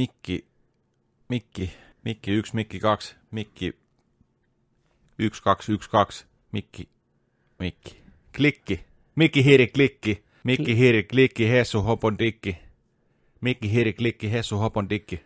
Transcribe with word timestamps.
Mikki, 0.00 0.46
Mikki, 1.28 1.72
Mikki 2.04 2.32
1, 2.32 2.54
Mikki 2.54 2.80
2, 2.80 3.16
Mikki 3.30 3.72
1, 5.18 5.42
2, 5.42 5.72
1, 5.72 5.90
2, 5.90 6.26
Mikki, 6.52 6.88
Mikki, 7.58 8.02
klikki, 8.36 8.84
Mikki 9.14 9.44
hiiri 9.44 9.66
klikki, 9.66 10.24
Mikki 10.44 10.76
hiiri 10.76 11.02
klikki, 11.02 11.50
Hessu 11.50 11.82
hopon 11.82 12.18
dikki, 12.18 12.58
Mikki 13.40 13.72
hiiri 13.72 13.92
klikki, 13.92 14.32
Hessu 14.32 14.58
hopon 14.58 14.90
dikki. 14.90 15.24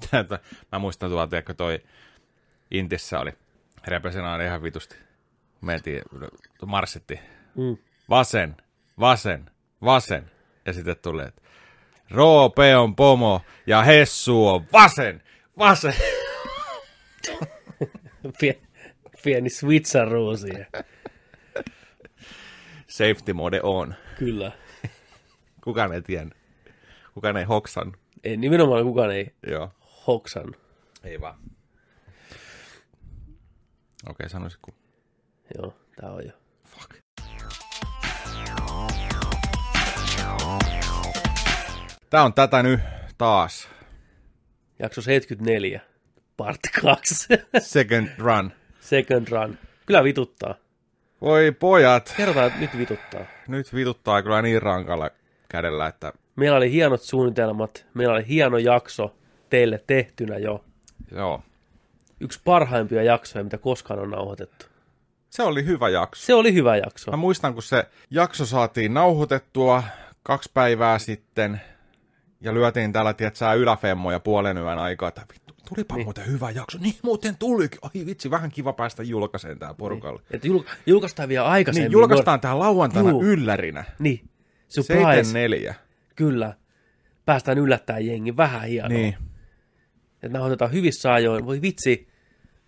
Tätä, 0.10 0.38
mä 0.72 0.78
muistan 0.78 1.10
tuolta, 1.10 1.38
että 1.38 1.54
toi 1.54 1.80
Intissä 2.70 3.20
oli 3.20 3.32
repesenaan 3.86 4.42
ihan 4.42 4.62
vitusti. 4.62 4.96
Mentiin, 5.60 6.02
marssittiin. 6.66 7.20
Mm. 7.56 7.76
Vasen, 8.10 8.56
vasen, 9.00 9.50
vasen. 9.82 10.30
Ja 10.66 10.72
sitten 10.72 10.96
tulee, 11.02 11.26
että 11.26 11.42
Roope 12.10 12.76
on 12.76 12.96
pomo 12.96 13.40
ja 13.66 13.82
Hessu 13.82 14.48
on 14.48 14.66
vasen, 14.72 15.22
vasen. 15.58 15.94
Pie, 18.40 18.60
pieni 19.24 19.50
switcharuusi. 19.50 20.48
Safety 22.88 23.32
mode 23.32 23.60
on. 23.62 23.94
Kyllä. 24.18 24.52
Kukaan 25.64 25.92
ei 25.92 26.02
tiedä. 26.02 26.30
Kukaan 27.14 27.36
ei 27.36 27.44
hoksan. 27.44 27.92
Ei, 28.24 28.36
nimenomaan 28.36 28.84
kukaan 28.84 29.10
ei 29.10 29.34
Joo. 29.46 29.70
hoksan. 30.06 30.54
Ei 31.04 31.20
vaan. 31.20 31.38
Okei, 34.04 34.10
okay, 34.10 34.28
sanoisitko? 34.28 34.70
Joo, 35.58 35.74
tää 36.00 36.10
on 36.10 36.26
jo. 36.26 36.32
Fuck. 36.64 36.96
Tää 42.10 42.22
on 42.24 42.34
tätä 42.34 42.62
nyt 42.62 42.80
taas. 43.18 43.68
Jakso 44.78 45.02
74. 45.02 45.80
Part 46.36 46.60
2. 46.82 47.14
Second 47.58 48.08
run. 48.18 48.52
Second 48.80 49.28
run. 49.28 49.58
Kyllä 49.86 50.04
vituttaa. 50.04 50.54
Voi 51.20 51.52
pojat, 51.52 52.14
Kerrotaan, 52.16 52.46
että 52.46 52.60
nyt 52.60 52.78
vituttaa. 52.78 53.20
nyt 53.48 53.74
vituttaa 53.74 54.22
kyllä 54.22 54.42
niin 54.42 54.62
rankalla 54.62 55.10
kädellä, 55.48 55.86
että 55.86 56.12
Meillä 56.36 56.56
oli 56.56 56.70
hienot 56.72 57.02
suunnitelmat. 57.02 57.86
Meillä 57.94 58.14
oli 58.14 58.28
hieno 58.28 58.58
jakso 58.58 59.14
teille 59.50 59.84
tehtynä 59.86 60.36
jo. 60.38 60.64
joo. 61.12 61.42
Yksi 62.20 62.40
parhaimpia 62.44 63.02
jaksoja, 63.02 63.44
mitä 63.44 63.58
koskaan 63.58 64.00
on 64.00 64.10
nauhoitettu. 64.10 64.66
Se 65.30 65.42
oli 65.42 65.64
hyvä 65.64 65.88
jakso. 65.88 66.26
Se 66.26 66.34
oli 66.34 66.54
hyvä 66.54 66.76
jakso. 66.76 67.10
Mä 67.10 67.16
muistan, 67.16 67.54
kun 67.54 67.62
se 67.62 67.84
jakso 68.10 68.46
saatiin 68.46 68.94
nauhoitettua 68.94 69.82
kaksi 70.22 70.50
päivää 70.54 70.98
sitten 70.98 71.60
ja 72.40 72.54
lyötiin 72.54 72.92
täällä, 72.92 73.14
tiedätkö, 73.14 73.52
yläfemmoja 73.56 74.20
puolen 74.20 74.56
yön 74.58 74.78
aikaa, 74.78 75.08
että 75.08 75.26
vittu, 75.32 75.54
tulipa 75.68 75.94
niin. 75.94 76.06
muuten 76.06 76.26
hyvä 76.26 76.50
jakso. 76.50 76.78
Niin 76.78 76.94
muuten 77.02 77.36
tulikin. 77.38 77.78
Ai 77.82 78.06
vitsi, 78.06 78.30
vähän 78.30 78.50
kiva 78.50 78.72
päästä 78.72 79.02
julkaiseen 79.02 79.58
tää 79.58 79.74
porukalle. 79.74 80.20
Niin, 80.20 80.36
Että 80.36 80.48
jul- 80.48 80.64
julkaistaan 80.86 81.28
vielä 81.28 81.46
aikaisemmin. 81.46 81.92
julkaistaan 81.92 82.40
tää 82.40 82.58
lauantaina 82.58 83.10
Juu. 83.10 83.22
yllärinä. 83.24 83.84
Niin. 83.98 84.28
Surprise. 84.68 85.00
74. 85.02 85.74
Kyllä. 86.16 86.54
Päästään 87.24 87.58
yllättää 87.58 87.98
jengi. 87.98 88.36
Vähän 88.36 88.62
hienoa. 88.68 88.88
Niin. 88.88 89.16
Että 90.22 90.28
nauhoitetaan 90.28 90.72
hyvissä 90.72 91.12
ajoin. 91.12 91.46
Voi 91.46 91.62
vitsi. 91.62 92.08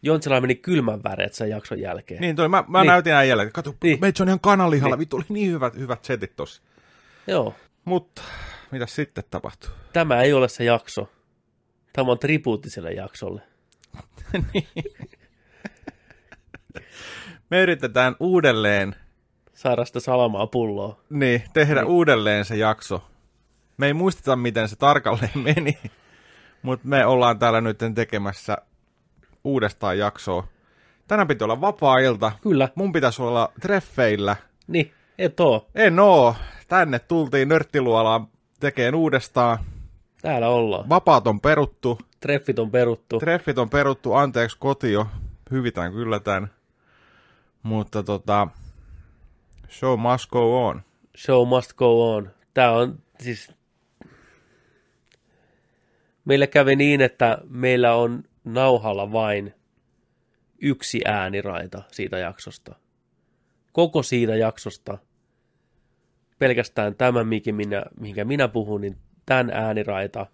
Jontsilla 0.02 0.40
meni 0.40 0.54
kylmän 0.54 1.02
väreet 1.02 1.34
sen 1.34 1.50
jakson 1.50 1.80
jälkeen. 1.80 2.20
Niin, 2.20 2.36
toi, 2.36 2.48
mä, 2.48 2.64
mä 2.68 2.80
Niin. 2.80 2.86
näytin 2.86 3.12
äijälle, 3.12 3.42
että 3.42 3.52
kato, 3.52 3.70
niin. 3.70 3.78
Niin. 3.82 4.00
meitä 4.00 4.22
on 4.22 4.28
ihan 4.28 4.40
kananlihalla, 4.40 4.98
vittu 4.98 5.16
oli 5.16 5.24
niin 5.28 5.52
hyvät, 5.52 5.76
hyvät 5.76 6.04
setit 6.04 6.36
tossa. 6.36 6.62
Joo. 7.26 7.54
Mutta, 7.84 8.22
mitä 8.70 8.86
sitten 8.86 9.24
tapahtuu? 9.30 9.70
Tämä 9.92 10.22
ei 10.22 10.32
ole 10.32 10.48
se 10.48 10.64
jakso. 10.64 11.10
Tämä 11.92 12.12
on 12.12 12.18
tribuutti 12.18 12.70
sille 12.70 12.92
jaksolle. 12.92 13.42
Me 17.50 17.60
yritetään 17.62 18.16
uudelleen 18.20 18.94
Saada 19.58 19.84
sitä 19.84 20.00
salamaa 20.00 20.46
pulloa. 20.46 21.00
Niin, 21.10 21.42
tehdä 21.52 21.80
niin. 21.80 21.90
uudelleen 21.90 22.44
se 22.44 22.56
jakso. 22.56 23.04
Me 23.76 23.86
ei 23.86 23.94
muisteta, 23.94 24.36
miten 24.36 24.68
se 24.68 24.76
tarkalleen 24.76 25.38
meni, 25.56 25.78
mutta 26.62 26.88
me 26.88 27.06
ollaan 27.06 27.38
täällä 27.38 27.60
nyt 27.60 27.78
tekemässä 27.94 28.58
uudestaan 29.44 29.98
jaksoa. 29.98 30.46
Tänään 31.08 31.28
piti 31.28 31.44
olla 31.44 31.60
vapaa-ilta. 31.60 32.32
Kyllä. 32.42 32.68
Mun 32.74 32.92
pitäisi 32.92 33.22
olla 33.22 33.52
treffeillä. 33.60 34.36
Niin, 34.66 34.92
et 35.18 35.40
oo. 35.40 35.68
En 35.74 36.00
oo. 36.00 36.36
Tänne 36.68 36.98
tultiin 36.98 37.48
nörttiluolaan 37.48 38.28
tekeen 38.60 38.94
uudestaan. 38.94 39.58
Täällä 40.22 40.48
ollaan. 40.48 40.88
Vapaat 40.88 41.26
on 41.26 41.40
peruttu. 41.40 41.98
Treffit 42.20 42.58
on 42.58 42.70
peruttu. 42.70 43.18
Treffit 43.18 43.58
on 43.58 43.70
peruttu. 43.70 44.12
Anteeksi 44.12 44.56
kotio. 44.60 45.06
Hyvitän 45.50 45.92
kyllä 45.92 46.20
tän. 46.20 46.50
Mutta 47.62 48.02
tota... 48.02 48.48
Show 49.70 50.00
must 50.00 50.30
go 50.30 50.66
on. 50.66 50.82
Show 51.16 51.48
must 51.48 51.72
go 51.72 52.14
on. 52.14 52.30
Tää 52.54 52.72
on 52.72 52.98
siis... 53.20 53.52
Meillä 56.24 56.46
kävi 56.46 56.76
niin, 56.76 57.00
että 57.00 57.38
meillä 57.48 57.94
on 57.94 58.24
nauhalla 58.44 59.12
vain 59.12 59.54
yksi 60.58 61.00
ääniraita 61.04 61.82
siitä 61.92 62.18
jaksosta. 62.18 62.74
Koko 63.72 64.02
siitä 64.02 64.36
jaksosta. 64.36 64.98
Pelkästään 66.38 66.94
tämä, 66.94 67.24
mikä 67.24 67.52
minä, 67.52 67.82
minkä 68.00 68.24
minä 68.24 68.48
puhun, 68.48 68.80
niin 68.80 68.96
tämän 69.26 69.50
ääniraita. 69.50 70.26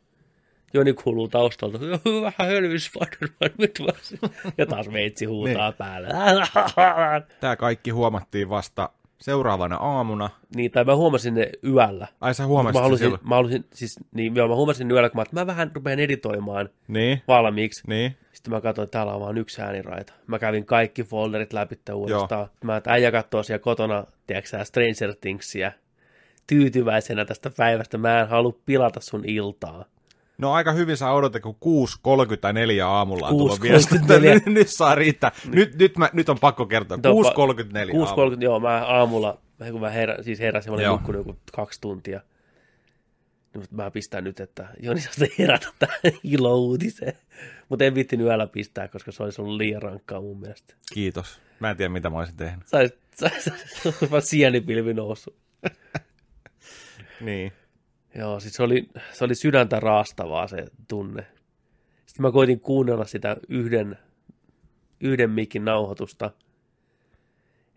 Joni 0.75 0.93
kuuluu 0.93 1.29
taustalta, 1.29 1.79
vähän 2.23 2.51
hölvis 2.53 2.85
Spider-Man, 2.87 3.51
nyt 3.59 3.81
vaan." 3.81 4.33
ja 4.59 4.67
taas 4.67 4.93
veitsi 4.93 5.25
huutaa 5.25 5.73
päällä. 5.73 6.09
Tämä 7.41 7.57
kaikki 7.57 7.91
huomattiin 7.91 8.49
vasta 8.49 8.89
seuraavana 9.19 9.77
aamuna. 9.77 10.31
niin, 10.57 10.71
tai 10.71 10.85
mä 10.85 10.97
huomasin 10.97 11.35
ne 11.35 11.51
yöllä. 11.67 12.07
Ai 12.21 12.35
sä 12.35 12.43
Mä 12.43 12.47
huomasit 12.47 12.75
sen 12.75 12.83
halusin, 12.83 13.05
silloin? 13.05 13.29
mä 13.29 13.35
halusin, 13.35 13.65
siis, 13.75 14.01
niin, 14.15 14.35
joo, 14.37 14.49
mä 14.49 14.55
huomasin 14.55 14.91
yöllä, 14.91 15.09
kun 15.11 15.19
mä, 15.19 15.23
että 15.23 15.35
mä 15.37 15.47
vähän 15.47 15.71
rupean 15.75 15.99
editoimaan 15.99 16.69
Niin, 16.89 17.23
valmiiksi. 17.29 17.83
niin. 17.87 18.17
Sitten 18.33 18.55
mä 18.55 18.61
katsoin, 18.61 18.85
että 18.85 18.93
täällä 18.99 19.15
on 19.15 19.21
vain 19.21 19.39
yksi 19.39 19.63
ääniraita. 19.63 20.13
Mä 20.27 20.39
kävin 20.39 20.67
kaikki 20.67 21.05
folderit 21.05 21.53
läpi 21.53 21.79
uudestaan. 21.95 22.49
Mä, 22.65 22.77
että 22.77 22.93
äijä 22.93 23.13
katsoo 23.13 23.43
siellä 23.43 23.63
kotona, 23.63 24.05
tiedätkö 24.27 24.49
sä, 24.51 24.65
Stranger 24.65 25.15
Thingsia 25.21 25.73
tyytyväisenä 26.47 27.25
tästä 27.25 27.51
päivästä. 27.57 27.99
Mä 27.99 28.21
en 28.21 28.29
halua 28.29 28.59
pilata 28.67 29.01
sun 29.01 29.25
iltaa. 29.27 29.85
No 30.39 30.53
aika 30.53 30.73
hyvin 30.73 30.97
sä 30.97 31.11
odotit, 31.11 31.43
kun 31.43 31.57
6.34 32.79 32.85
aamulla 32.85 33.29
on 33.29 33.37
tullut 33.37 33.59
6.34. 33.59 33.63
viesti, 33.63 33.97
että 33.97 34.19
nyt, 34.19 34.47
nyt 34.47 34.69
saa 34.69 34.95
riittää. 34.95 35.33
Nyt, 35.53 35.79
nyt, 35.79 35.97
mä, 35.97 36.11
nyt 36.13 36.29
on 36.29 36.39
pakko 36.39 36.67
kertoa. 36.67 36.97
6.34 36.97 37.03
aamulla. 37.03 38.35
6.30, 38.37 38.43
joo, 38.43 38.61
mä 38.61 38.85
aamulla, 38.87 39.39
kun 39.71 39.81
mä 39.81 39.91
herä, 39.91 40.17
siis 40.23 40.41
heräsin, 40.41 40.73
mä 40.73 40.75
olin 40.75 40.85
Joo. 40.85 40.97
nukkunut 40.97 41.27
joku 41.27 41.39
kaksi 41.53 41.81
tuntia. 41.81 42.21
Niin, 43.55 43.61
mutta 43.63 43.77
mä 43.77 43.91
pistän 43.91 44.25
nyt, 44.25 44.41
että 44.41 44.69
Joni 44.83 45.01
saa 45.01 45.27
herätä 45.39 45.69
tähän 45.79 46.19
ilouutiseen. 46.23 47.15
Mutta 47.69 47.85
en 47.85 47.95
viittinyt 47.95 48.27
yöllä 48.27 48.47
pistää, 48.47 48.89
koska 48.89 49.13
se 49.13 49.23
olisi 49.23 49.43
ollut 49.43 49.57
liian 49.57 49.83
rankkaa 49.83 50.21
mun 50.21 50.41
mielestä. 50.41 50.75
Kiitos. 50.93 51.41
Mä 51.61 51.71
en 51.71 51.77
tiedä, 51.77 51.89
mitä 51.89 52.11
mä 52.11 52.19
olisin 52.19 52.37
tehnyt. 52.37 52.67
Sais 52.67 52.93
vaan 54.11 54.23
sienipilvi 54.23 54.95
noussut. 54.95 55.37
Niin. 57.25 57.53
Joo, 58.15 58.41
siis 58.41 58.55
se 58.55 58.63
oli, 58.63 58.89
se 59.13 59.25
oli 59.25 59.35
sydäntä 59.35 59.81
raastavaa 59.81 60.49
se 60.49 60.65
tunne. 60.89 61.27
Sitten 62.07 62.23
mä 62.23 62.33
koitin 62.33 62.61
kuunnella 62.61 63.05
sitä 63.05 63.37
yhden, 63.49 63.99
yhden 65.01 65.31
mikin 65.31 65.65
nauhoitusta. 65.65 66.31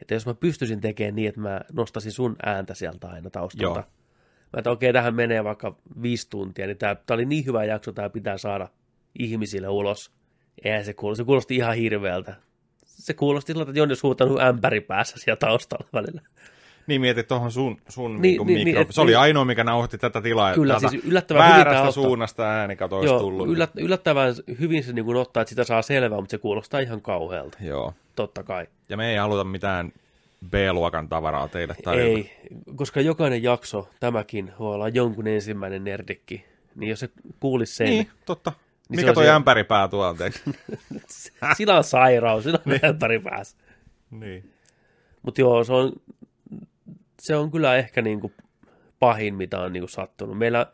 Että 0.02 0.14
jos 0.14 0.26
mä 0.26 0.34
pystyisin 0.34 0.82
tekemään 0.82 1.16
niin, 1.16 1.30
että 1.30 1.42
mä 1.42 1.62
nostasin 1.74 2.12
sun 2.12 2.36
ääntä 2.46 2.74
sieltä 2.74 3.08
aina 3.08 3.30
taustalta. 3.30 3.80
Joo. 3.80 3.88
Mä 4.54 4.58
että 4.58 4.72
okei, 4.72 4.94
tähän 4.94 5.16
menee 5.16 5.44
vaikka 5.44 5.78
viisi 6.02 6.30
tuntia, 6.30 6.68
niin 6.68 6.78
tää, 6.78 6.96
tää 6.96 7.16
oli 7.16 7.26
niin 7.26 7.46
hyvä 7.46 7.66
jakso, 7.66 7.92
tää 7.92 8.10
pitää 8.10 8.38
saada 8.38 8.68
ihmisille 9.20 9.68
ulos. 9.68 10.12
Eihän 10.64 10.86
se 10.86 10.94
kuulosti, 10.94 11.22
se 11.22 11.26
kuulosti 11.26 11.56
ihan 11.56 11.76
hirveältä. 11.76 12.36
Se 12.86 13.14
kuulosti 13.14 13.54
siltä, 13.54 13.70
että 13.70 13.80
Jonni 13.80 13.92
olisi 13.92 14.02
huutanut 14.02 14.42
ämpäri 14.42 14.82
päässä 14.82 15.18
siellä 15.20 15.38
taustalla 15.38 15.88
välillä. 15.94 16.22
Niin 16.88 17.02
mietit 17.02 17.28
tuohon 17.28 17.52
sun, 17.52 17.78
sun 17.90 18.12
Niin, 18.12 18.22
niin, 18.22 18.48
niin, 18.48 18.56
niin, 18.56 18.66
niin, 18.66 18.78
et- 18.78 18.88
Se 18.92 19.02
oli 19.02 19.12
niin. 19.12 19.18
ainoa, 19.20 19.46
mikä 19.46 19.64
nauhoitti 19.64 19.98
tätä 19.98 20.22
tilaa. 20.22 20.54
Kyllä, 20.54 20.80
siis 20.80 20.94
yllättävän 21.06 21.44
hyvin 21.44 21.56
Väärästä 21.56 21.80
ottaa. 21.82 21.92
suunnasta 21.92 22.44
ääni 22.50 22.76
kato 22.76 22.98
olisi 22.98 23.14
Joo, 23.14 23.20
tullut. 23.20 23.48
yllät, 23.50 23.70
yllättävän 23.78 24.36
hyvin 24.60 24.84
se 24.84 24.94
niin 24.94 25.16
ottaa, 25.16 25.42
että 25.42 25.50
sitä 25.50 25.64
saa 25.64 25.82
selvää, 25.82 26.20
mutta 26.20 26.32
se 26.32 26.38
kuulostaa 26.38 26.80
ihan 26.80 27.02
kauhealta, 27.02 27.58
Joo. 27.62 27.94
totta 28.16 28.44
kai. 28.44 28.68
Ja 28.90 28.98
me 28.98 29.10
ei 29.12 29.18
haluta 29.18 29.44
mitään 29.44 29.92
B-luokan 30.50 31.10
tavaraa 31.10 31.48
teille 31.48 31.76
tarjota. 31.84 32.10
Ei, 32.10 32.32
koska 32.76 33.02
jokainen 33.02 33.44
jakso, 33.44 33.90
tämäkin, 34.00 34.52
voi 34.60 34.76
olla 34.76 34.90
jonkun 34.90 35.28
ensimmäinen 35.28 35.84
nerdikki, 35.84 36.46
niin 36.76 36.90
jos 36.90 37.00
se 37.00 37.10
kuulisi 37.40 37.76
sen, 37.76 37.88
Niin, 37.88 37.98
niin. 37.98 38.12
totta. 38.26 38.54
Niin 38.90 39.00
Mikä 39.00 39.14
toi 39.14 39.24
siellä- 39.24 39.36
ämpäripää 39.36 39.88
eikö? 40.26 40.40
sillä 41.58 41.78
on 41.78 41.84
sairaus, 41.84 42.44
sillä 42.44 42.60
on 42.66 42.90
ämpäri 42.90 43.20
päässä. 43.20 43.58
niin. 44.12 44.52
Mutta 45.22 45.42
joo, 45.42 45.64
se 45.64 45.74
on, 45.74 45.92
se 47.22 47.36
on 47.36 47.52
kyllä 47.52 47.76
ehkä 47.76 48.02
niin 48.02 48.20
kuin 48.20 48.34
pahin, 49.00 49.36
mitä 49.36 49.60
on 49.60 49.74
niin 49.74 49.82
kuin 49.82 49.90
sattunut. 49.90 50.38
Meillä 50.38 50.72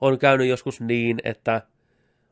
on 0.00 0.18
käynyt 0.18 0.46
joskus 0.48 0.80
niin, 0.80 1.18
että 1.24 1.62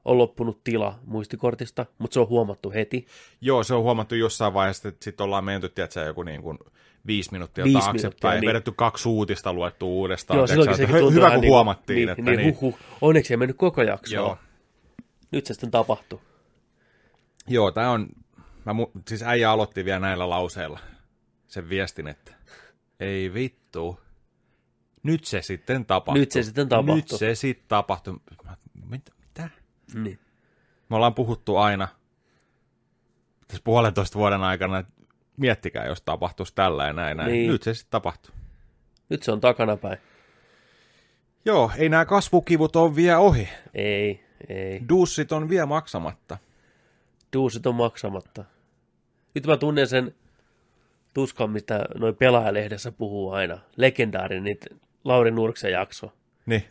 on 0.04 0.18
loppunut 0.18 0.64
tila 0.64 0.98
muistikortista, 1.04 1.86
mutta 1.98 2.14
se 2.14 2.20
on 2.20 2.28
huomattu 2.28 2.70
heti. 2.70 3.06
Joo, 3.40 3.62
se 3.62 3.74
on 3.74 3.82
huomattu 3.82 4.14
jossain 4.14 4.54
vaiheessa, 4.54 4.88
että 4.88 5.04
sitten 5.04 5.24
ollaan 5.24 5.44
menty, 5.44 5.68
tiedätkö, 5.68 6.00
joku 6.00 6.22
niin 6.22 6.42
kuin 6.42 6.58
viisi 7.06 7.32
minuuttia 7.32 7.64
Viisi 7.64 7.78
taaksepäin, 7.78 8.02
minuuttia, 8.02 8.30
niin. 8.40 8.48
vedetty 8.48 8.72
kaksi 8.76 9.08
uutista, 9.08 9.52
luettu 9.52 9.98
uudestaan. 9.98 10.36
Joo, 10.36 10.46
silloinkin 10.46 10.76
sekin 10.76 10.92
tuntuu 10.94 11.10
hyvä, 11.10 11.30
kun 11.30 11.40
niin- 11.40 11.50
huomattiin, 11.50 11.96
niin, 11.96 12.08
että 12.08 12.22
niin, 12.22 12.36
niin, 12.36 12.54
Huhhuh. 12.60 12.78
Onneksi 13.00 13.32
ei 13.32 13.36
mennyt 13.36 13.56
koko 13.56 13.82
jaksoa. 13.82 14.16
Joo. 14.16 14.38
Nyt 15.30 15.46
se 15.46 15.54
sitten 15.54 15.70
tapahtui. 15.70 16.20
Joo, 17.48 17.70
tämä 17.70 17.90
on, 17.90 18.08
mä, 18.64 18.72
mu- 18.72 19.00
siis 19.08 19.22
äijä 19.22 19.50
aloitti 19.50 19.84
vielä 19.84 20.00
näillä 20.00 20.30
lauseilla 20.30 20.78
sen 21.46 21.68
viestin, 21.68 22.08
että 22.08 22.32
ei 23.04 23.34
vittu, 23.34 24.00
nyt 25.02 25.24
se 25.24 25.42
sitten 25.42 25.86
tapahtui. 25.86 26.20
Nyt 26.20 26.32
se 26.32 26.42
sitten 26.42 26.68
tapahtui. 26.68 26.96
Nyt 26.96 27.08
se 27.08 27.34
sitten 27.34 27.68
tapahtui. 27.68 28.16
Mitä? 28.84 29.50
Niin. 29.94 30.18
Me 30.88 30.96
ollaan 30.96 31.14
puhuttu 31.14 31.56
aina 31.56 31.88
tässä 33.48 33.62
puolentoista 33.64 34.18
vuoden 34.18 34.42
aikana, 34.42 34.78
että 34.78 34.92
miettikää, 35.36 35.86
jos 35.86 36.02
tapahtuisi 36.02 36.54
tällä 36.54 36.86
ja 36.86 36.92
näin, 36.92 37.16
näin. 37.16 37.32
Niin. 37.32 37.50
Nyt 37.50 37.62
se 37.62 37.74
sitten 37.74 37.90
tapahtui. 37.90 38.34
Nyt 39.08 39.22
se 39.22 39.32
on 39.32 39.40
takanapäin. 39.40 39.98
Joo, 41.44 41.70
ei 41.76 41.88
nämä 41.88 42.04
kasvukivut 42.04 42.76
ole 42.76 42.96
vielä 42.96 43.18
ohi. 43.18 43.48
Ei, 43.74 44.24
ei. 44.48 44.82
Duussit 44.88 45.32
on 45.32 45.48
vielä 45.48 45.66
maksamatta. 45.66 46.38
Duusit 47.32 47.66
on 47.66 47.74
maksamatta. 47.74 48.44
Nyt 49.34 49.46
mä 49.46 49.56
tunnen 49.56 49.88
sen 49.88 50.14
tuskan, 51.14 51.50
mitä 51.50 51.84
noin 51.94 52.16
pelaajalehdessä 52.16 52.92
puhuu 52.92 53.30
aina. 53.30 53.58
Legendaarinen 53.76 54.44
niitä 54.44 54.66
Lauri 55.04 55.30
Nurksen 55.30 55.72
jakso. 55.72 56.12
Niin, 56.46 56.64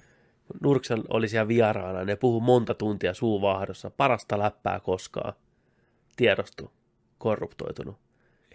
Nurksen 0.61 1.03
oli 1.09 1.27
siellä 1.27 1.47
vieraana, 1.47 2.03
ne 2.03 2.15
puhuu 2.15 2.41
monta 2.41 2.73
tuntia 2.73 3.13
suuvahdossa, 3.13 3.89
parasta 3.91 4.39
läppää 4.39 4.79
koskaan. 4.79 5.33
Tiedostu, 6.15 6.71
korruptoitunut. 7.17 7.95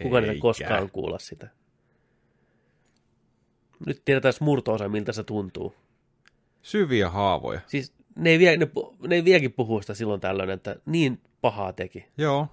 Kuka 0.01 0.21
niitä 0.21 0.41
koskaan 0.41 0.89
kuulla 0.91 1.19
sitä? 1.19 1.47
Nyt 3.85 4.01
tiedetään 4.05 4.33
murto-osa, 4.39 4.89
miltä 4.89 5.11
se 5.13 5.23
tuntuu. 5.23 5.75
syviä 6.61 7.09
haavoja. 7.09 7.59
Siis 7.67 7.93
ne 8.15 8.29
ei, 8.29 8.39
vie, 8.39 8.57
ne, 8.57 8.67
ne 9.07 9.15
ei 9.15 9.25
vieläkin 9.25 9.53
puhu 9.53 9.81
sitä 9.81 9.93
silloin 9.93 10.21
tällöin, 10.21 10.49
että 10.49 10.75
niin 10.85 11.21
pahaa 11.41 11.73
teki. 11.73 12.05
Joo, 12.17 12.47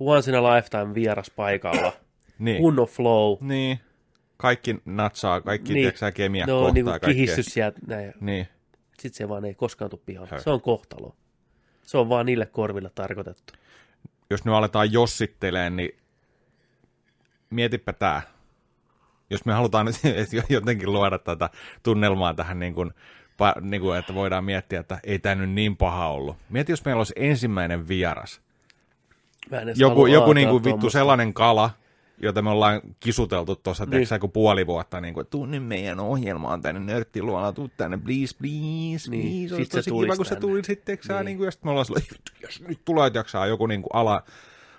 Once 0.00 0.30
in 0.30 0.36
a 0.36 0.42
lifetime 0.54 0.94
vieras 0.94 1.30
paikalla. 1.36 1.92
Niin. 2.38 2.56
Kunnon 2.56 2.86
flow. 2.86 3.36
Niin. 3.40 3.80
Kaikki 4.36 4.76
natsaa, 4.84 5.40
kaikki 5.40 5.74
Niin. 5.74 5.92
niin. 6.00 6.12
kemia 6.14 6.46
Ne 6.46 6.52
kohtaa 6.52 6.84
kaikkea. 6.84 7.08
kihissy 7.08 7.42
sieltä 7.42 7.78
näin. 7.86 8.12
Niin. 8.20 8.48
Sitten 8.98 9.16
se 9.16 9.28
vaan 9.28 9.44
ei 9.44 9.54
koskaan 9.54 9.90
tule 9.90 10.00
pihalle. 10.06 10.40
Se 10.40 10.50
on 10.50 10.60
kohtalo. 10.60 11.16
Se 11.82 11.98
on 11.98 12.08
vaan 12.08 12.26
niille 12.26 12.46
korville 12.46 12.90
tarkoitettu. 12.94 13.52
Jos 14.30 14.44
nyt 14.44 14.54
aletaan 14.54 14.92
jossitteleen, 14.92 15.76
niin 15.76 15.96
mietipä 17.50 17.92
tää. 17.92 18.22
Jos 19.30 19.44
me 19.44 19.52
halutaan 19.52 19.86
nyt 19.86 19.96
jotenkin 20.48 20.92
luoda 20.92 21.18
tätä 21.18 21.50
tunnelmaa 21.82 22.34
tähän, 22.34 22.58
niin 22.58 22.74
kuin, 22.74 22.90
niin 23.60 23.82
kuin, 23.82 23.98
että 23.98 24.14
voidaan 24.14 24.44
miettiä, 24.44 24.80
että 24.80 24.98
ei 25.04 25.18
tämä 25.18 25.34
nyt 25.34 25.50
niin 25.50 25.76
paha 25.76 26.08
ollut. 26.08 26.36
Mieti, 26.50 26.72
jos 26.72 26.84
meillä 26.84 27.00
olisi 27.00 27.12
ensimmäinen 27.16 27.88
vieras. 27.88 28.40
Joku, 29.76 30.06
joku 30.06 30.32
niin 30.32 30.48
kuin 30.48 30.64
vittu 30.64 30.90
sellainen 30.90 31.34
kala, 31.34 31.70
jota 32.18 32.42
me 32.42 32.50
ollaan 32.50 32.80
kisuteltu 33.00 33.56
tuossa, 33.56 33.84
Niin. 33.84 33.90
tiedätkö, 34.06 34.28
puoli 34.28 34.66
vuotta, 34.66 35.00
niin 35.00 35.14
kuin, 35.14 35.26
tunne 35.26 35.60
meidän 35.60 36.00
ohjelmaan 36.00 36.62
tänne 36.62 36.80
nörttiluola, 36.80 37.52
tuu 37.52 37.68
tänne, 37.76 37.98
please, 37.98 38.36
please, 38.38 39.10
Niin, 39.10 39.48
please, 39.48 39.64
sit 39.64 39.74
olisi 39.74 39.90
se 39.90 39.90
kiva, 39.90 40.16
kun 40.16 40.26
se 40.26 40.28
tänne. 40.34 40.40
tuli 40.40 40.64
sitten, 40.64 40.98
niin. 41.08 41.24
Niin. 41.24 41.36
kuin, 41.36 41.44
ja 41.46 41.50
sitten 41.50 41.66
me 41.66 41.70
ollaan 41.70 41.86
sillä, 41.86 42.00
"Ei, 42.10 42.18
jos 42.42 42.60
nyt 42.60 42.80
tulee, 42.84 43.06
että 43.06 43.18
jaksaa 43.18 43.46
joku 43.46 43.66
niin 43.66 43.82
kuin 43.82 43.90
ala, 43.94 44.22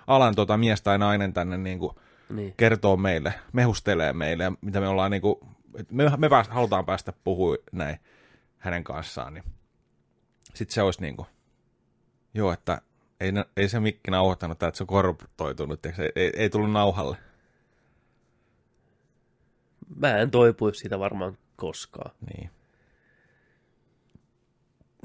alan 0.06 0.34
tota, 0.34 0.56
mies 0.56 0.82
tai 0.82 0.98
nainen 0.98 1.32
tänne 1.32 1.58
niin 1.58 1.78
kuin, 1.78 1.92
Niin. 2.30 2.54
kertoo 2.56 2.96
meille, 2.96 3.34
mehustelee 3.52 4.12
meille, 4.12 4.52
mitä 4.60 4.80
me 4.80 4.88
ollaan 4.88 5.10
niin 5.10 5.22
kuin, 5.22 5.34
me, 5.90 6.10
me 6.16 6.28
pääs, 6.28 6.48
halutaan 6.48 6.86
päästä 6.86 7.12
puhua 7.24 7.56
näin 7.72 7.98
hänen 8.58 8.84
kanssaan, 8.84 9.34
niin 9.34 9.44
sitten 10.54 10.74
se 10.74 10.82
olisi 10.82 11.00
niin 11.00 11.16
kuin, 11.16 11.26
joo, 12.34 12.52
että 12.52 12.80
ei, 13.20 13.32
ei 13.56 13.68
se 13.68 13.80
mikki 13.80 14.10
nauhoittanut, 14.10 14.62
että 14.62 14.76
se 14.76 14.82
on 14.82 14.86
korruptoitunut, 14.86 15.86
ei, 15.86 15.92
ei, 16.16 16.30
ei 16.36 16.50
tullut 16.50 16.70
nauhalle. 16.72 17.16
Mä 19.96 20.18
en 20.18 20.30
toipuisi 20.30 20.80
siitä 20.80 20.98
varmaan 20.98 21.38
koskaan. 21.56 22.10
Niin. 22.34 22.50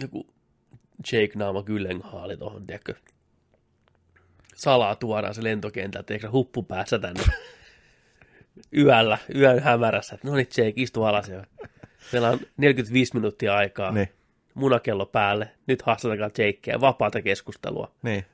Joku 0.02 0.28
Jake 1.12 1.32
Naama 1.36 1.64
Gyllenhaali 1.64 2.38
tuohon, 2.38 2.66
tiedätkö? 2.66 2.94
Salaa 4.56 4.96
tuodaan 4.96 5.34
se 5.34 5.44
lentokentältä, 5.44 6.06
tiedätkö, 6.08 6.32
huppu 6.32 6.64
päässä 6.64 7.00
tänne. 7.00 7.24
Yöllä, 8.78 9.18
yön 9.36 9.60
hämärässä. 9.60 10.18
No 10.24 10.36
niin, 10.36 10.48
Jake, 10.58 10.74
istu 10.76 11.04
alas 11.04 11.30
jo. 11.30 11.44
Meillä 12.12 12.30
on 12.30 12.40
45 12.58 13.16
minuuttia 13.16 13.56
aikaa. 13.56 13.92
Niin. 13.92 14.10
Munakello 14.54 15.06
päälle. 15.06 15.52
Nyt 15.68 15.82
haastatelkaa 15.82 16.30
Jakea. 16.38 16.82
Vapaata 16.82 17.22
keskustelua. 17.22 17.92
Niin. 18.02 18.26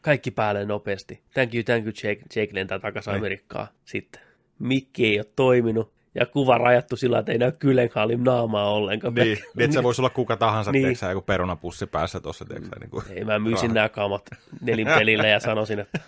Kaikki 0.00 0.30
päälle 0.30 0.64
nopeasti. 0.64 1.22
Thank 1.34 1.54
you, 1.54 1.64
thank 1.64 1.84
you, 1.84 1.92
Jake. 2.02 2.22
Jake 2.36 2.54
lentää 2.54 2.78
takaisin 2.78 3.10
Niin. 3.10 3.18
Amerikkaan. 3.18 3.68
Sitten. 3.84 4.27
Mikki 4.58 5.06
ei 5.06 5.18
ole 5.18 5.26
toiminut. 5.36 5.92
Ja 6.14 6.26
kuva 6.26 6.58
rajattu 6.58 6.96
sillä, 6.96 7.18
että 7.18 7.32
ei 7.32 7.38
näy 7.38 7.52
Gyllenhaalin 7.52 8.24
naamaa 8.24 8.70
ollenkaan. 8.72 9.14
Niin, 9.14 9.24
niin 9.56 9.64
että 9.64 9.74
se 9.74 9.82
voisi 9.82 10.00
olla 10.00 10.10
kuka 10.10 10.36
tahansa, 10.36 10.72
Niin. 10.72 10.82
tiedätkö, 10.82 11.06
joku 11.06 11.22
perunapussi 11.22 11.86
päässä 11.86 12.20
tuossa, 12.20 12.44
niin 12.80 12.90
kuin, 12.90 13.04
Ei, 13.10 13.24
mä 13.24 13.38
myisin 13.38 13.62
Rahat. 13.62 13.74
nämä 13.74 13.88
kaamat 13.88 14.22
nelinpelille 14.60 15.28
ja 15.28 15.40
sanoisin, 15.40 15.78
että 15.78 16.00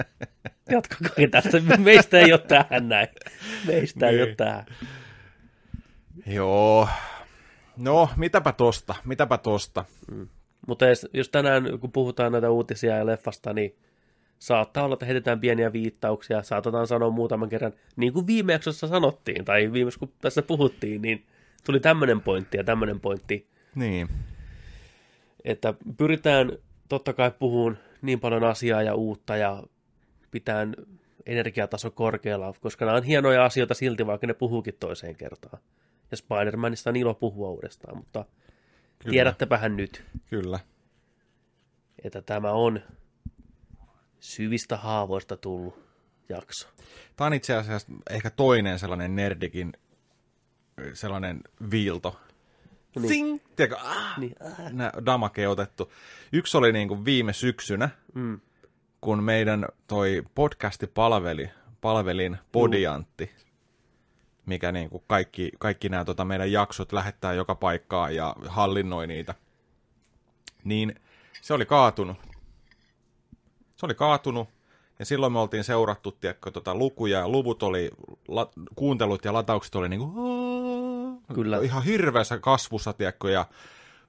jatkakaa 0.70 1.14
tästä. 1.30 1.60
Meistä 1.78 2.18
ei 2.18 2.32
ole 2.32 2.40
tähän 2.48 2.88
näin. 2.88 3.08
Meistä 3.66 4.06
ei 4.08 4.12
Niin. 4.16 4.22
ole 4.28 4.34
tähän. 4.34 4.64
Joo. 6.26 6.88
No, 7.76 8.08
mitäpä 8.16 8.52
tosta, 8.52 8.94
mitäpä 9.04 9.38
tosta. 9.38 9.84
Mutta 10.68 10.86
jos, 10.86 11.06
jos 11.12 11.28
tänään, 11.28 11.78
kun 11.80 11.92
puhutaan 11.92 12.32
näitä 12.32 12.50
uutisia 12.50 12.96
ja 12.96 13.06
leffasta, 13.06 13.52
niin 13.52 13.76
saattaa 14.38 14.84
olla, 14.84 14.92
että 14.94 15.06
heitetään 15.06 15.40
pieniä 15.40 15.72
viittauksia. 15.72 16.42
Saatetaan 16.42 16.86
sanoa 16.86 17.10
muutaman 17.10 17.48
kerran, 17.48 17.72
niin 17.96 18.12
kuin 18.12 18.26
viime 18.26 18.52
jaksossa 18.52 18.88
sanottiin, 18.88 19.44
tai 19.44 19.72
viimeksi 19.72 19.98
kun 19.98 20.12
tässä 20.20 20.42
puhuttiin, 20.42 21.02
niin 21.02 21.26
tuli 21.66 21.80
tämmöinen 21.80 22.20
pointti 22.20 22.56
ja 22.56 22.64
tämmöinen 22.64 23.00
pointti, 23.00 23.48
Niin, 23.74 24.08
että 25.44 25.74
pyritään 25.96 26.52
totta 26.88 27.12
kai 27.12 27.30
puhumaan 27.38 27.78
niin 28.02 28.20
paljon 28.20 28.44
asiaa 28.44 28.82
ja 28.82 28.94
uutta 28.94 29.36
ja 29.36 29.62
pitään 30.30 30.74
energiataso 31.26 31.90
korkealla, 31.90 32.54
koska 32.60 32.84
nämä 32.84 32.96
on 32.96 33.02
hienoja 33.04 33.44
asioita 33.44 33.74
silti, 33.74 34.06
vaikka 34.06 34.26
ne 34.26 34.34
puhuukin 34.34 34.76
toiseen 34.80 35.16
kertaan. 35.16 35.62
Ja 36.10 36.16
Spider-Manista 36.16 36.88
on 36.88 36.96
ilo 36.96 37.14
puhua 37.14 37.48
uudestaan, 37.50 37.96
mutta 37.96 38.24
Kyllä. 38.98 39.12
tiedättepähän 39.12 39.76
nyt, 39.76 40.04
kyllä. 40.26 40.60
että 42.04 42.22
tämä 42.22 42.52
on 42.52 42.80
syvistä 44.24 44.76
haavoista 44.76 45.36
tullut 45.36 45.84
jakso. 46.28 46.68
Tämä 47.16 47.26
on 47.26 47.34
itse 47.34 47.54
asiassa 47.54 47.92
ehkä 48.10 48.30
toinen 48.30 48.78
sellainen 48.78 49.16
nerdikin 49.16 49.72
sellainen 50.92 51.40
viilto. 51.70 52.20
Niin. 52.96 53.08
Sing! 53.08 53.38
Tiedätkö, 53.56 53.84
ah, 53.84 54.18
Niin, 54.18 54.34
nää 54.72 54.92
damake 55.06 55.48
otettu. 55.48 55.92
Yksi 56.32 56.56
oli 56.56 56.72
niin 56.72 56.88
kuin 56.88 57.04
viime 57.04 57.32
syksynä, 57.32 57.88
mm, 58.14 58.40
kun 59.00 59.22
meidän 59.22 59.66
toi 59.86 60.22
podcasti 60.34 60.86
palveli, 60.86 61.50
palvelin 61.80 62.38
Podiantti, 62.52 63.30
mikä 64.46 64.72
niin 64.72 64.90
kuin 64.90 65.04
kaikki, 65.06 65.50
kaikki 65.58 65.88
nämä 65.88 66.04
tota 66.04 66.24
meidän 66.24 66.52
jaksot 66.52 66.92
lähettää 66.92 67.32
joka 67.32 67.54
paikkaan 67.54 68.14
ja 68.14 68.36
hallinnoi 68.46 69.06
niitä, 69.06 69.34
niin 70.64 70.94
se 71.42 71.54
oli 71.54 71.66
kaatunut. 71.66 72.33
Se 73.84 73.86
oli 73.86 73.94
kaatunut, 73.94 74.48
ja 74.98 75.04
silloin 75.04 75.32
me 75.32 75.38
oltiin 75.38 75.64
seurattu, 75.64 76.12
tiedätkö, 76.12 76.50
tota 76.50 76.74
lukuja, 76.74 77.18
ja 77.18 77.28
luvut 77.28 77.62
oli, 77.62 77.90
la, 78.28 78.50
kuuntelut 78.76 79.24
ja 79.24 79.32
lataukset 79.32 79.74
oli 79.74 79.88
niin 79.88 80.00
kuin, 80.00 80.12
Kyllä. 81.34 81.60
ihan 81.62 81.82
hirveässä 81.84 82.38
kasvussa, 82.38 82.92
tiedätkö, 82.92 83.30
ja 83.30 83.46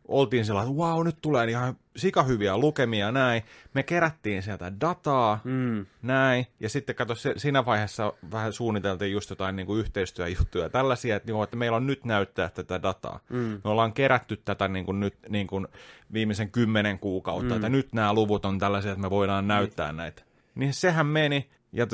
oltiin 0.07 0.45
sellainen, 0.45 0.71
että 0.71 0.83
wow, 0.83 1.05
nyt 1.05 1.17
tulee 1.21 1.49
ihan 1.49 1.77
sikahyviä 1.95 2.57
lukemia 2.57 3.11
näin. 3.11 3.43
Me 3.73 3.83
kerättiin 3.83 4.43
sieltä 4.43 4.71
dataa, 4.81 5.39
mm, 5.43 5.85
näin, 6.01 6.47
ja 6.59 6.69
sitten 6.69 6.95
kato, 6.95 7.15
se, 7.15 7.33
siinä 7.37 7.65
vaiheessa 7.65 8.13
vähän 8.31 8.53
suunniteltiin 8.53 9.11
just 9.11 9.29
jotain 9.29 9.55
niin 9.55 9.65
kuin 9.65 9.79
yhteistyöjuttuja 9.79 10.63
ja 10.63 10.69
tällaisia, 10.69 11.15
että, 11.15 11.27
niin 11.27 11.33
kuin, 11.35 11.43
että 11.43 11.57
meillä 11.57 11.77
on 11.77 11.87
nyt 11.87 12.05
näyttää 12.05 12.49
tätä 12.49 12.81
dataa. 12.81 13.19
mm, 13.29 13.61
Me 13.63 13.69
ollaan 13.69 13.93
kerätty 13.93 14.37
tätä 14.45 14.67
niin 14.67 14.85
kuin 14.85 14.99
nyt 14.99 15.15
niin 15.29 15.47
kuin 15.47 15.67
viimeisen 16.13 16.51
kymmenen 16.51 16.99
kuukautta, 16.99 17.49
mm. 17.49 17.55
että 17.55 17.69
nyt 17.69 17.93
nämä 17.93 18.13
luvut 18.13 18.45
on 18.45 18.59
tällaisia, 18.59 18.91
että 18.91 19.01
me 19.01 19.09
voidaan 19.09 19.47
näyttää 19.47 19.91
mm. 19.91 19.97
näitä. 19.97 20.23
Niin 20.55 20.73
sehän 20.73 21.05
meni, 21.05 21.49
ja 21.73 21.87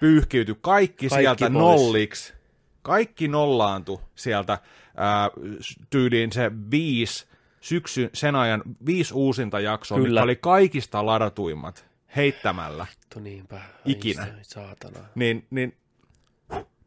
pyyhkiytyi 0.00 0.54
kaikki, 0.60 1.08
Kaikki 1.08 1.22
sieltä 1.22 1.50
pois. 1.50 1.52
nolliksi. 1.52 2.34
Kaikki 2.82 3.28
nollaantu 3.28 4.00
sieltä 4.14 4.58
ää, 4.96 5.30
tyyliin 5.90 6.32
se 6.32 6.50
viisi 6.70 7.26
syksy, 7.60 8.10
sen 8.14 8.34
ajan 8.34 8.62
viisi 8.86 9.14
uusinta 9.14 9.60
jaksoa, 9.60 9.98
Kyllä. 9.98 10.08
mitkä 10.20 10.22
oli 10.24 10.36
kaikista 10.36 11.06
ladatuimmat 11.06 11.86
heittämällä, 12.16 12.86
Vittu 13.00 13.20
niinpä. 13.20 13.60
Ikinä. 13.84 14.22
Ai 14.22 14.30
saatana. 14.42 14.98
niin, 15.14 15.46
niin 15.50 15.76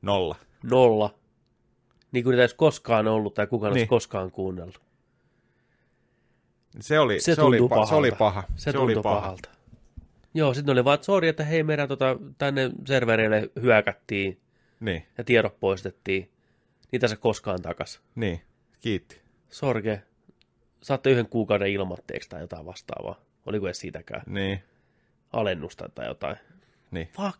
nolla. 0.01 0.35
Nolla. 0.63 1.15
Niin 2.11 2.23
kuin 2.23 2.31
niitä 2.31 2.41
ei 2.41 2.43
olisi 2.43 2.55
koskaan 2.55 3.07
ollut 3.07 3.33
tai 3.33 3.47
kukaan 3.47 3.73
niin. 3.73 3.79
Olisi 3.81 3.89
koskaan 3.89 4.31
kuunnellut. 4.31 4.81
Se 6.79 6.99
oli, 6.99 7.19
Se 7.19 7.35
se, 7.35 7.41
oli, 7.41 7.57
tuntuu 7.57 7.77
pa- 7.77 7.87
se 7.89 7.95
oli 7.95 8.11
pahalta. 8.11 8.41
paha. 8.41 8.43
Se, 8.55 8.71
se 8.71 8.77
oli 8.77 8.95
paha. 8.95 9.15
pahalta. 9.21 9.49
Joo, 10.33 10.53
sitten 10.53 10.73
oli 10.73 10.85
vaan, 10.85 10.95
että 10.95 11.05
sori, 11.05 11.27
että 11.27 11.43
hei, 11.43 11.63
meidän 11.63 11.87
tota, 11.87 12.17
tänne 12.37 12.71
servereille 12.85 13.49
hyökättiin 13.61 14.39
Niin, 14.79 15.07
ja 15.17 15.23
tiedot 15.23 15.59
poistettiin. 15.59 16.31
Niitä 16.91 17.07
se 17.07 17.15
koskaan 17.15 17.61
takas. 17.61 18.01
niin, 18.15 18.41
kiitti. 18.79 19.21
Sorge, 19.49 20.01
saatte 20.83 21.09
yhden 21.11 21.27
kuukauden 21.29 21.67
ilmatteeksi 21.67 22.29
tai 22.29 22.41
jotain 22.41 22.65
vastaavaa. 22.65 23.15
Oliko 23.45 23.67
edes 23.67 23.79
siitäkään 23.79 24.21
Niin, 24.27 24.63
alennusta 25.33 25.89
tai 25.95 26.07
jotain? 26.07 26.35
niin. 26.91 27.07
Fuck, 27.15 27.37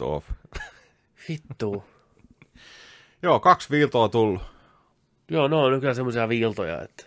10% 0.00 0.04
off. 0.04 0.30
vittu. 1.28 1.84
Joo, 3.22 3.40
kaksi 3.40 3.70
viiltoa 3.70 4.08
tullut. 4.08 4.42
Joo, 5.30 5.48
no 5.48 5.64
on 5.64 5.80
kyllä 5.80 5.94
semmoisia 5.94 6.28
viiltoja, 6.28 6.82
että... 6.82 7.04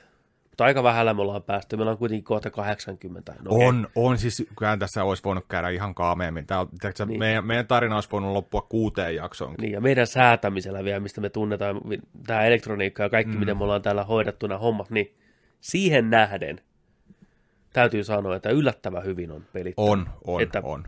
Mutta 0.49 0.65
aika 0.65 0.83
vähällä 0.83 1.13
me 1.13 1.21
ollaan 1.21 1.43
päästy. 1.43 1.77
Meillä 1.77 1.91
on 1.91 1.97
kuitenkin 1.97 2.23
kohta 2.23 2.49
80. 2.49 3.35
No, 3.41 3.51
okei. 3.55 3.67
On, 3.67 3.87
on. 3.95 4.17
Siis 4.17 4.43
kyllä 4.59 4.77
tässä 4.77 5.03
olisi 5.03 5.23
voinut 5.23 5.45
käydä 5.49 5.69
ihan 5.69 5.95
kaameemmin. 5.95 6.47
Tää, 6.47 6.65
tiedätkö, 6.81 7.05
Niin. 7.05 7.19
meidän, 7.19 7.45
meidän 7.45 7.67
tarina 7.67 7.95
olisi 7.95 8.09
voinut 8.11 8.33
loppua 8.33 8.61
kuuteen 8.61 9.15
jaksoon. 9.15 9.55
Niin, 9.61 9.71
ja 9.73 9.81
meidän 9.81 10.07
säätämisellä 10.07 10.83
vielä, 10.83 10.99
mistä 10.99 11.21
me 11.21 11.29
tunnetaan 11.29 11.81
tämä 12.27 12.45
elektroniikka 12.45 13.03
ja 13.03 13.09
kaikki, 13.09 13.33
mm. 13.33 13.39
miten 13.39 13.57
me 13.57 13.63
ollaan 13.63 13.81
täällä 13.81 14.03
hoidettu 14.03 14.47
nämä 14.47 14.59
hommat, 14.59 14.89
niin 14.89 15.15
siihen 15.59 16.09
nähden 16.09 16.61
täytyy 17.73 18.03
sanoa, 18.03 18.35
että 18.35 18.49
yllättävän 18.49 19.03
hyvin 19.03 19.31
on 19.31 19.45
pelit. 19.53 19.73
On, 19.77 20.09
on, 20.27 20.41
Että- 20.41 20.61
on. 20.63 20.83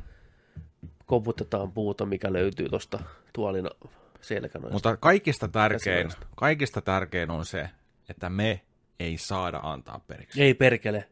Koputetaan 1.05 1.71
puuta, 1.71 2.05
mikä 2.05 2.33
löytyy 2.33 2.69
tuosta 2.69 2.99
tuolin 3.33 3.69
selkänojasta. 4.21 4.73
Mutta 4.73 4.97
kaikista 4.97 5.47
tärkein, 5.47 6.09
kaikista 6.35 6.81
tärkein 6.81 7.31
on 7.31 7.45
se, 7.45 7.69
että 8.09 8.29
me 8.29 8.61
ei 8.99 9.17
saada 9.17 9.59
antaa 9.63 9.99
periksi. 10.07 10.43
Ei 10.43 10.53
perkele. 10.53 11.09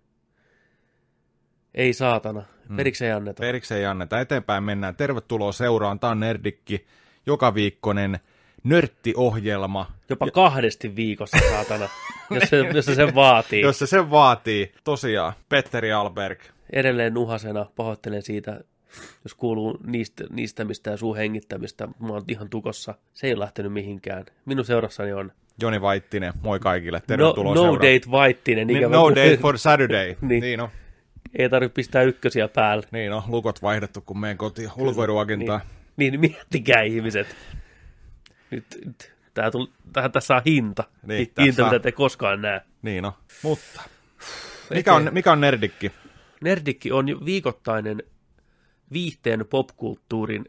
Ei 1.73 1.93
saatana. 1.93 2.43
Periksi 2.75 3.05
ei 3.05 3.11
anneta. 3.11 3.41
Periksi 3.41 3.73
ei 3.73 3.85
anneta. 3.85 4.19
Eteenpäin 4.19 4.63
mennään. 4.63 4.95
Tervetuloa 4.95 5.51
seuraan. 5.51 5.99
Tämä 5.99 6.11
on 6.11 6.19
Nerdikki. 6.19 6.87
Joka 7.25 7.53
viikkonen 7.53 8.19
nörttiohjelma, 8.69 9.91
Jopa 10.09 10.31
kahdesti 10.31 10.95
viikossa, 10.95 11.37
saatana, 11.49 11.89
jos, 12.31 12.49
se, 12.49 12.57
jos 12.57 12.85
se 12.85 12.95
sen 12.95 13.15
vaatii. 13.15 13.61
jos 13.61 13.79
se 13.79 13.87
sen 13.87 14.11
vaatii. 14.11 14.71
Tosiaan, 14.83 15.33
Petteri 15.49 15.91
Alberg. 15.91 16.39
Edelleen 16.73 17.13
nuhasena 17.13 17.65
pahoittelen 17.75 18.21
siitä, 18.21 18.59
jos 19.23 19.33
kuuluu 19.33 19.77
niistä, 19.85 20.23
niistämistä 20.29 20.89
ja 20.91 20.97
suun 20.97 21.17
hengittämistä. 21.17 21.87
Mä 21.99 22.07
oon 22.07 22.23
ihan 22.27 22.49
tukossa. 22.49 22.95
Se 23.13 23.27
ei 23.27 23.33
ole 23.33 23.39
lähtenyt 23.39 23.73
mihinkään. 23.73 24.25
Minun 24.45 24.65
seurassani 24.65 25.13
on 25.13 25.31
Joni 25.61 25.81
Vaittinen, 25.81 26.33
moi 26.41 26.59
kaikille. 26.59 26.97
no, 26.97 27.03
Tervetuloa 27.07 27.55
no 27.55 27.61
seuraan. 27.61 27.93
Date 27.93 28.11
Vaittinen. 28.11 28.67
Niin, 28.67 28.91
no 28.91 29.09
date 29.09 29.37
for 29.37 29.57
Saturday. 29.57 30.15
Niin. 30.21 30.41
niin. 30.41 30.59
on. 30.61 30.69
Ei 31.35 31.49
tarvitse 31.49 31.73
pistää 31.73 32.01
ykkösiä 32.01 32.47
päälle. 32.47 32.87
Niin 32.91 33.13
on, 33.13 33.21
lukot 33.27 33.61
vaihdettu, 33.61 34.01
kun 34.01 34.19
meidän 34.19 34.37
koti 34.37 34.67
ulkoiluagentaa. 34.77 35.61
Niin, 35.97 36.11
niin 36.11 36.19
miettikää 36.19 36.81
ihmiset. 36.81 37.27
Nyt, 38.51 38.65
nyt 38.85 39.13
tää 39.33 39.51
tuli, 39.51 39.71
tähän 39.93 40.11
tässä 40.11 40.35
on 40.35 40.41
hinta. 40.45 40.83
Niin, 41.07 41.17
Hinta, 41.17 41.45
tässä 41.45 41.63
mitä 41.63 41.79
te 41.79 41.91
koskaan 41.91 42.41
näe. 42.41 42.61
Niin 42.81 43.05
on. 43.05 43.11
Mutta, 43.43 43.81
mikä 44.69 44.93
on, 44.93 45.09
mikä 45.11 45.31
on 45.31 45.41
Nerdikki? 45.41 45.91
Nerdikki 46.41 46.91
on 46.91 47.05
viikoittainen 47.25 48.03
viihteen 48.91 49.45
popkulttuurin 49.49 50.45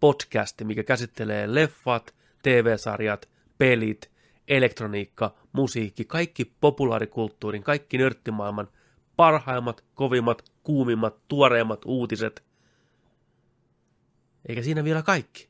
podcasti, 0.00 0.64
mikä 0.64 0.84
käsittelee 0.84 1.54
leffat, 1.54 2.14
TV-sarjat, 2.42 3.28
pelit, 3.58 4.10
elektroniikka, 4.48 5.34
musiikki, 5.52 6.04
kaikki 6.04 6.52
populaarikulttuurin, 6.60 7.62
kaikki 7.62 7.98
nörttimaailman 7.98 8.68
parhaimmat, 9.16 9.84
kovimmat, 9.94 10.42
kuumimmat, 10.62 11.28
tuoreimmat 11.28 11.80
uutiset. 11.84 12.44
Eikä 14.48 14.62
siinä 14.62 14.84
vielä 14.84 15.02
kaikki. 15.02 15.47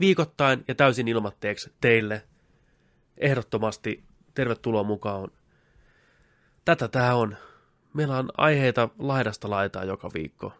Viikoittain 0.00 0.64
ja 0.68 0.74
täysin 0.74 1.08
ilmatteeksi 1.08 1.72
teille 1.80 2.22
ehdottomasti 3.16 4.04
tervetuloa 4.34 4.82
mukaan. 4.82 5.30
Tätä 6.64 6.88
tää 6.88 7.16
on. 7.16 7.36
Meillä 7.94 8.18
on 8.18 8.30
aiheita 8.36 8.88
laidasta 8.98 9.50
laitaa 9.50 9.84
joka 9.84 10.10
viikko. 10.14 10.52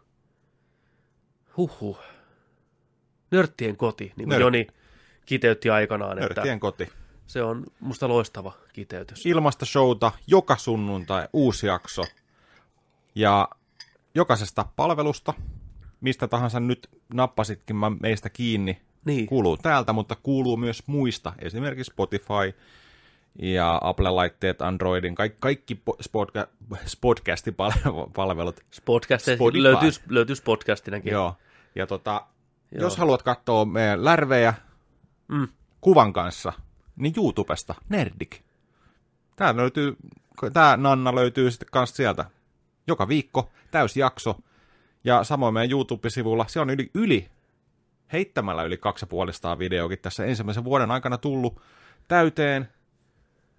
Huhhuh. 1.56 1.98
Nörttien 3.30 3.76
koti, 3.76 4.04
niin 4.04 4.14
kuin 4.14 4.28
Nörtti. 4.28 4.42
Joni 4.42 4.66
kiteytti 5.26 5.70
aikanaan, 5.70 6.18
että 6.18 6.34
Nörttien 6.34 6.60
koti. 6.60 6.88
se 7.26 7.42
on 7.42 7.64
musta 7.80 8.08
loistava 8.08 8.52
kiteytys. 8.72 9.26
Ilmasta 9.26 9.66
showta, 9.66 10.12
joka 10.26 10.56
sunnuntai 10.56 11.28
uusi 11.32 11.66
jakso. 11.66 12.04
Ja 13.14 13.48
jokaisesta 14.14 14.64
palvelusta, 14.76 15.34
mistä 16.00 16.28
tahansa 16.28 16.60
nyt 16.60 16.88
nappasitkin 17.14 17.76
meistä 18.00 18.30
kiinni, 18.30 18.82
Niin, 19.04 19.26
kuuluu 19.26 19.56
täältä, 19.56 19.92
mutta 19.92 20.16
kuuluu 20.23 20.56
myös 20.56 20.82
muista, 20.87 21.32
esimerkiksi 21.38 21.90
Spotify 21.92 22.54
ja 23.38 23.80
Apple-laitteet, 23.82 24.62
Androidin, 24.62 25.14
kaikki, 25.14 25.38
kaikki 25.40 25.75
po- 25.90 25.96
spodca- 26.02 26.49
podcastipalvelut. 27.00 28.61
podcast 28.84 29.26
löytyy, 29.52 29.90
löytyy 30.08 30.37
podcastinakin. 30.44 31.12
Joo. 31.12 31.37
Ja 31.75 31.87
tota, 31.87 32.26
Joo. 32.73 32.82
jos 32.82 32.96
haluat 32.96 33.23
katsoa 33.23 33.64
meidän 33.64 34.04
lärvejä 34.04 34.54
Mm. 35.28 35.49
kuvan 35.80 36.12
kanssa, 36.12 36.52
niin 36.96 37.14
YouTubesta 37.16 37.75
Nerdik. 37.88 38.40
Tää 39.37 39.56
löytyy, 39.56 39.96
tää 40.52 40.76
Nanna 40.76 41.14
löytyy 41.14 41.50
sitten 41.50 41.68
kanssa 41.73 41.96
sieltä. 41.96 42.25
Joka 42.87 43.08
viikko, 43.08 43.50
täysjakso. 43.70 44.37
Ja 45.04 45.25
samoin 45.25 45.54
meidän 45.54 45.70
YouTube-sivulla, 45.70 46.44
se 46.49 46.61
on 46.61 46.70
yli, 46.70 46.90
yli 46.94 47.28
heittämällä 48.12 48.62
yli 48.62 48.76
250 48.76 49.58
videokin 49.58 49.99
tässä 49.99 50.25
ensimmäisen 50.25 50.64
vuoden 50.64 50.90
aikana 50.90 51.18
tullut 51.18 51.61
täyteen. 52.08 52.68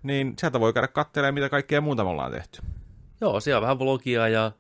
Niin 0.04 0.34
sieltä 0.40 0.60
voi 0.60 0.74
käydä 0.74 0.88
katselemaan, 0.88 1.34
mitä 1.34 1.50
kaikkea 1.50 1.82
muuta 1.82 2.04
me 2.04 2.10
ollaan 2.10 2.32
tehty. 2.32 2.62
Joo, 3.22 3.40
siellä 3.40 3.58
on 3.58 3.62
vähän 3.62 3.80
vlogia 3.80 4.28
ja 4.28 4.52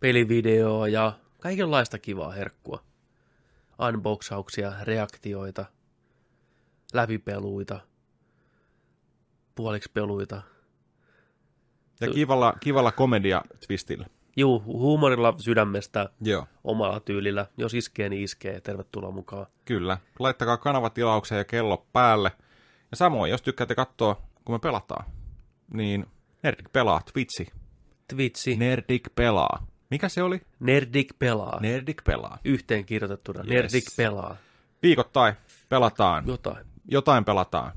pelivideoa 0.00 0.88
ja 0.88 1.12
kaikenlaista 1.40 1.98
kivaa 1.98 2.30
herkkua. 2.30 2.82
Unboxauksia, 3.88 4.72
reaktioita, 4.82 5.64
läpipeluita, 6.92 7.80
puoliksi 9.54 9.90
peluita. 9.94 10.42
Ja 12.00 12.10
kivalla, 12.10 12.54
kivalla 12.60 12.92
komedia-twistillä. 12.92 14.06
Juu, 14.36 14.62
huumorilla 14.66 15.34
sydämestä, 15.38 16.08
Joo. 16.20 16.46
omalla 16.64 17.00
tyylillä. 17.00 17.46
Jos 17.56 17.74
iskee, 17.74 18.08
niin 18.08 18.22
iskee. 18.22 18.60
Tervetuloa 18.60 19.10
mukaan. 19.10 19.46
Kyllä. 19.64 19.98
Laittakaa 20.18 20.56
kanavatilaukseen 20.56 21.38
ja 21.38 21.44
kello 21.44 21.86
päälle. 21.92 22.32
Ja 22.90 22.96
samoin, 22.96 23.30
jos 23.30 23.42
tykkäätte 23.42 23.74
katsoa, 23.74 24.22
kun 24.44 24.54
me 24.54 24.58
pelataan, 24.58 25.04
niin 25.72 26.06
Nerdik 26.42 26.72
pelaa, 26.72 27.00
Twitchi. 27.12 27.46
Twitchi, 28.08 28.56
Nerdik 28.56 29.08
pelaa. 29.14 29.66
Mikä 29.90 30.08
se 30.08 30.22
oli? 30.22 30.40
Nerdik 30.60 31.18
pelaa. 31.18 31.60
Nerdik 31.60 32.04
pelaa. 32.04 32.38
Yhteen 32.44 32.84
kirjoitettuna. 32.84 33.40
Yes. 33.40 33.48
Nerdik 33.48 33.84
pelaa. 33.96 34.36
Viikoittain 34.82 35.34
pelataan. 35.68 36.26
Jotain. 36.26 36.66
Jotain 36.88 37.24
pelataan. 37.24 37.72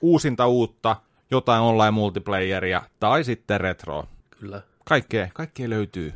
Uusinta 0.00 0.46
uutta, 0.46 0.96
jotain 1.30 1.62
online 1.62 1.90
multiplayeria 1.90 2.82
tai 3.00 3.24
sitten 3.24 3.60
retro. 3.60 4.08
Kyllä. 4.40 4.62
Kaikkea, 4.88 5.28
kaikkea 5.34 5.70
löytyy. 5.70 6.12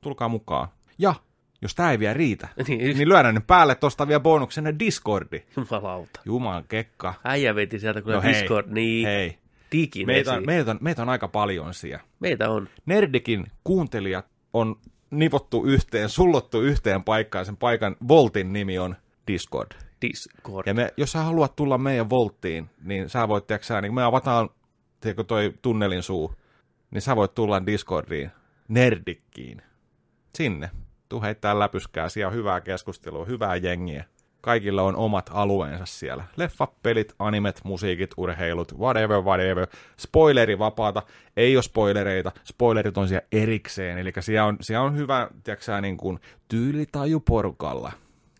Tulkaa 0.00 0.28
mukaan. 0.28 0.68
Ja 0.98 1.14
jos 1.62 1.74
tää 1.74 1.90
ei 1.92 1.98
vielä 1.98 2.14
riitä, 2.14 2.48
Niin, 2.68 2.98
niin 2.98 3.08
lyödään 3.08 3.34
nyt 3.34 3.46
päälle 3.46 3.74
tosta 3.74 4.08
vielä 4.08 4.20
bonuksena 4.20 4.78
Discordi. 4.78 5.42
jumalauta. 5.56 6.20
Juman 6.24 6.64
kekka. 6.68 7.14
Äijä 7.24 7.54
veti 7.54 7.78
sieltä 7.78 8.02
kyllä 8.02 8.16
No 8.16 8.22
hei, 8.22 8.34
Discord. 8.34 8.66
Niin, 8.70 9.06
Hei. 9.06 9.38
digin 9.72 10.06
Meitä 10.06 10.32
on, 10.32 10.46
meitä, 10.46 10.70
on, 10.70 10.78
meitä 10.80 11.02
on 11.02 11.08
aika 11.08 11.28
paljon 11.28 11.74
siellä. 11.74 12.04
Meitä 12.20 12.50
on. 12.50 12.68
Nerdikin 12.86 13.46
kuuntelijat 13.64 14.26
on 14.52 14.76
nivottu 15.10 15.64
yhteen, 15.64 16.08
sullottu 16.08 16.60
yhteen 16.60 17.04
paikkaan. 17.04 17.46
Sen 17.46 17.56
paikan 17.56 17.96
Voltin 18.08 18.52
nimi 18.52 18.78
on 18.78 18.96
Discord. 19.26 19.72
Discord. 20.02 20.66
Ja 20.66 20.74
me, 20.74 20.94
jos 20.96 21.12
sä 21.12 21.18
haluat 21.18 21.56
tulla 21.56 21.78
meidän 21.78 22.10
Volttiin, 22.10 22.70
niin 22.84 23.08
sä 23.08 23.28
voit, 23.28 23.46
tiedätkö, 23.46 23.66
sä, 23.66 23.80
niin 23.80 23.94
me 23.94 24.02
avataan 24.02 24.48
tiedätkö, 25.00 25.24
toi 25.24 25.54
tunnelin 25.62 26.02
suu, 26.02 26.34
niin 26.92 27.02
sä 27.02 27.16
voit 27.16 27.34
tulla 27.34 27.66
Discordiin, 27.66 28.30
Nerdikkiin, 28.68 29.62
sinne. 30.34 30.70
Tuu 31.08 31.22
heittää 31.22 31.58
läpyskää, 31.58 32.08
siellä 32.08 32.28
on 32.28 32.34
hyvää 32.34 32.60
keskustelua, 32.60 33.24
hyvää 33.24 33.56
jengiä. 33.56 34.04
Kaikilla 34.40 34.82
on 34.82 34.96
omat 34.96 35.30
alueensa 35.32 35.86
siellä. 35.86 36.24
Leffat, 36.36 36.82
pelit, 36.82 37.14
animet, 37.18 37.60
musiikit, 37.64 38.10
urheilut, 38.16 38.78
whatever, 38.78 39.20
whatever. 39.20 39.66
Spoileri 39.96 40.58
vapaata. 40.58 41.02
Ei 41.36 41.56
ole 41.56 41.62
spoilereita. 41.62 42.32
Spoilerit 42.44 42.98
on 42.98 43.08
siellä 43.08 43.26
erikseen. 43.32 43.98
Eli 43.98 44.12
siellä 44.20 44.44
on, 44.44 44.56
siellä 44.60 44.86
on 44.86 44.96
hyvä, 44.96 45.28
tiedätkö 45.44 45.80
niin 45.80 45.96
kuin 45.96 46.18
tyylitaju 46.48 47.20
porukalla. 47.20 47.92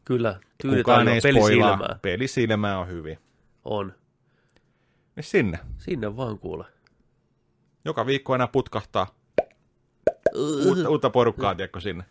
Kyllä, 0.04 0.40
jo 0.64 0.70
spoilaa. 0.80 1.04
pelisilmää. 1.22 1.98
Pelisilmää 2.02 2.78
on 2.78 2.88
hyvin. 2.88 3.18
On. 3.64 3.92
Niin 5.16 5.24
sinne. 5.24 5.58
Sinne 5.78 6.16
vaan 6.16 6.38
kuule. 6.38 6.64
Joka 7.84 8.06
viikko 8.06 8.34
enää 8.34 8.48
putkahtaa 8.48 9.14
uutta, 10.66 10.88
uutta 10.88 11.10
porukkaa, 11.10 11.54
tiedätkö, 11.54 11.80
sinne. 11.80 12.04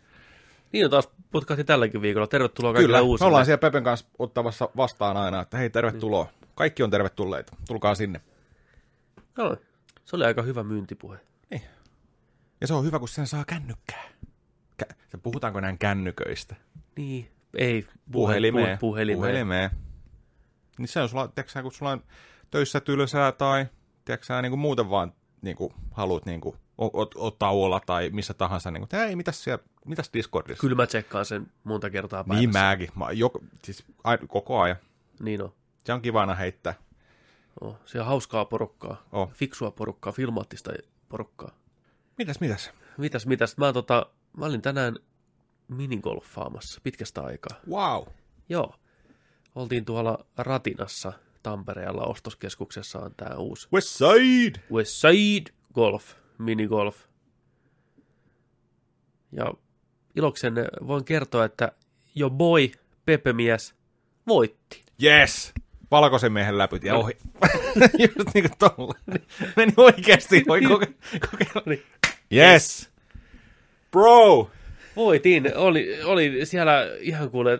Niin 0.72 0.84
on 0.84 0.90
taas 0.90 1.08
putkahti 1.30 1.64
tälläkin 1.64 2.02
viikolla. 2.02 2.26
Tervetuloa 2.26 2.72
kaikille 2.72 2.88
Kyllä, 2.88 2.98
me 2.98 3.02
uusille. 3.02 3.28
ollaan 3.28 3.44
siellä 3.44 3.58
Pepen 3.58 3.84
kanssa 3.84 4.06
ottamassa 4.18 4.68
vastaan 4.76 5.16
aina, 5.16 5.40
että 5.40 5.58
hei, 5.58 5.70
tervetuloa. 5.70 6.28
Kaikki 6.54 6.82
on 6.82 6.90
tervetulleita. 6.90 7.56
Tulkaa 7.68 7.94
sinne. 7.94 8.20
No, 9.36 9.56
se 10.04 10.16
oli 10.16 10.24
aika 10.24 10.42
hyvä 10.42 10.62
myyntipuhe. 10.62 11.18
Ja 12.60 12.66
se 12.66 12.74
on 12.74 12.84
hyvä, 12.84 12.98
kun 12.98 13.08
sen 13.08 13.26
saa 13.26 13.44
kännykkää. 13.44 14.02
Kä- 14.82 14.94
se 15.08 15.18
puhutaanko 15.18 15.60
näin 15.60 15.78
kännyköistä? 15.78 16.56
Niin, 16.96 17.30
ei. 17.54 17.86
Puhelimeen. 18.12 18.66
Puhe, 18.66 18.76
puhelimeen. 18.80 19.18
Puhelimeen. 19.18 19.70
Niin 20.78 20.88
se 20.88 21.00
on 21.00 21.08
sulla, 21.08 21.28
tiedätkö, 21.28 21.62
kun 21.62 21.72
sulla 21.72 21.92
on 21.92 22.04
töissä 22.50 22.80
tylsää 22.80 23.32
tai 23.32 23.66
tiedätkö, 24.04 24.42
niin 24.42 24.50
kuin 24.50 24.60
muuten 24.60 24.90
vaan 24.90 25.12
niin 25.42 25.56
kuin, 25.56 25.74
haluat 25.90 26.26
niin 26.26 26.40
kuin, 26.40 26.56
ot, 26.78 27.14
ottaa 27.16 27.50
olla 27.50 27.80
tai 27.86 28.10
missä 28.10 28.34
tahansa. 28.34 28.70
Niin 28.70 28.88
kuin, 28.88 29.00
hei, 29.00 29.16
mitäs, 29.16 29.44
siellä, 29.44 29.64
mitäs 29.84 30.10
Discordissa? 30.12 30.60
Kyllä 30.60 30.76
mä 30.76 30.86
tsekkaan 30.86 31.24
sen 31.24 31.52
monta 31.64 31.90
kertaa 31.90 32.24
päivässä. 32.24 32.40
niin 32.40 32.52
mäkin. 32.52 32.88
Mä, 32.94 33.12
joko, 33.12 33.40
siis, 33.64 33.84
koko 34.28 34.60
ajan. 34.60 34.76
Niin 35.20 35.42
on. 35.42 35.52
Se 35.84 35.92
on 35.92 36.02
kiva 36.02 36.20
aina 36.20 36.34
heittää. 36.34 36.74
Oh, 37.60 37.78
se 37.84 38.00
on 38.00 38.06
hauskaa 38.06 38.44
porukkaa. 38.44 39.02
Oh. 39.12 39.32
Fiksua 39.32 39.70
porukkaa, 39.70 40.12
filmaattista 40.12 40.72
porukkaa. 41.08 41.50
Mitäs, 42.18 42.40
mitäs? 42.40 42.70
Mitäs, 42.98 43.26
mitäs? 43.26 43.56
Mä, 43.56 43.72
tota, 43.72 44.06
mä 44.36 44.46
olin 44.46 44.62
tänään 44.62 44.96
minigolfaamassa 45.68 46.80
pitkästä 46.82 47.22
aikaa. 47.22 47.60
Wow. 47.70 48.04
Joo. 48.48 48.74
Oltiin 49.54 49.84
tuolla 49.84 50.26
Ratinassa 50.36 51.12
Tampereella 51.42 52.02
ostoskeskuksessa 52.02 52.98
on 52.98 53.14
tää 53.16 53.36
uusi 53.38 53.68
West 53.72 53.88
Side! 53.88 54.60
Westside 54.72 55.50
Golf, 55.74 56.14
minigolf. 56.38 56.96
Ja 59.32 59.52
iloksen 60.16 60.54
voin 60.86 61.04
kertoa, 61.04 61.44
että 61.44 61.72
jo 62.14 62.30
boy, 62.30 62.70
Pepemies, 63.04 63.74
voitti. 64.26 64.82
Yes! 65.02 65.52
Valkoisen 65.90 66.32
miehen 66.32 66.58
läpyt 66.58 66.84
ja 66.84 66.94
ohi. 66.94 67.12
Just 67.98 68.34
niin 68.34 68.50
kuin 68.50 68.58
tolla. 68.58 68.94
Meni 69.56 69.72
oikeasti. 69.76 70.44
Voi 70.48 70.60
koke- 70.60 71.18
kokeilla. 71.30 71.62
Niin. 71.66 71.82
Yes! 72.34 72.90
Bro! 73.90 74.50
Voitin. 74.96 75.56
Oli, 75.56 76.02
oli 76.04 76.40
siellä 76.44 76.84
ihan 77.00 77.30
kuule 77.30 77.58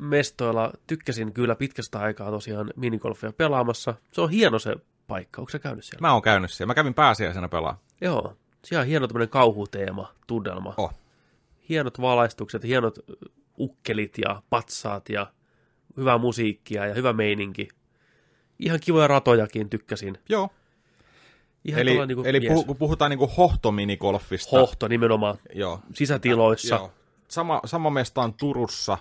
mestoilla. 0.00 0.72
Tykkäsin 0.86 1.32
kyllä 1.32 1.54
pitkästä 1.54 1.98
aikaa 1.98 2.30
tosiaan 2.30 2.70
minigolfia 2.76 3.32
pelaamassa. 3.32 3.94
Se 4.12 4.20
on 4.20 4.30
hieno 4.30 4.58
se 4.58 4.76
paikka. 5.06 5.42
Onko 5.42 5.50
sä 5.50 5.58
käynyt 5.58 5.84
siellä? 5.84 6.00
Mä 6.00 6.12
oon 6.12 6.22
käynyt 6.22 6.50
siellä. 6.50 6.70
Mä 6.70 6.74
kävin 6.74 6.94
pääsiäisenä 6.94 7.48
pelaa. 7.48 7.80
Joo. 8.00 8.36
Siellä 8.64 8.82
on 8.82 8.86
hieno 8.88 9.06
tämmöinen 9.06 9.28
kauhuteema, 9.28 10.14
tunnelma. 10.26 10.74
Oh. 10.76 10.94
Hienot 11.68 12.00
valaistukset, 12.00 12.64
hienot 12.64 12.98
ukkelit 13.58 14.18
ja 14.18 14.42
patsaat 14.50 15.08
ja 15.08 15.32
hyvää 15.96 16.18
musiikkia 16.18 16.86
ja 16.86 16.94
hyvä 16.94 17.12
meininki. 17.12 17.68
Ihan 18.58 18.80
kivoja 18.80 19.08
ratojakin 19.08 19.70
tykkäsin. 19.70 20.18
Joo. 20.28 20.48
Ihan 21.64 21.80
Eli, 21.80 21.90
tuolla 21.90 22.06
niinku, 22.06 22.22
eli 22.26 22.44
jees. 22.44 22.60
puh- 22.60 22.66
kun 22.66 22.76
puhutaan 22.76 23.10
niinku 23.10 23.26
hohtominigolfista. 23.36 24.58
Hohto 24.58 24.88
nimenomaan 24.88 25.38
Joo. 25.54 25.80
sisätiloissa. 25.94 26.74
Joo. 26.74 26.92
Sama, 27.28 27.60
sama 27.64 27.90
mesta 27.90 28.22
on 28.22 28.34
Turussa 28.34 28.98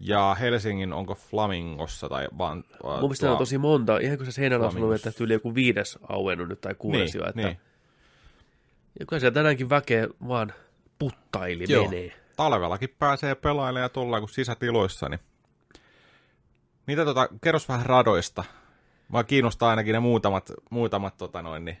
ja 0.00 0.36
Helsingin 0.40 0.92
onko 0.92 1.14
Flamingossa 1.14 2.08
tai 2.08 2.28
vaan... 2.38 2.64
Mun 2.82 3.00
mielestä 3.00 3.32
on 3.32 3.38
tosi 3.38 3.58
monta. 3.58 3.98
Ihan 3.98 4.16
kun 4.16 4.26
se 4.26 4.32
sanonut, 4.32 4.72
Flamingossa. 4.72 5.08
että 5.08 5.24
yli 5.24 5.32
joku 5.32 5.54
viides 5.54 5.98
auennut 6.08 6.48
nyt 6.48 6.60
tai 6.60 6.74
kuudes 6.74 7.14
niin, 7.14 7.20
jo. 7.22 7.28
Että... 7.28 7.42
niin. 7.42 7.58
Ja 9.00 9.06
kyllä 9.06 9.20
siellä 9.20 9.34
tänäänkin 9.34 9.70
väkeä 9.70 10.08
vaan 10.28 10.52
puttaili 10.98 11.64
Joo. 11.68 11.84
menee. 11.84 12.12
Talvellakin 12.36 12.94
pääsee 12.98 13.34
pelailemaan 13.34 13.82
ja 13.82 13.88
tuolla 13.88 14.18
kuin 14.18 14.30
sisätiloissa, 14.30 15.08
niin... 15.08 15.20
Mitä 16.86 17.04
tota, 17.04 17.28
kerros 17.40 17.68
vähän 17.68 17.86
radoista. 17.86 18.44
Mua 19.08 19.24
kiinnostaa 19.24 19.70
ainakin 19.70 19.92
ne 19.92 20.00
muutamat, 20.00 20.52
muutamat 20.70 21.16
tota 21.16 21.42
noin, 21.42 21.64
niin, 21.64 21.78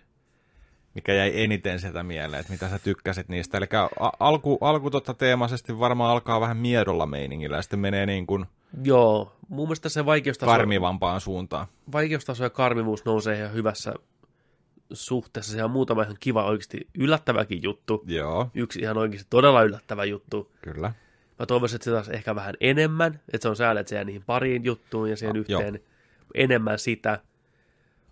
mikä 0.96 1.14
jäi 1.14 1.42
eniten 1.42 1.80
sieltä 1.80 2.02
mieleen, 2.02 2.40
että 2.40 2.52
mitä 2.52 2.68
sä 2.68 2.78
tykkäsit 2.78 3.28
niistä. 3.28 3.58
Eli 3.58 3.66
alku, 4.20 4.58
alku 4.60 4.90
tota 4.90 5.14
teemaisesti 5.14 5.78
varmaan 5.78 6.10
alkaa 6.10 6.40
vähän 6.40 6.56
miedolla 6.56 7.06
meiningillä 7.06 7.56
ja 7.56 7.62
sitten 7.62 7.78
menee 7.80 8.06
niin 8.06 8.26
kuin 8.26 8.46
Joo, 8.84 9.32
mun 9.48 9.66
mielestä 9.68 9.88
se 9.88 10.06
vaikeustaso, 10.06 10.52
karmivampaan 10.52 11.20
suuntaan. 11.20 11.66
vaikeustaso 11.92 12.44
ja 12.44 12.50
karmivuus 12.50 13.04
nousee 13.04 13.38
ihan 13.38 13.52
hyvässä 13.52 13.94
suhteessa. 14.92 15.52
Se 15.52 15.64
on 15.64 15.70
muutama 15.70 16.02
ihan 16.02 16.16
kiva 16.20 16.44
oikeasti 16.44 16.88
yllättäväkin 16.98 17.62
juttu. 17.62 18.02
Joo, 18.06 18.50
Yksi 18.54 18.80
ihan 18.80 18.98
oikeasti 18.98 19.26
todella 19.30 19.62
yllättävä 19.62 20.04
juttu. 20.04 20.52
kyllä. 20.62 20.92
Mä 21.38 21.46
toivoisin, 21.46 21.76
että 21.76 21.84
se 21.84 21.90
taas 21.90 22.08
ehkä 22.08 22.34
vähän 22.34 22.54
enemmän, 22.60 23.20
että 23.32 23.42
se 23.42 23.48
on 23.48 23.56
sääli, 23.56 23.80
että 23.80 23.90
se 23.90 23.94
jää 23.96 24.04
niihin 24.04 24.22
pariin 24.26 24.64
juttuun 24.64 25.10
ja 25.10 25.16
siihen 25.16 25.36
Ah, 25.36 25.44
joo. 25.48 25.60
yhteen 25.60 25.80
enemmän 26.34 26.78
sitä. 26.78 27.20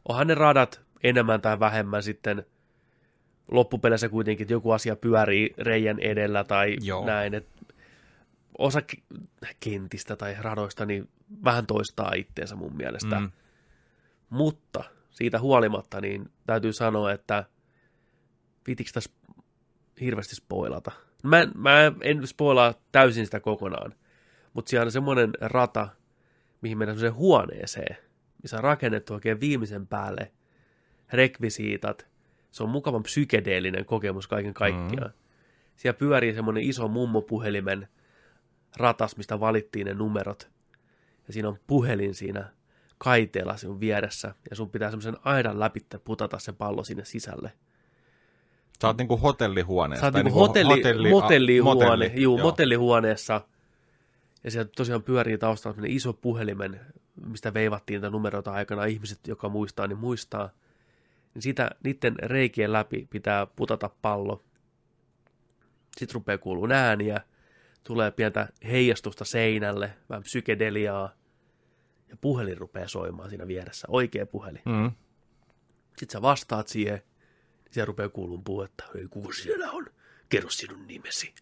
Onhan 0.09 0.27
ne 0.27 0.35
radat 0.35 0.81
enemmän 1.05 1.40
tai 1.40 1.61
vähemmän 1.61 2.03
sitten 2.03 2.47
loppupeleissä 3.50 4.09
kuitenkin, 4.09 4.44
että 4.44 4.52
joku 4.54 4.70
asia 4.70 4.96
pyörii 4.96 5.54
reijän 5.59 5.98
edellä 5.98 6.44
tai 6.44 6.76
Joo. 6.83 7.07
näin, 7.07 7.35
että 7.35 7.50
osa 8.59 8.80
ke- 8.80 9.18
kentistä 9.61 10.16
tai 10.16 10.37
radoista 10.40 10.87
niin 10.87 11.09
vähän 11.44 11.66
toistaa 11.66 12.12
itteensä 12.16 12.57
mun 12.57 12.76
mielestä. 12.76 13.20
Mm. 13.20 13.30
Mutta 14.30 14.85
siitä 15.11 15.40
huolimatta 15.40 16.00
niin 16.00 16.30
täytyy 16.46 16.72
sanoa, 16.72 17.12
että 17.12 17.44
pitikö 18.64 18.90
tässä 18.94 19.11
hirveästi 20.00 20.35
spoilata. 20.37 20.92
Mä, 21.22 21.40
en- 21.40 21.52
mä 21.54 21.92
en 22.00 22.26
spoilaa 22.26 22.74
täysin 22.92 23.24
sitä 23.24 23.40
kokonaan, 23.40 23.94
mutta 24.54 24.70
siellä 24.70 24.85
on 24.87 24.92
semmoinen 24.92 25.30
rata, 25.40 25.88
mihin 26.61 26.78
mennään 26.78 26.98
semmoiseen 26.98 27.20
huoneeseen, 27.20 27.96
missä 28.42 28.57
on 28.57 28.64
rakennettu 28.64 29.14
oikein 29.14 29.40
viimeisen 29.40 29.87
päälle 29.87 30.33
rekvisiitat. 31.12 32.07
Se 32.55 32.62
on 32.62 32.69
mukavan 32.69 33.03
psykedeellinen 33.03 33.85
kokemus 33.85 34.27
kaiken 34.27 34.55
kaikkiaan. 34.55 35.11
Mm. 35.11 35.19
Siellä 35.77 35.99
pyörii 35.99 36.35
semmoinen 36.35 36.62
iso 36.62 36.88
mummopuhelimen 36.88 37.88
ratas, 38.77 39.17
mistä 39.17 39.40
valittiin 39.40 39.87
ne 39.87 39.95
numerot. 39.95 40.51
Ja 41.27 41.33
siinä 41.33 41.49
on 41.49 41.59
puhelin 41.67 42.14
siinä 42.14 42.51
kaiteella 42.99 43.57
sinun 43.57 43.81
vieressä. 43.81 44.35
Ja 44.51 44.57
sun 44.57 44.71
pitää 44.71 44.90
semmoisen 44.90 45.17
aidan 45.25 45.61
läpi 45.61 45.81
putata 46.05 46.38
se 46.38 46.53
pallo 46.53 46.85
sinne 46.85 47.05
sisälle. 47.05 47.53
Sä 48.83 48.87
oot 48.87 48.99
niinku 48.99 49.17
hotellihuoneessa. 49.17 50.01
Sä 50.01 50.07
oot 50.07 50.12
tai 50.12 50.25
niinku 50.25 50.38
hotelli, 50.38 50.75
hotelli- 50.75 51.11
motellihuone, 51.11 51.85
motelli, 51.85 52.23
juu, 52.23 52.38
joo. 52.38 52.47
motellihuoneessa. 52.47 53.40
Ja 54.45 54.51
siellä 54.51 54.71
tosiaan 54.77 55.03
pyörii 55.03 55.38
taustalla 55.38 55.83
iso 55.87 56.12
puhelimen, 56.12 56.81
mistä 57.27 57.55
veivattiin 57.55 57.97
niitä 57.97 58.11
numeroita 58.11 58.53
aikana. 58.53 58.85
Ihmiset, 58.85 59.19
joka 59.29 59.49
muistaa, 59.49 59.87
niin 59.87 59.99
muistaa. 59.99 60.51
Niin 61.35 61.42
sitä, 61.42 61.70
niiden 61.85 62.14
reikien 62.23 62.73
läpi 62.73 63.07
pitää 63.11 63.47
putata 63.47 63.90
pallo. 64.03 64.44
Sitten 65.97 66.14
rupeaa 66.14 66.38
kuulua 66.38 66.68
ääniä. 66.73 67.20
Tulee 67.85 68.11
pientä 68.11 68.49
heijastusta 68.64 69.25
seinälle, 69.25 69.90
vähän 70.11 70.23
psykedeliaa. 70.23 71.14
Ja 72.09 72.16
puhelin 72.20 72.59
rupeaa 72.59 72.88
soimaan 72.88 73.29
siinä 73.31 73.47
vieressä. 73.47 73.87
Oikea 73.90 74.27
puhelin. 74.27 74.62
Mm. 74.64 74.90
Sitten 75.99 76.11
sä 76.12 76.23
vastaat 76.23 76.68
siihen, 76.68 76.94
niin 77.64 77.73
siellä 77.75 77.87
rupeaa 77.87 78.09
kuulumaan 78.09 78.44
puhetta, 78.44 78.85
hei 78.94 79.07
kuka 79.11 79.33
siellä 79.33 79.70
on, 79.70 79.87
kerro 80.29 80.51
sinun 80.51 80.87
nimesi. 80.87 81.35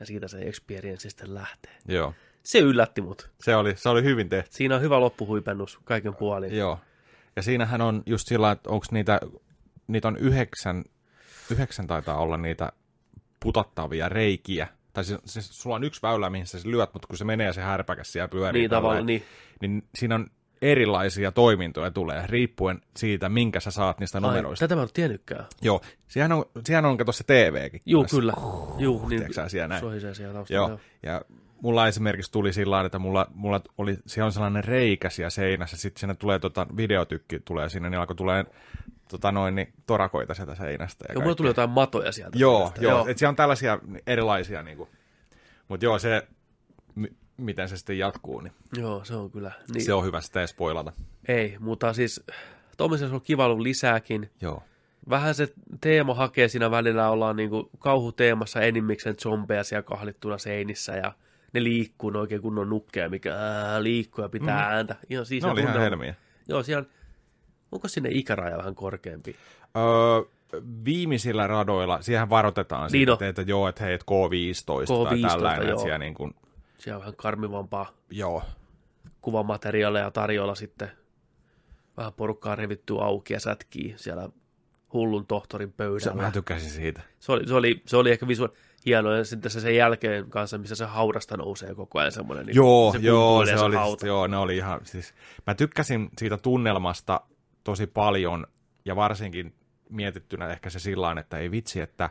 Ja 0.00 0.06
siitä 0.06 0.28
se 0.28 0.38
experience 0.38 1.08
sitten 1.10 1.34
lähtee. 1.34 1.78
Joo, 1.88 2.14
Se 2.42 2.58
yllätti 2.58 3.00
mut. 3.00 3.30
se 3.40 3.56
oli, 3.56 3.76
se 3.76 3.88
oli 3.88 4.02
hyvin 4.02 4.28
tehty. 4.28 4.50
Siinä 4.52 4.76
on 4.76 4.82
hyvä 4.82 5.00
loppuhuipennus 5.00 5.78
kaiken 5.84 6.14
puolin. 6.16 6.56
Joo. 6.56 6.78
Ja 7.36 7.42
siinähän 7.42 7.80
on 7.80 8.02
just 8.06 8.28
sillä, 8.28 8.50
että 8.50 8.70
onko 8.70 8.86
niitä, 8.90 9.20
niitä 9.86 10.08
on 10.08 10.16
yhdeksän, 10.16 10.84
yhdeksän 11.50 11.86
taitaa 11.86 12.16
olla 12.16 12.36
niitä 12.36 12.72
putattavia 13.40 14.08
reikiä. 14.08 14.68
Tai 14.92 15.04
siis, 15.04 15.20
siis 15.24 15.62
sulla 15.62 15.76
on 15.76 15.84
yksi 15.84 16.02
väylä, 16.02 16.30
mihin 16.30 16.46
sä 16.46 16.58
lyöt, 16.64 16.90
mutta 16.92 17.08
kun 17.08 17.18
se 17.18 17.24
menee 17.24 17.46
ja 17.46 17.52
se 17.52 17.60
härpäkäs 17.60 18.12
siellä 18.12 18.28
pyörii. 18.28 18.60
Niin 18.60 18.70
tavallaan, 18.70 19.06
niin. 19.06 19.22
niin 19.60 19.82
siinä 19.94 20.14
on 20.14 20.26
erilaisia 20.62 21.32
toimintoja 21.32 21.90
tulee, 21.90 22.26
riippuen 22.26 22.80
siitä, 22.96 23.28
minkä 23.28 23.60
sä 23.60 23.70
saat 23.70 24.00
niistä 24.00 24.18
Ai, 24.18 24.22
numeroista. 24.22 24.64
tätä 24.64 24.74
mä 24.74 24.80
en 24.80 24.84
ole 24.84 24.90
tiennytkään. 24.94 25.46
Joo, 25.62 25.80
siihen 26.08 26.32
on, 26.32 26.44
siihen 26.64 26.84
on 26.84 26.96
kato 26.96 27.12
se 27.12 27.24
TVkin. 27.24 27.80
Tässä. 28.02 28.16
kyllä. 28.16 28.32
Juu, 28.78 29.08
niin 29.08 29.26
siellä 29.48 29.68
näin? 29.68 30.14
siellä 30.14 30.34
taustalla. 30.34 30.68
Joo, 30.68 30.68
Joo. 30.68 30.78
ja 31.02 31.22
mulla 31.62 31.88
esimerkiksi 31.88 32.32
tuli 32.32 32.52
sillä 32.52 32.80
että 32.80 32.98
mulla, 32.98 33.26
mulla 33.34 33.60
oli, 33.78 33.98
siellä 34.06 34.26
on 34.26 34.32
sellainen 34.32 34.64
reikä 34.64 35.10
siellä 35.10 35.30
seinässä, 35.30 35.76
sitten 35.76 36.00
sinne 36.00 36.14
tulee 36.14 36.38
tota, 36.38 36.66
videotykki 36.76 37.40
tulee 37.44 37.68
sinne, 37.68 37.90
niin 37.90 38.00
alkoi 38.00 38.16
tulee 38.16 38.44
tota 39.08 39.32
noin, 39.32 39.54
niin 39.54 39.72
torakoita 39.86 40.34
sieltä 40.34 40.54
seinästä. 40.54 41.04
Ja 41.08 41.14
Joo, 41.14 41.22
mulla 41.22 41.34
tuli 41.34 41.48
jotain 41.48 41.70
matoja 41.70 42.12
sieltä. 42.12 42.38
Joo, 42.38 42.58
seinästä. 42.58 42.82
joo, 42.84 43.06
että 43.06 43.18
siellä 43.18 43.30
on 43.30 43.36
tällaisia 43.36 43.78
erilaisia, 44.06 44.62
niin 44.62 44.78
mutta 45.68 45.86
joo, 45.86 45.98
se, 45.98 46.28
m- 46.94 47.04
miten 47.36 47.68
se 47.68 47.76
sitten 47.76 47.98
jatkuu, 47.98 48.40
niin, 48.40 48.52
Joo, 48.78 49.04
se 49.04 49.14
on 49.14 49.30
kyllä. 49.30 49.48
Niin, 49.58 49.74
niin. 49.74 49.84
se 49.84 49.92
on 49.92 50.04
hyvä 50.04 50.20
sitä 50.20 50.40
ei 50.40 50.48
spoilata. 50.48 50.92
Ei, 51.28 51.56
mutta 51.60 51.92
siis 51.92 52.24
tuommoisessa 52.76 53.14
on 53.14 53.22
kiva 53.22 53.44
ollut 53.44 53.60
lisääkin. 53.60 54.30
Joo. 54.40 54.62
Vähän 55.10 55.34
se 55.34 55.48
teema 55.80 56.14
hakee 56.14 56.48
siinä 56.48 56.70
välillä, 56.70 57.10
ollaan 57.10 57.36
niinku 57.36 57.70
kauhuteemassa 57.78 58.60
enimmiksen 58.60 59.16
zombeja 59.16 59.64
siellä 59.64 59.82
kahlittuna 59.82 60.38
seinissä 60.38 60.96
ja 60.96 61.12
ne 61.52 61.64
liikkuu 61.64 62.10
ne 62.10 62.18
oikein 62.18 62.42
kunnon 62.42 62.68
nukkeja, 62.68 63.08
mikä 63.08 63.34
ää, 63.36 63.82
liikkuu 63.82 64.24
ja 64.24 64.28
pitää 64.28 64.68
mm. 64.68 64.74
ääntä. 64.74 64.96
Ihan 65.10 65.26
siis 65.26 65.44
Ne 65.44 65.50
oli 65.50 65.60
ihan 65.60 65.80
helmiä. 65.80 66.14
Joo, 66.48 66.62
siellä 66.62 66.80
on, 66.80 66.86
onko 67.72 67.88
sinne 67.88 68.08
ikäraja 68.12 68.58
vähän 68.58 68.74
korkeampi? 68.74 69.36
Öö, 69.76 70.62
viimeisillä 70.84 71.46
radoilla, 71.46 72.02
siihen 72.02 72.30
varoitetaan 72.30 72.82
Niin 72.82 72.90
siitä, 72.90 73.12
on. 73.12 73.22
että, 73.22 73.42
joo, 73.42 73.68
että 73.68 73.84
hei, 73.84 73.94
et 73.94 74.02
K15, 74.02 75.04
tai 75.08 75.16
K15, 75.18 75.28
tällainen, 75.28 75.68
joo. 75.68 75.78
siellä 75.78 75.98
niin 75.98 76.14
kuin, 76.14 76.34
Siellä 76.78 76.96
on 76.96 77.00
vähän 77.00 77.16
karmivampaa 77.16 77.92
joo, 78.10 78.42
kuvamateriaalia 79.20 80.10
tarjolla 80.10 80.54
sitten. 80.54 80.90
Vähän 81.96 82.12
porukkaa 82.12 82.56
revitty 82.56 82.94
auki 83.00 83.32
ja 83.34 83.40
sätkii 83.40 83.94
siellä 83.96 84.28
hullun 84.92 85.26
tohtorin 85.26 85.72
pöydällä. 85.72 86.22
mä 86.22 86.30
tykkäsin 86.30 86.70
siitä. 86.70 87.02
Se 87.20 87.32
oli, 87.32 87.46
se 87.48 87.54
oli, 87.54 87.82
se 87.86 87.96
oli 87.96 88.10
ehkä 88.10 88.28
visuaali 88.28 88.54
hieno, 88.86 89.12
ja 89.12 89.24
sitten 89.24 89.50
se 89.50 89.60
sen 89.60 89.76
jälkeen 89.76 90.30
kanssa, 90.30 90.58
missä 90.58 90.74
se 90.74 90.84
haudasta 90.84 91.36
nousee 91.36 91.74
koko 91.74 91.98
ajan 91.98 92.12
semmoinen. 92.12 92.46
Niin 92.46 92.56
Joo, 92.56 92.92
se 92.92 92.98
joo, 92.98 93.28
kumpuilee 93.28 93.58
se 93.58 93.64
oli, 93.64 93.76
hauta. 93.76 94.06
joo, 94.06 94.26
ne 94.26 94.36
oli 94.36 94.56
ihan, 94.56 94.80
siis, 94.84 95.14
mä 95.46 95.54
tykkäsin 95.54 96.10
siitä 96.18 96.36
tunnelmasta 96.36 97.20
tosi 97.64 97.86
paljon, 97.86 98.46
ja 98.84 98.96
varsinkin 98.96 99.54
mietittynä 99.90 100.48
ehkä 100.48 100.70
se 100.70 100.78
sillä 100.78 101.16
että 101.20 101.38
ei 101.38 101.50
vitsi, 101.50 101.80
että, 101.80 102.10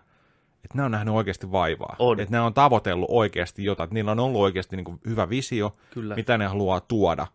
että 0.64 0.78
ne 0.78 0.84
on 0.84 0.92
nähnyt 0.92 1.14
oikeasti 1.14 1.52
vaivaa. 1.52 1.96
On. 2.00 2.20
Että 2.20 2.36
ne 2.36 2.42
on 2.42 2.54
tavoitellut 2.54 3.10
oikeasti 3.12 3.64
jotain, 3.64 3.86
että 3.86 3.94
niillä 3.94 4.12
on 4.12 4.20
ollut 4.20 4.42
oikeasti 4.42 4.76
niin 4.76 4.86
kuin 4.86 5.00
hyvä 5.06 5.30
visio, 5.30 5.76
Kyllä. 5.94 6.16
mitä 6.16 6.38
ne 6.38 6.46
haluaa 6.46 6.80
tuoda. 6.80 7.28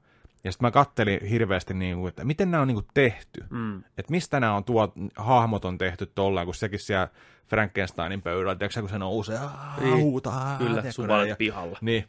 Ja 0.44 0.52
sitten 0.52 0.66
mä 0.66 0.70
kattelin 0.70 1.24
hirveästi, 1.24 1.74
niin 1.74 1.96
kuin, 1.96 2.08
että 2.08 2.24
miten 2.24 2.50
nämä 2.50 2.60
on 2.60 2.68
niin 2.68 2.74
kuin 2.76 2.86
tehty. 2.94 3.44
Mm. 3.50 3.78
Että 3.78 4.10
mistä 4.10 4.40
nämä 4.40 4.56
on 4.56 4.64
tuo, 4.64 4.92
hahmot 5.16 5.64
on 5.64 5.78
tehty 5.78 6.06
tollaan, 6.06 6.46
kun 6.46 6.54
sekin 6.54 6.78
siellä 6.80 7.08
Frankensteinin 7.46 8.22
pöydällä, 8.22 8.54
tiedätkö, 8.54 8.80
kun 8.80 8.88
se 8.90 8.98
nousee, 8.98 9.38
aah, 9.38 9.80
Niin, 9.80 9.96
huutaa, 9.96 10.58
Kyllä, 10.58 10.82
tiedätkö, 10.82 11.26
ja- 11.28 11.36
pihalla. 11.36 11.78
niin. 11.80 12.04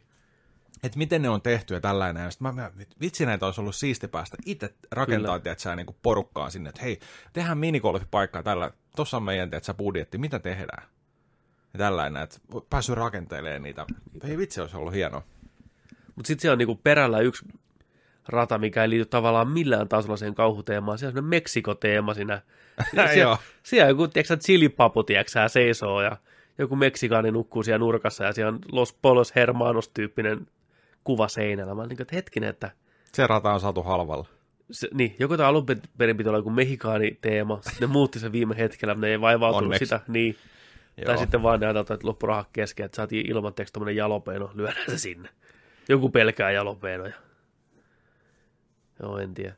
Että 0.82 0.98
miten 0.98 1.22
ne 1.22 1.28
on 1.28 1.42
tehty 1.42 1.74
ja 1.74 1.80
tällainen. 1.80 2.22
Ja 2.24 2.30
mä, 2.40 2.52
mä, 2.52 2.70
vitsi 3.00 3.26
näitä 3.26 3.46
olisi 3.46 3.60
ollut 3.60 3.74
siisti 3.74 4.08
päästä 4.08 4.36
itse 4.46 4.74
rakentaa, 4.92 5.36
että 5.36 5.76
niin 5.76 5.86
porukkaa 6.02 6.50
sinne, 6.50 6.68
että 6.68 6.82
hei, 6.82 7.00
tehdään 7.32 7.58
minigolfipaikkaa 7.58 8.42
tällä, 8.42 8.70
tossa 8.96 9.16
on 9.16 9.22
meidän, 9.22 9.50
tiedätkö, 9.50 9.74
budjetti, 9.74 10.18
mitä 10.18 10.38
tehdään? 10.38 10.82
Ja 11.72 11.78
tällainen, 11.78 12.22
että 12.22 12.38
päässyt 12.70 12.96
rakentelemaan 12.96 13.62
niitä. 13.62 13.86
Ei 14.24 14.38
vitsi, 14.38 14.60
olisi 14.60 14.76
ollut 14.76 14.94
hienoa. 14.94 15.22
Mutta 16.16 16.26
sitten 16.26 16.42
siellä 16.42 16.52
on 16.54 16.58
niinku 16.58 16.74
perällä 16.84 17.20
yksi 17.20 17.44
rata, 18.28 18.58
mikä 18.58 18.82
ei 18.82 18.90
liity 18.90 19.06
tavallaan 19.06 19.48
millään 19.48 19.88
tasolla 19.88 20.16
siihen 20.16 20.34
kauhuteemaan. 20.34 20.98
Siellä 20.98 21.10
on 21.10 21.14
semmoinen 21.14 21.30
Meksiko-teema 21.30 22.14
siinä. 22.14 22.42
Siellä, 23.14 23.36
siellä 23.62 23.88
joku, 23.88 24.08
tiedätkö, 24.08 24.36
chilipapu, 24.36 25.02
tiedätkö, 25.02 25.48
seisoo 25.48 26.02
ja 26.02 26.16
joku 26.58 26.76
meksikaani 26.76 27.30
nukkuu 27.30 27.62
siellä 27.62 27.78
nurkassa 27.78 28.24
ja 28.24 28.32
siellä 28.32 28.52
on 28.52 28.58
Los 28.72 28.92
Polos 29.02 29.34
Hermanos-tyyppinen 29.34 30.46
kuva 31.04 31.28
seinällä. 31.28 31.74
Mä 31.74 31.80
olin 31.80 31.88
niin 31.88 32.02
että 32.02 32.16
hetkinen, 32.16 32.50
että 32.50 32.70
Se 33.12 33.26
rata 33.26 33.52
on 33.52 33.60
saatu 33.60 33.82
halvalla. 33.82 34.26
se, 34.70 34.88
niin, 34.94 35.16
joku 35.18 35.36
tämä 35.36 35.48
alun 35.48 35.66
perin 35.98 36.16
piti 36.16 36.28
olla 36.28 36.38
joku 36.38 36.50
mehikaani-teema, 36.50 37.58
sitten 37.62 37.88
ne 37.88 37.92
muutti 37.92 38.18
sen 38.18 38.32
viime 38.32 38.56
hetkellä, 38.56 38.94
ne 38.94 39.08
ei 39.08 39.20
vaivautunut 39.20 39.64
Onneksi. 39.64 39.86
sitä, 39.86 40.00
niin. 40.08 40.36
Joo. 40.96 41.06
Tai 41.06 41.18
sitten 41.18 41.42
vaan 41.42 41.60
ne 41.60 41.66
ajatellaan, 41.66 41.94
että 41.94 42.06
loppurahat 42.06 42.48
kesken, 42.52 42.86
että 42.86 42.96
saatiin 42.96 43.30
ilmatteeksi 43.30 43.72
tommonen 43.72 43.96
jalopeino, 43.96 44.50
lyödään 44.54 44.90
se 44.90 44.98
sinne. 44.98 45.28
Joku 45.88 46.08
pelkää 46.08 46.50
jalopeinoja. 46.50 47.14
Joo, 49.02 49.18
en 49.18 49.34
tiedä. 49.34 49.56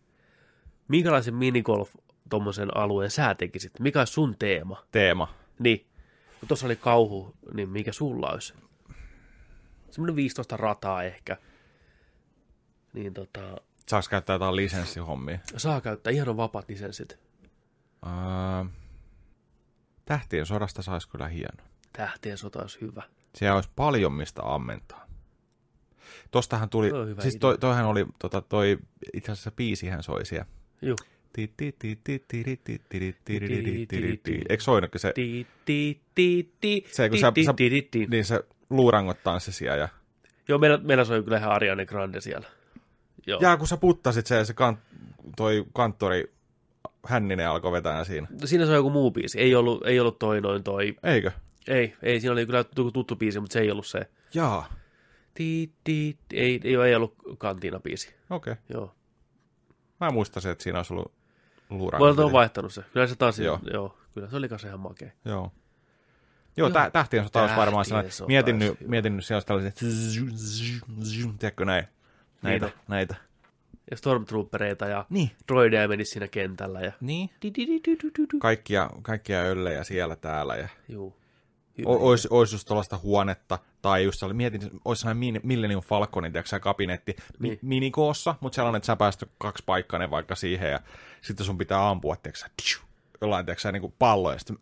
Minkälaisen 0.89 1.35
minigolf 1.35 1.95
tommosen 2.31 2.77
alueen 2.77 3.11
sä 3.11 3.35
tekisit? 3.35 3.81
Mikä 3.81 3.99
olisi 3.99 4.13
sun 4.13 4.37
teema? 4.39 4.83
Teema. 4.93 5.35
Niin, 5.59 5.87
kun 6.41 6.49
tuossa 6.49 6.67
oli 6.67 6.77
kauhu, 6.77 7.35
niin 7.55 7.69
mikä 7.69 7.93
sulla 7.93 8.31
olisi? 8.31 8.55
Semmoinen 9.91 10.17
15 10.17 10.57
rataa 10.57 11.03
ehkä. 11.03 11.37
Niin 12.93 13.15
tota, 13.15 13.57
Saaks 13.89 14.09
käyttää 14.09 14.35
jotain 14.35 14.57
lisenssihommia? 14.57 15.39
saa 15.57 15.81
käyttää 15.81 16.11
ihan 16.13 16.29
on 16.29 16.37
vapaat 16.37 16.69
lisenssit. 16.69 17.19
Öö, 18.07 18.65
tähtien 20.05 20.47
sodasta 20.47 20.83
saisi 20.83 21.09
kyllä 21.09 21.29
hieno. 21.29 21.65
Tähtien 21.93 22.39
sota 22.39 22.61
olisi 22.61 22.81
hyvä. 22.81 23.03
Siellä 23.35 23.55
olisi 23.57 23.71
paljon 23.77 24.13
mistä 24.13 24.43
ammentaa. 24.45 25.08
Tostahan 26.31 26.69
tuli, 26.71 26.91
Toi 26.91 27.07
siis 27.21 27.35
idea. 27.35 27.41
toi, 27.41 27.59
toihan 27.59 27.87
oli, 27.87 28.07
tota, 28.19 28.41
toi, 28.41 28.79
itse 29.15 29.33
asiassa 29.33 29.51
biisihän 29.51 30.03
soi 30.03 30.27
siellä. 30.27 30.47
Juu. 30.83 30.97
Eikö 34.49 34.63
soinutkin 34.65 35.01
se, 35.01 35.13
Se, 36.91 37.09
kun 37.09 37.19
sä- 37.19 37.33
niin 38.11 38.25
se 38.25 38.41
luurangot 38.71 39.23
tanssi 39.25 39.53
siellä 39.53 39.77
ja, 39.77 39.89
Joo, 40.49 40.59
meillä, 40.59 40.79
meillä 40.83 41.05
soi 41.05 41.23
kyllä 41.23 41.37
ihan 41.39 41.53
Ariane 41.53 41.87
Grande 41.87 42.21
siellä. 42.21 42.47
Joo. 43.27 43.41
ja 43.43 43.57
kun 43.57 43.69
sä 43.69 43.77
puttasit 43.77 44.27
se, 44.27 44.45
se 44.45 44.55
kant, 44.55 44.79
toi 45.37 45.65
kanttori 45.73 46.33
Hänninen 47.07 47.49
alkoi 47.49 47.73
vetää 47.73 48.05
siinä. 48.05 48.27
Siinä 48.45 48.65
se 48.65 48.71
on 48.71 48.77
joku 48.77 48.91
muu 48.91 49.11
biisi. 49.11 49.41
Ei 49.41 49.55
ollut, 49.55 49.87
ei 49.87 50.01
ollut 50.01 50.19
toi 50.19 50.41
noin 50.41 50.63
toi. 50.65 50.97
Eikö? 51.03 51.31
Ei, 51.69 51.95
ei, 52.03 52.21
siinä 52.21 52.33
oli 52.33 52.47
kyllä 52.47 52.65
tuttu 52.65 53.17
biisi, 53.17 53.41
mutta 53.41 53.53
se 53.53 53.61
ei 53.61 53.71
ollut 53.71 53.87
se. 53.87 54.01
Jaa, 54.35 54.73
Ti, 55.39 55.73
ti, 55.85 56.19
ti. 56.29 56.37
Ei, 56.39 56.61
ei, 56.65 56.75
ei 56.75 56.95
ollut 56.95 57.15
kantiina 57.39 57.81
biisi. 57.81 58.15
okei. 58.31 58.53
Okay. 58.53 58.65
Joo. 58.69 58.95
Mä 60.01 60.11
muistasin, 60.11 60.51
että 60.51 60.65
siinä 60.65 60.79
olisi 60.79 60.93
ollut 60.93 61.13
Voi 61.71 61.79
luurangot. 61.79 62.19
on 62.19 62.33
vaihtanut 62.33 62.73
se. 62.73 62.83
Kyllä 62.93 63.07
se 63.07 63.17
taas, 63.17 63.39
joo. 63.39 63.59
Joo. 63.63 63.73
joo 63.75 63.99
kyllä 64.15 64.29
se 64.29 64.37
oli 64.37 64.49
kanssa 64.49 64.69
ihan 64.69 64.81
makea. 64.81 65.11
Joo. 65.25 65.53
Joo, 66.57 66.69
Joo. 66.69 66.71
tä, 66.71 66.91
tähtien 66.91 67.25
sota 67.25 67.41
olisi 67.43 67.57
varmaan 67.57 67.85
sellainen. 67.85 68.13
Mietin 68.27 68.59
nyt, 68.59 68.81
mietin 68.81 69.17
nyt 69.17 69.25
siellä 69.25 69.37
olisi 69.37 69.47
tällaiset, 69.47 71.39
tiedätkö 71.39 71.65
näin, 71.65 71.85
näitä, 72.43 72.67
Niin. 72.67 72.75
näitä. 72.89 73.15
Ja 73.91 73.97
Stormtroopereita 73.97 74.87
ja 74.87 75.07
Niin. 75.11 75.31
droideja 75.49 75.89
meni 75.89 76.05
siinä 76.05 76.29
kentällä. 76.29 76.81
Ja... 76.81 76.93
Niin. 77.01 77.31
Kaikkia, 78.39 78.91
kaikkia 79.03 79.39
öllejä 79.39 79.85
siellä 79.85 80.17
täällä. 80.17 80.57
Ja 80.57 80.69
Juu. 80.89 81.18
Ois, 81.87 82.27
ois 82.31 82.53
just 82.53 82.69
tuollaista 82.69 82.99
huonetta, 82.99 83.59
tai 83.83 84.05
just 84.05 84.19
sellainen, 84.19 84.37
mietin, 84.37 84.81
olisi 84.85 85.01
sellainen 85.01 85.35
min- 85.35 85.41
Millennium 85.43 85.83
Falconin, 85.83 86.33
tiedätkö 86.33 86.61
kabinetti 86.61 87.17
mi- 87.39 87.49
Niin. 87.49 87.59
minikoossa, 87.63 88.35
mutta 88.41 88.57
sellainen, 88.57 88.77
että 88.77 88.87
sä 88.87 88.97
päästä 88.97 89.27
kaksi 89.39 89.63
paikkainen 89.67 90.11
vaikka 90.11 90.35
siihen, 90.35 90.71
ja 90.71 90.81
sitten 91.23 91.47
sun 91.47 91.59
pitää 91.59 91.89
ampua, 91.89 92.17
tiedätkö 92.17 92.39
sä, 92.41 92.47
tšiu, 92.63 92.81
jollain, 93.21 93.47
tiedätkö 93.47 93.61
sä, 93.61 93.73
niin 93.73 93.81
kuin 93.81 93.95
pallo, 93.99 94.33
ja 94.33 94.39
sitten 94.39 94.59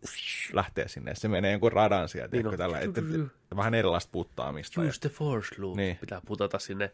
lähtee 0.53 0.87
sinne, 0.87 1.11
ja 1.11 1.15
se 1.15 1.27
menee 1.27 1.51
jonkun 1.51 1.71
radan 1.71 2.09
tiedätkö, 2.11 2.49
on. 2.49 2.57
tällä, 2.57 2.79
että, 2.79 3.01
että, 3.01 3.55
vähän 3.55 3.73
erilaista 3.73 4.11
puttaamista. 4.11 4.83
Ja, 4.83 4.89
Use 4.89 4.99
the 4.99 5.09
force 5.09 5.55
loop. 5.57 5.75
Niin. 5.75 5.97
Pitää 5.97 6.21
putata 6.25 6.59
sinne 6.59 6.91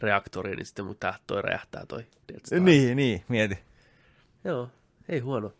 reaktoriin, 0.00 0.56
niin 0.56 0.66
sitten 0.66 0.84
mun 0.84 0.96
tää 0.96 1.18
toi 1.26 1.42
räjähtää 1.42 1.86
toi 1.86 2.06
niin, 2.60 2.96
niin, 2.96 3.24
mieti. 3.28 3.58
Joo, 4.44 4.68
ei 5.08 5.18
huono. 5.20 5.52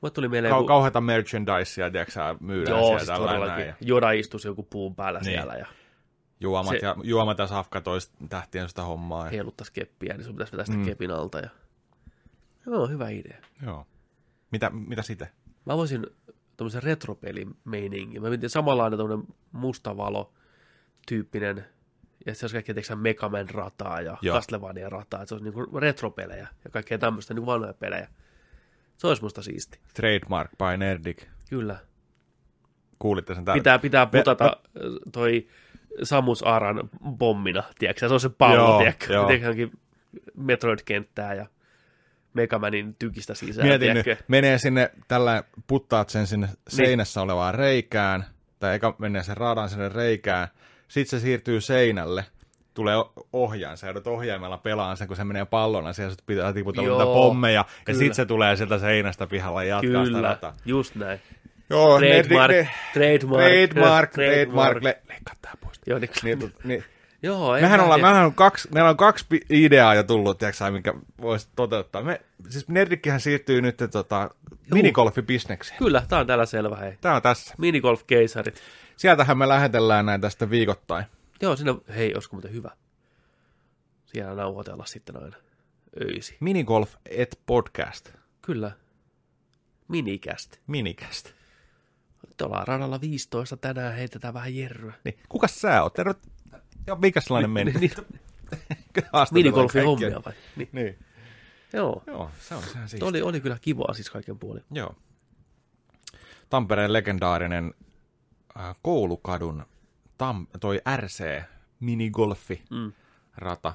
Mulle 0.00 0.10
tuli 0.12 0.28
mieleen 0.28 0.52
Kau- 0.54 0.56
joku... 0.56 0.66
kauheata 0.66 1.00
merchandisea, 1.00 1.90
tiedätkö 1.90 2.20
myydään 2.40 2.78
Joo, 2.78 2.98
siellä 2.98 3.16
siis 3.16 3.46
näin, 3.48 3.66
ja 3.68 3.74
Joda 3.80 4.10
istuisi 4.10 4.48
joku 4.48 4.62
puun 4.62 4.94
päällä 4.94 5.18
Niin. 5.20 5.24
siellä 5.32 5.54
ja 5.54 5.66
juomat, 6.40 6.70
Se- 6.70 6.86
ja, 6.86 6.96
juomat 7.02 7.38
ja 7.38 7.46
safka 7.46 7.80
toista 7.80 8.14
tähtien 8.28 8.68
sitä 8.68 8.82
hommaa. 8.82 9.24
Ja, 9.24 9.30
heiluttaisi 9.30 9.72
keppiä, 9.72 10.14
niin 10.14 10.24
sun 10.24 10.34
pitäisi 10.34 10.52
vetää 10.52 10.64
sitä 10.66 10.78
Mm. 10.78 10.84
kepin 10.84 11.10
alta. 11.10 11.38
Ja... 11.38 11.48
Joo, 12.66 12.86
hyvä 12.86 13.08
idea. 13.08 13.36
joo. 13.66 13.86
Mitä, 14.52 14.70
mitä 14.70 15.02
sitten? 15.02 15.28
Mä 15.66 15.76
voisin 15.76 16.06
tämmöisen 16.56 16.82
retropeli-meiningin. 16.82 18.22
Mä 18.22 18.28
mietin 18.28 18.50
samanlainen 18.50 18.98
tämmöinen 18.98 19.26
musta 19.52 19.96
valo 19.96 20.32
tyyppinen, 21.08 21.64
ja 22.26 22.34
se 22.34 22.44
olisi 22.44 22.54
kaikkea 22.56 22.74
tiedätkö, 22.74 22.88
sä, 22.88 22.96
Mega 22.96 23.28
Man 23.28 23.50
rataa 23.50 24.00
ja 24.00 24.16
Joo. 24.22 24.36
Castlevania 24.36 24.88
rataa, 24.90 25.22
että 25.22 25.28
se 25.28 25.34
olisi 25.34 25.44
niinku 25.50 25.78
retropelejä 25.78 26.48
ja 26.64 26.70
kaikkea 26.70 26.98
tämmöistä 26.98 27.34
niinku 27.34 27.46
vanhoja 27.46 27.74
pelejä. 27.74 28.08
Se 28.98 29.06
olisi 29.06 29.22
musta 29.22 29.42
siisti. 29.42 29.78
Trademark 29.94 30.50
by 30.58 30.76
Nerdic. 30.76 31.22
Kyllä. 31.50 31.76
Kuulitte 32.98 33.34
sen 33.34 33.44
täällä. 33.44 33.60
Pitää, 33.60 33.78
pitää 33.78 34.08
Me- 34.12 34.18
putata 34.18 34.56
toi 35.12 35.46
Samus 36.02 36.42
Aran 36.42 36.90
pommina, 37.18 37.62
tiedätkö? 37.78 38.08
Se 38.08 38.14
on 38.14 38.20
se 38.20 38.28
pallo, 38.28 38.78
tiedätkö? 38.78 39.12
joo. 39.12 39.26
Tiedätkö, 39.26 39.68
Metroid-kenttää 40.36 41.34
ja 41.34 41.46
Megamanin 42.34 42.94
tykistä 42.98 43.34
sisään, 43.34 43.68
Mietin 43.68 43.86
tiedätkö? 43.86 44.10
nyt, 44.10 44.28
menee 44.28 44.58
sinne, 44.58 44.90
tällä 45.08 45.44
puttaat 45.66 46.10
sen 46.10 46.26
sinne 46.26 46.48
seinässä 46.68 47.20
olevaan 47.22 47.54
reikään, 47.54 48.24
tai 48.60 48.74
eka 48.74 48.94
menee 48.98 49.22
sen 49.22 49.36
radan 49.36 49.68
sinne 49.68 49.88
reikään, 49.88 50.48
sit 50.88 51.08
se 51.08 51.20
siirtyy 51.20 51.60
seinälle, 51.60 52.24
tulee 52.78 52.96
ohjaan, 53.32 53.76
sä 53.76 53.86
joudut 53.86 54.06
ohjaimella 54.06 54.58
pelaan 54.58 54.96
sen, 54.96 55.08
kun 55.08 55.16
se 55.16 55.24
menee 55.24 55.44
pallona, 55.44 55.92
siellä 55.92 56.10
sit 56.10 56.26
pitää 56.26 56.52
tiputella 56.52 56.88
niitä 56.88 57.04
pommeja, 57.04 57.54
ja 57.54 57.64
kyllä. 57.84 57.98
sit 57.98 58.14
se 58.14 58.26
tulee 58.26 58.56
sieltä 58.56 58.78
seinästä 58.78 59.26
pihalla 59.26 59.62
ja 59.64 59.68
jatkaa 59.68 60.04
sitä 60.04 60.16
Kyllä, 60.16 60.28
rataa. 60.28 60.54
just 60.64 60.94
näin. 60.94 61.20
Joo, 61.70 61.98
Trademark, 61.98 62.52
ne, 62.52 62.56
ne, 62.62 62.70
trademark, 62.92 63.42
trademark, 63.44 64.10
trademark. 64.10 64.10
trademark, 64.10 64.82
le, 64.82 64.98
leikkaa 65.08 65.34
tää 65.42 65.52
pois. 65.60 65.80
Joo, 65.86 65.98
niin, 65.98 66.10
Niin, 66.22 66.52
niin, 66.64 66.84
joo, 67.22 67.56
en 67.56 67.62
mehän 67.62 67.80
ollaan, 67.80 68.00
mehän 68.00 68.24
on 68.24 68.34
kaksi, 68.34 68.68
meillä 68.74 68.90
on 68.90 68.96
kaksi 68.96 69.26
ideaa 69.50 69.94
jo 69.94 70.02
tullut, 70.02 70.38
tiedätkö, 70.38 70.70
minkä 70.70 70.94
voisi 71.20 71.48
toteuttaa. 71.56 72.02
Me, 72.02 72.20
siis 72.48 72.68
Nerdikkihän 72.68 73.20
siirtyy 73.20 73.60
nyt 73.62 73.76
tota, 73.92 74.30
minigolfibisnekseen. 74.74 75.78
Kyllä, 75.78 76.02
tää 76.08 76.18
on 76.18 76.26
täällä 76.26 76.46
selvä, 76.46 76.76
hei. 76.76 76.92
Tää 77.00 77.14
on 77.14 77.22
tässä. 77.22 77.54
Minigolf-keisarit. 77.58 78.60
Sieltähän 78.96 79.38
me 79.38 79.48
lähetellään 79.48 80.06
näitä 80.06 80.22
tästä 80.22 80.50
viikoittain. 80.50 81.04
Joo, 81.42 81.56
siinä, 81.56 81.74
hei, 81.96 82.14
olisiko 82.14 82.36
muuten 82.36 82.52
hyvä. 82.52 82.70
Siellä 84.06 84.34
nauhoitella 84.34 84.86
sitten 84.86 85.22
aina 85.22 85.36
öisi. 86.00 86.36
Minigolf 86.40 86.94
et 87.06 87.40
podcast. 87.46 88.12
Kyllä. 88.42 88.72
Minikäst. 89.88 90.56
Minikäst. 90.66 91.32
Ollaan 92.42 92.68
radalla 92.68 93.00
15 93.00 93.56
tänään, 93.56 93.94
heitetään 93.94 94.34
vähän 94.34 94.56
jerryä. 94.56 94.94
Niin. 95.04 95.18
Kukas 95.28 95.60
sä 95.60 95.82
oot? 95.82 95.92
Terve. 95.94 96.14
Joo, 96.86 96.96
mikä 96.96 97.20
sellainen 97.20 97.50
meni? 97.50 97.72
Niin, 97.72 97.90
Haastatellaan 99.12 99.28
minigolfin 99.32 99.84
hommia 99.84 100.22
vai? 100.26 100.32
Niin. 100.56 100.68
Niin. 100.72 100.98
Joo. 101.72 102.02
Joo, 102.06 102.30
se 102.40 102.54
on 102.54 102.62
sehän 102.62 102.88
siis. 102.88 103.02
Oli, 103.02 103.22
oli 103.22 103.40
kyllä 103.40 103.58
kivaa 103.60 103.94
siis 103.94 104.10
kaiken 104.10 104.38
puolin. 104.38 104.64
Joo. 104.70 104.94
Tampereen 106.50 106.92
legendaarinen 106.92 107.74
äh, 108.60 108.76
koulukadun 108.82 109.66
tam, 110.18 110.46
toi 110.60 110.80
RC 110.96 111.42
minigolfi 111.80 112.62
Mm. 112.70 112.92
rata. 113.36 113.72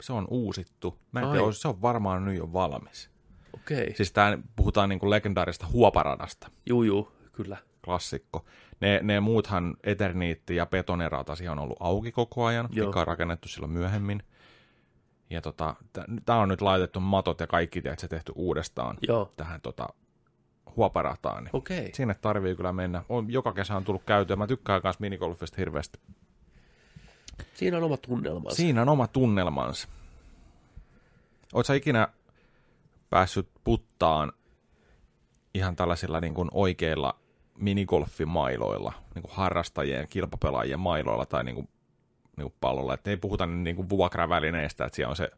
Se 0.00 0.12
on 0.12 0.26
uusittu. 0.30 0.98
Mä 1.12 1.20
en 1.20 1.26
Ai. 1.26 1.32
tiedä, 1.38 1.52
se 1.52 1.68
on 1.68 1.82
varmaan 1.82 2.24
nyt 2.24 2.36
jo 2.36 2.52
valmis. 2.52 3.10
Okei. 3.54 3.94
Siis 3.96 4.12
tää, 4.12 4.38
puhutaan 4.56 4.88
niinku 4.88 5.10
legendaarista 5.10 5.66
huoparadasta, 5.66 6.50
Juu, 6.66 6.82
juu, 6.82 7.12
kyllä. 7.32 7.56
klassikko. 7.84 8.44
Ne, 8.80 9.00
ne 9.02 9.20
muuthan 9.20 9.76
Eterniitti 9.84 10.56
ja 10.56 10.66
Betonerata 10.66 11.34
siihen 11.36 11.52
on 11.52 11.58
ollut 11.58 11.76
auki 11.80 12.12
koko 12.12 12.44
ajan, 12.44 12.68
Joo. 12.72 12.86
mikä 12.86 13.00
on 13.00 13.06
rakennettu 13.06 13.48
silloin 13.48 13.72
myöhemmin. 13.72 14.22
Ja 15.30 15.40
tota, 15.40 15.74
tämä 16.24 16.38
on 16.40 16.48
nyt 16.48 16.60
laitettu 16.60 17.00
matot 17.00 17.40
ja 17.40 17.46
kaikki, 17.46 17.82
tiedät, 17.82 17.98
se 17.98 18.08
tehty 18.08 18.32
uudestaan 18.34 18.96
Joo. 19.08 19.32
tähän 19.36 19.60
tota, 19.60 19.88
huoparataan. 20.76 21.44
Niin 21.44 21.56
Okei. 21.56 21.90
Sinne 21.94 22.14
tarvii 22.14 22.56
kyllä 22.56 22.72
mennä. 22.72 23.02
On, 23.08 23.32
joka 23.32 23.52
kesä 23.52 23.76
on 23.76 23.84
tullut 23.84 24.02
käytyä. 24.06 24.36
Mä 24.36 24.46
tykkään 24.46 24.80
myös 24.84 25.00
minigolfista 25.00 25.56
hirveästi. 25.58 25.98
Siinä 27.54 27.76
on 27.76 27.82
oma 27.82 27.96
tunnelmansa. 27.96 28.56
Siinä 28.56 28.82
on 28.82 28.88
oma 28.88 29.06
tunnelmansa. 29.06 29.88
Oletko 31.52 31.72
ikinä 31.72 32.08
päässyt 33.10 33.48
puttaan 33.64 34.32
ihan 35.54 35.76
tällaisilla 35.76 36.20
niin 36.20 36.34
kuin 36.34 36.48
oikeilla 36.52 37.14
minigolfimailoilla, 37.58 38.92
niin 39.14 39.22
kuin 39.22 39.34
harrastajien, 39.34 40.08
kilpapelaajien 40.08 40.80
mailoilla 40.80 41.26
tai 41.26 41.44
niin 41.44 41.54
kuin, 41.54 41.68
niin 42.36 42.44
kuin 42.44 42.54
pallolla. 42.60 42.94
Että 42.94 43.10
ei 43.10 43.16
puhuta 43.16 43.46
niin 43.46 43.76
kuin 43.76 43.88
vuokravälineistä, 43.88 44.84
että 44.84 44.96
siellä 44.96 45.10
on 45.10 45.16
se 45.16 45.30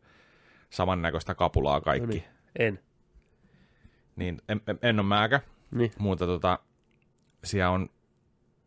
samannäköistä 0.70 1.34
kapulaa 1.34 1.74
No 1.74 1.80
kaikki. 1.80 2.06
niin, 2.06 2.24
en. 2.58 2.78
Niin 4.16 4.42
en, 4.48 4.60
en, 4.68 4.78
en 4.82 5.00
ole 5.00 5.06
määkä, 5.06 5.40
Niin. 5.70 5.92
mutta 5.98 6.26
tota, 6.26 6.58
siellä 7.44 7.70
on 7.70 7.88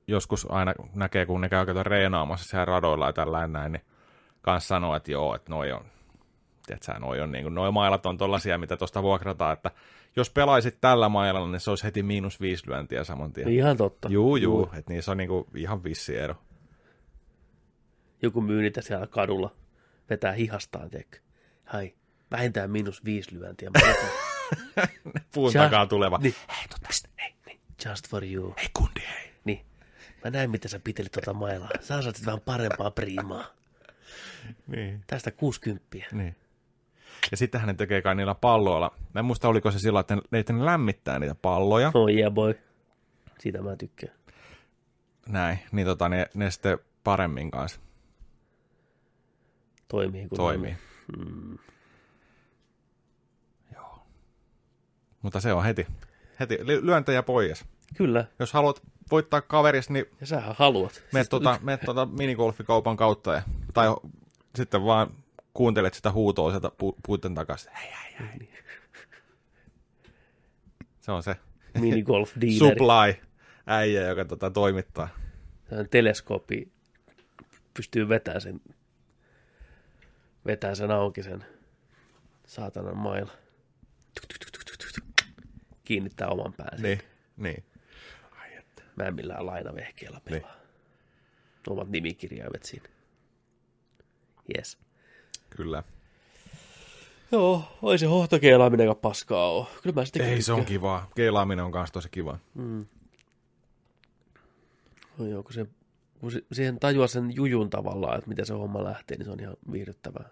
joskus 0.08 0.48
aina 0.52 0.74
näkee, 0.96 1.26
kun 1.26 1.42
ne 1.42 1.50
käy 1.50 1.66
kato 1.66 1.84
reenaamassa 1.84 2.50
siellä 2.50 2.66
radoilla 2.66 3.08
ja 3.08 3.14
tällä 3.14 3.48
näin, 3.48 3.72
niin 3.72 3.82
kans 4.42 4.68
sanoo, 4.68 4.96
että 4.96 5.12
joo, 5.12 5.36
että 5.36 5.52
noi 5.52 5.72
on, 5.72 5.86
tiedätkö, 6.66 6.94
noi 7.00 7.22
on 7.22 7.32
niin 7.32 7.44
kuin, 7.44 7.56
noi 7.56 7.72
mailat 7.72 8.06
on 8.06 8.18
tollasia, 8.18 8.58
mitä 8.58 8.78
tuosta 8.78 9.04
vuokrataan, 9.04 9.54
että 9.54 9.72
jos 10.16 10.30
pelaisit 10.30 10.78
tällä 10.82 11.10
mailalla, 11.10 11.52
niin 11.52 11.60
se 11.60 11.70
olisi 11.70 11.84
heti 11.84 12.04
miinus 12.04 12.42
viisi 12.42 12.70
lyöntiä 12.70 13.04
saman 13.04 13.34
tien. 13.34 13.50
Ihan 13.50 13.78
totta. 13.78 14.10
Juu, 14.10 14.36
juu, 14.36 14.70
että 14.74 14.94
niissä 14.94 15.12
on 15.12 15.18
niinku 15.18 15.48
ihan 15.56 15.84
vissi 15.84 16.18
ero. 16.18 16.36
Joku 18.22 18.42
myy 18.42 18.62
niitä 18.62 18.82
siellä 18.82 19.08
kadulla. 19.08 19.56
Vetää 20.10 20.32
hihastaan, 20.32 20.90
tiedätkö. 20.90 21.18
Hai, 21.66 21.94
vähintään 22.32 22.72
miinus 22.72 23.06
viisi 23.06 23.40
lyöntiä. 23.40 23.72
Puun 25.34 25.52
Sä- 25.52 25.60
takaa 25.60 25.86
tuleva. 25.86 26.18
Niin. 26.18 26.36
Hei, 26.50 26.68
tota, 26.70 26.88
pst, 26.88 27.08
hei, 27.22 27.34
niin. 27.46 27.60
Just 27.86 28.10
for 28.10 28.24
you. 28.24 28.54
Hei 28.58 28.70
kundi, 28.74 29.00
hei. 29.00 29.32
Niin. 29.46 29.66
Mä 30.24 30.32
näin, 30.32 30.52
miten 30.52 30.72
sä 30.72 30.80
pitelit 30.80 31.12
tuota 31.12 31.34
mailaa. 31.34 31.70
Sä 31.82 32.02
saat 32.02 32.26
vähän 32.26 32.42
parempaa 32.42 32.92
priimaa. 32.92 33.46
Niin, 34.68 35.04
Tästä 35.08 35.32
60. 35.32 35.86
niin. 36.12 36.36
Ja 37.32 37.38
sittenhän 37.38 37.68
ne 37.68 37.74
tekee 37.74 38.02
kai 38.02 38.16
niillä 38.16 38.36
palloilla. 38.36 38.92
Mä 39.14 39.20
en 39.20 39.26
muista, 39.26 39.48
oliko 39.48 39.72
se 39.72 39.80
sillä, 39.80 40.00
että 40.00 40.18
ne, 40.32 40.40
että 40.40 40.54
ne 40.54 40.66
lämmittää 40.66 41.20
niitä 41.20 41.36
palloja. 41.36 41.92
Oh 41.94 42.10
yeah 42.10 42.34
boy. 42.34 42.56
Siitä 43.40 43.62
mä 43.62 43.76
tykkään. 43.76 44.14
Näin, 45.30 45.60
niin 45.72 45.88
tota, 45.88 46.10
ne, 46.10 46.28
ne 46.34 46.52
sitten 46.52 46.78
paremmin 47.04 47.52
kanssa 47.52 47.80
Toimii 49.88 50.28
kun 50.28 50.36
toimii. 50.38 50.76
Mm. 51.18 51.58
Mutta 55.26 55.40
se 55.40 55.54
on 55.54 55.64
heti, 55.64 55.88
heti 56.40 56.58
ly- 56.58 56.86
lyöntejä 56.86 57.24
pois. 57.24 57.66
Kyllä. 57.98 58.26
Jos 58.40 58.54
haluat 58.54 58.82
voittaa 59.12 59.42
kaveris, 59.42 59.90
niin 59.90 60.06
Ja 60.22 60.28
sähän 60.28 60.56
haluat. 60.58 61.04
mene 61.14 61.26
tota, 61.26 61.60
mene 61.62 61.78
tota 61.86 62.06
minigolfikaupan 62.06 62.98
kautta. 62.98 63.34
Ja, 63.34 63.42
tai 63.74 63.88
sitten 64.56 64.86
vaan 64.86 65.12
kuuntelet 65.54 65.94
sitä 65.94 66.12
huutoa 66.12 66.50
sieltä 66.52 66.68
pu- 66.68 66.96
puuten 67.06 67.36
takaisin. 67.36 67.72
Hei, 67.72 67.92
hei, 68.20 68.28
hei. 68.40 68.50
Se 71.02 71.12
on 71.12 71.24
se 71.24 71.36
Minigolf 71.80 72.34
supply 72.60 73.16
äijä, 73.68 74.02
joka 74.08 74.26
tota 74.26 74.50
toimittaa. 74.52 75.10
Sellainen 75.70 75.90
teleskooppi 75.90 76.72
pystyy 77.74 78.10
vetämään 78.10 78.42
sen, 78.42 78.62
vetää 80.46 80.76
sen 80.76 80.92
auki 80.92 81.24
sen 81.24 81.46
saatanan 82.48 82.98
mailla. 82.98 83.32
Tuk, 84.16 84.26
tuk, 84.28 84.52
tuk. 84.52 84.65
Kiinnittää 85.86 86.28
oman 86.28 86.54
päänsä. 86.54 86.84
Niin, 86.84 87.00
niin. 87.38 87.64
Mä 88.96 89.04
en 89.04 89.16
millään 89.16 89.46
lainavehkeellä 89.46 90.22
pelaa. 90.26 90.56
Omat 91.70 91.90
nimikirjaimet 91.90 92.64
siinä. 92.64 92.90
Yes. 94.58 94.78
Kyllä. 95.50 95.84
Joo, 97.32 97.78
oi 97.82 98.00
se 98.00 98.06
hohtokeilaaminen 98.06 98.96
paskaa 99.02 99.50
oo. 99.50 99.70
Kyllä 99.84 99.96
mä 99.96 100.06
sitten 100.06 100.26
Ei, 100.26 100.42
se 100.42 100.54
on 100.54 100.66
kivaa. 100.66 101.12
Keilaaminen 101.16 101.66
on 101.66 101.72
kanssa 101.72 101.94
tosi 101.94 102.10
kiva. 102.10 102.40
No 105.18 105.26
joo, 105.26 105.44
kun, 105.44 105.54
se, 105.54 105.66
kun 106.20 106.32
se, 106.32 106.42
siihen 106.52 106.80
tajua 106.80 107.08
sen 107.08 107.36
jujun 107.36 107.70
tavallaan, 107.70 108.18
että 108.18 108.30
miten 108.30 108.46
se 108.46 108.54
homma 108.54 108.84
lähtee, 108.84 109.18
niin 109.18 109.26
se 109.26 109.32
on 109.32 109.40
ihan 109.40 109.56
viihdyttävää. 109.72 110.30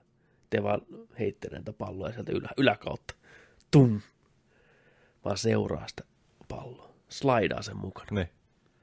Te 0.50 0.64
vaan 0.64 0.82
heittelee 1.20 1.60
niitä 1.60 1.74
palloja 1.74 2.14
sieltä 2.14 2.32
ylä, 2.32 2.50
yläkautta. 2.58 3.14
Tum! 3.72 4.02
Vaan 5.26 5.38
seuraa 5.38 5.88
sitä 5.88 6.04
palloa. 6.48 6.94
Slaidaa 7.10 7.62
sen 7.62 7.78
mukana. 7.78 8.08
Niin. 8.12 8.30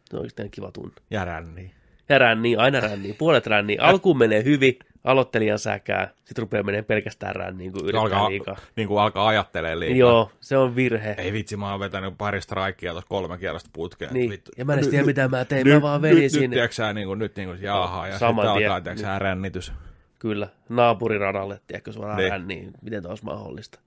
Se 0.05 0.17
on 0.17 0.21
oikeastaan 0.21 0.51
kiva 0.51 0.71
tunne. 0.73 0.95
Ja 1.11 1.25
ränni. 1.25 1.75
Ja 2.09 2.19
ränni, 2.19 2.57
aina 2.57 2.81
ränni, 2.81 3.13
puolet 3.13 3.47
ränni. 3.47 3.79
Alkuun 3.81 4.19
menee 4.19 4.45
hyvin, 4.45 4.79
aloittelijan 5.05 5.59
säkää, 5.59 6.11
sitten 6.25 6.43
rupeaa 6.43 6.63
menee 6.63 6.83
pelkästään 6.83 7.37
ränniin, 7.37 7.73
kun 7.73 7.83
yrittää 7.83 8.01
Alkaa, 8.01 8.29
liikaa. 8.31 8.57
niin 8.77 8.89
kuin 8.89 9.01
alkaa 9.01 9.29
ajattelee 9.29 9.79
liikaa. 9.79 9.97
Joo, 9.99 10.31
se 10.41 10.57
on 10.59 10.77
virhe. 10.77 11.15
Ei 11.19 11.33
vitsi, 11.33 11.57
mä 11.57 11.71
oon 11.71 11.81
vetänyt 11.81 12.15
pari 12.19 12.41
strikea 12.41 12.93
tuossa 12.93 13.09
kolme 13.09 13.39
kierrosta 13.39 13.71
putkeen. 13.73 14.15
Niin, 14.15 14.31
Vittu. 14.31 14.51
ja 14.57 14.65
mä 14.65 14.75
en 14.75 14.81
tiedä, 14.85 14.97
nyt- 14.99 15.07
mitä 15.07 15.29
mä 15.29 15.45
tein. 15.45 15.65
Nyt, 15.67 15.75
Mä 15.75 15.83
vaan 15.83 16.03
vedin 16.03 16.31
sinne. 16.31 16.47
Nyt, 16.47 16.55
tiedätkö 16.55 16.75
sä, 16.75 16.93
niin 16.93 17.07
kuin, 17.07 17.19
nyt 17.19 17.37
niin 17.37 17.49
kuin, 17.49 17.63
jaha, 17.63 18.09
ja 18.09 18.19
Saman 18.19 18.47
sitten 18.47 18.71
alkaa, 18.71 18.81
tiedätkö 18.81 19.19
rännitys. 19.19 19.73
Kyllä, 20.19 20.49
naapuriradalle, 20.69 21.61
tiedätkö, 21.67 21.93
suoraan 21.93 22.19
Niin. 22.19 22.31
ränniin. 22.31 22.73
Miten 22.83 23.03
tämä 23.03 23.11
olisi 23.13 23.25
mahdollista? 23.25 23.79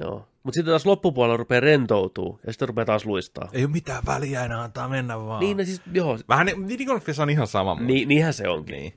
Joo. 0.00 0.26
Mutta 0.42 0.54
sitten 0.54 0.72
taas 0.72 0.86
loppupuolella 0.86 1.36
rupeaa 1.36 1.60
rentoutuu 1.60 2.40
ja 2.46 2.52
sitten 2.52 2.68
rupeaa 2.68 2.84
taas 2.84 3.06
luistaa. 3.06 3.48
Ei 3.52 3.64
ole 3.64 3.70
mitään 3.72 4.02
väliä 4.06 4.44
enää, 4.44 4.62
antaa 4.62 4.88
mennä 4.88 5.18
vaan. 5.20 5.40
Niin, 5.40 5.56
no 5.56 5.64
siis, 5.64 5.82
joo, 5.92 6.18
Vähän 6.28 6.46
niin, 6.46 6.60
minigolfissa 6.60 7.22
on 7.22 7.30
ihan 7.30 7.46
sama. 7.46 7.76
ni, 7.80 8.04
niinhän 8.04 8.32
se 8.32 8.48
onkin. 8.48 8.76
Niin. 8.76 8.94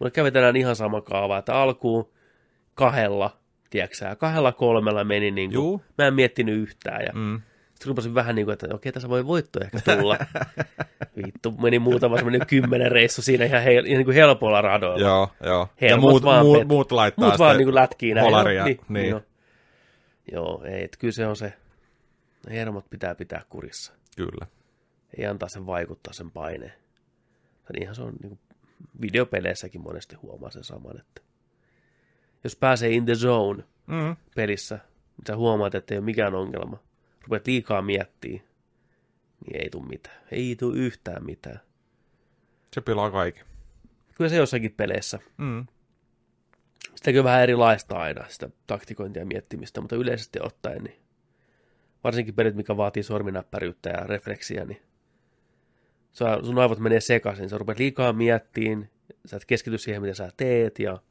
Mulle 0.00 0.10
kävi 0.10 0.30
tänään 0.30 0.56
ihan 0.56 0.76
sama 0.76 1.00
kaava, 1.00 1.38
että 1.38 1.54
alkuun 1.54 2.08
kahdella, 2.74 3.36
tiedätkö 3.70 4.16
kahdella 4.18 4.52
kolmella 4.52 5.04
meni 5.04 5.30
niin 5.30 5.50
kuin, 5.50 5.54
Juu. 5.54 5.82
mä 5.98 6.06
en 6.06 6.14
miettinyt 6.14 6.56
yhtään 6.56 7.02
ja 7.06 7.12
Mm. 7.14 7.40
sitten 7.74 7.88
rupesin 7.88 8.14
vähän 8.14 8.34
niin 8.34 8.44
kuin, 8.46 8.52
että 8.52 8.66
okei, 8.74 8.92
tässä 8.92 9.08
voi 9.08 9.26
voitto 9.26 9.60
ehkä 9.64 9.78
tulla. 9.96 10.18
Vittu, 11.26 11.50
meni 11.52 11.78
muutama 11.78 12.16
semmoinen 12.16 12.46
kymmenen 12.46 12.92
reissu 12.92 13.22
siinä 13.22 13.44
ihan, 13.44 13.62
hel, 13.62 13.84
ihan 13.84 13.98
niin 13.98 14.04
kuin 14.04 14.14
helpolla 14.14 14.60
radoilla. 14.62 15.00
Joo, 15.08 15.28
joo. 15.44 15.68
Ja 15.80 15.88
Helmut 15.88 16.10
muut, 16.10 16.22
vaan 16.24 16.46
muut, 16.46 16.58
pet- 16.62 16.66
muut 16.68 16.92
laittaa 16.92 17.28
Muut 17.28 17.38
vaan 17.38 17.56
niin 17.56 17.66
kuin 17.66 17.74
lätkii 17.74 18.14
näin. 18.14 18.24
holaria. 18.26 18.54
Joo, 18.58 18.64
Niin, 18.66 18.80
niin. 18.88 19.08
Joo. 19.10 19.20
Joo, 20.32 20.64
ei, 20.64 20.84
että 20.84 20.98
kyllä 20.98 21.12
se 21.12 21.26
on 21.26 21.36
se, 21.36 21.52
hermot 22.50 22.90
pitää 22.90 23.14
pitää 23.14 23.42
kurissa. 23.48 23.92
Kyllä. 24.16 24.46
Ei 25.18 25.26
antaa 25.26 25.48
sen 25.48 25.66
vaikuttaa 25.66 26.12
sen 26.12 26.30
paineen. 26.30 26.72
Tai 27.64 27.72
niinhän 27.78 27.94
se 27.94 28.02
on 28.02 28.14
niin 28.22 28.28
kuin 28.28 28.38
videopeleissäkin 29.00 29.80
monesti 29.80 30.16
huomaa 30.16 30.50
sen 30.50 30.64
saman, 30.64 31.00
että 31.00 31.20
jos 32.44 32.56
pääsee 32.56 32.90
in 32.90 33.04
the 33.04 33.14
zone 33.14 33.64
Mm. 33.86 34.16
pelissä, 34.34 34.74
niin 35.16 35.24
sä 35.26 35.36
huomaat, 35.36 35.74
että 35.74 35.94
ei 35.94 35.98
ole 35.98 36.04
mikään 36.04 36.34
ongelma. 36.34 36.78
Rupeat 37.22 37.46
liikaa 37.46 37.82
miettiä, 37.82 38.40
niin 39.46 39.62
ei 39.62 39.70
tule 39.70 39.86
mitään. 39.88 40.16
Ei 40.30 40.56
tule 40.56 40.76
yhtään 40.78 41.24
mitään. 41.24 41.60
Se 42.72 42.80
pilaa 42.80 43.10
kaiken. 43.10 43.44
Kyllä 44.14 44.30
se 44.30 44.36
jossakin 44.36 44.72
peleissä. 44.76 45.18
Mm. 45.36 45.66
Sitäkin 46.94 47.20
on 47.20 47.24
vähän 47.24 47.42
erilaista 47.42 47.96
aina, 47.96 48.28
sitä 48.28 48.50
taktikointia 48.66 49.22
ja 49.22 49.26
miettimistä, 49.26 49.80
mutta 49.80 49.96
yleisesti 49.96 50.38
ottaen, 50.42 50.84
niin 50.84 50.96
varsinkin 52.04 52.34
pelit, 52.34 52.54
mikä 52.54 52.76
vaatii 52.76 53.02
sorminäppäryyttä 53.02 53.90
ja 53.90 54.06
refleksiä, 54.06 54.64
niin 54.64 54.82
sä, 56.12 56.38
sun 56.42 56.58
aivot 56.58 56.78
menee 56.78 57.00
sekaisin. 57.00 57.48
Sä 57.48 57.58
rupeat 57.58 57.78
liikaa 57.78 58.12
miettiin, 58.12 58.90
sä 59.26 59.36
et 59.36 59.44
keskity 59.44 59.78
siihen, 59.78 60.02
mitä 60.02 60.14
sä 60.14 60.32
teet, 60.36 60.78
ja 60.78 61.02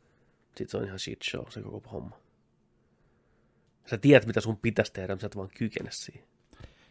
sit 0.55 0.69
se 0.69 0.77
on 0.77 0.85
ihan 0.85 0.99
shit 0.99 1.21
show, 1.23 1.45
se 1.49 1.61
koko 1.61 1.89
homma. 1.89 2.19
Sä 3.85 3.97
tiedät, 3.97 4.25
mitä 4.25 4.41
sun 4.41 4.57
pitäisi 4.57 4.93
tehdä, 4.93 5.13
mutta 5.13 5.21
sä 5.21 5.27
et 5.27 5.35
vaan 5.35 5.49
kykene 5.57 5.89
siihen. 5.91 6.27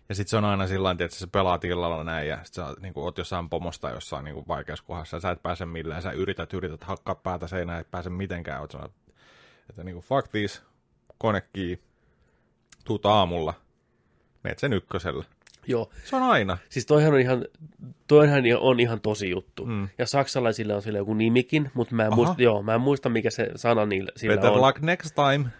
Ja 0.08 0.14
sitten 0.14 0.30
se 0.30 0.36
on 0.36 0.44
aina 0.44 0.66
sillä 0.66 0.88
tavalla, 0.88 1.04
että 1.04 1.16
sä 1.16 1.26
pelaat 1.26 1.64
illalla 1.64 2.04
näin, 2.04 2.28
ja 2.28 2.38
sit 2.44 2.54
sä 2.54 2.66
niin 2.80 2.94
kuin, 2.94 3.04
oot 3.04 3.18
jossain 3.18 3.48
pomosta 3.48 3.90
jossain 3.90 4.24
niin 4.24 4.34
kuin 4.34 4.48
vaikeassa 4.48 4.84
kohdassa, 4.86 5.16
ja 5.16 5.20
sä 5.20 5.30
et 5.30 5.42
pääse 5.42 5.66
millään, 5.66 6.02
sä 6.02 6.10
yrität, 6.10 6.52
yrität 6.54 6.84
hakkaa 6.84 7.14
päätä 7.14 7.46
seinään, 7.46 7.80
et 7.80 7.90
pääse 7.90 8.10
mitenkään, 8.10 8.60
oot 8.60 8.70
sanonut, 8.70 8.92
että 9.70 9.84
niin 9.84 9.94
kuin, 9.94 10.04
fuck 10.04 10.28
this, 10.28 10.62
kone 11.18 11.42
kiinni, 11.52 11.80
tuut 12.84 13.06
aamulla, 13.06 13.54
meet 14.44 14.58
sen 14.58 14.72
ykkösellä. 14.72 15.24
Joo, 15.68 15.90
Se 16.04 16.16
on 16.16 16.22
aina. 16.22 16.58
siis 16.68 16.86
toihan 16.86 17.14
on 17.14 17.20
ihan, 17.20 17.44
toihan 18.06 18.42
on 18.60 18.80
ihan 18.80 19.00
tosi 19.00 19.30
juttu. 19.30 19.66
Mm. 19.66 19.88
Ja 19.98 20.06
saksalaisilla 20.06 20.74
on 20.74 20.82
sillä 20.82 20.98
joku 20.98 21.14
nimikin, 21.14 21.70
mutta 21.74 21.94
mä 21.94 22.02
en, 22.02 22.08
Aha. 22.12 22.16
muista, 22.16 22.42
joo, 22.42 22.62
mä 22.62 22.74
en 22.74 22.80
muista, 22.80 23.08
mikä 23.08 23.30
se 23.30 23.50
sana 23.56 23.86
niillä, 23.86 24.12
sillä 24.16 24.34
Better 24.34 24.50
on. 24.52 24.60
luck 24.60 24.80
next 24.80 25.14
time 25.14 25.50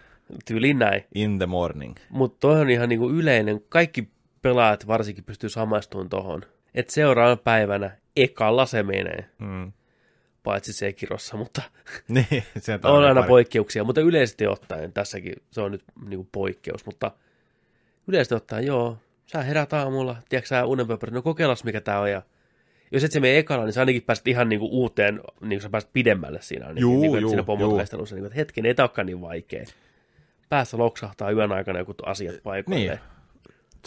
Tyyliin 0.45 0.79
näin. 0.79 1.03
in 1.15 1.37
the 1.37 1.45
morning. 1.45 1.95
Mutta 2.09 2.37
toi 2.39 2.61
on 2.61 2.69
ihan 2.69 2.89
niinku 2.89 3.09
yleinen. 3.09 3.61
Kaikki 3.69 4.07
pelaajat 4.47 4.87
varsinkin 4.87 5.23
pystyy 5.23 5.49
samaistumaan 5.49 6.09
tohon. 6.09 6.41
Että 6.75 6.93
seuraavana 6.93 7.35
päivänä 7.35 7.91
ekalla 8.15 8.65
se 8.65 8.83
menee. 8.83 9.29
Mm. 9.39 9.71
Paitsi 10.43 10.73
Sekirossa, 10.73 11.37
mutta 11.37 11.61
Niin, 12.07 12.43
sieltä 12.59 12.87
on 12.91 13.03
aina 13.03 13.21
pari- 13.21 13.27
poikkeuksia. 13.27 13.83
Mutta 13.83 14.01
yleisesti 14.01 14.47
ottaen, 14.47 14.93
tässäkin 14.93 15.33
se 15.51 15.61
on 15.61 15.71
nyt 15.71 15.83
niinku 16.05 16.27
poikkeus. 16.31 16.85
Mutta 16.85 17.11
yleisesti 18.07 18.35
ottaen, 18.35 18.65
joo, 18.65 18.97
sä 19.25 19.43
herät 19.43 19.73
aamulla, 19.73 20.15
tiedätkö 20.29 20.47
sä 20.47 20.65
unenpöpärä, 20.65 21.13
no 21.13 21.21
kokeillas 21.21 21.63
mikä 21.63 21.81
tää 21.81 21.99
on. 21.99 22.11
Ja 22.11 22.21
jos 22.91 23.03
et 23.03 23.11
se 23.11 23.19
mene 23.19 23.37
ekalla, 23.37 23.65
niin 23.65 23.73
sä 23.73 23.81
ainakin 23.81 24.01
pääset 24.01 24.27
ihan 24.27 24.49
niinku 24.49 24.67
uuteen, 24.71 25.21
niin 25.41 25.61
sä 25.61 25.69
pääset 25.69 25.89
pidemmälle 25.93 26.41
siinä. 26.41 26.65
Ainakin, 26.65 26.81
Juu, 26.81 27.01
niinku, 27.01 27.15
että 27.15 27.21
juu, 27.21 27.29
siinä 27.29 27.43
pomotaistelussa. 27.43 28.15
Niin, 28.15 28.25
että 28.25 28.35
hetken, 28.35 28.65
ei 28.65 28.73
niin 29.03 29.21
vaikea. 29.21 29.65
Päässä 30.49 30.77
loksahtaa 30.77 31.31
yön 31.31 31.51
aikana 31.51 31.79
joku 31.79 31.93
asiat 32.05 32.35
paikoilleen. 32.43 32.97
Niin. 32.97 33.16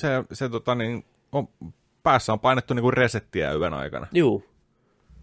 Se, 0.01 0.25
se 0.33 0.49
tota, 0.49 0.75
niin, 0.75 1.05
on, 1.33 1.49
päässä 2.03 2.33
on 2.33 2.41
painettu 2.41 2.75
niin 2.75 2.83
kuin 2.83 2.95
resettiä 2.95 3.53
yön 3.53 3.75
aikana. 3.75 4.07
Juu, 4.13 4.45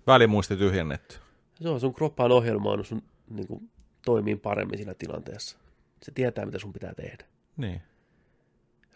Välimuisti 0.07 0.57
tyhjennetty. 0.57 1.15
Se 1.61 1.69
on 1.69 1.79
sun 1.79 1.93
kroppa 1.93 2.23
on 2.23 2.31
ohjelmoinut 2.31 2.87
sun 2.87 3.03
niin 3.29 3.47
kuin, 3.47 3.69
toimii 4.05 4.35
paremmin 4.35 4.77
siinä 4.77 4.93
tilanteessa. 4.93 5.57
Se 6.03 6.11
tietää, 6.11 6.45
mitä 6.45 6.59
sun 6.59 6.73
pitää 6.73 6.93
tehdä. 6.93 7.25
Niin. 7.57 7.81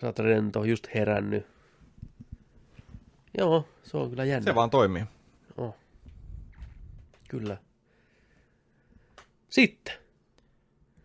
Sä 0.01 0.07
oot 0.07 0.19
rento, 0.19 0.63
just 0.63 0.87
herännyt. 0.95 1.45
Joo, 3.37 3.67
se 3.83 3.97
on 3.97 4.09
kyllä 4.09 4.25
jännä. 4.25 4.51
Se 4.51 4.55
vaan 4.55 4.69
toimii. 4.69 5.03
Oh. 5.57 5.75
Kyllä. 7.29 7.57
Sitten. 9.49 9.93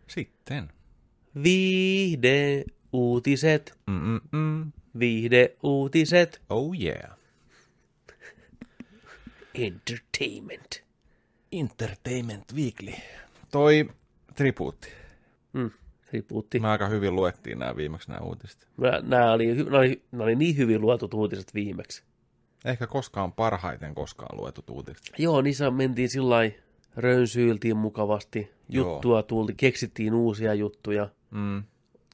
Sitten. 0.07 0.71
Viihde 1.43 2.65
uutiset. 2.93 3.77
Mm-mm-mm. 3.87 4.71
Viihde 4.99 5.55
uutiset. 5.63 6.41
Oh 6.49 6.73
yeah. 6.81 7.17
Entertainment. 9.55 10.83
Entertainment 11.51 12.43
Weekly. 12.55 12.93
Toi 13.51 13.89
tribuutti. 14.35 14.87
Mm, 15.53 15.71
ripuutti. 16.13 16.59
Me 16.59 16.67
aika 16.67 16.87
hyvin 16.87 17.15
luettiin 17.15 17.59
nämä 17.59 17.75
viimeksi 17.75 18.09
nämä 18.11 18.19
uutiset. 18.25 18.67
Nämä 19.03 19.31
oli, 19.31 19.55
hy- 19.55 19.63
nämä 19.65 19.77
oli, 19.77 20.01
nämä 20.11 20.23
oli 20.23 20.35
niin 20.35 20.57
hyvin 20.57 20.81
luetut 20.81 21.13
uutiset 21.13 21.53
viimeksi. 21.53 22.03
Ehkä 22.65 22.87
koskaan 22.87 23.33
parhaiten 23.33 23.95
koskaan 23.95 24.37
luetut 24.41 24.69
uutiset. 24.69 25.03
Joo, 25.17 25.41
niissä 25.41 25.71
mentiin 25.71 26.09
sillä 26.09 26.29
lailla, 26.29 26.55
rönsyiltiin 26.95 27.77
mukavasti, 27.77 28.51
Joo. 28.69 28.93
juttua 28.93 29.23
tulti, 29.23 29.53
keksittiin 29.57 30.13
uusia 30.13 30.53
juttuja, 30.53 31.09
Mm. 31.31 31.63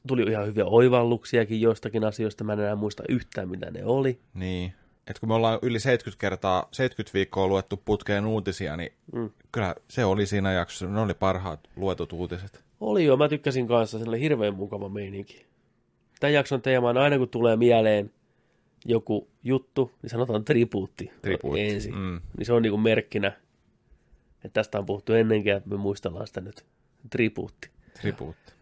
Tuli 0.07 0.21
ihan 0.31 0.47
hyviä 0.47 0.65
oivalluksiakin 0.65 1.61
joistakin 1.61 2.03
asioista, 2.03 2.43
mä 2.43 2.53
en 2.53 2.59
enää 2.59 2.75
muista 2.75 3.03
yhtään 3.09 3.49
mitä 3.49 3.71
ne 3.71 3.85
oli. 3.85 4.19
Niin. 4.33 4.73
Et 5.07 5.19
kun 5.19 5.29
me 5.29 5.33
ollaan 5.35 5.59
yli 5.61 5.79
70 5.79 6.21
kertaa, 6.21 6.67
70 6.71 7.13
viikkoa 7.13 7.47
luettu 7.47 7.81
putkeen 7.85 8.25
uutisia, 8.25 8.77
niin 8.77 8.91
Mm. 9.13 9.29
kyllä 9.51 9.75
se 9.87 10.05
oli 10.05 10.25
siinä 10.25 10.51
jaksossa. 10.53 10.87
Ne 10.87 10.99
oli 11.01 11.13
parhaat 11.13 11.59
luetut 11.75 12.13
uutiset. 12.13 12.63
Oli 12.79 13.05
jo, 13.05 13.17
mä 13.17 13.29
tykkäsin 13.29 13.67
kanssa, 13.67 13.99
se 13.99 14.05
oli 14.07 14.19
hirveän 14.19 14.55
mukava 14.55 14.89
meininki. 14.89 15.45
Tämän 16.19 16.33
jakson 16.33 16.61
teema 16.61 16.89
on 16.89 16.97
aina 16.97 17.17
kun 17.17 17.29
tulee 17.29 17.55
mieleen 17.55 18.11
joku 18.85 19.27
juttu, 19.43 19.91
niin 20.01 20.09
sanotaan 20.09 20.45
tribuutti, 20.45 21.11
Tribuutti, 21.21 21.61
ensin. 21.61 21.95
mm. 21.95 22.21
Niin 22.37 22.45
se 22.45 22.53
on 22.53 22.61
niinku 22.61 22.77
merkkinä, 22.77 23.27
että 24.35 24.49
tästä 24.53 24.79
on 24.79 24.85
puhuttu 24.85 25.13
ennenkin, 25.13 25.53
että 25.53 25.69
me 25.69 25.77
muistellaan 25.77 26.27
sitä 26.27 26.41
nyt. 26.41 26.65
Tribuutti. 27.09 27.69
Tribuutti. 28.01 28.52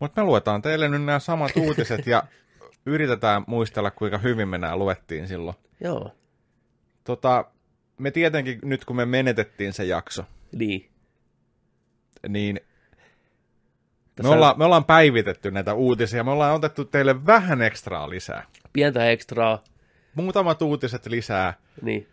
Mutta 0.00 0.20
me 0.20 0.26
luetaan 0.26 0.62
teille 0.62 0.88
nyt 0.88 1.04
nämä 1.04 1.18
samat 1.18 1.52
uutiset 1.66 2.06
ja 2.06 2.22
yritetään 2.86 3.44
muistella, 3.46 3.90
kuinka 3.90 4.18
hyvin 4.18 4.48
me 4.48 4.58
nämä 4.58 4.76
luettiin 4.76 5.28
silloin. 5.28 5.56
Joo, 5.80 6.10
Tota, 7.04 7.44
me 7.98 8.10
tietenkin 8.10 8.58
nyt 8.64 8.84
kun 8.84 8.96
me 8.96 9.06
menetettiin 9.06 9.72
se 9.72 9.84
jakso, 9.84 10.24
niin. 10.52 10.90
niin 12.28 12.60
me 14.16 14.22
Tässä 14.22 14.34
ollaan, 14.34 14.58
me 14.58 14.64
ollaan 14.64 14.84
päivitetty 14.84 15.50
näitä 15.50 15.74
uutisia. 15.74 16.24
Me 16.24 16.30
ollaan 16.30 16.54
otettu 16.54 16.84
teille 16.84 17.26
vähän 17.26 17.62
ekstraa 17.62 18.10
lisää. 18.10 18.46
pientä 18.72 19.10
ekstraa, 19.10 19.64
Muutamat 20.14 20.62
uutiset 20.62 21.06
lisää. 21.06 21.54
Niin. 21.82 22.08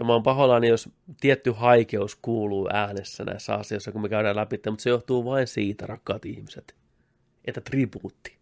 Ja 0.00 0.04
mä 0.04 0.12
oon 0.12 0.22
pahoillani, 0.22 0.68
jos 0.68 0.88
tietty 1.20 1.52
haikeus 1.56 2.16
kuuluu 2.22 2.68
äänessä 2.72 3.24
näissä 3.24 3.54
asioissa, 3.54 3.92
kun 3.92 4.02
me 4.02 4.08
käydään 4.08 4.36
läpi, 4.36 4.60
mutta 4.70 4.82
se 4.82 4.90
johtuu 4.90 5.24
vain 5.24 5.46
siitä, 5.46 5.86
rakkaat 5.86 6.24
ihmiset, 6.24 6.76
että 7.44 7.60
tribuutti. 7.60 8.38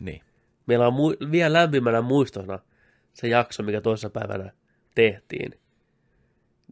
Niin. 0.00 0.20
Meillä 0.66 0.86
on 0.86 0.92
mu- 0.94 1.30
vielä 1.30 1.52
lämpimänä 1.52 2.00
muistona 2.00 2.58
se 3.12 3.28
jakso, 3.28 3.62
mikä 3.62 3.80
toisessa 3.80 4.10
päivänä 4.10 4.52
tehtiin. 4.94 5.60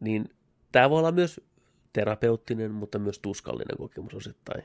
Niin 0.00 0.30
tämä 0.72 0.90
voi 0.90 0.98
olla 0.98 1.12
myös 1.12 1.40
terapeuttinen, 1.92 2.70
mutta 2.70 2.98
myös 2.98 3.18
tuskallinen 3.18 3.76
kokemus 3.76 4.14
osittain. 4.14 4.64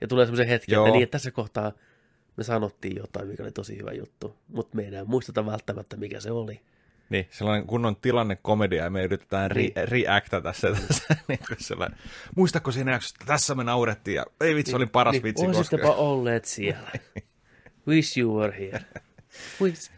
Ja 0.00 0.08
tulee 0.08 0.26
semmoisen 0.26 0.48
hetki, 0.48 0.72
Joo. 0.72 0.84
että, 0.84 0.92
niin, 0.92 1.02
että 1.02 1.12
tässä 1.12 1.30
kohtaa 1.30 1.72
me 2.36 2.44
sanottiin 2.44 2.96
jotain, 2.96 3.28
mikä 3.28 3.42
oli 3.42 3.52
tosi 3.52 3.78
hyvä 3.78 3.92
juttu, 3.92 4.34
mutta 4.48 4.76
me 4.76 4.82
ei 4.82 4.88
enää 4.88 5.04
muisteta 5.04 5.46
välttämättä, 5.46 5.96
mikä 5.96 6.20
se 6.20 6.30
oli. 6.30 6.60
Niin, 7.14 7.28
sellainen 7.30 7.66
kunnon 7.66 7.96
tilannekomedia 7.96 8.84
ja 8.84 8.90
me 8.90 9.02
yritetään 9.04 9.50
re- 9.50 9.54
Niin. 9.54 9.72
reactata 9.88 10.52
se 10.60 10.72
tässä. 10.72 11.16
niin 11.28 11.38
sellainen, 11.58 11.98
Muistatko 12.36 12.72
siinä 12.72 12.92
jaksossa, 12.92 13.16
että 13.20 13.32
tässä 13.32 13.54
me 13.54 13.64
naurettiin 13.64 14.14
ja 14.14 14.24
ei 14.40 14.54
vitsi, 14.54 14.76
oli 14.76 14.86
paras 14.86 15.22
vitsi 15.22 15.42
niin, 15.46 15.56
Olisitteko 15.56 15.86
koskaan. 15.86 16.06
olleet 16.08 16.44
siellä. 16.44 16.90
Wish 17.88 18.18
you 18.18 18.40
were 18.40 18.58
here. 18.58 18.84
Wish. 19.62 19.90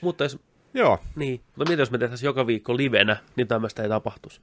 Mutta 0.00 0.24
jos, 0.24 0.38
Joo, 0.74 0.98
niin, 1.16 1.40
mutta 1.56 1.70
mitä 1.72 1.82
jos 1.82 1.90
me 1.90 1.98
tehtäisiin 1.98 2.26
joka 2.28 2.46
viikko 2.46 2.76
livenä, 2.76 3.16
niin 3.36 3.48
tämmöistä 3.48 3.82
ei 3.82 3.88
tapahtuisi. 3.88 4.40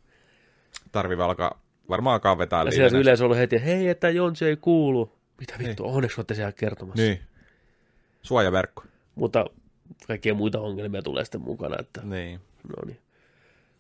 tarvii 0.91 1.17
alkaa, 1.17 1.61
varmaan 1.89 2.13
alkaa 2.13 2.37
vetää 2.37 2.63
Ja 2.63 2.71
siellä 2.71 2.85
livenä. 2.87 3.01
yleensä 3.01 3.23
ollut 3.23 3.37
heti, 3.37 3.63
hei, 3.65 3.87
että 3.89 4.09
Jonsi 4.09 4.45
ei 4.45 4.55
kuulu. 4.57 5.17
Mitä 5.39 5.53
vittu, 5.59 5.87
onneksi 5.95 6.19
olette 6.19 6.33
siellä 6.35 6.51
kertomassa. 6.51 7.01
Niin. 7.03 7.19
Suojaverkko. 8.21 8.83
Mutta 9.15 9.45
kaikkia 10.07 10.33
muita 10.33 10.59
ongelmia 10.59 11.01
tulee 11.01 11.25
sitten 11.25 11.41
mukana. 11.41 11.75
Että, 11.79 12.01
Niin. 12.03 12.39
no 12.69 12.75
niin. 12.85 12.99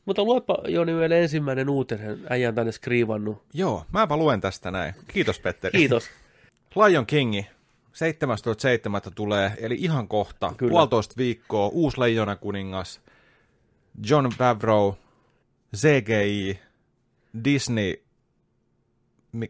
Mutta 0.05 0.23
luepa 0.23 0.57
Joni 0.67 0.95
vielä 0.95 1.15
ensimmäinen 1.15 1.69
uutinen. 1.69 2.19
Äijä 2.29 2.49
on 2.49 2.55
tänne 2.55 2.71
skriivannut. 2.71 3.43
Joo, 3.53 3.85
mäpä 3.91 4.17
luen 4.17 4.41
tästä 4.41 4.71
näin. 4.71 4.93
Kiitos 5.07 5.39
Petteri. 5.39 5.79
Kiitos. 5.79 6.09
Lion 6.87 7.05
Kingi 7.05 7.47
17.7. 9.07 9.11
tulee, 9.15 9.51
eli 9.57 9.75
ihan 9.79 10.07
kohta, 10.07 10.53
Kyllä. 10.57 10.71
Puolitoista 10.71 11.15
viikkoa, 11.17 11.67
uusi 11.67 11.99
Leijona 11.99 12.35
kuningas, 12.35 13.01
John 14.09 14.29
Favreau, 14.37 14.93
CGI, 15.75 16.59
Disney, 17.43 18.03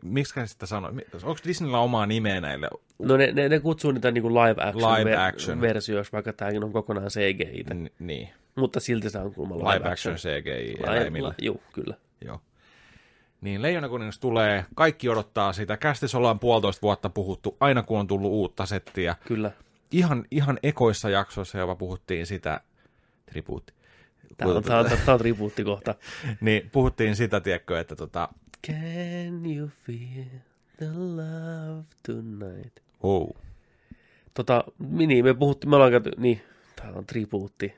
miksi 0.04 0.34
sitä 0.46 0.66
sanoo, 0.66 0.92
onko 1.24 1.40
Disneyllä 1.48 1.80
omaa 1.80 2.06
nimeä 2.06 2.42
näille? 2.42 2.70
No 3.00 3.18
ne, 3.18 3.32
ne, 3.32 3.50
ne 3.50 3.60
kutsuu 3.60 3.92
niitä 3.92 4.12
niin 4.12 4.24
live 4.26 4.64
action, 4.64 5.00
Live 5.00 5.16
ver- 5.16 5.20
action. 5.20 5.62
versioiksi, 5.62 6.12
vaikka 6.12 6.34
tämäkin 6.34 6.64
on 6.64 6.72
kokonaan 6.72 7.08
CGI. 7.08 7.64
N- 7.74 7.90
niin. 8.00 8.30
Mutta 8.56 8.80
silti 8.80 9.10
se 9.10 9.18
on 9.18 9.34
kuulemma 9.34 9.74
live 9.74 9.90
action 9.90 10.16
CGI-eläimillä. 10.16 11.34
Joo, 11.42 11.62
kyllä. 11.74 11.96
Joo. 12.26 12.42
Niin 13.42 13.62
Leijona 13.62 13.90
kuningas 13.90 14.20
tulee, 14.20 14.66
kaikki 14.76 15.10
odottaa 15.10 15.54
sitä. 15.54 15.78
Kästissä 15.78 16.18
ollaan 16.18 16.40
puolitoista 16.40 16.82
vuotta 16.82 17.10
puhuttu, 17.10 17.58
aina 17.60 17.84
kun 17.84 18.00
on 18.00 18.08
tullut 18.08 18.32
uutta 18.32 18.66
settiä. 18.66 19.16
Kyllä. 19.26 19.52
Ihan, 19.92 20.26
ihan 20.32 20.60
ekoissa 20.64 21.10
jaksoissa 21.10 21.58
jopa 21.58 21.76
puhuttiin 21.76 22.26
sitä, 22.26 22.62
tribuutti. 23.26 23.74
Tämä 24.38 24.52
on, 24.52 24.64
tämä 24.64 24.80
on, 24.80 24.86
tämä 24.86 25.14
on 25.14 25.20
tribuutti 25.20 25.64
kohta. 25.64 25.96
niin 26.42 26.70
puhuttiin 26.72 27.16
sitä, 27.16 27.40
tiedätkö, 27.40 27.80
että 27.80 27.96
tota... 27.96 28.30
Can 28.68 29.46
you 29.56 29.70
feel 29.86 30.26
the 30.78 30.88
love 30.96 31.84
tonight? 32.06 32.80
Oh. 33.04 33.36
Tota, 34.34 34.64
niin, 34.80 35.26
me 35.26 35.34
puhuttiin, 35.34 35.70
me 35.70 35.76
ollaan 35.76 35.92
käyty, 35.92 36.12
niin, 36.18 36.42
tämä 36.76 36.92
on 36.96 37.06
tribuutti. 37.06 37.74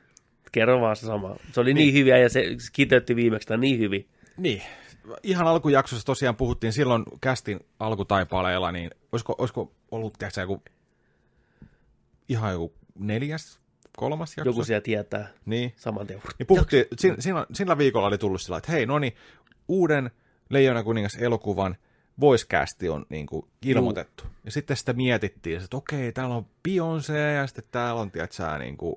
Kerro 0.51 0.81
vaan 0.81 0.95
se 0.95 1.05
sama. 1.05 1.35
Se 1.51 1.59
oli 1.59 1.73
niin, 1.73 1.85
niin 1.85 1.93
hyviä 1.93 2.17
ja 2.17 2.29
se 2.29 2.43
kiteytti 2.73 3.15
viimeksi 3.15 3.47
tämä 3.47 3.57
niin 3.57 3.79
hyvin. 3.79 4.07
Niin, 4.37 4.61
ihan 5.23 5.47
alkujaksossa 5.47 6.05
tosiaan 6.05 6.35
puhuttiin 6.35 6.73
silloin 6.73 7.03
kästin 7.21 7.59
alkutaipaleella, 7.79 8.71
niin 8.71 8.91
olisiko, 9.11 9.35
olisiko 9.37 9.71
ollut 9.91 10.13
tiedätkö, 10.17 10.41
joku 10.41 10.63
ihan 12.29 12.51
joku 12.51 12.73
neljäs, 12.99 13.59
kolmas 13.97 14.37
jakso? 14.37 14.49
Joku 14.49 14.63
siellä 14.63 14.81
tietää 14.81 15.27
niin. 15.45 15.73
saman 15.75 16.07
tien. 16.07 16.21
Niin 16.39 16.47
puhuttiin, 16.47 16.85
siinä, 17.19 17.45
sillä 17.53 17.77
viikolla 17.77 18.07
oli 18.07 18.17
tullut 18.17 18.41
sillä, 18.41 18.57
että 18.57 18.71
hei, 18.71 18.85
no 18.85 18.99
niin, 18.99 19.13
uuden 19.67 20.11
Leijona 20.49 20.83
kuningas 20.83 21.15
elokuvan 21.15 21.75
voice 22.21 22.45
on 22.89 23.05
niin 23.09 23.25
kuin, 23.25 23.45
ilmoitettu. 23.65 24.23
Juu. 24.23 24.33
Ja 24.45 24.51
sitten 24.51 24.77
sitä 24.77 24.93
mietittiin, 24.93 25.63
että 25.63 25.77
okei, 25.77 26.11
täällä 26.11 26.35
on 26.35 26.45
Beyoncé 26.67 27.35
ja 27.35 27.47
sitten 27.47 27.63
täällä 27.71 28.01
on, 28.01 28.11
tiedätkö, 28.11 28.57
niin 28.59 28.77
kuin, 28.77 28.95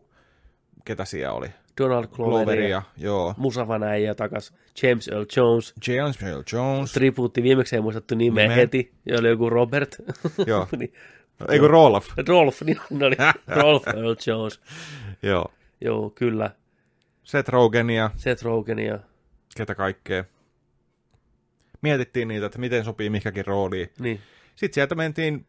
ketä 0.84 1.04
siellä 1.04 1.32
oli? 1.32 1.48
Donald 1.80 2.06
Gloveria, 2.06 2.82
joo. 2.96 3.34
Musavan 3.36 3.82
äijä 3.82 4.14
takas, 4.14 4.54
James 4.82 5.08
Earl 5.08 5.24
Jones. 5.36 5.74
James 5.88 6.22
Earl 6.22 6.42
Jones. 6.52 6.92
Tribuutti, 6.92 7.42
viimeksi 7.42 7.76
ei 7.76 7.82
muistettu 7.82 8.14
nimeä 8.14 8.44
Nime. 8.44 8.56
heti, 8.56 8.92
ja 9.06 9.18
oli 9.18 9.28
joku 9.28 9.50
Robert. 9.50 9.96
Joo. 10.46 10.68
niin, 10.78 10.92
ei 11.48 11.58
kun 11.58 11.70
Rolf. 11.70 12.06
Rolf, 12.28 12.62
niin 12.62 12.80
oli 12.90 13.16
Rolf 13.62 13.86
Earl 13.86 14.14
Jones. 14.26 14.60
joo. 15.22 15.52
Joo, 15.80 16.10
kyllä. 16.10 16.50
Seth 17.24 17.50
Rogenia. 17.50 18.10
Seth 18.16 18.42
Rogenia. 18.44 18.98
Ketä 19.56 19.74
kaikkea. 19.74 20.24
Mietittiin 21.82 22.28
niitä, 22.28 22.46
että 22.46 22.58
miten 22.58 22.84
sopii 22.84 23.10
mikäkin 23.10 23.46
rooliin. 23.46 23.90
Niin. 23.98 24.20
Sitten 24.56 24.74
sieltä 24.74 24.94
mentiin 24.94 25.46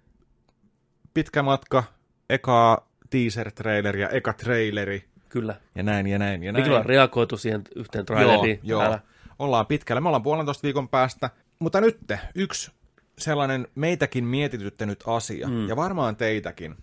pitkä 1.13 1.43
matka, 1.43 1.84
eka 2.29 2.88
teaser-traileri 3.09 4.01
ja 4.01 4.09
eka 4.09 4.34
traileri. 4.34 5.05
Kyllä. 5.29 5.55
Ja 5.75 5.84
näin 5.84 6.07
ja 6.07 6.19
näin 6.19 6.43
ja 6.43 6.51
näin. 6.51 6.65
Mikä 6.65 6.77
on 6.77 6.86
reagoitu 6.86 7.38
siihen 7.38 7.61
yhteen 7.75 8.05
traileriin? 8.05 8.59
Joo, 8.63 8.84
joo. 8.84 8.99
Ollaan 9.39 9.67
pitkällä. 9.67 10.01
Me 10.01 10.07
ollaan 10.07 10.23
puolentoista 10.23 10.63
viikon 10.63 10.89
päästä. 10.89 11.29
Mutta 11.59 11.81
nyt 11.81 11.97
yksi 12.36 12.71
sellainen 13.17 13.67
meitäkin 13.75 14.25
mietityttänyt 14.25 15.03
asia, 15.07 15.47
mm. 15.47 15.67
ja 15.69 15.75
varmaan 15.75 16.15
teitäkin. 16.15 16.75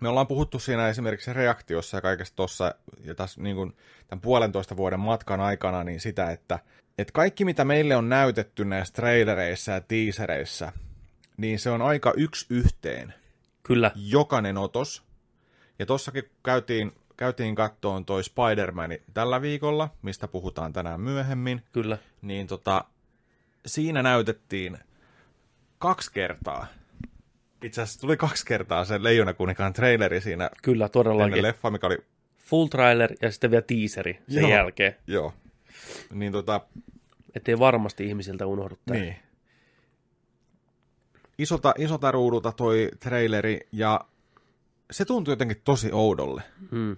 Me 0.00 0.08
ollaan 0.08 0.26
puhuttu 0.26 0.58
siinä 0.58 0.88
esimerkiksi 0.88 1.32
reaktiossa 1.32 1.96
ja 1.96 2.00
kaikessa 2.00 2.36
tuossa, 2.36 2.74
ja 3.04 3.14
tässä 3.14 3.42
niin 3.42 3.56
kuin 3.56 3.76
tämän 4.08 4.20
puolentoista 4.20 4.76
vuoden 4.76 5.00
matkan 5.00 5.40
aikana, 5.40 5.84
niin 5.84 6.00
sitä, 6.00 6.30
että, 6.30 6.58
että 6.98 7.12
kaikki 7.12 7.44
mitä 7.44 7.64
meille 7.64 7.96
on 7.96 8.08
näytetty 8.08 8.64
näissä 8.64 8.94
trailereissa 8.94 9.72
ja 9.72 9.80
teasereissä, 9.80 10.72
niin 11.36 11.58
se 11.58 11.70
on 11.70 11.82
aika 11.82 12.12
yksi 12.16 12.46
yhteen. 12.50 13.14
Kyllä. 13.62 13.90
Jokainen 13.94 14.58
otos. 14.58 15.02
Ja 15.78 15.86
tossakin 15.86 16.22
käytiin 16.44 16.92
käytiin 17.16 17.54
kattoon 17.54 18.04
toi 18.04 18.24
Spider-Man 18.24 18.90
tällä 19.14 19.42
viikolla, 19.42 19.88
mistä 20.02 20.28
puhutaan 20.28 20.72
tänään 20.72 21.00
myöhemmin. 21.00 21.62
Kyllä. 21.72 21.98
Niin 22.22 22.46
tota, 22.46 22.84
siinä 23.66 24.02
näytettiin 24.02 24.78
kaksi 25.78 26.12
kertaa. 26.12 26.66
Itse 27.62 27.82
asiassa 27.82 28.00
tuli 28.00 28.16
kaksi 28.16 28.46
kertaa 28.46 28.84
se 28.84 29.02
Leijona 29.02 29.34
kuninkaan 29.34 29.72
traileri 29.72 30.20
siinä. 30.20 30.50
Kyllä, 30.62 30.88
todellakin. 30.88 31.42
leffa, 31.42 31.70
mikä 31.70 31.86
oli... 31.86 31.98
Full 32.38 32.66
trailer 32.66 33.12
ja 33.22 33.30
sitten 33.30 33.50
vielä 33.50 33.64
teaseri 33.66 34.18
sen 34.28 34.42
joo, 34.42 34.50
jälkeen. 34.50 34.96
Joo. 35.06 35.34
Niin 36.12 36.32
tota... 36.32 36.60
Ettei 37.34 37.58
varmasti 37.58 38.06
ihmisiltä 38.06 38.46
unohdu 38.46 38.78
tämä. 38.86 39.00
Niin. 39.00 39.16
Isolta, 41.38 41.74
isolta 41.78 42.10
ruudulta 42.10 42.52
toi 42.52 42.88
traileri 43.00 43.60
ja 43.72 44.00
se 44.90 45.04
tuntui 45.04 45.32
jotenkin 45.32 45.60
tosi 45.64 45.92
oudolle. 45.92 46.42
Hmm. 46.70 46.96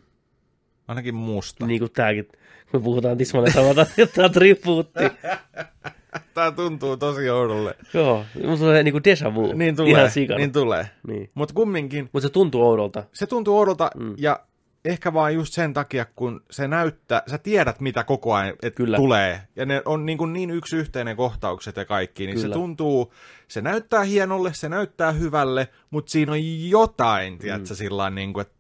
Ainakin 0.89 1.15
musta. 1.15 1.67
Niin 1.67 1.79
kuin 1.81 1.93
tääkin. 1.93 2.29
Me 2.73 2.81
puhutaan 2.81 3.19
tismalle 3.19 3.51
samalta, 3.51 3.83
että 3.83 4.07
tämä 4.07 4.29
tribuutti. 4.29 5.01
Tämä 6.35 6.53
tuntuu 6.53 6.97
tosi 6.97 7.31
oudolle. 7.31 7.75
Joo, 7.95 8.25
mutta 8.47 8.59
tulee 8.59 8.83
niin 8.83 8.93
kuin 8.93 9.05
deja 9.05 9.35
vu. 9.35 9.53
Niin 9.53 9.77
tulee, 9.77 9.91
Ihan 9.91 10.11
sikana. 10.11 10.39
niin 10.39 10.53
tulee. 10.53 10.91
Niin. 11.07 11.31
Mutta 11.35 11.55
kumminkin. 11.55 12.11
Mutta 12.13 12.29
se 12.29 12.33
tuntuu 12.33 12.63
oudolta. 12.63 13.05
Se 13.13 13.27
tuntuu 13.27 13.59
oudolta 13.59 13.91
mm. 13.99 14.15
ja 14.19 14.41
ehkä 14.85 15.13
vaan 15.13 15.35
just 15.35 15.53
sen 15.53 15.75
takia, 15.75 16.05
kun 16.05 16.45
se 16.51 16.69
näyttää, 16.69 17.23
sä 17.27 17.39
tiedät 17.39 17.81
mitä 17.81 18.05
koko 18.05 18.35
ajan 18.35 18.55
et 18.63 18.75
Kyllä. 18.75 18.97
tulee. 18.97 19.43
Ja 19.57 19.67
ne 19.67 19.83
on 19.85 20.07
niin, 20.07 20.19
kuin 20.19 20.33
niin 20.33 20.51
yksi 20.51 20.77
yhteinen 20.77 21.17
kohtaukset 21.17 21.77
ja 21.77 21.85
kaikki, 21.85 22.27
niin 22.27 22.37
Kyllä. 22.37 22.49
se 22.49 22.53
tuntuu, 22.53 23.15
se 23.49 23.61
näyttää 23.61 24.03
hienolle, 24.03 24.55
se 24.55 24.69
näyttää 24.69 25.13
hyvälle, 25.13 25.69
mutta 25.91 26.11
siinä 26.11 26.33
on 26.33 26.69
jotain, 26.69 27.39
tiedätkö, 27.39 27.69
mm. 27.69 27.77
sillä 27.77 28.11
niin 28.11 28.33
kuin, 28.33 28.43
että 28.43 28.59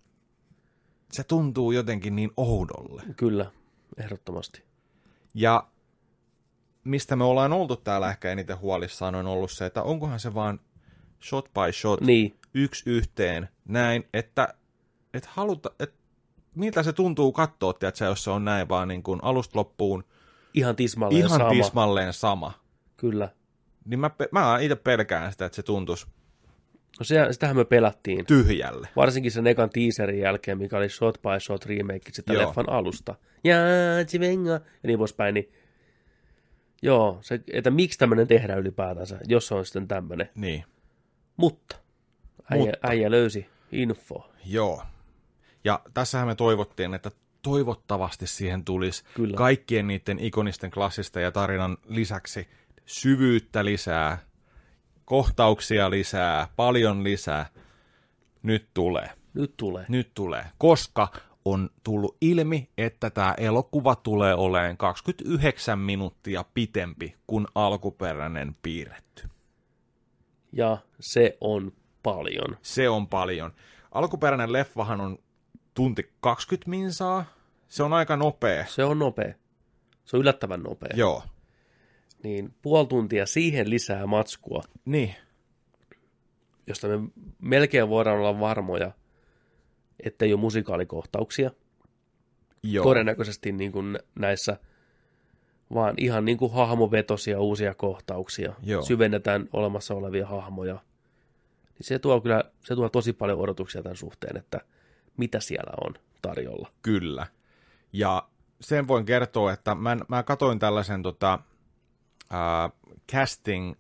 se 1.13 1.25
tuntuu 1.25 1.73
jotenkin 1.73 2.17
niin 2.17 2.31
oudolle. 2.37 3.03
Kyllä, 3.17 3.51
ehdottomasti. 3.97 4.63
Ja 5.35 5.69
mistä 6.85 7.17
me 7.17 7.25
ollaan 7.25 7.53
oltu 7.53 7.77
täällä 7.77 8.11
ehkä 8.11 8.31
eniten 8.31 8.59
huolissaan 8.59 9.15
on 9.15 9.27
ollut 9.27 9.51
se, 9.51 9.67
että 9.67 9.83
onkohan 9.83 10.21
se 10.21 10.35
vaan 10.35 10.61
shot 11.23 11.51
by 11.55 11.73
shot, 11.73 12.01
niin. 12.01 12.37
yksi 12.55 12.91
yhteen, 12.91 13.49
näin, 13.65 14.09
että 14.15 14.55
et 15.15 15.27
haluta, 15.27 15.71
et 15.81 16.00
miltä 16.57 16.83
se 16.83 16.93
tuntuu 16.93 17.33
katsoa, 17.33 17.75
että 17.89 18.05
jos 18.05 18.25
se 18.25 18.31
on 18.31 18.45
näin 18.45 18.69
vaan 18.69 18.89
niin 18.89 19.03
kuin 19.03 19.21
alusta 19.23 19.59
loppuun. 19.59 20.05
Ihan 20.55 20.77
tismalleen 20.77 21.19
ihan 21.19 21.39
sama. 21.39 21.51
tismalleen 21.51 22.13
sama. 22.13 22.53
Kyllä. 22.97 23.29
Niin 23.85 24.01
mä, 24.01 24.11
mä 24.33 24.59
itse 24.59 24.77
pelkään 24.77 25.33
sitä, 25.33 25.45
että 25.45 25.57
se 25.57 25.63
tuntuisi 25.63 26.07
No 26.99 27.05
se, 27.05 27.27
sitähän 27.31 27.57
me 27.57 27.65
pelattiin. 27.65 28.27
Tyhjälle. 28.27 28.89
Varsinkin 28.97 29.33
sen 29.33 29.47
ekan 29.47 29.71
teaserin 29.71 30.21
jälkeen, 30.21 30.59
mikä 30.59 30.77
oli 30.77 30.89
shot 30.89 31.23
by 31.23 31.41
shot 31.41 31.67
remake 31.67 32.13
sitä 32.13 32.33
Joo. 32.33 32.47
leffan 32.47 32.69
alusta. 32.69 33.15
Ja 33.45 33.55
chivenga, 34.07 34.51
ja 34.51 34.61
niin 34.87 34.99
poispäin. 34.99 35.35
Niin 35.35 35.53
Joo, 36.83 37.19
se, 37.21 37.41
että 37.53 37.71
miksi 37.71 37.99
tämmöinen 37.99 38.27
tehdään 38.27 38.59
ylipäätänsä, 38.59 39.19
jos 39.29 39.47
se 39.47 39.55
on 39.55 39.65
sitten 39.65 39.89
tämmöinen. 39.89 40.29
Niin. 40.35 40.65
Mutta 41.37 41.77
äijä, 42.51 42.65
Mutta. 42.65 42.89
äijä 42.89 43.11
löysi 43.11 43.47
info. 43.73 44.31
Joo. 44.47 44.83
Ja 45.65 45.81
tässähän 45.95 46.29
me 46.29 46.35
toivottiin, 46.35 46.95
että 46.95 47.11
toivottavasti 47.43 48.27
siihen 48.27 48.65
tulisi 48.65 49.05
Kyllä. 49.15 49.37
kaikkien 49.37 49.87
niiden 49.87 50.19
ikonisten 50.19 50.71
klassista 50.71 51.21
ja 51.21 51.33
tarinan 51.33 51.77
lisäksi 51.89 52.49
syvyyttä 52.87 53.65
lisää, 53.65 54.19
kohtauksia 55.05 55.91
lisää, 55.91 56.49
paljon 56.57 57.05
lisää. 57.05 57.47
Nyt 58.43 58.69
tulee. 58.75 59.11
Nyt 59.35 59.55
tulee. 59.57 59.85
Nyt 59.89 60.11
tulee. 60.15 60.45
Koska 60.59 61.09
on 61.45 61.71
tullut 61.85 62.17
ilmi, 62.21 62.69
että 62.79 63.11
tämä 63.11 63.35
elokuva 63.39 63.97
tulee 63.97 64.35
olemaan 64.35 64.77
29 64.77 65.79
minuuttia 65.79 66.45
pitempi 66.55 67.17
kuin 67.27 67.47
alkuperäinen 67.55 68.57
piirretty. 68.63 69.29
Ja 70.53 70.79
se 71.01 71.37
on 71.41 71.73
paljon. 72.03 72.57
Se 72.63 72.89
on 72.89 73.09
paljon. 73.09 73.53
Alkuperäinen 73.93 74.53
leffahan 74.53 75.01
on 75.01 75.19
tunti 75.75 76.13
20 76.21 76.71
minsaa. 76.71 77.25
Se 77.69 77.83
on 77.83 77.93
aika 77.93 78.17
nopea. 78.17 78.67
Se 78.67 78.85
on 78.85 78.99
nopea. 78.99 79.35
Se 80.05 80.17
on 80.17 80.21
yllättävän 80.21 80.63
nopea. 80.63 80.91
Joo. 80.95 81.23
Niin 82.23 82.55
puoli 82.63 82.87
tuntia 82.87 83.27
siihen 83.27 83.71
lisää 83.71 84.07
matskua. 84.07 84.63
Niin. 84.85 85.15
Josta 86.67 86.89
me 86.89 87.09
melkein 87.39 87.89
voidaan 87.89 88.19
olla 88.19 88.41
varmoja, 88.41 88.93
että 90.05 90.25
ei 90.25 90.33
ole 90.33 90.41
musikaalikohtauksia. 90.41 91.51
Joo. 92.63 92.85
Todennäköisesti 92.85 93.53
niin 93.53 93.73
kuin 93.73 93.99
näissä 94.15 94.57
vaan 95.75 95.95
ihan 95.97 96.25
niin 96.25 96.39
kuin 96.39 96.53
hahmovetosia 96.53 97.41
uusia 97.41 97.75
kohtauksia. 97.75 98.55
Joo. 98.63 98.83
Syvennetään 98.83 99.49
olemassa 99.53 99.95
olevia 99.95 100.27
hahmoja. 100.27 100.75
Niin 101.79 101.87
se 101.87 101.99
tuo 101.99 102.21
kyllä 102.21 102.45
se 102.65 102.75
tuo 102.75 102.89
tosi 102.89 103.13
paljon 103.13 103.39
odotuksia 103.39 103.83
tämän 103.83 103.97
suhteen, 103.97 104.37
että 104.37 104.61
mitä 105.17 105.41
siellä 105.41 105.73
on 105.87 105.95
tarjolla. 106.23 106.69
Kyllä. 106.83 107.27
Ja 107.93 108.29
sen 108.61 108.89
voin 108.89 109.07
kertoa, 109.07 109.53
että 109.53 109.75
mä, 109.75 109.97
mä 110.09 110.23
katoin 110.23 110.59
tällaisen 110.59 111.03
tota, 111.03 111.39
uh, 112.33 112.97
casting, 113.13 113.75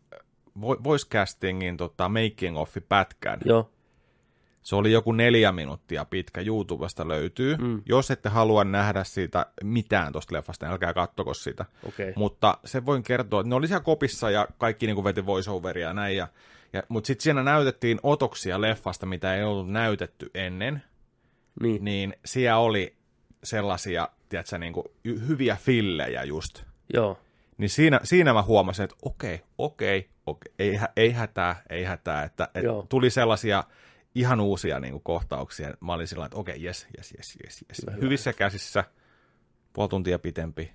voice 0.61 1.09
castingin 1.09 1.77
tota, 1.77 2.09
making 2.09 2.59
offi 2.59 2.81
pätkän. 2.81 3.41
Joo 3.45 3.71
Se 4.63 4.77
oli 4.77 4.93
joku 4.93 5.13
neljä 5.13 5.53
minuuttia 5.53 6.05
pitkä, 6.05 6.41
YouTubesta 6.41 7.09
löytyy. 7.09 7.57
Mm. 7.57 7.83
Jos 7.87 8.11
ette 8.11 8.29
halua 8.29 8.65
nähdä 8.65 9.05
siitä 9.05 9.47
mitään 9.65 10.13
tuosta 10.13 10.35
leffasta, 10.35 10.67
niin 10.67 10.73
älkää 10.73 10.95
kattoko 10.95 11.35
sitä. 11.35 11.65
Okei. 11.89 12.13
Mutta 12.17 12.59
se 12.65 12.87
voin 12.87 13.03
kertoa, 13.03 13.41
että 13.41 13.49
ne 13.49 13.55
oli 13.55 13.67
siellä 13.67 13.85
kopissa 13.85 14.31
ja 14.31 14.49
kaikki 14.59 14.87
niin 14.87 14.95
kuin 14.95 15.05
veti 15.05 15.27
voiceoveria 15.27 15.89
ja 15.89 15.95
näin. 15.95 16.17
Ja, 16.17 16.29
ja, 16.73 16.83
mutta 16.89 17.07
sitten 17.07 17.23
siinä 17.23 17.43
näytettiin 17.43 18.01
otoksia 18.03 18.61
leffasta, 18.61 19.07
mitä 19.07 19.35
ei 19.35 19.45
ollut 19.45 19.71
näytetty 19.71 20.31
ennen. 20.35 20.83
Niin. 21.61 21.85
Niin 21.85 22.15
siellä 22.25 22.59
oli 22.59 22.97
sellaisia, 23.45 24.09
tiedätkö, 24.29 24.59
niin 24.59 24.73
kuin 24.73 24.87
hyviä 25.29 25.57
fillejä 25.61 26.25
just. 26.25 26.65
Joo. 26.95 27.19
Niin 27.59 27.71
siinä, 27.71 28.01
siinä 28.03 28.33
mä 28.33 28.43
huomasin, 28.43 28.85
että 28.85 28.97
okei, 29.03 29.41
okei, 29.59 30.09
okei, 30.27 30.53
ei, 30.59 30.81
ei 30.97 31.13
hätää, 31.13 31.63
ei 31.71 31.85
hätää. 31.85 32.25
Että, 32.25 32.45
että 32.45 32.61
Joo. 32.61 32.87
tuli 32.89 33.11
sellaisia 33.11 33.65
ihan 34.15 34.41
uusia 34.41 34.81
niin 34.81 34.93
kuin, 34.93 35.03
kohtauksia. 35.03 35.75
Mä 35.81 35.93
olin 35.93 36.07
sillä 36.07 36.25
että 36.25 36.39
okei, 36.39 36.63
jes, 36.63 36.87
jes, 36.97 37.15
jes, 37.17 37.37
jes, 37.45 37.65
jes. 37.69 37.83
Hyvä, 37.83 37.93
hyvä. 37.93 38.05
Hyvissä 38.05 38.33
käsissä, 38.33 38.85
puoli 39.73 39.89
tuntia 39.89 40.19
pitempi. 40.19 40.73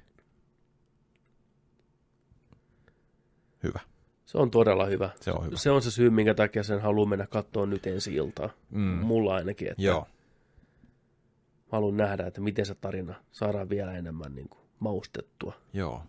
Mä 3.73 3.79
Se 4.25 4.37
on 4.37 4.51
todella 4.51 4.85
hyvä. 4.85 5.09
Se 5.21 5.31
on 5.31 5.45
hyvä. 5.45 5.57
Se 5.57 5.71
on 5.71 5.81
se 5.81 5.91
syy, 5.91 6.09
minkä 6.09 6.33
takia 6.33 6.63
sen 6.63 6.81
haluan 6.81 7.09
mennä 7.09 7.27
katsoa 7.27 7.65
nyt 7.65 7.87
ensi 7.87 8.15
iltaa. 8.15 8.49
Mm. 8.69 8.81
Mulla 8.81 9.35
ainakin, 9.35 9.67
että 9.67 9.81
Joo, 9.83 10.07
haluan 11.75 11.97
nähdä, 11.97 12.27
että 12.27 12.41
miten 12.41 12.65
se 12.65 12.75
tarina 12.75 13.15
saadaan 13.31 13.69
vielä 13.69 13.93
enemmän 13.97 14.35
niin 14.35 14.49
kuin, 14.49 14.61
maustettua. 14.79 15.53
joo. 15.73 16.03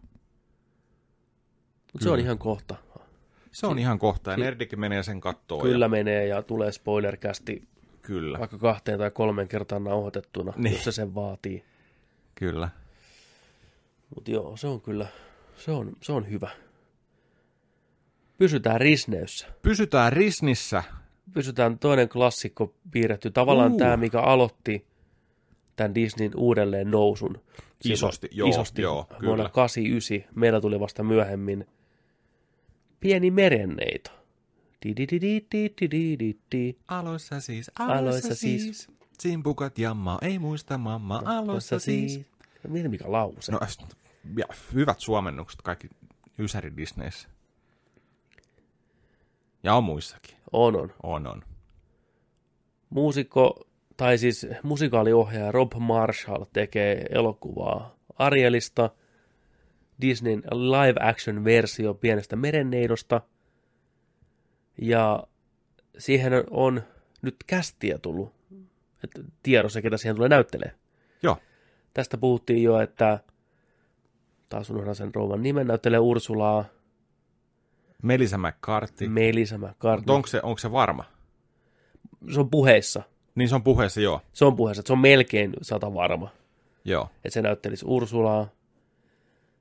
Mutta 1.93 2.05
se 2.05 2.11
on 2.11 2.19
ihan 2.19 2.39
kohta. 2.39 2.77
Se 3.53 3.67
on 3.67 3.79
ihan 3.79 3.99
kohta, 3.99 4.31
ja 4.31 4.37
Nerdikin 4.37 4.81
menee 4.81 5.03
sen 5.03 5.21
kattoon. 5.21 5.63
Kyllä 5.63 5.85
Ja, 5.85 5.89
menee 5.89 6.27
ja 6.27 6.43
tulee 6.43 6.73
spoilerkästi 6.73 7.69
kyllä, 8.03 8.39
vaikka 8.39 8.59
kahteen 8.59 8.99
tai 8.99 9.11
kolmen 9.11 9.49
kertaan 9.49 9.85
nauhoitettuna, 9.85 10.53
Niin. 10.57 10.63
niin. 10.65 10.75
jos 10.75 10.85
se 10.85 10.93
sen 10.93 11.15
vaatii. 11.15 11.65
kyllä. 12.35 12.69
Mutta 14.15 14.31
joo, 14.31 14.57
se 14.57 14.67
on 14.67 14.81
kyllä, 14.81 15.07
se 15.57 15.71
on, 15.71 15.93
se 16.03 16.13
on 16.13 16.31
hyvä. 16.31 16.51
Pysytään 18.39 18.81
risneyssä. 18.81 19.47
Pysytään 19.63 20.13
Risnissä. 20.13 20.83
Pysytään 21.33 21.79
toinen 21.79 22.09
klassikko 22.09 22.75
piirretty. 22.91 23.31
Tavallaan 23.31 23.73
Uh. 23.73 23.79
tämä, 23.79 23.97
mikä 23.97 24.21
aloitti 24.21 24.87
tämän 25.77 25.95
Disneyn 25.95 26.33
uudelleen 26.37 26.91
nousun. 26.91 27.31
Silloin- 27.31 27.95
Isosti, 27.95 28.29
joo, 28.33 28.49
isosti 28.49 28.83
joo, 28.83 29.07
vuonna 29.11 29.45
kyllä. 29.45 29.49
89. 29.49 30.35
Meillä 30.35 30.61
tuli 30.61 30.81
vasta 30.81 31.03
myöhemmin 31.03 31.67
Pieni 33.01 33.31
merenneito. 33.31 34.11
Aloissa 36.89 37.41
siis, 37.41 37.71
Aloissa 37.79 38.35
siis. 38.35 38.89
Simpukat 39.19 39.79
jamma, 39.79 40.19
ei 40.23 40.39
muista 40.39 40.79
mamma, 40.79 41.23
aloissa 41.25 41.79
siis. 41.79 42.21
Mietin 42.69 42.91
mikä 42.91 43.13
lause. 43.13 43.53
No, 43.53 43.59
ja 44.39 44.45
hyvät 44.75 45.01
suomennukset 45.01 45.63
kaikki 45.63 45.89
Ysäri 46.39 46.77
Disneyssä. 46.77 47.29
Ja 49.63 49.75
on 49.75 49.85
muissakin. 49.85 50.37
On, 50.53 50.77
on. 50.77 50.93
On, 51.03 51.27
on. 51.27 51.43
Muusikko, 52.91 53.67
tai 53.97 54.19
siis 54.19 54.47
musikaaliohjaaja 54.63 55.53
Rob 55.53 55.73
Marshall 55.79 56.45
tekee 56.53 57.07
elokuvaa 57.11 57.97
Arielista, 58.19 58.91
Disneyn 60.01 60.43
live-action-versio 60.51 61.95
pienestä 61.95 62.37
merenneidosta, 62.37 63.21
ja 64.83 65.27
siihen 65.99 66.33
on 66.51 66.83
nyt 67.23 67.37
kästiä 67.47 67.99
tullut, 67.99 68.35
että 69.05 69.21
tiedossa, 69.43 69.83
ketä 69.83 69.97
siihen 69.97 70.17
tulee 70.17 70.29
näyttelee. 70.29 70.73
Joo, 71.23 71.37
Tästä 71.97 72.19
puhuttiin 72.19 72.63
jo, 72.63 72.81
että 72.81 73.21
taas 74.49 74.71
unohdan 74.71 74.95
sen 74.95 75.15
rouvan 75.15 75.43
nimen, 75.43 75.67
näyttelee 75.67 75.99
Ursulaa, 75.99 76.65
Melissa 78.03 78.39
McCarthy. 78.39 79.09
Melissa 79.09 79.59
McCartney. 79.59 79.97
Mutta 79.97 80.13
onko 80.13 80.27
se, 80.27 80.41
onko 80.43 80.59
se 80.59 80.73
varma? 80.73 81.05
Se 82.35 82.41
on 82.41 82.51
puheissa. 82.51 83.03
Niin 83.37 83.49
se 83.49 83.55
on 83.55 83.63
puheessa, 83.63 84.01
joo. 84.01 84.21
Se 84.33 84.45
on 84.45 84.57
puheessa, 84.57 84.81
että 84.81 84.87
se 84.87 84.93
on 84.93 84.99
melkein 84.99 85.53
sata 85.63 85.95
varma. 85.95 86.29
Joo. 86.85 87.09
että 87.25 87.31
se 87.31 87.43
näyttelisi 87.43 87.85
Ursulaa. 87.89 88.49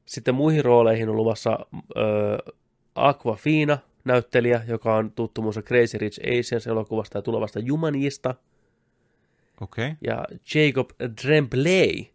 Sitten 0.05 0.35
muihin 0.35 0.65
rooleihin 0.65 1.09
on 1.09 1.15
luvassa 1.15 1.59
ö, 1.97 2.51
Aquafina, 2.95 3.77
näyttelijä, 4.05 4.61
joka 4.67 4.95
on 4.95 5.11
tuttu 5.11 5.41
muun 5.41 5.53
Crazy 5.53 5.97
Rich 5.97 6.19
Asians 6.39 6.67
elokuvasta 6.67 7.17
ja 7.17 7.21
tulevasta 7.21 7.59
Jumanjista. 7.59 8.35
Okei. 9.61 9.85
Okay. 9.85 9.95
Ja 10.01 10.25
Jacob 10.55 10.89
Tremblay, 11.21 12.05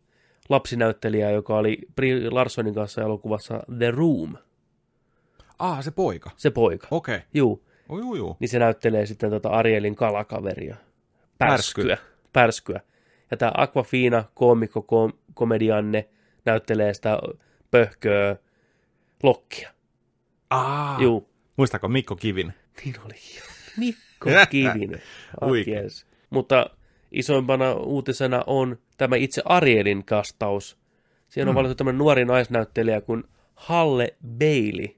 lapsinäyttelijä, 0.48 1.30
joka 1.30 1.56
oli 1.56 1.78
Brie 1.96 2.30
Larsonin 2.30 2.74
kanssa 2.74 3.02
elokuvassa 3.02 3.61
The 3.78 3.90
Room, 3.90 4.36
Ah, 5.58 5.82
se 5.84 5.90
poika. 5.90 6.30
se 6.36 6.50
poika. 6.50 6.88
Okei. 6.90 7.16
Okay. 7.16 7.28
Juu, 7.34 7.64
Oh, 7.88 7.98
juu, 7.98 8.14
juu. 8.14 8.36
niin 8.40 8.48
se 8.48 8.58
näyttelee 8.58 9.06
sitten 9.06 9.30
tota 9.30 9.48
Arielin 9.48 9.94
kalakaveria. 9.94 10.76
Pärsky. 11.49 11.82
Pärskyä. 11.82 11.99
Pärskyä. 12.32 12.80
Ja 13.30 13.36
tämä 13.36 13.53
Aquafina, 13.57 14.24
koomikko, 14.34 14.82
kom- 14.82 15.12
komedianne, 15.34 16.09
näyttelee 16.45 16.95
sitä 16.95 17.18
pöhköä 17.70 18.36
lokkia. 19.22 19.70
Ah. 20.51 21.01
Juu, 21.01 21.30
Muistaako 21.57 21.88
Mikko 21.88 22.16
Kivin? 22.16 22.55
niin 22.84 22.95
oli. 23.05 23.14
Mikko 23.76 24.30
Kivinen. 24.51 25.03
Huikea. 25.45 25.78
Akies. 25.80 26.07
Mutta 26.30 26.70
isoimpana 27.12 27.72
uutisena 27.72 28.45
on 28.47 28.78
tämä 28.97 29.16
itse 29.16 29.43
Arielin 29.45 30.05
kastaus. 30.05 30.78
Siinä 31.28 31.49
on 31.49 31.55
Hmm. 31.55 31.59
valittu 31.59 31.74
tämmöinen 31.74 31.99
nuori 31.99 32.24
naisnäyttelijä 32.24 33.01
kuin 33.01 33.24
Halle 33.55 34.14
Bailey. 34.38 34.88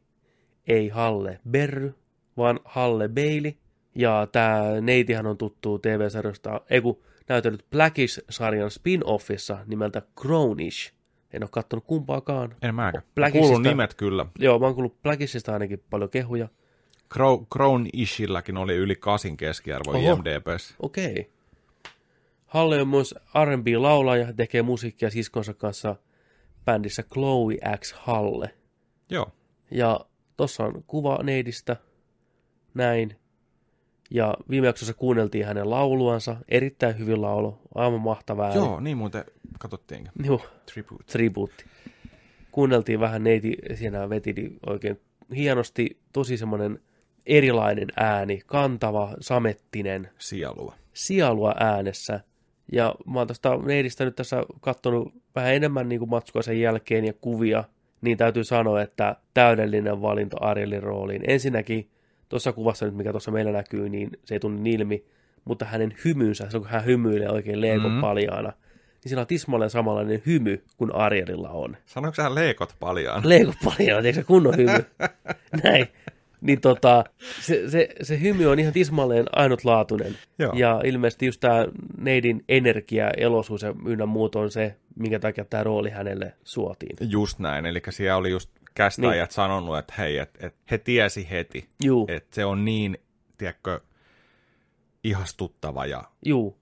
Ei 0.67 0.89
Halle 0.89 1.41
Berry, 1.51 1.95
vaan 2.37 2.61
Halle 2.65 3.09
Bailey. 3.09 3.53
Ja 3.95 4.29
tämä 4.33 4.63
neitihän 4.81 5.27
on 5.27 5.39
tuttu 5.39 5.79
TV-sarjasta, 5.79 6.61
ei 6.71 6.81
kun 6.81 7.03
näytellyt 7.29 7.67
Blackish-sarjan 7.71 8.71
spin-offissa 8.71 9.57
nimeltä 9.67 10.03
Crownish. 10.21 10.93
En 11.33 11.43
ole 11.43 11.51
kattonut 11.53 11.85
kumpaakaan. 11.85 12.57
En 12.63 12.75
mäkään. 12.75 13.05
Blackishista- 13.21 13.39
Kuulun 13.39 13.63
nimet 13.63 13.95
kyllä. 13.95 14.27
Joo, 14.39 14.59
mä 14.59 14.67
oon 14.67 14.75
kuullut 14.75 15.03
Blackishista 15.03 15.53
ainakin 15.53 15.85
paljon 15.91 16.11
kehuja. 16.11 16.49
Crow, 17.13 17.45
Crown 17.53 17.87
Ishilläkin 17.93 18.57
oli 18.57 18.77
yli 18.77 18.97
kasin 18.97 19.37
keskiarvo 19.37 19.91
Oho. 19.91 19.99
IMDBs. 19.99 20.75
Okei. 20.79 21.31
Halle 22.47 22.81
on 22.81 22.89
myös 22.89 23.15
R&B-laulaja 23.45 24.27
ja 24.27 24.33
tekee 24.33 24.63
musiikkia 24.63 25.11
siskonsa 25.11 25.55
kanssa 25.55 25.97
bändissä 26.65 27.03
Chloe 27.03 27.57
X 27.79 27.93
Halle. 27.93 28.55
Joo. 29.11 29.27
Ja 29.71 30.01
tossa 30.37 30.65
on 30.65 30.85
kuva 30.87 31.19
neidistä, 31.23 31.77
näin. 32.75 33.17
Ja 34.15 34.35
viime 34.51 34.67
jaksossa 34.67 34.95
kuunneltiin 34.95 35.47
hänen 35.47 35.71
lauluansa, 35.71 36.37
erittäin 36.49 36.99
hyvin 36.99 37.23
laulu, 37.23 37.59
aivan 37.75 38.01
mahtava 38.01 38.45
ääni. 38.45 38.57
Joo, 38.57 38.81
niin 38.81 38.97
muuten 38.97 39.25
katsottiinkin. 39.59 40.13
Joo, 40.25 40.41
Tribute. 40.73 41.05
tribuutti. 41.05 41.65
Kuunneltiin 42.53 43.01
vähän 43.01 43.25
neiti, 43.25 43.57
siinä 43.75 44.09
veti 44.09 44.33
niin 44.33 44.59
oikein 44.67 45.01
hienosti, 45.37 45.99
tosi 46.13 46.37
semmoinen 46.37 46.81
erilainen 47.27 47.89
ääni, 47.97 48.41
kantava, 48.47 49.15
samettinen, 49.21 50.09
Sielua. 50.19 50.75
sielua 50.93 51.55
äänessä. 51.61 52.21
Ja 52.73 52.95
mä 53.07 53.19
oon 53.19 53.29
tästä 53.29 53.57
neidistä 53.57 54.05
nyt 54.05 54.17
tässä 54.17 54.43
katsonut 54.61 55.15
vähän 55.35 55.55
enemmän 55.55 55.89
niin 55.89 55.99
kuin 55.99 56.09
matskua 56.09 56.43
sen 56.43 56.61
jälkeen 56.61 57.05
ja 57.05 57.13
kuvia, 57.13 57.65
niin 58.01 58.19
täytyy 58.19 58.45
sanoa, 58.45 58.83
että 58.83 59.17
täydellinen 59.35 60.03
valinta 60.03 60.37
Arielin 60.41 60.83
rooliin. 60.83 61.23
Ensinnäkin 61.27 61.91
tuossa 62.33 62.53
kuvassa 62.53 62.85
nyt, 62.87 62.95
mikä 62.95 63.11
tuossa 63.11 63.31
meillä 63.31 63.53
näkyy, 63.53 63.89
niin 63.89 64.11
se 64.25 64.35
ei 64.35 64.41
tunne 64.41 64.71
ilmi, 64.71 65.05
mutta 65.45 65.65
hänen 65.65 65.95
hymynsä, 66.05 66.45
silloin 66.45 66.63
kun 66.63 66.71
hän 66.73 66.85
hymyilee 66.85 67.31
oikein 67.31 67.61
leekon 67.61 67.91
Mhm. 67.91 67.95
mm. 67.95 68.01
paljaana, 68.01 68.49
niin 69.05 69.11
sillä 69.11 69.21
on 69.21 69.27
tismalleen 69.27 69.71
samanlainen 69.71 70.23
hymy 70.27 70.63
kuin 70.77 70.95
Arielilla 70.95 71.49
on. 71.51 71.77
Sanoiko 71.87 72.15
sä 72.15 72.35
leekot 72.35 72.75
paljaan? 72.81 73.29
Leekon 73.29 73.55
paljaana, 73.65 74.07
eikö 74.07 74.21
se 74.21 74.25
kunnon 74.25 74.57
hymy? 74.57 74.85
Näin. 75.65 75.87
Niin 76.41 76.61
tota, 76.61 77.05
se, 77.41 77.71
se, 77.71 77.89
se 78.03 78.21
hymy 78.21 78.47
on 78.47 78.59
ihan 78.59 78.73
tismalleen 78.73 79.27
ainutlaatuinen. 79.33 80.17
Joo. 80.39 80.53
Ja 80.57 80.81
ilmeisesti 80.85 81.27
just 81.27 81.41
tämä 81.41 81.67
neidin 81.99 82.45
energia, 82.49 83.11
elosuus 83.17 83.63
ja 83.63 83.75
ynnä 83.87 84.07
muut 84.07 84.35
on 84.35 84.51
se, 84.51 84.77
minkä 84.97 85.19
takia 85.19 85.45
tämä 85.45 85.65
rooli 85.65 85.91
hänelle 85.91 86.33
suotiin. 86.45 86.97
Just 87.01 87.39
näin, 87.39 87.67
eli 87.67 87.81
siellä 87.91 88.17
oli 88.17 88.31
just 88.31 88.51
kästäjät 88.75 89.29
niin. 89.29 89.35
sanonut, 89.35 89.79
että 89.79 89.95
hei, 89.99 90.19
että 90.19 90.47
et 90.47 90.55
he 90.71 90.79
tiesi 90.79 91.31
heti, 91.31 91.69
Juu, 91.85 92.07
että 92.09 92.35
se 92.35 92.45
on 92.45 92.65
niin, 92.65 92.99
tiedätkö, 93.39 93.81
ihastuttava 95.05 95.87
ja 95.87 96.05
juu, 96.27 96.57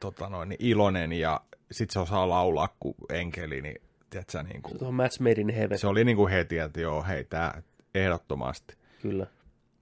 tota 0.00 0.28
noin, 0.28 0.48
niin 0.48 0.58
iloinen 0.60 1.12
ja 1.12 1.40
sit 1.70 1.90
se 1.90 1.98
osaa 1.98 2.28
laulaa 2.28 2.68
kuin 2.80 2.94
enkeli, 3.10 3.62
niin 3.62 3.82
tiedätkö, 4.10 4.42
niin 4.42 4.62
kuin, 4.62 4.78
tuohon 4.78 4.94
Match 4.94 5.20
Made 5.20 5.40
in 5.40 5.48
Heaven, 5.48 5.78
se 5.78 5.86
oli 5.86 6.04
niin 6.04 6.16
kuin 6.16 6.32
heti, 6.32 6.58
että 6.58 6.80
joo, 6.80 7.02
hei, 7.02 7.24
tää 7.24 7.62
ehdottomasti. 7.94 8.74
kyllä. 9.02 9.26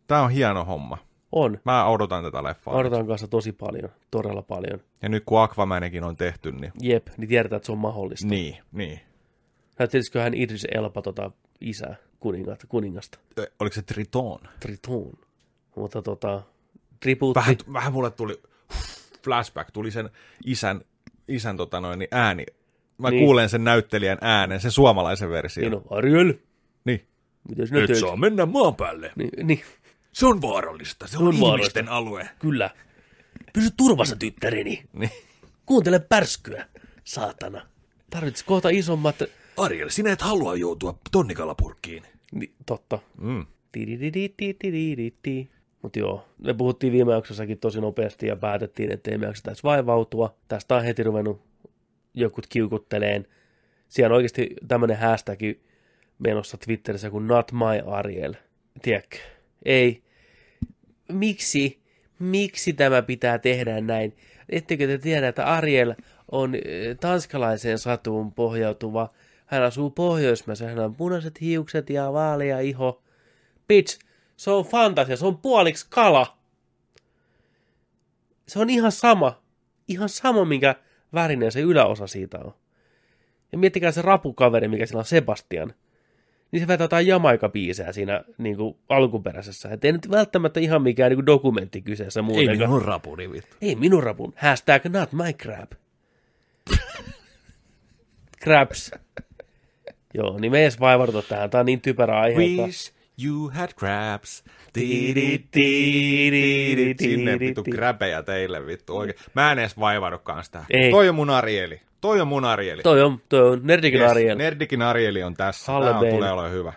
Tää 0.07 0.23
on 0.23 0.31
hieno 0.31 0.65
homma. 0.65 0.99
On. 1.33 1.61
Mä 1.65 1.87
odotan 1.87 2.25
tätä 2.25 2.43
leffaa. 2.43 2.75
Odotan 2.75 3.07
kanssa 3.07 3.29
tosi 3.29 3.53
paljon, 3.53 3.91
todella 4.11 4.43
paljon. 4.43 4.81
Ja 5.03 5.09
nyt 5.09 5.23
kun 5.27 5.43
Aquamanikin 5.43 6.05
on 6.05 6.17
tehty, 6.17 6.53
niin... 6.53 6.73
Jep, 6.83 7.07
niin 7.17 7.29
tiedetään, 7.29 7.57
että 7.57 7.67
se 7.67 7.73
on 7.73 7.79
mahdollista. 7.79 8.29
Niin, 8.29 8.57
niin. 8.73 9.01
Näyttelisikö 9.79 10.23
hän 10.23 10.35
Idris 10.35 10.67
Elba 10.75 11.03
tota 11.03 11.31
isää, 11.61 11.97
kuningasta, 12.21 12.67
kuningasta, 12.67 13.19
Oliko 13.61 13.75
se 13.75 13.83
Triton? 13.83 14.39
Triton. 14.61 15.13
Mutta 15.77 16.03
tota, 16.03 16.43
tribuutti, 17.01 17.41
Vähän, 17.41 17.57
vähän 17.73 17.93
mulle 17.93 18.11
tuli 18.11 18.43
flashback, 19.25 19.71
tuli 19.71 19.91
sen 19.91 20.11
isän, 20.45 20.81
isän 21.29 21.57
tota 21.57 21.81
noin, 21.81 21.99
niin 21.99 22.09
ääni. 22.13 22.47
Mä 22.99 23.11
Niin. 23.11 23.25
kuulen 23.25 23.49
sen 23.49 23.65
näyttelijän 23.65 24.19
äänen, 24.21 24.61
sen 24.61 24.71
suomalaisen 24.71 25.31
version. 25.31 25.71
niin 25.71 25.75
on, 25.91 25.99
Ariel, 25.99 26.35
Niin. 26.85 27.07
miten 27.49 27.67
sinä 27.69 27.87
teet? 27.87 27.99
mennä 28.17 28.47
maan 28.47 28.75
päälle. 28.77 29.13
Niin, 29.17 29.31
niin, 29.47 29.63
Se 30.13 30.27
on 30.27 30.43
vaarallista, 30.43 31.07
se 31.07 31.19
on 31.19 31.23
ihmisten 31.25 31.41
vaarallista. 31.47 31.85
alue. 31.89 32.29
kyllä. 32.39 32.71
Pysy 33.53 33.71
turvassa, 33.77 34.17
tyttäreni. 34.17 34.85
Niin. 34.93 35.11
Kuuntele 35.67 35.99
pärskyä, 35.99 36.67
saatana. 37.05 37.67
Tarvitsis 38.11 38.43
kohta 38.47 38.69
isommat... 38.69 39.17
Ariel, 39.57 39.89
sinä 39.89 40.13
et 40.13 40.23
halua 40.23 40.57
joutua 40.57 40.99
tonnikalapurkkiin. 41.13 42.03
Niin, 42.33 42.55
totta. 42.67 42.99
Mm. 43.21 43.47
Mutta 45.83 45.99
joo, 45.99 46.29
me 46.39 46.55
puhuttiin 46.55 46.93
viime 46.93 47.13
jaksossakin 47.13 47.59
tosi 47.59 47.81
nopeasti 47.81 48.27
ja 48.27 48.37
päätettiin, 48.37 48.93
että 48.93 49.11
ei 49.11 49.19
me 49.19 49.27
jakseta 49.27 49.51
edes 49.51 49.65
vaivautua. 49.65 50.37
Tästä 50.49 50.77
on 50.77 50.85
heti 50.85 51.03
ruvennut 51.03 51.43
jokut 52.15 52.47
kiukutteleen. 52.47 53.27
Siellä 53.89 54.13
on 54.13 54.17
oikeasti 54.17 54.51
tämmöinen 54.69 54.99
hashtag 54.99 55.39
menossa 56.19 56.57
Twitterissä 56.57 57.11
kuin 57.11 57.27
not 57.27 57.53
my 57.53 57.93
Ariel. 57.93 58.35
Tiedätkö? 58.83 59.17
Ei. 59.65 60.03
Miksi? 61.09 61.83
Miksi 62.19 62.73
tämä 62.73 63.03
pitää 63.03 63.39
tehdä 63.39 63.81
näin? 63.81 64.17
Ettekö 64.49 64.87
te 64.87 64.99
tiedä, 64.99 65.29
että 65.29 65.45
Ariel 65.45 65.95
on 66.33 66.55
eh, 66.55 66.61
tanskalaiseen 67.01 67.79
satuun 67.79 68.33
pohjautuva. 68.33 69.11
Hän 69.47 69.63
asuu 69.63 69.91
Pohjoismaissa, 69.91 70.65
hän 70.65 70.79
on 70.79 70.95
punaiset 70.95 71.41
hiukset 71.41 71.91
ja 71.91 72.13
vaalea 72.13 72.61
iho. 72.61 73.03
Bitch, 73.69 73.99
se 74.37 74.51
on 74.51 74.65
fantasia, 74.65 75.17
se 75.17 75.27
on 75.27 75.39
puoliksi 75.39 75.87
kala. 75.91 76.37
Se 78.49 78.59
on 78.59 78.71
ihan 78.71 78.93
sama, 78.93 79.43
ihan 79.89 80.09
sama, 80.09 80.45
minkä 80.45 80.75
värinen 81.15 81.53
se 81.53 81.61
yläosa 81.61 82.07
siitä 82.07 82.39
on. 82.39 82.55
Ja 83.53 83.59
miettikää 83.59 83.93
se 83.93 84.03
rapukaveri, 84.03 84.69
mikä 84.69 84.87
sillä 84.87 84.99
on 84.99 85.05
Sebastian. 85.05 85.75
Niin 86.53 86.61
se 86.61 86.69
vetää 86.69 86.85
jotain 86.85 87.07
Jamaika-biisejä 87.07 87.93
siinä 87.93 88.25
niin 88.39 88.57
kuin 88.57 88.77
alkuperäisessä. 88.89 89.69
Et 89.69 89.85
ei 89.85 89.93
nyt 89.93 90.11
välttämättä 90.11 90.61
ihan 90.61 90.83
mikään 90.83 91.11
niin 91.11 91.17
kuin 91.17 91.27
dokumentti 91.27 91.83
kyseessä 91.83 92.23
muutenkaan. 92.23 92.83
rapuni 92.83 93.33
vittu. 93.33 93.57
Ei 93.63 93.75
minun 93.75 94.03
rapun. 94.03 94.33
Hashtag 94.37 94.85
not 94.85 95.13
my 95.13 95.33
crab. 95.33 95.73
Crabs. 98.45 98.91
Joo, 100.15 100.39
niin 100.39 100.53
me 100.53 100.59
ei 100.59 100.65
edes 100.65 100.81
vaivauduta 100.81 101.23
tähän. 101.23 101.51
Tää 101.51 101.61
on 101.61 101.67
niin 101.67 101.81
typerä 101.81 102.21
aihe. 102.21 102.39
Wish 102.39 102.93
you 103.25 103.51
had 103.55 103.71
crabs. 103.79 104.45
Sinne 106.99 107.39
vittu 107.39 107.65
kräpejä 107.65 108.23
teille 108.23 108.67
vittu 108.67 108.97
oikein. 108.97 109.19
Mä 109.35 109.53
en 109.53 109.59
edes 109.59 109.79
vaivaudukaan 109.79 110.45
sitä. 110.45 110.65
Ei. 110.71 110.91
Toi 110.91 111.09
on 111.09 111.15
mun 111.15 111.31
Arieli. 111.31 111.81
Toi 112.01 112.21
on 112.21 112.29
mun 112.29 112.45
Arieli. 112.45 112.83
Toi 112.83 113.03
on, 113.03 113.21
toi 113.29 113.51
on 113.51 113.61
Nerdikin 113.63 114.01
Yes, 114.01 114.11
Ariel. 114.11 114.39
Nerdikin 114.39 114.83
Arieli 114.83 115.23
on 115.23 115.35
tässä. 115.35 115.73
Halle 115.73 115.87
Tämä 115.87 115.99
on, 115.99 116.09
tulee 116.09 116.33
olemaan 116.33 116.53
hyvä. 116.53 116.73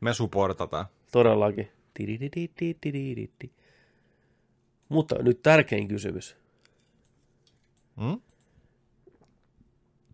Me 0.00 0.14
supportataan. 0.14 0.86
Todellakin. 1.12 1.70
Mutta 4.88 5.22
nyt 5.22 5.42
tärkein 5.42 5.88
kysymys. 5.88 6.36
Hmm? 8.00 8.20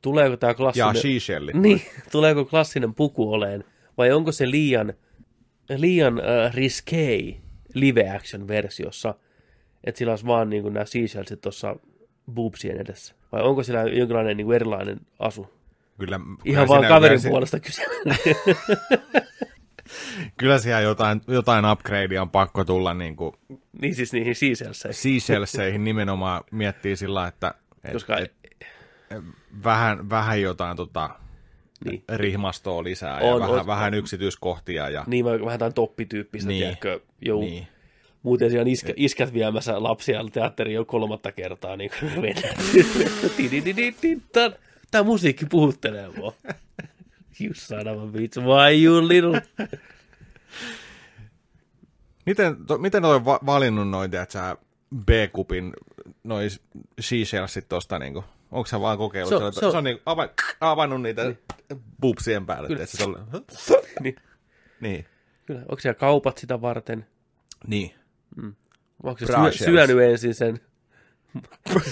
Tuleeko 0.03 0.37
tämä 0.37 0.51
Ja 0.51 0.55
klassinen... 0.55 0.97
Shishelli. 0.97 1.53
Niin, 1.55 1.83
tuleeko 2.13 2.45
klassinen 2.45 2.95
puku 2.95 3.33
oleen, 3.33 3.65
vai 3.99 4.13
onko 4.13 4.33
se 4.33 4.51
liian, 4.51 4.93
liian 5.77 6.19
äh, 6.21 6.55
riskei 6.55 7.41
live-action-versiossa, 7.75 9.15
että 9.85 9.99
sillä 9.99 10.13
olisi 10.13 10.27
vaan 10.27 10.51
niin 10.51 10.73
nämä 10.73 10.85
seashellsit 10.85 11.41
tuossa 11.41 11.77
boobsien 12.33 12.81
edessä? 12.81 13.15
Vai 13.33 13.43
onko 13.43 13.63
sillä 13.63 13.83
jonkinlainen 13.83 14.37
niin 14.37 14.47
kuin 14.47 14.57
erilainen 14.57 15.01
asu? 15.19 15.51
Kyllä, 15.99 16.21
Ihan 16.45 16.67
kyllä 16.67 16.69
vaan 16.69 16.89
kaverin 16.89 17.21
si- 17.21 17.29
puolesta 17.29 17.61
kyse. 17.61 17.85
Kyllä 20.37 20.59
siellä 20.59 20.81
jotain, 20.81 21.21
jotain 21.29 21.65
upgradea 21.73 22.23
on 22.23 22.31
pakko 22.31 22.65
tulla 22.65 22.95
niin 22.95 23.17
kuin 23.17 23.33
niin 23.83 23.95
siis 23.95 24.13
niihin 24.13 24.35
seashellseihin. 24.35 24.95
Seashellseihin 24.95 25.85
nimenomaan 25.85 26.45
miettii 26.51 26.97
sillä, 26.97 27.27
että 27.27 27.55
et, 27.85 27.93
Koska 27.93 28.19
et, 28.19 28.33
vähän, 29.65 30.11
vähän 30.11 30.43
jotain 30.43 30.77
tota, 30.77 31.11
Niin. 31.85 32.05
rihmastoa 32.15 32.85
lisää 32.85 33.19
On, 33.19 33.25
ja 33.27 33.39
vähän, 33.49 33.61
on. 33.61 33.67
vähän 33.67 33.95
yksityiskohtia. 33.95 34.89
Ja, 34.89 35.05
niin 35.07 35.25
vähän 35.25 35.43
jotain 35.53 35.75
toppityyppistä, 35.75 36.49
niin. 36.49 36.61
Tiedätkö? 36.61 37.01
Jou, 37.25 37.41
niin. 37.41 37.67
Muuten 38.23 38.51
siellä 38.51 38.63
on 38.63 38.69
iskä, 38.69 38.93
iskät 38.97 39.33
viemässä 39.33 39.83
lapsia 39.83 40.21
teatteriin 40.33 40.75
jo 40.75 40.85
kolmatta 40.85 41.33
kertaa. 41.33 41.77
Niin 41.77 41.91
kuin 42.01 42.13
mennään. 42.21 42.55
Tää 44.91 45.03
musiikki 45.03 45.47
puhuttelee 45.47 46.09
mua. 46.17 46.33
You 47.41 47.55
son 47.55 47.89
of 47.89 48.03
a 48.03 48.07
bitch, 48.07 48.39
why 48.39 48.85
you 48.85 49.09
little... 49.09 49.43
Miten, 52.27 52.57
to, 52.67 52.79
miten 52.79 53.05
olet 53.05 53.25
va- 53.25 53.41
valinnut 53.47 53.89
noin, 53.91 54.15
että 54.15 54.33
sä 54.33 54.57
B-kupin 55.07 55.73
noin 56.25 56.51
Seashellsit 57.01 57.69
tosta 57.69 57.99
niinku? 57.99 58.25
Onko 58.51 58.67
sä 58.67 58.81
vaan 58.81 58.99
kokeillut? 58.99 59.29
Se 59.29 59.35
Se 59.35 59.37
on- 59.37 59.47
on, 59.47 59.53
se 59.53 59.61
se 59.61 59.67
on- 59.67 59.77
on 59.77 59.85
niinku 59.85 60.03
ava, 60.07 60.29
avannut 60.61 61.03
niitä 61.03 61.25
niin. 61.25 61.39
bubsien 62.01 62.47
päälle. 62.47 62.69
Kyllä. 62.69 62.83
Että 62.83 62.97
se 62.97 63.05
on, 63.05 63.29
niin, 64.03 64.17
niin. 64.81 65.07
kyllä. 65.47 65.61
Onko 65.61 65.81
siellä 65.81 65.99
kaupat 65.99 66.39
sitä 66.39 66.61
varten? 66.61 67.07
Niin. 67.67 67.95
Vai 68.43 68.53
Onko 69.03 69.19
se 69.19 69.27
syö, 69.27 69.53
syönyt 69.53 70.01
ensin 70.01 70.35
sen 70.35 70.61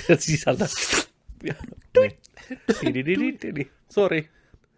sisältä? 0.18 0.66
Niin. 1.42 3.38
Sori. 3.92 4.30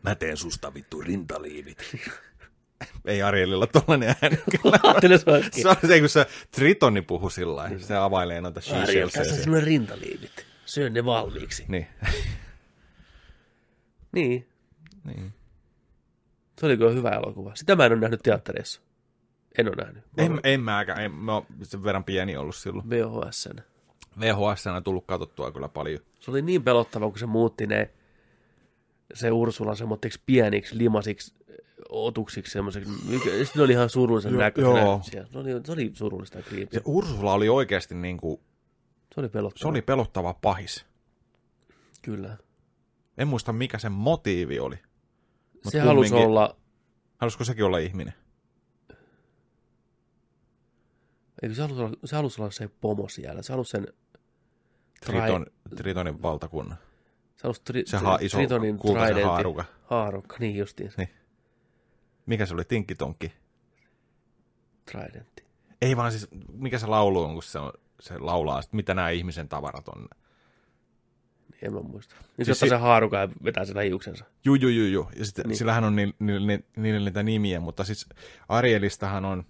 Mä 0.03 0.14
teen 0.14 0.37
susta 0.37 0.74
vittu 0.74 1.01
rintaliivit. 1.01 1.79
Ei 3.05 3.22
Arielilla 3.22 3.66
tollanen 3.66 4.14
ääni 4.22 4.39
kyllä. 4.62 4.79
Se. 5.18 5.62
Se 5.62 5.68
on 5.68 5.76
se, 5.87 6.01
kun 6.01 6.09
se 6.09 6.26
Tritoni 6.51 7.03
puhuu 7.03 7.31
sillä 7.31 7.57
lailla. 7.57 7.79
Se 7.79 7.97
availee 7.97 8.41
noita 8.41 8.61
Ariel, 8.83 9.09
tässä 9.09 9.37
sinulle 9.37 9.61
rintaliivit. 9.61 10.47
Syön 10.69 10.93
ne 10.93 11.05
valmiiksi. 11.05 11.64
Niin. 11.69 11.87
Niin. 14.12 14.49
niin. 15.05 15.33
Se 16.61 16.66
oli 16.66 16.77
kyllä 16.77 16.91
hyvä 16.91 17.11
elokuva. 17.11 17.55
Sitä 17.55 17.77
mä 17.77 17.87
en 17.87 17.93
ole 17.93 18.01
nähnyt 18.01 18.21
teattereissa. 18.23 18.81
En 19.59 19.69
ole 19.69 19.77
nähnyt. 19.77 20.05
Mä 20.16 20.23
En, 20.23 20.33
olen 20.33 20.41
en 20.45 20.61
mäkään. 20.61 21.05
En, 21.05 21.12
mä 21.12 21.35
oon 21.35 21.47
sen 21.62 21.85
verran 21.85 22.05
pieni 22.05 22.37
ollut 22.37 22.57
silloin. 22.57 22.91
VHS. 22.91 23.49
VHS 24.21 24.66
on 24.66 24.85
tullut 24.85 25.07
katsottua 25.07 25.53
kyllä 25.53 25.69
paljon. 25.69 26.01
Se 26.21 26.31
oli 26.31 26.43
niin 26.43 26.62
pelottava, 26.62 27.11
kun 27.11 27.19
se 27.19 27.27
muutti 27.27 27.66
ne, 27.66 27.91
se 29.14 29.31
Ursula 29.31 29.75
semmoitteeksi 29.75 30.21
pieniksi, 30.27 30.79
limasiksi 30.79 31.35
otuksiksi 31.89 32.53
semmoiseksi. 32.53 32.91
Sitten 33.45 33.62
oli 33.62 33.73
ihan 33.73 33.91
surullisen 33.91 34.37
näköinen. 34.37 34.77
joo. 34.77 35.01
Se 35.05 35.39
oli, 35.39 35.51
se 35.64 35.73
oli 35.73 35.91
surullista. 35.95 36.39
Se 36.73 36.81
Ursula 36.85 37.33
oli 37.33 37.49
oikeasti 37.49 37.95
niin 37.95 38.16
kuin, 38.16 38.41
Se 39.15 39.21
oli 39.21 39.29
pelottava. 39.29 39.61
se 39.61 39.69
oli 39.69 39.83
pelottava 39.83 40.35
pahis. 40.35 40.87
Kyllä. 42.03 42.37
En 43.19 43.29
muista 43.29 43.53
mikä 43.53 43.79
sen 43.79 43.93
motiivi 43.93 44.59
oli. 44.59 44.77
Mut 45.65 45.73
se 45.73 45.81
halusi 45.81 46.15
olla, 46.15 46.57
Halusiko 47.19 47.45
sekin 47.45 47.65
olla 47.65 47.79
ihminen? 47.79 48.15
eikö 51.43 51.55
se 51.55 51.63
halusi 51.63 51.81
olla, 51.83 51.97
se 52.05 52.17
halusi 52.17 52.43
olla 52.43 52.51
se 52.51 52.69
pomo 52.81 53.09
siellä. 53.09 53.43
Se 53.43 53.53
halusi 53.53 53.71
sen, 53.71 53.87
Triton, 55.07 55.47
Tritonin 55.77 56.23
valtakunnan. 56.23 56.79
se 57.37 57.43
halusi 57.43 57.63
tri, 57.65 57.83
Se 57.87 57.97
ha, 57.97 58.19
iso 58.21 58.37
Tritonin 58.39 58.79
kultaisen 58.79 59.25
haaruka. 59.25 59.65
Haarukka, 59.85 60.37
niin 60.41 60.57
justiin. 60.57 60.93
Niin. 60.97 61.09
Mikä 62.27 62.47
se 62.47 62.55
oli? 62.55 62.65
Tinkkitonki? 62.65 63.33
Tridentti. 64.85 65.45
Ei 65.83 65.97
vaan 65.97 66.13
siis, 66.13 66.29
mikä 66.53 66.79
se 66.79 66.87
laulu 66.87 67.23
on, 67.23 67.35
kun 67.35 67.43
se, 67.43 67.59
on, 67.59 67.73
se 68.01 68.19
laulaa, 68.19 68.59
että 68.61 68.77
mitä 68.77 68.95
nämä 68.95 69.11
ihmisen 69.11 69.49
tavarat 69.49 69.89
on. 69.89 70.09
Niin 71.51 71.65
En 71.65 71.73
mä 71.75 71.81
muista. 71.81 72.15
Niin 72.37 72.45
Siis 72.47 72.59
se 72.59 72.65
ottaa 72.65 72.79
sen 72.79 72.81
haaruka 72.87 73.17
ja 73.19 73.29
vetää 73.45 73.65
sen 73.65 73.77
hiuksensa. 73.83 74.25
Juu, 74.45 74.55
juu, 74.55 74.71
juu, 74.71 74.87
juu. 74.87 75.09
Ja 75.17 75.25
sitten 75.25 75.45
Niin. 75.49 75.57
sillähän 75.57 75.85
on 75.85 75.97
niillä 75.97 76.15
ni, 76.19 76.39
ni, 76.39 76.65
ni, 76.77 76.99
niitä 76.99 77.23
nimiä, 77.23 77.61
mutta 77.61 77.85
siis 77.85 78.07
Arielistahan 78.49 79.25
on 79.25 79.45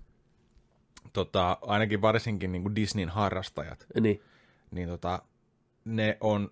tota, 1.13 1.59
ainakin 1.63 2.03
varsinkin 2.03 2.53
niin 2.53 2.63
kuin 2.63 2.75
Disneyn 2.77 3.09
harrastajat, 3.09 3.87
Niin. 4.01 4.23
niin 4.71 4.89
tota, 4.89 5.23
ne 5.85 6.17
on 6.21 6.51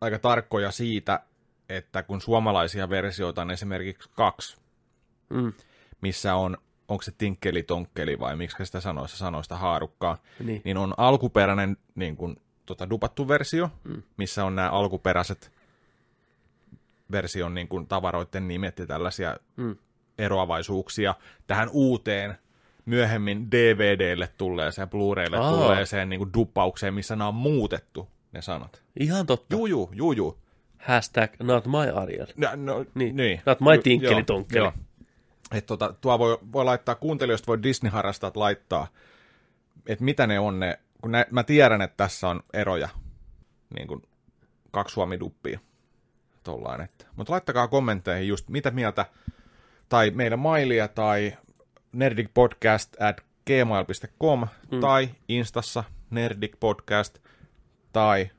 aika 0.00 0.18
tarkkoja 0.18 0.70
siitä, 0.70 1.20
että 1.68 2.02
kun 2.02 2.20
suomalaisia 2.20 2.90
versioita 2.90 3.42
on 3.42 3.50
esimerkiksi 3.50 4.10
kaksi, 4.14 4.56
Mm. 5.30 5.52
missä 6.00 6.34
on 6.34 6.56
onko 6.90 7.02
se 7.02 7.12
tinkkeli 7.18 7.62
tonkkeli 7.62 8.18
vai 8.18 8.36
miksi 8.36 8.64
sitä 8.64 8.80
sanoo 8.80 9.42
sitä 9.42 9.56
haarukkaa, 9.56 10.18
Niin. 10.44 10.62
niin 10.64 10.76
on 10.76 10.94
alkuperäinen 10.96 11.76
niin 11.94 12.16
kuin, 12.16 12.36
tota, 12.66 12.90
dupattu 12.90 13.28
versio, 13.28 13.70
mm. 13.84 14.02
missä 14.16 14.44
on 14.44 14.56
nämä 14.56 14.70
alkuperäiset 14.70 15.52
version 17.12 17.54
niin 17.54 17.68
kuin, 17.68 17.86
tavaroiden 17.86 18.48
nimet 18.48 18.78
ja 18.78 18.86
tällaisia 18.86 19.36
Mm. 19.56 19.76
eroavaisuuksia 20.18 21.14
tähän 21.46 21.68
uuteen 21.72 22.34
myöhemmin 22.84 23.50
DVDlle 23.50 24.28
tulleeseen, 24.38 24.88
Blu-raylle 24.88 25.36
Aa. 25.38 25.50
tulleeseen 25.50 26.08
niin 26.08 26.18
kuin 26.18 26.32
duppaukseen, 26.34 26.94
missä 26.94 27.16
nämä 27.16 27.28
on 27.28 27.34
muutettu, 27.34 28.08
ne 28.32 28.42
sanat. 28.42 28.82
Ihan 29.00 29.26
totta. 29.26 29.56
Juu, 29.56 29.90
juu. 30.16 30.38
Hashtag 30.78 31.30
not 31.42 31.66
my 31.66 31.90
Ariel. 32.02 32.26
No, 32.36 32.48
no, 32.56 32.84
Niin. 32.94 33.16
niin. 33.16 33.42
Not 33.46 33.60
my 33.60 33.78
tinkkeli 33.82 34.22
tonkkeli. 34.22 34.64
joo. 34.64 34.72
Et 35.54 35.66
tota, 35.66 35.94
tuo 36.00 36.18
voi, 36.18 36.38
voi 36.52 36.64
laittaa, 36.64 36.94
kuuntelijoista 36.94 37.46
voi 37.46 37.62
Disney-harrastajat 37.62 38.36
laittaa, 38.36 38.86
että 39.86 40.04
mitä 40.04 40.26
ne 40.26 40.38
on 40.38 40.60
ne, 40.60 40.78
kun 41.02 41.12
nä, 41.12 41.26
mä 41.30 41.42
tiedän, 41.42 41.82
että 41.82 41.96
tässä 41.96 42.28
on 42.28 42.40
eroja, 42.52 42.88
niin 43.74 43.88
kuin 43.88 44.02
kaksi 44.70 44.92
suomiduppia, 44.92 45.60
tollain, 46.42 46.80
että. 46.80 47.06
Mutta 47.16 47.32
laittakaa 47.32 47.68
kommentteihin 47.68 48.28
just, 48.28 48.48
mitä 48.48 48.70
mieltä, 48.70 49.06
tai 49.88 50.10
meidän 50.10 50.38
mailia, 50.38 50.88
tai 50.88 51.36
nerdicpodcast 51.92 53.02
at 53.02 53.20
gmail.com, 53.46 54.46
mm. 54.70 54.80
tai 54.80 55.08
Instassa 55.28 55.84
nerdicpodcast, 56.10 57.18
tai 57.92 58.30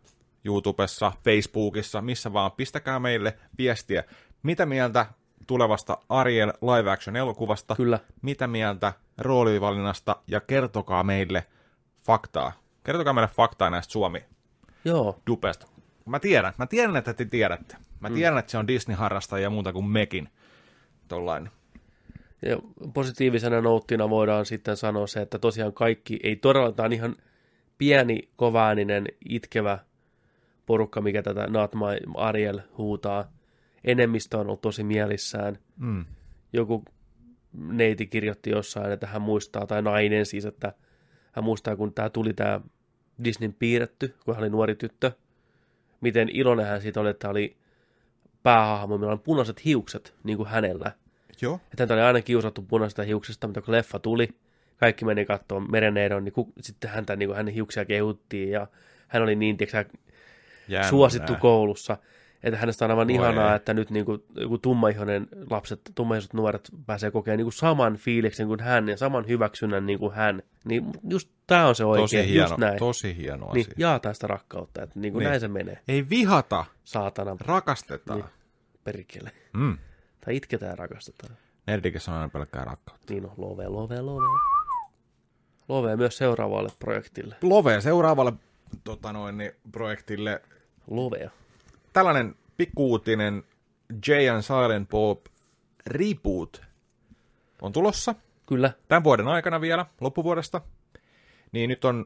YouTubessa, 0.45 1.11
Facebookissa, 1.23 2.01
missä 2.01 2.33
vaan, 2.33 2.51
pistäkää 2.51 2.99
meille 2.99 3.37
viestiä. 3.57 4.03
Mitä 4.43 4.65
mieltä 4.65 5.05
tulevasta 5.47 5.97
Ariel 6.09 6.53
live 6.61 6.91
action 6.91 7.15
elokuvasta? 7.15 7.75
Kyllä. 7.75 7.99
Mitä 8.21 8.47
mieltä 8.47 8.93
roolivalinnasta? 9.17 10.15
Ja 10.27 10.41
kertokaa 10.41 11.03
meille 11.03 11.45
faktaa. 12.01 12.51
Kertokaa 12.83 13.13
meille 13.13 13.27
faktaa 13.27 13.69
näistä 13.69 13.91
Suomi 13.91 14.25
Joo. 14.85 15.19
dupesta. 15.27 15.67
Mä 16.05 16.19
tiedän, 16.19 16.53
mä 16.57 16.67
tiedän, 16.67 16.95
että 16.95 17.13
te 17.13 17.25
tiedätte. 17.25 17.75
Mä 17.99 18.09
tiedän, 18.09 18.37
että 18.37 18.51
se 18.51 18.57
on 18.57 18.67
Disney-harrastaja 18.67 19.43
ja 19.43 19.49
muuta 19.49 19.73
kuin 19.73 19.85
mekin. 19.85 20.29
Tollainen. 21.07 21.51
Ja 22.45 22.57
positiivisena 22.93 23.61
nouttina 23.61 24.09
voidaan 24.09 24.45
sitten 24.45 24.77
sanoa 24.77 25.07
se, 25.07 25.21
että 25.21 25.39
tosiaan 25.39 25.73
kaikki, 25.73 26.19
ei 26.23 26.35
todella, 26.35 26.71
tämä 26.71 26.85
on 26.85 26.93
ihan 26.93 27.15
pieni, 27.77 28.29
kovaääninen, 28.35 29.05
itkevä 29.29 29.79
porukka, 30.65 31.01
mikä 31.01 31.21
tätä 31.23 31.47
Not 31.47 31.75
My 31.75 32.13
Ariel 32.15 32.59
huutaa. 32.77 33.31
Enemmistö 33.83 34.37
on 34.37 34.47
ollut 34.47 34.61
tosi 34.61 34.83
mielissään. 34.83 35.57
Mm. 35.77 36.05
Joku 36.53 36.85
neiti 37.53 38.07
kirjoitti 38.07 38.49
jossain, 38.49 38.91
että 38.91 39.07
hän 39.07 39.21
muistaa, 39.21 39.67
tai 39.67 39.81
nainen 39.81 40.25
siis, 40.25 40.45
että 40.45 40.73
hän 41.31 41.45
muistaa, 41.45 41.75
kun 41.75 41.93
tämä 41.93 42.09
tuli 42.09 42.33
tämä 42.33 42.61
Disneyn 43.23 43.53
piirretty, 43.53 44.15
kun 44.25 44.35
hän 44.35 44.43
oli 44.43 44.49
nuori 44.49 44.75
tyttö. 44.75 45.11
Miten 46.01 46.29
iloinen 46.29 46.65
hän 46.65 46.81
siitä 46.81 46.99
oli, 46.99 47.09
että 47.09 47.29
oli 47.29 47.57
päähahmo, 48.43 48.97
millä 48.97 49.11
on 49.11 49.19
punaiset 49.19 49.65
hiukset, 49.65 50.13
niin 50.23 50.37
kuin 50.37 50.49
hänellä. 50.49 50.91
Joo. 51.41 51.55
Että 51.55 51.83
häntä 51.83 51.93
oli 51.93 52.01
aina 52.01 52.21
kiusattu 52.21 52.61
punaisesta 52.61 53.03
hiuksesta, 53.03 53.47
mutta 53.47 53.61
kun 53.61 53.71
leffa 53.71 53.99
tuli, 53.99 54.29
kaikki 54.77 55.05
meni 55.05 55.25
katsomaan 55.25 55.71
mereneidon, 55.71 56.23
niin 56.23 56.33
ku, 56.33 56.53
sitten 56.61 56.89
häntä, 56.89 57.15
niin 57.15 57.29
kuin 57.29 57.37
hänen 57.37 57.53
hiuksia 57.53 57.85
kehuttiin 57.85 58.51
ja 58.51 58.67
hän 59.07 59.23
oli 59.23 59.35
niin 59.35 59.57
tiiäksä, 59.57 59.85
Jännää. 60.67 60.89
suosittu 60.89 61.35
koulussa, 61.35 61.97
että 62.43 62.59
hänestä 62.59 62.85
on 62.85 62.91
aivan 62.91 63.07
Voi 63.07 63.15
ihanaa, 63.15 63.49
ei. 63.49 63.55
että 63.55 63.73
nyt 63.73 63.89
niin 63.89 64.05
kuin, 64.05 64.23
joku 64.35 64.57
tummaihoinen 64.57 65.27
lapset, 65.49 65.81
tummaihoiset 65.95 66.33
nuoret 66.33 66.69
pääsee 66.85 67.11
kokemaan 67.11 67.37
niin 67.37 67.45
kuin 67.45 67.53
saman 67.53 67.95
fiiliksen 67.97 68.47
kuin 68.47 68.59
hän 68.59 68.89
ja 68.89 68.97
saman 68.97 69.27
hyväksynnän 69.27 69.85
niin 69.85 69.99
kuin 69.99 70.13
hän. 70.13 70.43
Niin 70.65 70.85
just 71.09 71.29
tämä 71.47 71.67
on 71.67 71.75
se 71.75 71.85
oikein, 71.85 72.03
Tosi 72.03 72.27
hieno, 72.29 72.43
just 72.47 72.57
näin. 72.57 72.79
tosi 72.79 73.17
hieno 73.17 73.51
niin, 73.53 73.65
asia. 73.65 73.73
jaataan 73.77 74.15
sitä 74.15 74.27
rakkautta, 74.27 74.81
että 74.83 74.99
niin 74.99 75.13
kuin 75.13 75.19
Niin. 75.19 75.29
näin 75.29 75.41
se 75.41 75.47
menee, 75.47 75.79
Ei 75.87 76.09
vihata, 76.09 76.65
saatana 76.83 77.35
rakastetaan. 77.39 78.19
Niin. 78.19 78.29
perkele. 78.83 79.31
Mm. 79.53 79.77
Tai 80.25 80.35
itketään 80.35 80.69
ja 80.69 80.75
rakastetaan. 80.75 81.37
Nerdikessä 81.67 82.11
on 82.11 82.17
aina 82.17 82.29
pelkkää 82.29 82.63
rakkautta. 82.65 83.13
Niin 83.13 83.25
on, 83.25 83.31
love, 83.37 83.67
love, 83.67 84.01
love. 84.01 84.25
Love 85.67 85.95
myös 85.95 86.17
seuraavalle 86.17 86.69
projektille. 86.79 87.35
Love 87.41 87.81
seuraavalle 87.81 88.33
tota 88.83 89.13
noin, 89.13 89.37
niin, 89.37 89.51
projektille. 89.71 90.41
Lovea. 90.87 91.29
Tällainen 91.93 92.35
pikkuutinen 92.57 93.43
Jay 94.07 94.29
and 94.29 94.41
Silent 94.41 94.89
Bob 94.89 95.25
reboot 95.87 96.61
on 97.61 97.71
tulossa 97.71 98.15
Kyllä, 98.45 98.73
tämän 98.87 99.03
vuoden 99.03 99.27
aikana 99.27 99.61
vielä, 99.61 99.85
loppuvuodesta. 100.01 100.61
Niin 101.51 101.69
nyt 101.69 101.85
on 101.85 102.05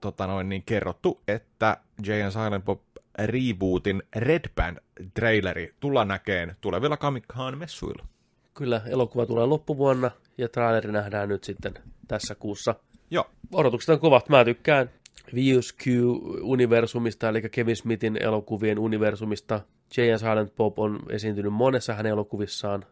tota 0.00 0.26
noin, 0.26 0.48
niin 0.48 0.62
kerrottu, 0.62 1.20
että 1.28 1.76
Jay 2.06 2.22
and 2.22 2.30
Silent 2.32 2.64
Bob 2.64 2.80
rebootin 3.18 4.02
Red 4.16 4.50
Band 4.54 4.78
traileri 5.14 5.74
tullaan 5.80 6.08
näkeen 6.08 6.56
tulevilla 6.60 6.96
Comic-Con 6.96 7.58
messuilla. 7.58 8.06
kyllä. 8.54 8.82
Elokuva 8.86 9.26
tulee 9.26 9.46
loppuvuonna 9.46 10.10
ja 10.38 10.48
traileri 10.48 10.92
nähdään 10.92 11.28
nyt 11.28 11.44
sitten 11.44 11.74
tässä 12.08 12.34
kuussa. 12.34 12.74
Joo, 13.10 13.30
Odotukset 13.52 13.88
on 13.88 14.00
kovat. 14.00 14.28
Mä 14.28 14.44
tykkään 14.44 14.90
VSQ-universumista, 15.34 17.28
eli 17.28 17.42
Kevin 17.42 17.76
Smithin 17.76 18.22
elokuvien 18.22 18.78
universumista. 18.78 19.60
Jay 19.96 20.10
and 20.10 20.18
Silent 20.18 20.56
Bob 20.56 20.78
on 20.78 21.00
esiintynyt 21.10 21.52
monessa 21.52 21.94
hänen 21.94 22.12
elokuvissaan, 22.12 22.84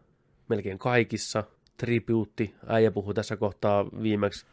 melkein 0.48 0.78
kaikissa. 0.78 1.44
Tribuutti, 1.76 2.54
äijä 2.66 2.90
puhui 2.90 3.14
tässä 3.14 3.36
kohtaa 3.36 3.86
viimeksi. 4.02 4.46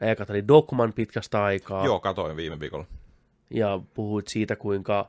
Äijä 0.00 0.16
katseli 0.16 0.48
Dogman 0.48 0.92
pitkästä 0.92 1.44
aikaa. 1.44 1.84
joo, 1.84 2.00
katoin 2.00 2.36
viime 2.36 2.60
viikolla. 2.60 2.86
ja 3.50 3.80
puhuit 3.94 4.28
siitä, 4.28 4.56
kuinka 4.56 5.08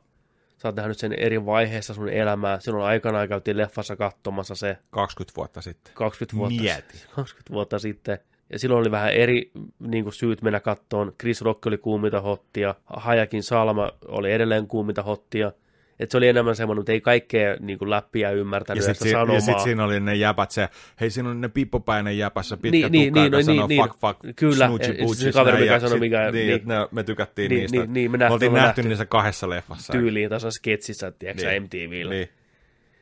sä 0.57 0.67
oot 0.67 0.75
nähnyt 0.75 0.97
sen 0.97 1.13
eri 1.13 1.45
vaiheessa 1.45 1.93
sun 1.93 2.09
elämää. 2.09 2.59
Silloin 2.59 2.85
aikanaan 2.85 3.27
käytiin 3.27 3.57
leffassa 3.57 3.95
katsomassa 3.95 4.55
se 4.55 4.77
20 4.89 5.37
vuotta 5.37 5.61
sitten. 5.61 5.93
20 5.93 6.37
vuotta, 6.37 6.61
Mieti. 6.61 7.05
20 7.15 7.53
vuotta 7.53 7.79
sitten. 7.79 8.19
Ja 8.49 8.59
silloin 8.59 8.79
oli 8.81 8.91
vähän 8.91 9.11
eri 9.13 9.51
niin 9.79 10.03
kuin 10.03 10.13
syyt 10.13 10.41
mennä 10.41 10.59
kattoon. 10.59 11.13
Chris 11.19 11.41
Rock 11.41 11.65
oli 11.67 11.77
kuumita 11.77 12.21
hottia, 12.21 12.75
Hajakin 12.85 13.43
Salma 13.43 13.91
oli 14.07 14.31
edelleen 14.31 14.67
kuumita 14.67 15.03
hottia. 15.03 15.51
Et 15.99 16.11
se 16.11 16.17
oli 16.17 16.27
enemmän 16.27 16.55
semmoinen, 16.55 16.79
mutta 16.79 16.91
ei 16.91 17.01
kaikkea 17.01 17.55
niin 17.59 17.79
kuin 17.79 17.89
läppiä 17.89 18.31
ymmärtänyt 18.31 18.83
Ja 18.83 18.89
ja 18.89 18.93
sitten 18.93 19.11
sanomaa. 19.11 19.35
ja 19.35 19.41
sit 19.41 19.59
siinä 19.59 19.83
oli 19.83 19.99
ne 19.99 20.15
jäpät, 20.15 20.51
se, 20.51 20.69
hei 21.01 21.09
siinä 21.09 21.29
on 21.29 21.41
ne 21.41 21.49
pippopäinen 21.49 22.17
jäpässä, 22.17 22.57
pitkä 22.57 22.71
Niin, 22.71 22.91
niin, 22.91 23.13
tukka, 23.13 23.19
niin, 23.19 23.25
joka 23.25 23.37
no, 23.37 23.43
sanoo 23.43 23.67
niin, 23.67 23.81
fuck, 23.83 23.95
fuck, 23.99 24.35
kyllä. 24.35 24.65
snoochie 24.67 24.87
sit 24.87 24.97
se 24.97 25.03
boochies, 25.05 25.35
kaveri, 25.35 25.61
mikä 25.61 25.79
sanoi, 25.79 25.99
mikä- 25.99 26.31
Niin, 26.31 26.33
niin. 26.33 26.53
että 26.55 26.67
ne, 26.67 26.87
me 26.91 27.03
tykättiin 27.03 27.49
Niin, 27.49 27.59
niistä. 27.59 27.77
niin, 27.77 27.93
niin, 27.93 28.11
me 28.11 28.17
me 28.17 28.29
oltiin 28.29 28.53
nähty 28.53 28.65
nähty. 28.67 28.83
niissä 28.83 29.05
kahdessa 29.05 29.49
leffassa. 29.49 29.93
tyyliin 29.93 30.29
tuossa 30.29 30.51
sketsissä, 30.51 31.11
tiedätkö 31.11 31.49
Niin. 31.49 31.63
MTVllä. 31.63 32.11
Niin. 32.13 32.29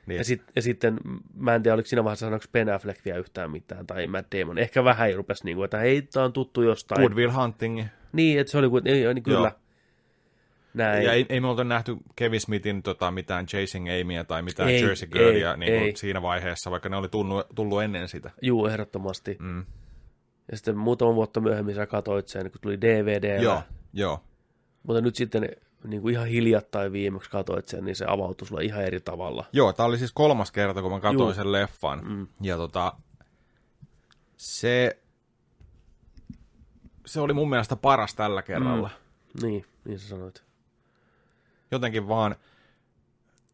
Niin. 0.05 0.17
Ja, 0.17 0.23
sit, 0.23 0.43
ja 0.55 0.61
sitten, 0.61 0.99
mä 1.33 1.55
en 1.55 1.63
tiedä, 1.63 1.73
oliko 1.73 1.87
siinä 1.87 2.03
vaiheessa 2.03 2.25
sanoiko 2.25 2.45
Ben 2.51 2.69
Affleck 2.69 3.05
vielä 3.05 3.19
yhtään 3.19 3.51
mitään, 3.51 3.87
tai 3.87 4.07
Matt 4.07 4.33
Damon. 4.35 4.57
Ehkä 4.57 4.83
vähän 4.83 5.07
ei 5.07 5.15
rupesi, 5.15 5.45
niin 5.45 5.57
kuin, 5.57 5.65
että 5.65 5.77
hei, 5.77 6.01
tää 6.01 6.23
on 6.23 6.33
tuttu 6.33 6.61
jostain. 6.61 7.01
Good 7.01 7.13
Will 7.13 7.31
Hunting. 7.31 7.83
Niin, 8.11 8.39
että 8.39 8.51
se 8.51 8.57
oli 8.57 8.69
kuin, 8.69 8.83
niin, 8.83 9.23
kyllä. 9.23 9.39
Joo. 9.39 9.59
Näin. 10.73 11.05
Ja 11.05 11.13
ei, 11.13 11.25
ei 11.29 11.39
me 11.39 11.47
oltu 11.47 11.63
nähty 11.63 11.97
Kevin 12.15 12.41
Smithin 12.41 12.83
tota, 12.83 13.11
mitään 13.11 13.45
Chasing 13.45 13.87
Amyä 14.01 14.23
tai 14.23 14.41
mitään 14.41 14.69
Ei, 14.69 14.81
Jersey 14.81 15.07
Girlia 15.07 15.51
ei, 15.51 15.57
niin 15.57 15.71
kuin 15.71 15.83
ei. 15.83 15.95
siinä 15.95 16.21
vaiheessa, 16.21 16.71
vaikka 16.71 16.89
ne 16.89 16.95
oli 16.95 17.09
tullut, 17.09 17.47
tullut 17.55 17.83
ennen 17.83 18.07
sitä. 18.07 18.31
Juu, 18.41 18.67
ehdottomasti. 18.67 19.37
Mm. 19.39 19.65
Ja 20.51 20.57
sitten 20.57 20.77
muutama 20.77 21.15
vuotta 21.15 21.41
myöhemmin 21.41 21.75
sä 21.75 21.85
katsoit 21.85 22.27
sen, 22.27 22.51
kun 22.51 22.61
tuli 22.61 22.81
DVD. 22.81 23.41
Joo, 23.41 23.63
joo. 23.93 24.23
Mutta 24.83 25.01
nyt 25.01 25.15
sitten 25.15 25.49
niin 25.88 26.01
kuin 26.01 26.13
ihan 26.13 26.27
hiljattain 26.27 26.91
viimeksi 26.91 27.29
katsoit 27.29 27.67
sen, 27.67 27.86
niin 27.86 27.95
se 27.95 28.05
avautui 28.07 28.47
sulle 28.47 28.63
ihan 28.63 28.83
eri 28.83 29.01
tavalla. 29.01 29.45
Joo, 29.53 29.73
tämä 29.73 29.88
oli 29.88 29.97
siis 29.97 30.11
kolmas 30.11 30.51
kerta, 30.51 30.81
kun 30.81 30.91
mä 30.91 30.99
katsoin 30.99 31.27
Juu. 31.27 31.33
sen 31.33 31.51
leffan. 31.51 32.01
Mm. 32.07 32.27
Ja 32.41 32.57
tota, 32.57 32.93
se, 34.38 35.01
se 37.05 37.21
oli 37.21 37.33
mun 37.33 37.49
mielestä 37.49 37.75
paras 37.75 38.15
tällä 38.15 38.41
kerralla. 38.41 38.89
Mm. 39.33 39.47
Niin, 39.47 39.65
niin 39.86 39.99
sä 39.99 40.07
sanoit. 40.07 40.43
Jotenkin 41.71 42.07
vaan, 42.07 42.36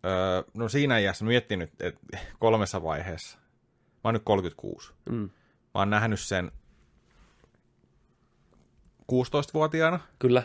öö, 0.05 0.43
no 0.53 0.69
siinä 0.69 0.97
iässä 0.97 1.25
miettinyt, 1.25 1.71
että 1.79 2.19
kolmessa 2.39 2.83
vaiheessa, 2.83 3.37
mä 3.37 3.99
oon 4.03 4.13
nyt 4.13 4.23
36. 4.23 4.93
Mm. 5.09 5.15
Mä 5.15 5.29
oon 5.73 5.89
nähnyt 5.89 6.19
sen 6.19 6.51
16-vuotiaana. 9.11 9.99
Kyllä, 10.19 10.43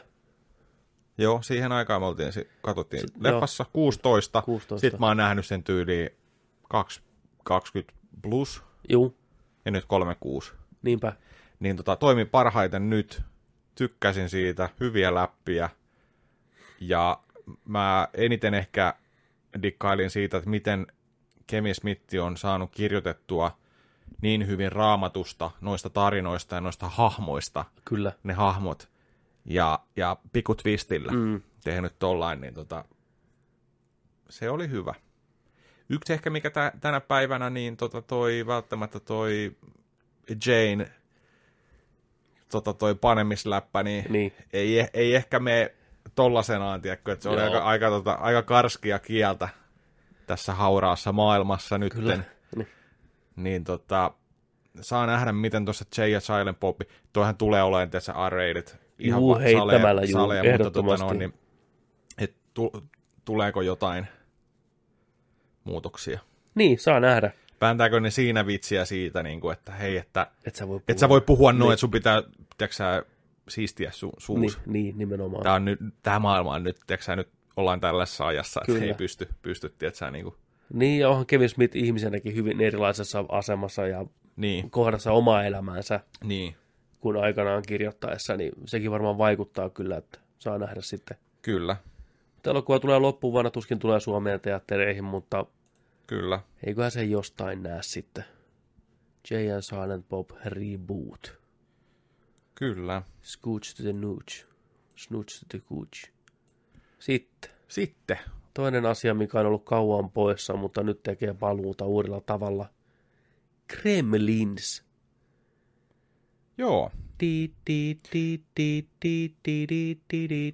Joo, 1.19 1.43
siihen 1.43 1.73
aikaan 1.73 2.03
me 2.03 2.07
oltiin, 2.07 2.33
si- 2.33 2.49
katsottiin 2.63 3.01
Sit- 3.01 3.17
leffassa 3.21 3.67
16. 3.73 4.43
16. 4.43 4.81
Sitten 4.81 5.01
mä 5.01 5.07
oon 5.07 5.17
nähnyt 5.17 5.47
sen 5.47 5.65
tyyliin 5.65 6.11
2, 6.69 7.03
20 7.45 7.95
plus 8.23 8.63
juu, 8.89 9.17
ja 9.65 9.71
nyt 9.71 9.85
36. 9.85 10.53
niinpä. 10.83 11.13
Niin 11.61 11.77
tota, 11.77 11.97
toimi 11.97 12.25
parhaiten 12.25 12.91
nyt. 12.91 13.23
Tykkäsin 13.75 14.29
siitä, 14.29 14.69
hyviä 14.81 15.15
läppiä. 15.15 15.71
Ja 16.81 17.21
mä 17.65 18.09
eniten 18.15 18.55
ehkä 18.55 18.95
dikkailin 19.63 20.11
siitä, 20.11 20.37
että 20.37 20.51
miten 20.51 20.87
Kevin 21.47 21.75
Smith 21.75 22.15
on 22.23 22.37
saanut 22.37 22.71
kirjoitettua 22.73 23.59
niin 24.23 24.47
hyvin 24.47 24.73
raamatusta, 24.73 25.51
noista 25.61 25.91
tarinoista 25.91 26.55
ja 26.55 26.61
noista 26.61 26.89
hahmoista, 26.89 27.65
Kyllä. 27.85 28.13
ne 28.23 28.33
hahmot, 28.33 28.89
ja, 29.47 29.79
ja 29.97 30.17
Piku 30.33 30.55
Twistillä 30.55 31.13
Mm. 31.13 31.43
tehnyt 31.65 31.99
tollain, 31.99 32.41
niin 32.41 32.55
tota, 32.55 32.85
se 34.31 34.51
oli 34.51 34.69
hyvä. 34.71 34.95
Yksi 35.89 36.13
ehkä, 36.13 36.31
mikä 36.31 36.51
tä, 36.51 36.73
tänä 36.81 37.01
päivänä, 37.01 37.51
niin 37.51 37.77
tota 37.77 38.03
toi, 38.03 38.45
välttämättä 38.47 39.01
toi 39.01 39.57
Jane, 40.47 40.91
tota 42.51 42.73
toi 42.73 42.95
panemisläppä, 42.95 43.83
niin, 43.83 44.05
Niin. 44.09 44.33
Ei, 44.53 44.83
eh- 44.83 44.91
ei 44.95 45.15
ehkä 45.15 45.39
mene 45.39 45.75
tollasenaan, 46.15 46.83
tiedätkö, 46.83 47.13
että 47.13 47.23
se 47.23 47.29
oli 47.29 47.41
Joo. 47.41 47.47
aika, 47.47 47.65
aika, 47.65 47.89
tota, 47.89 48.13
aika 48.13 48.43
karskia 48.43 48.99
kieltä 48.99 49.49
tässä 50.27 50.55
hauraassa 50.55 51.13
maailmassa 51.13 51.79
nytten. 51.79 52.03
Kyllä. 52.03 52.19
Niin. 52.57 52.69
Niin 53.37 53.65
tota, 53.65 54.11
saa 54.81 55.07
nähdä, 55.07 55.33
miten 55.33 55.65
tuossa 55.65 55.85
Jay 55.99 56.09
ja 56.09 56.21
Silent 56.21 56.61
Pop, 56.61 56.81
toihan 57.13 57.37
tulee 57.37 57.63
olemaan 57.63 57.91
tässä 57.91 58.13
R-rated. 58.31 58.86
Juu, 58.99 59.35
va- 59.35 59.39
heittämällä, 59.39 60.03
juu, 60.03 60.21
mutta 60.59 60.71
tota 60.71 60.97
noin, 61.05 61.19
niin, 61.19 61.35
et 62.19 62.35
tu, 62.55 62.73
tuleeko 63.25 63.63
jotain 63.63 64.07
muutoksia? 65.65 66.21
niin, 66.55 66.79
saa 66.79 67.01
nähdä. 67.01 67.31
Pääntääkö 67.59 68.01
ne 68.01 68.11
siinä 68.11 68.47
vitsiä 68.47 68.85
siitä, 68.85 69.23
niin 69.23 69.41
kuin, 69.41 69.53
että 69.53 69.73
hei, 69.73 69.97
että 69.97 70.27
Et 70.47 70.55
sä 70.55 70.69
voi 70.69 70.81
et 70.89 70.99
sä 70.99 71.09
voi 71.09 71.21
puhua 71.21 71.53
noin, 71.53 71.61
Niin. 71.61 71.73
että 71.73 71.81
sun 71.81 71.91
pitää, 71.91 72.23
tiedätkö 72.59 72.77
sä, 72.77 73.05
siistiä 73.49 73.91
su, 73.93 74.13
suus. 74.19 74.59
Niin, 74.67 74.73
niin, 74.73 74.99
nimenomaan. 74.99 75.43
Tää, 75.43 75.55
on 75.55 75.65
nyt, 75.65 75.79
tää 76.03 76.19
maailma 76.19 76.55
on 76.55 76.63
nyt, 76.65 76.77
tiedätkö 76.87 77.05
sä, 77.05 77.17
nyt 77.17 77.29
ollaan 77.57 77.81
tällaisessa 77.81 78.27
ajassa, 78.27 78.61
että 78.61 78.73
Kyllä. 78.73 78.85
ei 78.87 78.95
pysty, 78.95 79.29
pysty 79.43 79.75
tiedätkö 79.79 79.99
sä, 79.99 80.11
niin 80.11 80.25
kuin, 80.25 80.35
Niin, 80.73 81.01
ja 81.01 81.09
onhan 81.09 81.27
Kevin 81.27 81.49
Smith 81.49 81.77
ihmisenäkin 81.77 82.35
hyvin 82.35 82.61
erilaisessa 82.61 83.25
asemassa 83.29 83.87
ja 83.87 84.05
niin, 84.37 84.71
kohdassa 84.71 85.13
omaa 85.13 85.45
elämäänsä 85.45 86.01
niin, 86.25 86.57
kuin 87.07 87.25
aikanaan 87.25 87.63
kirjoittaessa, 87.69 88.37
niin 88.37 88.53
sekin 88.65 88.91
varmaan 88.91 89.19
vaikuttaa 89.19 89.71
kyllä, 89.71 89.97
että 89.97 90.19
saa 90.39 90.59
nähdä 90.59 90.81
sitten. 90.81 91.17
kyllä, 91.43 91.77
Mutta 92.35 92.51
elokuva 92.51 92.79
tulee 92.79 92.99
loppuun 92.99 93.33
vuonna, 93.33 93.51
tuskin 93.51 93.79
tulee 93.79 94.01
Suomeen 94.01 94.41
teattereihin, 94.41 95.05
mutta 95.05 95.47
kyllä. 96.07 96.41
eiköhän 96.67 96.91
se 96.91 97.05
jostain 97.05 97.63
näe 97.63 97.83
sitten. 97.83 98.25
Jay 99.31 99.51
and 99.51 99.63
Silent 99.63 100.09
Bob 100.09 100.31
Reboot. 100.45 101.35
Kyllä. 102.55 103.03
Scooch 103.23 103.77
to 103.77 103.83
the 103.83 103.93
nooch. 103.93 104.47
Snooch 104.97 105.41
to 105.41 105.47
the 105.49 105.59
cooch. 105.69 106.11
Sitten 106.99 107.51
Sitten. 107.69 108.19
toinen 108.55 108.87
asia, 108.87 109.15
mikä 109.15 109.41
on 109.41 109.47
ollut 109.47 109.65
kauan 109.65 110.11
poissa, 110.11 110.57
mutta 110.57 110.83
nyt 110.83 111.03
tekee 111.03 111.35
paluuta 111.35 111.85
uudella 111.85 112.21
tavalla. 112.21 112.69
Kremlins. 113.69 114.86
Joo. 116.59 116.91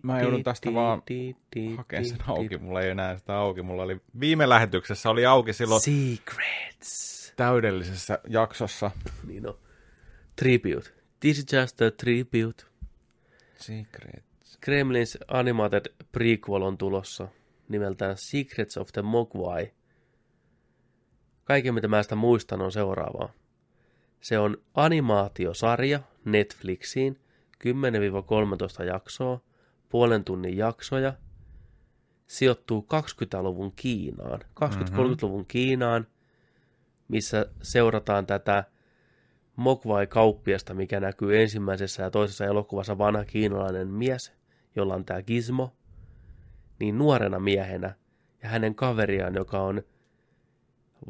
Mä 0.02 0.20
joudun 0.20 0.42
tästä 0.42 0.74
vaan 0.74 1.02
hakemaan 1.76 2.04
sen 2.08 2.18
auki. 2.26 2.58
Mulla 2.58 2.80
ei 2.80 2.90
enää 2.90 3.16
sitä 3.16 3.36
auki. 3.36 3.62
Mulla 3.62 3.82
oli 3.82 4.00
viime 4.20 4.48
lähetyksessä 4.48 5.10
oli 5.10 5.26
auki 5.26 5.52
silloin 5.52 5.80
Secrets. 5.80 7.32
täydellisessä 7.36 8.18
jaksossa. 8.28 8.90
Niin 9.26 9.48
on. 9.48 9.58
Tribute. 10.36 10.90
This 11.20 11.38
is 11.38 11.46
just 11.52 11.82
a 11.82 11.90
tribute. 11.90 12.64
Secrets. 13.56 14.58
Kremlin's 14.66 15.24
animated 15.28 15.94
prequel 16.12 16.62
on 16.62 16.78
tulossa 16.78 17.28
nimeltään 17.68 18.16
Secrets 18.16 18.76
of 18.76 18.88
the 18.92 19.02
Mogwai. 19.02 19.72
Kaiken 21.44 21.74
mitä 21.74 21.88
mä 21.88 22.02
sitä 22.02 22.14
muistan 22.14 22.62
on 22.62 22.72
seuraavaa. 22.72 23.32
Se 24.22 24.38
on 24.38 24.56
animaatiosarja 24.74 26.00
Netflixiin, 26.24 27.20
10-13 28.82 28.84
jaksoa, 28.84 29.40
puolen 29.88 30.24
tunnin 30.24 30.56
jaksoja, 30.56 31.12
sijoittuu 32.26 32.86
20-luvun 32.94 33.72
Kiinaan, 33.76 34.40
20-30-luvun 34.64 35.46
Kiinaan, 35.46 36.06
missä 37.08 37.46
seurataan 37.62 38.26
tätä 38.26 38.64
Mogwai-kauppiasta, 39.56 40.74
mikä 40.74 41.00
näkyy 41.00 41.40
ensimmäisessä 41.42 42.02
ja 42.02 42.10
toisessa 42.10 42.44
elokuvassa 42.44 42.98
vanha 42.98 43.24
kiinalainen 43.24 43.88
mies, 43.88 44.32
jolla 44.76 44.94
on 44.94 45.04
tämä 45.04 45.22
Gizmo, 45.22 45.76
niin 46.80 46.98
nuorena 46.98 47.38
miehenä. 47.38 47.94
Ja 48.42 48.48
hänen 48.48 48.74
kaveriaan, 48.74 49.34
joka 49.34 49.60
on 49.60 49.82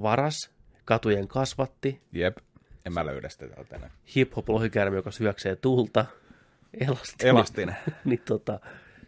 varas, 0.03 0.51
katujen 0.85 1.29
kasvatti, 1.29 2.03
Jep. 2.13 2.39
En 2.87 2.93
mä 2.93 3.07
löydä 3.07 3.29
sitä 3.29 3.49
täältä 3.49 3.77
enää. 3.77 3.91
hip-hop 4.17 4.49
lohikärmi, 4.49 4.97
joka 4.97 5.11
syöksee 5.11 5.57
tulta, 5.57 6.07
elastinen. 6.81 7.31
Elastinen. 7.31 7.77
niin 8.05 8.23
tota, 8.25 8.61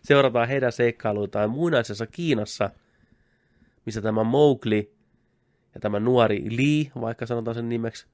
seurataan 0.02 0.48
heidän 0.48 0.72
seikkailuitaan 0.72 1.50
muinaisessa 1.50 2.06
Kiinassa, 2.06 2.70
missä 3.86 4.02
tämä 4.02 4.24
Mowgli 4.24 4.94
ja 5.74 5.80
tämä 5.80 6.00
nuori 6.00 6.44
Lee, 6.56 7.02
vaikka 7.02 7.26
sanotaan 7.26 7.54
sen 7.54 7.68
nimeksi, 7.68 8.06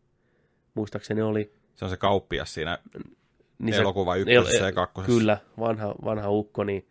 muistaakseni 0.74 1.22
oli, 1.22 1.52
Se 1.76 1.84
on 1.84 1.90
se 1.90 1.96
kauppias 1.96 2.54
siinä 2.54 2.78
niin 3.58 3.74
elokuva 3.74 4.16
ykkösessä 4.16 4.64
ja 4.64 4.72
kakkosessa. 4.72 5.18
Kyllä, 5.18 5.38
vanha, 5.58 5.94
vanha 6.04 6.30
ukko, 6.30 6.64
niin 6.64 6.88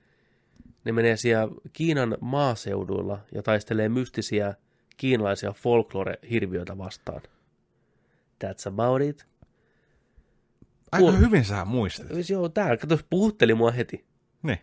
ne 0.84 0.92
menee 0.92 1.18
siellä 1.18 1.54
Kiinan 1.74 2.18
maaseuduilla 2.22 3.20
ja 3.32 3.44
taistelee 3.44 3.90
mystisiä 3.90 4.54
kiinalaisia 4.98 5.52
folklore-hirviöitä 5.52 6.78
vastaan. 6.78 7.22
That's 8.44 8.68
about 8.68 9.02
it. 9.02 9.26
Aika 10.92 11.06
Kuul- 11.06 11.20
hyvin 11.20 11.46
sä 11.46 11.66
muistat. 11.66 12.08
Joo, 12.30 12.50
tää, 12.50 12.78
kato, 12.78 13.00
puhutteli 13.10 13.54
mua 13.54 13.72
heti. 13.72 14.06
Niin. 14.44 14.60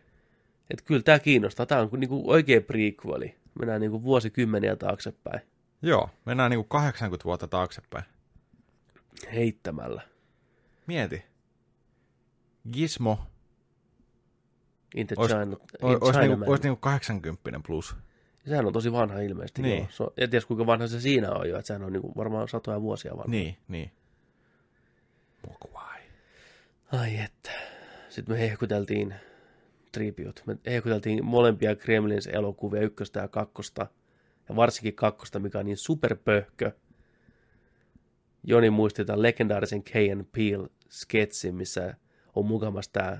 Että 0.71 0.85
kyllä 0.85 1.03
tämä 1.03 1.19
kiinnostaa. 1.19 1.67
Tämä 1.67 1.81
on 1.81 1.89
niinku 2.01 2.31
oikea 2.31 2.61
prequeli. 2.61 3.37
Mennään 3.59 3.81
niinku 3.81 4.03
vuosikymmeniä 4.03 4.77
taaksepäin 4.77 5.41
Joo, 5.83 6.11
mennään 6.25 6.51
niinku 6.51 6.65
80 6.65 7.25
vuotta 7.25 7.49
taaksepäin. 7.49 8.05
heittämällä. 9.35 10.03
Mieti. 10.87 11.23
Gizmo 12.73 13.19
In 14.95 15.07
the 15.07 15.17
Ois- 15.19 15.29
China, 15.31 15.43
in 15.43 15.99
China 16.13 16.21
niinku, 16.21 16.51
olis 16.51 16.63
niinku 16.63 16.81
80 16.81 17.61
plus. 17.67 17.97
Sehän 18.47 18.67
on 18.67 18.73
tosi 18.73 18.93
vanha 18.93 19.21
ilmeisesti. 19.21 19.63
Niin. 19.63 19.79
Joo. 19.79 19.87
Se 19.91 20.03
on, 20.03 20.13
en 20.17 20.31
tiedä 20.31 20.47
kuinka 20.47 20.67
vanha 20.67 20.87
se 20.87 21.01
siinä 21.01 21.33
on 21.33 21.49
jo, 21.49 21.59
että 21.59 21.67
sehän 21.67 21.85
on 21.85 21.93
niinku 21.93 22.13
varmaan 22.17 22.49
satoja 22.49 22.83
vuosia 22.83 23.13
vanha. 23.13 23.31
Niin, 23.31 23.57
niin. 23.69 23.91
Mogwai. 25.49 26.01
Ai 26.93 27.19
että. 27.19 27.51
Sitten 28.09 28.35
me 28.35 28.41
hehkuteltiin 28.41 29.15
tribute. 29.93 30.43
Me 30.47 30.59
hehkuteltiin 30.67 31.25
molempia 31.25 31.77
Kremlins 31.77 32.27
elokuvia, 32.27 32.81
ykköstä 32.81 33.21
ja 33.21 33.29
kakkosta. 33.29 33.87
Ja 34.49 34.57
varsinkin 34.57 34.95
kakkosta, 34.95 35.39
mikä 35.39 35.59
on 35.59 35.65
niin 35.65 35.77
superpöhkö. 35.77 36.73
Joni 38.45 38.71
muisti 38.71 39.05
tämän 39.05 39.23
legendaarisen 39.23 39.83
K&N 39.83 40.27
Peel 40.33 40.69
sketsin, 40.91 41.55
missä 41.55 41.95
on 42.35 42.47
mukamassa 42.47 42.93
tämä 42.93 43.19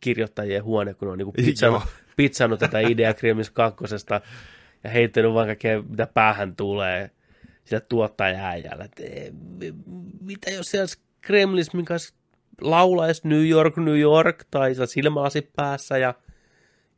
kirjoittajien 0.00 0.64
huone, 0.64 0.94
kun 0.94 1.08
on 1.08 1.18
niinku 1.18 1.32
pizzannut, 1.44 1.82
Joo. 1.82 1.92
pizzannut 2.16 2.60
tätä 2.60 2.80
ideaa 2.80 3.14
Kremlins 3.14 3.50
kakkosesta 3.50 4.20
ja 4.84 4.90
heittänyt 4.90 5.34
vaan 5.34 5.46
kaikkea, 5.46 5.82
mitä 5.82 6.06
päähän 6.06 6.56
tulee 6.56 7.10
sillä 7.64 7.80
tuottaja-äijällä. 7.80 8.84
että, 8.84 9.02
"Eh, 9.04 9.32
Mitä 10.20 10.50
jos 10.50 10.70
siellä 10.70 10.86
Kremlis, 11.20 11.70
olisi 11.90 12.14
laulaisi 12.60 13.28
New 13.28 13.48
York, 13.48 13.76
New 13.76 13.98
York, 13.98 14.44
tai 14.50 14.74
sillä 14.74 14.86
silmälasit 14.86 15.50
päässä, 15.56 15.98
ja 15.98 16.14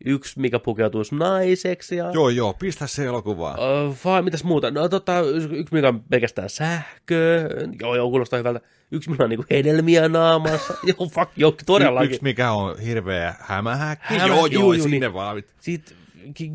yksi, 0.05 0.41
mikä 0.41 0.59
pukeutuisi 0.59 1.15
naiseksi, 1.15 1.97
ja 1.97 2.11
Joo, 2.15 2.29
joo, 2.29 2.55
pistä 2.55 2.87
se 2.87 3.05
elokuvaan. 3.05 3.59
Vai 4.05 4.23
mitäs 4.23 4.45
muuta? 4.45 4.71
No 4.71 4.89
tota, 4.89 5.21
yksi 5.21 5.75
mikä 5.75 5.89
on 5.89 6.03
pelkästään 6.11 6.51
sähköä. 6.51 7.49
Joo, 7.81 7.95
joo, 7.97 8.09
kuulostaa 8.11 8.39
hyvältä. 8.39 8.61
Yksi 8.93 9.11
mikä 9.11 9.23
on 9.25 9.31
niinku 9.31 9.45
hedelmiä 9.51 10.09
naamassa. 10.09 10.75
joo, 10.99 11.09
fuck, 11.09 11.31
joo, 11.37 11.55
todellakin. 11.67 12.11
Yksi, 12.11 12.23
mikä 12.23 12.53
on 12.53 12.79
hirveä 12.79 13.35
hämähäkki. 13.41 14.15
Hämä- 14.15 14.27
joo, 14.35 14.47
joo, 14.47 14.73
juu, 14.73 14.75
sinne 14.83 14.99
niin. 14.99 15.13
vaan. 15.15 15.43
Sitten 15.61 15.97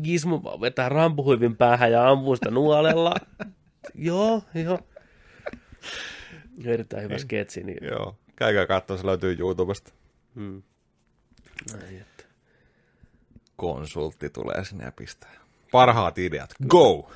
Gizmo 0.04 0.60
vetää 0.60 0.88
rampuhuivin 0.88 1.56
päähän 1.56 1.92
ja 1.92 2.08
ampuu 2.10 2.36
sitä 2.36 2.50
nuolella. 2.50 3.14
joo, 3.94 4.42
joo. 4.54 4.78
Erittäin 6.64 7.02
hyvä 7.02 7.18
sketsi. 7.18 7.62
Niin. 7.62 7.84
Joo, 7.84 8.16
käykää 8.36 8.66
katsoa, 8.66 8.96
se 8.96 9.06
löytyy 9.06 9.36
YouTubesta. 9.38 9.92
Mm. 10.34 10.62
Ai, 11.74 11.96
että. 11.96 12.24
Konsultti 13.56 14.30
tulee 14.30 14.64
sinne 14.64 14.84
ja 14.84 14.92
pistää. 14.92 15.32
Parhaat 15.72 16.18
ideat, 16.18 16.54
go! 16.68 17.10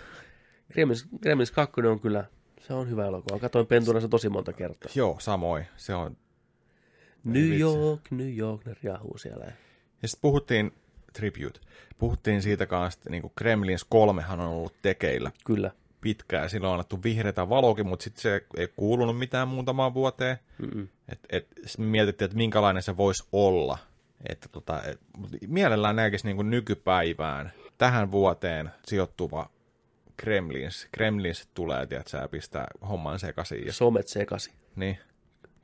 Gremlins, 0.73 1.09
Gremlins 1.23 1.51
2 1.51 1.81
on 1.81 2.01
kyllä, 2.01 2.25
se 2.61 2.75
on 2.75 2.91
hyvä 2.91 3.07
elokuva. 3.07 3.39
Katoin 3.39 3.67
pentuna 3.67 4.01
se 4.01 4.09
tosi 4.09 4.29
monta 4.29 4.53
kertaa. 4.53 4.93
Joo, 4.95 5.17
samoin. 5.21 5.67
Se 5.77 5.95
on. 5.95 6.17
New. 7.25 7.59
York, 7.59 8.11
New 8.11 8.37
York, 8.37 8.65
ne 8.65 8.75
riahuu 8.83 9.19
siellä. 9.19 9.45
Ja 10.03 10.09
sitten 10.09 10.21
puhuttiin, 10.23 10.73
tribute, 11.13 11.61
puhuttiin 11.99 12.43
siitä 12.43 12.67
kanssa, 12.67 12.99
että 12.99 13.11
niin 13.11 13.33
Kremlins 13.37 13.85
kolmehan 13.85 14.41
on 14.41 14.47
ollut 14.47 14.75
tekeillä. 14.83 15.31
Kyllä. 15.45 15.71
pitkään. 16.01 16.51
Silloin 16.51 16.69
on 16.69 16.75
annettu 16.75 17.03
vihreätä 17.03 17.49
valokin, 17.49 17.87
mutta 17.87 18.03
sitten 18.03 18.23
se 18.23 18.47
ei 18.57 18.69
kuulunut 18.77 19.19
mitään 19.19 19.49
muutamaan 19.49 19.95
vuoteen. 19.95 20.39
Mm-mm. 20.59 20.89
Et, 21.09 21.19
et, 21.31 21.49
mietittiin, 21.79 22.27
että 22.27 22.37
minkälainen 22.37 22.83
se 22.83 22.97
voisi 22.97 23.25
olla. 23.33 23.79
Että 24.29 24.49
tota, 24.49 24.83
et, 24.83 25.01
mielellään 25.47 25.97
näkisi 25.97 26.27
niinku 26.27 26.43
nykypäivään, 26.43 27.53
tähän 27.79 28.11
vuoteen 28.11 28.71
sijoittuva 28.87 29.51
Kremlins. 30.17 30.89
Kremlins 30.93 31.49
tulee, 31.55 31.87
tiedätkö, 31.87 32.17
ja 32.17 32.29
pistää 32.29 32.67
homman 32.89 33.19
sekaisin. 33.19 33.67
Ja, 33.67 33.73
Somet 33.73 34.09
sekasi. 34.09 34.53
niin. 34.77 34.99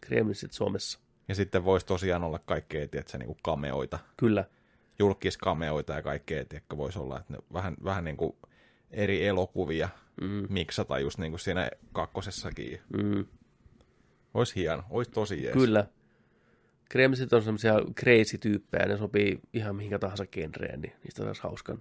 Kremlisit 0.01 0.53
somessa. 0.53 0.99
ja 1.29 1.35
sitten 1.35 1.65
voisi 1.65 1.87
tosiaan 1.87 2.25
olla 2.25 2.39
kaikkea, 2.39 2.89
tiedätkö, 2.89 3.19
niinku 3.19 3.37
kameoita. 3.43 3.99
Kyllä. 4.17 4.45
Julkiskameoita 4.99 5.93
ja 5.93 6.03
kaikkea, 6.03 6.45
tiedätkö, 6.45 6.77
voisi 6.77 6.99
olla, 6.99 7.19
että 7.21 7.33
ne 7.33 7.39
vähän, 7.53 7.77
vähän 7.85 8.05
niin 8.05 8.17
kuin 8.17 8.37
eri 8.91 9.27
elokuvia 9.27 9.89
Mm. 10.21 10.47
miksata 10.49 10.99
just 10.99 11.19
niin 11.19 11.33
kuin 11.33 11.41
siinä 11.41 11.71
kakkosessakin. 11.93 12.81
Mm. 13.03 13.25
Olisi 14.35 14.55
hieno, 14.55 14.83
olisi 14.91 15.11
tosi 15.11 15.43
jees. 15.43 15.53
Kyllä. 15.53 15.87
Kremlisit 16.89 17.33
on 17.33 17.43
semmoisia 17.43 17.75
crazy-tyyppejä, 18.01 18.87
ne 18.87 18.97
sopii 18.97 19.41
ihan 19.53 19.77
mihinkä 19.77 19.99
tahansa 19.99 20.27
genreen, 20.27 20.81
niin 20.81 20.93
niistä 21.03 21.25
saisi 21.25 21.43
hauskan 21.43 21.79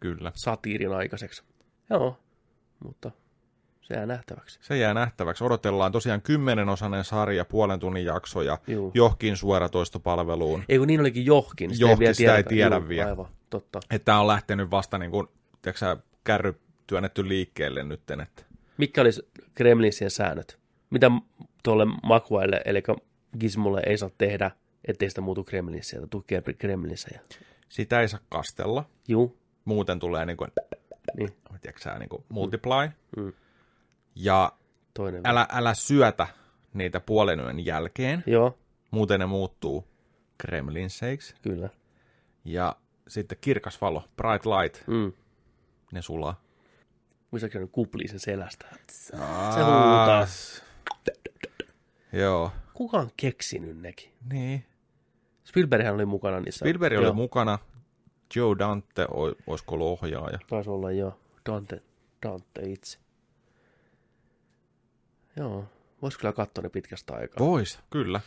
Kyllä. 0.00 0.32
satiirin 0.34 0.92
aikaiseksi. 0.92 1.42
Joo, 1.90 2.18
mutta 2.84 3.10
se 3.84 3.94
jää 3.94 4.06
nähtäväksi. 4.06 4.58
Se 4.62 4.76
jää 4.76 4.94
nähtäväksi. 4.94 5.44
Odotellaan 5.44 5.92
tosiaan 5.92 6.22
kymmenenosainen 6.22 7.04
sarja, 7.04 7.44
puolen 7.44 7.80
tunnin 7.80 8.04
jakso 8.04 8.42
ja 8.42 8.58
Juu. 8.66 8.90
johonkin 8.94 9.36
suoratoistopalveluun. 9.36 10.64
Ei 10.68 10.78
kun 10.78 10.86
niin 10.86 11.00
olikin 11.00 11.26
johkin, 11.26 11.74
sitä 11.74 11.82
Johki, 11.82 11.92
ei 11.92 11.98
vielä 11.98 12.14
sitä 12.14 12.36
ei 12.36 12.44
tiedä 12.44 12.76
Juu, 12.76 12.88
vielä. 12.88 13.08
Aivan, 13.10 13.26
totta. 13.50 13.80
Että 13.90 14.04
tämä 14.04 14.20
on 14.20 14.26
lähtenyt 14.26 14.70
vasta 14.70 14.98
niin 14.98 15.10
kuin, 15.10 15.26
tiedätkö, 15.62 15.78
sä, 15.78 15.96
kärry 16.24 16.60
työnnetty 16.86 17.28
liikkeelle 17.28 17.82
nytten, 17.84 18.20
että 18.20 18.42
Mitkä 18.76 19.00
olisi 19.00 19.28
Kremlinsien 19.54 20.10
säännöt? 20.10 20.58
Mitä 20.90 21.10
tuolle 21.62 21.86
Makuaille, 22.02 22.62
eli 22.64 22.82
Gizmolle 23.40 23.82
ei 23.86 23.98
saa 23.98 24.10
tehdä, 24.18 24.50
ettei 24.88 25.08
sitä 25.08 25.20
muutu 25.20 25.44
Kremlinsiä 25.44 25.98
tai 25.98 26.08
tukea 26.10 26.42
Kremlinsejä? 26.58 27.20
sitä 27.68 28.00
ei 28.00 28.08
saa 28.08 28.20
kastella. 28.28 28.84
Juu, 29.08 29.38
Muuten 29.64 29.98
tulee 29.98 30.26
niin 30.26 30.36
kuin, 30.36 30.50
niin, 31.16 31.30
tiedätkö, 31.60 31.98
niin 31.98 32.08
kuin 32.08 32.24
multiply. 32.28 32.88
Mm. 33.16 33.32
Ja 34.14 34.52
toinen. 34.94 35.20
älä, 35.24 35.46
älä 35.52 35.74
syötä 35.74 36.26
niitä 36.74 37.00
puolen 37.00 37.40
yön 37.40 37.64
jälkeen. 37.66 38.24
Joo, 38.26 38.58
Muuten 38.90 39.20
ne 39.20 39.26
muuttuu 39.26 39.84
gremlinseiksi. 40.40 41.34
kyllä. 41.42 41.68
Ja 42.44 42.76
sitten 43.08 43.38
kirkas 43.40 43.80
valo, 43.80 44.04
bright 44.16 44.46
light, 44.46 44.86
Mm. 44.88 45.12
ne 45.92 46.02
sulaa. 46.02 46.40
Muistaakseni 47.30 47.64
ne 47.64 47.68
kuplii 47.72 48.08
sen 48.08 48.20
selästä. 48.20 48.66
Se 48.90 49.16
huutaa. 49.62 50.26
Joo, 52.12 52.50
Kuka 52.74 52.98
on 52.98 53.10
keksinyt 53.16 53.80
nekin? 53.80 54.10
niin. 54.32 54.64
Spielberghän 55.44 55.94
oli 55.94 56.04
mukana 56.06 56.40
niissä. 56.40 56.58
Spielberg 56.58 56.96
oli 56.98 57.04
Joo, 57.06 57.14
mukana. 57.14 57.58
Joe 58.36 58.56
Dante 58.58 59.06
olisiko 59.46 59.74
ollut 59.74 59.86
ohjaaja. 60.02 60.38
Taisi 60.48 60.70
olla 60.70 60.90
jo 60.92 61.20
Dante, 61.50 61.82
Dante 62.26 62.62
itse. 62.64 62.98
Joo, 65.36 65.64
vois 66.02 66.18
kyllä 66.18 66.32
katsoa 66.32 66.62
ne 66.62 66.68
pitkästä 66.68 67.14
aikaa. 67.14 67.46
Vois, 67.46 67.78
kyllä. 67.90 68.20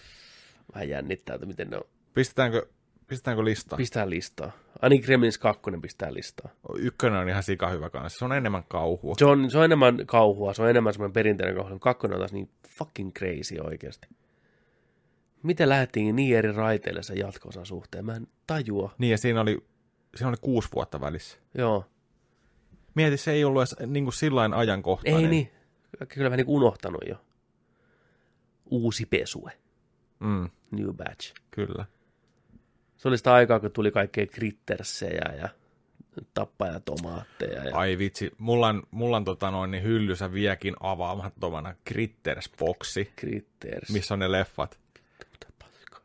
Vähän 0.74 0.90
jännittää, 0.90 1.36
että 1.36 1.48
miten 1.48 1.70
ne 1.70 1.78
on. 1.78 1.84
Pistetäänkö, 2.14 2.68
pistetäänkö 3.08 3.46
listaa? 3.46 3.78
Pistää 3.78 4.10
listaa. 4.10 4.52
Ainakin 4.82 5.06
Gremlins 5.06 5.38
2 5.38 5.62
pistää 5.82 6.14
listaa. 6.14 6.50
Ykkönen 6.80 7.20
on 7.20 7.30
ihan 7.30 7.44
sika 7.44 7.70
hyvä 7.70 7.90
kanssa. 7.90 8.20
Se 8.20 8.26
on 8.26 8.34
enemmän 8.34 8.64
kauhua. 8.64 9.16
Se 9.18 9.26
on, 9.26 9.52
se 9.52 9.58
on 9.58 9.66
enemmän 9.66 9.98
kauhua, 10.06 10.54
se 10.54 10.62
on 10.62 10.70
enemmän 10.70 10.94
semmoinen 10.94 11.14
perinteinen 11.14 11.56
kauhu. 11.56 11.80
Kakkonen 11.80 12.16
on 12.16 12.20
taas 12.20 12.34
niin 12.34 12.50
fucking 12.70 13.12
crazy 13.14 13.60
oikeasti. 13.64 14.08
Miten 15.44 15.70
lähdettiin 15.70 16.16
niin 16.16 16.38
eri 16.38 16.52
raiteille 16.52 17.04
sen 17.04 17.18
jatko 17.18 17.50
suhteen? 17.64 18.06
Mä 18.06 18.16
en 18.16 18.28
tajua. 18.48 18.96
Niin, 18.98 19.12
ja 19.12 19.18
siinä 19.18 19.42
oli, 19.42 19.66
siinä 20.16 20.30
oli 20.30 20.38
kuusi 20.42 20.70
vuotta 20.76 21.02
välissä. 21.02 21.38
Joo. 21.58 21.86
Mieti, 22.96 23.18
se 23.18 23.32
ei 23.32 23.44
ollut 23.44 23.62
edes 23.62 23.76
niin 23.88 24.04
kuin 24.04 24.14
sillain 24.14 24.54
ajankohtainen. 24.54 25.22
Ei 25.22 25.28
niin. 25.28 25.52
Kyllä 26.08 26.30
vähän 26.30 26.38
niin 26.38 26.48
unohtanut 26.48 27.02
jo. 27.10 27.16
Uusi 28.66 29.06
pesue. 29.06 29.52
Mm, 30.20 30.50
New 30.72 30.94
batch. 30.94 31.34
kyllä. 31.52 31.86
Se 32.98 33.08
oli 33.08 33.18
sitä 33.18 33.34
aikaa, 33.34 33.60
kun 33.60 33.72
tuli 33.72 33.92
kaikkea 33.92 34.28
krittersejä 34.28 35.34
ja 35.38 35.50
tappajatomaatteja. 36.34 37.64
Ja... 37.64 37.78
Ai 37.78 37.98
vitsi, 37.98 38.32
mulla 38.38 38.68
on, 38.68 38.84
mulla 38.92 39.18
on 39.18 39.26
tota 39.26 39.52
noin, 39.52 39.72
niin 39.72 39.84
hyllyssä 39.84 40.32
viekin 40.34 40.76
avaamattomana 40.80 41.76
Critters-boksi, 41.90 43.12
Critters. 43.20 43.90
missä 43.90 44.14
on 44.14 44.20
ne 44.20 44.32
leffat. 44.32 44.80
Mitä 45.32 45.48
paskaa. 45.60 46.02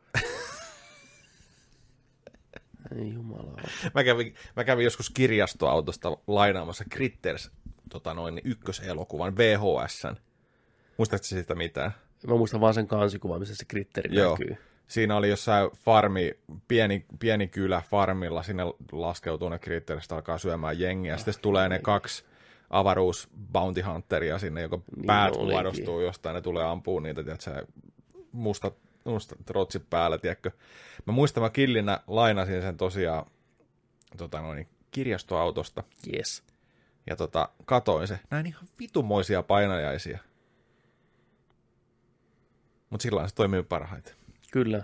Ei 2.99 3.13
jumala. 3.13 3.61
Mä 3.93 4.03
kävin, 4.03 4.35
mä 4.55 4.63
kävin 4.63 4.83
joskus 4.83 5.09
kirjastoautosta 5.09 6.17
lainaamassa 6.27 6.83
Critters 6.93 7.51
tota 7.89 8.13
noin, 8.13 8.35
niin 8.35 8.47
ykköselokuvan 8.51 9.37
VHSn. 9.37 10.15
Muistatko 10.97 11.25
sitä 11.25 11.55
mitään? 11.55 11.91
Mä 12.27 12.35
muistan 12.35 12.61
vaan 12.61 12.73
sen 12.73 12.87
kansikuvan, 12.87 13.39
missä 13.39 13.55
se 13.55 13.65
kritteri 13.67 14.15
Joo. 14.15 14.37
näkyy. 14.39 14.57
Siinä 14.87 15.15
oli 15.17 15.29
jossain 15.29 15.69
farmi, 15.71 16.31
pieni, 16.67 17.05
pieni 17.19 17.47
kylä 17.47 17.81
farmilla, 17.91 18.43
sinne 18.43 18.63
laskeutuu 18.91 19.49
ne 19.49 19.59
Critteristä, 19.59 20.15
alkaa 20.15 20.37
syömään 20.37 20.79
jengiä. 20.79 21.17
Sitten 21.17 21.33
tulee 21.41 21.69
ne 21.69 21.79
kaksi 21.79 22.23
avaruus 22.69 23.29
bounty 23.53 23.81
hunteria 23.81 24.39
sinne, 24.39 24.61
joka 24.61 24.79
Niin 24.95 25.05
päät 25.05 25.35
olikin. 25.35 25.53
muodostuu 25.53 26.01
jostain, 26.01 26.33
ne 26.33 26.41
tulee 26.41 26.63
ampuu 26.65 26.99
niitä, 26.99 27.23
tiedätkö, 27.23 27.65
mustat, 28.31 28.75
mustat 29.05 29.49
rotsit 29.49 29.89
päällä, 29.89 30.17
tiedätkö. 30.17 30.51
Mä 31.07 31.13
muistan, 31.13 31.43
mä 31.43 31.49
killinä 31.49 31.99
lainasin 32.07 32.61
sen 32.61 32.77
tosiaan 32.77 33.25
tota 34.17 34.41
noin, 34.41 34.67
kirjastoautosta 34.91 35.83
Yes. 36.13 36.43
Ja 37.09 37.15
tota, 37.15 37.49
katoin 37.65 38.07
se. 38.07 38.19
Näin 38.29 38.45
ihan 38.45 38.67
vitumoisia 38.79 39.43
painajaisia. 39.43 40.19
Mutta 42.89 43.03
sillä 43.03 43.27
se 43.27 43.35
toimii 43.35 43.63
parhaiten. 43.63 44.15
Kyllä. 44.51 44.83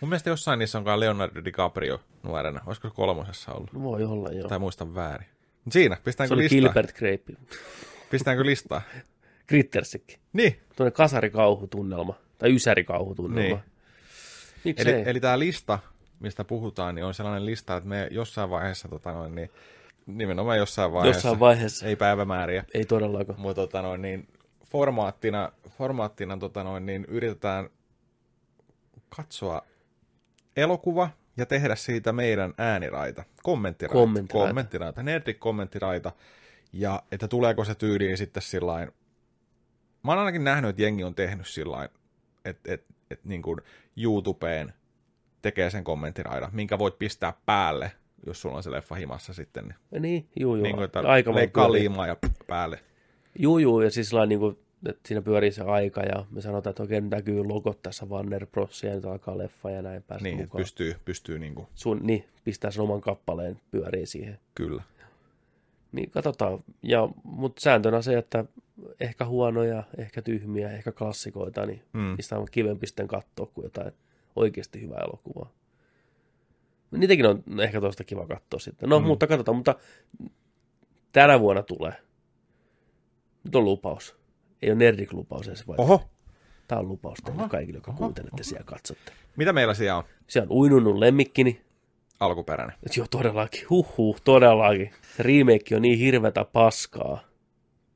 Mun 0.00 0.08
mielestä 0.08 0.30
jossain 0.30 0.58
niissä 0.58 0.78
onkaan 0.78 1.00
Leonardo 1.00 1.44
DiCaprio 1.44 2.00
nuorena. 2.22 2.60
Olisiko 2.66 2.88
se 2.88 2.94
kolmosessa 2.94 3.52
ollut? 3.52 3.72
No 3.72 3.82
Voi 3.82 4.04
olla, 4.04 4.28
joo. 4.28 4.48
Tai 4.48 4.58
muistan 4.58 4.94
väärin. 4.94 5.28
Mut 5.64 5.72
siinä, 5.72 5.96
Se 5.96 6.02
pistetäänkö 6.02 6.34
oli 6.34 6.42
listaa? 6.42 6.58
Gilbert 6.58 6.96
Grape. 6.96 7.42
Pistetäänkö 8.10 8.46
listaa? 8.46 8.82
Crittersikin. 9.48 10.20
Niin. 10.32 10.60
Tuonne 10.76 10.90
kasarikauhutunnelma. 10.90 12.14
Tai 12.38 12.54
ysärikauhutunnelma. 12.54 13.56
Niin. 13.56 13.74
Miksei? 14.64 14.94
Eli, 14.94 15.02
eli 15.06 15.20
tämä 15.20 15.38
lista, 15.38 15.78
mistä 16.20 16.44
puhutaan, 16.44 16.94
niin 16.94 17.04
on 17.04 17.14
sellainen 17.14 17.46
lista, 17.46 17.76
että 17.76 17.88
me 17.88 18.08
jossain 18.10 18.50
vaiheessa, 18.50 18.88
tota 18.88 19.12
noin, 19.12 19.34
niin, 19.34 19.50
nimenomaan 20.06 20.58
jossain 20.58 20.92
vaiheessa, 20.92 21.18
Jossain 21.18 21.40
vaiheessa. 21.40 21.86
Ei, 21.86 21.96
päivämääriä, 21.96 22.64
ei 22.74 22.84
todellakaan. 22.84 23.40
mutta 23.40 23.62
tota 23.62 23.82
noin, 23.82 24.02
niin, 24.02 24.28
formaattina, 24.66 25.52
formaattina 25.68 26.36
tota 26.36 26.64
noin, 26.64 26.86
niin, 26.86 27.04
yritetään 27.04 27.68
katsoa 29.08 29.62
elokuva 30.56 31.10
ja 31.36 31.46
tehdä 31.46 31.74
siitä 31.76 32.12
meidän 32.12 32.54
ääniraita, 32.58 33.24
kommenttiraita, 33.42 34.00
Kommenttiraita. 34.00 34.48
kommenttiraita. 34.48 35.02
Nerdik 35.02 35.38
kommenttiraita, 35.40 36.12
ja 36.72 37.02
että 37.12 37.28
tuleeko 37.28 37.64
se 37.64 37.74
tyyliin 37.74 38.18
sitten 38.18 38.42
sillain, 38.42 38.92
mä 40.02 40.12
oon 40.12 40.18
ainakin 40.18 40.44
nähnyt, 40.44 40.68
että 40.70 40.82
jengi 40.82 41.04
on 41.04 41.14
tehnyt 41.14 41.46
sillain, 41.46 41.88
että 42.44 42.72
et, 42.72 42.84
et, 43.10 43.24
niin 43.24 43.42
kuin 43.42 43.60
YouTubeen 43.96 44.72
tekee 45.42 45.70
sen 45.70 45.84
kommenttiraidan, 45.84 46.50
minkä 46.52 46.78
voit 46.78 46.98
pistää 46.98 47.32
päälle, 47.46 47.92
jos 48.26 48.40
sulla 48.42 48.56
on 48.56 48.62
se 48.62 48.70
leffa 48.70 48.94
himassa 48.94 49.32
sitten, 49.34 49.64
niin, 49.90 50.02
Niin, 50.02 50.28
juu, 50.40 50.56
juu. 50.56 50.62
niin 50.62 50.76
kuin, 50.76 51.06
aika 51.06 51.34
leikkaa 51.34 51.72
liimaa 51.72 52.06
ja 52.06 52.16
päälle. 52.46 52.80
Juu, 53.38 53.58
juu, 53.58 53.80
ja 53.80 53.90
siis 53.90 54.10
niin 54.26 54.38
kuin, 54.38 54.58
että 54.86 55.08
siinä 55.08 55.22
pyörii 55.22 55.52
se 55.52 55.62
aika, 55.62 56.00
ja 56.02 56.24
me 56.30 56.40
sanotaan, 56.40 56.70
että 56.70 56.82
okei, 56.82 57.00
nyt 57.00 57.10
näkyy 57.10 57.44
logot 57.44 57.82
tässä 57.82 58.06
Warner 58.06 58.46
Bros. 58.46 58.82
ja 58.82 58.94
nyt 58.94 59.04
alkaa 59.04 59.38
leffa, 59.38 59.70
ja 59.70 59.82
näin 59.82 60.02
päästä 60.02 60.28
Niin, 60.28 60.38
mukaan. 60.38 60.60
pystyy, 60.62 60.94
pystyy 61.04 61.38
niin 61.38 61.54
kuin, 61.54 61.66
Sun, 61.74 62.00
niin, 62.02 62.24
pistää 62.44 62.70
sen 62.70 62.82
oman 62.82 63.00
kappaleen 63.00 63.60
pyörii 63.70 64.06
siihen. 64.06 64.38
kyllä. 64.54 64.82
Niin 65.92 66.10
katsotaan, 66.10 66.64
ja, 66.82 67.08
mutta 67.24 67.60
sääntönä 67.60 68.02
se, 68.02 68.18
että 68.18 68.44
ehkä 69.00 69.24
huonoja, 69.26 69.82
ehkä 69.98 70.22
tyhmiä, 70.22 70.70
ehkä 70.70 70.92
klassikoita, 70.92 71.66
niin 71.66 71.82
Mm. 71.92 72.14
niistä 72.16 72.38
on 72.38 72.46
kivempi 72.50 72.86
sitten 72.86 73.08
katsoa 73.08 73.46
kuin 73.46 73.64
jotain 73.64 73.92
oikeasti 74.36 74.80
hyvää 74.80 75.00
elokuvaa. 75.08 75.50
Niitäkin 76.98 77.26
on 77.26 77.42
ehkä 77.60 77.80
toista 77.80 78.04
kiva 78.04 78.26
katsoa 78.26 78.60
sitten. 78.60 78.88
No, 78.88 79.00
Mm. 79.00 79.06
mutta 79.06 79.26
katsotaan, 79.26 79.56
mutta 79.56 79.74
tänä 81.12 81.40
vuonna 81.40 81.62
tulee. 81.62 81.92
Nyt 83.44 83.56
on 83.56 83.64
lupaus. 83.64 84.16
Ei 84.62 84.70
ole 84.70 84.78
Nerdik-lupaus 84.78 85.48
edes 85.48 85.66
vai? 85.68 85.76
Oho, 85.78 86.02
Tämä 86.68 86.78
on 86.78 86.88
lupaus 86.88 87.18
teille 87.24 87.40
Oho. 87.40 87.48
kaikille, 87.48 87.76
jotka 87.76 87.92
kuuntelette 87.92 88.42
siellä 88.42 88.64
katsotte. 88.64 89.12
mitä 89.36 89.52
meillä 89.52 89.74
siellä 89.74 89.96
on? 89.96 90.04
Se 90.26 90.40
on 90.42 90.46
uinunut 90.50 90.96
lemmikkini. 90.98 91.60
Alkuperäinen. 92.20 92.76
Joo, 92.96 93.06
todellakin. 93.10 93.60
Huhhuh, 93.70 94.20
todellakin. 94.20 94.90
Se 95.16 95.22
remake 95.22 95.76
on 95.76 95.82
niin 95.82 95.98
hirvetä 95.98 96.44
paskaa. 96.44 97.20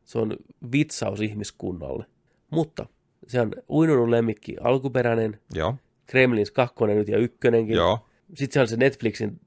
Se 0.05 0.19
on 0.19 0.37
vitsaus 0.73 1.21
ihmiskunnalle. 1.21 2.05
Mutta 2.51 2.87
se 3.27 3.41
on 3.41 3.53
uinunut 3.71 4.09
lemmikki 4.09 4.57
alkuperäinen, 4.61 5.41
Joo, 5.55 5.75
Kremlins 6.07 6.51
kakkonen 6.51 6.97
nyt 6.97 7.09
ja 7.09 7.19
ykkönenkin. 7.19 7.77
joo. 7.77 7.99
Sitten 8.35 8.53
se 8.55 8.61
on 8.61 8.69
se 8.69 8.77
Netflixin 8.77 9.41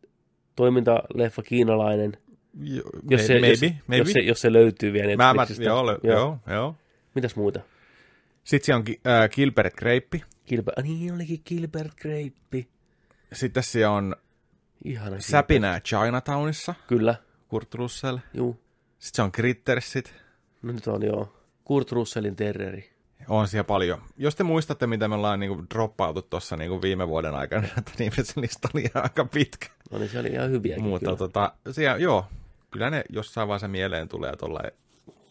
toimintaleffa 0.55 1.41
kiinalainen, 1.43 2.17
Jo, 2.61 2.83
jos, 3.09 3.27
se, 3.27 3.33
maybe, 3.33 3.47
jos, 3.47 3.73
maybe. 3.87 3.97
jos, 3.97 4.11
se, 4.13 4.19
jos 4.19 4.41
se 4.41 4.53
löytyy 4.53 4.93
vielä 4.93 5.15
Mä, 5.15 5.23
mä, 5.23 5.33
Netflixistä. 5.33 5.63
joo, 5.63 5.85
joo, 5.91 5.99
joo, 6.03 6.37
joo. 6.47 6.75
Mitäs 7.15 7.35
muuta? 7.35 7.59
Sitten 8.43 8.65
siellä 8.65 8.79
on 9.07 9.11
äh, 9.21 9.29
Gilbert 9.29 9.75
Grape. 9.75 10.21
Kilper... 10.45 10.73
Ah, 10.77 10.83
niin 10.83 11.13
olikin 11.13 11.41
Gilbert 11.45 11.91
Grape. 12.01 12.67
Sitten 13.33 13.63
siellä 13.63 13.91
on 13.95 14.15
Ihana. 14.85 15.15
Säpinää 15.19 15.79
Chinatownissa, 15.79 16.73
Kyllä, 16.87 17.15
Kurt 17.47 17.73
Russell. 17.75 18.17
juu. 18.33 18.53
Sitten 18.99 19.15
se 19.15 19.21
on 19.21 19.31
Crittersit. 19.31 20.13
No 20.61 20.73
nyt 20.73 20.87
on 20.87 21.03
joo. 21.03 21.37
Kurt 21.63 21.91
Russellin 21.91 22.35
terrori. 22.35 22.90
On 23.27 23.47
siellä 23.47 23.63
paljon. 23.63 24.01
Jos 24.17 24.35
te 24.35 24.43
muistatte, 24.43 24.87
mitä 24.87 25.07
me 25.07 25.15
ollaan 25.15 25.39
niinku 25.39 25.63
droppautu 25.73 26.21
tuossa 26.21 26.57
niinku 26.57 26.81
viime 26.81 27.07
vuoden 27.07 27.35
aikana, 27.35 27.67
että 27.77 27.91
niin 27.99 28.11
se 28.23 28.41
lista 28.41 28.69
oli 28.73 28.85
aika 28.93 29.25
pitkä. 29.25 29.67
No 29.91 29.97
niin, 29.97 30.09
se 30.09 30.19
oli 30.19 30.27
ihan 30.27 30.49
hyviäkin 30.51 30.83
Mutta 30.83 31.05
kyllä. 31.05 31.17
tota, 31.17 31.53
siellä, 31.71 31.97
joo, 31.97 32.25
kyllä 32.71 32.89
ne 32.89 33.03
jossain 33.09 33.47
vaiheessa 33.47 33.67
mieleen 33.67 34.07
tulee 34.07 34.35
tollain. 34.35 34.71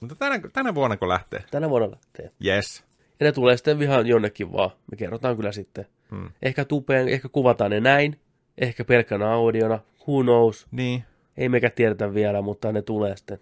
Mutta 0.01 0.15
tänä, 0.15 0.41
tänä 0.53 0.75
vuonna 0.75 0.97
kun 0.97 1.09
lähtee, 1.09 1.45
Tänä 1.51 1.71
vuonna 1.71 1.91
lähtee. 1.91 2.31
yes. 2.47 2.85
Ja 3.21 3.27
ne 3.27 3.33
tulee 3.33 3.57
sitten 3.57 3.83
ihan 3.83 4.07
jonnekin 4.07 4.53
vaan. 4.53 4.71
Me 4.91 4.97
kerrotaan 4.97 5.37
kyllä 5.37 5.53
sitten. 5.53 5.87
Hmm. 6.11 6.31
Ehkä 6.43 6.65
tupeen, 6.65 7.09
ehkä 7.09 7.29
kuvataan 7.29 7.71
ne 7.71 7.81
näin. 7.81 8.21
Ehkä 8.59 8.85
pelkkänä 8.85 9.33
audiona. 9.33 9.79
Who 10.09 10.23
knows? 10.23 10.67
Niin, 10.71 11.05
Ei 11.37 11.49
mekä 11.49 11.71
tiedetä 11.71 12.15
vielä, 12.15 12.43
mutta 12.43 12.73
ne 12.73 12.83
tulee 12.83 13.17
sitten. 13.17 13.39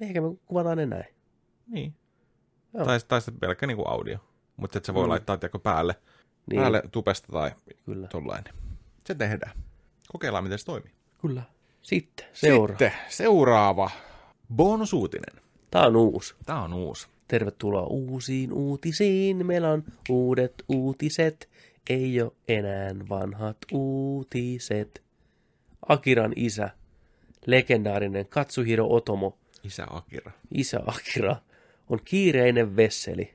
Ehkä 0.00 0.20
me 0.20 0.28
kuvataan 0.46 0.76
ne 0.78 0.86
näin. 0.86 1.04
niin. 1.66 1.94
Joo. 2.74 2.84
Tai, 2.84 3.00
tai 3.08 3.20
sitten 3.20 3.40
pelkkä 3.40 3.66
niinku 3.66 3.84
audio. 3.88 4.18
Mutta 4.56 4.78
että 4.78 4.86
se 4.86 4.94
voi 4.94 5.04
Mm. 5.04 5.10
laittaa 5.10 5.36
tiedätkö, 5.36 5.58
päälle, 5.58 5.94
Niin, 6.50 6.60
päälle 6.60 6.82
tupesta 6.92 7.28
tai 7.32 7.50
kyllä. 7.84 8.06
tollainen. 8.06 8.54
Se 9.06 9.14
tehdään. 9.14 9.52
Kokeillaan, 10.12 10.44
miten 10.44 10.58
se 10.58 10.64
toimii. 10.66 10.92
Kyllä. 11.20 11.42
Sitten, 11.82 12.26
seura. 12.32 12.72
Sitten 12.72 12.92
seuraava 13.08 13.90
bonusuutinen. 14.54 15.42
Tämä 15.70 15.86
on 15.86 15.96
uusi. 15.96 16.34
Tämä 16.46 16.62
on 16.62 16.74
uusi. 16.74 17.08
Tervetuloa 17.28 17.86
uusiin 17.86 18.52
uutisiin. 18.52 19.46
Meillä 19.46 19.70
on 19.70 19.84
uudet 20.08 20.54
uutiset. 20.68 21.48
Ei 21.90 22.22
ole 22.22 22.32
enää 22.48 22.90
vanhat 23.08 23.56
uutiset. 23.72 25.02
Akiran 25.88 26.32
isä, 26.36 26.70
legendaarinen 27.46 28.26
Katsuhiro 28.28 28.86
Otomo, 28.94 29.38
Isä 29.64 29.86
Akira. 29.90 30.32
isä 30.54 30.80
Akira, 30.86 31.36
on 31.90 31.98
kiireinen 32.04 32.76
vesseli. 32.76 33.34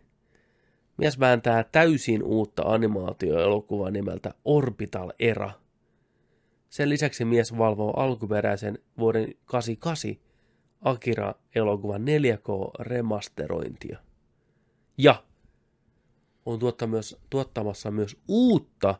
Mies 0.98 1.20
vääntää 1.20 1.64
täysin 1.64 2.24
uutta 2.24 2.64
animaatioelokuvaa 2.66 3.92
nimeltä 3.92 4.34
Orbital 4.46 5.12
Era. 5.20 5.52
Sen 6.70 6.90
lisäksi 6.90 7.26
mies 7.26 7.58
valvoo 7.58 7.92
alkuperäisen 7.92 8.80
vuoden 8.98 9.34
88 9.46 10.12
Akira-elokuvan 10.82 12.02
4K-remasterointia. 12.02 13.98
Ja 14.98 15.24
on 16.46 16.60
tuotta 16.60 16.88
myös, 16.88 17.18
tuottamassa 17.30 17.92
myös 17.92 18.18
uutta 18.28 18.96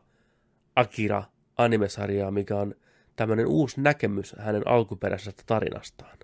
Akira-animesarjaa, 0.76 2.30
mikä 2.30 2.56
on 2.56 2.74
tämmöinen 3.16 3.46
uusi 3.46 3.80
näkemys 3.80 4.36
hänen 4.38 4.68
alkuperäisestä 4.68 5.42
tarinastaan. 5.46 6.18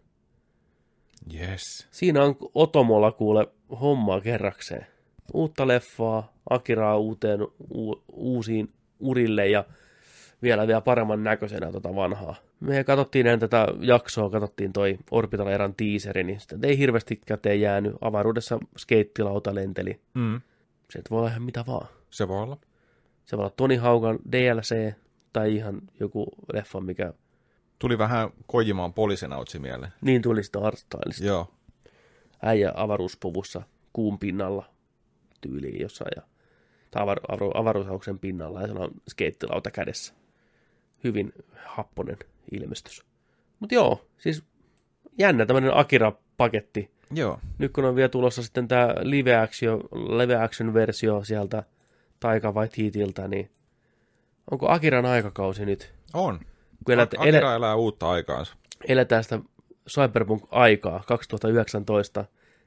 Yes. 1.35 1.89
Siinä 1.91 2.25
on 2.25 2.37
Otomolla 2.55 3.13
kuule 3.13 3.47
hommaa 3.81 4.21
kerrakseen. 4.21 4.87
Uutta 5.35 5.69
leffaa, 5.69 6.33
Akiraa 6.51 6.97
uuteen, 6.99 7.43
u- 7.75 8.03
uusiin 8.13 8.73
urille 9.01 9.49
ja 9.49 9.65
vielä 10.43 10.67
vielä 10.67 10.81
paremman 10.81 11.25
näköisenä 11.25 11.73
tota 11.73 11.95
vanhaa. 11.95 12.35
Me 12.61 12.85
katsottiin 12.85 13.27
ennen 13.27 13.41
tätä 13.41 13.67
jaksoa, 13.81 14.31
katsottiin 14.31 14.73
toi 14.73 14.99
Orbital 15.11 15.47
Eran 15.47 15.75
teaseri, 15.75 16.25
niin 16.25 16.41
sitä 16.41 16.57
ei 16.63 16.79
hirveästi 16.79 17.21
käteen 17.27 17.61
jäänyt. 17.61 17.95
Avaruudessa 18.01 18.59
skeittilauta 18.79 19.55
lenteli. 19.55 20.01
Mm. 20.15 20.41
Se 20.91 21.03
voi 21.11 21.19
olla 21.19 21.29
ihan 21.29 21.43
mitä 21.43 21.65
vaan. 21.67 21.87
Se 22.11 22.29
voi 22.29 22.43
olla. 22.43 22.57
Se 23.25 23.37
voi 23.37 23.43
olla 23.45 23.55
Toni 23.57 23.77
Haukan 23.77 24.19
DLC 24.33 24.93
tai 25.33 25.55
ihan 25.55 25.81
joku 26.01 26.27
leffa, 26.53 26.81
mikä 26.81 27.13
Tuli 27.83 27.99
vähän 27.99 28.31
Kojimaan 28.47 28.93
poliisinautsi 28.93 29.59
mieleen. 29.59 29.93
niin 30.01 30.23
tuli 30.23 30.43
sitä 30.43 30.59
artstylista. 30.59 31.25
Joo. 31.25 31.51
äijä 32.43 32.73
avaruuspuvussa 32.77 33.63
kuun 33.93 34.19
pinnalla 34.19 34.65
tyyliin 35.41 35.81
jossain 35.81 36.11
ja, 36.17 36.23
tai 36.91 37.03
avar, 37.03 37.21
avar, 37.29 37.51
avaruusauksen 37.55 38.19
pinnalla 38.19 38.61
ja 38.61 38.67
sillä 38.67 38.81
on 38.81 38.91
skeittilauta 39.09 39.71
kädessä. 39.71 40.15
Hyvin 41.05 41.33
happonen 41.65 42.17
ilmestys. 42.53 43.03
Mutta 43.61 43.75
joo, 43.75 44.07
siis 44.19 44.45
jännä 45.19 45.47
tämmöinen 45.47 45.73
Akira-paketti. 45.75 46.91
Joo. 47.11 47.39
Nyt 47.59 47.73
kun 47.73 47.85
on 47.85 47.97
vielä 47.97 48.09
tulossa 48.09 48.43
sitten 48.43 48.69
tämä 48.69 48.95
live 49.01 49.37
action, 49.37 49.81
live 49.93 50.37
action 50.37 50.75
versio 50.75 51.25
sieltä 51.25 51.63
Taika 52.21 52.53
Waititilta, 52.53 53.29
niin 53.29 53.51
onko 54.51 54.69
Akiran 54.69 55.07
aikakausi 55.07 55.65
nyt? 55.67 55.95
On. 56.15 56.41
Kun 56.85 56.95
elät, 56.95 57.15
Akira 57.19 57.39
elä, 57.39 57.55
elää 57.55 57.75
uutta 57.75 58.11
aikaansa. 58.11 58.55
eletään 58.89 59.23
sitä 59.25 59.39
Cyberpunk-aikaa 59.91 61.03
2019, 61.07 62.25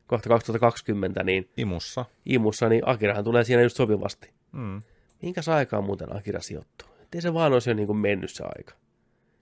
kohta 0.07 0.30
2020, 0.30 1.24
niin 1.24 1.49
Imussa. 1.57 2.05
imussa, 2.26 2.70
niin 2.70 2.82
Akirahan 2.86 3.24
tulee 3.24 3.43
siinä 3.43 3.61
just 3.61 3.78
sopivasti. 3.78 4.30
Mm. 4.51 4.82
Minkäs 5.22 5.49
aikaan 5.49 5.84
muuten 5.84 6.16
Akira 6.18 6.41
sijoittuu? 6.41 6.88
Ettei 7.03 7.22
se 7.22 7.34
vaan 7.34 7.53
olisi 7.53 7.70
jo 7.70 7.74
niin 7.74 7.88
kuin 7.88 7.97
mennyt 7.97 8.32
se 8.32 8.43
aika. 8.43 8.74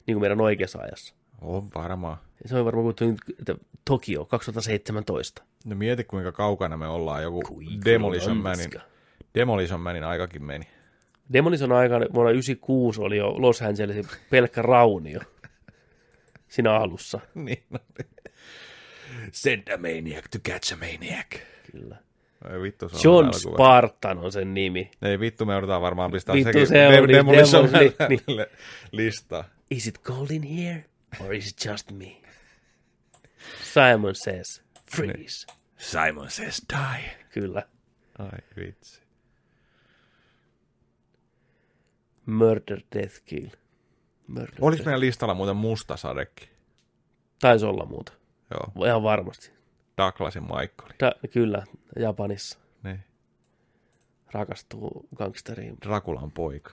Niin 0.07 0.15
kuin 0.15 0.21
meidän 0.21 0.41
oikeassa 0.41 0.80
ajassa. 0.80 1.15
On 1.41 1.69
varmaan. 1.76 2.17
Se 2.45 2.57
on 2.57 2.65
varmaan 2.65 2.95
kuin 2.99 3.17
Tokio 3.86 4.26
2017. 4.26 5.43
No 5.65 5.76
mieti 5.76 6.03
kuinka 6.03 6.32
kaukana 6.32 6.78
me 6.78 6.88
ollaan. 6.88 7.24
Joku 7.24 7.41
Kuinka 7.41 7.86
Demolition 7.86 8.38
Manin. 8.38 8.71
Demolition 9.36 9.80
Manin 9.80 10.03
aikakin 10.03 10.43
meni. 10.43 10.67
Demolition 11.34 11.71
aikana 11.71 12.05
vuonna 12.13 12.31
96 12.31 13.01
oli 13.01 13.17
jo 13.17 13.41
Los 13.41 13.61
Angelesin 13.61 14.05
pelkkä 14.29 14.61
raunio. 14.61 15.19
Siinä 16.47 16.73
alussa. 16.75 17.19
niin. 17.36 17.63
no 17.69 17.79
niin. 17.97 18.09
Send 19.31 19.67
a 19.67 19.77
maniac 19.77 20.25
to 20.31 20.39
catch 20.51 20.73
a 20.73 20.77
maniac. 20.77 21.27
Kyllä. 21.71 21.97
Ei 22.53 22.61
vittu, 22.61 22.89
se 22.89 23.09
on 23.09 23.25
John. 23.25 23.34
Spartan 23.34 24.17
on 24.17 24.31
sen 24.31 24.53
nimi. 24.53 24.91
Ei 25.01 25.19
vittu, 25.19 25.45
me 25.45 25.55
odotetaan 25.55 25.81
varmaan 25.81 26.11
pistää 26.11 26.36
Vittu, 26.36 26.47
sekin 26.53 26.67
se 26.67 26.88
on 26.88 26.93
Dem- 26.93 28.09
niin- 28.09 28.21
niin. 28.27 28.45
Listaa. 28.91 29.43
Is 29.71 29.88
it 29.88 29.99
cold 30.01 30.29
in 30.29 30.43
here? 30.43 30.86
Or 31.19 31.34
is 31.34 31.47
it 31.49 31.65
just 31.65 31.91
me? 31.91 32.15
Simon 33.64 34.15
says, 34.15 34.64
freeze. 34.95 35.47
Simon 35.77 36.30
says 36.30 36.61
die. 36.73 37.11
Kyllä. 37.30 37.64
Ai 38.19 38.39
vitsi. 38.55 39.02
Murder, 42.25 42.81
death, 42.95 43.21
kill. 43.25 43.47
Murder, 44.27 44.55
Olis 44.61 44.77
death. 44.77 44.85
meidän 44.85 44.99
listalla 44.99 45.33
muuten 45.33 45.55
musta 45.55 45.97
sadekin? 45.97 46.49
Taisi 47.41 47.65
olla 47.65 47.85
muuta. 47.85 48.13
Joo, 48.51 48.85
Ihan 48.87 49.03
varmasti. 49.03 49.51
Douglasin 49.97 50.43
Michael. 50.43 50.93
Da, 50.99 51.11
kyllä, 51.33 51.63
Japanissa 51.99 52.59
Niin. 52.83 52.99
rakastuu 54.31 55.07
gangsteriin. 55.15 55.77
Drakulan 55.85 56.31
poika. 56.31 56.71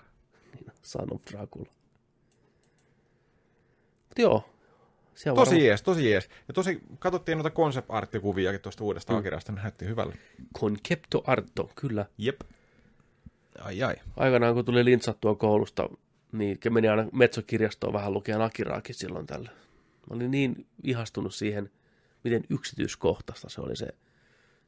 Son 0.83 1.13
of 1.15 1.23
Dracula. 1.33 1.71
Mut 4.09 4.19
joo. 4.19 4.45
Se 5.15 5.31
on 5.31 5.37
Tosi 5.37 5.51
varmaan 5.51 5.65
jees, 5.67 5.83
tosi 5.83 6.11
jees. 6.11 6.29
Ja 6.49 6.55
tosi, 6.55 6.81
katsottiin 6.99 7.39
noita 7.39 7.51
concept 7.51 7.87
arttikuviakin 7.91 8.61
tuosta 8.61 8.85
uudesta 8.85 9.13
mm. 9.13 9.19
Akirasta, 9.19 9.53
ne 9.53 9.63
näytti 9.63 9.87
hyvälle. 9.87 10.15
Concepto 10.59 11.23
Arto, 11.27 11.71
kyllä. 11.75 12.07
Jep. 12.19 12.41
Ai 13.61 13.83
ai. 13.83 13.95
Aikanaan 14.17 14.55
kun 14.55 14.65
tuli 14.65 14.85
lintsattua 14.85 15.35
koulusta, 15.35 15.89
niin 16.33 16.59
meni 16.71 16.89
aina 16.89 17.07
metsokirjastoon 17.13 17.93
vähän 17.93 18.13
lukea 18.13 18.45
Akiraakin 18.45 18.95
silloin 18.95 19.27
tällä. 19.27 19.51
Mä 20.11 20.17
olin 20.17 20.31
niin 20.31 20.67
ihastunut 20.85 21.35
siihen, 21.35 21.71
miten 22.25 22.45
yksityiskohtaista 22.51 23.49
se 23.49 23.61
oli 23.61 23.77
se 23.77 23.89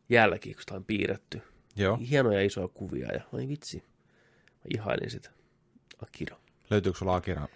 jälki, 0.09 0.55
kun 0.55 0.61
sitä 0.63 0.75
on 0.75 0.85
piirretty. 0.85 1.43
Joo. 1.77 1.97
Hienoja 2.11 2.43
isoja 2.43 2.69
kuvia 2.69 3.13
ja 3.13 3.21
ai 3.33 3.49
vitsi. 3.49 3.85
Mä 4.47 4.63
ihailin 4.75 5.11
sitä. 5.11 5.31
Akira. 6.03 6.37
Löytyykö 6.71 6.99
sulla 6.99 7.17
Akira, 7.17 7.49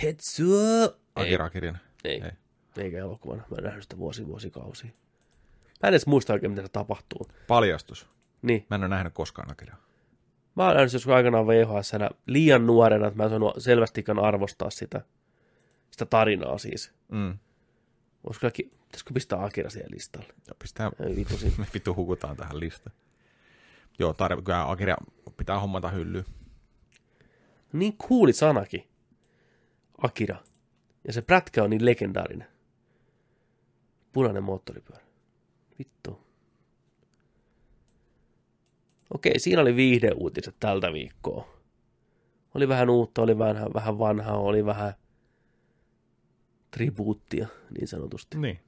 Tetsuo! 0.00 0.96
Akira-kirjan? 1.14 1.78
Ei, 2.04 2.12
Ei. 2.12 2.22
ei. 2.22 2.84
Eikä 2.84 2.98
elokuvana. 2.98 3.42
Mä 3.50 3.56
en 3.58 3.64
nähnyt 3.64 3.82
sitä 3.82 3.98
vuosi 3.98 4.26
vuosikausia. 4.26 4.90
Mä 5.82 5.88
en 5.88 5.88
edes 5.88 6.06
muista 6.06 6.32
oikein, 6.32 6.52
mitä 6.52 6.62
se 6.62 6.68
tapahtuu. 6.68 7.28
Paljastus. 7.46 8.06
Niin. 8.42 8.66
Mä 8.70 8.74
en 8.74 8.80
ole 8.82 8.88
nähnyt 8.88 9.14
koskaan 9.14 9.50
Akiraa. 9.50 9.83
Mä 10.56 10.88
se 10.88 10.96
joskus 10.96 11.14
aikanaan 11.14 11.46
vhs 11.46 11.92
liian 12.26 12.66
nuorena, 12.66 13.06
että 13.06 13.16
mä 13.16 13.24
en 13.24 13.30
saanut 13.30 13.54
selvästikään 13.58 14.18
arvostaa 14.18 14.70
sitä, 14.70 15.00
sitä 15.90 16.06
tarinaa 16.06 16.58
siis. 16.58 16.92
Mm. 17.08 17.38
Olisiko 18.24 18.40
kaikki, 18.40 18.70
Pitäisikö 18.94 19.14
pistää 19.14 19.44
Akira 19.44 19.70
siihen 19.70 19.90
listalle? 19.90 20.34
Pistää, 20.58 20.90
Ei 21.06 21.16
vittu 21.16 21.36
siinä. 21.36 21.54
me 21.58 21.66
vittu 21.74 21.94
hukutaan 21.94 22.36
tähän 22.36 22.60
listaan. 22.60 22.96
Joo, 23.98 24.12
tarvi, 24.12 24.42
kyllä 24.42 24.70
Akira 24.70 24.96
pitää 25.36 25.60
hommata 25.60 25.88
hyllyyn. 25.88 26.24
Niin 27.72 27.96
kuuli 27.96 28.32
sanakin. 28.32 28.88
Akira. 29.98 30.36
Ja 31.06 31.12
se 31.12 31.22
prätkä 31.22 31.62
on 31.62 31.70
niin 31.70 31.84
legendaarinen. 31.84 32.48
Punainen 34.12 34.44
moottoripyörä. 34.44 35.04
Vittu. 35.78 36.26
Okei, 39.14 39.38
siinä 39.38 39.62
oli 39.62 39.76
viihdeuutiset 39.76 40.54
tältä 40.60 40.92
viikkoa. 40.92 41.48
Oli 42.54 42.68
vähän 42.68 42.90
uutta, 42.90 43.22
oli 43.22 43.38
vähän, 43.38 43.74
vähän 43.74 43.98
vanhaa, 43.98 44.38
oli 44.38 44.66
vähän 44.66 44.94
tribuuttia, 46.70 47.48
niin 47.78 47.88
sanotusti. 47.88 48.38
Niin. 48.38 48.60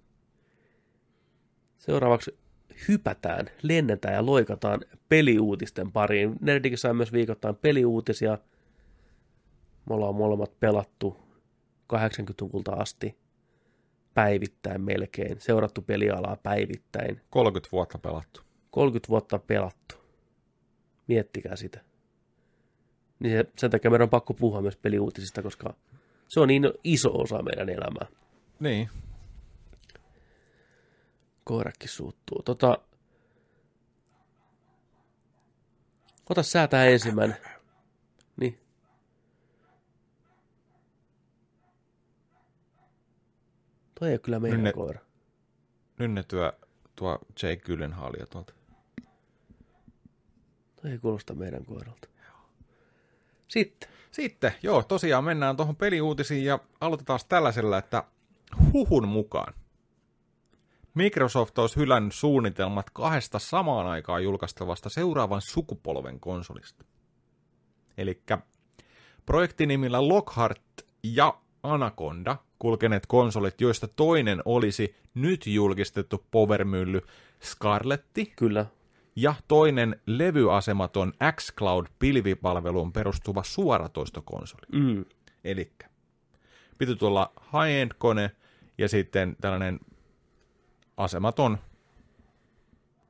Seuraavaksi 1.78 2.38
hypätään, 2.88 3.50
lennetään 3.62 4.14
ja 4.14 4.26
loikataan 4.26 4.80
peliuutisten 5.08 5.92
pariin. 5.92 6.36
Nerdikin 6.40 6.78
saa 6.78 6.94
myös 6.94 7.12
viikoittain 7.12 7.56
peliuutisia. 7.56 8.38
Me 9.88 9.94
ollaan 9.94 10.14
molemmat 10.14 10.60
pelattu 10.60 11.16
80-luvulta 11.92 12.72
asti 12.72 13.16
päivittäin 14.14 14.80
melkein, 14.80 15.40
seurattu 15.40 15.82
pelialaa 15.82 16.36
päivittäin. 16.42 17.20
30 17.30 17.72
vuotta 17.72 17.98
pelattu. 17.98 18.40
30 18.70 19.08
vuotta 19.08 19.38
pelattu. 19.38 20.05
Miettikää 21.06 21.56
sitä. 21.56 21.80
Niin 23.18 23.36
se, 23.38 23.44
sen 23.58 23.70
takia 23.70 23.90
meidän 23.90 24.04
on 24.04 24.10
pakko 24.10 24.34
puhua 24.34 24.62
myös 24.62 24.76
peliuutisista, 24.76 25.42
koska 25.42 25.74
se 26.28 26.40
on 26.40 26.48
niin 26.48 26.72
iso 26.84 27.20
osa 27.20 27.42
meidän 27.42 27.68
elämää. 27.68 28.06
Niin. 28.60 28.88
Koirakki 31.44 31.88
suuttuu. 31.88 32.42
Tota, 32.42 32.78
ota 36.30 36.42
sä 36.42 36.68
tähän 36.68 36.88
ensimmäinen. 36.88 37.36
Niin. 38.36 38.58
Toi 44.00 44.08
ei 44.08 44.12
ole 44.12 44.18
kyllä 44.18 44.40
meidän 44.40 44.58
Nyt 44.58 44.64
ne- 44.64 44.72
koira. 44.72 45.00
Nynnetyö 45.98 46.52
tuo 46.96 47.18
Jake 47.42 47.56
Gyllenhaalia 47.56 48.26
tuolta. 48.26 48.52
Ei 50.86 50.98
kuulosta 50.98 51.34
meidän 51.34 51.64
koiralta. 51.64 52.08
Sitten. 53.48 53.88
Sitten, 54.10 54.52
joo, 54.62 54.82
tosiaan 54.82 55.24
mennään 55.24 55.56
tuohon 55.56 55.76
peliuutisiin 55.76 56.44
ja 56.44 56.58
aloitetaan 56.80 57.20
tällaisella, 57.28 57.78
että 57.78 58.04
huhun 58.72 59.08
mukaan 59.08 59.54
Microsoft 60.96 61.58
olisi 61.58 61.76
hylännyt 61.76 62.14
suunnitelmat 62.14 62.90
kahdesta 62.90 63.38
samaan 63.38 63.86
aikaan 63.86 64.22
julkaistavasta 64.22 64.88
seuraavan 64.88 65.40
sukupolven 65.40 66.20
konsolista. 66.20 66.84
Eli 67.98 68.22
projektinimillä 69.26 70.08
Lockhart 70.08 70.62
ja 71.02 71.38
Anaconda 71.62 72.36
kulkeneet 72.58 73.06
konsolit, 73.06 73.60
joista 73.60 73.88
toinen 73.88 74.42
olisi 74.44 74.96
nyt 75.14 75.46
julkistettu 75.46 76.24
powermylly 76.30 77.00
Scarletti, 77.44 78.32
Kyllä. 78.36 78.66
Ja 79.16 79.34
toinen 79.48 80.00
levyasematon 80.06 81.12
xCloud-pilvipalveluun 81.32 82.92
perustuva 82.92 83.42
suoratoistokonsoli. 83.42 84.66
Mm. 84.72 85.04
Eli 85.44 85.72
piti 86.78 86.96
tulla 86.96 87.32
high-end 87.52 87.90
kone 87.98 88.30
ja 88.78 88.88
sitten 88.88 89.36
tällainen 89.40 89.80
asematon 90.96 91.58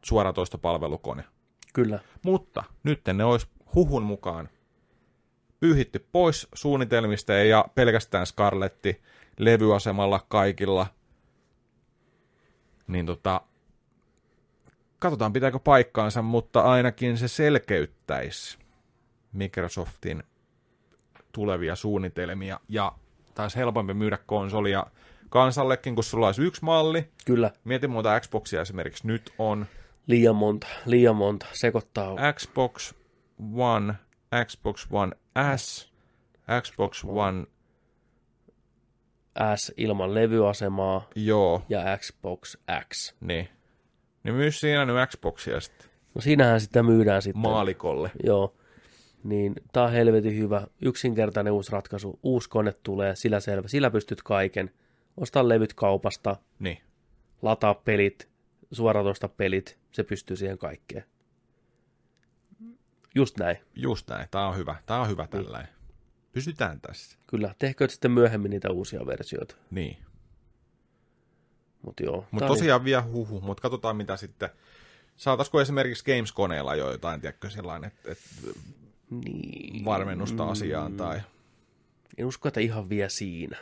suoratoistopalvelukone. 0.04 1.24
Kyllä. 1.72 1.98
Mutta 2.24 2.64
nyt 2.82 3.00
ne 3.12 3.24
olisi 3.24 3.46
huhun 3.74 4.02
mukaan 4.02 4.48
pyyhitty 5.60 6.06
pois 6.12 6.48
suunnitelmista 6.54 7.32
ja 7.32 7.64
pelkästään 7.74 8.26
Scarletti 8.26 9.02
levyasemalla 9.38 10.26
kaikilla. 10.28 10.86
Niin 12.86 13.06
tota, 13.06 13.40
katsotaan 14.98 15.32
pitääkö 15.32 15.58
paikkaansa, 15.58 16.22
mutta 16.22 16.60
ainakin 16.60 17.18
se 17.18 17.28
selkeyttäisi 17.28 18.58
Microsoftin 19.32 20.22
tulevia 21.32 21.76
suunnitelmia 21.76 22.60
ja 22.68 22.92
taisi 23.34 23.56
helpompi 23.56 23.94
myydä 23.94 24.18
konsolia 24.26 24.86
kansallekin, 25.28 25.94
kun 25.94 26.04
sulla 26.04 26.26
olisi 26.26 26.42
yksi 26.42 26.64
malli. 26.64 27.10
Kyllä. 27.26 27.50
Mieti 27.64 27.88
muuta 27.88 28.20
Xboxia 28.20 28.60
esimerkiksi 28.60 29.06
nyt 29.06 29.34
on 29.38 29.66
Liian 30.06 30.36
monta. 30.36 30.66
Liian 30.84 31.16
monta. 31.16 31.46
Sekoittaa. 31.52 32.16
Xbox 32.32 32.94
One, 33.56 33.94
Xbox 34.44 34.86
One 34.90 35.12
S, 35.56 35.92
Xbox 36.62 37.04
One, 37.04 37.46
S 39.56 39.72
ilman 39.76 40.14
levyasemaa 40.14 41.08
joo, 41.14 41.62
ja 41.68 41.98
Xbox 41.98 42.56
X. 42.94 43.14
niin. 43.20 43.48
Niin 44.26 44.34
myy 44.34 44.50
siinä 44.50 44.84
nyt 44.84 44.96
Xboxia 45.10 45.60
sitten 45.60 45.90
No 46.14 46.20
siinähän 46.20 46.60
sitä 46.60 46.82
myydään 46.82 47.22
sitten. 47.22 47.42
maalikolle. 47.42 48.10
Joo. 48.24 48.56
Niin 49.24 49.54
tää 49.72 49.82
on 49.84 49.92
helvetin 49.92 50.36
hyvä. 50.38 50.66
Yksinkertainen 50.82 51.52
uusi 51.52 51.72
ratkaisu. 51.72 52.18
Uusi 52.22 52.48
kone 52.48 52.72
tulee, 52.82 53.16
sillä 53.16 53.40
selvä. 53.40 53.68
Sillä 53.68 53.90
pystyt 53.90 54.22
kaiken. 54.22 54.70
Osta 55.16 55.48
levyt 55.48 55.74
kaupasta, 55.74 56.36
Niin, 56.58 56.78
lataa 57.42 57.74
pelit, 57.74 58.28
suoratoista 58.72 59.28
pelit. 59.28 59.78
Se 59.92 60.02
pystyy 60.02 60.36
siihen 60.36 60.58
kaikkeen. 60.58 61.04
Just 63.14 63.38
näin. 63.38 63.56
just 63.74 64.08
näin. 64.10 64.28
Tää 64.30 64.46
on 64.48 64.56
hyvä. 64.56 64.76
Tää 64.86 65.00
on 65.00 65.08
hyvä 65.08 65.26
tällainen. 65.26 65.68
Pysytään 66.32 66.80
tässä. 66.80 67.18
Kyllä. 67.26 67.54
Tehkö 67.58 67.88
sitten 67.88 68.10
myöhemmin 68.10 68.50
niitä 68.50 68.70
uusia 68.70 69.06
versioita. 69.06 69.56
Niin. 69.70 69.96
Mutta 71.86 72.02
joo. 72.02 72.24
Mutta 72.30 72.46
tosiaan 72.46 72.84
vielä 72.84 73.02
huhu, 73.02 73.40
mutta 73.40 73.62
katsotaan 73.62 73.96
mitä 73.96 74.16
sitten. 74.16 74.48
Saataisiko 75.16 75.60
esimerkiksi 75.60 76.04
Games-koneella 76.04 76.74
jo 76.74 76.90
jotain, 76.90 77.20
tiedätkö, 77.20 77.50
sellainen, 77.50 77.88
että, 77.88 78.12
että 78.12 78.24
Niin. 79.10 79.84
varmennusta 79.84 80.48
asiaan 80.48 80.92
tai... 80.96 81.20
En 82.18 82.26
usko, 82.26 82.48
että 82.48 82.60
ihan 82.60 82.88
vielä 82.88 83.08
siinä. 83.08 83.58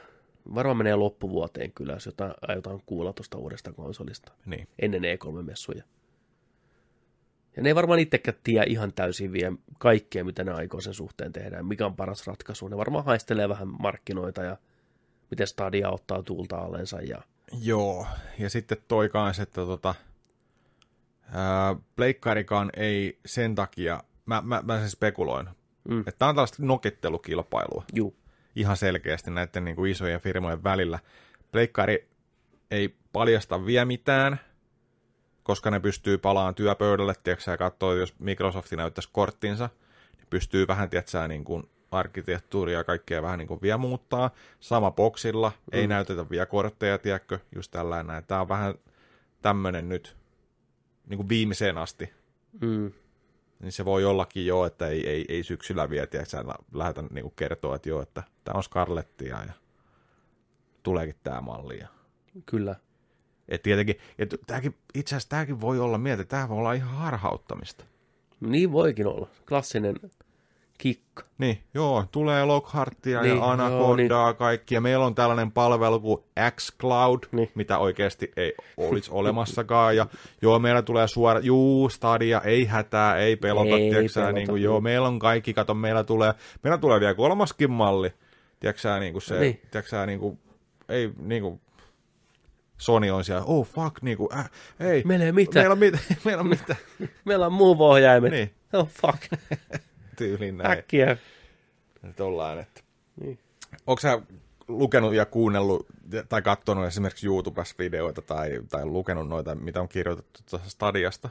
Varmaan 0.55 0.77
menee 0.77 0.97
loppuvuoteen 0.97 1.73
kyllä, 1.73 1.93
jos 1.93 2.07
jotain 2.07 2.35
aiotaan 2.49 2.81
kuulla 2.87 3.13
tuosta 3.13 3.39
uudesta 3.39 3.73
konsolista. 3.73 4.33
Niin. 4.47 4.69
Ennen 4.79 5.03
E3-messuja. 5.03 5.83
Ja 7.57 7.63
ne 7.63 7.69
ei 7.69 7.75
varmaan 7.75 7.99
itsekään 8.01 8.37
tiedä 8.45 8.65
ihan 8.69 8.93
täysin 8.93 9.33
vielä 9.33 9.57
kaikkea, 9.79 10.25
mitä 10.25 10.45
ne 10.45 10.53
aikoo 10.53 10.81
sen 10.81 10.95
suhteen 10.95 11.33
tehdä, 11.33 11.57
ja 11.57 11.63
mikä 11.63 11.87
on 11.87 11.97
paras 11.97 12.27
ratkaisu. 12.27 12.69
Ne 12.69 12.77
varmaan 12.77 13.05
haistelee 13.05 13.49
vähän 13.49 13.69
markkinoita 13.69 14.43
ja 14.43 14.57
miten 15.31 15.47
Stadia 15.47 15.91
ottaa 15.91 16.23
tuulta 16.23 16.57
allensa. 16.57 17.01
Ja... 17.01 17.23
Joo, 17.53 18.07
ja 18.39 18.51
sitten 18.51 18.79
toi 18.89 19.09
kanssa, 19.09 19.43
että 19.43 19.61
tota, 19.67 19.95
ää, 21.33 21.77
pleikkarikaan 21.97 22.71
ei 22.77 23.19
sen 23.27 23.55
takia, 23.55 24.03
mä, 24.27 24.43
mä, 24.45 24.63
mä 24.65 24.79
sen 24.79 24.91
spekuloin, 24.91 25.49
Mm. 25.89 26.01
että 26.01 26.13
tämä 26.19 26.29
on 26.29 26.35
tällaista 26.35 26.63
nokittelukilpailua 26.63 27.85
Juu, 27.95 28.17
ihan 28.57 28.77
selkeästi 28.77 29.31
näiden 29.31 29.65
niin 29.65 29.77
kuin 29.77 29.91
isojen 29.91 30.21
firmojen 30.21 30.65
välillä. 30.65 30.99
Pleikkari 31.53 32.09
ei 32.71 32.97
paljasta 33.13 33.67
vielä 33.67 33.85
mitään, 33.85 34.41
koska 35.43 35.71
ne 35.71 35.81
pystyy 35.81 36.19
palaamaan 36.19 36.55
työpöydälle, 36.55 37.15
tiedätkö 37.23 37.51
ja 37.51 37.57
katsoo, 37.57 37.95
jos 37.95 38.15
Microsoft 38.19 38.73
näyttäisi 38.73 39.09
korttinsa, 39.13 39.71
niin 40.17 40.27
pystyy 40.31 40.69
vähän, 40.69 40.91
tiedätkö, 40.91 41.29
niin 41.29 41.45
kuin 41.45 41.71
arkkitehtuuria 41.95 42.79
ja 42.79 42.85
kaikkea 42.85 43.23
vähän 43.23 43.39
niin 43.39 43.49
kuin 43.49 43.63
vielä 43.63 43.79
muuttaa. 43.79 44.31
Sama 44.61 44.91
boksilla, 44.91 45.49
mm. 45.49 45.79
ei 45.79 45.87
näytetä 45.87 46.31
vielä 46.31 46.47
kortteja, 46.47 46.99
tiedätkö, 46.99 47.39
just 47.55 47.71
tällainen 47.71 48.07
näin. 48.07 48.25
Tämä 48.27 48.41
on 48.41 48.49
vähän 48.49 48.75
tämmöinen 49.43 49.89
nyt 49.89 50.17
niin 51.07 51.19
kuin 51.19 51.29
viimeiseen 51.29 51.79
asti. 51.79 52.13
mm. 52.61 52.93
Niin 53.61 53.73
se 53.73 53.85
voi 53.85 54.05
ollakin 54.05 54.47
jo, 54.47 54.65
että 54.65 54.89
ei, 54.89 55.09
ei, 55.11 55.25
ei 55.29 55.43
syksyllä 55.43 55.91
vielä, 55.91 56.07
tiedätkö, 56.07 56.45
lähdetä 56.73 57.03
niin 57.03 57.23
kuin 57.23 57.35
kertoa, 57.37 57.77
että 57.77 57.89
joo, 57.89 58.03
että 58.03 58.23
tämä 58.45 58.57
on 58.57 58.63
Scarlettia 58.63 59.45
ja 59.47 59.53
tuleekin 60.83 61.17
tämä 61.23 61.41
malli. 61.41 61.79
Ja... 61.79 61.89
kyllä. 62.47 62.77
Et 63.49 63.63
tietenkin, 63.63 63.97
et 64.19 64.35
tämäkin, 64.47 64.75
itse 64.95 65.15
asiassa 65.17 65.29
tämäkin 65.29 65.61
voi 65.61 65.79
olla 65.79 65.99
mieltä, 65.99 66.25
tämä 66.25 66.49
voi 66.49 66.59
olla 66.59 66.73
ihan 66.73 66.91
harhauttamista. 66.91 67.85
Niin 68.41 68.73
voikin 68.73 69.07
olla. 69.07 69.29
Klassinen 69.49 69.97
kikka. 70.79 71.25
Niin, 71.39 71.59
joo, 71.75 72.05
tulee 72.13 72.45
Lockhartia 72.45 73.21
Niin, 73.23 73.31
ja 73.31 73.37
joo, 73.37 73.45
Anacondaa 73.47 74.27
niin. 74.27 74.37
kaikki, 74.37 74.75
ja 74.75 74.81
meillä 74.81 75.05
on 75.07 75.15
tällainen 75.15 75.53
palvelu 75.53 76.01
kuin 76.01 76.25
xCloud, 76.51 77.19
Niin. 77.33 77.51
mitä 77.55 77.79
oikeasti 77.79 78.33
ei 78.37 78.55
olisi 78.77 79.11
olemassakaan, 79.13 79.97
ja 79.97 80.07
joo, 80.43 80.59
meillä 80.59 80.83
tulee 80.83 81.09
suora, 81.09 81.41
juu, 81.41 81.89
Stadia, 81.89 82.41
ei 82.41 82.65
hätää, 82.65 83.17
ei 83.17 83.37
pelota, 83.37 83.77
Ei 83.77 83.91
tiedätkö 83.91 84.09
sä, 84.09 84.21
pelota, 84.21 84.33
niin 84.33 84.47
kuin, 84.47 84.55
niin. 84.55 84.65
joo, 84.65 84.81
meillä 84.81 85.09
on 85.09 85.19
kaikki, 85.19 85.55
kato, 85.55 85.75
meillä 85.75 86.05
tulee, 86.05 86.35
meillä 86.63 86.79
tulee 86.79 87.01
vielä 87.01 87.15
kolmaskin 87.15 87.71
malli, 87.71 88.13
tiedätkö 88.61 89.01
niin 89.01 89.13
kuin 89.13 89.23
se, 89.23 89.41
Niin. 89.41 89.55
tiedätkö 89.71 89.91
sä, 89.91 90.07
niin 90.07 90.19
kuin, 90.21 90.39
ei, 90.89 91.11
niin 91.19 91.43
kuin, 91.43 91.61
Sony 92.79 93.11
on 93.11 93.25
siellä, 93.25 93.45
oh 93.45 93.67
fuck, 93.67 94.03
niinku, 94.03 94.29
äh, 94.35 94.51
ei. 94.81 95.03
Meillä 95.05 95.25
ei 95.25 95.33
mitään. 95.33 95.63
Meillä 95.63 95.73
on, 95.73 95.79
mit, 95.79 95.95
meillä 96.25 96.41
on 96.41 96.49
mitään. 96.49 96.79
Meillä 97.25 97.47
on 97.47 97.53
move-ohjaimet. 97.53 98.31
niin, 98.31 98.51
Oh 98.73 98.89
fuck. 98.89 99.23
tyyliin 100.15 100.59
näin. 100.59 100.79
Äkkiä. 100.79 101.17
Että 102.09 102.25
ollaan, 102.25 102.59
että. 102.59 102.81
Niin. 103.21 103.39
Onko 103.87 104.01
sä 104.01 104.23
lukenut 104.69 105.15
ja 105.15 105.27
kuunnellut 105.27 105.87
tai 106.29 106.43
katsonut 106.43 106.87
esimerkiksi 106.87 107.27
YouTubessa 107.27 107.75
videoita 107.79 108.23
tai, 108.23 108.61
tai 108.71 108.87
lukenut 108.87 109.29
noita, 109.29 109.55
mitä 109.55 109.81
on 109.81 109.89
kirjoitettu 109.89 110.41
tuossa 110.51 110.71
Stadiasta? 110.71 111.29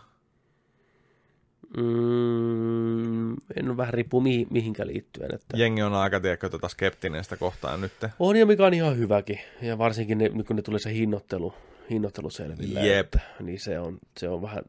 Mm, 1.78 3.32
en 3.34 3.70
ole 3.70 3.78
vähän 3.78 3.94
riippuu 3.94 4.22
mihin, 4.22 4.48
mihinkä 4.50 4.88
liittyen. 4.88 5.36
Että... 5.36 5.58
Jengi 5.58 5.82
on 5.82 5.94
aika, 5.94 6.20
tiedätkö, 6.20 6.50
tota 6.50 6.68
skeptinen 6.68 7.24
sitä 7.24 7.38
kohtaan 7.38 7.82
nyt. 7.82 7.92
On 8.20 8.36
ja 8.36 8.46
mikä 8.46 8.66
on 8.66 8.74
ihan 8.74 8.98
hyväkin. 8.98 9.40
Ja 9.62 9.78
varsinkin 9.78 10.18
ne, 10.18 10.30
kun 10.30 10.56
ne 10.56 10.62
tulee 10.62 10.80
se 10.80 10.94
hinnoittelu, 10.94 11.54
hinnoittelu 11.90 12.30
selville. 12.30 12.88
Jep. 12.88 13.16
Että, 13.16 13.20
niin 13.40 13.60
se 13.60 13.80
on, 13.80 13.98
se 14.18 14.30
on 14.30 14.42
vähän 14.42 14.64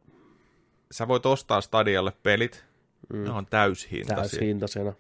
Sä 0.93 1.09
voit 1.09 1.27
ostaa 1.27 1.61
Stadialle 1.61 2.13
pelit, 2.23 2.65
mm. 3.13 3.25
ne 3.25 3.31
on 3.31 3.47
täyshintaisia. 3.47 4.17
täyshintaisena. 4.17 4.93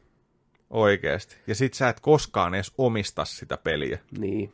Oikeesti. 0.70 1.36
Ja 1.46 1.54
sit 1.54 1.74
sä 1.74 1.88
et 1.88 2.00
koskaan 2.00 2.54
edes 2.54 2.72
omista 2.78 3.24
sitä 3.24 3.56
peliä. 3.56 3.98
Niin. 4.18 4.52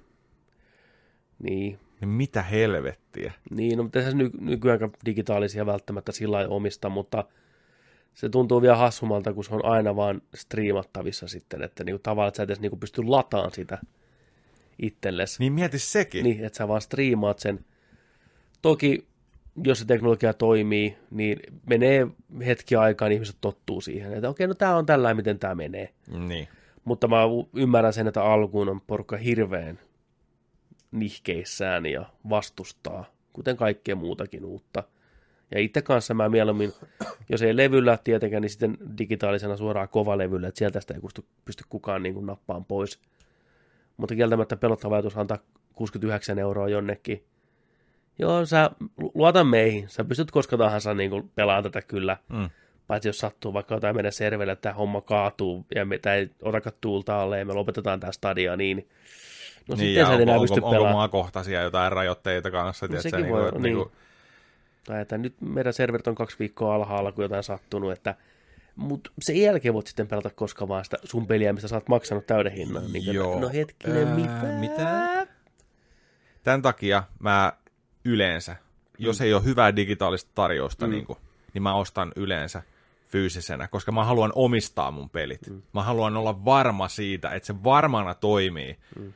Niin. 1.39 1.79
Niin 2.01 2.09
mitä 2.09 2.43
helvettiä? 2.43 3.33
Niin, 3.51 3.79
no 3.79 3.89
se 3.95 4.15
ny- 4.15 4.31
nykyään 4.41 4.81
digitaalisia 5.05 5.67
välttämättä 5.67 6.13
sillä 6.13 6.37
lailla 6.37 6.55
omista, 6.55 6.89
mutta 6.89 7.25
se 8.15 8.29
tuntuu 8.29 8.63
vielä 8.63 8.77
hassumalta, 8.77 9.33
kun 9.33 9.45
se 9.45 9.55
on 9.55 9.65
aina 9.65 9.97
vaan 9.97 10.23
striimattavissa 10.35 11.29
sitten, 11.29 11.63
että 11.63 11.85
niinku 11.85 11.99
tavallaan 12.03 12.29
että 12.29 12.37
sä 12.37 12.43
et 12.43 12.51
edes 12.51 12.61
niinku 12.61 12.77
pysty 12.77 13.03
lataan 13.03 13.51
sitä 13.51 13.79
itsellesi. 14.79 15.37
Niin 15.39 15.53
mieti 15.53 15.79
sekin. 15.79 16.25
Niin, 16.25 16.45
että 16.45 16.57
sä 16.57 16.69
vaan 16.69 16.81
striimaat 16.81 17.39
sen. 17.39 17.65
Toki, 18.63 19.07
jos 19.65 19.79
se 19.79 19.85
teknologia 19.85 20.35
toimii, 20.35 20.97
niin 21.11 21.41
menee 21.67 22.07
hetki 22.47 22.77
aikaa, 22.77 23.09
niin 23.09 23.15
ihmiset 23.15 23.37
tottuu 23.41 23.81
siihen, 23.81 24.13
että 24.13 24.29
okei, 24.29 24.47
no 24.47 24.55
tää 24.55 24.77
on 24.77 24.87
tällä 24.87 25.15
miten 25.15 25.39
tämä 25.39 25.55
menee. 25.55 25.89
niin. 26.29 26.49
Mutta 26.85 27.09
mä 27.09 27.17
ymmärrän 27.57 27.93
sen, 27.93 28.09
että 28.09 28.25
alkuun 28.25 28.69
on 28.69 28.81
porukka 28.81 29.17
hirveän 29.17 29.79
nihkeissään 30.91 31.87
ja 31.87 32.07
vastustaa, 32.31 33.05
kuten 33.33 33.57
kaikkea 33.57 33.97
muutakin 33.97 34.45
uutta. 34.45 34.83
Ja 35.55 35.61
itse 35.61 35.83
kanssa 35.83 36.15
mä 36.15 36.29
mieluummin, 36.29 36.73
jos 37.29 37.43
ei 37.43 37.57
levyllä 37.57 37.99
tietenkään, 38.05 38.43
niin 38.43 38.51
sitten 38.51 38.79
digitaalisena 38.99 39.57
suoraan 39.57 39.89
kovalevyllä, 39.89 40.49
että 40.49 40.59
sieltä 40.59 40.81
sitä 40.81 40.95
ei 40.95 41.01
pysty, 41.01 41.25
pysty 41.45 41.65
kukaan 41.69 42.03
niin 42.03 42.15
kuin 42.15 42.27
nappaan 42.27 42.65
pois. 42.65 43.01
Mutta 43.97 44.15
kieltämättä 44.15 44.57
pelottava 44.57 44.95
ajatus 44.95 45.17
antaa 45.17 45.39
69 45.75 46.39
euroa 46.39 46.69
jonnekin. 46.69 47.25
Joo, 48.21 48.47
sä 48.47 48.71
luota 49.15 49.45
meihin. 49.45 49.89
Sä 49.89 50.05
pystyt 50.05 50.31
koska 50.31 50.57
tahansa 50.57 50.95
niin 50.95 51.11
kuin 51.11 51.31
pelaamaan 51.35 51.63
tätä 51.65 51.83
kyllä. 51.83 52.17
Mm. 52.29 52.51
Paitsi 52.87 53.09
jos 53.09 53.19
sattuu 53.19 53.53
vaikka 53.55 53.75
jotain 53.75 53.97
meidän 53.97 54.13
servelle, 54.13 54.53
että 54.53 54.63
tämä 54.63 54.75
homma 54.75 55.01
kaatuu 55.01 55.67
ja 55.75 55.85
me 55.85 55.99
tämä 55.99 56.17
ei 56.17 56.31
otakaan 56.43 56.77
tuulta 56.81 57.23
alle 57.23 57.39
ja 57.39 57.45
me 57.45 57.53
lopetetaan 57.53 58.01
tämä 58.01 58.13
stadia, 58.13 58.57
niin 58.57 58.89
no 59.69 59.75
niin, 59.77 59.79
sitten 59.79 60.07
sä 60.07 60.15
et 60.15 60.21
enää 60.21 60.35
onko, 60.35 60.43
pysty 60.43 60.55
onko, 60.55 60.67
onko 60.67 60.75
pelaamaan. 60.77 60.97
maakohtaisia 60.97 61.63
jotain 61.63 61.93
rajoitteita 61.93 62.51
kanssa? 62.51 62.87
No 62.87 63.01
sekin 63.03 63.17
niin 63.17 63.29
voi 63.29 63.31
kuin, 63.31 63.39
olla, 63.41 63.49
että 63.49 63.59
niin. 63.61 63.75
niinku- 63.77 63.93
Tai 64.85 65.01
että 65.01 65.19
nyt 65.19 65.35
meidän 65.41 65.73
serverit 65.73 66.07
on 66.07 66.15
kaksi 66.15 66.37
viikkoa 66.39 66.75
alhaalla, 66.75 67.13
kun 67.13 67.25
jotain 67.25 67.43
sattunut, 67.43 67.93
että 67.93 68.15
mutta 68.77 69.11
sen 69.21 69.37
jälkeen 69.37 69.75
voit 69.75 69.87
sitten 69.87 70.07
pelata 70.09 70.31
koska 70.31 70.69
vaan 70.69 70.85
sitä 70.85 70.97
sun 71.05 71.27
peliä, 71.27 71.53
mistä 71.53 71.69
sä 71.69 71.77
oot 71.77 71.89
maksanut 71.89 72.27
täyden 72.27 72.53
hinnan. 72.53 72.93
Niin 72.93 73.15
Joo. 73.15 73.15
Joo. 73.31 73.41
No 73.41 73.49
hetkinen, 73.49 74.09
Ää, 74.09 74.15
mitä? 74.15 74.47
mitä? 74.61 75.27
Tämän 76.45 76.63
takia 76.63 77.03
mä 77.19 77.53
yleensä, 78.05 78.57
jos 78.99 79.21
ei 79.21 79.35
ole 79.35 79.45
hyvää 79.45 79.77
digitaalista 79.77 80.31
tarjousta, 80.35 80.87
mm. 80.87 80.91
niin, 80.91 81.07
kuin, 81.07 81.19
niin 81.55 81.63
mä 81.63 81.75
ostan 81.75 82.13
yleensä 82.17 82.63
fyysisenä, 83.07 83.69
koska 83.69 83.93
mä 83.93 84.05
haluan 84.05 84.33
omistaa 84.35 84.91
mun 84.91 85.11
pelit. 85.11 85.51
Mm. 85.51 85.63
Mä 85.75 85.83
haluan 85.83 86.17
olla 86.17 86.45
varma 86.45 86.89
siitä, 86.89 87.31
että 87.31 87.47
se 87.47 87.65
varmana 87.65 88.15
toimii 88.15 88.79
mm. 88.99 89.13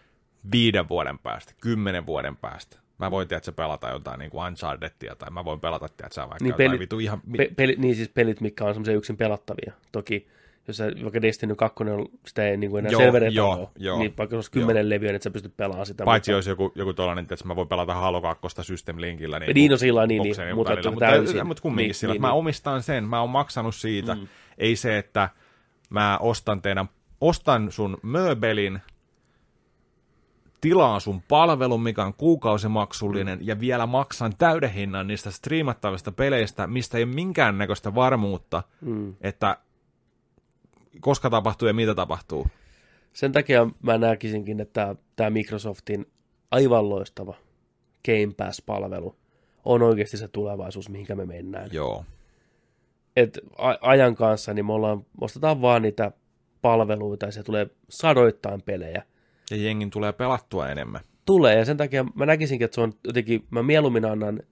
viiden 0.53 0.89
vuoden 0.89 1.19
päästä, 1.19 1.53
kymmenen 1.61 2.07
vuoden 2.07 2.37
päästä. 2.37 2.77
Mä 2.99 3.11
voin, 3.11 3.29
tiedätkö, 3.29 3.53
pelata 3.53 3.89
jotain 3.89 4.19
niin 4.19 4.31
kuin 4.31 4.47
Unchartedia, 4.47 5.17
tai 5.17 5.31
mä 5.31 5.45
voin 5.45 5.61
pelata, 5.61 5.89
tiedätkö, 5.89 6.21
vaikka 6.21 6.37
Niin 6.41 6.49
jotain 6.49 6.71
peli- 6.71 6.79
vitu 6.79 6.99
ihan... 6.99 7.23
Pe- 7.37 7.51
peli, 7.57 7.75
niin 7.79 7.97
siis 7.97 8.09
pelit, 8.09 8.41
mitkä 8.41 8.65
on 8.65 8.75
semmoisia 8.75 8.95
yksin 8.95 9.17
pelattavia. 9.17 9.73
Toki, 9.93 10.29
jos 10.69 10.77
sä, 10.77 10.85
vaikka 11.03 11.23
Destiny 11.23 11.55
2, 11.55 11.85
on- 11.85 12.09
sitä 12.27 12.49
ei 12.49 12.57
niin 12.57 12.71
kuin 12.71 12.79
enää 12.79 12.93
Joo, 12.93 13.01
servereitä 13.01 13.37
joo, 13.37 13.53
ole, 13.53 13.69
joo, 13.79 13.99
niin 13.99 14.15
vaikka 14.19 14.33
se 14.35 14.37
olisi 14.37 14.51
kymmenen 14.51 14.89
levyä, 14.89 15.09
niin 15.09 15.17
että 15.17 15.25
sä 15.25 15.31
pystyt 15.31 15.57
pelaamaan 15.57 15.87
sitä. 15.87 16.05
Paitsi 16.05 16.31
mutta, 16.31 16.39
jos 16.39 16.47
joku, 16.47 16.73
joku 16.75 16.93
tollainen, 16.93 17.23
että 17.31 17.45
mä 17.49 17.57
voin 17.57 17.69
pelata 17.69 17.95
Halo 17.95 18.21
2 18.21 18.49
System 18.63 19.01
Linkillä. 19.01 19.39
Niin, 19.39 19.55
Niin, 19.55 19.71
no 19.71 19.77
sillä 19.77 20.07
niin, 20.07 20.23
niin, 20.23 20.31
bokseen 20.31 20.57
mutta 20.57 20.91
mutta, 20.91 21.07
täysin. 21.07 21.47
mutta 21.47 21.63
kumminkin 21.63 21.89
Niin, 21.89 21.95
sillä, 21.95 22.15
niin, 22.15 22.21
mä 22.21 22.29
niin. 22.29 22.35
omistan 22.39 22.83
sen, 22.83 23.05
mä 23.05 23.21
oon 23.21 23.31
maksanut 23.31 23.75
siitä. 23.75 24.15
Mm. 24.15 24.27
Ei 24.59 24.77
se, 24.77 24.99
että 24.99 25.29
mä 25.91 26.19
ostan 26.19 26.63
teidän, 26.63 26.89
ostan 27.21 27.73
sun 27.73 27.99
mööbelin, 28.03 28.81
tilaan 30.61 31.01
sun 31.01 31.23
palvelun, 31.23 31.83
mikä 31.83 32.05
on 32.05 32.15
kuukausimaksullinen, 32.15 33.39
mm. 33.39 33.45
ja 33.47 33.61
vielä 33.61 33.87
maksan 33.87 34.33
täyden 34.39 34.71
hinnan 34.73 35.07
niistä 35.07 35.31
striimattavista 35.31 36.13
peleistä, 36.13 36.67
mistä 36.67 36.99
ei 36.99 37.05
ole 37.05 37.15
minkäännäköistä 37.15 37.95
varmuutta, 37.95 38.63
Mm. 38.81 39.15
että 39.21 39.57
koska 41.01 41.31
tapahtuu 41.31 41.69
ja 41.69 41.75
mitä 41.75 41.95
tapahtuu. 41.95 42.47
Sen 43.13 43.33
takia 43.33 43.69
mä 43.83 43.99
näkisinkin, 43.99 44.61
että 44.61 44.97
tämä 45.17 45.31
Microsoftin 45.31 46.07
aivan 46.51 46.89
loistava 46.89 47.35
Game 48.05 48.35
Pass-palvelu 48.37 49.17
on 49.65 49.83
oikeasti 49.83 50.17
se 50.17 50.29
tulevaisuus, 50.29 50.89
mihinkä 50.89 51.15
me 51.15 51.27
mennään. 51.27 51.69
Joo. 51.73 52.05
Et 53.17 53.39
ajan 53.81 54.15
kanssa 54.15 54.55
niin 54.55 54.67
me 54.67 54.73
ollaan, 54.73 55.07
ostetaan 55.21 55.63
vaan 55.63 55.83
niitä 55.83 56.13
palveluita 56.63 57.27
ja 57.27 57.33
se 57.33 57.43
tulee 57.43 57.67
sadoittain 57.89 58.63
pelejä. 58.63 59.03
Ja 59.51 59.57
jengin 59.57 59.91
tulee 59.91 60.13
pelattua 60.13 60.69
enemmän. 60.69 61.01
Tulee 61.25 61.59
ja 61.59 61.65
sen 61.65 61.77
takia 61.77 62.05
mä 62.15 62.27
näkisinkin, 62.27 62.65
että 62.65 62.75
se 62.75 62.81
on 62.81 62.93
jotenkin, 63.05 63.45
mä 63.51 63.63
mieluummin 63.63 64.05
annan 64.05 64.43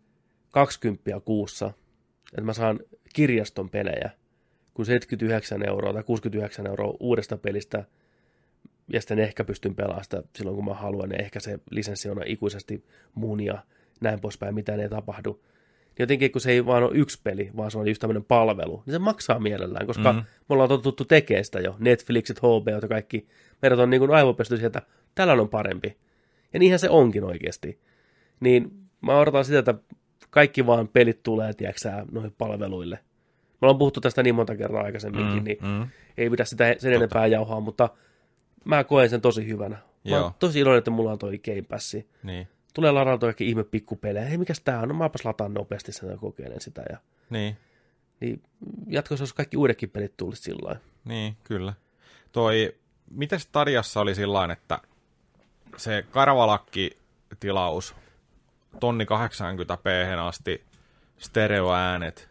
20 0.50 1.20
kuussa, 1.24 1.72
että 2.32 2.42
mä 2.42 2.52
saan 2.52 2.80
kirjaston 3.14 3.70
pelejä, 3.70 4.10
kuin 4.74 4.86
79 4.86 5.68
euroa 5.68 5.92
tai 5.92 6.02
69 6.02 6.66
euroa 6.66 6.96
uudesta 7.00 7.36
pelistä, 7.36 7.84
ja 8.92 9.00
sitten 9.00 9.18
ehkä 9.18 9.44
pystyn 9.44 9.74
pelaamaan 9.74 10.04
silloin, 10.36 10.56
kun 10.56 10.64
mä 10.64 10.74
haluan, 10.74 11.10
ja 11.10 11.18
ehkä 11.18 11.40
se 11.40 11.58
lisenssi 11.70 12.10
on 12.10 12.22
ikuisesti 12.26 12.84
mun 13.14 13.40
ja 13.40 13.64
näin 14.00 14.20
poispäin, 14.20 14.54
mitään 14.54 14.80
ei 14.80 14.88
tapahdu. 14.88 15.40
Niin 15.84 15.94
jotenkin, 15.98 16.32
kun 16.32 16.40
se 16.40 16.50
ei 16.50 16.66
vaan 16.66 16.82
ole 16.82 16.92
yksi 16.94 17.20
peli, 17.24 17.50
vaan 17.56 17.70
se 17.70 17.78
on 17.78 17.88
just 17.88 18.00
tämmöinen 18.00 18.24
palvelu, 18.24 18.82
niin 18.86 18.92
se 18.92 18.98
maksaa 18.98 19.38
mielellään, 19.38 19.86
koska 19.86 20.12
Mhm. 20.12 20.18
mm. 20.20 20.24
me 20.48 20.52
ollaan 20.52 20.68
totuttu 20.68 21.04
tekemään 21.04 21.44
sitä 21.44 21.60
jo. 21.60 21.76
Netflixit, 21.78 22.38
HBO 22.38 22.62
ja 22.82 22.88
kaikki. 22.88 23.26
Meidät 23.62 23.78
on 23.78 23.90
niin 23.90 24.00
kuin 24.00 24.10
aivopesty 24.10 24.56
sieltä, 24.56 24.82
tällä 25.14 25.32
on 25.32 25.48
parempi. 25.48 25.96
Ja 26.52 26.58
niinhän 26.58 26.78
se 26.78 26.90
onkin 26.90 27.24
oikeasti. 27.24 27.78
Niin 28.40 28.70
mä 29.00 29.18
odotan 29.18 29.44
sitä, 29.44 29.58
että 29.58 29.74
kaikki 30.30 30.66
vaan 30.66 30.88
pelit 30.88 31.22
tulee, 31.22 31.54
tiedäksä, 31.54 32.06
noihin 32.10 32.34
palveluille. 32.38 32.98
Me 33.62 33.66
ollaan 33.66 33.78
puhuttu 33.78 34.00
tästä 34.00 34.22
niin 34.22 34.34
monta 34.34 34.56
kertaa 34.56 34.82
aikaisemminkin, 34.82 35.38
Mm, 35.38 35.44
niin 35.44 35.58
mm. 35.62 35.88
ei 36.16 36.30
pidä 36.30 36.44
sitä 36.44 36.74
sen 36.78 36.92
enempää 36.92 37.26
jauhaa, 37.26 37.60
mutta 37.60 37.88
mä 38.64 38.84
koen 38.84 39.10
sen 39.10 39.20
tosi 39.20 39.46
hyvänä. 39.48 39.76
Mä 39.76 39.82
Joo. 40.04 40.22
oon 40.22 40.32
tosi 40.38 40.60
iloinen, 40.60 40.78
että 40.78 40.90
mulla 40.90 41.12
on 41.12 41.18
toi 41.18 41.38
Game 41.38 41.62
Passi. 41.62 42.08
Niin. 42.22 42.48
Tulee 42.74 42.90
ladata 42.92 43.26
kaikki 43.26 43.48
ihme 43.48 43.64
pikkupelejä. 43.64 44.24
Hei, 44.26 44.38
mikäs 44.38 44.60
tää 44.60 44.80
on? 44.80 44.88
No 44.88 44.94
mäpäs 44.94 45.24
lataan 45.24 45.54
nopeasti 45.54 45.92
sen 45.92 46.10
ja 46.10 46.16
kokeilen 46.16 46.60
sitä. 46.60 46.82
Ja, 46.90 46.96
Niin. 47.30 47.56
niin 48.20 48.42
jatkossa 48.86 49.22
jos 49.22 49.32
kaikki 49.32 49.56
uudekin 49.56 49.90
pelit 49.90 50.16
tulisi 50.16 50.42
sillä. 50.42 50.76
Niin, 51.04 51.36
kyllä. 51.44 51.72
Toi, 52.32 52.74
mites 53.10 53.46
Tarjassa 53.46 54.00
oli 54.00 54.14
sillä 54.14 54.52
että 54.52 54.78
se 55.76 56.04
karvalakki-tilaus, 56.10 57.94
tonni 58.80 59.04
80p 59.04 60.18
asti, 60.20 60.64
stereoäänet, 61.18 62.28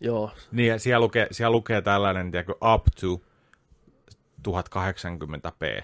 Joo, 0.00 0.30
niin 0.52 0.68
ja 0.68 0.78
siellä 0.78 1.04
lukee, 1.04 1.26
siellä 1.30 1.52
lukee 1.52 1.82
tällainen, 1.82 2.30
tiedätkö, 2.30 2.54
up 2.74 2.84
to 3.00 3.20
1080p. 4.48 5.82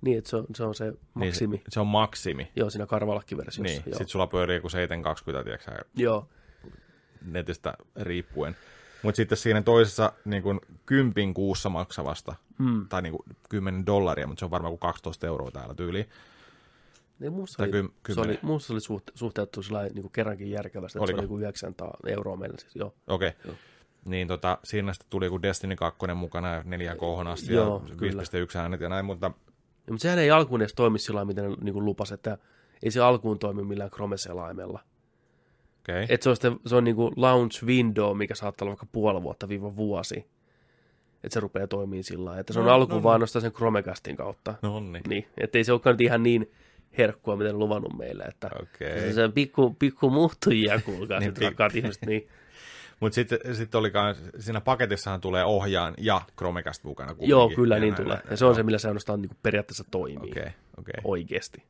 niin 0.00 0.18
että 0.18 0.30
se 0.30 0.36
on 0.36 0.46
se, 0.56 0.64
on 0.64 0.74
se 0.74 0.92
maksimi. 1.14 1.56
Niin 1.56 1.64
se, 1.64 1.70
se 1.74 1.80
on 1.80 1.86
maksimi. 1.86 2.50
Joo, 2.56 2.70
siinä 2.70 2.86
karvalakkiversiossa. 2.86 3.62
Niin, 3.62 3.82
joo. 3.86 3.98
sit 3.98 4.08
sulla 4.08 4.26
pyörii 4.26 4.56
joku 4.56 4.68
720, 4.68 5.44
tiedätkö, 5.44 5.84
joo. 5.94 6.28
netistä 7.26 7.74
riippuen. 8.00 8.56
Mutta 9.02 9.16
sitten 9.16 9.38
siinä 9.38 9.62
toisessa 9.62 10.12
niin 10.24 10.42
kun, 10.42 10.60
kympin 10.86 11.34
kuussa 11.34 11.68
maksavasta, 11.68 12.34
Hmm. 12.58 12.88
tai 12.88 13.02
niin 13.02 13.12
kun, 13.12 13.24
10 13.48 13.86
dollaria, 13.86 14.26
mutta 14.26 14.38
se 14.38 14.44
on 14.44 14.50
varmaan 14.50 14.72
kuin 14.72 14.80
12 14.80 15.26
euroa 15.26 15.50
täällä 15.50 15.74
tyyliin. 15.74 16.08
Niin 17.18 17.32
musta 17.32 17.62
oli, 17.62 17.72
kym- 17.72 18.14
se 18.14 18.20
oli, 18.20 18.38
musta 18.42 18.72
oli 18.72 18.80
suht, 18.80 19.10
suhteutettu 19.14 19.60
niin 19.70 20.02
kuin 20.02 20.12
kerrankin 20.12 20.50
järkevästi, 20.50 20.98
että 20.98 21.02
Oliko? 21.02 21.16
se 21.16 21.20
oli 21.20 21.22
niin 21.22 21.28
kuin 21.28 21.40
900 21.40 21.96
euroa 22.06 22.36
meillä 22.36 22.56
siis, 22.58 22.76
joo. 22.76 22.94
Okei. 23.06 23.28
Okay. 23.28 23.40
Joo. 23.44 23.54
Niin 24.04 24.28
tota, 24.28 24.58
siinä 24.64 24.92
sitten 24.92 25.10
tuli 25.10 25.24
joku 25.24 25.42
Destiny 25.42 25.76
2 25.76 26.06
mukana 26.14 26.54
ja 26.54 26.62
4K 26.62 27.28
asti 27.28 27.52
Joo, 27.52 27.82
ja 27.88 27.96
kyllä. 27.96 28.22
5.1 28.22 28.58
äänet 28.58 28.80
ja 28.80 28.88
näin, 28.88 29.04
mutta 29.04 29.26
Ja, 29.26 29.92
mutta 29.92 30.02
sehän 30.02 30.18
ei 30.18 30.30
alkuun 30.30 30.60
edes 30.62 30.74
toimi 30.74 30.98
sillä 30.98 31.24
miten 31.24 31.50
ne 31.50 31.56
niin 31.60 31.72
kuin 31.72 31.84
lupas, 31.84 32.12
että 32.12 32.38
Ei 32.82 32.90
se 32.90 33.00
alkuun 33.00 33.38
toimi 33.38 33.64
millään 33.64 33.90
Chrome-selaimella. 33.90 34.80
Okei. 35.80 36.04
Okay. 36.04 36.06
Et 36.08 36.22
se 36.22 36.28
on, 36.28 36.36
sitten, 36.36 36.60
se 36.66 36.76
on 36.76 36.84
niinku 36.84 37.12
launch 37.16 37.64
window, 37.64 38.16
mikä 38.16 38.34
saattaa 38.34 38.66
olla 38.66 38.70
vaikka 38.70 38.86
puoli 38.92 39.22
vuotta 39.22 39.48
viiva 39.48 39.76
vuosi. 39.76 40.26
Että 41.24 41.34
se 41.34 41.40
rupeaa 41.40 41.66
toimimaan 41.66 42.04
sillä 42.04 42.24
lailla. 42.24 42.40
Että 42.40 42.52
se 42.52 42.58
on 42.58 42.64
No, 42.64 42.70
no, 42.70 42.74
alkuun 42.74 42.90
no, 42.90 42.96
no, 42.96 43.00
no. 43.00 43.08
vaan 43.08 43.20
nostaa 43.20 43.42
sen 43.42 43.52
Chromecastin 43.52 44.16
kautta. 44.16 44.54
No 44.62 44.80
niin. 44.80 45.02
Niin, 45.08 45.26
että 45.40 45.58
ei 45.58 45.64
se 45.64 45.72
olekaan 45.72 45.94
nyt 45.94 46.00
ihan 46.00 46.22
niin 46.22 46.50
herkkua, 46.98 47.36
miten 47.36 47.58
luvannut 47.58 47.98
meille. 47.98 48.24
Että 48.24 48.50
Okei. 48.62 49.00
se, 49.00 49.12
se 49.12 49.28
pikku, 49.28 49.76
pikku 49.78 50.10
muuttujia, 50.10 50.80
kuulkaa, 50.80 51.20
Niin, 51.20 51.34
niin, 51.34 51.42
rakkaat 51.48 51.74
ihmiset. 51.76 52.06
Niin, 52.06 52.28
Mutta 53.00 53.14
sitten 53.14 53.38
sit 53.52 53.74
oli 53.74 53.90
kans, 53.90 54.18
siinä 54.38 54.60
paketissahan 54.60 55.20
tulee 55.20 55.44
ohjaan 55.44 55.94
ja 55.98 56.20
Chromecast 56.38 56.84
mukana 56.84 57.08
kumminkin. 57.08 57.30
joo, 57.30 57.48
kyllä 57.56 57.74
Ja 57.76 57.80
niin 57.80 57.92
näin, 57.94 58.02
tulee. 58.04 58.16
näin, 58.16 58.28
Ja 58.30 58.36
se 58.36 58.44
on 58.44 58.48
joo. 58.48 58.54
se, 58.54 58.62
millä 58.62 58.78
se 58.78 58.88
ainoastaan 58.88 59.22
niin 59.22 59.30
periaatteessa 59.42 59.84
toimii. 59.90 60.30
Okei, 60.30 60.50
okei. 60.78 60.94
Oikeasti. 61.04 61.62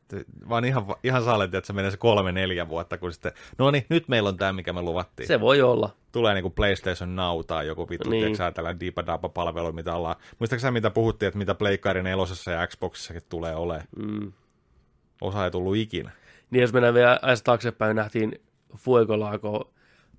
Vaan 0.48 0.64
ihan, 0.64 0.86
ihan 1.04 1.22
saletti, 1.24 1.56
että 1.56 1.66
se 1.66 1.72
menee 1.72 1.90
se 1.90 1.96
kolme, 1.96 2.32
neljä 2.32 2.68
vuotta, 2.68 2.98
kun 2.98 3.12
sitten, 3.12 3.32
no 3.58 3.70
niin, 3.70 3.86
nyt 3.88 4.08
meillä 4.08 4.28
on 4.28 4.36
tämä, 4.36 4.52
mikä 4.52 4.72
me 4.72 4.82
luvattiin. 4.82 5.26
Se 5.26 5.40
voi 5.40 5.62
olla. 5.62 5.90
Tulee 6.12 6.34
niinku 6.34 6.50
PlayStation 6.50 7.16
Now 7.16 7.40
tai 7.46 7.66
joku 7.66 7.88
vittu, 7.90 8.10
niin. 8.10 8.10
Niin. 8.10 8.20
tiedätkö 8.20 8.44
sä, 8.44 8.50
tällainen 8.52 8.80
diipadapa-palvelu, 8.80 9.72
mitä 9.72 9.94
ollaan. 9.94 10.16
Muistatko 10.38 10.60
sä, 10.60 10.70
mitä 10.70 10.90
puhuttiin, 10.90 11.26
että 11.26 11.38
mitä 11.38 11.54
Pleikkarin 11.54 12.04
nelosessa 12.04 12.50
ja 12.50 12.66
Xboxissakin 12.66 13.22
tulee 13.28 13.56
olemaan? 13.56 13.86
Mm. 13.96 14.32
Osa 15.20 15.44
ei 15.44 15.50
tullut 15.50 15.76
ikinä. 15.76 16.10
Niin 16.50 16.60
jos 16.62 16.72
mennään 16.72 16.94
vielä 16.94 17.18
ajasta 17.22 17.44
taaksepäin, 17.44 17.96
nähtiin 17.96 18.32
Fuegolaako 18.76 19.72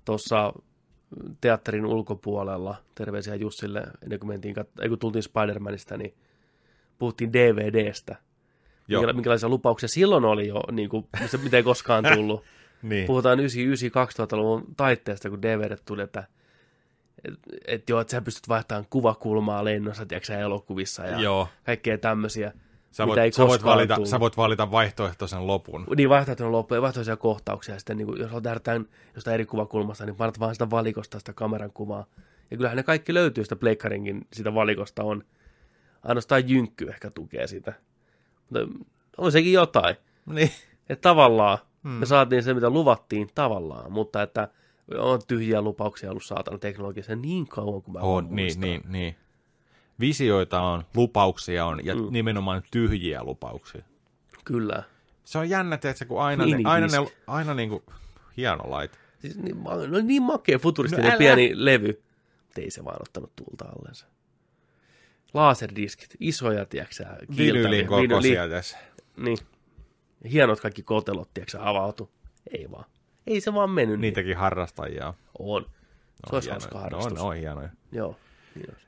tuossa 0.04 0.52
teatterin 1.40 1.86
ulkopuolella, 1.86 2.76
terveisiä 2.94 3.34
Jussille, 3.34 3.82
ennen 4.02 4.18
kuin, 4.18 4.28
mentiin, 4.28 4.56
kat- 4.56 4.88
kun 4.88 4.98
tultiin 4.98 5.22
Spider-Manista, 5.22 5.96
niin 5.96 6.14
puhuttiin 6.98 7.32
DVDstä. 7.32 8.16
Joo, 8.88 9.02
Minkäla- 9.02 9.12
minkälaisia 9.12 9.48
lupauksia 9.48 9.88
silloin 9.88 10.24
oli 10.24 10.48
jo, 10.48 10.62
niin 10.72 10.88
kuin, 10.88 11.06
mitä 11.42 11.56
ei 11.56 11.62
koskaan 11.62 12.04
tullut. 12.14 12.44
niin. 12.82 13.06
Puhutaan 13.06 13.38
99-2000-luvun 13.38 14.64
taitteesta, 14.76 15.30
kun 15.30 15.42
DVD 15.42 15.76
tuli, 15.84 16.02
että 16.02 16.24
et, 17.24 17.34
et 17.66 17.88
joo, 17.88 18.00
että 18.00 18.10
sä 18.10 18.20
pystyt 18.20 18.48
vaihtamaan 18.48 18.86
kuvakulmaa 18.90 19.64
lennossa, 19.64 20.06
tiedätkö 20.06 20.38
elokuvissa 20.38 21.06
ja 21.06 21.20
Joo. 21.20 21.48
kaikkea 21.64 21.98
tämmöisiä. 21.98 22.52
Sä 22.90 23.02
mitä 23.02 23.08
voit, 23.08 23.18
ei 23.18 23.32
sä, 23.32 23.46
voit 23.46 23.64
valita, 23.64 23.94
tullut. 23.94 24.08
sä 24.08 24.20
voit 24.20 24.36
valita 24.36 24.70
vaihtoehtoisen 24.70 25.46
lopun. 25.46 25.86
Niin 25.96 26.08
vaihtoehtoinen 26.08 26.52
loppu 26.52 26.74
ja 26.74 26.82
vaihtoehtoisia 26.82 27.16
kohtauksia. 27.16 27.74
Ja 27.74 27.78
sitten 27.78 27.96
niin 27.96 28.06
kuin, 28.06 28.20
jos 28.20 28.30
tämän 28.62 28.86
jostain 29.14 29.34
eri 29.34 29.46
kuvakulmasta, 29.46 30.06
niin 30.06 30.16
painat 30.16 30.40
vaan 30.40 30.54
sitä 30.54 30.70
valikosta, 30.70 31.18
sitä 31.18 31.32
kameran 31.32 31.72
kuvaa. 31.72 32.06
Ja 32.50 32.56
kyllähän 32.56 32.76
ne 32.76 32.82
kaikki 32.82 33.14
löytyy 33.14 33.44
sitä 33.44 33.56
pleikkarinkin, 33.56 34.26
sitä 34.32 34.54
valikosta 34.54 35.04
on. 35.04 35.24
Ainoastaan 36.02 36.48
jynkky 36.48 36.88
ehkä 36.88 37.10
tukee 37.10 37.46
sitä. 37.46 37.72
Mutta 38.50 38.60
on 39.16 39.32
sekin 39.32 39.52
jotain. 39.52 39.96
Niin. 40.26 40.50
Että 40.88 41.08
tavallaan 41.08 41.58
hmm. 41.82 41.90
me 41.90 42.06
saatiin 42.06 42.42
se, 42.42 42.54
mitä 42.54 42.70
luvattiin 42.70 43.28
tavallaan, 43.34 43.92
mutta 43.92 44.22
että 44.22 44.48
on 44.98 45.20
tyhjiä 45.28 45.62
lupauksia 45.62 46.10
ollut 46.10 46.24
saatana 46.24 46.58
teknologiassa 46.58 47.16
niin 47.16 47.48
kauan 47.48 47.82
kuin 47.82 47.92
mä 47.92 47.98
On, 48.00 48.24
niin, 48.24 48.34
muistaa. 48.34 48.60
niin, 48.60 48.82
niin. 48.88 49.16
Visioita 50.00 50.60
on, 50.60 50.84
lupauksia 50.94 51.66
on 51.66 51.86
ja 51.86 51.94
mm. 51.94 52.06
Nimenomaan 52.10 52.62
tyhjiä 52.70 53.24
lupauksia. 53.24 53.82
Kyllä. 54.44 54.82
Se 55.24 55.38
on 55.38 55.50
jännä, 55.50 55.74
että 55.74 56.04
kun 56.04 56.22
aina, 56.22 56.44
ne, 56.44 56.50
Mini 56.50 56.64
aina, 56.66 56.86
ne, 56.86 57.12
aina 57.26 57.54
niin 57.54 57.68
kuin, 57.68 57.82
hieno 58.36 58.70
laite. 58.70 58.98
Siis 59.20 59.36
niin, 59.36 59.64
no 59.64 60.00
niin 60.02 60.22
makea 60.22 60.58
futuristinen 60.58 61.04
No 61.04 61.12
no 61.12 61.18
pieni 61.18 61.50
levy. 61.54 62.02
Ei 62.56 62.70
se 62.70 62.84
vaan 62.84 62.96
ottanut 63.00 63.36
tuulta 63.36 63.64
allensa. 63.64 64.06
Laserdiskit, 65.34 66.16
isoja, 66.20 66.66
tiedätkö 66.66 67.04
Vinyylin 67.36 67.86
kokoisia 67.86 68.48
tässä. 68.48 68.78
Niin. 69.16 69.38
Hienot 70.32 70.60
kaikki 70.60 70.82
kotelot, 70.82 71.34
tiedätkö 71.34 71.58
avautu. 71.60 72.10
Ei 72.58 72.70
vaan. 72.70 72.84
Ei 73.26 73.40
se 73.40 73.54
vaan 73.54 73.70
mennyt. 73.70 74.00
Niin. 74.00 74.00
Niitäkin 74.00 74.36
harrastajia 74.36 75.06
on. 75.06 75.14
On. 75.38 75.66
Se 76.26 76.34
olisi 76.34 76.50
hienoja. 76.50 76.60
hauska 76.60 76.78
No, 76.78 76.82
harrastus. 76.82 77.20
on, 77.20 77.28
on 77.28 77.36
hienoja. 77.36 77.68
Joo. 77.92 78.16
Niin 78.54 78.70
olisi. 78.70 78.87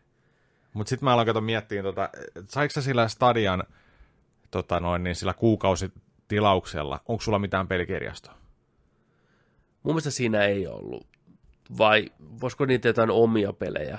Mutta 0.73 0.91
sitten 0.91 1.05
mä 1.05 1.13
aloin 1.13 1.27
kato 1.27 1.41
miettiä, 1.41 1.83
tota, 1.83 2.11
saiko 2.49 2.73
sä 2.73 2.83
sillä 2.83 3.09
Stadian 3.09 3.65
tota 4.51 4.81
noin, 4.81 5.05
niin 5.05 5.17
sillä 5.17 5.35
kuukausitilauksella, 5.35 7.01
onko 7.09 7.23
sulla 7.23 7.39
mitään 7.39 7.69
pelikirjastoa? 7.69 8.35
Mun 9.83 9.95
mielestä 9.95 10.11
siinä 10.11 10.45
ei 10.45 10.67
ollut. 10.67 11.07
Vai 11.79 12.13
voisiko 12.41 12.65
niitä 12.65 12.89
jotain 12.89 13.11
omia 13.11 13.53
pelejä? 13.53 13.99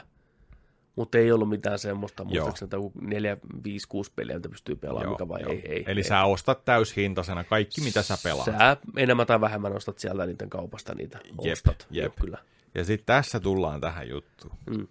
Mutta 0.96 1.18
ei 1.18 1.32
ollut 1.32 1.50
mitään 1.50 1.80
semmoista, 1.80 2.24
muistaakseni, 2.24 2.66
että 2.66 2.78
4, 3.02 3.38
5, 3.64 3.88
6 3.88 4.12
peliä, 4.16 4.36
mitä 4.36 4.50
pystyy 4.50 4.76
pelaamaan, 4.76 5.10
mikä 5.10 5.28
vai 5.28 5.42
ei, 5.50 5.72
ei. 5.72 5.84
Eli 5.88 6.00
ei. 6.00 6.04
sä 6.04 6.24
ostat 6.24 6.66
täyshintaisena 6.66 7.44
kaikki, 7.44 7.82
mitä 7.82 8.02
sä 8.02 8.18
pelaat. 8.24 8.46
Sä 8.46 8.78
enemmän 8.98 9.28
tai 9.28 9.42
vähemmän 9.42 9.76
ostat 9.76 10.00
sieltä 10.00 10.26
niiden 10.26 10.50
kaupasta 10.50 10.96
niitä. 10.96 11.20
Jep, 11.42 11.54
ostat. 11.54 11.88
jep. 11.92 12.04
Joo, 12.04 12.14
kyllä. 12.22 12.38
Ja 12.76 12.84
sitten 12.84 13.06
tässä 13.06 13.40
tullaan 13.40 13.82
tähän 13.82 14.10
juttuun. 14.10 14.58
Mm. 14.70 14.88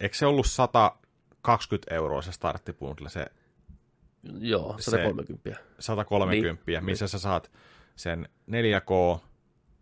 Eikö 0.00 0.16
se 0.16 0.26
ollut 0.26 0.46
120 0.46 1.94
euroa 1.94 2.22
se 2.22 2.32
starttibundle, 2.32 3.08
se 3.08 3.26
Joo, 4.38 4.74
130. 4.78 5.60
130, 5.78 6.62
niin. 6.66 6.84
missä 6.84 7.08
sä 7.08 7.18
saat 7.18 7.50
sen 7.96 8.28
4K 8.50 9.20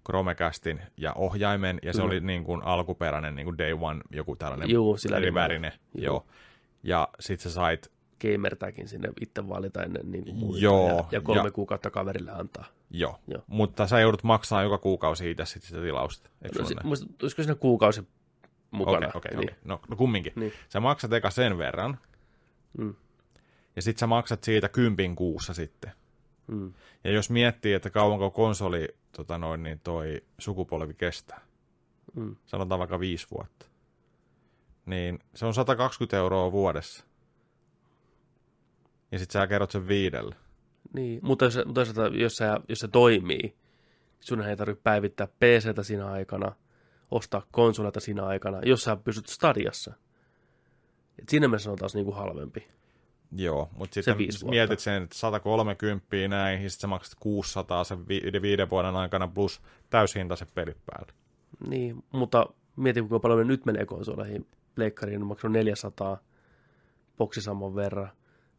Chromecastin 0.06 0.80
ja 0.96 1.12
ohjaimen, 1.12 1.78
ja 1.82 1.92
se 1.92 1.96
Kyllä. 2.02 2.06
oli 2.12 2.20
niin 2.20 2.44
kuin 2.44 2.62
alkuperäinen 2.62 3.34
niin 3.36 3.44
kuin 3.44 3.58
Day 3.58 3.72
One, 3.80 4.00
joku 4.10 4.36
tällainen 4.36 4.70
Juu, 4.70 4.96
sillä 4.96 5.16
eri 5.16 5.26
nimellä. 5.26 5.42
värinen. 5.44 5.72
Joo. 5.94 6.04
Joo. 6.14 6.26
Ja 6.82 7.08
sit 7.20 7.40
sä 7.40 7.50
sait, 7.50 7.92
Gamertagin 8.20 8.88
sinne 8.88 9.08
itse 9.20 9.48
valita 9.48 9.82
ennen 9.82 10.10
niin 10.10 10.24
kuin 10.24 10.36
muita 10.36 10.64
Joo, 10.64 10.88
ja, 10.88 11.04
ja 11.12 11.20
kolme 11.20 11.42
ja- 11.44 11.50
kuukautta 11.50 11.90
kaverille 11.90 12.30
antaa. 12.30 12.64
joo. 12.90 13.18
Joo. 13.28 13.42
Mutta 13.46 13.86
sä 13.86 14.00
joudut 14.00 14.22
maksaa 14.22 14.62
joka 14.62 14.78
kuukausi 14.78 15.30
itse 15.30 15.44
sit 15.44 15.62
sitä 15.62 15.80
tilausta. 15.80 16.30
Eikö 16.42 16.62
No, 16.62 16.68
muista, 16.84 17.06
olisiko 17.22 17.42
siinä 17.42 17.54
kuukausi 17.54 18.02
mukana? 18.74 18.96
Okei, 19.08 19.10
okei, 19.14 19.30
niin. 19.36 19.50
okei. 19.50 19.58
No, 19.64 19.80
no 19.88 19.96
kumminkin. 19.96 20.32
Niin. 20.36 20.52
Sä 20.68 20.80
maksat 20.80 21.12
eka 21.12 21.30
sen 21.30 21.58
verran, 21.58 21.98
Mm. 22.78 22.94
ja 23.76 23.82
sit 23.82 23.98
sä 23.98 24.06
maksat 24.06 24.44
siitä 24.44 24.68
kympin 24.68 25.16
kuussa 25.16 25.54
sitten. 25.54 25.92
Mm. 26.46 26.72
Ja 27.04 27.10
jos 27.10 27.30
miettii, 27.30 27.72
että 27.72 27.90
kauanko 27.90 28.30
konsoli 28.30 28.88
tota 29.16 29.38
noin, 29.38 29.62
niin 29.62 29.80
toi 29.84 30.22
sukupolvi 30.38 30.94
kestää, 30.94 31.40
Mm. 32.14 32.36
sanotaan 32.46 32.78
vaikka 32.78 33.00
viisi 33.00 33.26
vuotta, 33.30 33.66
niin 34.86 35.18
se 35.34 35.46
on 35.46 35.54
120 35.54 36.16
euroa 36.16 36.52
vuodessa. 36.52 37.04
Ja 39.12 39.18
sit 39.18 39.30
sä 39.30 39.46
kerrot 39.46 39.70
sen 39.70 39.88
viidelle. 39.88 40.34
Niin, 40.92 41.20
mutta 41.22 41.44
jos, 41.44 41.56
mutta 41.56 41.72
toisaalta, 41.74 42.16
jos, 42.16 42.36
se, 42.36 42.44
jos 42.68 42.78
se 42.78 42.88
toimii, 42.88 43.54
sun 44.20 44.42
ei 44.42 44.56
tarvitse 44.56 44.82
päivittää 44.82 45.26
PCtä 45.26 45.82
siinä 45.82 46.06
aikana, 46.06 46.52
ostaa 47.14 47.46
konsoleita 47.50 48.00
siinä 48.00 48.26
aikana, 48.26 48.60
jos 48.64 48.84
sä 48.84 48.96
pysyt 48.96 49.26
stadiassa. 49.26 49.94
Et 51.18 51.28
siinä 51.28 51.48
mielessä 51.48 51.64
se 51.64 51.70
on 51.70 51.76
taas 51.76 51.94
niinku 51.94 52.12
halvempi. 52.12 52.68
Joo, 53.36 53.68
mutta 53.72 53.94
sitten 53.94 54.18
vuotta. 54.18 54.46
mietit 54.46 54.78
sen, 54.80 55.02
että 55.02 55.18
130 55.18 56.06
näin, 56.28 56.62
ja 56.62 56.70
sitten 56.70 56.80
sä 56.80 56.86
maksat 56.86 57.18
600 57.20 57.84
sen 57.84 58.08
vi- 58.08 58.42
viiden 58.42 58.70
vuoden 58.70 58.96
aikana 58.96 59.28
plus 59.28 59.62
täyshintaiset 59.90 60.54
pelit 60.54 60.76
päälle. 60.86 61.12
Niin, 61.68 62.04
mutta 62.12 62.46
mieti 62.76 63.00
kuinka 63.00 63.20
paljon 63.20 63.38
me 63.38 63.44
nyt 63.44 63.66
menee 63.66 63.86
konsoleihin. 63.86 64.46
Pleikkariin 64.74 65.22
on 65.22 65.26
maksanut 65.26 65.52
400, 65.52 66.18
boksi 67.18 67.42
saman 67.42 67.74
verran, 67.74 68.10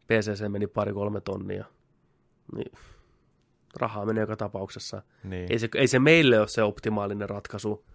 PCC 0.07 0.48
meni 0.48 0.68
pari-kolme 0.68 1.22
tonnia. 1.22 1.65
Niin, 2.56 2.72
rahaa 3.76 4.06
menee 4.06 4.22
joka 4.22 4.36
tapauksessa. 4.36 5.02
Niin. 5.23 5.52
Ei 5.52 5.60
se, 5.60 5.69
ei 5.76 5.88
se 5.88 5.99
meille 5.99 6.40
ole 6.40 6.48
se 6.48 6.64
optimaalinen 6.64 7.30
ratkaisu 7.30 7.86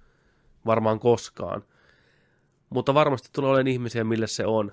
varmaan 0.67 1.01
koskaan. 1.01 1.63
Mutta 2.71 2.95
varmasti 2.95 3.29
tulee 3.33 3.51
olemaan 3.51 3.67
ihmisiä, 3.67 4.05
mille 4.05 4.27
se 4.27 4.47
on 4.47 4.73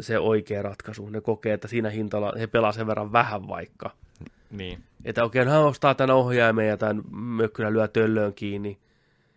se 0.00 0.18
oikea 0.18 0.62
ratkaisu. 0.62 1.08
Ne 1.08 1.20
kokee, 1.20 1.52
että 1.52 1.68
siinä 1.68 1.90
hintalla 1.90 2.32
he 2.38 2.46
pelaa 2.46 2.72
sen 2.72 2.86
verran 2.86 3.12
vähän 3.12 3.48
vaikka. 3.48 3.90
niin. 4.50 4.82
Että 5.04 5.24
okei, 5.24 5.44
hän 5.44 5.64
ostaa 5.64 5.94
tämän 5.94 6.16
ohjaimen 6.16 6.68
ja 6.68 6.76
tämän 6.76 7.02
mökkynä 7.10 7.72
lyö 7.72 7.88
töllöön 7.88 8.34
kiinni. 8.34 8.78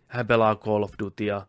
Hän 0.08 0.28
pelaa 0.28 0.56
Call 0.56 0.84
of 0.84 0.92
Dutya 1.00 1.48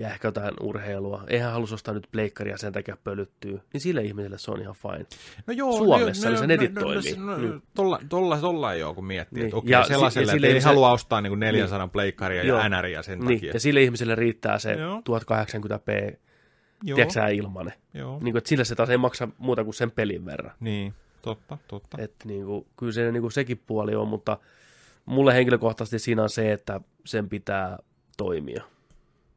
ja 0.00 0.08
ehkä 0.10 0.28
jotain 0.28 0.54
urheilua. 0.60 1.24
Eihän 1.28 1.52
halus 1.52 1.72
ostaa 1.72 1.94
nyt 1.94 2.08
pleikkaria 2.12 2.58
sen 2.58 2.72
takia 2.72 2.96
pölyttyy. 3.04 3.60
Niin 3.72 3.80
sille 3.80 4.02
ihmiselle 4.02 4.38
se 4.38 4.50
on 4.50 4.60
ihan 4.60 4.74
fine. 4.74 5.06
No 5.46 5.54
joo, 5.54 5.76
Suomessa, 5.76 6.26
no, 6.26 6.30
niin 6.30 6.38
se 6.38 6.44
no, 6.44 6.46
netit 6.46 6.72
no, 6.74 6.80
toimii. 6.82 7.16
No, 7.16 7.26
no, 7.26 7.36
Niin. 7.38 7.62
tolla, 7.74 7.98
tolla, 8.08 8.38
tolla 8.38 8.72
ei 8.72 8.82
ole, 8.82 8.94
kun 8.94 9.04
miettii, 9.04 9.36
Niin. 9.38 9.44
että 9.46 9.56
okei, 9.56 9.70
Ja 9.72 9.82
si- 9.82 9.88
sellaiselle, 9.88 10.32
ja 10.32 10.36
että 10.36 10.46
ei 10.46 10.52
ihmiselle- 10.52 10.64
halua 10.74 10.92
ostaa 10.92 11.20
niin 11.20 11.30
kuin 11.30 11.40
400 11.40 11.88
pleikkaria 11.88 12.38
ja 12.42 12.44
Joo. 12.48 12.68
NRiä 12.68 13.02
sen 13.02 13.18
Niin, 13.20 13.38
takia. 13.38 13.50
ja 13.54 13.60
sille 13.60 13.82
ihmiselle 13.82 14.14
riittää 14.14 14.58
se 14.58 14.72
Joo. 14.72 15.02
1080p, 15.04 16.18
Joo, 16.82 16.94
tiedätkö 16.96 17.12
sä, 17.14 17.28
ilmanen. 17.28 17.72
joo. 17.94 18.12
Niin 18.22 18.32
kuin, 18.32 18.36
että 18.38 18.48
sille 18.48 18.64
se 18.64 18.74
taas 18.74 18.90
ei 18.90 18.96
maksa 18.98 19.28
muuta 19.38 19.64
kuin 19.64 19.74
sen 19.74 19.90
pelin 19.90 20.24
verran. 20.24 20.52
Niin, 20.60 20.94
totta, 21.22 21.58
totta. 21.68 21.98
Että 22.02 22.28
niin 22.28 22.44
kuin, 22.44 22.66
kyllä 22.76 22.92
se 22.92 23.12
niin 23.12 23.20
kuin 23.20 23.32
sekin 23.32 23.62
puoli 23.66 23.94
on, 23.94 24.08
mutta 24.08 24.38
mulle 25.06 25.34
henkilökohtaisesti 25.34 25.98
siinä 25.98 26.22
on 26.22 26.30
se, 26.30 26.52
että 26.52 26.80
sen 27.04 27.28
pitää 27.28 27.78
toimia, 28.16 28.62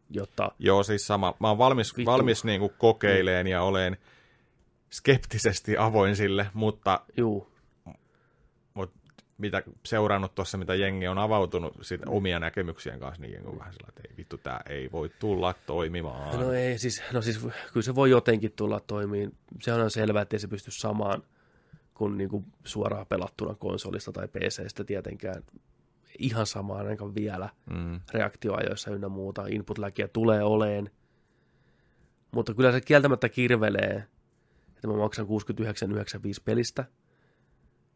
jotta 0.09 0.51
Joo, 0.59 0.83
siis 0.83 1.07
sama. 1.07 1.33
Mä 1.39 1.47
oon 1.47 1.57
valmis, 1.57 1.97
Vittu. 1.97 2.11
valmis 2.11 2.43
niin 2.43 2.59
kuin 2.59 2.73
kokeileen 2.77 3.47
ja 3.47 3.63
olen 3.63 3.97
skeptisesti 4.91 5.77
avoin 5.77 6.15
sille, 6.15 6.47
mutta 6.53 6.99
juu, 7.17 7.57
mitä 9.37 9.63
seurannut 9.85 10.35
tuossa, 10.35 10.57
mitä 10.57 10.75
jengi 10.75 11.07
on 11.07 11.17
avautunut 11.17 11.73
siitä 11.81 12.05
omia 12.09 12.39
näkemyksien 12.39 12.99
kanssa, 12.99 13.21
niin 13.21 13.33
jengi 13.33 13.47
on 13.47 13.59
vähän 13.59 13.73
sillä, 13.73 13.87
että 13.89 14.01
ei 14.09 14.17
vittu, 14.17 14.37
tämä 14.37 14.59
ei 14.69 14.91
voi 14.91 15.09
tulla 15.19 15.55
toimimaan. 15.65 16.39
No 16.39 16.51
ei, 16.51 16.77
siis, 16.77 17.03
no 17.13 17.21
siis 17.21 17.39
kyllä 17.73 17.81
se 17.81 17.95
voi 17.95 18.09
jotenkin 18.09 18.51
tulla 18.55 18.79
toimiin. 18.79 19.35
Se 19.61 19.73
on 19.73 19.91
selvää, 19.91 20.21
että 20.21 20.35
ei 20.35 20.39
se 20.39 20.47
pysty 20.47 20.71
samaan 20.71 21.23
kuin, 21.93 22.17
niin 22.17 22.29
kuin 22.29 22.45
suoraan 22.63 23.05
pelattuna 23.05 23.55
konsolista 23.55 24.11
tai 24.11 24.27
PCstä 24.27 24.83
tietenkään. 24.83 25.43
Ihan 26.19 26.45
samaan 26.45 26.79
ainakaan 26.85 27.15
vielä 27.15 27.49
Mm. 27.69 28.01
reaktioajoissa 28.13 28.91
ynnä 28.91 29.09
muuta. 29.09 29.47
input 29.47 29.77
tulee 30.13 30.43
oleen. 30.43 30.89
Mutta 32.31 32.53
kyllä 32.53 32.71
se 32.71 32.81
kieltämättä 32.81 33.29
kirvelee, 33.29 34.03
että 34.75 34.87
mä 34.87 34.93
maksan 34.97 35.25
69,95 35.27 36.41
pelistä. 36.45 36.85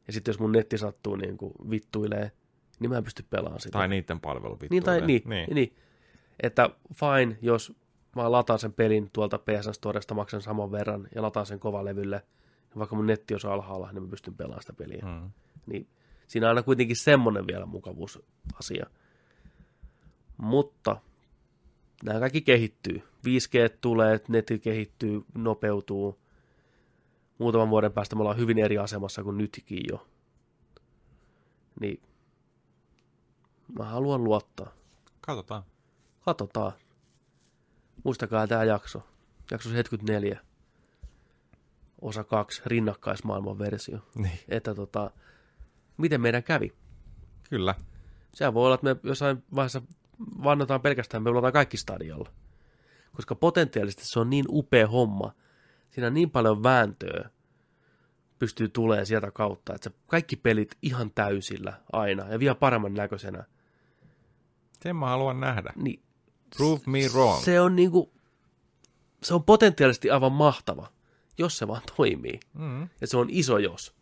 Ja 0.08 0.14
sitten 0.14 0.32
jos 0.32 0.40
mun 0.40 0.52
netti 0.52 0.78
sattuu 0.78 1.16
niin 1.16 1.38
kuin 1.38 1.54
vittuilee, 1.70 2.32
niin 2.80 2.90
mä 2.90 2.98
en 2.98 3.04
pysty 3.04 3.26
pelaamaan 3.30 3.62
sitä. 3.62 3.72
Tai 3.80 3.88
niiden 3.88 4.20
palvelu 4.20 4.58
Niin, 4.70 4.84
tai, 4.84 5.02
niin, 5.02 5.22
niin. 5.26 5.56
niin. 5.56 5.76
Että 6.44 6.70
fine, 6.94 7.38
jos 7.42 7.74
mä 8.16 8.32
lataan 8.32 8.60
sen 8.60 8.74
pelin 8.74 9.10
tuolta 9.14 9.38
PSN 9.38 9.74
Storesta, 9.74 10.14
maksan 10.14 10.42
saman 10.42 10.72
verran 10.72 11.08
ja 11.16 11.22
lataan 11.22 11.46
sen 11.46 11.60
kovalevylle, 11.60 12.16
ja 12.72 12.78
vaikka 12.78 12.96
mun 12.96 13.08
netti 13.08 13.34
on 13.34 13.52
alhaalla, 13.52 13.92
niin 13.92 14.04
mä 14.04 14.10
pystyn 14.10 14.34
pelaamaan 14.36 14.62
sitä 14.62 14.74
peliä. 14.74 15.02
Mm. 15.06 15.32
Niin 15.66 15.88
siinä 16.32 16.48
on 16.48 16.50
aina 16.50 16.64
kuitenkin 16.64 16.96
semmoinen 16.96 17.48
vielä 17.48 17.66
mukavuusasia. 17.66 18.86
Mutta 20.38 21.02
nämä 22.04 22.20
kaikki 22.20 22.42
kehittyy. 22.42 23.04
5G 23.28 23.78
tulee, 23.82 24.20
netti 24.28 24.60
kehittyy, 24.60 25.22
nopeutuu. 25.36 26.20
Muutaman 27.38 27.70
vuoden 27.70 27.94
päästä 27.94 28.16
me 28.16 28.22
ollaan 28.22 28.38
hyvin 28.38 28.60
eri 28.60 28.78
asemassa 28.78 29.24
kuin 29.24 29.38
nytkin 29.38 29.84
jo. 29.92 30.08
Niin 31.80 32.02
mä 33.80 33.86
haluan 33.86 34.24
luottaa. 34.24 34.72
Katsotaan. 35.22 35.64
Katsotaan. 36.26 36.72
Muistakaa 38.04 38.48
tämä 38.48 38.64
jakso. 38.64 39.04
Jakso 39.52 39.70
74. 39.70 40.40
Osa 42.02 42.24
2, 42.24 42.62
rinnakkaismaailman 42.66 43.60
versio. 43.60 44.00
Niin, 44.16 44.40
Että 44.50 44.76
tota, 44.76 45.12
miten 46.02 46.22
meidän 46.22 46.44
kävi. 46.44 46.72
kyllä. 47.50 47.76
Sehän 48.34 48.54
voi 48.54 48.66
olla, 48.66 48.76
että 48.76 48.86
me 48.86 48.96
jossain 49.04 49.44
vaiheessa 49.56 49.82
vannotaan 50.44 50.82
pelkästään, 50.82 51.24
me 51.24 51.30
pelataan 51.30 51.54
kaikki 51.54 51.78
stadiolla. 51.78 52.30
Koska 53.16 53.36
potentiaalisesti 53.36 54.06
se 54.06 54.20
on 54.20 54.30
niin 54.30 54.46
upea 54.50 54.88
homma. 54.88 55.34
Siinä 55.92 56.08
on 56.08 56.14
niin 56.14 56.30
paljon 56.30 56.64
vääntöä 56.64 57.30
pystyy 58.42 58.70
tulemaan 58.70 59.06
sieltä 59.06 59.32
kautta, 59.32 59.76
että 59.76 59.90
se 59.90 59.96
kaikki 60.08 60.36
pelit 60.36 60.78
ihan 60.82 61.12
täysillä 61.12 61.74
aina 61.94 62.28
ja 62.28 62.40
vielä 62.40 62.56
paremman 62.56 62.94
näköisenä. 62.94 63.44
Sen 64.82 64.96
mä 64.96 65.06
haluan 65.06 65.40
nähdä. 65.40 65.74
Niin 65.76 66.04
Prove 66.58 66.82
me 66.86 67.00
wrong. 67.14 67.44
se 67.44 67.62
on 67.62 67.76
niinku, 67.76 68.14
se 69.24 69.34
on 69.34 69.44
potentiaalisesti 69.44 70.10
aivan 70.10 70.32
mahtava, 70.32 70.88
jos 71.38 71.58
se 71.58 71.68
vaan 71.68 71.82
toimii. 71.98 72.40
Mm. 72.54 72.90
Ja 73.02 73.08
se 73.08 73.18
on 73.18 73.28
iso 73.30 73.58
jos. 73.58 73.96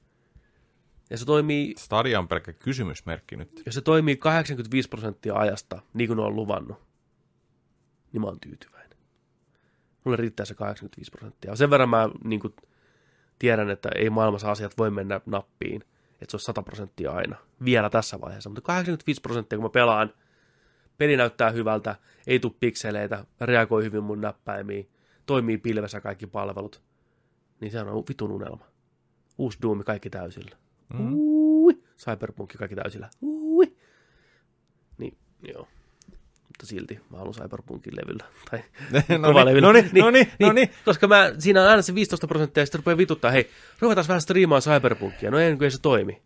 Ja 1.09 1.17
se 1.17 1.25
toimii, 1.25 1.73
Stadia 1.77 2.19
on 2.19 2.27
pelkkä 2.27 2.53
kysymysmerkki 2.53 3.35
nyt. 3.35 3.61
jos 3.65 3.75
se 3.75 3.81
toimii 3.81 4.17
85 4.17 4.89
prosenttia 4.89 5.35
ajasta, 5.35 5.81
niin 5.93 6.07
kuin 6.07 6.17
ne 6.17 6.23
on 6.23 6.35
luvannut, 6.35 6.77
niin 8.13 8.21
mä 8.21 8.27
oon 8.27 8.39
tyytyväinen. 8.39 8.97
Mulle 10.03 10.17
riittää 10.17 10.45
se 10.45 10.53
85 10.53 11.11
prosenttia. 11.11 11.55
Sen 11.55 11.69
verran 11.69 11.89
mä 11.89 12.09
niin 12.23 12.39
kuin, 12.39 12.55
tiedän, 13.39 13.69
että 13.69 13.89
ei 13.95 14.09
maailmassa 14.09 14.51
asiat 14.51 14.77
voi 14.77 14.91
mennä 14.91 15.21
nappiin, 15.25 15.83
että 16.21 16.31
se 16.31 16.37
on 16.37 16.41
100 16.41 16.63
prosenttia 16.63 17.11
aina, 17.11 17.35
vielä 17.65 17.89
tässä 17.89 18.21
vaiheessa. 18.21 18.49
Mutta 18.49 18.61
85 18.61 19.21
prosenttia, 19.21 19.57
kun 19.57 19.65
mä 19.65 19.69
pelaan, 19.69 20.13
peli 20.97 21.17
näyttää 21.17 21.49
hyvältä, 21.49 21.95
ei 22.27 22.39
tule 22.39 22.53
pikseleitä, 22.59 23.25
reagoi 23.41 23.83
hyvin 23.83 24.03
mun 24.03 24.21
näppäimiin, 24.21 24.89
toimii 25.25 25.57
pilvessä 25.57 26.01
kaikki 26.01 26.27
palvelut, 26.27 26.81
niin 27.59 27.71
se 27.71 27.81
on 27.81 28.03
vitun 28.09 28.31
unelma. 28.31 28.65
Uusi 29.37 29.57
Doom 29.61 29.83
kaikki 29.83 30.09
täysillä. 30.09 30.57
Mm. 30.93 31.13
Ui. 31.13 31.83
Cyberpunk 31.97 32.53
kaikki 32.57 32.75
täysillä. 32.75 33.09
Ui. 33.21 33.75
Niin, 34.97 35.17
joo. 35.53 35.67
Mutta 36.47 36.65
silti 36.65 36.99
mä 37.09 37.17
haluan 37.17 37.33
Cyberpunkin 37.35 37.93
levyllä. 37.95 38.25
Tai 38.51 38.59
no 39.19 39.31
niin, 39.33 39.45
levyllä. 39.45 39.67
no 39.67 39.71
niin, 39.73 39.89
no 39.93 40.11
niin, 40.11 40.31
no 40.39 40.51
niin. 40.53 40.69
Koska 40.85 41.07
mä, 41.07 41.31
siinä 41.39 41.61
on 41.61 41.67
aina 41.69 41.81
se 41.81 41.95
15 41.95 42.27
prosenttia 42.27 42.61
ja 42.61 42.65
sitten 42.65 42.79
rupeaa 42.79 42.97
vituttaa, 42.97 43.31
hei, 43.31 43.49
ruvetaan 43.79 44.07
vähän 44.07 44.21
striimaan 44.21 44.61
Cyberpunkia. 44.61 45.31
No 45.31 45.39
ei, 45.39 45.55
kun 45.55 45.63
ei 45.63 45.71
se 45.71 45.81
toimi. 45.81 46.21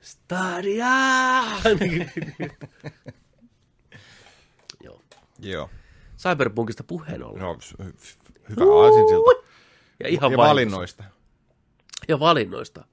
Stadia! 0.00 0.86
Joo. 4.84 5.02
Joo. 5.38 5.70
Cyberpunkista 6.18 6.84
puheen 6.84 7.22
ollen. 7.22 7.42
No, 7.42 7.58
hy- 7.82 7.92
hyvä 8.48 8.82
aasinsilta. 8.84 9.46
Ja 10.00 10.08
ihan 10.08 10.30
Ja 10.30 10.36
valinnoista. 10.36 11.04
Ja 12.08 12.20
valinnoista. 12.20 12.84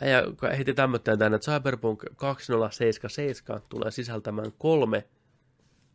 Ja 0.00 0.56
heti 0.56 0.74
tämmöttäen 0.74 1.18
tänne, 1.18 1.36
että 1.36 1.52
Cyberpunk 1.52 2.04
2077 2.16 3.62
tulee 3.68 3.90
sisältämään 3.90 4.52
kolme 4.58 5.08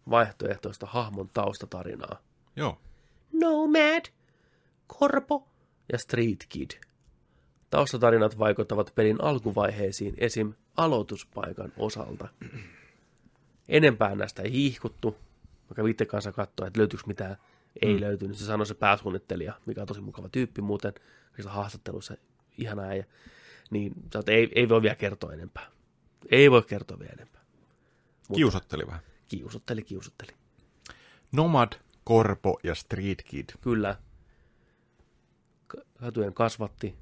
vaihtoehtoista 0.09 0.85
hahmon 0.85 1.29
taustatarinaa. 1.33 2.21
Joo. 2.55 2.77
Nomad, 3.33 4.05
Korpo 4.87 5.47
ja 5.91 5.97
Street 5.97 6.45
Kid. 6.49 6.71
Taustatarinat 7.69 8.39
vaikuttavat 8.39 8.91
pelin 8.95 9.23
alkuvaiheisiin 9.23 10.13
esim. 10.17 10.53
aloituspaikan 10.77 11.73
osalta. 11.77 12.27
Enempää 13.69 14.15
näistä 14.15 14.41
ei 14.41 14.51
hiihkuttu. 14.51 15.15
Mä 15.69 15.75
kävin 15.75 15.91
itse 15.91 16.05
kanssa 16.05 16.31
katsoa, 16.31 16.67
että 16.67 16.79
löytyykö 16.79 17.03
mitään. 17.07 17.37
Ei 17.81 17.93
mm. 17.93 17.99
löytynyt. 18.01 18.37
Se 18.37 18.45
sanoi 18.45 18.65
se 18.65 18.73
pääsuunnittelija, 18.73 19.53
mikä 19.65 19.81
on 19.81 19.87
tosi 19.87 20.01
mukava 20.01 20.29
tyyppi 20.29 20.61
muuten. 20.61 20.93
Sillä 21.35 21.51
haastattelussa 21.51 22.15
ihana 22.57 22.81
äijä. 22.81 23.05
Niin 23.69 23.93
sä 24.13 24.19
oot, 24.19 24.29
ei, 24.29 24.51
ei 24.55 24.69
voi 24.69 24.81
vielä 24.81 24.95
kertoa 24.95 25.33
enempää. 25.33 25.71
Ei 26.31 26.51
voi 26.51 26.61
kertoa 26.61 26.99
vielä 26.99 27.13
enempää. 27.13 27.41
Kiusotteli 28.35 28.87
vähän. 28.87 29.01
Kiusotteli, 29.27 29.83
kiusotteli. 29.83 30.31
Nomad, 31.31 31.73
Korpo 32.03 32.59
ja 32.63 32.75
Street 32.75 33.21
Kid. 33.23 33.49
Kyllä. 33.61 33.95
Katujen 35.99 36.33
kasvatti, 36.33 36.95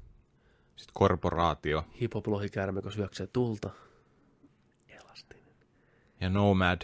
Sitten 0.76 0.92
korporaatio 0.94 1.84
hiphop-lohikäärme, 2.00 2.82
kun 2.82 2.92
syöksee 2.92 3.26
tulta. 3.26 3.70
Elastinen. 4.88 5.44
ja 6.20 6.30
Nomad. 6.30 6.82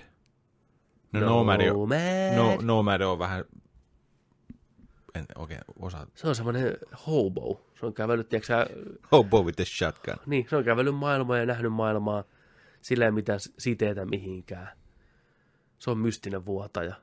No, 1.12 1.20
Nomad, 1.20 1.60
on, 1.60 1.66
Nomad. 1.66 2.36
no, 2.36 2.56
Nomad 2.62 3.00
on 3.00 3.18
vähän... 3.18 3.44
En 5.14 5.24
oikein 5.38 5.60
osaa. 5.78 6.06
Se 6.14 6.28
on 6.28 6.34
semmoinen 6.34 6.76
hobo. 7.06 7.66
Se 7.80 7.86
on 7.86 7.94
kävellyt, 7.94 8.28
tiedätkö 8.28 8.46
sä, 8.46 8.66
Hobo 9.12 9.42
with 9.42 9.56
the 9.56 9.64
shotgun. 9.64 10.14
niin, 10.26 10.46
se 10.50 10.56
on 10.56 10.64
kävellyt 10.64 10.94
maailmaa 10.94 11.38
ja 11.38 11.46
nähnyt 11.46 11.72
maailmaa 11.72 12.24
sillä 12.80 13.04
ei 13.04 13.10
mitään 13.10 13.40
siteitä 13.58 14.04
mihinkään. 14.04 14.68
Se 15.78 15.90
on 15.90 15.98
mystinen 15.98 16.46
vuotaja. 16.46 16.94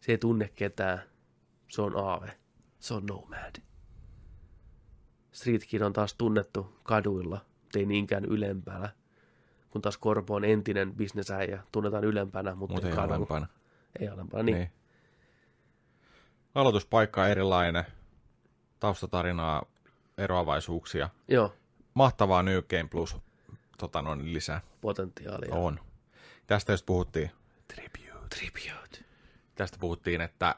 Se 0.00 0.12
ei 0.12 0.18
tunne 0.18 0.48
ketään. 0.54 1.02
Se 1.68 1.82
on 1.82 1.96
aave. 1.96 2.32
Se 2.78 2.94
on 2.94 3.06
nomad. 3.06 3.54
Street 5.32 5.62
Kid 5.68 5.80
on 5.80 5.92
taas 5.92 6.14
tunnettu 6.14 6.78
kaduilla, 6.82 7.44
ei 7.76 7.86
niinkään 7.86 8.24
ylempänä. 8.24 8.88
Kun 9.70 9.82
taas 9.82 9.98
Korpo 9.98 10.34
on 10.34 10.44
entinen 10.44 10.94
bisnesäijä, 10.94 11.62
tunnetaan 11.72 12.04
ylempänä, 12.04 12.54
mutta, 12.54 12.74
Mutta 12.74 12.88
ei 12.88 12.94
kadulla. 12.94 13.14
alempana. 13.16 13.46
Ei 14.00 14.08
alempana, 14.08 14.42
niin. 14.42 14.56
Niin. 14.58 14.70
Aloituspaikka 16.56 17.22
on 17.22 17.28
erilainen. 17.28 17.84
Taustatarinaa, 18.80 19.62
eroavaisuuksia. 20.18 21.08
Joo, 21.28 21.54
Mahtavaa 21.94 22.42
New 22.42 22.58
Game 22.70 22.88
Plus 22.90 23.16
tota 23.78 24.02
noin, 24.02 24.34
lisää. 24.34 24.60
potentiaalia. 24.80 25.54
On. 25.54 25.80
Tästä 26.46 26.72
just 26.72 26.86
puhuttiin. 26.86 27.30
Tribute. 27.68 28.26
Tribute. 28.36 29.04
Tästä 29.54 29.78
puhuttiin, 29.80 30.20
että, 30.20 30.54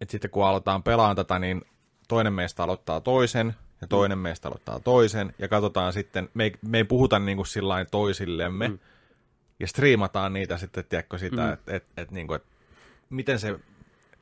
että 0.00 0.12
sitten 0.12 0.30
kun 0.30 0.46
aletaan 0.46 0.82
pelaamaan 0.82 1.16
tätä, 1.16 1.38
niin 1.38 1.62
toinen 2.08 2.32
meistä 2.32 2.62
aloittaa 2.62 3.00
toisen, 3.00 3.54
ja 3.80 3.86
toinen 3.86 4.18
meistä 4.18 4.48
aloittaa 4.48 4.80
toisen, 4.80 5.34
ja 5.38 5.48
katsotaan 5.48 5.92
sitten, 5.92 6.28
me 6.34 6.44
ei, 6.44 6.52
me 6.68 6.78
ei 6.78 6.84
puhuta 6.84 7.18
niin 7.18 7.36
kuin 7.36 7.46
sillain 7.46 7.86
toisillemme, 7.90 8.68
mm. 8.68 8.78
ja 9.60 9.66
striimataan 9.66 10.32
niitä 10.32 10.58
sitten, 10.58 10.84
tiedätkö 10.84 11.18
sitä, 11.18 11.46
mm. 11.46 11.52
että 11.52 11.76
et, 11.76 11.84
et, 11.96 12.10
niin 12.10 12.26
kuin, 12.26 12.36
et, 12.36 12.55
miten 13.10 13.38
se, 13.38 13.58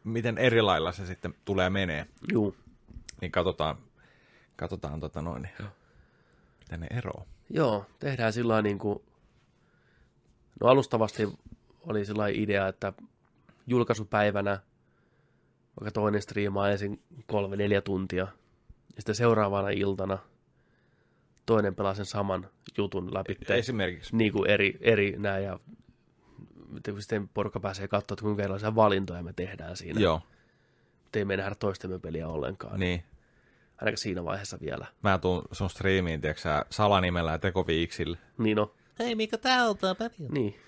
miten 0.05 0.39
eri 0.39 0.63
lailla 0.63 0.93
se 0.93 1.07
sitten 1.07 1.35
tulee 1.45 1.71
menee, 1.71 2.07
Juu. 2.33 2.57
niin 3.21 3.33
katsotaan, 3.33 3.77
katsotaan 4.57 5.01
tota 5.01 5.23
noin, 5.23 5.43
niin, 5.43 5.71
miten 6.61 6.81
ne 6.81 6.87
eroaa. 6.91 7.25
Joo, 7.51 7.87
tehdään 7.99 8.33
sillä 8.33 8.63
niin 8.63 8.79
kuin, 8.79 8.99
no 10.61 10.69
alustavasti 10.69 11.29
oli 11.81 12.05
sillä 12.05 12.29
idea, 12.29 12.69
että 12.69 12.93
julkaisupäivänä, 13.67 14.61
vaikka 15.81 15.91
toinen 15.91 16.23
striimaa 16.23 16.71
ensin 16.71 17.03
kolme, 17.27 17.57
neljä 17.57 17.81
tuntia, 17.81 18.25
Ja 18.25 18.99
sitten 18.99 19.15
seuraavana 19.15 19.69
iltana 19.69 20.19
toinen 21.47 21.75
pelaa 21.75 21.95
sen 21.95 22.07
saman 22.07 22.51
jutun 22.79 23.15
läpi. 23.15 23.39
Esimerkiksi. 23.49 24.17
Niin 24.17 24.33
kuin 24.33 24.51
eri, 24.51 24.79
eri 24.81 25.15
nää 25.19 25.39
ja 25.39 25.61
sitten 26.99 27.29
porukka 27.29 27.61
pääsee 27.61 27.89
katsomaan, 27.89 28.15
että 28.17 28.23
kuinka 28.23 28.43
erilaisia 28.43 28.75
valintoja 28.75 29.23
me 29.23 29.33
tehdään 29.33 29.77
siinä. 29.77 30.01
Joo, 30.01 30.23
Mutta 31.03 31.19
ei 31.19 31.25
me 31.25 31.37
nähdä 31.37 31.55
toistemme 31.55 31.99
peliä 31.99 32.29
ollenkaan. 32.29 32.81
niin. 32.81 33.05
Ainakaan 33.79 33.99
siinä 33.99 34.25
vaiheessa 34.25 34.59
vielä. 34.61 34.87
Mä 35.03 35.19
tuun 35.19 35.43
sun 35.53 35.71
striimiin, 35.71 36.21
tiedätkö 36.21 36.43
sä, 36.43 36.65
salanimellä 36.71 37.33
ja 37.33 37.39
tekoviiksille. 37.39 38.19
Niin 38.39 38.57
no, 38.57 38.75
Hei, 38.99 39.15
mikä 39.15 39.39
tää 39.39 39.65
on 39.69 39.79
tää 39.79 39.95
peli? 39.95 40.11
niin. 40.31 40.61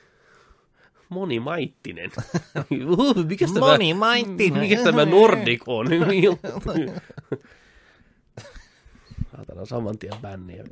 Monimaittinen. 1.09 2.11
Mikäs 3.29 3.53
tämä, 3.53 3.67
Monimaittinen. 3.67 4.61
mikäs 4.61 4.83
tämä 4.85 5.05
Nordic 5.05 5.63
on? 5.67 5.87
Saatana 9.37 9.65
saman 9.65 9.99
tien 9.99 10.15
bänniä. 10.23 10.65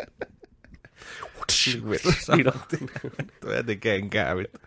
Jäti 3.54 3.76
kenkää. 3.76 4.36
vittu. 4.36 4.58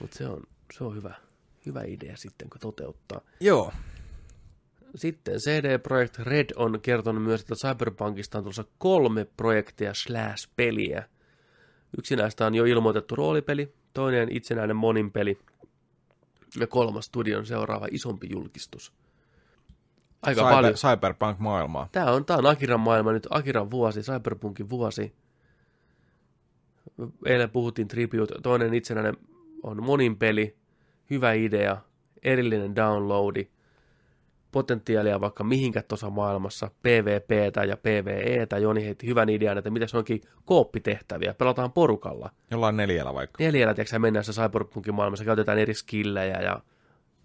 Mut 0.00 0.12
se 0.12 0.26
on, 0.26 0.42
se 0.72 0.84
on 0.84 0.94
hyvä, 0.96 1.14
hyvä 1.66 1.82
idea 1.86 2.16
sitten, 2.16 2.50
kun 2.50 2.60
toteuttaa. 2.60 3.20
Joo. 3.40 3.72
Sitten 4.94 5.38
CD 5.38 5.78
Projekt 5.78 6.18
Red 6.18 6.50
on 6.56 6.80
kertonut 6.80 7.22
myös, 7.22 7.40
että 7.40 7.54
Cyberpunkista 7.54 8.38
on 8.38 8.44
tulossa 8.44 8.64
kolme 8.78 9.24
projektia 9.36 9.94
slash 9.94 10.48
peliä. 10.56 11.08
Yksi 11.98 12.16
näistä 12.16 12.46
on 12.46 12.54
jo 12.54 12.64
ilmoitettu 12.64 13.16
roolipeli, 13.16 13.74
toinen 13.92 14.36
itsenäinen 14.36 14.76
monin 14.76 15.12
peli 15.12 15.38
ja 16.60 16.66
kolmas 16.66 17.04
studion 17.04 17.46
seuraava 17.46 17.86
isompi 17.90 18.28
julkistus. 18.30 18.92
Aika 20.22 20.40
Cyber, 20.40 20.54
paljon. 20.54 20.74
Cyberpunk-maailmaa. 20.74 21.88
Tämä 21.92 22.12
on, 22.12 22.24
tämä 22.24 22.38
on 22.38 22.46
Akiran 22.46 22.80
maailma 22.80 23.12
nyt, 23.12 23.26
Akiran 23.30 23.70
vuosi, 23.70 24.00
Cyberpunkin 24.00 24.70
vuosi. 24.70 25.12
Eilen 27.26 27.50
puhuttiin 27.50 27.88
Tribute, 27.88 28.34
toinen 28.42 28.74
itsenäinen 28.74 29.16
on 29.62 29.82
monin 29.82 30.16
peli, 30.16 30.56
hyvä 31.10 31.32
idea, 31.32 31.76
erillinen 32.22 32.76
downloadi, 32.76 33.48
potentiaalia 34.52 35.20
vaikka 35.20 35.44
mihinkä 35.44 35.82
tuossa 35.82 36.10
maailmassa, 36.10 36.70
PvPtä 36.82 37.64
ja 37.64 37.76
PvEtä. 37.76 38.58
Joni 38.58 38.84
heitti 38.84 39.06
hyvän 39.06 39.28
idean, 39.28 39.58
että 39.58 39.70
mitä 39.70 39.86
se 39.86 39.96
onkin 39.96 40.20
kooppitehtäviä, 40.44 41.34
pelataan 41.34 41.72
porukalla. 41.72 42.30
Jollain 42.50 42.76
neljällä 42.76 43.14
vaikka. 43.14 43.44
Neljällä, 43.44 43.74
tiedätkö 43.74 43.98
mennään 43.98 44.24
se 44.24 44.32
Cyberpunkin 44.32 44.94
maailmassa, 44.94 45.24
käytetään 45.24 45.58
eri 45.58 45.74
skillejä 45.74 46.40
ja 46.40 46.60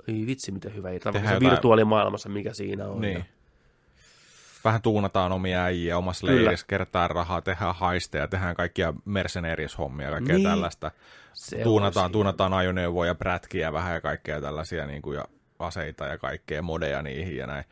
ei 0.08 0.26
vitsi, 0.26 0.52
miten 0.52 0.76
hyvä 0.76 0.92
idea. 0.92 1.14
Vaikka 1.14 1.30
se 1.30 1.40
virtuaalimaailmassa, 1.40 2.30
mikä 2.30 2.54
siinä 2.54 2.88
on. 2.88 3.02
Niin. 3.02 3.14
Ja, 3.14 3.24
Vähän 4.64 4.82
tuunataan 4.82 5.32
omia 5.32 5.64
äijiä 5.64 5.98
omassa 5.98 6.28
Kyllä. 6.28 6.42
leirissä, 6.42 6.66
kertaa 6.70 7.08
rahaa, 7.08 7.42
tehdään 7.42 7.76
haisteja, 7.76 8.28
tehdään 8.28 8.56
kaikkia 8.56 8.94
mercenaries-hommia, 9.06 10.10
kaikkea 10.10 10.36
Niin. 10.36 10.48
tällaista. 10.48 10.92
se 11.34 11.58
tuunataan, 11.64 12.12
tuunataan 12.12 12.54
ajoneuvoja, 12.54 13.16
prätkiä 13.16 13.74
vähän 13.74 13.94
ja 13.94 14.02
kaikkea 14.02 14.42
tällaisia 14.42 14.86
niin 14.86 15.02
kuin, 15.02 15.18
ja 15.18 15.26
aseita 15.60 16.06
ja 16.06 16.18
kaikkea 16.18 16.62
modeja 16.62 17.02
niihin 17.02 17.38
ja 17.38 17.48
näin. 17.48 17.66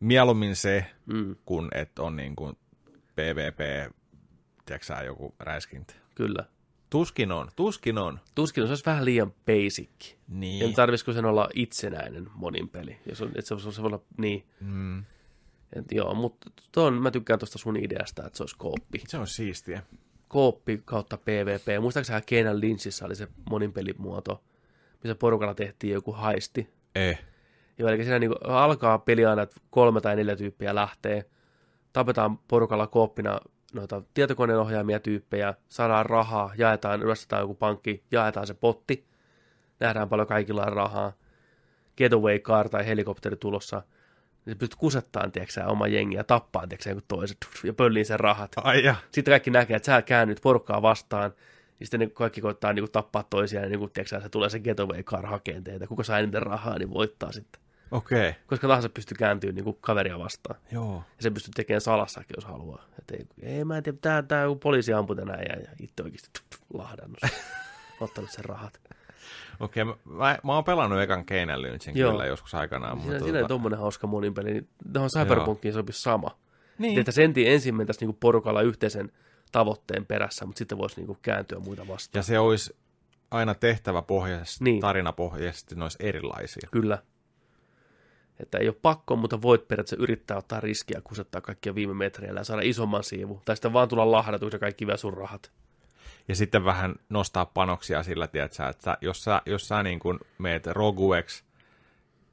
Mieluummin 0.00 0.56
se, 0.56 0.86
Mm, 1.06 1.36
kun 1.44 1.68
et 1.74 1.98
on 1.98 2.16
niin 2.16 2.36
kuin 2.36 2.56
PvP, 3.16 3.58
tiedätkö 4.66 4.94
joku 5.04 5.34
räiskintä. 5.40 5.94
kyllä. 6.14 6.44
Tuskin 6.90 7.32
on, 7.32 7.48
tuskin 7.56 7.98
on. 7.98 8.20
Tuskin 8.34 8.64
se 8.64 8.68
olisi 8.68 8.84
vähän 8.86 9.04
liian 9.04 9.32
basic. 9.46 10.14
Niin. 10.28 10.64
En 10.64 10.74
tarvisiko 10.74 11.12
sen 11.12 11.24
olla 11.24 11.48
itsenäinen 11.54 12.26
monin 12.34 12.68
peli. 12.68 12.98
Jos 13.06 13.22
on, 13.22 13.28
että 13.28 13.42
se, 13.42 13.58
se, 13.60 13.72
se 13.72 13.82
voi 13.82 13.86
olla 13.88 14.00
niin. 14.16 14.46
Mm, 14.60 15.04
Et 15.72 15.92
joo, 15.92 16.14
mutta 16.14 16.50
ton, 16.72 16.94
mä 16.94 17.10
tykkään 17.10 17.38
tuosta 17.38 17.58
sun 17.58 17.76
ideasta, 17.76 18.26
että 18.26 18.36
se 18.36 18.42
olisi 18.42 18.56
kooppi. 18.58 19.02
se 19.08 19.18
on 19.18 19.26
siistiä. 19.26 19.82
Kooppi 20.28 20.82
kautta 20.84 21.16
PvP. 21.16 21.80
Muistaakseni 21.80 22.20
Kenan 22.26 22.60
Lynchissä 22.60 23.06
oli 23.06 23.14
se 23.14 23.28
monin 23.50 23.72
pelimuoto, 23.72 24.42
missä 25.02 25.14
porukalla 25.14 25.54
tehtiin 25.54 25.92
joku 25.92 26.12
haisti. 26.12 26.70
Eh. 26.94 27.24
Joo, 27.78 27.88
eli 27.88 28.02
siinä 28.02 28.18
niin 28.18 28.32
alkaa 28.44 28.98
peli 28.98 29.26
aina, 29.26 29.42
että 29.42 29.60
kolme 29.70 30.00
tai 30.00 30.16
neljä 30.16 30.36
tyyppiä 30.36 30.74
lähtee. 30.74 31.24
Tapetaan 31.92 32.38
porukalla 32.38 32.86
kooppina 32.86 33.40
noita 33.72 34.02
tietokoneen 34.14 34.58
ohjaamia 34.58 35.00
tyyppejä, 35.00 35.54
saadaan 35.68 36.06
rahaa, 36.06 36.52
jaetaan, 36.58 37.02
ryöstetään 37.02 37.42
joku 37.42 37.54
pankki, 37.54 38.04
jaetaan 38.10 38.46
se 38.46 38.54
potti. 38.54 39.06
Nähdään 39.80 40.08
paljon 40.08 40.28
kaikilla 40.28 40.64
on 40.64 40.72
rahaa. 40.72 41.12
Getaway 41.96 42.38
car 42.38 42.68
tai 42.68 42.86
helikopteri 42.86 43.36
tulossa. 43.36 43.82
Niin 44.48 44.58
pystyt 44.58 44.78
kusettaan, 44.78 45.32
tiedätkö 45.32 45.52
sä, 45.52 45.66
oma 45.66 45.86
jengi 45.86 46.16
ja 46.16 46.24
tappaa, 46.24 46.62
tiedätkö 46.62 46.84
sä, 46.84 46.90
joku 46.90 47.02
toiset 47.08 47.36
ja 47.64 47.72
pölliin 47.72 48.06
sen 48.06 48.20
rahat. 48.20 48.52
Ai 48.56 48.84
ja. 48.84 48.94
Sitten 49.10 49.32
kaikki 49.32 49.50
näkee, 49.50 49.76
että 49.76 49.86
sä 49.86 50.02
käännyt 50.02 50.40
porukkaa 50.42 50.82
vastaan, 50.82 51.30
niin 51.78 51.86
sitten 51.86 52.00
ne 52.00 52.06
kaikki 52.06 52.40
koittaa 52.40 52.72
niin 52.72 52.82
kuin, 52.82 52.92
tappaa 52.92 53.22
toisiaan, 53.22 53.64
ja 53.64 53.68
niin 53.68 53.78
kuin, 53.78 53.90
tiedätkö, 53.90 54.16
sä, 54.16 54.22
se 54.22 54.28
tulee 54.28 54.50
se 54.50 54.60
getaway 54.60 55.02
car 55.02 55.26
hakeen 55.26 55.64
teitä. 55.64 55.86
Kuka 55.86 56.04
saa 56.04 56.18
eniten 56.18 56.42
rahaa, 56.42 56.78
niin 56.78 56.90
voittaa 56.90 57.32
sitten. 57.32 57.62
Okei. 57.90 58.28
Okay. 58.28 58.40
Koska 58.46 58.68
tahansa 58.68 58.88
pystyy 58.88 59.16
kääntyä 59.16 59.52
niin 59.52 59.64
kuin 59.64 59.78
kaveria 59.80 60.18
vastaan. 60.18 60.60
Joo. 60.72 61.04
Ja 61.16 61.22
se 61.22 61.30
pystyy 61.30 61.52
tekemään 61.56 61.80
salassakin, 61.80 62.34
jos 62.36 62.44
haluaa. 62.44 62.84
Et 62.98 63.10
ei, 63.10 63.26
ei, 63.42 63.64
mä 63.64 63.76
en 63.76 63.82
tiedä, 63.82 63.98
tää, 64.00 64.22
tää 64.22 64.46
poliisi 64.62 64.92
ampui 64.92 65.16
tänään 65.16 65.42
ja, 65.48 65.56
ja 65.56 65.68
itse 65.80 66.02
oikeasti 66.02 66.28
tup, 66.32 66.50
tup, 66.50 66.80
lahdannut 66.80 67.18
ottanut 68.00 68.30
sen 68.30 68.44
rahat. 68.44 68.80
Okei, 69.60 69.82
okay, 69.82 69.94
mä, 70.04 70.38
mä, 70.44 70.54
oon 70.54 70.64
pelannut 70.64 71.00
ekan 71.00 71.24
Keinan 71.24 71.62
Lynchin 71.62 71.94
kyllä 71.94 72.26
joskus 72.26 72.54
aikanaan. 72.54 72.98
Siinä, 72.98 73.12
mutta 73.12 73.24
siinä 73.24 73.40
on 73.40 73.48
tommonen 73.48 73.78
hauska 73.78 74.06
monin 74.06 74.34
peli. 74.34 74.52
Niin 74.52 74.68
tuohon 74.92 75.10
Cyberpunkiin 75.10 75.74
sopisi 75.74 76.02
sama. 76.02 76.38
Niin. 76.78 76.98
Että 76.98 77.12
sen 77.12 77.32
ensin 77.36 77.74
mentäisiin 77.74 78.06
niinku 78.06 78.18
porukalla 78.20 78.62
yhteisen 78.62 79.12
tavoitteen 79.52 80.06
perässä, 80.06 80.46
mutta 80.46 80.58
sitten 80.58 80.78
voisi 80.78 80.96
niinku 80.96 81.18
kääntyä 81.22 81.58
muita 81.58 81.88
vastaan. 81.88 82.18
Ja 82.18 82.22
se 82.22 82.38
olisi 82.38 82.76
aina 83.30 83.54
tehtävä 83.54 84.02
pohjaisesti, 84.02 84.64
Niin. 84.64 84.80
tarinapohjaisesti, 84.80 85.74
ne 85.74 85.82
olisi 85.82 85.98
erilaisia. 86.00 86.68
Kyllä. 86.70 86.98
Että 88.40 88.58
ei 88.58 88.68
ole 88.68 88.76
pakko, 88.82 89.16
mutta 89.16 89.42
voit 89.42 89.68
periaatteessa 89.68 90.02
yrittää 90.02 90.36
ottaa 90.36 90.60
riskiä, 90.60 91.00
kusettaa 91.04 91.40
kaikkia 91.40 91.74
viime 91.74 91.94
metreillä 91.94 92.40
ja 92.40 92.44
saada 92.44 92.62
isomman 92.64 93.04
siivun. 93.04 93.40
Tai 93.44 93.56
sitten 93.56 93.72
vaan 93.72 93.88
tulla 93.88 94.10
lahdatuksi 94.10 94.54
ja 94.56 94.58
kaikki 94.58 94.86
vie 94.86 94.96
sun 94.96 95.14
rahat. 95.14 95.50
Ja 96.28 96.36
sitten 96.36 96.64
vähän 96.64 96.94
nostaa 97.08 97.46
panoksia 97.46 98.02
sillä, 98.02 98.26
tiedätkö, 98.26 98.68
että 98.68 98.84
sä, 98.84 98.98
jos 99.00 99.24
sä, 99.24 99.42
jos 99.46 99.68
sä 99.68 99.82
niin 99.82 99.98
kuin 99.98 100.18
meet 100.38 100.66
rogueksi 100.66 101.44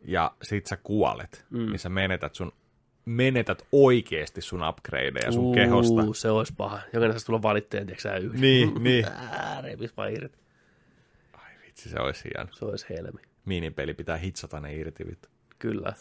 ja 0.01 0.31
sit 0.41 0.65
sä 0.65 0.77
kuolet, 0.77 1.45
mm. 1.49 1.65
niin 1.65 1.79
sä 1.79 1.89
menetät 1.89 2.35
sun 2.35 2.51
menetät 3.05 3.67
oikeasti 3.71 4.41
sun 4.41 4.67
upgradeja 4.69 5.31
sun 5.31 5.43
Uu, 5.43 5.53
kehosta. 5.53 6.01
se 6.13 6.29
olisi 6.29 6.53
paha. 6.57 6.79
Jokainen 6.85 7.11
saisi 7.11 7.25
tulla 7.25 7.41
valitteen, 7.41 7.85
tiedätkö 7.85 8.09
sä 8.09 8.17
yhden. 8.17 8.41
Niin, 8.41 8.73
niin. 8.83 9.05
Ää, 9.05 9.61
repis 9.61 9.97
vaan 9.97 10.13
irti. 10.13 10.37
Ai 11.33 11.51
vitsi, 11.65 11.89
se 11.89 11.99
olisi 11.99 12.23
hieno. 12.23 12.53
Se 12.53 12.65
olisi 12.65 12.85
helmi. 12.89 13.21
Minipeli 13.45 13.93
pitää 13.93 14.17
hitsata 14.17 14.59
ne 14.59 14.75
irti, 14.75 15.07
vittu. 15.07 15.29
Kyllä. 15.59 15.93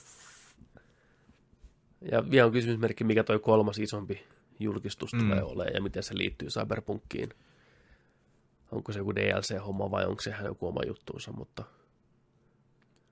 Ja 2.12 2.30
vielä 2.30 2.46
on 2.46 2.52
kysymysmerkki, 2.52 3.04
mikä 3.04 3.24
toi 3.24 3.38
kolmas 3.38 3.78
isompi 3.78 4.24
julkistus 4.60 5.12
mm. 5.12 5.18
tulee 5.18 5.42
olemaan 5.42 5.74
ja 5.74 5.82
miten 5.82 6.02
se 6.02 6.18
liittyy 6.18 6.48
Cyberpunkkiin. 6.48 7.28
Onko 8.72 8.92
se 8.92 8.98
joku 8.98 9.14
DLC-homma 9.14 9.90
vai 9.90 10.04
onko 10.06 10.22
sehän 10.22 10.44
joku 10.46 10.66
oma 10.66 10.80
juttuunsa, 10.86 11.32
mutta 11.32 11.64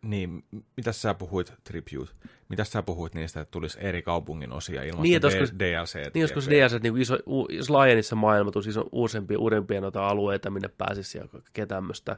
Niin, 0.02 0.44
mitä 0.76 0.92
sä 0.92 1.14
puhuit, 1.14 1.52
Tribute? 1.64 2.12
Mitä 2.48 2.64
sä 2.64 2.82
puhuit 2.82 3.14
niistä, 3.14 3.40
että 3.40 3.50
tulisi 3.50 3.78
eri 3.80 4.02
kaupungin 4.02 4.52
osia 4.52 4.82
ilman 4.82 5.02
Niin, 5.02 5.20
olisiko- 5.24 5.58
DLC? 5.58 5.94
Niin, 6.14 6.22
olisiko 6.22 6.40
se 6.40 6.50
DLC, 6.50 6.82
niin 6.82 6.96
iso, 6.98 7.18
u, 7.26 7.46
jos 7.50 7.70
laajenissa 7.70 8.16
maailma 8.16 8.50
tulisi 8.50 8.70
iso, 8.70 8.88
uusempia, 8.92 9.38
uudempia 9.38 9.80
noita 9.80 10.06
alueita, 10.08 10.50
minne 10.50 10.68
pääsisi 10.68 11.18
ja 11.18 11.28
kaikkea 11.28 11.66
tämmöistä. 11.66 12.16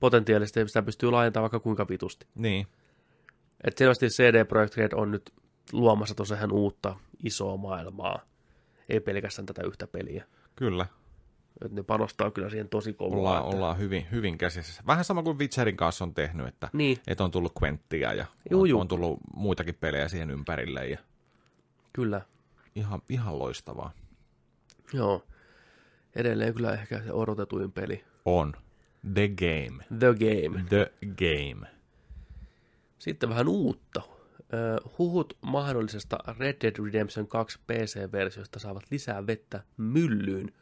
Potentiaalisesti 0.00 0.68
sitä 0.68 0.82
pystyy 0.82 1.10
laajentamaan 1.10 1.42
vaikka 1.50 1.60
kuinka 1.62 1.86
vitusti. 1.88 2.26
Niin, 2.34 2.66
Että 3.64 3.78
selvästi 3.78 4.06
CD 4.08 4.44
Projekt 4.44 4.76
Red 4.76 4.92
on 4.94 5.10
nyt 5.10 5.32
luomassa 5.72 6.14
tuossa 6.14 6.34
ihan 6.34 6.52
uutta 6.52 6.96
isoa 7.24 7.56
maailmaa. 7.56 8.20
Ei 8.88 9.00
pelkästään 9.00 9.46
tätä 9.46 9.62
yhtä 9.66 9.86
peliä. 9.86 10.24
kyllä. 10.56 10.86
Että 11.64 11.74
ne 11.76 11.82
panostaa 11.82 12.30
kyllä 12.30 12.50
siihen 12.50 12.68
tosi 12.68 12.92
kovaa. 12.92 13.18
Ollaan, 13.18 13.42
että... 13.44 13.56
ollaan 13.56 13.78
hyvin, 13.78 14.06
hyvin 14.10 14.38
käsissä. 14.38 14.82
Vähän 14.86 15.04
sama 15.04 15.22
kuin 15.22 15.38
Witcherin 15.38 15.76
kanssa 15.76 16.04
on 16.04 16.14
tehnyt, 16.14 16.46
että, 16.46 16.68
Niin, 16.72 16.98
että 17.06 17.24
on 17.24 17.30
tullut 17.30 17.52
Quenttia 17.62 18.12
ja 18.14 18.26
Juu, 18.50 18.62
on, 18.62 18.68
juu. 18.68 18.80
on 18.80 18.88
tullut 18.88 19.18
muitakin 19.36 19.74
pelejä 19.74 20.08
siihen 20.08 20.30
ympärille. 20.30 20.86
Ja 20.88 20.98
kyllä. 21.92 22.20
ihan, 22.74 23.02
ihan 23.08 23.38
loistavaa. 23.38 23.92
Joo. 24.92 25.24
Edelleen 26.16 26.54
kyllä 26.54 26.72
ehkä 26.72 27.02
se 27.02 27.12
odotetuin 27.12 27.72
peli. 27.72 28.04
On. 28.24 28.52
The 29.14 29.28
Game. 29.28 29.84
The 29.98 30.14
Game. 30.14 30.64
The 30.68 30.92
Game. 31.06 31.68
Sitten 32.98 33.28
vähän 33.28 33.48
uutta. 33.48 34.02
Huhut 34.98 35.38
mahdollisesta 35.40 36.18
Red 36.38 36.56
Dead 36.60 36.84
Redemption 36.84 37.28
2 37.28 37.58
PC-versiosta 37.66 38.58
saavat 38.58 38.82
lisää 38.90 39.26
vettä 39.26 39.62
myllyyn. 39.76 40.52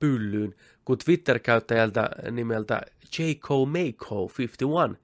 Pyllyyn, 0.00 0.54
kun 0.84 0.98
Twitter-käyttäjältä 0.98 2.10
nimeltä 2.30 2.80
Jco 3.18 3.66
Mako 3.66 4.30
51. 4.38 5.02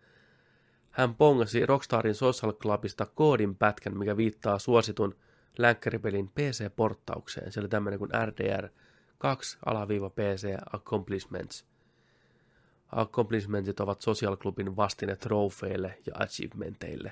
hän 0.90 1.14
pongasi 1.14 1.66
Rockstarin 1.66 2.14
Social 2.14 2.52
Clubista 2.52 3.06
koodin 3.06 3.54
pätkän, 3.54 3.98
mikä 3.98 4.16
viittaa 4.16 4.58
suositun 4.58 5.14
länkkäripelin 5.58 6.28
PC-porttaukseen. 6.28 7.52
Se 7.52 7.60
oli 7.60 7.68
tämmöinen 7.68 7.98
kuin 7.98 8.10
RDR 8.26 8.68
2 9.18 9.58
alaviiva 9.66 10.10
PC 10.10 10.56
Accomplishments. 10.72 11.66
Accomplishmentit 12.92 13.80
ovat 13.80 14.00
Social 14.00 14.36
Clubin 14.36 14.76
vastine 14.76 15.16
trofeille 15.16 15.98
ja 16.06 16.12
achievementeille. 16.18 17.08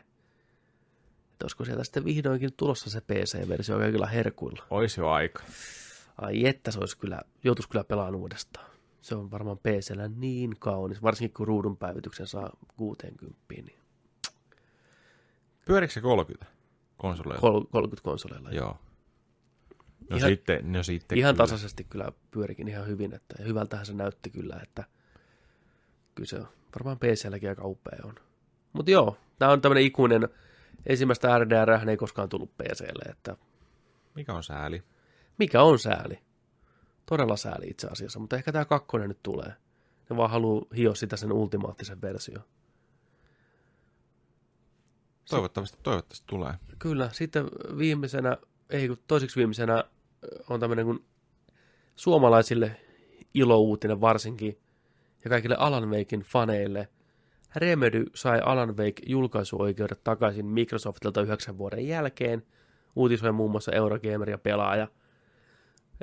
Että 1.32 1.44
olisiko 1.44 1.64
sieltä 1.64 1.84
sitten 1.84 2.04
vihdoinkin 2.04 2.52
tulossa 2.56 2.90
se 2.90 3.00
PC-versio 3.00 3.78
kaikilla 3.78 4.06
herkuilla. 4.06 4.64
Ois 4.70 4.96
jo 4.96 5.08
aika. 5.08 5.42
Ai 6.16 6.46
että 6.46 6.70
se 6.70 6.78
olisi 6.78 6.98
kyllä, 6.98 7.20
joutuisi 7.44 7.68
kyllä 7.68 7.84
pelaamaan 7.84 8.14
uudestaan. 8.14 8.70
Se 9.00 9.14
on 9.14 9.30
varmaan 9.30 9.58
PCllä 9.58 10.08
niin 10.08 10.56
kaunis, 10.58 11.02
varsinkin 11.02 11.34
kun 11.34 11.46
ruudun 11.46 11.76
päivityksen 11.76 12.26
saa 12.26 12.50
60. 12.76 13.36
Niin 13.50 13.78
Pyörikö 15.66 15.92
se 15.92 16.00
30 16.00 16.46
konsoleilla? 16.96 17.40
kol- 17.40 17.64
30 17.70 18.04
konsoleilla. 18.04 18.50
Joo. 18.50 18.76
No 20.10 20.16
Ihan- 20.16 20.30
sitten, 20.30 20.72
no 20.72 20.82
sitten 20.82 21.18
ihan 21.18 21.34
kyllä. 21.34 21.44
tasaisesti 21.44 21.84
kyllä 21.84 22.12
pyörikin 22.30 22.68
ihan 22.68 22.86
hyvin, 22.86 23.14
että 23.14 23.34
ja 23.38 23.44
hyvältähän 23.44 23.86
se 23.86 23.92
näytti 23.94 24.30
kyllä, 24.30 24.60
että 24.62 24.84
kyllä 26.14 26.26
se 26.28 26.36
on, 26.36 26.48
varmaan 26.74 26.98
PClläkin 26.98 27.48
aika 27.48 27.64
upea 27.64 27.98
on. 28.04 28.14
Mutta 28.72 28.90
joo, 28.90 29.16
tämä 29.38 29.52
on 29.52 29.60
tämmöinen 29.60 29.84
ikuinen, 29.84 30.28
ensimmäistä 30.86 31.38
RDR 31.38 31.90
ei 31.90 31.96
koskaan 31.96 32.28
tullut 32.28 32.56
PClle, 32.56 33.10
että 33.10 33.36
Mikä 34.14 34.32
on 34.34 34.42
sääli? 34.42 34.82
Mikä 35.38 35.62
on 35.62 35.78
sääli. 35.78 36.18
Todella 37.06 37.36
sääli 37.36 37.66
itse 37.66 37.86
asiassa, 37.86 38.18
mutta 38.18 38.36
ehkä 38.36 38.52
tämä 38.52 38.64
kakkonen 38.64 39.08
nyt 39.08 39.22
tulee. 39.22 39.52
Ne 40.10 40.16
vaan 40.16 40.30
haluaa 40.30 40.64
hioa 40.76 40.94
sitä 40.94 41.16
sen 41.16 41.32
ultimaattisen 41.32 42.00
versio. 42.00 42.38
Toivottavasti, 45.30 45.78
toivottavasti 45.82 46.24
tulee. 46.26 46.54
Kyllä, 46.78 47.08
sitten 47.12 47.44
viimeisenä, 47.78 48.36
ei 48.70 48.88
kun 48.88 48.98
toiseksi 49.06 49.36
viimeisenä 49.36 49.84
on 50.48 50.60
tämmöinen 50.60 50.86
kuin 50.86 51.04
suomalaisille 51.96 52.80
ilouutinen 53.34 54.00
varsinkin 54.00 54.58
ja 55.24 55.30
kaikille 55.30 55.56
Alan 55.58 55.90
Wakein 55.90 56.22
faneille. 56.22 56.88
Remedy 57.56 58.04
sai 58.14 58.40
Alan 58.44 58.76
Wake 58.76 59.02
julkaisuoikeudet 59.06 60.04
takaisin 60.04 60.46
Microsoftilta 60.46 61.22
yhdeksän 61.22 61.58
vuoden 61.58 61.88
jälkeen. 61.88 62.46
Uutisoi 62.96 63.32
muun 63.32 63.50
muassa 63.50 63.72
Eurogamer 63.72 64.30
ja 64.30 64.38
pelaaja. 64.38 64.88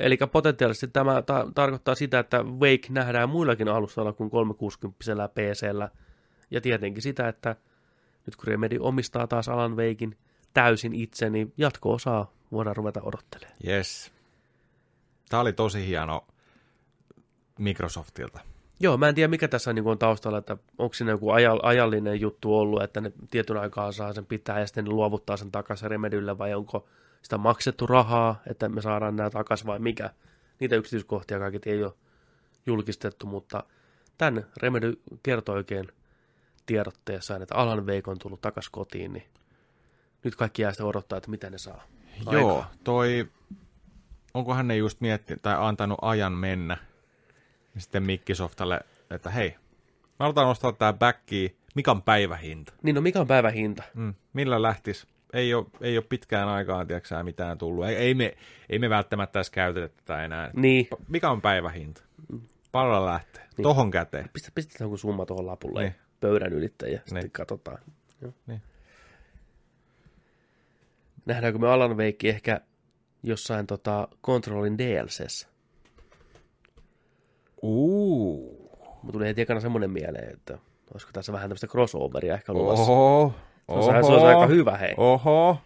Eli 0.01 0.17
potentiaalisesti 0.31 0.87
tämä 0.87 1.21
ta- 1.21 1.47
tarkoittaa 1.55 1.95
sitä, 1.95 2.19
että 2.19 2.43
Wake 2.43 2.87
nähdään 2.89 3.29
muillakin 3.29 3.67
alustalla 3.67 4.13
kuin 4.13 4.29
360 4.29 5.27
PCllä. 5.27 5.89
Ja 6.51 6.61
tietenkin 6.61 7.03
sitä, 7.03 7.27
että 7.27 7.55
nyt 8.25 8.35
kun 8.35 8.47
Remedy 8.47 8.77
omistaa 8.79 9.27
taas 9.27 9.49
Alan 9.49 9.77
Wakein 9.77 10.17
täysin 10.53 10.93
itse, 10.93 11.29
niin 11.29 11.53
jatko-osaa 11.57 12.31
voidaan 12.51 12.75
ruveta 12.75 13.01
odottelemaan. 13.01 13.57
Yes. 13.67 14.11
Tämä 15.29 15.41
oli 15.41 15.53
tosi 15.53 15.87
hieno 15.87 16.27
Microsoftilta. 17.59 18.39
Joo, 18.79 18.97
mä 18.97 19.09
en 19.09 19.15
tiedä 19.15 19.27
mikä 19.27 19.47
tässä 19.47 19.73
niin 19.73 19.87
on 19.87 19.97
taustalla, 19.97 20.37
että 20.37 20.57
onko 20.77 20.93
siinä 20.93 21.11
joku 21.11 21.29
ajal- 21.29 21.59
ajallinen 21.63 22.21
juttu 22.21 22.57
ollut, 22.57 22.83
että 22.83 23.01
ne 23.01 23.11
tietyn 23.31 23.57
aikaa 23.57 23.91
saa 23.91 24.13
sen 24.13 24.25
pitää 24.25 24.59
ja 24.59 24.67
sitten 24.67 24.85
ne 24.85 24.91
luovuttaa 24.91 25.37
sen 25.37 25.51
takaisin 25.51 25.91
Remedylle 25.91 26.37
vai 26.37 26.53
onko 26.53 26.87
sitä 27.21 27.37
maksettu 27.37 27.87
rahaa, 27.87 28.41
että 28.49 28.69
me 28.69 28.81
saadaan 28.81 29.15
nämä 29.15 29.29
takaisin 29.29 29.67
vai 29.67 29.79
mikä. 29.79 30.09
Niitä 30.59 30.75
yksityiskohtia 30.75 31.39
kaikki 31.39 31.69
ei 31.69 31.83
ole 31.83 31.93
julkistettu, 32.65 33.25
mutta 33.25 33.63
tämän 34.17 34.45
Remedy 34.57 35.01
kertoi 35.23 35.55
oikein 35.55 35.87
tiedotteessaan, 36.65 37.41
että 37.41 37.55
Alan 37.55 37.87
Wake 37.87 38.11
on 38.11 38.19
tullut 38.19 38.41
takaisin 38.41 38.71
kotiin, 38.71 39.13
niin 39.13 39.25
nyt 40.23 40.35
kaikki 40.35 40.61
jää 40.61 40.71
sitä 40.71 40.85
odottaa, 40.85 41.17
että 41.17 41.31
mitä 41.31 41.49
ne 41.49 41.57
saa. 41.57 41.83
Joo, 42.31 42.55
aikaan. 42.55 42.75
toi, 42.83 43.27
onko 44.33 44.53
hän 44.53 44.67
ne 44.67 44.75
just 44.75 45.01
miettinyt 45.01 45.41
tai 45.41 45.55
antanut 45.59 45.99
ajan 46.01 46.33
mennä 46.33 46.77
ja 47.75 47.81
sitten 47.81 48.03
Microsoftalle, 48.03 48.79
että 49.09 49.29
hei, 49.29 49.49
me 49.49 50.15
halutaan 50.19 50.47
nostaa 50.47 50.71
tää 50.71 50.93
backiin, 50.93 51.55
mikä 51.75 51.91
on 51.91 52.01
päivähinta? 52.01 52.73
Niin 52.83 52.95
no 52.95 53.01
mikä 53.01 53.19
on 53.19 53.27
päivän 53.27 53.53
hinta? 53.53 53.83
Mm, 53.93 54.13
millä 54.33 54.61
lähtis? 54.61 55.07
Ei 55.33 55.53
ole, 55.53 55.65
ei 55.81 55.97
ole 55.97 56.05
pitkään 56.09 56.47
aikaan, 56.49 56.87
tiedätkö 56.87 57.23
mitään 57.23 57.57
tullut. 57.57 57.85
Ei, 57.85 57.95
ei, 57.95 58.13
me, 58.13 58.33
ei 58.69 58.79
me 58.79 58.89
välttämättä 58.89 59.39
edes 59.39 59.49
käytetä 59.49 59.95
tätä 59.97 60.23
enää. 60.25 60.51
Niin, 60.55 60.87
Mikä 61.07 61.31
on 61.31 61.41
päivähinta? 61.41 62.01
Paljon 62.71 63.05
lähtee. 63.05 63.43
Niin. 63.57 63.63
Tohon 63.63 63.91
käteen. 63.91 64.29
pistä, 64.33 64.51
pistetään 64.55 64.85
joku 64.85 64.97
summa 64.97 65.25
tuohon 65.25 65.45
lapulle 65.47 65.81
Niin. 65.81 65.95
pöydän 66.19 66.53
ylittäjä, 66.53 66.97
sitten 66.97 67.23
Niin. 67.23 67.31
katsotaan. 67.31 67.77
Joo. 68.21 68.33
Niin. 68.47 68.61
Nähdäänkö 71.25 71.59
me 71.59 71.67
Alan 71.67 71.97
Wake 71.97 72.29
ehkä 72.29 72.61
jossain 73.23 73.67
tota, 73.67 74.07
Controlin 74.23 74.77
DLCssä? 74.77 75.47
Uu. 77.61 78.61
Mutta 79.03 79.11
tuli 79.11 79.25
heti 79.27 79.41
ekana 79.41 79.59
semmoinen 79.59 79.91
mieleen, 79.91 80.33
että 80.33 80.57
olisiko 80.93 81.11
tässä 81.13 81.33
vähän 81.33 81.49
tämmöistä 81.49 81.67
crossoveria 81.67 82.33
ehkä 82.33 82.53
luvassa. 82.53 82.91
Oho. 82.91 83.33
Se 83.73 83.89
olisi, 83.89 84.07
se 84.07 84.13
olisi 84.13 84.25
aika 84.25 84.47
hyvä, 84.47 84.77
hei. 84.77 84.93
Oho. 84.97 85.57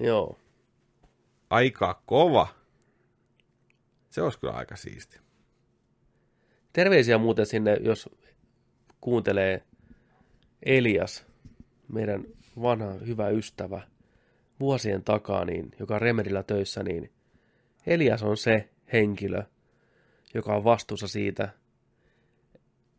Joo. 0.00 0.38
Aika 1.50 2.02
kova. 2.06 2.48
Se 4.10 4.22
olisi 4.22 4.38
kyllä 4.38 4.52
aika 4.52 4.76
siisti. 4.76 5.20
Terveisiä 6.72 7.18
muuten 7.18 7.46
sinne, 7.46 7.76
jos 7.80 8.10
kuuntelee 9.00 9.62
Elias, 10.62 11.26
meidän 11.92 12.24
vanha 12.62 12.92
hyvä 12.92 13.28
ystävä, 13.28 13.82
vuosien 14.60 15.04
takaa, 15.04 15.44
niin, 15.44 15.70
joka 15.78 15.94
on 15.94 16.00
Remedillä 16.00 16.42
töissä, 16.42 16.82
niin 16.82 17.12
Elias 17.86 18.22
on 18.22 18.36
se 18.36 18.68
henkilö, 18.92 19.42
joka 20.34 20.56
on 20.56 20.64
vastuussa 20.64 21.08
siitä, 21.08 21.48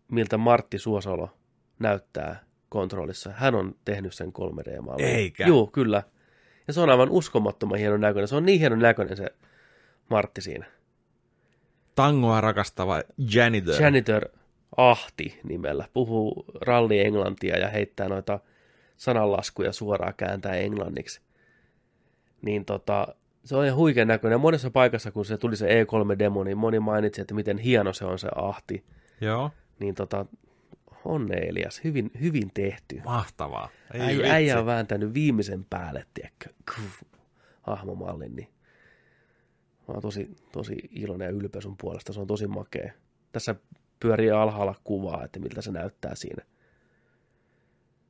miltä 0.07 0.38
Martti 0.38 0.80
Suosolo 0.80 1.30
näyttää 1.80 2.49
kontrollissa. 2.70 3.32
Hän 3.36 3.56
on 3.56 3.76
tehnyt 3.86 4.14
sen 4.14 4.28
3D-mallin. 4.28 5.06
Eikä? 5.06 5.48
Joo, 5.48 5.68
kyllä. 5.68 6.04
Ja 6.68 6.74
se 6.74 6.82
on 6.82 6.90
aivan 6.90 7.10
uskomattoman 7.10 7.78
hienon 7.78 8.02
näköinen. 8.02 8.28
Se 8.28 8.36
on 8.36 8.46
niin 8.46 8.60
hienon 8.60 8.80
näköinen 8.80 9.18
se 9.18 9.34
Martti 10.10 10.41
siinä. 10.41 10.66
Tangoa 11.96 12.41
rakastava 12.41 13.04
janitor. 13.34 13.82
Janitor 13.82 14.30
Ahti 14.78 15.40
nimellä. 15.44 15.86
Puhuu 15.94 16.46
ralli 16.62 17.00
englantia 17.00 17.58
ja 17.58 17.68
heittää 17.68 18.10
noita 18.10 18.40
sananlaskuja 18.98 19.72
suoraan 19.72 20.14
kääntää 20.18 20.56
englanniksi. 20.56 21.22
Niin 22.41 22.66
tota, 22.66 23.08
se 23.44 23.56
on 23.56 23.66
ihan 23.66 23.78
huikean 23.78 24.08
näköinen. 24.08 24.40
Monessa 24.40 24.72
paikassa, 24.72 25.12
kun 25.12 25.26
se 25.26 25.38
tuli 25.38 25.56
se 25.56 25.84
E3-demo, 25.84 26.44
niin 26.44 26.58
moni 26.58 26.80
mainitsi, 26.80 27.22
että 27.22 27.34
miten 27.34 27.58
hieno 27.58 27.94
se 27.94 28.06
on 28.06 28.20
se 28.20 28.28
Ahti. 28.36 28.84
Joo. 29.22 29.52
Niin 29.80 29.96
tota, 29.96 30.26
onne 31.06 31.36
Elias, 31.38 31.84
hyvin, 31.84 32.12
hyvin 32.22 32.52
tehty. 32.54 33.02
Mahtavaa. 33.06 33.70
Ei 33.94 34.02
Äijä, 34.02 34.18
vitsi. 34.18 34.32
äijä 34.32 34.60
on 34.60 34.66
vääntänyt 34.66 35.14
viimeisen 35.14 35.66
päälle, 35.70 36.06
tiedätkö, 36.14 36.50
hahmomallin, 37.62 38.36
niin 38.36 38.48
mä 39.88 39.94
oon 39.94 40.02
tosi, 40.02 40.36
tosi 40.52 40.76
iloinen 40.92 41.26
ja 41.26 41.32
ylpeä 41.32 41.62
sun 41.62 41.78
puolesta, 41.78 42.14
se 42.14 42.20
on 42.20 42.28
tosi 42.28 42.48
makea. 42.48 42.92
Tässä 43.32 43.56
pyörii 44.00 44.32
alhaalla 44.32 44.76
kuvaa, 44.84 45.24
että 45.24 45.40
miltä 45.40 45.62
se 45.62 45.72
näyttää 45.72 46.16
siinä. 46.16 46.44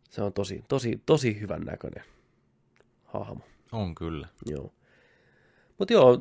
Se 0.09 0.21
on 0.21 0.33
tosi, 0.33 0.63
tosi, 0.67 1.01
tosi 1.05 1.39
hyvän 1.39 1.61
näköinen 1.61 2.03
hahmo, 3.03 3.41
On 3.71 3.95
kyllä. 3.95 4.27
joo. 4.45 4.73
Mutta 5.77 5.93
joo, 5.93 6.17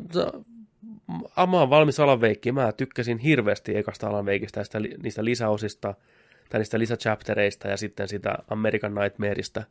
mä 1.46 1.58
oon 1.60 1.70
valmis 1.70 2.00
Alan 2.00 2.20
Wakein. 2.20 2.54
Mä 2.54 2.72
tykkäsin 2.72 3.18
hirveästi 3.18 3.76
ekasta 3.76 4.08
Alan 4.08 4.26
Wakeista 4.26 4.60
ja 4.60 4.64
sitä, 4.64 4.78
niistä 5.02 5.24
lisäosista, 5.24 5.94
tai 6.48 6.60
niistä 6.60 6.78
lisächaptereista 6.78 7.68
ja 7.68 7.76
sitten 7.76 8.08
sitä 8.08 8.38
American 8.50 8.94
Nightmareista, 8.94 9.62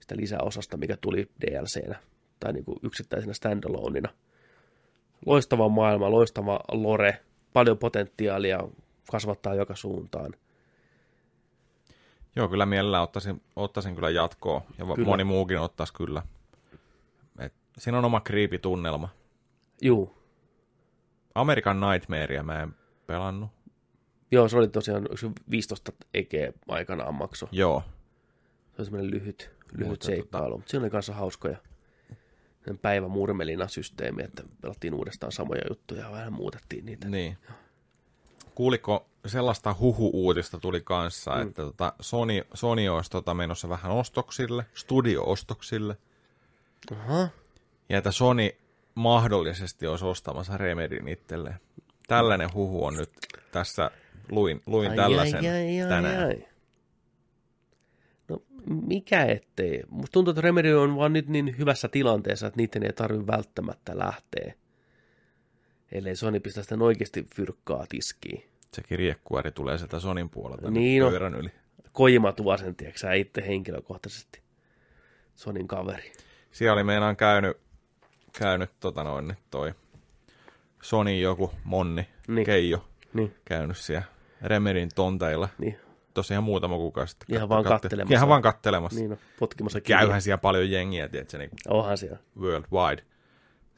sitä 0.00 0.16
lisäosasta, 0.16 0.76
mikä 0.76 0.96
tuli 0.96 1.30
DLCnä, 1.40 1.98
tai 2.40 2.52
niin 2.52 2.64
kuin 2.64 2.78
yksittäisenä 2.82 3.32
standaloneina. 3.32 4.08
Loistava 5.26 5.68
maailma, 5.68 6.10
loistava 6.10 6.60
lore, 6.72 7.20
paljon 7.52 7.78
potentiaalia, 7.78 8.60
kasvattaa 9.10 9.54
joka 9.54 9.76
suuntaan. 9.76 10.34
Joo, 12.36 12.48
kyllä 12.48 12.66
mielellään 12.66 13.02
ottaisin, 13.02 13.42
ottaisin 13.56 13.94
kyllä 13.94 14.10
jatkoa. 14.10 14.62
Ja 14.78 14.84
kyllä. 14.94 15.08
Moni 15.08 15.24
muukin 15.24 15.58
ottaisi 15.58 15.94
kyllä. 15.94 16.22
Et 17.38 17.52
siinä 17.78 17.98
on 17.98 18.04
oma 18.04 18.20
kriipitunnelma. 18.20 19.08
Juu, 19.82 20.14
American 21.34 21.80
Nightmarea 21.80 22.42
mä 22.42 22.62
en 22.62 22.74
pelannut. 23.06 23.50
Joo, 24.30 24.48
se 24.48 24.56
oli 24.56 24.68
tosiaan 24.68 25.02
oliko 25.02 25.16
se 25.16 25.30
15 25.50 25.92
EG 26.14 26.32
aikanaan 26.68 27.14
makso. 27.14 27.48
Joo. 27.52 27.82
Se 28.66 28.74
oli 28.78 28.84
semmoinen 28.84 29.10
lyhyt, 29.10 29.50
lyhyt 29.72 29.88
Mutta 29.90 30.06
seikkailu, 30.06 30.56
mutta 30.56 30.70
siinä 30.70 30.84
oli 30.84 30.90
kanssa 30.90 31.14
hauskoja 31.14 31.56
sen 32.64 32.78
päivämurmelina 32.78 33.68
systeemi, 33.68 34.22
että 34.22 34.42
pelattiin 34.60 34.94
uudestaan 34.94 35.32
samoja 35.32 35.62
juttuja 35.68 36.04
ja 36.04 36.12
vähän 36.12 36.32
muutettiin 36.32 36.86
niitä. 36.86 37.08
Niin. 37.08 37.38
kuuliko 38.54 39.06
sellaista 39.26 39.74
huhu-uutista 39.80 40.58
tuli 40.58 40.80
kanssa, 40.80 41.34
mm. 41.34 41.42
että 41.42 41.62
tota 41.62 41.92
Sony, 42.00 42.46
Sony 42.54 42.88
olisi 42.88 43.10
tota 43.10 43.34
menossa 43.34 43.68
vähän 43.68 43.92
ostoksille, 43.92 44.66
studio-ostoksille, 44.74 45.96
Aha. 46.92 47.28
ja 47.88 47.98
että 47.98 48.10
Sony 48.10 48.50
mahdollisesti 48.94 49.86
olisi 49.86 50.04
ostamassa 50.04 50.56
Remedin 50.56 51.08
itselleen. 51.08 51.60
Tällainen 52.06 52.54
huhu 52.54 52.84
on 52.84 52.94
nyt 52.94 53.10
tässä, 53.52 53.90
luin, 54.30 54.60
luin 54.66 54.90
Ai, 54.90 54.96
tällaisen 54.96 55.40
ai, 55.40 55.48
ai, 55.48 55.80
ai, 55.82 55.88
tänään. 55.88 56.26
ai. 56.26 56.44
No 58.28 58.42
mikä 58.86 59.24
ettei. 59.24 59.82
Musta 59.88 60.12
tuntuu, 60.12 60.30
että 60.30 60.40
Remedy 60.40 60.74
on 60.74 60.96
vaan 60.96 61.12
nyt 61.12 61.28
niin 61.28 61.58
hyvässä 61.58 61.88
tilanteessa, 61.88 62.46
että 62.46 62.56
niiden 62.56 62.82
ei 62.82 62.92
tarvitse 62.92 63.26
välttämättä 63.26 63.98
lähteä. 63.98 64.54
Ellei 65.92 66.16
Sony 66.16 66.40
pistä 66.40 66.62
sitä 66.62 66.76
oikeasti 66.80 67.26
fyrkkaa 67.34 67.86
tiskiin. 67.88 68.44
Se 68.74 68.82
kirjekuori 68.82 69.52
tulee 69.52 69.78
sieltä 69.78 70.00
Sonin 70.00 70.30
puolelta 70.30 70.70
Niin 70.70 71.04
on. 71.04 71.10
pöydän 71.10 71.34
yli. 71.34 71.48
Kojima 71.92 72.32
tuo 72.32 72.56
sen, 72.56 72.76
tiedätkö 72.76 73.14
itse 73.14 73.46
henkilökohtaisesti. 73.46 74.40
Sonin 75.34 75.68
kaveri. 75.68 76.12
Siellä 76.52 76.72
oli 76.74 76.84
meinaan 76.84 77.16
käynyt, 77.16 77.56
käynyt 78.38 78.70
tota 78.80 79.04
noin, 79.04 79.36
toi 79.50 79.74
Sony 80.82 81.18
joku 81.18 81.50
Monni, 81.64 82.06
niin. 82.28 82.46
Keijo, 82.46 82.88
Niin, 83.14 83.34
käynyt 83.44 83.76
siellä 83.76 84.04
Remedin 84.42 84.88
tonteilla. 84.94 85.48
niin, 85.58 85.78
Tosiaan 86.14 86.44
muutama 86.44 86.76
kuukausi 86.76 87.10
sitten. 87.10 87.36
Ihan 87.36 87.48
vaan 87.48 87.64
katte- 87.64 87.68
kattelemassa. 87.68 88.14
Ihan 88.14 88.28
vaan 88.28 88.42
kattelemassa. 88.42 89.00
niin 89.00 89.12
on, 89.12 89.18
potkimassa 89.38 89.80
kiinni. 89.80 90.00
Käyhän 90.00 90.22
siellä 90.22 90.38
paljon 90.38 90.70
jengiä, 90.70 91.08
tiedätkö, 91.08 91.38
niin 91.38 91.50
kuin 91.50 91.58
Onhan 91.68 91.98
siellä. 91.98 92.18
worldwide. 92.40 93.02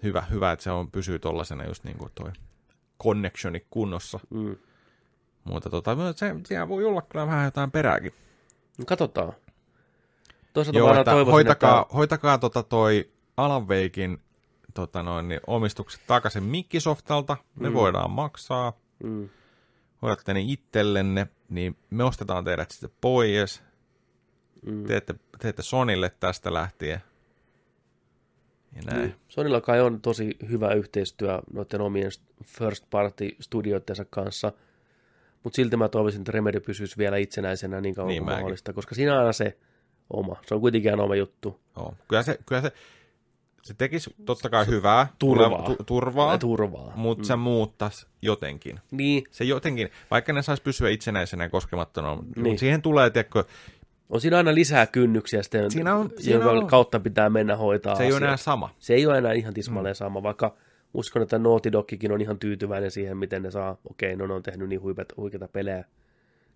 Hyvä, 0.03 0.21
hyvä, 0.31 0.53
että 0.53 0.63
se 0.63 0.71
on, 0.71 0.91
pysyy 0.91 1.19
tollasena 1.19 1.65
just 1.65 1.85
niin 1.85 1.99
kuin 1.99 2.11
toi 2.15 2.31
connectioni 3.03 3.67
kunnossa. 3.71 4.21
Mm. 4.31 4.57
Mutta 5.45 5.71
tota, 5.71 5.97
se, 6.17 6.35
siellä 6.47 6.69
voi 6.69 6.85
olla 6.85 7.03
kyllä 7.03 7.27
vähän 7.27 7.45
jotain 7.45 7.71
perääkin. 7.71 8.13
No, 8.79 8.85
katsotaan. 8.85 9.33
Toisaalta 10.53 10.79
Joo, 10.79 10.91
että 10.95 11.05
toivoisin, 11.11 11.33
hoitakaa, 11.33 11.83
että... 11.83 11.95
hoitakaa 11.95 12.39
tota 12.39 12.63
toi 12.63 13.11
Alan 13.37 13.69
Wakein 13.69 14.19
tota 14.75 15.03
noin, 15.03 15.29
niin 15.29 15.41
omistukset 15.47 16.01
takaisin 16.07 16.43
Microsoftalta. 16.43 17.37
Me 17.55 17.69
mm. 17.69 17.75
voidaan 17.75 18.11
maksaa. 18.11 18.73
Mm. 19.03 19.29
Hoidatte 20.03 20.35
ne 20.35 20.41
itsellenne, 20.41 21.27
niin 21.49 21.77
me 21.91 22.05
ostetaan 22.05 22.45
teidät 22.45 22.71
sitten 22.71 22.91
pois. 23.01 23.63
Mm. 24.67 24.85
Teette, 24.87 25.15
teette 25.39 25.63
Sonille 25.63 26.11
tästä 26.21 26.53
lähtien. 26.55 27.03
Ja 28.77 28.83
näin. 28.87 29.01
Niin. 29.03 29.15
Sonilla 29.29 29.61
kai 29.61 29.81
on 29.81 30.01
tosi 30.01 30.37
hyvä 30.51 30.73
yhteistyö 30.75 31.43
noiden 31.53 31.81
omien 31.81 32.11
first 32.45 32.85
party 32.91 33.37
studioittensa 33.41 34.05
kanssa, 34.11 34.53
mutta 35.45 35.57
silti 35.57 35.77
mä 35.77 35.89
toivoisin, 35.89 36.21
että 36.21 36.33
Remedy 36.33 36.61
pysyisi 36.61 36.99
vielä 36.99 37.17
itsenäisenä 37.17 37.81
niin 37.81 37.95
kauan 37.95 38.09
Niin 38.09 38.19
kuin 38.19 38.25
mäkin. 38.27 38.39
mahdollista, 38.39 38.73
koska 38.73 38.95
siinä 38.95 39.13
on 39.13 39.19
aina 39.19 39.33
se 39.33 39.59
oma. 40.11 40.37
Se 40.47 40.55
on 40.55 40.61
kuitenkin 40.61 40.91
aina 40.91 41.03
oma 41.03 41.17
juttu. 41.17 41.61
Joo. 41.77 41.95
Kyllä, 42.09 42.23
se, 42.23 42.39
kyllä 42.47 42.63
se, 42.63 42.73
se 43.63 43.75
tekisi 43.75 44.15
totta 44.25 44.51
kai 44.51 44.67
hyvää. 44.67 45.07
Turvaa. 45.19 45.63
Tu, 45.63 45.77
turvaa. 45.87 46.39
Turvaa. 46.39 46.93
Mutta 46.97 47.23
mm. 47.23 47.27
se 47.27 47.37
muuttaisi 47.37 48.07
jotenkin. 48.23 48.81
Niin, 48.91 49.25
Se 49.31 49.45
jotenkin, 49.45 49.89
vaikka 50.11 50.33
ne 50.33 50.43
saisi 50.43 50.63
pysyä 50.63 50.89
itsenäisenä 50.91 51.45
ja 51.45 51.51
koskemattomana, 51.51 52.15
niin. 52.37 52.45
Mutta 52.49 52.61
siihen 52.61 52.83
tulee, 52.83 53.11
tiedätkö, 53.11 53.45
on 54.11 54.21
siinä 54.21 54.37
aina 54.37 54.55
lisää 54.55 54.87
kynnyksiä 54.87 55.43
sitten, 55.43 55.71
Siinä 55.71 55.95
on- 55.95 56.11
siinä 56.19 56.45
jonka 56.45 56.51
on. 56.61 56.67
kautta 56.67 57.01
pitää 57.01 57.31
mennä 57.31 57.57
hoitaa 57.57 57.95
se 57.95 58.03
ei 58.03 58.07
ole 58.09 58.17
asiat. 58.17 58.23
enää 58.23 58.37
sama. 58.37 58.71
Se 58.79 58.95
ei 58.95 59.07
ole 59.07 59.19
enää 59.19 59.33
ihan 59.33 59.55
tismalleen 59.55 59.95
sama, 59.95 60.23
vaikka 60.23 60.55
uskon, 60.95 61.23
että 61.23 61.39
Naughty 61.39 61.73
Dogikin 61.73 62.13
on 62.13 62.21
ihan 62.21 62.39
tyytyväinen 62.39 62.91
siihen, 62.91 63.17
miten 63.17 63.43
ne 63.43 63.51
saa, 63.51 63.77
okei, 63.91 64.17
no 64.17 64.27
ne 64.27 64.35
on 64.35 64.43
tehnyt 64.43 64.69
niin 64.69 64.83
huikeita 65.17 65.49
pelejä, 65.49 65.85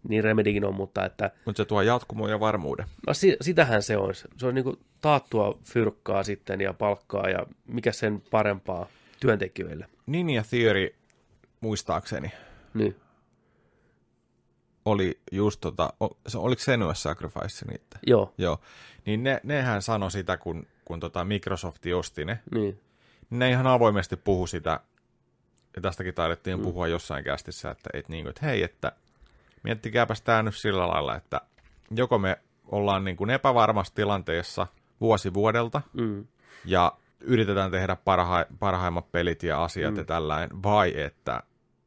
niin 0.08 0.24
Remedykin 0.24 0.64
on, 0.64 0.74
mutta 0.74 1.04
että 1.04 1.30
Mutta 1.44 1.56
se 1.62 1.64
tuo 1.64 1.82
jatkumoa 1.82 2.30
ja 2.30 2.40
varmuuden. 2.40 2.86
No 3.06 3.14
si- 3.14 3.36
sitähän 3.40 3.82
se 3.82 3.96
on. 3.96 4.14
Se 4.14 4.46
on 4.46 4.54
niinku 4.54 4.78
taattua 5.00 5.58
fyrkkaa 5.64 6.22
sitten 6.22 6.60
ja 6.60 6.72
palkkaa 6.72 7.28
ja 7.28 7.46
mikä 7.66 7.92
sen 7.92 8.22
parempaa 8.30 8.86
työntekijöille. 9.20 9.86
Ninja 10.06 10.42
Theory, 10.50 10.94
muistaakseni, 11.60 12.32
Niin. 12.74 12.96
oli 14.84 15.20
just 15.32 15.60
tota, 15.60 15.92
se, 16.28 16.38
oliko 16.38 16.62
Senua's 16.62 16.94
Sacrifice 16.94 17.66
niitä? 17.66 17.98
Joo, 18.06 18.34
Joo. 18.38 18.60
Niin 19.06 19.22
ne, 19.22 19.40
nehän 19.42 19.82
sanoi 19.82 20.10
sitä, 20.10 20.36
kun, 20.36 20.66
kun 20.84 21.00
tota 21.00 21.24
Microsoft 21.24 21.82
osti 21.96 22.24
ne. 22.24 22.38
niin. 22.54 22.80
Ne 23.30 23.50
ihan 23.50 23.66
avoimesti 23.66 24.16
puhu 24.16 24.46
sitä, 24.46 24.80
ja 25.76 25.82
tästäkin 25.82 26.14
taidettiin 26.14 26.58
mm. 26.58 26.62
puhua 26.62 26.88
jossain 26.88 27.24
kästissä, 27.24 27.70
että, 27.70 27.90
et 27.92 28.08
niin 28.08 28.24
kuin, 28.24 28.30
että 28.30 28.46
hei, 28.46 28.62
että 28.62 28.92
miettikääpäs 29.66 30.22
tämä 30.22 30.42
nyt 30.42 30.54
sillä 30.54 30.88
lailla, 30.88 31.16
että 31.16 31.40
joko 31.90 32.18
me 32.18 32.38
ollaan 32.66 33.04
niin 33.04 33.16
kuin 33.16 33.30
epävarmassa 33.30 33.94
tilanteessa 33.94 34.66
vuosi 35.00 35.34
vuodelta, 35.34 35.82
Mm. 35.92 36.26
ja 36.64 36.92
yritetään 37.20 37.70
tehdä 37.70 37.94
parha- 38.04 38.46
parhaimmat 38.58 39.12
pelit 39.12 39.42
ja 39.42 39.64
asiat 39.64 39.92
mm. 39.94 39.98
ja 39.98 40.04
tällainen, 40.04 40.62
vai 40.62 41.00
että 41.00 41.42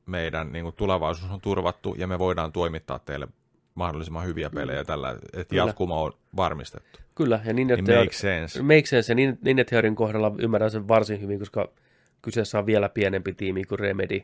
meidän 0.06 0.51
niin 0.51 0.64
kuin, 0.64 0.76
tulevaisuus 0.76 1.31
on 1.31 1.41
turvattu 1.41 1.95
ja 1.97 2.07
me 2.07 2.19
voidaan 2.19 2.51
toimittaa 2.51 2.99
teille 2.99 3.27
mahdollisimman 3.76 4.26
hyviä 4.26 4.49
pelejä 4.49 4.84
tällä, 4.84 5.10
että 5.34 5.49
Kyllä. 5.49 5.64
jatkuma 5.65 5.95
on 6.01 6.11
varmistettu. 6.35 6.99
Kyllä, 7.15 7.39
ja 7.45 7.53
niin, 7.53 7.68
Niin 7.68 7.80
että... 7.80 7.95
makes 7.99 8.19
sense. 8.19 8.61
Make 8.61 8.85
sense, 8.85 9.11
ja 9.11 9.15
niin, 9.15 9.38
niin 9.41 9.60
että 9.60 9.69
Theorin 9.69 9.95
kohdalla 9.95 10.31
ymmärrän 10.38 10.72
sen 10.72 10.88
varsin 10.88 11.22
hyvin, 11.22 11.39
koska 11.39 11.69
kyseessä 12.22 12.60
on 12.60 12.65
vielä 12.65 12.89
pienempi 12.89 13.34
tiimi 13.34 13.64
kuin 13.64 13.80
Remedy, 13.80 14.22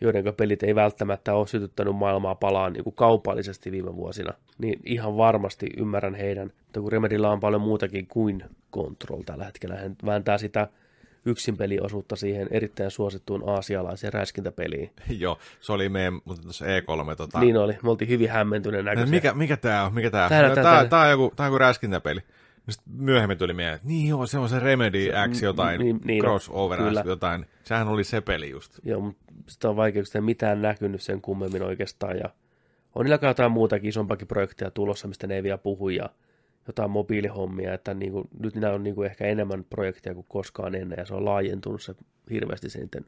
joiden 0.00 0.34
pelit 0.36 0.62
ei 0.62 0.74
välttämättä 0.74 1.34
ole 1.34 1.46
sytyttänyt 1.46 1.96
maailmaa 1.96 2.34
palaan 2.34 2.72
niin 2.72 2.84
kuin 2.84 2.94
kaupallisesti 2.96 3.72
viime 3.72 3.96
vuosina. 3.96 4.32
Niin 4.58 4.80
ihan 4.86 5.16
varmasti 5.16 5.66
ymmärrän 5.76 6.14
heidän, 6.14 6.46
että 6.66 6.80
kun 6.80 6.92
Remedyllä 6.92 7.30
on 7.30 7.40
paljon 7.40 7.60
muutakin 7.60 8.06
kuin 8.06 8.44
Control 8.74 9.22
tällä 9.22 9.44
hetkellä, 9.44 9.76
hän 9.76 9.96
vääntää 10.06 10.38
sitä 10.38 10.68
yksin 11.24 11.56
peliosuutta 11.56 12.16
siihen 12.16 12.48
erittäin 12.50 12.90
suosittuun 12.90 13.48
aasialaiseen 13.48 14.12
räiskintäpeliin. 14.12 14.90
Joo, 15.18 15.38
se 15.60 15.72
oli 15.72 15.88
meidän, 15.88 16.14
mutta 16.24 16.42
tuossa 16.42 16.64
E3 16.64 17.16
tota, 17.16 17.40
Niin 17.40 17.56
oli, 17.56 17.78
me 17.82 17.90
oltiin 17.90 18.08
hyvin 18.08 18.30
hämmentyneen 18.30 18.84
näköisiä. 18.84 19.10
mikä, 19.14 19.34
mikä 19.34 19.56
tää 19.56 19.84
on? 19.84 19.94
Mikä 19.94 20.10
tää 20.10 20.24
on? 20.24 20.28
Tää- 20.28 20.40
Tää, 20.42 20.54
tää- 20.54 20.64
tää, 20.64 20.72
tää- 20.80 20.88
tää, 20.88 21.00
on 21.02 21.10
joku, 21.10 21.32
tää 21.36 21.46
on 21.46 21.48
joku 21.52 21.58
räiskintäpeli. 21.58 22.20
Ja 22.68 22.72
sit 22.72 22.82
myöhemmin 22.86 23.38
tuli 23.38 23.52
mieleen, 23.52 23.76
että 23.76 23.88
niin 23.88 24.08
joo, 24.08 24.26
se 24.26 24.38
on 24.38 24.48
se 24.48 24.58
Remedy 24.60 25.08
X 25.32 25.42
jotain, 25.42 25.80
niin- 25.80 26.00
niin 26.04 26.22
crossover 26.22 26.78
kyllä. 26.78 27.02
Jotain. 27.06 27.46
Sehän 27.64 27.88
oli 27.88 28.04
se 28.04 28.20
peli 28.20 28.50
just. 28.50 28.78
Joo, 28.84 29.00
mutta 29.00 29.32
sitä 29.46 29.68
on 29.68 29.76
vaikeuksia, 29.76 30.22
mitään 30.22 30.62
näkynyt 30.62 31.02
sen 31.02 31.20
kummemmin 31.20 31.62
oikeastaan. 31.62 32.16
Ja 32.18 32.30
on 32.94 33.04
niillä 33.04 33.18
jotain 33.28 33.52
muutakin 33.52 33.88
isompakin 33.88 34.28
projekteja 34.28 34.70
tulossa, 34.70 35.08
mistä 35.08 35.26
ne 35.26 35.34
ei 35.34 35.42
vielä 35.42 35.58
puhu, 35.58 35.88
ja 35.88 36.10
jotain 36.66 36.90
mobiilihommia, 36.90 37.74
että 37.74 37.94
niin 37.94 38.12
kuin, 38.12 38.28
nyt 38.40 38.54
nämä 38.54 38.72
on 38.72 38.82
niin 38.82 38.94
kuin 38.94 39.06
ehkä 39.06 39.24
enemmän 39.24 39.64
projekteja 39.64 40.14
kuin 40.14 40.26
koskaan 40.28 40.74
ennen, 40.74 40.96
ja 40.98 41.06
se 41.06 41.14
on 41.14 41.24
laajentunut 41.24 41.82
se 41.82 41.94
hirveästi 42.30 42.70
se 42.70 42.78
niiden 42.78 43.04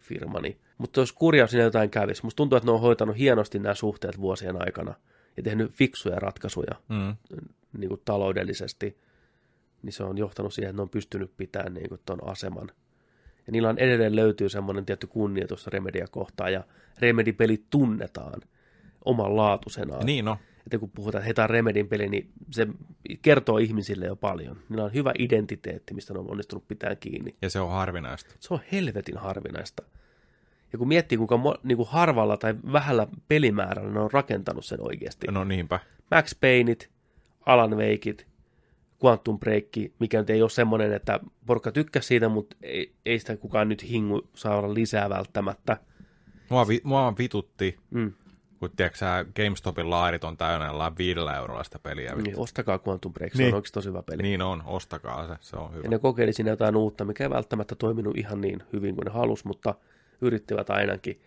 firma. 0.00 0.40
Niin. 0.40 0.58
Mutta 0.78 1.00
jos 1.00 1.12
kurja 1.12 1.46
siinä 1.46 1.64
jotain 1.64 1.90
kävisi, 1.90 2.24
musta 2.24 2.36
tuntuu, 2.36 2.56
että 2.56 2.66
ne 2.66 2.72
on 2.72 2.80
hoitanut 2.80 3.18
hienosti 3.18 3.58
nämä 3.58 3.74
suhteet 3.74 4.20
vuosien 4.20 4.62
aikana, 4.62 4.94
ja 5.36 5.42
tehnyt 5.42 5.72
fiksuja 5.72 6.16
ratkaisuja 6.16 6.74
Mm. 6.88 7.16
Niin 7.78 7.88
kuin 7.88 8.00
taloudellisesti, 8.04 8.98
niin 9.82 9.92
se 9.92 10.04
on 10.04 10.18
johtanut 10.18 10.54
siihen, 10.54 10.70
että 10.70 10.78
ne 10.78 10.82
on 10.82 10.88
pystynyt 10.88 11.36
pitämään 11.36 11.74
niin 11.74 11.88
kuin 11.88 12.00
ton 12.04 12.28
aseman. 12.28 12.70
Ja 13.46 13.52
niillä 13.52 13.68
on 13.68 13.78
edelleen 13.78 14.16
löytyy 14.16 14.48
semmoinen 14.48 14.86
tietty 14.86 15.06
kunnioitus 15.06 15.66
Remedia 15.66 16.06
kohtaan, 16.10 16.52
ja 16.52 16.64
Remedy-pelit 16.98 17.64
tunnetaan 17.70 18.40
omanlaatuisenaan. 19.04 20.06
Niin 20.06 20.24
no. 20.24 20.38
Että 20.66 20.78
kun 20.78 20.90
puhutaan, 20.90 21.20
että 21.20 21.24
heitä 21.24 21.42
on 21.42 21.50
Remedin 21.50 21.88
peli, 21.88 22.08
niin 22.08 22.30
se 22.50 22.66
kertoo 23.22 23.58
ihmisille 23.58 24.06
jo 24.06 24.16
paljon. 24.16 24.56
Niillä 24.68 24.84
on 24.84 24.94
hyvä 24.94 25.12
identiteetti, 25.18 25.94
mistä 25.94 26.14
ne 26.14 26.20
on 26.20 26.30
onnistunut 26.30 26.68
pitää 26.68 26.96
kiinni. 26.96 27.34
Ja 27.42 27.50
se 27.50 27.60
on 27.60 27.70
harvinaista. 27.70 28.34
Se 28.40 28.54
on 28.54 28.60
helvetin 28.72 29.16
harvinaista. 29.16 29.82
Ja 30.72 30.78
kun 30.78 30.88
miettii, 30.88 31.18
kuinka 31.18 31.36
mo, 31.36 31.54
niin 31.62 31.76
kuin 31.76 31.88
harvalla 31.88 32.36
tai 32.36 32.54
vähällä 32.72 33.06
pelimäärällä 33.28 33.90
ne 33.90 34.00
on 34.00 34.12
rakentanut 34.12 34.64
sen 34.64 34.80
oikeasti. 34.80 35.26
No 35.26 35.44
niinpä. 35.44 35.80
Max 36.10 36.40
Payneit, 36.40 36.90
Alan 37.46 37.76
Wakeit, 37.76 38.26
Quantum 39.04 39.38
Break, 39.38 39.64
mikä 39.98 40.18
nyt 40.18 40.30
ei 40.30 40.42
ole 40.42 40.50
semmoinen, 40.50 40.92
että 40.92 41.20
porukka 41.46 41.72
tykkäsi 41.72 42.06
siitä, 42.08 42.28
mutta 42.28 42.56
ei, 42.62 42.94
ei 43.06 43.18
sitä 43.18 43.36
kukaan 43.36 43.68
nyt 43.68 43.88
hingu 43.90 44.28
saada 44.34 44.74
lisää 44.74 45.10
välttämättä. 45.10 45.76
Mua, 46.50 46.68
vi, 46.68 46.80
mua 46.84 47.14
vitutti, 47.18 47.76
Mm. 47.90 48.12
kun 48.60 48.70
tiedätkö 48.76 48.98
sä, 48.98 49.24
GameStopin 49.36 49.90
laarit 49.90 50.24
on 50.24 50.36
täynnä 50.36 50.66
jollain 50.66 50.96
viidellä 50.98 51.36
eurolla 51.36 51.64
sitä 51.64 51.78
peliä. 51.78 52.14
Niin, 52.14 52.38
ostakaa 52.38 52.80
Quantum 52.88 53.12
Break, 53.12 53.32
se 53.32 53.38
Niin. 53.42 53.54
on 53.54 53.56
oikeasti 53.56 53.74
tosi 53.74 53.88
hyvä 53.88 54.02
peli. 54.02 54.22
Niin 54.22 54.42
on, 54.42 54.62
ostakaa 54.66 55.28
se, 55.28 55.34
se 55.40 55.56
on 55.56 55.72
hyvä. 55.72 55.82
Ja 55.84 55.90
ne 55.90 55.98
kokeili 55.98 56.32
siinä 56.32 56.50
jotain 56.50 56.76
uutta, 56.76 57.04
mikä 57.04 57.24
ei 57.24 57.30
välttämättä 57.30 57.74
toiminut 57.74 58.16
ihan 58.16 58.40
niin 58.40 58.62
hyvin 58.72 58.94
kuin 58.94 59.04
ne 59.04 59.10
halus, 59.12 59.44
mutta 59.44 59.74
yrittivät 60.20 60.70
ainakin. 60.70 61.20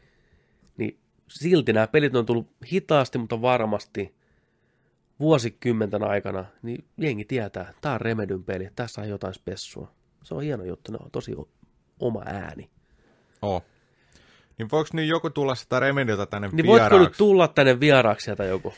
Niin 0.78 1.00
silti 1.28 1.74
nämä 1.74 1.88
pelit 1.88 2.16
on 2.16 2.26
tullut 2.26 2.48
hitaasti, 2.72 3.18
mutta 3.18 3.42
varmasti 3.42 4.16
vuosikymmenten 5.20 6.04
aikana, 6.04 6.46
niin 6.62 6.86
jengi 6.98 7.26
tietää, 7.26 7.74
tämä 7.82 7.96
on 7.96 8.02
Remedyn 8.02 8.44
peli, 8.44 8.70
tässä 8.76 9.02
on 9.02 9.10
jotain 9.10 9.34
spessua. 9.34 9.92
Se 10.24 10.34
on 10.36 10.42
hieno 10.42 10.64
juttu, 10.64 10.92
ne 10.92 10.98
on 11.04 11.12
tosi 11.12 11.36
oma 12.00 12.22
ääni. 12.26 12.70
Oo. 13.42 13.64
Niin 14.58 14.68
voiko 14.72 14.90
nyt 14.94 15.08
joku 15.08 15.30
tulla 15.30 15.56
sitä 15.56 15.80
Remediota 15.80 16.26
tänne 16.26 16.48
Niin 16.52 16.66
voitko 16.68 16.90
vieraaksi? 16.90 17.10
nyt 17.10 17.18
tulla 17.18 17.48
tänne 17.48 17.80
vieraaksi 17.80 18.24
sieltä 18.26 18.44
joku? 18.44 18.74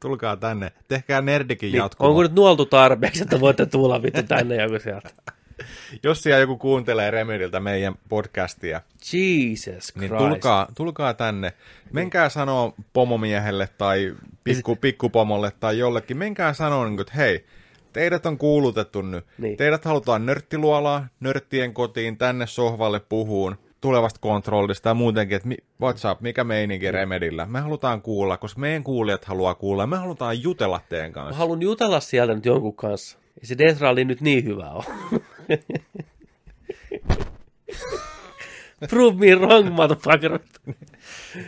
Tulkaa 0.00 0.36
tänne. 0.36 0.72
Tehkää 0.88 1.20
Nerdikin 1.20 1.66
Niin, 1.72 1.78
jatkumo. 1.78 2.08
onko 2.10 2.22
nyt 2.22 2.34
nuoltu 2.34 2.66
tarpeeksi, 2.66 3.22
että 3.22 3.40
voitte 3.40 3.66
tulla 3.66 4.02
vittu 4.02 4.22
tänne 4.22 4.56
joku 4.62 4.78
sieltä? 4.82 5.10
Jos 6.02 6.22
siellä 6.22 6.40
joku 6.40 6.56
kuuntelee 6.56 7.10
Remediltä 7.10 7.60
meidän 7.60 7.94
podcastia, 8.08 8.80
Jesus 9.12 9.74
Christ. 9.74 9.96
niin 9.96 10.16
tulkaa, 10.16 10.68
tulkaa 10.74 11.14
tänne. 11.14 11.52
Menkää 11.92 12.28
sanoo 12.28 12.74
pomomiehelle 12.92 13.68
tai 13.78 14.14
pikku, 14.44 14.76
pikkupomolle 14.76 15.52
tai 15.60 15.78
jollekin. 15.78 16.16
Menkää 16.16 16.52
sanoo, 16.52 16.84
niin 16.84 16.96
kuin, 16.96 17.00
että 17.00 17.14
hei, 17.16 17.44
teidät 17.92 18.26
on 18.26 18.38
kuulutettu 18.38 19.02
nyt. 19.02 19.24
Niin. 19.38 19.56
Teidät 19.56 19.84
halutaan 19.84 20.26
nörttiluolaa, 20.26 21.06
nörttien 21.20 21.74
kotiin, 21.74 22.16
tänne 22.16 22.46
sohvalle 22.46 23.00
puhuun 23.00 23.56
tulevasta 23.80 24.20
kontrollista 24.20 24.88
ja 24.88 24.94
muutenkin, 24.94 25.36
että 25.36 25.48
WhatsApp, 25.80 26.20
mikä 26.20 26.44
meininki 26.44 26.90
Remedillä. 26.90 27.46
Me 27.46 27.60
halutaan 27.60 28.02
kuulla, 28.02 28.36
koska 28.36 28.60
meidän 28.60 28.84
kuulijat 28.84 29.24
haluaa 29.24 29.54
kuulla 29.54 29.82
ja 29.82 29.86
me 29.86 29.96
halutaan 29.96 30.42
jutella 30.42 30.80
teidän 30.88 31.10
Mä 31.10 31.14
kanssa. 31.14 31.38
haluan 31.38 31.62
jutella 31.62 32.00
sieltä 32.00 32.34
nyt 32.34 32.46
jonkun 32.46 32.76
kanssa. 32.76 33.18
Ei 33.40 33.46
se 33.46 33.58
Death 33.58 33.80
Rally 33.80 34.04
nyt 34.04 34.20
niin 34.20 34.44
hyvä 34.44 34.70
ole. 34.70 34.84
Prove 38.90 39.18
me 39.18 39.34
wrong, 39.34 39.70
motherfucker. 39.70 40.38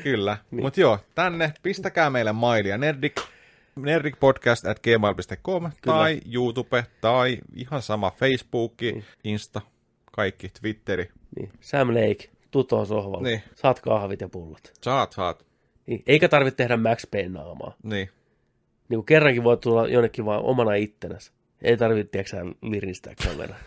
Kyllä, 0.03 0.37
niin. 0.51 0.65
mutta 0.65 0.81
joo, 0.81 0.99
tänne 1.15 1.53
pistäkää 1.62 2.11
meille 2.11 2.33
mailia 2.33 2.79
nerdik, 2.79 3.20
nerdicpodcast 3.77 4.66
at 4.66 4.81
gmail.com 4.81 5.70
tai 5.87 6.20
YouTube 6.33 6.85
tai 7.01 7.39
ihan 7.55 7.83
sama 7.83 8.11
Facebook, 8.11 8.73
niin. 8.81 9.05
Insta, 9.24 9.61
kaikki, 10.12 10.49
Twitteri. 10.61 11.11
Niin. 11.37 11.51
Sam 11.61 11.89
Lake, 11.89 12.31
tuu 12.51 12.65
tuohon 12.65 12.87
sohvalle. 12.87 13.29
Niin. 13.29 13.43
Saat 13.55 13.81
kahvit 13.81 14.20
ja 14.20 14.29
pullot. 14.29 14.73
Saat, 14.83 15.12
saat. 15.12 15.47
Niin. 15.87 16.03
Eikä 16.07 16.29
tarvitse 16.29 16.57
tehdä 16.57 16.77
Max 16.77 17.07
Payne 17.11 17.29
naamaa. 17.29 17.77
Niin. 17.83 18.11
Niin 18.89 18.99
kuin 18.99 19.07
kerrankin 19.07 19.45
voi 19.45 19.57
tulla 19.57 19.89
jonnekin 19.89 20.24
vaan 20.24 20.43
omana 20.43 20.74
ittenänsä. 20.74 21.33
Ei 21.62 21.77
tarvitse, 21.77 22.11
tiedätkö 22.11 22.37
liristää 22.62 23.15
kameraa. 23.24 23.59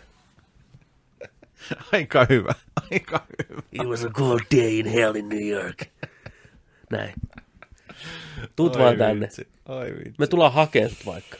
Aika 1.92 2.26
hyvä, 2.28 2.54
aika 2.90 3.26
hyvä. 3.50 3.62
It 3.72 3.82
was 3.82 4.04
a 4.04 4.08
cold 4.10 4.40
day 4.56 4.78
in 4.78 4.86
hell 4.86 5.14
in 5.14 5.28
New 5.28 5.48
York. 5.48 5.82
Näin. 6.90 7.12
Tuut 8.56 8.76
Ai 8.76 8.82
vaan 8.82 8.96
tänne. 8.98 9.26
vitsi, 9.26 9.48
Ai 9.66 9.92
vitsi. 9.92 10.14
Me 10.18 10.26
tullaan 10.26 10.52
hakemaan 10.52 10.90
sut 10.90 11.06
vaikka. 11.06 11.36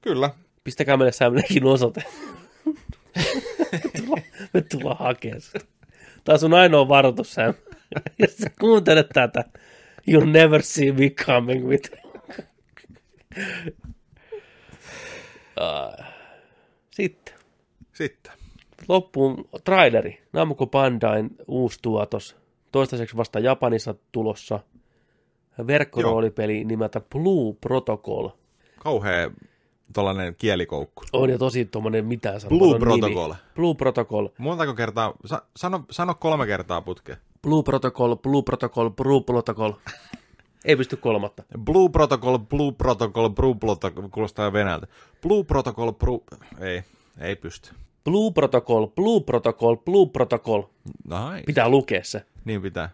Kyllä, 0.00 0.30
Pistäkää 0.64 0.96
meille 0.96 1.12
Lakein 1.34 1.64
osoite. 1.64 2.04
Me 4.54 4.62
tullaan 4.62 4.98
hakemaan 4.98 5.40
sut. 5.40 5.66
Tämä 6.24 6.34
on 6.34 6.38
sun 6.40 6.54
ainoa 6.54 6.88
varoitus, 6.88 7.32
Sam. 7.34 7.54
Jos 8.18 8.36
sä 8.36 8.50
kuuntelet 8.60 9.08
tätä, 9.08 9.44
you'll 10.10 10.26
never 10.30 10.62
see 10.62 10.92
me 10.92 11.10
coming 11.10 11.68
with. 11.68 11.90
Sitten. 16.90 17.34
sitten. 17.92 18.43
Loppuun 18.88 19.44
traileri. 19.64 20.20
Namco 20.32 20.66
Bandain 20.66 21.30
uusi 21.48 21.78
tuotos. 21.82 22.36
Toistaiseksi 22.72 23.16
vasta 23.16 23.38
Japanissa 23.38 23.94
tulossa. 24.12 24.60
Verkkoroolipeli 25.66 26.64
nimeltä 26.64 27.00
Blue 27.00 27.54
Protocol. 27.60 28.28
Kauhea 28.78 29.30
tollanen 29.92 30.34
kielikoukku. 30.38 31.02
On 31.12 31.30
jo 31.30 31.38
tosi 31.38 31.64
tuommoinen 31.64 32.06
mitään 32.06 32.40
Blue 32.48 32.58
sanomaton 32.58 32.80
Protocol. 32.80 33.28
Nimi. 33.28 33.54
Blue 33.54 33.74
Protocol. 33.74 34.28
Montako 34.38 34.74
kertaa, 34.74 35.12
sa, 35.24 35.42
sano, 35.56 35.84
sano 35.90 36.14
kolme 36.14 36.46
kertaa 36.46 36.80
putkeen. 36.80 37.18
Blue 37.42 37.62
Protocol, 37.62 38.16
Blue 38.16 38.42
Protocol, 38.42 38.90
Blue 38.90 39.20
Protocol. 39.20 39.72
Ei 40.64 40.76
pysty 40.76 40.96
kolmatta. 40.96 41.42
Blue 41.64 41.88
Protocol, 41.88 42.38
Blue 42.38 42.72
Protocol, 42.72 43.28
Blue 43.28 43.54
Protocol, 43.54 44.08
kuulostaa 44.08 44.52
venäjältä. 44.52 44.86
Blue 45.22 45.44
Protocol, 45.44 45.92
Blue... 45.92 46.20
Ei, 46.60 46.82
ei 47.20 47.36
pysty. 47.36 47.70
Blue 48.04 48.32
Protocol, 48.32 48.86
Blue 48.86 49.20
Protocol, 49.20 49.76
Blue 49.76 50.06
Protocol. 50.12 50.62
Nice. 51.04 51.42
Pitää 51.46 51.68
lukea 51.68 52.04
se. 52.04 52.26
Niin 52.44 52.62
pitää. 52.62 52.90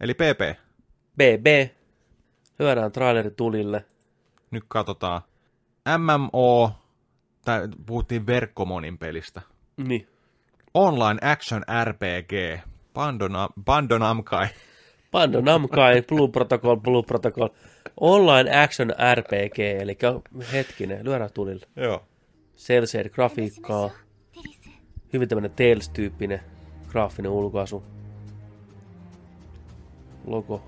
Eli 0.00 0.14
PP. 0.14 0.58
BB. 1.16 1.46
Lyödään 2.58 2.92
traileri 2.92 3.30
tulille. 3.30 3.84
Nyt 4.50 4.64
katsotaan. 4.68 5.22
MMO, 5.98 6.70
tai 7.44 7.68
puhuttiin 7.86 8.26
verkkomonin 8.26 8.98
pelistä. 8.98 9.42
Niin. 9.76 10.08
Online 10.74 11.18
Action 11.22 11.62
RPG. 11.84 12.62
Bandona, 12.94 13.48
Bandonamkai. 13.64 14.48
Pando 15.12 15.40
Namkai, 15.40 16.02
Blue 16.02 16.28
Protocol, 16.28 16.76
Blue 16.76 17.02
Protocol. 17.02 17.48
Online 18.00 18.62
Action 18.62 18.92
RPG, 19.14 19.58
eli 19.58 19.98
hetkinen, 20.52 21.04
lyödään 21.04 21.30
tulille. 21.34 21.66
Joo. 21.76 22.04
cel 22.56 23.08
grafiikkaa, 23.08 23.90
hyvin 25.12 25.28
tämmöinen 25.28 25.50
Tales-tyyppinen 25.50 26.40
graafinen 26.88 27.30
ulkoasu. 27.30 27.82
Logo. 30.26 30.62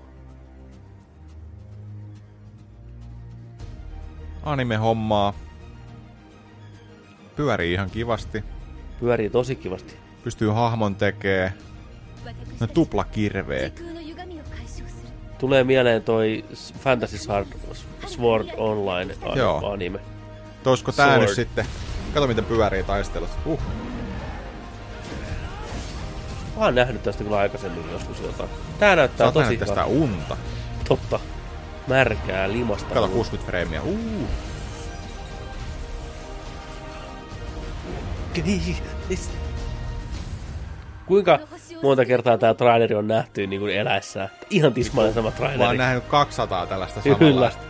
Anime-hommaa. 4.43 5.33
Pyörii 7.35 7.73
ihan 7.73 7.89
kivasti. 7.89 8.43
Pyörii 8.99 9.29
tosi 9.29 9.55
kivasti. 9.55 9.95
Pystyy 10.23 10.49
hahmon 10.49 10.95
tekee. 10.95 11.53
No 12.59 12.67
tupla 12.67 13.03
kirveet. 13.03 13.83
Tulee 15.37 15.63
mieleen 15.63 16.03
toi 16.03 16.45
Fantasy 16.79 17.17
Sword, 18.07 18.47
Online 18.57 19.15
Joo. 19.35 19.71
anime. 19.71 19.99
Olisiko 20.65 20.91
tää 20.91 21.17
nyt 21.17 21.29
sitten? 21.29 21.65
Kato 22.13 22.27
miten 22.27 22.45
pyörii 22.45 22.83
taistelut. 22.83 23.29
Uh. 23.45 23.59
Mä 26.57 26.65
oon 26.65 26.75
nähnyt 26.75 27.03
tästä 27.03 27.23
kyllä 27.23 27.37
aikaisemmin 27.37 27.91
joskus 27.91 28.19
jotain. 28.21 28.49
Tää 28.79 28.95
näyttää 28.95 29.31
tosi 29.31 29.39
nähnyt 29.43 29.59
tästä 29.59 29.83
hyvältä. 29.83 30.03
unta. 30.03 30.37
Totta. 30.87 31.19
Märkää 31.87 32.51
limasta. 32.51 32.93
Kato 32.93 33.07
60 33.07 33.49
freimiä. 33.51 33.81
Uh. 33.81 33.99
Kuinka 41.05 41.39
monta 41.83 42.05
kertaa 42.05 42.37
tää 42.37 42.53
traileri 42.53 42.95
on 42.95 43.07
nähty 43.07 43.47
niin 43.47 43.59
kuin 43.61 43.75
eläessään? 43.75 44.29
Ihan 44.49 44.73
tismalleen 44.73 45.13
sama 45.13 45.29
Mä 45.29 45.35
oon 45.45 45.53
traileri. 45.53 45.77
nähnyt 45.77 46.03
200 46.03 46.65
tällaista 46.67 47.01
Kyllä. 47.01 47.17
samanlaista. 47.17 47.63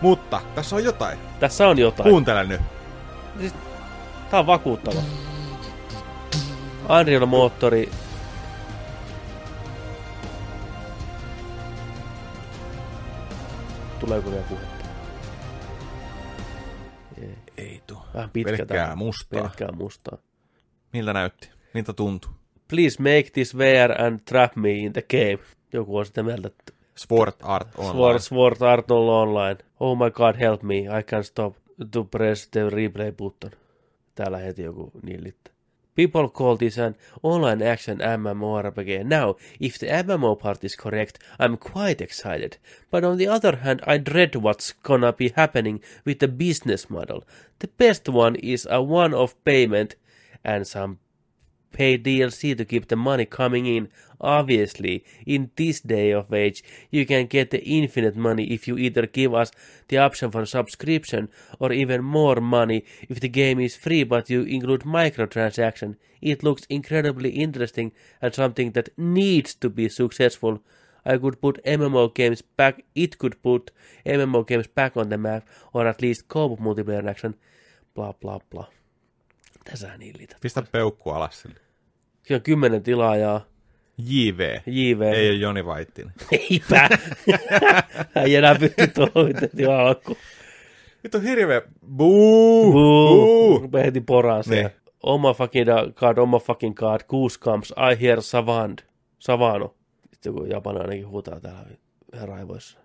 Mutta 0.00 0.40
tässä 0.54 0.76
on 0.76 0.84
jotain. 0.84 1.18
Tässä 1.40 1.68
on 1.68 1.78
jotain. 1.78 2.10
Kuuntele 2.10 2.44
nyt. 2.44 2.60
Tää 4.30 4.40
on 4.40 4.46
vakuuttava. 4.46 5.00
Unreal-moottori. 6.88 7.90
Tuleeko 14.00 14.30
vielä 14.30 14.42
puhetta? 14.48 14.84
Ei. 17.22 17.34
Ei 17.58 17.82
tuu. 17.86 17.98
Vähän 18.14 18.30
pitkä 18.30 18.56
Pelkkää 18.56 18.96
mustaa. 18.96 19.40
Pelkkää 19.40 19.72
mustaa. 19.72 20.18
Miltä 20.92 21.12
näytti? 21.12 21.50
Miltä 21.74 21.92
tuntui? 21.92 22.32
Please 22.68 23.02
make 23.02 23.30
this 23.32 23.58
VR 23.58 24.02
and 24.02 24.20
trap 24.24 24.56
me 24.56 24.72
in 24.72 24.92
the 24.92 25.02
game. 25.10 25.38
Joku 25.72 25.96
on 25.96 26.06
sitä 26.06 26.22
mieltä, 26.22 26.48
että 26.48 26.72
Sport 26.96 27.36
Art 27.42 27.68
Online. 27.76 27.92
Sword, 27.92 28.18
Sword 28.18 28.62
Art 28.62 28.90
Online. 28.90 29.56
Oh 29.80 29.98
my 29.98 30.10
god, 30.10 30.36
help 30.40 30.62
me. 30.62 30.78
I 30.78 31.02
can't 31.02 31.22
stop 31.22 31.56
to 31.90 32.04
press 32.04 32.48
the 32.48 32.70
replay 32.70 33.12
button. 33.12 33.50
Täällä 34.14 34.38
heti 34.38 34.62
joku 34.62 34.90
nillittää. 35.02 35.53
People 35.94 36.28
call 36.28 36.56
this 36.56 36.76
an 36.76 36.96
online 37.22 37.62
action 37.62 37.98
MMORPG. 37.98 39.04
Now, 39.06 39.36
if 39.60 39.78
the 39.78 39.86
MMO 39.86 40.38
part 40.38 40.64
is 40.64 40.74
correct, 40.74 41.18
I'm 41.38 41.56
quite 41.56 42.00
excited. 42.00 42.58
But 42.90 43.04
on 43.04 43.16
the 43.16 43.28
other 43.28 43.56
hand, 43.56 43.80
I 43.86 43.98
dread 43.98 44.34
what's 44.34 44.72
gonna 44.82 45.12
be 45.12 45.28
happening 45.28 45.80
with 46.04 46.18
the 46.18 46.28
business 46.28 46.90
model. 46.90 47.24
The 47.60 47.68
best 47.68 48.08
one 48.08 48.34
is 48.36 48.66
a 48.68 48.82
one-off 48.82 49.34
payment 49.44 49.94
and 50.42 50.66
some 50.66 50.98
pay 51.74 51.98
DLC 51.98 52.56
to 52.56 52.64
keep 52.64 52.88
the 52.88 52.96
money 52.96 53.26
coming 53.26 53.66
in. 53.66 53.88
Obviously, 54.20 55.04
in 55.26 55.50
this 55.56 55.80
day 55.80 56.12
of 56.12 56.32
age, 56.32 56.62
you 56.90 57.04
can 57.04 57.26
get 57.26 57.50
the 57.50 57.62
infinite 57.62 58.16
money 58.16 58.44
if 58.44 58.66
you 58.66 58.78
either 58.78 59.06
give 59.06 59.34
us 59.34 59.50
the 59.88 59.98
option 59.98 60.30
for 60.30 60.46
subscription 60.46 61.28
or 61.58 61.72
even 61.72 62.02
more 62.02 62.36
money 62.36 62.84
if 63.08 63.20
the 63.20 63.28
game 63.28 63.60
is 63.60 63.76
free 63.76 64.04
but 64.04 64.30
you 64.30 64.42
include 64.42 64.82
microtransaction. 64.82 65.96
It 66.22 66.42
looks 66.42 66.64
incredibly 66.70 67.30
interesting 67.30 67.92
and 68.22 68.32
something 68.32 68.70
that 68.70 68.96
needs 68.96 69.54
to 69.56 69.68
be 69.68 69.88
successful. 69.88 70.62
I 71.04 71.18
could 71.18 71.40
put 71.40 71.62
MMO 71.64 72.14
games 72.14 72.40
back, 72.40 72.84
it 72.94 73.18
could 73.18 73.42
put 73.42 73.72
MMO 74.06 74.46
games 74.46 74.68
back 74.68 74.96
on 74.96 75.10
the 75.10 75.18
map 75.18 75.46
or 75.74 75.86
at 75.86 76.00
least 76.00 76.28
co-op 76.28 76.60
multiplayer 76.60 77.06
action. 77.06 77.34
Blah 77.94 78.12
blah 78.12 78.38
blah. 78.48 78.68
Tässähän 79.64 80.00
hillitä. 80.00 80.36
Pistä 80.40 80.62
peukku 80.72 81.10
alas 81.10 81.40
sille. 81.42 81.60
Siinä 82.22 82.36
on 82.36 82.42
kymmenen 82.42 82.82
tilaajaa. 82.82 83.46
JV. 83.98 84.58
JV. 84.66 85.00
Ei 85.02 85.30
ole 85.30 85.36
Joni 85.38 85.64
Vaittinen. 85.66 86.12
Eipä. 86.50 86.88
Hän 88.14 88.24
ei 88.26 88.36
enää 88.36 88.54
pysty 88.54 88.86
tuohon 88.86 89.32
heti 89.40 89.66
alkuun. 89.66 90.16
Nyt 91.02 91.14
on 91.14 91.22
hirveä 91.22 91.62
buu, 91.96 92.72
Buu. 92.72 93.60
buu. 93.60 93.70
Heti 93.84 94.00
poraan 94.00 94.44
Niin. 94.50 94.70
Oh 95.02 95.20
my 95.20 95.34
fucking 95.38 95.66
god, 95.94 96.18
oh 96.18 96.28
my 96.28 96.38
fucking 96.38 96.74
god, 96.74 97.00
goose 97.08 97.40
comes, 97.40 97.70
I 97.92 98.02
hear 98.02 98.22
savand. 98.22 98.78
Savano. 99.18 99.74
Sitten 100.12 100.30
joku 100.34 100.44
japanilainenkin 100.44 101.08
huutaa 101.08 101.40
täällä 101.40 101.66
raivoissa. 102.22 102.78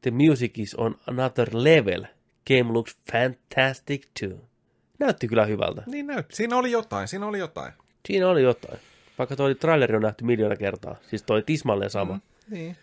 The 0.00 0.10
music 0.10 0.58
is 0.58 0.74
on 0.74 0.96
another 1.06 1.48
level. 1.52 2.04
Game 2.48 2.72
looks 2.72 2.98
fantastic 3.12 4.06
too. 4.20 4.48
Näytti 4.98 5.28
kyllä 5.28 5.46
hyvältä. 5.46 5.82
Niin 5.86 6.06
näytti. 6.06 6.36
Siinä 6.36 6.56
oli 6.56 6.70
jotain, 6.70 7.08
siinä 7.08 7.26
oli 7.26 7.38
jotain. 7.38 7.72
Siinä 8.06 8.28
oli 8.28 8.42
jotain. 8.42 8.78
Vaikka 9.18 9.36
toi 9.36 9.54
traileri 9.54 9.96
on 9.96 10.02
nähty 10.02 10.24
miljoona 10.24 10.56
kertaa. 10.56 10.96
Siis 11.10 11.22
toi 11.22 11.42
tismalleen 11.42 11.90
sama. 11.90 12.12
Mm. 12.14 12.20
Niin. 12.50 12.76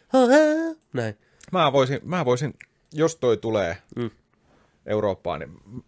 Näin. 0.94 1.18
Mä 1.52 1.72
voisin, 1.72 2.00
mä 2.04 2.26
voisin, 2.26 2.54
jos 2.94 3.16
toi 3.16 3.38
tulee 3.38 3.78
Mm. 3.96 4.10
Eurooppaan, 4.86 5.40
niin 5.40 5.84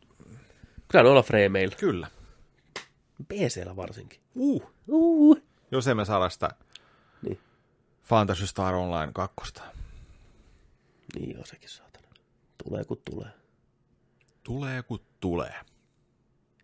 Kyllä 0.88 1.04
noilla 1.04 1.22
frameilla. 1.24 1.76
kyllä. 1.80 2.08
PCllä 3.28 3.76
varsinkin. 3.76 4.20
Uh. 4.36 4.72
Uh. 4.88 5.38
Jos 5.72 5.88
emme 5.88 6.06
saada 6.06 6.30
sitä 6.30 6.50
Niin. 7.22 7.40
Fantasy 8.04 8.48
Star 8.48 8.76
Online 8.76 9.12
2. 9.14 9.36
Niin 11.16 11.36
joo, 11.36 11.46
sekin 11.46 11.70
saatana. 11.70 12.08
Tulee 12.64 12.84
kun 12.84 13.02
tulee. 13.12 13.30
Tulee 14.44 14.84
kun 14.84 15.00
tulee. 15.20 15.54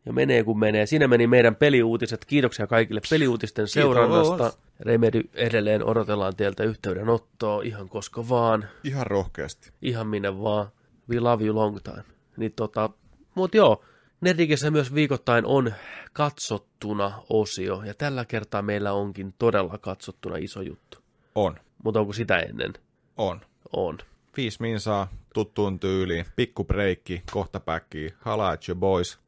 Ja 0.06 0.14
menee 0.14 0.44
kun 0.44 0.60
menee. 0.60 0.86
Siinä 0.86 1.08
meni 1.08 1.28
meidän 1.28 1.56
peliuutiset. 1.56 2.26
Kiitoksia 2.26 2.68
kaikille 2.68 3.02
peliuutisten 3.10 3.68
seurannasta. 3.68 4.54
Remedy 4.80 5.30
edelleen 5.34 5.86
odotellaan 5.86 6.36
teiltä 6.36 6.64
yhteydenottoa 6.64 7.62
ihan 7.62 7.90
koska 7.90 8.30
vaan. 8.30 8.70
Ihan 8.84 9.08
rohkeasti. 9.08 9.72
Ihan 9.82 10.08
minne 10.08 10.42
vaan. 10.42 10.68
We 11.10 11.20
love 11.20 11.46
you 11.46 11.56
long 11.56 11.78
time. 11.84 12.04
Niin 12.38 12.54
tota, 12.56 12.90
mut 13.36 13.56
joo. 13.56 13.84
Nerdikessä 14.22 14.72
myös 14.72 14.94
viikoittain 14.94 15.46
on 15.46 15.74
katsottuna 16.14 17.24
osio. 17.30 17.84
Ja 17.86 17.94
tällä 17.94 18.26
kertaa 18.26 18.62
meillä 18.62 18.94
onkin 18.94 19.34
todella 19.40 19.78
katsottuna 19.78 20.38
iso 20.38 20.62
juttu. 20.62 20.98
On. 21.36 21.60
Mutta 21.84 22.00
onko 22.00 22.14
sitä 22.14 22.40
ennen? 22.40 22.74
On. 23.18 23.42
On. 23.74 23.98
Viisi 24.38 24.62
minsaa, 24.62 25.08
tuttuun 25.34 25.80
tyyliin, 25.80 26.26
pikku 26.36 26.64
breikki, 26.64 27.24
kohta 27.32 27.60
päkkiä, 27.60 28.14
hala 28.20 28.50
at 28.50 28.70
your 28.70 28.80
boys. 28.80 29.20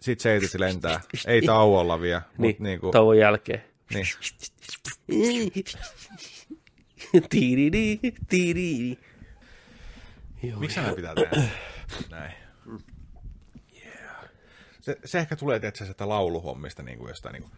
Sitten 0.00 0.22
seitisi 0.22 0.60
lentää. 0.60 1.00
Ei 1.26 1.42
tauolla 1.42 2.00
vielä, 2.00 2.22
Niin, 2.38 2.50
mutta 2.50 2.62
niinku, 2.62 2.90
tauon 2.90 3.18
jälkeen. 3.18 3.64
niin. 3.94 4.06
Tiiridi, 7.30 7.98
tiiridi. 8.28 8.96
Joo, 10.42 10.60
Miksi 10.60 10.80
näin 10.80 10.94
pitää 10.94 11.14
tehdä? 11.14 11.48
Näin. 12.10 12.32
Yeah. 13.84 14.24
Se, 14.80 14.96
se 15.04 15.18
ehkä 15.18 15.36
tulee, 15.36 15.60
tietysti, 15.60 15.86
sitä 15.86 16.08
lauluhommista, 16.08 16.82
niin 16.82 16.98
kuin 16.98 17.08
jostain 17.08 17.32
niin 17.32 17.42
kuin, 17.42 17.52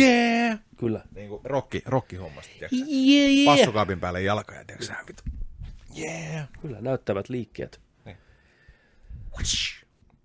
yeah! 0.00 0.58
Kyllä. 0.76 1.04
Niin 1.14 1.28
kuin 1.28 1.40
rokki, 1.44 1.82
rokkihommasta, 1.86 2.52
tiedätkö? 2.52 2.76
Yeah, 2.76 3.30
yeah. 3.32 3.56
Passukaapin 3.58 4.00
päälle 4.00 4.22
jalka 4.22 4.54
ja 4.54 4.64
tiedätkö. 4.64 4.94
Yeah! 5.98 6.48
Kyllä, 6.62 6.80
näyttävät 6.80 7.28
liikkeet. 7.28 7.80
Niin. 8.04 8.16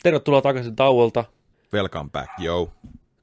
Tervetuloa 0.04 0.42
takaisin 0.42 0.76
tauolta. 0.76 1.26
Welcome 1.74 2.10
back, 2.10 2.30
yo. 2.40 2.70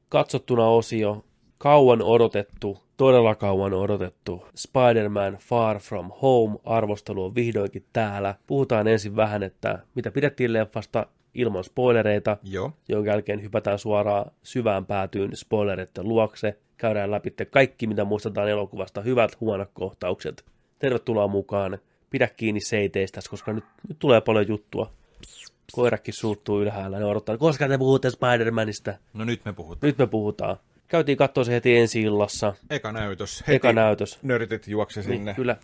Katsottuna 0.08 0.66
osio, 0.66 1.24
kauan 1.58 2.02
odotettu, 2.02 2.78
todella 2.96 3.34
kauan 3.34 3.74
odotettu 3.74 4.44
Spider-Man 4.56 5.38
Far 5.40 5.78
From 5.78 6.10
Home 6.22 6.58
arvostelu 6.64 7.24
on 7.24 7.34
vihdoinkin 7.34 7.84
täällä. 7.92 8.34
Puhutaan 8.46 8.88
ensin 8.88 9.16
vähän, 9.16 9.42
että 9.42 9.78
mitä 9.94 10.10
pidettiin 10.10 10.52
leffasta 10.52 11.06
ilman 11.34 11.64
spoilereita, 11.64 12.36
Joo. 12.42 12.72
jonka 12.88 13.10
jälkeen 13.10 13.42
hypätään 13.42 13.78
suoraan 13.78 14.30
syvään 14.42 14.86
päätyyn 14.86 15.36
spoilereiden 15.36 16.08
luokse. 16.08 16.58
Käydään 16.76 17.10
läpi 17.10 17.34
kaikki, 17.50 17.86
mitä 17.86 18.04
muistetaan 18.04 18.48
elokuvasta, 18.48 19.00
hyvät, 19.00 19.40
huonot 19.40 19.70
kohtaukset. 19.72 20.44
Tervetuloa 20.78 21.28
mukaan. 21.28 21.78
Pidä 22.10 22.28
kiinni 22.36 22.60
seiteistä, 22.60 23.20
koska 23.30 23.52
nyt, 23.52 23.64
nyt 23.88 23.98
tulee 23.98 24.20
paljon 24.20 24.48
juttua. 24.48 24.90
Koirakin 25.72 26.14
suuttuu 26.14 26.60
ylhäällä, 26.62 26.98
ne 26.98 27.04
odottaa, 27.04 27.38
koska 27.38 27.68
te 27.68 27.78
puhutte 27.78 28.08
Spider-Manista. 28.08 28.94
No 29.12 29.24
nyt 29.24 29.44
me 29.44 29.52
puhutaan. 29.52 29.88
Nyt 29.88 29.98
me 29.98 30.06
puhutaan. 30.06 30.56
Käytiin 30.88 31.18
katsoa 31.18 31.44
se 31.44 31.52
heti 31.52 31.76
ensi 31.76 32.00
illassa. 32.02 32.54
Eka 32.70 32.92
näytös. 32.92 33.40
Heti 33.40 33.56
Eka 33.56 33.72
näytös. 33.72 34.18
Nörtit 34.22 34.68
juoksi 34.68 35.02
sinne. 35.02 35.16
Niin, 35.24 35.36
kyllä, 35.36 35.56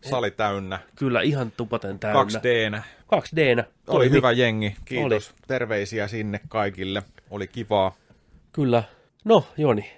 Sali 0.00 0.30
täynnä. 0.30 0.78
kyllä 0.96 1.20
ihan 1.20 1.52
tupaten 1.56 1.98
täynnä. 1.98 2.40
2D. 2.76 2.82
2D. 3.14 3.64
Oli 3.86 4.10
hyvä 4.10 4.32
jengi. 4.32 4.76
Kiitos. 4.84 5.30
Oli. 5.30 5.36
Terveisiä 5.46 6.08
sinne 6.08 6.40
kaikille. 6.48 7.02
Oli 7.30 7.46
kivaa. 7.46 7.94
Kyllä. 8.52 8.82
No, 9.24 9.44
Joni, 9.56 9.90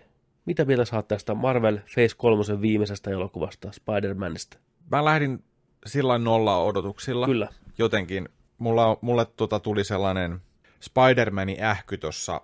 mitä 0.47 0.65
mieltä 0.65 0.85
saat 0.85 1.09
tästä 1.09 1.35
Marvel 1.35 1.77
Phase 1.77 2.17
3 2.17 2.61
viimeisestä 2.61 3.11
elokuvasta, 3.11 3.71
Spider-Manista? 3.71 4.59
Mä 4.91 5.05
lähdin 5.05 5.45
sillä 5.87 6.19
nolla 6.19 6.59
odotuksilla. 6.59 7.27
Kyllä. 7.27 7.49
Jotenkin. 7.79 8.29
Mulla, 8.63 8.99
mulle 9.01 9.25
tota 9.25 9.61
tuli 9.61 9.85
sellainen 9.85 10.43
Spider-Manin 10.81 11.63
ähky 11.63 11.99
tuossa 11.99 12.41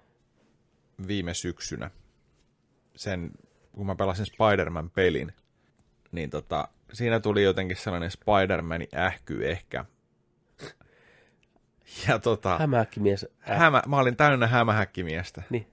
viime 1.08 1.34
syksynä. 1.34 1.90
Sen, 2.96 3.30
kun 3.72 3.86
mä 3.86 3.94
pelasin 3.94 4.26
Spider-Man-pelin, 4.26 5.32
niin 6.12 6.30
tota, 6.30 6.68
siinä 6.92 7.20
tuli 7.20 7.42
jotenkin 7.42 7.76
sellainen 7.76 8.10
Spider-Manin 8.10 8.98
ähky 8.98 9.48
ehkä. 9.50 9.84
Ja 12.08 12.18
tota, 12.18 12.58
Hämähäkkimies. 12.58 13.26
Äh, 13.50 13.58
hämä, 13.58 13.82
mä 13.86 13.98
olin 13.98 14.16
täynnä 14.16 14.46
hämähäkkimiestä. 14.46 15.42
niin, 15.50 15.66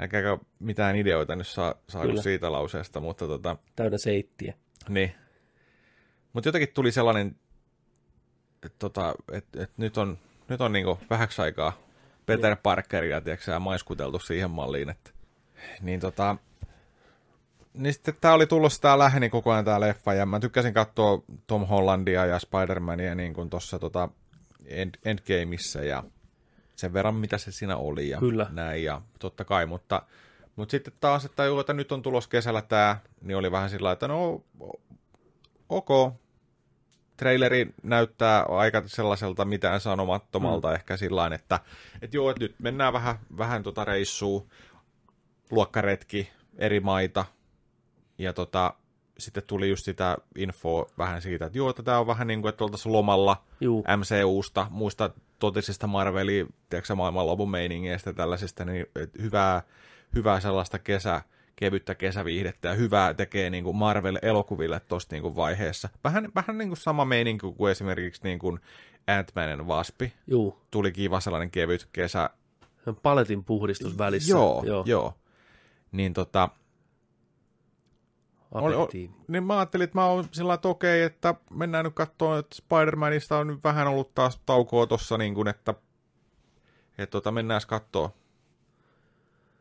Eikä 0.00 0.38
mitään 0.58 0.96
ideoita 0.96 1.36
nyt 1.36 1.46
saa, 1.46 1.74
Kyllä. 2.02 2.22
siitä 2.22 2.52
lauseesta, 2.52 3.00
mutta 3.00 3.26
tota, 3.26 3.56
täynnä 3.76 3.98
seittiä. 3.98 4.54
niin. 4.88 5.14
Mutta 6.32 6.48
jotenkin 6.48 6.74
tuli 6.74 6.92
sellainen, 6.92 7.36
että 8.62 8.78
tota, 8.78 9.14
et, 9.32 9.44
et 9.56 9.70
nyt 9.76 9.98
on, 9.98 10.18
nyt 10.48 10.60
on 10.60 10.72
niinku 10.72 10.98
vähäksi 11.10 11.42
aikaa 11.42 11.72
Peter 12.26 12.56
Parkeria, 12.62 13.20
tiedätkö 13.20 13.58
maiskuteltu 13.58 14.18
siihen 14.18 14.50
malliin, 14.50 14.90
että 14.90 15.10
niin 15.80 16.00
tota, 16.00 16.36
niin 17.74 17.92
sitten 17.92 18.14
tää 18.20 18.34
oli 18.34 18.46
tullut 18.46 18.72
tää 18.80 18.98
läheni 18.98 19.30
koko 19.30 19.52
ajan 19.52 19.64
tää 19.64 19.80
leffa, 19.80 20.14
ja 20.14 20.26
mä 20.26 20.40
tykkäsin 20.40 20.74
katsoa 20.74 21.22
Tom 21.46 21.66
Hollandia 21.66 22.26
ja 22.26 22.38
Spider-Mania 22.38 23.14
niin 23.14 23.34
kuin 23.34 23.50
tossa 23.50 23.78
tota 23.78 24.08
End, 24.66 24.94
Endgameissa, 25.04 25.84
ja 25.84 26.04
sen 26.76 26.92
verran 26.92 27.14
mitä 27.14 27.38
se 27.38 27.52
siinä 27.52 27.76
oli, 27.76 28.08
ja 28.08 28.18
Kyllä. 28.18 28.46
näin, 28.50 28.84
ja 28.84 29.02
totta 29.18 29.44
kai, 29.44 29.66
mutta, 29.66 30.02
mutta 30.56 30.70
sitten 30.70 30.94
taas, 31.00 31.24
että, 31.24 31.44
juu, 31.44 31.60
että 31.60 31.72
nyt 31.72 31.92
on 31.92 32.02
tulos 32.02 32.28
kesällä 32.28 32.62
tää, 32.62 33.00
niin 33.22 33.36
oli 33.36 33.50
vähän 33.50 33.70
sillä 33.70 33.92
että 33.92 34.08
no, 34.08 34.44
ok, 35.68 36.14
traileri 37.22 37.74
näyttää 37.82 38.42
aika 38.42 38.82
sellaiselta 38.86 39.44
mitään 39.44 39.80
sanomattomalta 39.80 40.68
mm. 40.68 40.74
ehkä 40.74 40.96
sillä 40.96 41.30
että, 41.34 41.60
että 42.02 42.16
joo, 42.16 42.30
että 42.30 42.40
nyt 42.44 42.54
mennään 42.58 42.92
vähän, 42.92 43.18
vähän 43.38 43.62
tota 43.62 43.84
reissuun, 43.84 44.48
luokkaretki, 45.50 46.30
eri 46.58 46.80
maita, 46.80 47.24
ja 48.18 48.32
tota, 48.32 48.74
sitten 49.18 49.42
tuli 49.46 49.68
just 49.68 49.84
sitä 49.84 50.16
infoa 50.36 50.86
vähän 50.98 51.22
siitä, 51.22 51.46
että 51.46 51.58
joo, 51.58 51.70
että 51.70 51.82
tämä 51.82 51.98
on 51.98 52.06
vähän 52.06 52.26
niin 52.26 52.42
kuin, 52.42 52.48
että 52.48 52.64
oltaisiin 52.64 52.92
lomalla 52.92 53.44
Juu, 53.60 53.84
MCUsta, 53.96 54.66
muista 54.70 55.10
totisista 55.38 55.86
Marvelin, 55.86 56.54
tiedätkö 56.68 56.94
maailmanlopun 56.94 57.50
meiningeistä 57.50 58.12
tällaisista, 58.12 58.64
niin 58.64 58.86
hyvää, 59.22 59.62
hyvää 60.14 60.40
sellaista 60.40 60.78
kesä, 60.78 61.22
kevyttä 61.56 61.94
kesäviihdettä 61.94 62.68
ja 62.68 62.74
hyvää 62.74 63.14
tekee 63.14 63.50
niin 63.50 63.64
kuin 63.64 63.76
Marvel-elokuville 63.76 64.80
tuossa 64.80 65.08
niin 65.12 65.22
kuin 65.22 65.36
vaiheessa. 65.36 65.88
Vähän, 66.04 66.28
vähän 66.34 66.58
niin 66.58 66.68
kuin 66.68 66.78
sama 66.78 67.04
meininki 67.04 67.52
kuin 67.56 67.72
esimerkiksi 67.72 68.20
niin 68.24 68.38
kuin 68.38 68.60
Ant-Manin 69.06 69.66
Waspi. 69.66 70.12
juu. 70.26 70.58
Tuli 70.70 70.92
kiva 70.92 71.20
sellainen 71.20 71.50
kevyt 71.50 71.88
kesä. 71.92 72.30
Paletin 73.02 73.44
puhdistus 73.44 73.98
välissä. 73.98 74.30
Joo, 74.30 74.62
joo. 74.66 74.84
joo. 74.86 75.14
Niin 75.92 76.12
tota, 76.14 76.48
oli, 78.52 78.74
oli, 78.74 79.10
niin 79.28 79.44
mä 79.44 79.58
ajattelin, 79.58 79.84
että 79.84 79.98
mä 79.98 80.06
oon 80.06 80.24
sillä 80.32 80.54
että 80.54 80.68
okei, 80.68 81.02
että 81.02 81.34
mennään 81.50 81.84
nyt 81.84 81.94
katsomaan, 81.94 82.38
että 82.38 82.56
Spider-Manista 82.56 83.34
on 83.34 83.46
nyt 83.46 83.64
vähän 83.64 83.86
ollut 83.86 84.14
taas 84.14 84.40
taukoa 84.46 84.86
tossa, 84.86 85.18
niin 85.18 85.34
kuin, 85.34 85.48
että, 85.48 85.74
että 86.98 87.10
tota, 87.10 87.32
mennään 87.32 87.60
katsoa, 87.66 88.12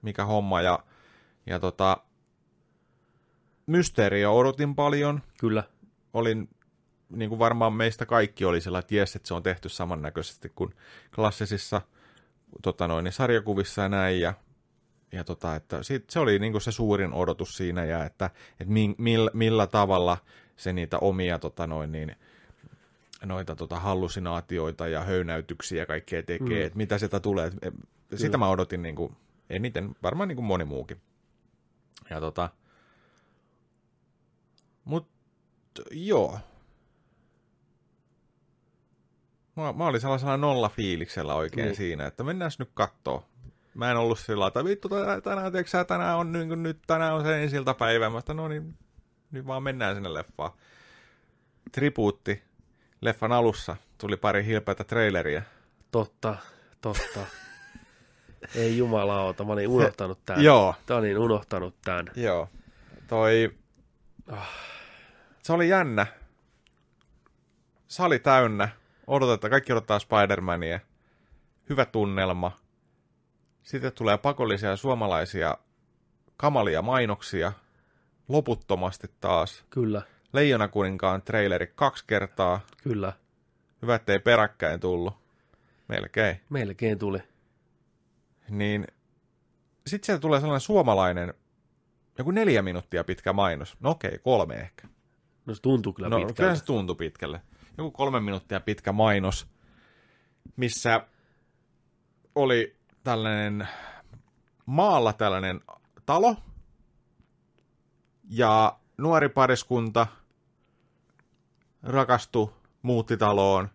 mikä 0.01 0.26
homma, 0.26 0.61
ja, 0.61 0.80
ja 1.45 1.59
tota, 1.59 1.97
Mysteerio 3.65 4.38
odotin 4.38 4.76
paljon, 4.76 5.22
Kyllä. 5.39 5.63
olin, 6.13 6.49
niin 7.09 7.30
kuin 7.30 7.39
varmaan 7.39 7.73
meistä 7.73 8.05
kaikki 8.05 8.45
oli 8.45 8.61
sillä, 8.61 8.80
että 8.80 8.95
jes, 8.95 9.15
että 9.15 9.27
se 9.27 9.34
on 9.34 9.43
tehty 9.43 9.69
samannäköisesti 9.69 10.51
kuin 10.55 10.73
klassisissa 11.15 11.81
tota 12.61 12.88
noin, 12.88 13.03
niin 13.03 13.13
sarjakuvissa 13.13 13.81
ja 13.81 13.89
näin, 13.89 14.22
ja 14.22 14.34
ja 15.11 15.23
tota, 15.23 15.55
että 15.55 15.84
sit, 15.84 16.09
se 16.09 16.19
oli 16.19 16.39
niinku 16.39 16.59
se 16.59 16.72
suurin 16.72 17.13
odotus 17.13 17.57
siinä, 17.57 17.85
ja 17.85 18.05
että, 18.05 18.26
että 18.59 18.73
mi, 18.73 18.95
millä, 18.97 19.31
millä 19.34 19.68
tavalla 19.68 20.18
se 20.55 20.73
niitä 20.73 20.97
omia 20.97 21.39
tota 21.39 21.68
noin, 21.68 21.91
niin, 21.91 22.15
noita 23.26 23.55
tota, 23.55 23.80
hallusinaatioita 23.80 24.88
ja 24.88 25.03
höynäytyksiä 25.03 25.81
ja 25.81 25.85
kaikkea 25.85 26.23
tekee, 26.23 26.59
mm. 26.59 26.65
että 26.65 26.77
mitä 26.77 26.97
sieltä 26.97 27.19
tulee. 27.19 27.51
Sitä 28.15 28.38
mä 28.38 28.49
odotin 28.49 28.81
niinku, 28.81 29.11
eniten, 29.49 29.95
varmaan 30.03 30.27
niinku 30.27 30.41
moni 30.41 30.65
muukin. 30.65 31.01
Ja 32.09 32.19
tota, 32.19 32.49
mut 34.85 35.07
joo. 35.91 36.39
Mä, 39.55 39.73
mä 39.73 39.87
olin 39.87 40.01
sellaisella 40.01 40.37
nolla 40.37 40.69
fiiliksellä 40.69 41.35
oikein 41.35 41.65
niin. 41.65 41.75
siinä, 41.75 42.05
että 42.05 42.23
mennään 42.23 42.51
nyt 42.59 42.71
kattoo. 42.73 43.25
Mä 43.73 43.91
en 43.91 43.97
ollut 43.97 44.19
sillä 44.19 44.47
että 44.47 44.65
vittu 44.65 44.89
tänään, 45.23 45.51
sä, 45.65 45.85
tänään 45.85 46.17
on 46.17 46.31
niin 46.31 46.47
kuin, 46.47 46.63
nyt, 46.63 46.79
tänään 46.87 47.13
on 47.13 47.23
se 47.23 47.43
ensiltä 47.43 47.73
päivä. 47.73 48.09
Mä 48.09 48.21
sanoin, 48.27 48.37
no 48.37 48.47
niin, 48.47 48.77
nyt 49.31 49.47
vaan 49.47 49.63
mennään 49.63 49.95
sinne 49.95 50.13
leffaan. 50.13 50.51
Tribuutti. 51.71 52.43
Leffan 53.01 53.31
alussa 53.31 53.75
tuli 53.97 54.17
pari 54.17 54.45
hilpeätä 54.45 54.83
traileria. 54.83 55.41
Totta, 55.91 56.35
totta. 56.81 57.40
Ei 58.55 58.77
jumalauta, 58.77 59.43
mä 59.43 59.53
olin 59.53 59.68
unohtanut 59.68 60.19
tämän. 60.26 60.43
Joo. 60.49 60.76
Mä 60.89 60.95
olin 60.95 61.18
unohtanut 61.18 61.76
tämän. 61.85 62.05
Joo. 62.15 62.49
Toi... 63.07 63.51
Se 65.43 65.53
oli 65.53 65.69
jännä. 65.69 66.07
Sali 67.88 68.19
täynnä. 68.19 68.69
Odotetaan, 69.07 69.51
kaikki 69.51 69.72
odottaa 69.72 69.99
Spider-Mania. 69.99 70.80
Hyvä 71.69 71.85
tunnelma. 71.85 72.51
Sitten 73.63 73.91
tulee 73.93 74.18
pakollisia 74.18 74.76
suomalaisia 74.76 75.57
kamalia 76.38 76.81
mainoksia. 76.81 77.51
Loputtomasti 78.27 79.07
taas. 79.19 79.65
Kyllä, 79.69 80.01
Leijona 80.34 80.68
kuninkaan 80.68 81.22
traileri 81.22 81.72
kaksi 81.76 82.03
kertaa. 82.07 82.59
kyllä. 82.84 83.13
Hyvä, 83.81 83.95
ettei 83.95 84.19
peräkkäin 84.19 84.80
tullut. 84.80 85.13
Melkein. 85.88 86.41
Melkein 86.49 86.99
tuli. 86.99 87.19
Niin 88.51 88.87
sitten 89.87 90.05
sieltä 90.05 90.21
tulee 90.21 90.39
sellainen 90.39 90.61
suomalainen, 90.61 91.33
joku 92.17 92.31
neljä 92.31 92.61
minuuttia 92.61 93.03
pitkä 93.03 93.33
mainos. 93.33 93.77
No 93.79 93.89
okei, 93.89 94.19
kolme 94.23 94.55
ehkä. 94.55 94.87
No 95.45 95.55
se 95.55 95.61
tuntuu 95.61 95.93
kyllä 95.93 96.09
No 96.09 96.15
pitkältä. 96.17 96.37
kyllä 96.37 96.55
se 96.55 96.65
tuntui 96.65 96.95
pitkälle. 96.95 97.41
Joku 97.77 97.91
kolme 97.91 98.19
minuuttia 98.19 98.59
pitkä 98.59 98.91
mainos, 98.91 99.47
missä 100.55 101.05
oli 102.35 102.75
tällainen 103.03 103.67
maalla 104.65 105.13
tällainen 105.13 105.61
talo 106.05 106.35
ja 108.29 108.79
nuori 108.97 109.29
pariskunta 109.29 110.07
rakastui, 111.83 112.53
muutti 112.81 113.17
taloon 113.17 113.69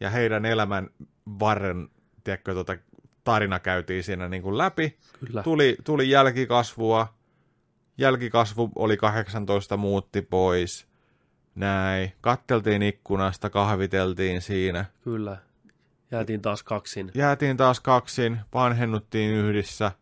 ja 0.00 0.10
heidän 0.10 0.44
elämän 0.44 0.90
varren, 1.38 1.88
tiedätkö, 2.24 2.54
tota, 2.54 2.76
tarina 3.32 3.58
käytiin 3.58 4.04
siinä 4.04 4.28
niin 4.28 4.42
kuin 4.42 4.58
läpi. 4.58 4.98
Kyllä. 5.20 5.42
Tuli, 5.42 5.76
tuli 5.84 6.10
jälkikasvua, 6.10 7.14
jälkikasvu 7.98 8.70
oli 8.74 8.96
18, 8.96 9.76
muutti 9.76 10.22
pois, 10.22 10.86
näin. 11.54 12.12
Katteltiin 12.20 12.82
ikkunasta, 12.82 13.50
kahviteltiin 13.50 14.42
siinä. 14.42 14.84
Kyllä. 15.04 15.36
Jäätiin 16.10 16.42
taas 16.42 16.62
kaksin. 16.62 17.10
Jäätiin 17.14 17.56
taas 17.56 17.80
kaksin, 17.80 18.40
vanhennuttiin 18.54 19.30
yhdessä. 19.30 19.92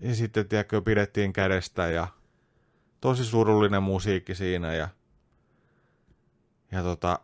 Ja 0.00 0.14
sitten, 0.14 0.48
tiedätkö, 0.48 0.80
pidettiin 0.80 1.32
kädestä 1.32 1.86
ja 1.86 2.06
tosi 3.00 3.24
surullinen 3.24 3.82
musiikki 3.82 4.34
siinä. 4.34 4.74
Ja, 4.74 4.88
ja 6.72 6.82
tota, 6.82 7.18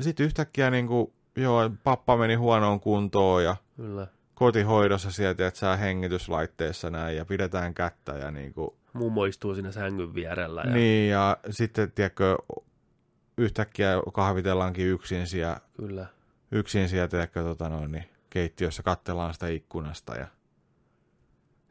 sitten 0.00 0.26
yhtäkkiä 0.26 0.70
niin 0.70 0.86
kuin, 0.86 1.12
joo, 1.36 1.70
pappa 1.84 2.16
meni 2.16 2.34
huonoon 2.34 2.80
kuntoon 2.80 3.44
ja 3.44 3.56
Kyllä. 3.78 4.06
kotihoidossa 4.34 5.10
sieltä, 5.10 5.46
että 5.46 5.60
saa 5.60 5.76
hengityslaitteessa 5.76 6.90
näin 6.90 7.16
ja 7.16 7.24
pidetään 7.24 7.74
kättä 7.74 8.12
ja 8.12 8.30
niin 8.30 8.52
kuin, 8.52 8.70
Mummo 8.92 9.24
istuu 9.24 9.54
siinä 9.54 9.72
sängyn 9.72 10.14
vierellä. 10.14 10.62
Ja 10.64 10.72
Niin, 10.74 11.10
ja 11.10 11.36
sitten, 11.50 11.92
tiedätkö, 11.92 12.36
yhtäkkiä 13.36 13.92
kahvitellaankin 14.12 14.86
yksin 14.86 15.26
siellä, 15.26 15.56
Kyllä. 15.76 16.06
yksin 16.52 16.88
siellä 16.88 17.08
tiedätkö, 17.08 17.42
tota 17.42 17.68
noin, 17.68 17.92
niin 17.92 18.04
keittiössä 18.30 18.82
katsellaan 18.82 19.34
sitä 19.34 19.48
ikkunasta. 19.48 20.14
Ja... 20.14 20.26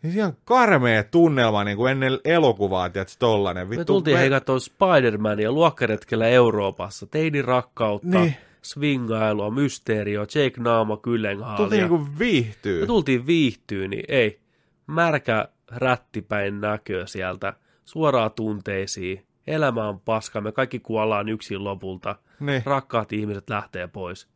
Niin 0.03 0.25
on 0.25 0.38
karmea 0.45 1.03
tunnelma 1.03 1.63
niin 1.63 1.77
kuin 1.77 1.91
ennen 1.91 2.19
elokuvaa, 2.25 2.89
tiedätkö, 2.89 3.15
tollanen. 3.19 3.67
Me 3.69 3.85
tultiin 3.85 4.17
hei 4.17 4.29
katsoa 4.29 4.57
Spider-Mania 4.57 5.51
luokkaretkellä 5.51 6.27
Euroopassa. 6.27 7.07
Teinin 7.07 7.45
rakkautta, 7.45 8.07
Niin. 8.19 8.35
Swingailua, 8.68 9.52
mysteeriä, 9.52 10.19
Jake 10.19 10.53
Naama, 10.61 10.98
Kyllenhaalia. 10.98 11.57
Tultiin 11.57 11.80
niin 11.80 11.89
kuin 11.89 12.19
viihtyy. 12.19 12.81
Me 12.81 12.88
tultiin 12.88 13.27
viihtyyn, 13.27 13.89
niin 13.89 14.06
ei. 14.07 14.39
Märkä 14.88 15.49
rättipäin 15.72 16.61
näkö 16.61 17.07
sieltä, 17.07 17.53
suoraan 17.85 18.31
tunteisiin. 18.31 19.26
Elämä 19.48 19.88
on 19.88 19.99
paska, 19.99 20.41
me 20.41 20.52
kaikki 20.52 20.80
kuollaan 20.80 21.30
yksin 21.30 21.64
lopulta. 21.64 22.15
Niin. 22.39 22.61
Rakkaat 22.65 23.14
ihmiset 23.14 23.49
lähtee 23.49 23.88
pois. 23.88 24.27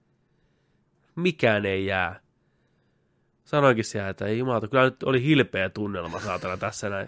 Mikään 1.15 1.65
ei 1.65 1.85
jää. 1.85 2.19
Sanoinkin 3.43 3.85
siellä, 3.85 4.09
että 4.09 4.25
ei 4.25 4.37
jumalata, 4.37 4.67
kyllä 4.67 4.83
nyt 4.83 5.03
oli 5.03 5.23
hilpeä 5.23 5.69
tunnelma 5.69 6.19
saatana 6.19 6.57
tässä 6.57 6.89
näin. 6.89 7.07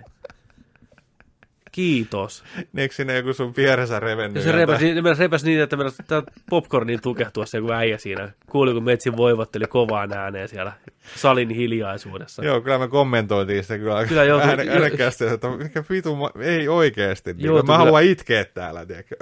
Kiitos. 1.74 2.44
Niin, 2.56 2.68
eikö 2.80 2.96
sinne 2.96 3.16
joku 3.16 3.34
sun 3.34 3.54
vieressä 3.58 4.00
revennyt? 4.00 4.44
Se 4.44 4.52
repäsi, 4.52 4.94
repäsi 5.20 5.46
niin, 5.46 5.62
että 5.62 5.78
tämä 6.08 6.24
popcornin 6.50 7.02
tukehtua 7.02 7.46
se 7.46 7.58
joku 7.58 7.72
äijä 7.72 7.98
siinä. 7.98 8.32
Kuuli, 8.50 8.74
kun 8.74 8.84
Metsin 8.84 9.18
voivotteli 9.18 9.66
kovaan 9.68 10.14
ääneen 10.14 10.48
siellä 10.48 10.74
salin 11.16 11.50
hiljaisuudessa. 11.50 12.46
Joo, 12.46 12.62
kyllä 12.62 12.80
me 12.80 12.88
kommentoitiin 12.88 13.64
sitä 13.64 13.78
kyllä, 13.78 13.94
Kyllä 13.96 14.08
kyllä 14.08 14.24
joutui- 14.24 14.50
ääne, 14.50 14.70
äänekkäästi, 14.72 15.26
että 15.26 15.50
mikä 15.50 15.84
vitu, 15.90 16.18
ei 16.40 16.68
oikeesti. 16.68 17.34
Niin, 17.34 17.46
Joutui 17.46 17.62
mä 17.64 17.66
kyllä- 17.66 17.78
haluan 17.78 18.04
itkeä 18.04 18.46
täällä, 18.46 18.86
tiedätkö? 18.86 19.16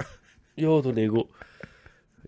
Joutui 0.56 0.92
niinku 0.92 1.34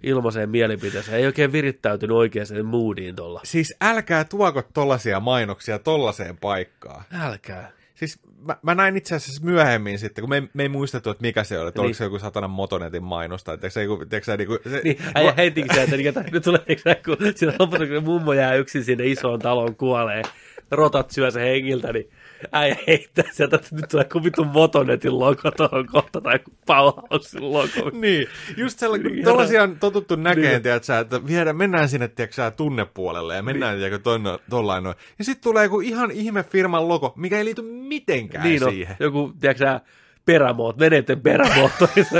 ilmaiseen 0.02 0.50
mielipiteeseen. 0.50 1.18
Ei 1.18 1.26
oikein 1.26 1.52
virittäytynyt 1.52 2.16
oikeaan 2.16 2.46
moodiin 2.64 3.16
tuolla. 3.16 3.40
Siis 3.44 3.76
älkää 3.82 4.24
tuoko 4.24 4.62
tollasia 4.74 5.20
mainoksia 5.20 5.78
tollaseen 5.78 6.36
paikkaan. 6.36 7.04
Älkää. 7.20 7.70
Siis 7.94 8.18
mä, 8.46 8.56
mä 8.62 8.74
näin 8.74 8.96
itse 8.96 9.14
asiassa 9.14 9.44
myöhemmin 9.44 9.98
sitten, 9.98 10.22
kun 10.22 10.28
me, 10.28 10.36
ei- 10.36 10.48
me 10.54 10.62
ei 10.62 10.68
muistettu, 10.68 11.10
että 11.10 11.22
mikä 11.22 11.44
se 11.44 11.58
oli, 11.58 11.68
että 11.68 11.80
Niin. 11.80 11.84
oliko 11.86 11.96
se 11.96 12.04
joku 12.04 12.18
satanan 12.18 12.50
Motonetin 12.50 13.02
mainosta, 13.02 13.52
että 13.52 13.68
se, 13.70 13.82
joku, 13.82 13.96
tiedätkö, 13.96 14.24
sä, 14.32 14.36
niinku, 14.36 14.58
se, 14.70 14.80
Niin, 14.84 14.98
äijä 15.14 15.34
heti 15.36 15.64
se, 15.74 15.82
että 15.82 15.96
niin, 15.96 16.14
nyt 16.32 16.42
tulee, 16.44 16.60
eikö 16.66 16.82
sä, 16.82 16.96
kun 17.04 17.16
siinä 17.34 17.54
lopussa, 17.58 17.86
kun 17.86 18.04
mummo 18.04 18.32
jää 18.32 18.54
yksin 18.54 18.84
sinne 18.84 19.06
isoon 19.06 19.38
taloon 19.40 19.76
kuolee, 19.76 20.22
rotat 20.70 21.10
syö 21.10 21.30
se 21.30 21.40
hengiltä, 21.40 21.92
niin 21.92 22.10
äijä 22.52 22.76
heittää 22.86 23.24
sieltä, 23.32 23.56
että 23.56 23.68
nyt 23.76 23.84
tulee 23.90 24.04
kuin 24.04 24.24
vitun 24.24 24.46
Motonetin 24.46 25.18
logo 25.18 25.50
tuohon 25.56 25.86
kohta, 25.86 26.20
tai 26.20 26.38
Bauhausin 26.66 27.52
logo. 27.52 27.90
Niin, 27.92 28.26
just 28.56 28.78
sellainen, 28.78 29.06
Niin, 29.12 29.24
kun 29.24 29.32
tollasia 29.32 29.62
on 29.62 29.78
totuttu 29.78 30.16
näkeen, 30.16 30.62
Niin. 30.62 30.72
niin. 30.72 30.84
sä, 30.84 30.98
että 30.98 31.26
viedä, 31.26 31.52
mennään 31.52 31.88
sinne, 31.88 32.08
tiedätkö, 32.08 32.50
tunnepuolelle 32.50 33.36
ja 33.36 33.42
mennään, 33.42 33.78
niin. 33.78 33.90
tiedätkö, 34.02 34.38
tollain 34.50 34.84
noin. 34.84 34.96
Ja 35.18 35.24
sitten 35.24 35.42
tulee 35.42 35.64
joku 35.64 35.80
ihan 35.80 36.10
ihme 36.10 36.42
firman 36.42 36.88
logo, 36.88 37.12
mikä 37.16 37.38
ei 37.38 37.44
liity 37.44 37.62
mitenkään 37.62 38.44
Niin 38.48 38.64
on, 38.64 38.70
siihen. 38.70 38.96
joku, 39.00 39.32
tiedätkö 39.40 39.80
perämoot, 40.24 40.78
veneiden 40.78 41.20
perämoottorissa. 41.20 42.18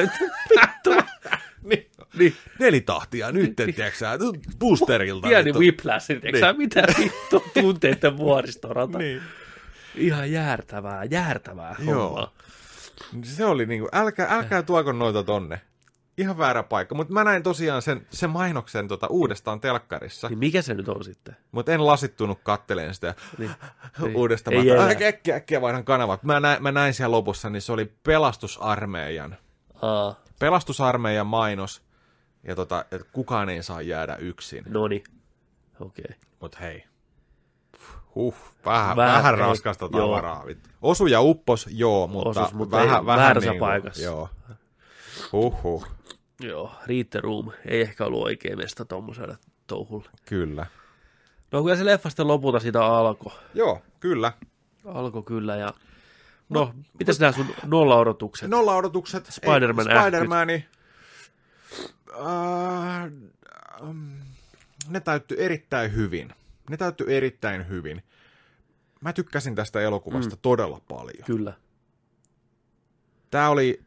Vittu. 0.50 0.90
Niin. 1.64 1.86
Niin. 2.18 2.34
Nelitahtia 2.58 3.32
nyt, 3.32 3.56
tiedätkö, 3.56 3.90
sä, 3.94 4.18
boosterilta. 4.58 5.28
Pieni 5.28 5.52
whiplash, 5.52 6.06
tiedätkö 6.06 6.46
Niin. 6.46 6.56
mitä 6.56 6.82
vittu 6.98 7.44
tunteiden 7.62 8.16
vuoristorata. 8.16 8.98
Niin. 8.98 9.20
Ihan 9.94 10.32
jäärtävää, 10.32 11.04
jäärtävää 11.04 11.76
Joo. 11.78 12.08
hommaa. 12.08 12.32
Se 13.22 13.44
oli 13.44 13.66
niinku, 13.66 13.88
älkää, 13.92 14.26
älkää 14.30 14.62
tuoko 14.62 14.92
noita 14.92 15.22
tonne. 15.22 15.60
Ihan 16.18 16.38
väärä 16.38 16.62
paikka. 16.62 16.94
Mutta 16.94 17.12
mä 17.12 17.24
näin 17.24 17.42
tosiaan 17.42 17.82
sen, 17.82 18.06
sen 18.10 18.30
mainoksen 18.30 18.88
tota, 18.88 19.06
uudestaan 19.06 19.60
telkkarissa. 19.60 20.28
Niin 20.28 20.38
mikä 20.38 20.62
se 20.62 20.74
nyt 20.74 20.88
on 20.88 21.04
sitten? 21.04 21.36
Mutta 21.52 21.72
en 21.72 21.86
lasittunut 21.86 22.38
katteleen 22.42 22.94
sitä 22.94 23.14
Niin. 23.38 23.50
uudestaan. 24.14 24.56
Ei 24.56 24.76
Mä 24.76 24.88
äkkiä, 24.88 25.08
äkkiä, 25.08 25.36
äkkiä 25.36 25.60
vaihdan 25.60 25.84
kanavat. 25.84 26.22
Mä 26.22 26.40
näin, 26.40 26.62
mä 26.62 26.72
näin 26.72 26.94
siellä 26.94 27.16
lopussa, 27.16 27.50
niin 27.50 27.62
se 27.62 27.72
oli 27.72 27.92
pelastusarmeijan. 28.02 29.36
Aa, 29.82 30.20
Pelastusarmeijan 30.38 31.26
mainos. 31.26 31.82
Ja 32.42 32.54
tota, 32.54 32.84
että 32.92 33.06
kukaan 33.12 33.48
ei 33.48 33.62
saa 33.62 33.82
jäädä 33.82 34.16
yksin. 34.16 34.64
noni. 34.68 35.04
Okei. 35.80 36.04
Okay. 36.08 36.16
Mut 36.40 36.60
hei. 36.60 36.84
Huh, 38.14 38.34
vähän, 38.64 38.96
Vähän, 38.96 39.16
vähän, 39.16 39.38
raskasta 39.38 39.88
tavaraa. 39.88 40.44
Osu 40.82 41.06
ja 41.06 41.20
uppos, 41.20 41.68
joo, 41.70 42.06
mutta, 42.06 42.40
Osus, 42.42 42.54
mutta 42.54 42.76
vähän, 42.76 43.00
ei 43.00 43.06
vähän 43.06 43.20
väärässä 43.20 43.50
niinku, 43.50 43.64
paikassa. 43.64 44.02
Joo. 44.02 44.28
Huhhuh, 45.32 45.86
Joo, 46.40 46.72
Read 46.86 47.04
the 47.04 47.20
Room 47.20 47.50
ei 47.66 47.80
ehkä 47.80 48.04
ollut 48.04 48.22
oikein 48.22 48.58
mesta 48.58 48.84
tommoselle 48.84 49.38
touhulle. 49.66 50.08
kyllä. 50.24 50.66
No 51.52 51.62
kyllä 51.62 51.76
se 51.76 51.84
leffa 51.84 52.08
sitten 52.10 52.28
lopulta 52.28 52.60
siitä 52.60 52.84
alkoi. 52.86 53.32
Joo, 53.54 53.82
kyllä. 54.00 54.32
Alkoi 54.84 55.22
kyllä 55.22 55.56
ja... 55.56 55.74
No, 56.48 56.74
mitäs 56.98 57.20
nämä 57.20 57.32
sun 57.32 57.46
nolla-odotukset? 57.66 58.50
Nolla 58.50 58.76
odotukset. 58.76 59.26
Spider-Man 59.26 59.86
Spider-Mani. 59.86 60.64
Äh, 62.14 63.02
ähm, 63.82 64.12
ne 64.88 65.00
täyttyi 65.00 65.36
erittäin 65.40 65.94
hyvin. 65.94 66.32
Ne 66.70 66.76
täyttyi 66.76 67.16
erittäin 67.16 67.68
hyvin. 67.68 68.02
Mä 69.00 69.12
tykkäsin 69.12 69.54
tästä 69.54 69.80
elokuvasta 69.80 70.34
mm. 70.36 70.40
todella 70.42 70.80
paljon. 70.88 71.24
Kyllä. 71.26 71.52
Tää 73.30 73.50
oli... 73.50 73.82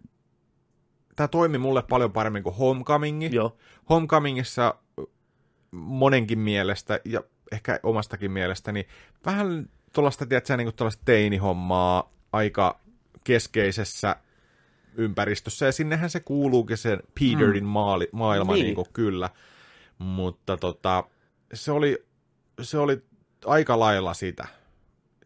Tää 1.15 1.27
toimi 1.27 1.57
mulle 1.57 1.81
paljon 1.81 2.11
paremmin 2.11 2.43
kuin 2.43 2.55
Homecoming. 2.55 3.33
Joo. 3.33 3.57
Homecomingissa 3.89 4.75
monenkin 5.71 6.39
mielestä 6.39 6.99
ja 7.05 7.21
ehkä 7.51 7.79
omastakin 7.83 8.31
mielestäni 8.31 8.87
vähän 9.25 9.69
tuollaista, 9.93 10.25
tiedätkö, 10.25 10.57
niin 10.57 10.73
tuollaista 10.75 11.05
teinihommaa 11.05 12.13
aika 12.31 12.79
keskeisessä 13.23 14.15
ympäristössä, 14.95 15.65
ja 15.65 15.71
sinnehän 15.71 16.09
se 16.09 16.19
kuuluukin 16.19 16.77
sen 16.77 16.99
Peterin 17.19 17.63
mm. 17.63 17.69
maali, 17.69 18.09
maailma. 18.11 18.53
Niin. 18.53 18.63
Niin 18.63 18.75
kuin, 18.75 18.87
kyllä. 18.93 19.29
Mutta 19.97 20.57
tota, 20.57 21.03
se 21.53 21.71
oli, 21.71 22.05
se 22.61 22.77
oli 22.77 23.01
aika 23.45 23.79
lailla 23.79 24.13
sitä. 24.13 24.47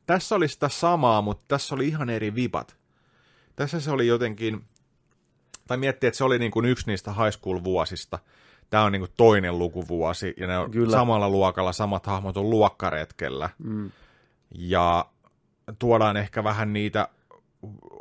Tässä 0.05 0.35
oli 0.35 0.47
sitä 0.47 0.69
samaa, 0.69 1.21
mutta 1.21 1.45
tässä 1.47 1.75
oli 1.75 1.87
ihan 1.87 2.09
eri 2.09 2.35
vibat. 2.35 2.77
Tässä 3.55 3.79
se 3.79 3.91
oli 3.91 4.07
jotenkin, 4.07 4.63
tai 5.67 5.77
miettii, 5.77 6.07
että 6.07 6.17
se 6.17 6.23
oli 6.23 6.39
niin 6.39 6.51
kuin 6.51 6.65
yksi 6.65 6.87
niistä 6.87 7.11
high 7.13 7.37
school-vuosista. 7.39 8.19
Tämä 8.69 8.83
on 8.83 8.91
niin 8.91 9.01
kuin 9.01 9.11
toinen 9.17 9.59
lukuvuosi, 9.59 10.33
ja 10.37 10.47
ne 10.47 10.57
on 10.57 10.71
Kyllä. 10.71 10.91
samalla 10.91 11.29
luokalla, 11.29 11.73
samat 11.73 12.05
hahmot 12.05 12.37
on 12.37 12.49
luokkaretkellä. 12.49 13.49
Mm. 13.57 13.91
Ja 14.55 15.05
tuodaan 15.79 16.17
ehkä 16.17 16.43
vähän 16.43 16.73
niitä 16.73 17.07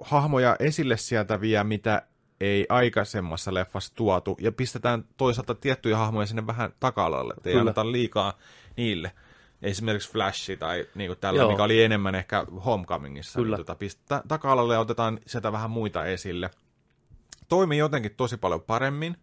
hahmoja 0.01 0.57
esille 0.59 0.97
sieltä 0.97 1.41
vielä, 1.41 1.65
mitä 1.65 2.03
ei 2.41 2.67
aikaisemmassa 2.69 3.55
leffassa 3.55 3.95
tuotu, 3.95 4.37
ja 4.41 4.53
pistetään 4.53 5.05
toisaalta 5.17 5.55
tiettyjä 5.55 5.97
hahmoja 5.97 6.27
sinne 6.27 6.47
vähän 6.47 6.73
taka-alalle, 6.81 7.35
että 7.37 7.49
ei 7.49 7.53
Kyllä. 7.53 7.61
anneta 7.61 7.93
liikaa 7.93 8.39
niille. 8.77 9.13
Esimerkiksi 9.63 10.13
Flash 10.13 10.59
tai 10.59 10.87
niin 10.95 11.17
tällä, 11.21 11.41
Joo. 11.41 11.51
mikä 11.51 11.63
oli 11.63 11.83
enemmän 11.83 12.15
ehkä 12.15 12.47
Homecomingissa. 12.65 13.39
Kyllä. 13.39 13.57
Niin 13.57 13.67
tota, 13.67 13.79
pistetään 13.79 14.23
taka-alalle 14.29 14.75
ja 14.75 14.81
otetaan 14.81 15.21
sieltä 15.27 15.53
vähän 15.53 15.71
muita 15.71 16.05
esille. 16.05 16.51
Toimi 17.49 17.79
jotenkin 17.79 18.15
tosi 18.17 18.37
paljon 18.37 18.63
paremmin. 18.63 19.17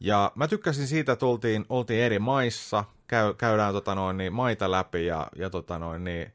Ja 0.00 0.32
mä 0.34 0.48
tykkäsin 0.48 0.86
siitä, 0.86 1.12
että 1.12 1.26
oltiin, 1.26 1.66
oltiin 1.68 2.00
eri 2.00 2.18
maissa, 2.18 2.84
käy, 3.06 3.34
käydään 3.34 3.72
tota 3.72 3.94
noin, 3.94 4.16
niin, 4.16 4.32
maita 4.32 4.70
läpi 4.70 5.06
ja, 5.06 5.28
ja 5.36 5.50
tota 5.50 5.78
noin, 5.78 6.04
niin, 6.04 6.32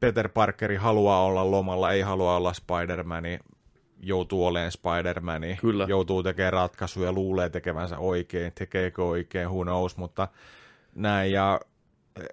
Peter 0.00 0.28
Parkeri 0.28 0.76
haluaa 0.76 1.24
olla 1.24 1.50
lomalla, 1.50 1.92
ei 1.92 2.00
halua 2.00 2.36
olla 2.36 2.52
Spider-Mani, 2.52 3.38
joutuu 4.00 4.46
olemaan 4.46 4.72
Spider-Mani, 4.72 5.56
Kyllä. 5.60 5.86
joutuu 5.88 6.22
tekemään 6.22 6.52
ratkaisuja, 6.52 7.12
luulee 7.12 7.48
tekevänsä 7.48 7.98
oikein, 7.98 8.52
tekeekö 8.54 9.04
oikein, 9.04 9.48
who 9.48 9.62
knows, 9.62 9.96
mutta 9.96 10.28
näin, 10.94 11.32
ja 11.32 11.60
eh, 12.20 12.28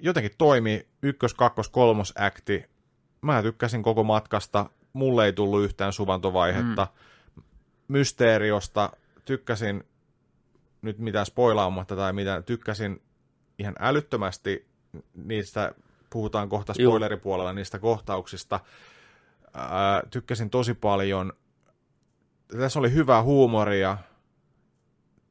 jotenkin 0.00 0.32
toimi 0.38 0.86
ykkös, 1.02 1.34
kakkos, 1.34 1.68
kolmos 1.68 2.12
akti. 2.18 2.64
Mä 3.22 3.42
tykkäsin 3.42 3.82
koko 3.82 4.04
matkasta, 4.04 4.70
mulle 4.92 5.24
ei 5.24 5.32
tullut 5.32 5.64
yhtään 5.64 5.92
suvantovaihetta. 5.92 6.86
Mm. 7.36 7.42
Mysteeriosta 7.88 8.90
tykkäsin, 9.24 9.84
nyt 10.82 10.98
mitään 10.98 11.26
spoilaamatta 11.26 11.96
tai 11.96 12.12
mitä, 12.12 12.42
tykkäsin 12.42 13.02
ihan 13.58 13.74
älyttömästi 13.78 14.66
niistä, 15.14 15.74
puhutaan 16.10 16.48
kohta 16.48 16.74
spoileripuolella 16.74 17.52
niistä 17.52 17.78
kohtauksista. 17.78 18.60
Ää, 19.54 20.02
tykkäsin 20.10 20.50
tosi 20.50 20.74
paljon. 20.74 21.32
Tässä 22.58 22.78
oli 22.78 22.92
hyvää 22.92 23.22
huumoria. 23.22 23.98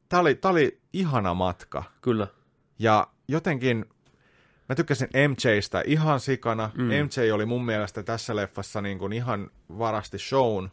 Tämä 0.09 0.21
oli, 0.21 0.35
tää 0.35 0.51
oli 0.51 0.81
ihana 0.93 1.33
matka. 1.33 1.83
Kyllä. 2.01 2.27
Ja 2.81 3.07
jotenkin 3.27 3.85
mä 4.69 4.75
tykkäsin 4.75 5.09
MJstä 5.29 5.83
ihan 5.85 6.19
sikana. 6.19 6.71
Mm. 6.77 6.83
MJ 6.83 7.31
oli 7.33 7.45
mun 7.45 7.65
mielestä 7.65 8.03
tässä 8.03 8.35
leffassa 8.35 8.81
niin 8.81 8.99
kuin 8.99 9.13
ihan 9.13 9.49
varasti 9.77 10.19
shown. 10.19 10.69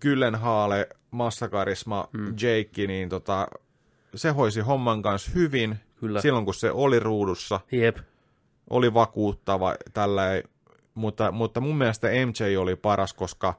Gyllenhaale, 0.00 0.88
massakarisma, 1.10 2.08
mm. 2.12 2.26
Jake, 2.26 2.86
niin 2.86 3.08
tota, 3.08 3.48
se 4.14 4.30
hoisi 4.30 4.60
homman 4.60 5.02
kanssa 5.02 5.30
hyvin. 5.34 5.76
Kyllä. 5.96 6.20
Silloin 6.20 6.44
kun 6.44 6.54
se 6.54 6.70
oli 6.70 7.00
ruudussa, 7.00 7.60
Jep. 7.72 7.98
oli 8.70 8.94
vakuuttava 8.94 9.74
tällä 9.94 10.22
mutta, 10.94 11.32
mutta 11.32 11.60
mun 11.60 11.78
mielestä 11.78 12.08
MJ 12.08 12.56
oli 12.56 12.76
paras, 12.76 13.14
koska 13.14 13.54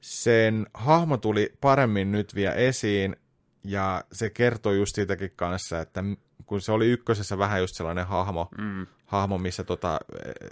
sen 0.00 0.66
hahmo 0.74 1.16
tuli 1.16 1.52
paremmin 1.60 2.12
nyt 2.12 2.34
vielä 2.34 2.54
esiin, 2.54 3.16
ja 3.64 4.04
se 4.12 4.30
kertoi 4.30 4.76
just 4.76 4.94
siitäkin 4.94 5.32
kanssa, 5.36 5.80
että 5.80 6.04
kun 6.46 6.60
se 6.60 6.72
oli 6.72 6.86
ykkösessä 6.90 7.38
vähän 7.38 7.60
just 7.60 7.74
sellainen 7.76 8.06
hahmo, 8.06 8.48
Mm. 8.58 8.86
hahmo 9.06 9.38
missä 9.38 9.64
tota, 9.64 10.00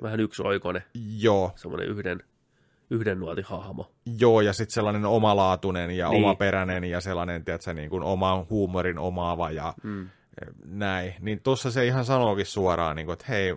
Vähän 0.02 0.20
yksi 0.20 0.42
oikoinen, 0.42 0.82
joo, 1.18 1.52
semmoinen 1.56 1.88
yhden, 1.88 2.22
yhden 2.90 3.20
nuotin 3.20 3.44
hahmo. 3.44 3.90
joo, 4.18 4.40
ja 4.40 4.52
sitten 4.52 4.74
sellainen 4.74 5.04
omalaatuinen 5.04 5.90
ja 5.90 6.08
Niin. 6.08 6.24
omaperäinen 6.24 6.84
ja 6.84 7.00
sellainen, 7.00 7.44
tiedätkö, 7.44 7.74
niin 7.74 7.90
kuin 7.90 8.02
oman 8.02 8.46
huumorin 8.50 8.98
omaava 8.98 9.50
ja 9.50 9.74
Mm. 9.82 10.08
näin. 10.66 11.14
Niin 11.20 11.40
tuossa 11.42 11.70
se 11.70 11.86
ihan 11.86 12.04
sanookin 12.04 12.46
suoraan, 12.46 12.96
niin 12.96 13.06
kuin, 13.06 13.12
että 13.12 13.24
hei, 13.28 13.56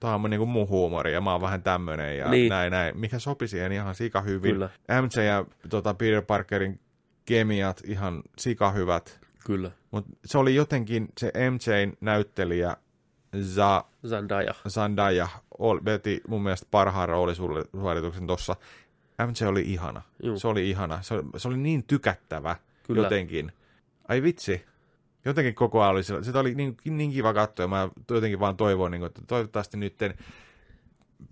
tämä 0.00 0.14
on 0.14 0.30
niin 0.30 0.38
kuin 0.38 0.50
mun 0.50 0.68
huumori 0.68 1.12
ja 1.12 1.20
mä 1.20 1.32
oon 1.32 1.40
vähän 1.40 1.62
tämmönen 1.62 2.18
ja 2.18 2.30
Niin. 2.30 2.48
näin, 2.48 2.70
näin, 2.70 2.98
mikä 2.98 3.18
sopi 3.18 3.48
siihen 3.48 3.72
ihan 3.72 3.94
sika 3.94 4.20
hyvin. 4.20 4.52
Kyllä. 4.54 4.68
MJ 5.02 5.22
ja 5.24 5.44
tota, 5.70 5.94
Peter 5.94 6.22
Parkerin 6.22 6.80
kemiat 7.24 7.80
ihan 7.84 8.22
sika 8.38 8.70
hyvät, 8.70 9.20
Kyllä. 9.44 9.70
mutta 9.90 10.10
se 10.24 10.38
oli 10.38 10.54
jotenkin 10.54 11.08
se 11.18 11.32
MJn 11.50 11.92
näyttelijä 12.00 12.76
Za. 13.42 13.84
Zendaya 14.68 15.28
ol- 15.58 15.80
veti 15.84 16.20
mun 16.28 16.42
mielestä 16.42 16.66
parhaan 16.70 17.08
roolisuorituksen 17.08 18.26
tuossa. 18.26 18.56
MJ 19.26 19.46
oli 19.48 19.60
ihana. 19.62 20.02
Juu. 20.22 20.38
Se 20.38 20.48
oli 20.48 20.70
ihana. 20.70 21.02
Se, 21.02 21.14
se 21.36 21.48
oli 21.48 21.56
niin 21.56 21.84
tykättävä 21.84 22.56
Kyllä. 22.86 23.02
jotenkin. 23.02 23.52
Ai 24.08 24.22
vitsi. 24.22 24.64
Jotenkin 25.24 25.54
koko 25.54 25.80
ajan 25.82 25.90
oli 25.92 26.02
sillä- 26.04 26.22
sitä 26.22 26.38
oli 26.40 26.54
niin, 26.54 26.76
niin 26.84 27.10
kiva 27.12 27.34
katsoa. 27.34 27.68
Mä 27.68 27.88
jotenkin 28.10 28.40
vaan 28.40 28.56
toivoin, 28.56 28.90
niin 28.90 29.00
kuin, 29.00 29.06
että 29.06 29.22
toivottavasti 29.26 29.76
nytten 29.76 30.14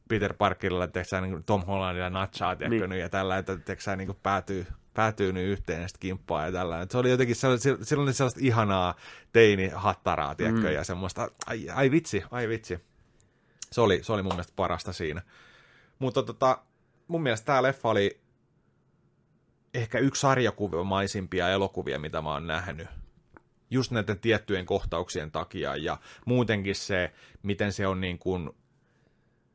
Peter 0.09 0.35
Parkerilla, 0.35 0.87
teksää, 0.87 1.21
niin 1.21 1.45
Tom 1.45 1.65
Hollandilla 1.67 2.11
natsaa, 2.11 2.55
niin. 2.55 2.71
Niin. 2.91 3.01
ja 3.01 3.09
tällä, 3.09 3.39
että 3.39 3.57
teksää, 3.57 3.97
niin 3.97 4.07
kuin 4.07 4.19
päätyy, 4.23 4.67
päätyy 4.95 5.33
nyt 5.33 5.49
yhteen 5.49 5.83
ja 5.83 5.89
sitten 5.89 6.01
kimppaa 6.01 6.47
ja 6.47 6.53
tällä. 6.53 6.87
Se 6.91 6.99
oli 6.99 7.11
jotenkin 7.11 7.37
sellaista, 7.37 7.69
silloin 7.83 8.07
oli 8.07 8.15
sellaista 8.15 8.41
ihanaa 8.43 8.95
teini-hattaraa, 9.33 10.35
tiedätkö, 10.35 10.69
mm. 10.69 10.75
ja 10.75 10.85
semmoista, 10.85 11.31
ai, 11.47 11.69
ai 11.69 11.91
vitsi, 11.91 12.25
ai 12.31 12.49
vitsi. 12.49 12.81
Se 13.73 13.81
oli, 13.81 14.03
se 14.03 14.13
oli 14.13 14.23
mun 14.23 14.33
mielestä 14.33 14.53
parasta 14.57 14.93
siinä. 14.93 15.23
Mutta 15.99 16.23
tota, 16.23 16.59
mun 17.09 17.23
mielestä 17.23 17.47
tämä 17.47 17.63
leffa 17.63 17.89
oli 17.89 18.21
ehkä 19.75 19.99
yksi 19.99 20.21
sarjakuvimaisimpia 20.21 21.49
elokuvia, 21.49 21.99
mitä 21.99 22.23
mä 22.23 22.33
oon 22.33 22.47
nähnyt. 22.47 22.89
Just 23.71 23.91
näiden 23.91 24.19
tiettyjen 24.19 24.67
kohtauksien 24.67 25.31
takia 25.31 25.77
ja 25.77 25.99
muutenkin 26.25 26.75
se, 26.75 27.13
miten 27.43 27.73
se 27.73 27.87
on 27.87 28.01
niin 28.01 28.19
kuin, 28.19 28.51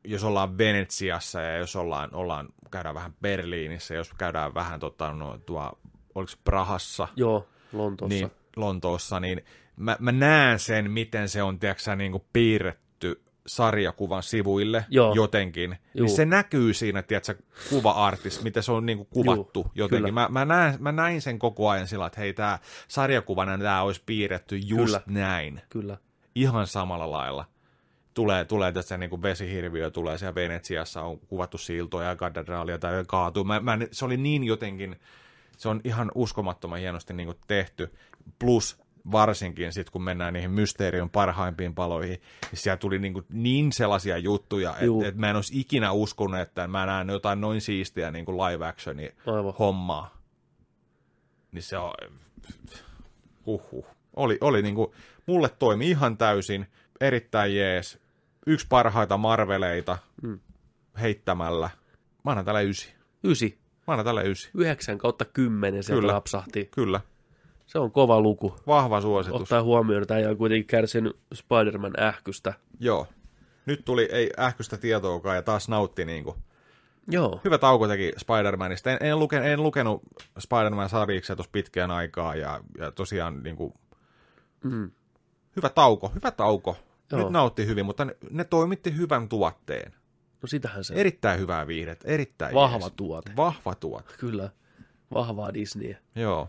jos 0.04 0.24
ollaan 0.24 0.58
Venetsiassa 0.58 1.40
ja 1.40 1.56
jos 1.56 1.76
ollaan, 1.76 2.14
ollaan 2.14 2.48
käydään 2.70 2.94
vähän 2.94 3.14
Berliinissä, 3.22 3.94
jos 3.94 4.10
käydään 4.18 4.54
vähän 4.54 4.80
tota, 4.80 5.12
no, 5.12 5.38
tuo, 5.46 5.78
oliko 6.14 6.32
Prahassa, 6.44 7.08
Joo, 7.16 7.48
Lontoossa. 7.72 8.14
niin, 8.14 8.30
Lontoossa, 8.56 9.20
niin 9.20 9.44
mä, 9.76 9.96
mä 10.00 10.12
näen 10.12 10.58
sen, 10.58 10.90
miten 10.90 11.28
se 11.28 11.42
on 11.42 11.58
tiedätkö, 11.58 11.96
niin 11.96 12.12
kuin 12.12 12.24
piirretty 12.32 13.22
sarjakuvan 13.46 14.22
sivuille 14.22 14.84
Joo. 14.88 15.14
jotenkin. 15.14 15.78
Juu. 15.94 16.06
Niin 16.06 16.16
se 16.16 16.24
näkyy 16.24 16.74
siinä, 16.74 17.02
tiedätkö, 17.02 17.34
kuva-artist, 17.70 18.42
miten 18.42 18.62
se 18.62 18.72
on 18.72 18.86
niin 18.86 18.98
kuin 18.98 19.08
kuvattu 19.10 19.60
Juu, 19.60 19.72
jotenkin. 19.74 20.14
kyllä. 20.14 20.28
Mä, 20.28 20.44
mä, 20.44 20.44
näin, 20.44 20.82
mä 20.82 20.92
näin 20.92 21.22
sen 21.22 21.38
koko 21.38 21.68
ajan 21.68 21.88
sillä, 21.88 22.06
että 22.06 22.20
hei, 22.20 22.32
tämä 22.32 22.58
sarjakuvana 22.88 23.58
tämä 23.58 23.82
olisi 23.82 24.02
piirretty 24.06 24.56
just 24.56 24.84
Kyllä. 24.84 25.02
näin. 25.06 25.60
Kyllä. 25.68 25.96
Ihan 26.34 26.66
samalla 26.66 27.10
lailla. 27.10 27.44
Tulee, 28.18 28.44
tulee 28.44 28.72
tässä 28.72 28.96
niin 28.96 29.10
kuin 29.10 29.22
vesihirviö, 29.22 29.90
tulee 29.90 30.18
siellä 30.18 30.34
Venetsiassa, 30.34 31.02
on 31.02 31.18
kuvattu 31.18 31.58
siltoja 31.58 32.08
ja 32.08 32.16
katedraalia 32.16 32.78
tai 32.78 33.04
kaatuu. 33.06 33.44
Mä, 33.44 33.60
mä, 33.60 33.78
se 33.90 34.04
oli 34.04 34.16
niin 34.16 34.44
jotenkin, 34.44 34.96
se 35.56 35.68
on 35.68 35.80
ihan 35.84 36.12
uskomattoman 36.14 36.78
hienosti 36.78 37.14
niin 37.14 37.26
kuin 37.26 37.38
tehty. 37.46 37.94
Plus 38.38 38.78
varsinkin 39.12 39.72
sitten, 39.72 39.92
kun 39.92 40.02
mennään 40.02 40.34
niihin 40.34 40.50
mysteerion 40.50 41.10
parhaimpiin 41.10 41.74
paloihin, 41.74 42.20
niin 42.50 42.58
siellä 42.58 42.76
tuli 42.76 42.98
niin, 42.98 43.12
kuin 43.12 43.26
niin 43.32 43.72
sellaisia 43.72 44.18
juttuja, 44.18 44.70
että 44.70 45.08
et 45.08 45.16
mä 45.16 45.30
en 45.30 45.36
olisi 45.36 45.60
ikinä 45.60 45.92
uskonut, 45.92 46.40
että 46.40 46.68
mä 46.68 46.86
näen 46.86 47.08
jotain 47.08 47.40
noin 47.40 47.60
siistiä 47.60 48.10
niin 48.10 48.24
kuin 48.24 48.38
live 48.38 48.66
actioni 48.66 49.14
Aivan. 49.26 49.54
hommaa. 49.58 50.16
Niin 51.52 51.62
se 51.62 51.78
on, 51.78 51.92
huhhuh. 53.46 53.86
Oli, 54.16 54.38
oli 54.40 54.62
niin 54.62 54.74
kuin, 54.74 54.92
mulle 55.26 55.48
toimi 55.48 55.90
ihan 55.90 56.16
täysin, 56.16 56.66
erittäin 57.00 57.56
jees, 57.56 58.07
yksi 58.48 58.66
parhaita 58.68 59.16
Marveleita 59.16 59.98
Mm. 60.22 60.38
heittämällä. 61.00 61.70
Mä 62.24 62.30
annan 62.30 62.44
tälle 62.44 62.64
ysi. 62.64 62.94
Ysi. 63.24 63.58
Mä 63.86 63.92
annan 63.94 64.04
tälle 64.06 64.24
ysi. 64.28 64.50
9 64.54 64.98
kautta 64.98 65.24
10 65.24 65.82
sieltä 65.82 66.00
Kyllä. 66.00 66.12
napsahti. 66.12 66.68
Kyllä. 66.74 67.00
Se 67.66 67.78
on 67.78 67.90
kova 67.92 68.20
luku. 68.20 68.56
Vahva 68.66 69.00
suositus. 69.00 69.40
Ottaa 69.42 69.62
huomioon, 69.62 70.02
että 70.02 70.14
äijä 70.14 70.30
on 70.30 70.36
kuitenkin 70.36 70.66
kärsinyt 70.66 71.16
Spider-Man 71.34 72.00
ähkystä. 72.00 72.54
Joo. 72.80 73.06
Nyt 73.66 73.84
tuli 73.84 74.08
ei 74.12 74.30
ähkystä 74.38 74.76
tietoakaan 74.76 75.36
ja 75.36 75.42
taas 75.42 75.68
nautti 75.68 76.04
niinku. 76.04 76.36
Joo. 77.10 77.40
Hyvä 77.44 77.58
tauko 77.58 77.88
teki 77.88 78.12
Spider-Manista. 78.16 78.90
En, 78.90 78.98
en, 79.00 79.18
luken, 79.18 79.44
en 79.44 79.62
lukenut 79.62 80.02
Spider-Man 80.38 80.88
sarjiksia 80.88 81.36
tuossa 81.36 81.50
pitkään 81.52 81.90
aikaa 81.90 82.34
ja, 82.34 82.60
ja 82.78 82.92
tosiaan 82.92 83.42
niinku, 83.42 83.74
Mm. 84.64 84.90
hyvä 85.56 85.68
tauko, 85.68 86.12
hyvä 86.14 86.30
tauko. 86.30 86.76
Joo. 87.12 87.20
Nyt 87.20 87.30
nautti 87.30 87.66
hyvin, 87.66 87.86
mutta 87.86 88.04
ne, 88.04 88.16
ne 88.30 88.44
toimitti 88.44 88.96
hyvän 88.96 89.28
tuotteen. 89.28 89.92
No 90.42 90.46
sitähän 90.46 90.84
se. 90.84 90.94
Erittäin 90.94 91.40
hyvää 91.40 91.66
viihdettä, 91.66 92.08
erittäin 92.08 92.54
Vahva 92.54 92.84
jees. 92.84 92.92
tuote. 92.96 93.32
Vahva 93.36 93.74
tuote, 93.74 94.12
Kyllä. 94.18 94.50
Vahvaa 95.14 95.54
Disneyä 95.54 95.98
joo. 96.14 96.48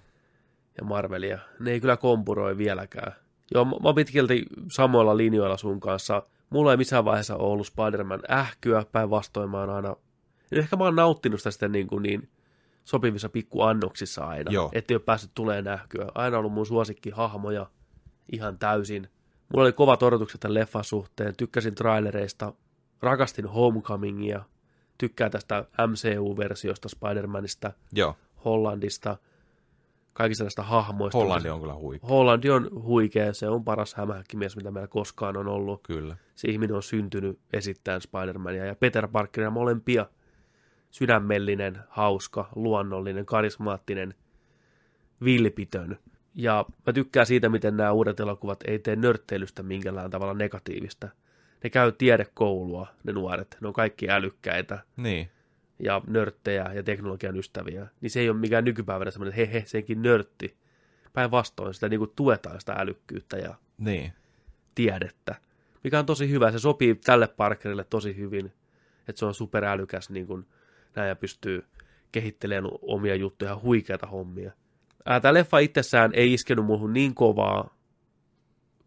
ja 0.78 0.84
Marvelia. 0.84 1.40
Ne 1.60 1.72
ei 1.72 1.80
kyllä 1.80 1.98
kompuroi 1.98 2.58
vieläkään. 2.58 3.16
Joo, 3.54 3.66
mä 3.66 3.72
mä 3.84 3.94
pitkälti 3.94 4.46
samoilla 4.72 5.18
linjoilla 5.18 5.58
sun 5.58 5.80
kanssa. 5.80 6.24
Mulla 6.50 6.72
ei 6.72 6.78
missään 6.78 7.06
vaiheessa 7.06 7.36
ollut 7.36 7.68
Spider-Man 7.68 8.22
ähkyä, 8.32 8.86
päinvastoin 8.92 9.50
mä 9.50 9.60
oon 9.60 9.70
aina... 9.70 9.96
Ehkä 10.52 10.76
mä 10.76 10.84
oon 10.84 10.96
nauttinut 10.96 11.40
sitä 11.40 11.52
sitten 11.52 11.72
niin, 11.72 11.88
kuin 11.88 12.04
niin 12.04 12.30
sopivissa 12.84 13.30
pikkuannoksissa 13.30 14.26
aina. 14.26 14.52
Joo. 14.52 14.70
Ettei 14.74 14.96
ole 14.96 15.04
päässyt 15.06 15.32
tulee 15.34 15.62
nähkyä. 15.62 16.08
Aina 16.16 16.38
ollut 16.38 16.54
mun 16.54 16.66
suosikkihahmoja 16.66 17.66
ihan 18.32 18.60
täysin. 18.60 19.10
Mulla 19.54 19.64
oli 19.64 19.74
kovat 19.74 20.04
odotukset 20.04 20.40
tämän 20.42 20.54
leffan 20.54 20.84
suhteen. 20.84 21.36
Tykkäsin 21.36 21.76
trailereista. 21.76 22.54
Rakastin 23.02 23.46
Homecomingia. 23.46 24.44
Tykkään 24.98 25.32
tästä 25.32 25.66
MCU-versiosta 25.88 26.88
Spider-Manista. 26.90 27.72
Joo, 27.92 28.16
Hollandista, 28.46 29.18
kaikista 30.14 30.44
näistä 30.44 30.64
hahmoista. 30.64 31.18
Hollandi 31.18 31.50
on 31.50 31.60
kyllä 31.60 31.76
huikea, 31.76 32.10
Hollandi 32.10 32.50
on 32.50 32.70
huikea, 32.84 33.34
se 33.34 33.50
on 33.50 33.64
paras 33.64 33.94
hämähäkkimies, 33.94 34.56
mitä 34.56 34.72
meillä 34.72 34.88
koskaan 34.88 35.38
on 35.38 35.48
ollut. 35.48 35.84
kyllä. 35.84 36.16
Se 36.36 36.48
ihminen 36.48 36.76
on 36.76 36.84
syntynyt 36.84 37.40
esittäen 37.54 38.02
Spider-Mania 38.02 38.66
ja 38.66 38.76
Peter 38.76 39.08
Parkeria 39.08 39.50
molempia. 39.50 40.06
Sydämellinen, 40.92 41.80
hauska, 41.90 42.50
luonnollinen, 42.56 43.26
karismaattinen, 43.26 44.14
vilpitön. 45.24 46.00
Ja 46.40 46.66
mä 46.86 46.94
tykkään 46.94 47.26
siitä, 47.26 47.50
miten 47.50 47.78
nämä 47.78 47.92
uudet 47.92 48.20
elokuvat 48.20 48.64
ei 48.68 48.80
tee 48.80 48.96
nörtteilystä 48.96 49.64
minkällään 49.64 50.10
tavalla 50.10 50.34
negatiivista. 50.34 51.10
Ne 51.64 51.70
käy 51.70 51.92
tiedekoulua, 51.92 52.88
ne 53.04 53.14
nuoret. 53.14 53.58
Ne 53.62 53.68
on 53.68 53.74
kaikki 53.74 54.10
älykkäitä 54.10 54.80
Niin, 54.98 55.30
ja 55.80 56.02
nörttejä 56.08 56.74
ja 56.74 56.84
teknologian 56.84 57.38
ystäviä, 57.38 57.88
niin 58.02 58.10
se 58.10 58.20
ei 58.20 58.30
ole 58.30 58.38
mikään 58.38 58.66
nykypäivänä 58.66 59.12
semmoinen, 59.12 59.40
että 59.40 59.52
he 59.52 59.60
he, 59.60 59.66
senkin 59.66 60.02
nörtti. 60.02 60.58
Päinvastoin 61.14 61.74
sitä 61.74 61.90
niin 61.90 62.00
kuin 62.00 62.12
tuetaan 62.16 62.60
sitä 62.60 62.74
älykkyyttä 62.74 63.38
ja 63.38 63.56
niin. 63.78 64.14
tiedettä, 64.76 65.36
mikä 65.84 66.00
on 66.00 66.06
tosi 66.06 66.30
hyvä. 66.30 66.52
Se 66.52 66.60
sopii 66.60 66.96
tälle 66.96 67.28
Parkerille 67.28 67.84
tosi 67.84 68.18
hyvin, 68.18 68.54
että 69.08 69.20
se 69.20 69.26
on 69.26 69.34
superälykäs 69.34 70.10
niin 70.10 70.28
kuin 70.28 70.46
näin 70.96 71.10
ja 71.10 71.16
pystyy 71.16 71.66
kehittelemään 72.12 72.74
omia 72.82 73.16
juttuja, 73.16 73.60
huikeita 73.64 74.08
hommia. 74.08 74.52
Ää, 75.06 75.20
Tämä 75.20 75.34
leffa 75.34 75.60
itsessään 75.60 76.12
ei 76.14 76.34
iskenyt 76.34 76.66
muuhun 76.66 76.94
niin 76.94 77.16
kovaa 77.16 77.76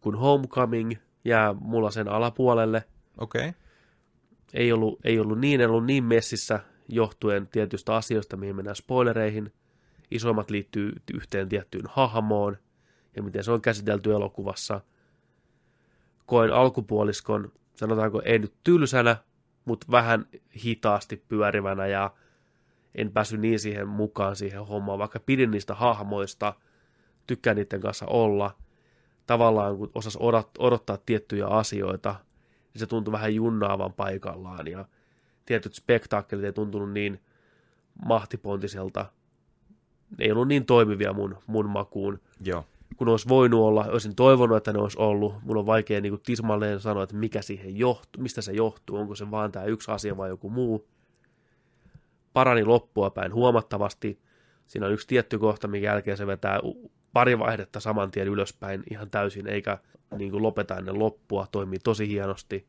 kuin 0.01 0.17
Homecoming 0.17 0.93
jää 1.25 1.53
mulla 1.53 1.91
sen 1.91 2.09
alapuolelle. 2.09 2.85
Okei, 3.19 3.49
okay. 3.49 3.61
ei 4.55 4.73
ollut, 4.73 5.01
ei 5.05 5.19
ollut 5.19 5.39
niin, 5.39 5.61
en 5.61 5.71
ollut 5.71 5.87
niin 5.87 6.05
messissä 6.05 6.61
johtuen 6.89 7.47
tietystä 7.47 7.97
asioista, 7.97 8.37
mihin 8.37 8.57
mennään 8.57 8.77
spoilereihin. 8.77 9.53
Isoimmat 10.11 10.51
liittyy 10.51 10.93
yhteen 11.15 11.49
tiettyyn 11.49 11.85
hahmoon 11.89 12.57
ja 13.17 13.23
miten 13.23 13.45
se 13.45 13.53
on 13.53 13.63
käsitelty 13.63 14.13
elokuvassa. 14.13 14.81
Koen 16.27 16.53
alkupuoliskon, 16.53 17.53
sanotaanko 17.75 18.23
ei 18.25 18.39
nyt 18.39 18.55
tylsänä, 18.65 19.17
mutta 19.65 19.87
vähän 19.91 20.27
hitaasti 20.65 21.25
pyörivänä 21.29 21.87
ja 21.87 22.11
en 22.95 23.13
päässyt 23.13 23.41
niin 23.41 23.59
siihen 23.59 23.89
mukaan 23.89 24.37
siihen 24.37 24.67
hommaan, 24.67 24.99
vaikka 24.99 25.21
pidin 25.21 25.51
niistä 25.51 25.75
hahmoista, 25.75 26.55
tykkään 27.27 27.57
niiden 27.57 27.81
kanssa 27.81 28.07
olla. 28.07 28.57
Tavallaan 29.27 29.77
kun 29.77 29.91
osas 29.95 30.17
odot- 30.17 30.59
odottaa 30.59 30.99
tiettyjä 31.07 31.47
asioita, 31.47 32.15
niin 32.75 32.81
se 32.81 32.87
tuntui 32.87 33.13
vähän 33.13 33.35
junnaavan 33.35 33.93
paikallaan 33.93 34.67
ja 34.67 34.85
tietyt 35.47 35.75
spektaakkelit 35.75 36.45
ei 36.45 36.53
tuntunut 36.53 36.93
niin 36.93 37.21
mahtipontiselta. 38.05 39.07
Ne 40.19 40.25
ei 40.25 40.33
ollut 40.33 40.49
niin 40.49 40.67
toimivia 40.67 41.13
mun, 41.13 41.39
mun 41.47 41.69
makuun, 41.69 42.21
joo. 42.41 42.65
kun 42.97 43.09
olisi 43.09 43.29
voinut 43.29 43.61
olla. 43.61 43.85
Olisin 43.85 44.15
toivonut, 44.15 44.57
että 44.57 44.73
ne 44.73 44.79
olisi 44.79 44.99
ollut. 44.99 45.35
Mun 45.43 45.57
on 45.57 45.67
vaikea 45.67 46.01
niin 46.01 46.13
kuin 46.13 46.23
tismalleen 46.27 46.81
sanoa, 46.81 47.03
että 47.03 47.17
mikä 47.17 47.43
siihen 47.43 47.77
johtuu, 47.77 48.23
mistä 48.23 48.43
se 48.43 48.53
johtuu. 48.53 48.97
Onko 48.97 49.15
se 49.15 49.31
vaan 49.31 49.53
tämä 49.53 49.65
yksi 49.65 49.91
asia 49.91 50.17
vai 50.17 50.29
joku 50.29 50.51
muu. 50.51 50.89
Parani 52.33 52.65
loppua 52.65 53.11
päin 53.11 53.35
huomattavasti. 53.35 54.21
Siinä 54.67 54.87
on 54.87 54.93
yksi 54.93 55.07
tietty 55.07 55.39
kohta, 55.39 55.69
minkä 55.69 55.89
jälkeen 55.89 56.17
se 56.17 56.27
vetää 56.27 56.61
pari 57.13 57.39
vaihdetta 57.39 57.81
saman 57.81 58.11
tien 58.11 58.29
ylöspäin 58.29 58.83
ihan 58.91 59.11
täysin, 59.11 59.47
eikä 59.47 59.79
niin 60.19 60.31
kuin 60.31 60.43
lopeta 60.43 60.77
ennen 60.77 60.99
loppua. 60.99 61.47
Toimii 61.53 61.79
tosi 61.79 62.09
hienosti. 62.09 62.67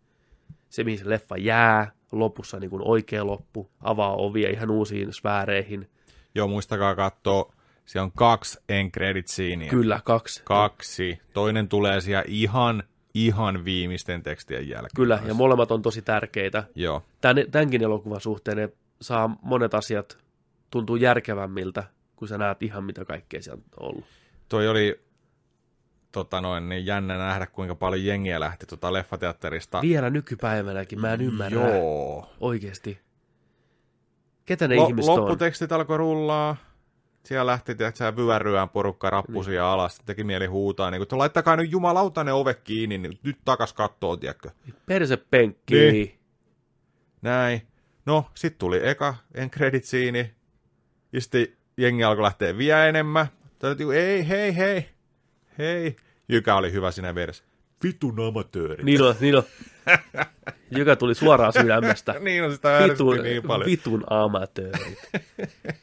Se, 0.70 0.84
mihin 0.84 1.00
se 1.00 1.10
leffa 1.10 1.38
jää, 1.38 1.92
lopussa 2.12 2.60
niin 2.60 2.70
kuin 2.70 2.82
oikea 2.88 3.28
loppu, 3.28 3.70
avaa 3.82 4.16
ovia 4.16 4.50
ihan 4.50 4.72
uusiin 4.72 5.14
sfääreihin. 5.14 5.90
Joo, 6.36 6.48
muistakaa 6.48 6.96
katsoa, 6.96 7.54
siellä 7.86 8.06
on 8.06 8.12
kaksi 8.16 8.60
end 8.70 8.92
credit 8.92 9.28
sceneä. 9.28 9.70
Kyllä, 9.70 10.00
kaksi. 10.04 10.42
Kaksi. 10.44 11.20
Toinen 11.34 11.70
tulee 11.70 12.02
siellä 12.02 12.24
ihan, 12.28 12.84
ihan 13.14 13.66
viimeisten 13.66 14.24
tekstien 14.24 14.70
jälkeen. 14.70 14.96
Kyllä, 14.96 15.20
ja 15.28 15.34
molemmat 15.34 15.72
on 15.72 15.82
tosi 15.82 16.02
tärkeitä. 16.02 16.64
Joo, 16.76 17.04
Tän, 17.22 17.36
tämänkin 17.52 17.84
elokuvan 17.84 18.22
suhteen 18.22 18.58
ne 18.58 18.70
saa 19.04 19.38
monet 19.42 19.74
asiat 19.74 20.18
tuntuu 20.70 20.96
järkevämmiltä, 20.96 21.84
kun 22.16 22.28
sä 22.28 22.38
näet 22.38 22.64
ihan 22.64 22.84
mitä 22.84 23.06
kaikkea 23.06 23.42
siellä 23.42 23.62
on 23.78 23.90
ollut. 23.90 24.06
toi 24.50 24.68
oli 24.68 25.04
tota 26.12 26.42
noin, 26.42 26.70
niin 26.70 26.86
jännä 26.86 27.18
nähdä, 27.18 27.46
kuinka 27.48 27.76
paljon 27.76 28.06
jengiä 28.06 28.40
lähti 28.40 28.66
tota 28.66 28.94
leffateatterista. 28.94 29.82
Vielä 29.82 30.10
nykypäivänäkin, 30.10 31.02
mä 31.02 31.14
en 31.14 31.22
ymmärrä 31.22 31.68
Joo. 31.68 32.30
oikeasti. 32.40 33.00
Ketä 34.46 34.68
ne 34.68 34.76
Lo- 34.76 34.88
ihmiset 34.88 35.10
on? 35.10 35.20
lopputekstit 35.20 35.72
alkoi 35.72 35.98
rullaa. 35.98 36.56
Siellä 37.24 37.52
lähti, 37.52 37.76
tiedätkö, 37.76 38.16
vyöryään 38.16 38.70
porukka 38.70 39.10
rappusia 39.10 39.62
niin. 39.62 39.62
alas. 39.62 40.02
Teki 40.06 40.24
mieli 40.24 40.46
huutaa, 40.46 40.92
niin 40.92 41.08
kuin, 41.08 41.20
laittakaa 41.20 41.56
nyt 41.56 41.72
jumalauta 41.72 42.24
ne 42.24 42.34
ove 42.34 42.54
kiinni, 42.54 42.98
niin 42.98 43.20
nyt 43.24 43.38
takas 43.46 43.74
kattoo, 43.74 44.18
tiedätkö. 44.18 44.50
Perse 44.86 45.18
penkki. 45.18 45.76
Niin. 45.76 46.20
Näin. 47.22 47.68
No, 48.06 48.26
sit 48.36 48.58
tuli 48.58 48.80
eka 48.88 49.16
en 49.34 49.50
credit 49.50 49.84
scene. 49.84 50.32
Ja 51.14 51.22
sitten 51.22 51.48
jengi 51.78 52.04
alkoi 52.04 52.24
lähteä 52.24 52.58
vielä 52.58 52.88
enemmän. 52.88 53.28
Täytyy, 53.60 53.96
ei, 53.96 54.28
hei, 54.28 54.56
hei, 54.56 54.90
hei. 55.58 55.96
Jykä 56.30 56.56
oli 56.56 56.72
hyvä 56.72 56.92
siinä 56.92 57.16
vieressä. 57.16 57.44
Vitun 57.84 58.28
amatööri. 58.28 58.84
On, 59.02 59.16
niin 59.20 59.36
on. 59.36 59.44
Joka 60.72 60.96
tuli 60.96 61.16
suoraan 61.16 61.54
sydämestä. 61.54 62.16
niin 62.20 62.44
on 62.44 62.52
sitä 62.52 62.78
ärsytti 62.78 63.04
Vitun, 63.04 63.24
niin 63.24 63.44
paljon. 63.44 63.66
vitun 63.70 64.04
amatöörit. 64.10 65.00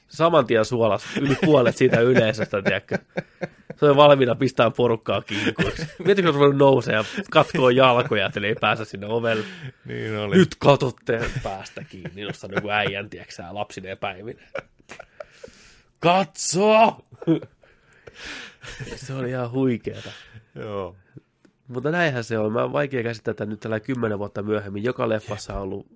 Saman 0.09 0.47
tien 0.47 0.65
suolas 0.65 1.05
yli 1.21 1.37
puolet 1.45 1.77
siitä 1.77 2.01
yleisöstä, 2.01 2.63
tiedätkö. 2.63 2.99
Se 3.77 3.87
on 3.87 3.97
valmiina 3.97 4.35
pistää 4.35 4.71
porukkaa 4.71 5.23
kiinni. 5.23 5.53
kun- 5.53 5.73
Mietitkö, 6.05 6.29
jos 6.29 6.39
voinut 6.39 6.57
nousee 6.57 6.95
ja 6.95 7.05
katkoo 7.31 7.71
jalkoja, 7.71 8.27
että 8.27 8.41
ei 8.45 8.55
pääse 8.61 8.85
sinne 8.85 9.07
ovelle. 9.07 9.45
niin 9.85 10.17
oli. 10.19 10.37
Nyt 10.37 10.55
katotte 10.59 11.21
päästä 11.43 11.85
kiinni, 11.85 12.25
nostan 12.25 12.51
joku 12.55 12.69
äijän, 12.71 13.11
tiedätkö 13.11 13.43
lapsineen 13.51 13.99
päivineen. 13.99 14.49
Katso! 16.01 16.97
Se 18.97 19.15
oli 19.15 19.31
ihan 19.31 19.51
huikeeta. 19.51 20.11
Joo. 20.55 20.97
Mutta 21.71 21.91
näinhän 21.91 22.25
se 22.25 22.39
on. 22.39 22.53
Mä 22.53 22.65
on 22.65 22.73
vaikea 22.73 23.03
käsittää, 23.03 23.31
että 23.33 23.47
nyt 23.47 23.61
tällä 23.61 23.81
kymmenen 23.81 24.19
vuotta 24.19 24.43
myöhemmin 24.43 24.85
joka 24.85 25.09
leffassa 25.09 25.55
on 25.57 25.63
ollut 25.63 25.87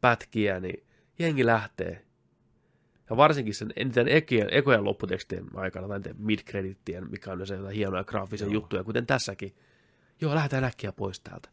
pätkiä, 0.00 0.60
niin 0.60 0.84
jengi 1.18 1.46
lähtee. 1.46 2.04
Ja 3.10 3.16
varsinkin 3.16 3.54
sen 3.54 3.72
eniten 3.76 4.08
ekien, 4.08 4.48
ekojen 4.50 4.84
lopputekstien 4.84 5.44
aikana, 5.54 5.88
tai 5.88 6.12
mid-kredittien, 6.18 7.10
mikä 7.10 7.32
on 7.32 7.46
se 7.46 7.54
jotain 7.54 7.76
hienoja 7.76 8.04
graafisia 8.04 8.46
Joo. 8.46 8.54
juttuja, 8.54 8.84
kuten 8.84 9.06
tässäkin. 9.06 9.54
Joo, 10.20 10.34
lähdetään 10.34 10.64
äkkiä 10.64 10.92
pois 10.92 11.20
täältä. 11.20 11.48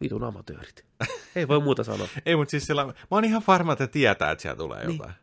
Vitun 0.00 0.24
amatöörit. 0.24 0.84
Ei 1.36 1.48
voi 1.48 1.60
muuta 1.60 1.84
sanoa. 1.84 2.08
Ei, 2.26 2.36
mutta 2.36 2.50
siis 2.50 2.66
sillä, 2.66 2.86
mä 2.86 2.92
oon 3.10 3.24
ihan 3.24 3.42
varma, 3.46 3.72
että 3.72 3.86
tietää, 3.86 4.30
että 4.30 4.42
siellä 4.42 4.56
tulee 4.56 4.86
Niin. 4.86 4.98
jotain. 4.98 5.14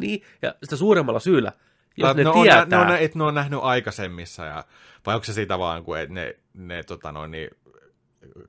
Niin, 0.00 0.22
ja 0.42 0.54
sitä 0.62 0.76
suuremmalla 0.76 1.20
syyllä, 1.20 1.52
jos 1.96 2.06
Tai 2.06 2.14
ne, 2.14 2.24
ne, 2.24 2.30
tietää. 2.42 2.80
on, 2.80 2.86
on, 2.90 2.96
että 2.96 3.18
ne 3.18 3.24
on 3.24 3.34
nähnyt 3.34 3.60
aikaisemmissa, 3.62 4.44
ja, 4.44 4.64
vai 5.06 5.14
onko 5.14 5.24
se 5.24 5.32
siitä 5.32 5.58
vaan, 5.58 5.84
kun 5.84 5.98
et 5.98 6.10
ne, 6.10 6.36
ne 6.54 6.82
tota 6.82 7.12
noin, 7.12 7.30
niin, 7.30 7.50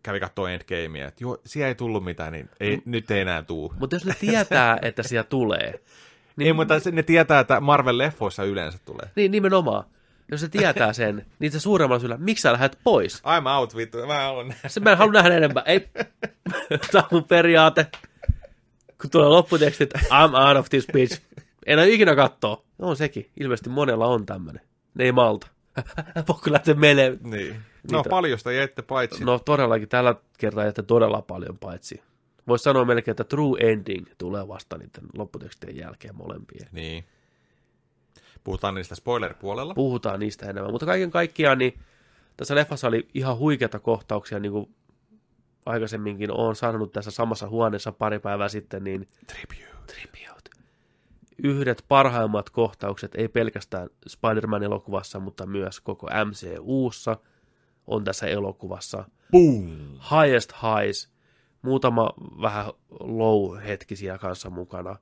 kävi 0.03 0.19
katsoa 0.19 0.49
Endgamea, 0.51 1.07
että 1.07 1.23
joo, 1.23 1.37
siellä 1.45 1.67
ei 1.67 1.75
tullut 1.75 2.03
mitään, 2.03 2.33
niin 2.33 2.49
ei, 2.59 2.81
nyt 2.85 3.11
ei 3.11 3.19
enää 3.21 3.41
tuu. 3.43 3.73
Mutta 3.79 3.95
jos 3.95 4.05
ne 4.05 4.13
tietää, 4.19 4.77
että 4.81 5.03
siellä 5.03 5.23
tulee, 5.29 5.79
Niin, 6.35 6.47
ei, 6.47 6.53
mutta 6.53 6.73
ne 6.91 7.03
tietää, 7.03 7.39
että 7.39 7.59
Marvel-leffoissa 7.59 8.43
yleensä 8.45 8.77
tulee. 8.85 9.09
niin 9.15 9.31
nimenomaan, 9.31 9.83
jos 10.31 10.41
se 10.41 10.49
tietää 10.49 10.93
sen, 11.03 11.25
niin 11.39 11.51
se 11.51 11.59
suuremmalla 11.59 11.99
syyllä, 11.99 12.17
miksi 12.17 12.41
sä 12.41 12.51
lähdet 12.51 12.77
pois? 12.83 13.21
I'm 13.23 13.47
out, 13.57 13.75
vittu, 13.75 14.07
mä 14.07 14.13
haluan 14.23 14.47
nähdä. 14.47 14.69
Se 14.69 14.79
mä 14.79 14.91
en 14.91 14.97
halua 14.97 15.13
nähdä 15.13 15.35
enempää. 15.37 15.63
Ei, 15.65 15.79
tämä 16.91 17.01
on 17.01 17.07
mun 17.11 17.23
periaate. 17.23 17.87
Kun 19.01 19.09
tulee 19.09 19.27
lopputekstit, 19.29 19.93
I'm 19.93 20.47
out 20.47 20.57
of 20.57 20.69
this 20.69 20.87
bitch. 20.93 21.21
En 21.65 21.79
ole 21.79 21.89
ikinä 21.89 22.15
katsoa. 22.15 22.63
No 22.77 22.87
on 22.87 22.97
sekin. 22.97 23.29
Ilmeisesti 23.39 23.69
monella 23.69 24.07
on 24.07 24.25
tämmönen. 24.25 24.61
Ne 24.93 25.03
ei 25.03 25.11
malta. 25.11 25.47
Pakko 26.27 26.51
lähteä 26.51 26.73
menemään. 26.73 27.19
Niin. 27.23 27.55
No 27.91 27.97
Mitä? 27.97 28.09
paljosta 28.09 28.51
jäitte 28.51 28.81
paitsi. 28.81 29.23
No 29.23 29.39
todellakin 29.39 29.89
tällä 29.89 30.15
kertaa 30.37 30.65
jätte 30.65 30.83
todella 30.83 31.21
paljon 31.21 31.57
paitsi. 31.57 32.01
Voisi 32.47 32.63
sanoa 32.63 32.85
melkein, 32.85 33.13
että 33.13 33.23
true 33.23 33.59
ending 33.59 34.05
tulee 34.17 34.47
vasta 34.47 34.77
niiden 34.77 35.03
lopputekstien 35.17 35.75
jälkeen 35.77 36.15
molempien. 36.15 36.67
Niin. 36.71 37.05
Puhutaan 38.43 38.75
niistä 38.75 38.95
spoiler-puolella. 38.95 39.73
Puhutaan 39.73 40.19
niistä 40.19 40.49
enemmän. 40.49 40.71
Mutta 40.71 40.85
kaiken 40.85 41.11
kaikkiaan, 41.11 41.57
niin 41.57 41.79
tässä 42.37 42.55
leffassa 42.55 42.87
oli 42.87 43.07
ihan 43.13 43.37
huikeita 43.37 43.79
kohtauksia, 43.79 44.39
niin 44.39 44.51
kuin 44.51 44.75
aikaisemminkin 45.65 46.31
olen 46.31 46.55
sanonut 46.55 46.91
tässä 46.91 47.11
samassa 47.11 47.49
huoneessa 47.49 47.91
pari 47.91 48.19
päivää 48.19 48.49
sitten, 48.49 48.83
niin 48.83 49.07
Tribute. 49.27 49.67
Tribute. 49.87 50.54
Yhdet 51.43 51.85
parhaimmat 51.87 52.49
kohtaukset, 52.49 53.15
ei 53.15 53.27
pelkästään 53.27 53.89
Spider-Man-elokuvassa, 54.07 55.19
mutta 55.19 55.45
myös 55.45 55.79
koko 55.81 56.07
MCUssa 56.25 57.17
on 57.87 58.03
tässä 58.03 58.27
elokuvassa. 58.27 59.03
Boom! 59.31 59.99
Highest 60.11 60.53
Highs, 60.53 61.11
muutama 61.61 62.09
vähän 62.41 62.65
low-hetki 62.99 63.95
siellä 63.95 64.17
kanssa 64.17 64.49
mukana, 64.49 64.95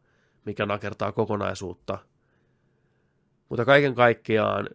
mikä 0.46 0.66
nakertaa 0.66 1.12
kokonaisuutta. 1.12 1.98
Mutta 3.50 3.66
kaiken 3.66 3.96
kaikkiaan, 3.96 4.70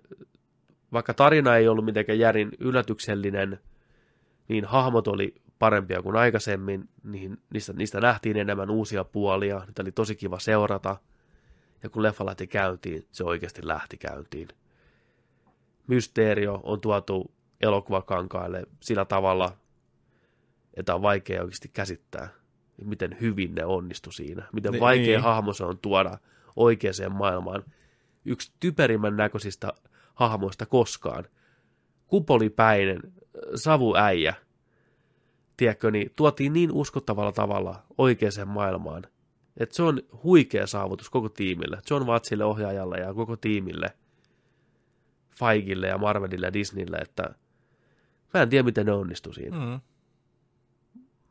vaikka 0.92 1.14
tarina 1.14 1.56
ei 1.56 1.68
ollut 1.68 1.84
mitenkään 1.84 2.18
järin 2.18 2.50
yllätyksellinen, 2.58 3.58
niin 4.48 4.64
hahmot 4.64 5.08
oli 5.08 5.34
parempia 5.58 6.02
kuin 6.02 6.16
aikaisemmin, 6.16 6.88
niin 7.04 7.38
niistä, 7.52 7.72
niistä 7.72 8.00
nähtiin 8.00 8.36
enemmän 8.36 8.70
uusia 8.70 9.04
puolia, 9.04 9.62
niitä 9.66 9.82
oli 9.82 9.92
tosi 9.92 10.16
kiva 10.16 10.38
seurata, 10.38 10.96
ja 11.82 11.88
kun 11.90 12.02
leffa 12.02 12.26
lähti 12.26 12.46
käyntiin, 12.46 13.06
se 13.12 13.24
oikeasti 13.24 13.66
lähti 13.66 13.96
käyntiin. 13.96 14.48
Mysteerio 15.86 16.60
on 16.62 16.80
tuotu 16.80 17.30
elokuvakankaille 17.60 18.66
sillä 18.80 19.04
tavalla, 19.04 19.56
että 20.74 20.94
on 20.94 21.02
vaikea 21.02 21.42
oikeasti 21.42 21.68
käsittää, 21.68 22.28
miten 22.84 23.16
hyvin 23.20 23.54
ne 23.54 23.64
onnistu 23.64 24.12
siinä. 24.12 24.48
Miten 24.52 24.72
Ni- 24.72 24.80
vaikea 24.80 25.04
niin. 25.04 25.20
hahmo 25.20 25.52
se 25.52 25.64
on 25.64 25.78
tuoda 25.78 26.18
oikeaan 26.56 27.12
maailmaan. 27.12 27.64
Yksi 28.24 28.52
typerimmän 28.60 29.16
näköisistä 29.16 29.72
hahmoista 30.14 30.66
koskaan. 30.66 31.24
Kupolipäinen, 32.06 33.00
savuäijä, 33.54 34.34
tiedätkö, 35.56 35.90
niin 35.90 36.12
tuotiin 36.16 36.52
niin 36.52 36.72
uskottavalla 36.72 37.32
tavalla 37.32 37.82
oikeaan 37.98 38.48
maailmaan, 38.48 39.06
että 39.58 39.76
se 39.76 39.82
on 39.82 40.02
huikea 40.24 40.66
saavutus 40.66 41.10
koko 41.10 41.28
tiimille, 41.28 41.78
John 41.90 42.06
Wattsille 42.06 42.44
ohjaajalle 42.44 42.96
ja 42.98 43.14
koko 43.14 43.36
tiimille, 43.36 43.86
Feigille 45.38 45.86
ja 45.86 45.98
Marvelille 45.98 46.46
ja 46.46 46.52
Disneylle, 46.52 46.96
että 46.96 47.34
mä 48.34 48.42
en 48.42 48.48
tiedä, 48.48 48.62
miten 48.62 48.86
ne 48.86 48.92
onnistu 48.92 49.32
siinä 49.32 49.56
Mm. 49.56 49.80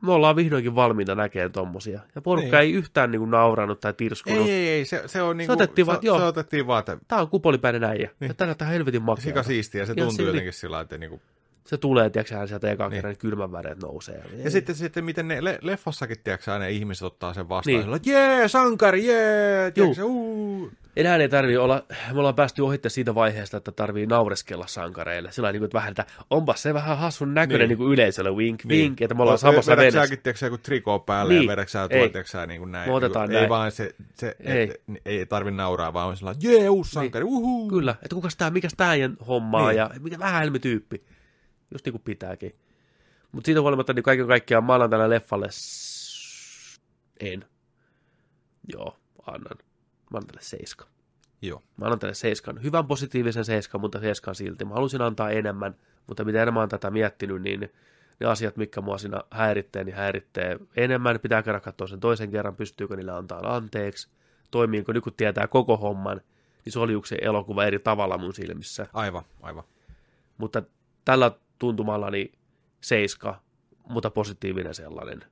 me 0.01 0.11
ollaan 0.11 0.35
vihdoinkin 0.35 0.75
valmiita 0.75 1.15
näkemään 1.15 1.51
tommosia. 1.51 2.01
Ja 2.15 2.21
porukka 2.21 2.57
Niin. 2.57 2.61
ei 2.61 2.71
yhtään 2.73 3.11
niinku 3.11 3.25
nauranut 3.25 3.79
tai 3.79 3.93
tirskunut. 3.93 4.39
Ei, 4.47 4.51
ei, 4.51 4.67
ei, 4.69 4.85
se, 4.85 5.03
se 5.05 5.21
on 5.21 5.37
niinku... 5.37 5.53
otettiin 5.53 5.87
vaan, 5.87 6.01
se, 6.01 6.07
joo. 6.07 6.19
se 6.19 6.25
otettiin 6.25 6.67
vaan, 6.67 6.79
että 6.79 6.97
Tää 7.07 7.21
on 7.21 7.29
kupolipäinen 7.29 7.83
äijä. 7.83 8.09
Niin. 8.19 8.27
Ja 8.27 8.33
tää 8.33 8.47
näyttää 8.47 8.67
helvetin 8.67 9.01
sika 9.01 9.05
makealta. 9.05 9.43
siistiä, 9.43 9.85
se 9.85 9.95
tuntuu 9.95 10.25
jotenkin 10.25 10.53
sillä 10.53 10.73
lailla, 10.73 10.83
että 10.83 10.97
niinku... 10.97 11.21
Se 11.67 11.77
tulee, 11.77 12.09
tiedätkö 12.09 12.47
sieltä 12.47 12.71
ekan 12.71 12.89
Niin. 12.89 12.97
kerran, 12.97 13.11
niin 13.11 13.19
kylmän 13.19 13.51
väreet 13.51 13.81
nousee. 13.81 14.23
Ja 14.43 14.49
sitten, 14.51 14.75
sitten 14.75 15.05
miten 15.05 15.27
ne 15.27 15.43
le- 15.43 15.59
leffossakin, 15.61 16.17
tiedätkö 16.23 16.53
aina 16.53 16.65
ihmiset 16.67 17.03
ottaa 17.03 17.33
sen 17.33 17.49
vastaan, 17.49 17.73
Niin. 17.75 17.85
niin. 17.85 17.95
että 17.95 18.09
jee, 18.09 18.47
sankari, 18.47 19.05
jee, 19.05 19.71
tiedätkö, 19.71 20.03
uu. 20.03 20.71
Enää 20.95 21.15
ei 21.15 21.29
tarvii 21.29 21.57
olla, 21.57 21.83
me 22.13 22.19
ollaan 22.19 22.35
päästy 22.35 22.61
ohitte 22.61 22.89
siitä 22.89 23.15
vaiheesta, 23.15 23.57
että 23.57 23.71
tarvii 23.71 24.05
naureskella 24.05 24.67
sankareille. 24.67 25.31
Sillä 25.31 25.51
niin 25.51 25.59
kuin, 25.59 25.69
vähän, 25.73 25.89
että 25.91 26.05
onpas 26.29 26.61
se 26.61 26.73
vähän 26.73 26.97
hassun 26.97 27.33
näköinen 27.33 27.69
Niin. 27.69 27.79
niin. 27.79 27.85
niin 27.87 27.93
yleisölle, 27.93 28.31
wink, 28.31 28.63
Niin. 28.65 28.81
wink, 28.81 29.01
että 29.01 29.15
me 29.15 29.21
ollaan 29.21 29.35
Oot- 29.37 29.41
samassa 29.41 29.71
vedätkö 29.71 29.81
veneessä. 29.81 30.01
säkin, 30.07 30.23
tiedätkö, 30.23 30.45
joku 30.45 30.57
trikoo 30.57 30.99
päälle 30.99 31.33
Niin. 31.33 31.43
ja 31.43 31.51
vedätkö 31.51 31.71
sä 31.71 31.87
tiedätkö 31.87 32.23
sä, 32.25 32.45
niin 32.47 32.59
kuin 32.59 32.71
näin. 32.71 32.89
Me 32.89 32.95
otetaan 32.95 33.29
niin 33.29 33.33
näin. 33.33 33.43
Ei 33.43 33.49
vaan 33.49 33.71
se, 33.71 33.95
se 34.13 34.35
Ei. 34.39 34.63
Et, 34.63 34.81
ei 35.05 35.25
tarvi 35.25 35.51
nauraa, 35.51 35.93
vaan 35.93 36.07
on 36.07 36.17
sillä 36.17 36.35
jee, 36.41 36.69
uusi 36.69 36.91
sankari, 36.91 37.23
uhuu. 37.25 37.69
Kyllä, 37.69 37.91
että 38.03 38.15
kukas 38.15 38.35
tää, 38.35 38.49
mikäs 38.49 38.73
tää 38.77 38.93
hommaa 39.27 39.61
Niin. 39.61 39.67
niin. 39.69 39.77
ja 39.77 39.89
mikä 39.99 40.19
vähän 40.19 40.41
helmi 40.41 40.59
tyyppi. 40.59 41.03
Just 41.71 41.85
niin 41.85 41.93
kuin 41.93 42.01
pitääkin. 42.01 42.55
Mutta 43.31 43.45
siitä 43.45 43.61
huolimatta, 43.61 43.93
niin 43.93 44.03
kaiken 44.03 44.27
kaikkiaan 44.27 44.63
mä 44.63 44.73
annan 44.73 44.89
tälle 44.89 45.09
leffalle... 45.09 45.47
En. 47.19 47.45
Joo, 48.73 48.97
annan. 49.27 49.57
Mä 50.11 50.17
annan 50.17 50.27
tälle 50.27 50.41
seiska. 50.41 50.87
Joo. 51.41 51.63
Mä 51.77 51.85
annan 51.85 51.99
tälle 51.99 52.13
seiskan. 52.13 52.63
Hyvän 52.63 52.87
positiivisen 52.87 53.45
seiskan, 53.45 53.81
mutta 53.81 53.99
seiskan 53.99 54.35
silti. 54.35 54.65
Mä 54.65 54.73
halusin 54.73 55.01
antaa 55.01 55.29
enemmän, 55.29 55.75
mutta 56.07 56.23
mitä 56.23 56.41
enemmän 56.41 56.61
olen 56.61 56.69
tätä 56.69 56.91
miettinyt, 56.91 57.41
niin 57.41 57.73
ne 58.19 58.27
asiat, 58.27 58.57
mitkä 58.57 58.81
mua 58.81 58.97
siinä 58.97 59.21
häiritsee, 59.31 59.83
niin 59.83 59.95
häiritsee 59.95 60.59
enemmän. 60.75 61.19
Pitää 61.19 61.43
käydä 61.43 61.59
katsoa 61.59 61.87
sen 61.87 61.99
toisen 61.99 62.31
kerran, 62.31 62.55
pystyykö 62.55 62.95
niillä 62.95 63.17
antaa 63.17 63.55
anteeksi. 63.55 64.09
Toimiiko 64.51 64.93
nyt, 64.93 65.03
kun 65.03 65.13
tietää 65.13 65.47
koko 65.47 65.77
homman, 65.77 66.21
niin 66.65 66.73
se 66.73 66.79
oli 66.79 66.93
se 67.05 67.17
elokuva 67.21 67.65
eri 67.65 67.79
tavalla 67.79 68.17
mun 68.17 68.33
silmissä. 68.33 68.87
Aivan, 68.93 69.23
aivan. 69.41 69.63
Mutta 70.37 70.63
tällä 71.05 71.31
tuntumallani 71.59 72.31
seiska, 72.81 73.41
mutta 73.89 74.09
positiivinen 74.09 74.73
sellainen. 74.73 75.23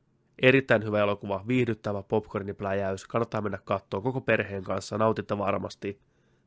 Erittäin 0.41 0.84
hyvä 0.84 0.99
elokuva, 0.99 1.43
viihdyttävä 1.47 2.03
popcornipläjäys, 2.03 3.07
kannattaa 3.07 3.41
mennä 3.41 3.60
katsoa 3.65 4.02
koko 4.02 4.22
perheen 4.22 4.64
kanssa, 4.64 4.97
nautitte 4.97 5.38
varmasti. 5.38 5.99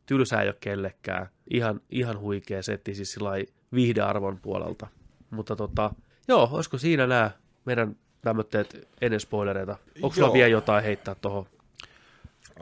Tylsää 0.06 0.42
ei 0.42 0.48
ole 0.48 0.56
kellekään, 0.60 1.28
ihan, 1.50 1.80
ihan 1.90 2.18
huikea 2.18 2.62
setti 2.62 2.94
siis 2.94 3.12
sillä 3.12 3.30
viihdearvon 3.74 4.38
puolelta. 4.38 4.86
Mutta 5.30 5.56
tota, 5.56 5.90
joo, 6.28 6.48
olisiko 6.52 6.78
siinä 6.78 7.06
nämä 7.06 7.30
meidän 7.64 7.96
tämmöitteet 8.20 8.88
ennen 9.00 9.20
spoilereita? 9.20 9.76
Onko 10.02 10.14
sulla 10.14 10.32
vielä 10.32 10.48
jotain 10.48 10.84
heittää 10.84 11.14
tuohon 11.14 11.46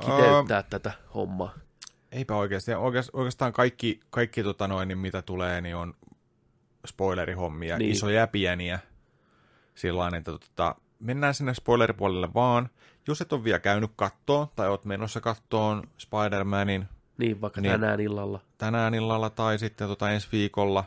kiteyttää 0.00 0.62
tätä 0.62 0.92
hommaa? 1.14 1.54
Eipä 2.12 2.36
oikeasti. 2.36 2.70
Oikeastaan 3.12 3.52
kaikki, 3.52 4.00
kaikki 4.10 4.42
tota 4.42 4.68
noin, 4.68 4.88
niin 4.88 4.98
mitä 4.98 5.22
tulee, 5.22 5.60
niin 5.60 5.76
on 5.76 5.94
spoilerihommia, 6.86 7.78
Niin. 7.78 7.90
isoja 7.90 8.26
pieniä. 8.26 8.78
Sillain, 9.74 10.14
että 10.14 10.32
tota, 10.32 10.74
mennään 11.00 11.34
sinne 11.34 11.54
spoileripuolelle 11.54 12.34
vaan. 12.34 12.68
Jos 13.08 13.20
et 13.20 13.32
ole 13.32 13.44
vielä 13.44 13.58
käynyt 13.58 13.90
kattoon, 13.96 14.46
tai 14.56 14.68
oot 14.68 14.84
menossa 14.84 15.20
kattoon 15.20 15.82
Spider-Manin 15.98 16.84
Niin, 17.18 17.40
vaikka 17.40 17.60
Niin. 17.60 17.72
tänään 17.72 18.00
illalla. 18.00 18.40
tänään 18.58 18.94
illalla 18.94 19.30
tai 19.30 19.58
sitten 19.58 19.88
tota 19.88 20.10
ensi 20.10 20.28
viikolla, 20.32 20.84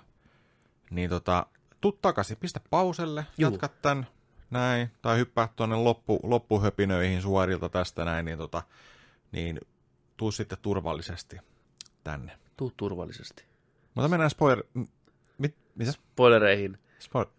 niin 0.92 1.10
tota, 1.10 1.46
tuu 1.82 1.92
takaisin, 1.92 2.38
pistä 2.38 2.60
pauselle, 2.70 3.26
Juu. 3.38 3.52
jatka 3.52 3.68
tän 3.68 4.08
näin, 4.52 4.92
tai 5.02 5.18
hyppää 5.18 5.50
tuonne 5.56 5.76
loppu, 5.76 6.20
loppuhöpinöihin 6.24 7.22
suorilta 7.22 7.70
tästä 7.70 8.06
näin, 8.06 8.26
niin, 8.26 8.38
tota, 8.38 8.64
niin 9.32 9.60
tuu 10.18 10.32
sitten 10.32 10.58
turvallisesti 10.62 11.38
tänne. 12.04 12.38
Tuu 12.58 12.72
turvallisesti. 12.78 13.44
Mutta 13.96 14.08
mennään 14.10 14.30
spoiler... 14.30 14.64
m- 15.80 15.86
Mit, 15.86 15.88
mitäs? 15.88 15.96
Spoilereihin. 16.12 16.78
Spo- 17.04 17.30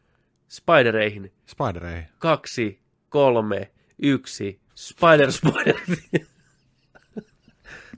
Spidereihin. 0.48 1.32
Spidereihin. 1.46 2.06
Kaksi, 2.18 2.80
kolme, 3.08 3.70
yksi. 4.02 4.60
Spider 4.74 5.32
Spoiler. 5.32 5.74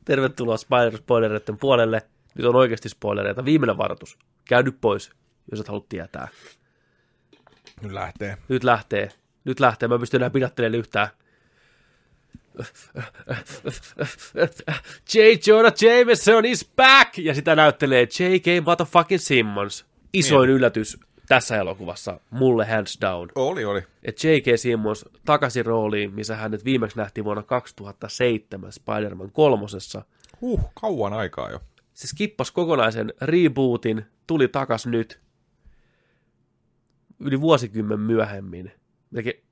Tervetuloa 0.05 0.57
Spider 0.57 0.97
Spoilereiden 0.97 1.59
puolelle. 1.59 2.03
Nyt 2.35 2.47
on 2.47 2.57
oikeasti 2.57 2.89
spoilereita. 2.89 3.45
Viimeinen 3.45 3.79
varoitus. 3.79 4.19
Käy 4.49 4.63
nyt 4.63 4.81
pois, 4.81 5.11
jos 5.51 5.61
et 5.61 5.69
halua 5.69 5.87
tietää. 5.89 6.29
Nyt 7.83 7.93
lähtee. 7.93 8.37
Nyt 8.49 8.65
lähtee. 8.65 9.09
Nyt 9.45 9.61
lähtee. 9.61 9.89
Mä 9.89 9.95
en 9.95 10.01
pysty 10.01 10.17
enää 10.17 10.31
pidättelemaan 10.31 10.79
yhtään. 10.79 11.09
J. 15.15 15.19
Jonah 15.47 15.73
Jameson 15.81 16.45
is 16.45 16.71
back! 16.77 17.19
Ja 17.19 17.35
sitä 17.35 17.57
näyttelee 17.57 18.03
J.K. 18.03 18.65
motherfucking 18.65 19.21
Simmons. 19.21 19.87
Isoin 20.13 20.47
Niin. 20.49 20.57
yllätys 20.57 21.01
tässä 21.29 21.57
elokuvassa. 21.57 22.21
Mulle 22.31 22.67
hands 22.67 22.99
down. 23.01 23.29
Oli, 23.35 23.65
oli. 23.65 23.83
että 24.03 24.29
J.K. 24.29 24.45
Simmons 24.57 25.05
takaisin 25.25 25.67
rooliin, 25.67 26.15
missä 26.15 26.37
hänet 26.37 26.65
viimeksi 26.65 26.97
nähtiin 26.97 27.25
vuonna 27.25 27.43
2007 27.43 28.73
Spider-Man 28.73 29.33
kolmosessa. 29.33 30.05
Huh, 30.41 30.71
kauan 30.81 31.13
aikaa 31.13 31.51
jo. 31.51 31.61
Se 31.95 32.07
skippasi 32.07 32.53
kokonaisen 32.53 33.13
rebootin, 33.21 34.05
tuli 34.27 34.49
takas 34.49 34.87
nyt. 34.87 35.21
yli 37.21 37.41
vuosikymmen 37.41 38.01
myöhemmin. 38.01 38.73
Melkein, 39.11 39.43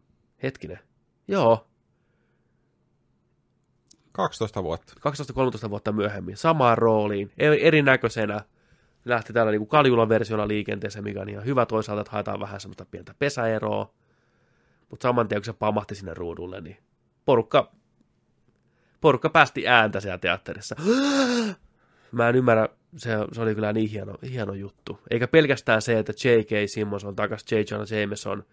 hetkinen, 0.43 0.79
joo, 1.29 1.67
12 4.13 4.63
vuotta. 4.63 4.95
12-13 5.67 5.71
vuotta 5.71 5.93
myöhemmin, 5.93 6.37
samaan 6.37 6.79
rooliin, 6.79 7.33
eri- 7.39 7.65
erinäköisenä, 7.67 8.41
lähti 9.05 9.33
täällä 9.33 9.53
niin 9.53 9.67
Kaljulan-versiolla 9.67 10.49
liikenteeseen, 10.49 11.05
mikä 11.05 11.21
on 11.21 11.29
ihan 11.29 11.45
hyvä 11.45 11.67
toisaalta, 11.67 12.01
että 12.01 12.13
haetaan 12.13 12.41
vähän 12.41 12.61
semmoista 12.61 12.85
pientä 12.85 13.15
pesäeroa, 13.19 13.95
mutta 14.91 15.03
saman 15.09 15.29
tien, 15.29 15.41
kun 15.41 15.45
se 15.45 15.53
pamahti 15.53 15.95
sinne 15.95 16.15
ruudulle, 16.15 16.61
niin 16.61 16.77
porukka, 17.25 17.73
porukka 19.01 19.31
päästi 19.31 19.69
ääntä 19.69 20.01
siellä 20.01 20.19
teatterissa. 20.19 20.77
Mä 22.13 22.29
en 22.29 22.37
ymmärrä, 22.37 22.69
se, 22.97 23.11
se 23.33 23.41
oli 23.41 23.55
kyllä 23.55 23.73
niin 23.73 23.91
hieno, 23.91 24.15
hieno 24.31 24.53
juttu. 24.53 25.01
Eikä 25.11 25.29
pelkästään 25.29 25.83
se, 25.83 25.99
että 25.99 26.13
J.K. 26.13 26.71
Simmons 26.71 27.05
on 27.05 27.17
takas 27.17 27.45
J. 27.53 27.55
Jonah 27.71 28.01
Jameson, 28.01 28.45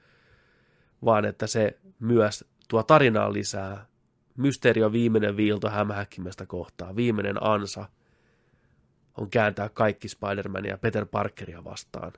vaan 1.06 1.26
että 1.26 1.48
se 1.48 1.80
myös 2.00 2.46
tuo 2.68 2.84
tarinaan 2.84 3.34
lisää. 3.34 3.86
Mysteeri 4.38 4.84
on 4.84 4.92
viimeinen 4.92 5.38
viilto 5.38 5.70
hämähäkkimestä 5.70 6.46
kohtaa, 6.46 6.96
viimeinen 6.96 7.44
ansa 7.44 7.86
on 9.18 9.30
kääntää 9.30 9.70
kaikki 9.70 10.08
Spider-Mania 10.08 10.70
ja 10.70 10.78
Peter 10.78 11.06
Parkeria 11.06 11.64
vastaan. 11.64 12.14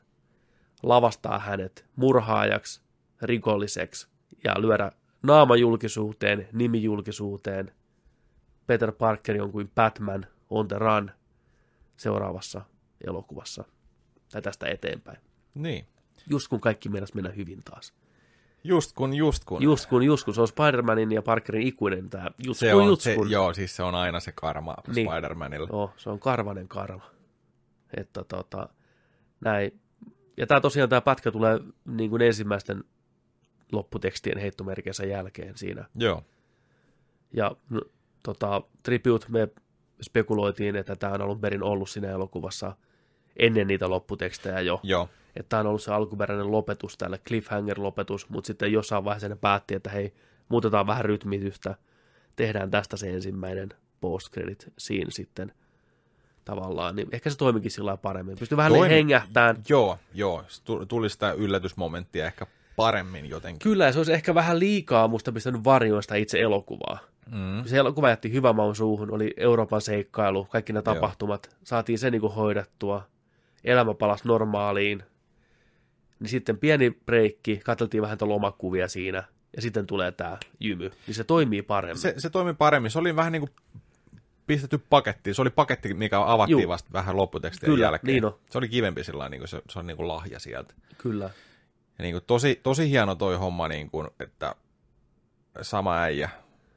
Lavastaa 0.84 1.40
hänet 1.40 1.86
murhaajaksi, 1.96 2.82
rikolliseksi 3.22 4.08
ja 4.44 4.62
lyödä 4.62 4.92
naamajulkisuuteen, 5.24 6.48
nimijulkisuuteen. 6.54 7.72
Peter 8.68 8.92
Parker 8.92 9.42
on 9.42 9.52
kuin 9.52 9.72
Batman 9.76 10.26
on 10.50 10.68
the 10.68 10.78
run 10.80 11.12
seuraavassa 11.98 12.62
elokuvassa 13.08 13.64
tai 14.32 14.42
tästä 14.42 14.68
eteenpäin. 14.68 15.18
Niin. 15.54 15.86
Just 16.30 16.48
kun 16.48 16.60
kaikki 16.60 16.90
meinas 16.90 17.14
mennä 17.14 17.30
hyvin 17.30 17.64
taas. 17.64 17.94
Just 18.64 18.94
kun, 18.96 19.14
just 19.14 19.46
kun. 19.46 19.64
Just 19.64 19.90
kun, 19.90 20.04
just 20.04 20.26
kun. 20.26 20.34
Se 20.34 20.42
on 20.42 20.48
Spider-Manin 20.48 21.12
ja 21.12 21.22
Parkerin 21.22 21.68
ikuinen 21.68 22.10
tämä. 22.10 22.32
Just 22.46 22.60
se 22.60 22.72
kun, 22.72 22.82
on, 22.82 22.88
just 22.88 23.02
se, 23.02 23.16
kun. 23.16 23.32
joo, 23.32 23.54
siis 23.54 23.76
se 23.76 23.84
on 23.84 23.96
aina 23.96 24.20
se 24.20 24.32
karma 24.32 24.76
Niin. 24.96 25.08
Spider-Manilla. 25.08 25.68
Joo, 25.72 25.94
se 25.98 26.10
on 26.10 26.20
karvanen 26.20 26.68
karva. 26.68 27.04
Että 27.98 28.24
tota, 28.24 28.70
näin. 29.42 29.80
Ja 30.38 30.48
tämä 30.48 30.62
tosiaan 30.62 30.90
tämä 30.90 31.02
pätkä 31.02 31.32
tulee 31.32 31.60
niin 31.86 32.10
kuin 32.10 32.22
ensimmäisten 32.22 32.84
lopputekstien 33.72 34.38
heittomerkeensä 34.38 35.06
jälkeen 35.06 35.58
siinä. 35.58 35.86
Joo. 35.96 36.24
Ja 37.34 37.52
no, 37.70 37.82
tota, 38.24 38.62
Tribute 38.84 39.26
me 39.30 39.48
spekuloitiin, 40.02 40.76
että 40.76 40.96
tämä 40.96 41.14
on 41.14 41.22
alun 41.22 41.40
perin 41.42 41.64
ollut 41.64 41.90
siinä 41.90 42.10
elokuvassa 42.10 42.76
ennen 43.38 43.68
niitä 43.68 43.90
lopputekstejä 43.90 44.60
jo. 44.60 44.80
Joo. 44.84 45.10
Että 45.36 45.50
tämä 45.50 45.60
on 45.60 45.68
ollut 45.68 45.84
se 45.84 45.92
alkuperäinen 45.92 46.52
lopetus 46.52 46.98
tälle, 46.98 47.20
cliffhanger-lopetus, 47.30 48.30
mutta 48.30 48.48
sitten 48.48 48.72
jossain 48.72 49.06
vaiheessa 49.06 49.30
ne 49.30 49.36
päätti, 49.36 49.76
että 49.76 49.90
hei, 49.90 50.14
muutetaan 50.50 50.88
vähän 50.88 51.06
rytmitystä, 51.06 51.76
tehdään 52.36 52.72
tästä 52.72 52.98
se 52.98 53.10
ensimmäinen 53.10 53.70
post-credit 54.02 54.74
scene 54.80 55.12
sitten 55.12 55.52
tavallaan, 56.46 56.96
niin 56.96 57.08
ehkä 57.12 57.30
se 57.30 57.38
toimikin 57.38 57.72
sillä 57.72 57.98
paremmin. 57.98 58.38
Pystyy 58.38 58.58
vähän 58.58 58.72
Toimi. 58.72 58.96
hengähtään. 58.96 59.58
Joo, 59.70 59.98
joo. 60.14 60.44
Tuli 60.88 61.10
sitä 61.10 61.32
yllätysmomenttia 61.32 62.26
ehkä 62.26 62.48
paremmin 62.76 63.30
jotenkin. 63.30 63.60
Kyllä, 63.60 63.86
ja 63.86 63.92
se 63.92 64.00
olisi 64.00 64.14
ehkä 64.14 64.36
vähän 64.36 64.60
liikaa 64.60 65.08
musta 65.08 65.32
pistänyt 65.32 65.64
varjoon 65.64 66.04
sitä 66.04 66.16
itse 66.16 66.40
elokuvaa. 66.40 67.00
Mm. 67.32 67.64
Se 67.66 67.78
elokuva 67.78 68.10
jätti 68.10 68.32
hyvän 68.34 68.56
maun 68.56 68.76
suuhun, 68.76 69.12
oli 69.12 69.34
Euroopan 69.38 69.82
seikkailu, 69.82 70.46
kaikki 70.46 70.74
ne 70.74 70.78
Joo. 70.78 70.94
tapahtumat, 70.94 71.56
saatiin 71.64 72.00
se 72.00 72.12
niin 72.12 72.22
hoidettua, 72.22 73.08
elämä 73.64 73.94
palasi 73.94 74.28
normaaliin, 74.28 75.04
niin 76.20 76.30
sitten 76.30 76.58
pieni 76.58 76.92
breikki, 76.92 77.58
katseltiin 77.66 78.02
vähän 78.02 78.18
lomakuvia 78.22 78.88
siinä, 78.88 79.24
ja 79.56 79.62
sitten 79.62 79.88
tulee 79.88 80.12
tämä 80.12 80.38
jymy, 80.60 80.92
niin 81.08 81.16
se 81.16 81.24
toimii 81.24 81.62
paremmin. 81.62 81.98
Se, 81.98 82.14
se 82.18 82.30
toimi 82.30 82.54
paremmin. 82.54 82.92
Se 82.92 83.00
oli 83.00 83.16
vähän 83.16 83.32
niin 83.32 83.40
kuin 83.42 83.52
pistetty 84.48 84.78
pakettiin. 84.90 85.36
Se 85.36 85.42
oli 85.42 85.50
paketti, 85.50 85.94
mikä 85.94 86.22
avattiin 86.22 86.60
Juu. 86.62 86.70
vasta 86.70 86.90
vähän 86.94 87.18
lopputekstien 87.18 87.72
Kyllä, 87.72 87.86
jälkeen. 87.86 88.14
niin 88.14 88.26
on. 88.26 88.40
Se 88.50 88.58
oli 88.58 88.70
kivempi 88.70 89.04
sillä 89.04 89.30
niin 89.30 89.40
kuin 89.42 89.48
se, 89.48 89.62
se 89.70 89.80
on 89.80 89.88
niin 89.88 89.98
kuin 89.98 90.08
lahja 90.08 90.40
sieltä. 90.40 90.74
Kyllä, 90.98 91.26
Ja 91.98 92.04
niin 92.04 92.14
kuin 92.14 92.24
tosi, 92.28 92.60
tosi 92.64 92.90
hieno 92.90 93.16
toi 93.16 93.36
homma, 93.38 93.68
niin 93.68 93.90
kuin, 93.90 94.08
että 94.20 94.56
sama 95.62 95.98
äijä. 95.98 96.30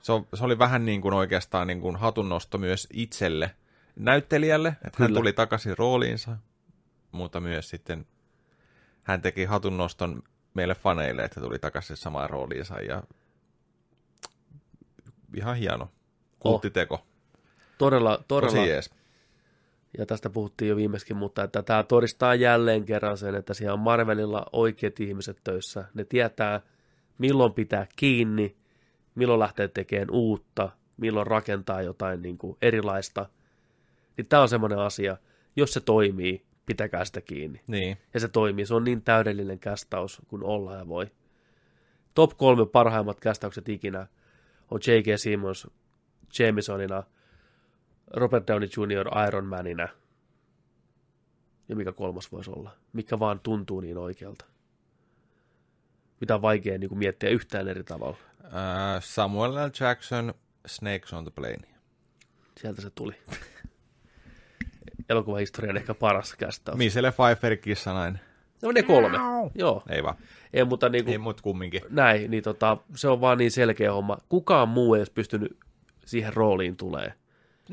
Se, 0.02 0.12
on, 0.12 0.26
se 0.34 0.44
oli 0.44 0.58
vähän 0.58 0.84
niin 0.84 1.00
kuin 1.00 1.14
oikeastaan 1.14 1.66
niin 1.66 1.80
kuin 1.80 1.96
hatunnosto 1.96 2.58
myös 2.58 2.88
itselle, 2.92 3.50
näyttelijälle, 3.96 4.68
että 4.68 4.98
hän 4.98 5.08
Kyllä. 5.08 5.18
tuli 5.20 5.32
takaisin 5.32 5.78
rooliinsa, 5.78 6.36
mutta 7.12 7.40
myös 7.40 7.68
sitten 7.70 8.06
hän 9.02 9.22
teki 9.22 9.44
hatunnoston 9.44 10.22
meille 10.54 10.74
faneille, 10.74 11.24
että 11.24 11.40
tuli 11.40 11.58
takaisin 11.58 11.96
samaan 11.96 12.30
rooliinsa 12.30 12.80
ja 12.80 13.02
ihan 15.36 15.56
hieno 15.56 15.88
kulttiteko. 16.38 17.02
todella, 17.78 18.24
todella, 18.28 18.52
Tosi 18.56 18.68
jees. 18.68 18.90
ja 19.98 20.06
tästä 20.06 20.30
puhuttiin 20.30 20.68
jo 20.68 20.76
viimeiskin, 20.76 21.16
mutta 21.16 21.42
että 21.42 21.62
tämä 21.62 21.82
todistaa 21.82 22.34
jälleen 22.34 22.84
kerran 22.84 23.18
sen, 23.18 23.34
että 23.34 23.54
siellä 23.54 23.72
on 23.72 23.78
Marvelilla 23.80 24.46
oikeat 24.52 25.00
ihmiset 25.00 25.38
töissä. 25.44 25.84
Ne 25.94 26.04
tietää, 26.04 26.60
milloin 27.18 27.52
pitää 27.52 27.86
kiinni, 27.96 28.56
milloin 29.14 29.40
lähtee 29.40 29.68
tekemään 29.68 30.10
uutta, 30.10 30.70
milloin 30.96 31.26
rakentaa 31.26 31.82
jotain 31.82 32.22
niin 32.22 32.38
kuin 32.38 32.56
erilaista. 32.62 33.28
Niin 34.16 34.26
tämä 34.26 34.42
on 34.42 34.48
semmoinen 34.48 34.78
asia, 34.78 35.16
jos 35.56 35.72
se 35.72 35.80
toimii, 35.80 36.44
pitäkää 36.66 37.04
sitä 37.04 37.20
kiinni. 37.20 37.60
Niin, 37.66 37.98
Ja 38.14 38.20
se 38.20 38.28
toimii, 38.28 38.66
se 38.66 38.74
on 38.74 38.84
niin 38.84 39.02
täydellinen 39.02 39.58
kästaus 39.58 40.22
kuin 40.28 40.42
olla 40.44 40.76
ja 40.76 40.88
voi. 40.88 41.10
Top 42.14 42.36
kolme 42.36 42.66
parhaimmat 42.66 43.20
kästaukset 43.20 43.68
ikinä 43.68 44.06
on 44.70 44.80
J.K. 44.86 45.06
Simmons 45.20 45.66
Jamesonina, 46.38 47.02
Robert 48.10 48.46
Downey 48.46 48.68
Jr. 48.76 49.08
Iron 49.28 49.46
Manina. 49.46 49.88
Ja 51.68 51.76
mikä 51.76 51.92
kolmas 51.92 52.32
voisi 52.32 52.50
olla? 52.50 52.70
Mikä 52.92 53.18
vaan 53.18 53.40
tuntuu 53.40 53.80
niin 53.80 53.98
oikealta. 53.98 54.44
Mitä 56.20 56.34
on 56.34 56.42
vaikea 56.42 56.78
niin 56.78 56.88
kuin 56.88 56.98
miettiä 56.98 57.30
yhtään 57.30 57.68
eri 57.68 57.84
tavalla. 57.84 58.16
äh, 58.44 58.50
Samuel 59.00 59.54
L. 59.54 59.70
Jackson, 59.80 60.34
Snakes 60.66 61.12
on 61.12 61.24
the 61.24 61.30
Plane. 61.34 61.68
Sieltä 62.60 62.82
se 62.82 62.90
tuli. 62.90 63.14
Elokuvahistorian 65.12 65.76
ehkä 65.76 65.94
paras 65.94 66.34
kästaus. 66.34 66.78
Michelle 66.78 67.12
Pfeiffer, 67.12 67.56
kissanainen. 67.56 68.20
No 68.62 68.72
ne 68.72 68.82
kolme. 68.82 69.18
Joo. 69.54 69.82
Ei 69.88 70.02
vaan, 70.02 70.16
Ei, 70.52 70.64
mutta 70.64 70.88
niin 70.88 71.04
kuin, 71.04 71.12
ei 71.12 71.18
mut 71.18 71.40
kumminkin. 71.40 71.80
näin, 71.90 72.30
niin 72.30 72.42
tota, 72.42 72.76
se 72.94 73.08
on 73.08 73.20
vaan 73.20 73.38
niin 73.38 73.50
selkeä 73.50 73.92
homma. 73.92 74.18
Kukaan 74.28 74.68
muu 74.68 74.94
ei 74.94 75.00
olisi 75.00 75.12
pystynyt 75.12 75.56
siihen 76.06 76.32
rooliin 76.34 76.76
tulee. 76.76 77.12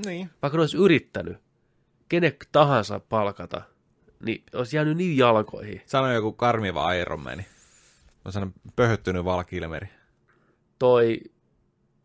Niin. 0.06 0.30
Vaikka 0.42 0.58
ne 0.58 0.62
olisi 0.62 0.78
yrittänyt, 0.78 1.38
kenet 2.10 2.48
tahansa 2.52 3.00
palkata, 3.00 3.62
niin 4.26 4.44
olisi 4.54 4.76
jäänyt 4.76 4.98
niin 4.98 5.18
jalkoihin. 5.18 5.82
Sano 5.86 6.14
joku 6.14 6.32
karmiva 6.34 6.94
Iron 6.94 7.20
Man. 7.20 7.44
On 8.26 8.32
sellainen 8.32 8.56
pöhöttynyt 8.76 9.26
valkilmeri. 9.26 9.88
Toi 10.80 11.20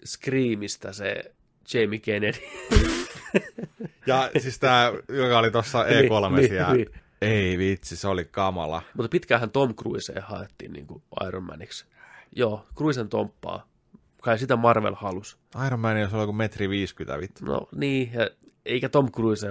Screamista 0.06 0.92
se 0.92 1.34
Jamie 1.74 1.98
Kennedy. 1.98 2.38
Ja 4.06 4.30
siis 4.38 4.58
tää, 4.58 4.92
joka 5.08 5.38
oli 5.38 5.50
tuossa 5.50 5.84
Niin, 5.84 6.04
E3 6.04 6.36
niin, 6.36 6.48
siellä. 6.48 6.74
niin. 6.74 6.86
Ei 7.20 7.58
vitsi, 7.58 7.96
se 7.96 8.08
oli 8.08 8.24
kamala. 8.24 8.82
Mutta 8.96 9.08
pitkäänhän 9.08 9.50
Tom 9.50 9.74
Cruisea 9.74 10.22
haettiin 10.22 10.72
niin 10.72 10.86
kuin 10.86 11.02
Iron 11.26 11.42
Maniksi. 11.42 11.86
Joo, 12.36 12.66
Cruisen 12.76 13.08
tomppaa. 13.08 13.68
Kai 14.22 14.38
sitä 14.38 14.56
Marvel 14.56 14.94
halus. 14.94 15.38
Iron 15.66 15.80
Man 15.80 16.00
jos 16.00 16.14
oli 16.14 16.22
joku 16.22 16.32
metri 16.32 16.68
50 16.68 17.20
vittu. 17.20 17.44
No 17.44 17.68
niin, 17.74 18.10
ja 18.12 18.28
eikä 18.66 18.88
Tom 18.88 19.12
Cruise. 19.12 19.48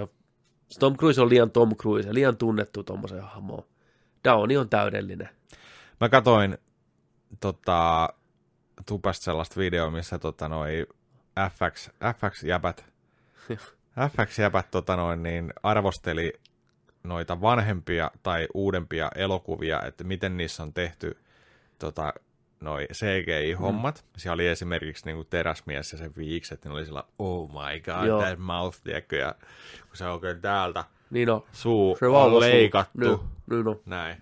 Tom 0.78 0.96
Cruise 0.96 1.20
on 1.22 1.28
liian 1.28 1.50
Tom 1.50 1.76
Cruise, 1.76 2.14
liian 2.14 2.36
tunnettu 2.36 2.82
tuommoisen 2.82 3.22
hahmoon. 3.22 3.64
Downey 4.24 4.56
on 4.56 4.68
täydellinen. 4.68 5.28
Mä 6.00 6.08
katoin 6.08 6.58
tota, 7.40 8.08
tupasta 8.86 9.24
sellaista 9.24 9.60
videoa, 9.60 9.90
missä 9.90 10.18
tota, 10.18 10.48
noi 10.48 10.86
FX, 11.50 11.88
FX-jäbät, 12.16 12.84
FX-jäbät 14.16 14.70
tota, 14.70 14.96
noin, 14.96 15.22
niin 15.22 15.52
arvosteli 15.62 16.32
noita 17.02 17.40
vanhempia 17.40 18.10
tai 18.22 18.48
uudempia 18.54 19.10
elokuvia, 19.14 19.82
että 19.82 20.04
miten 20.04 20.36
niissä 20.36 20.62
on 20.62 20.72
tehty 20.72 21.16
tota, 21.78 22.12
noi 22.60 22.86
CGI-hommat. 22.92 24.04
Mm. 24.04 24.08
Siellä 24.16 24.34
oli 24.34 24.46
esimerkiksi 24.48 25.06
niin 25.06 25.16
kuin 25.16 25.26
teräsmies 25.30 25.92
ja 25.92 25.98
sen 25.98 26.12
viikset, 26.16 26.64
niin 26.64 26.72
oli 26.72 26.84
sillä, 26.84 27.04
oh 27.18 27.50
my 27.50 27.80
god, 27.80 28.06
Joo. 28.06 28.22
that 28.22 28.38
mouth, 28.38 28.78
tiedätkö, 28.84 29.16
ja 29.16 29.34
kun 29.88 29.96
se 29.96 30.04
on 30.06 30.12
oikein 30.12 30.40
täältä 30.40 30.84
Niin 31.10 31.30
on. 31.30 31.44
suu 31.52 31.96
Se 31.98 32.06
on 32.06 32.40
leikattu. 32.40 32.98
Niin, 32.98 33.18
niin 33.50 33.68
on. 33.68 33.80
Näin. 33.86 34.16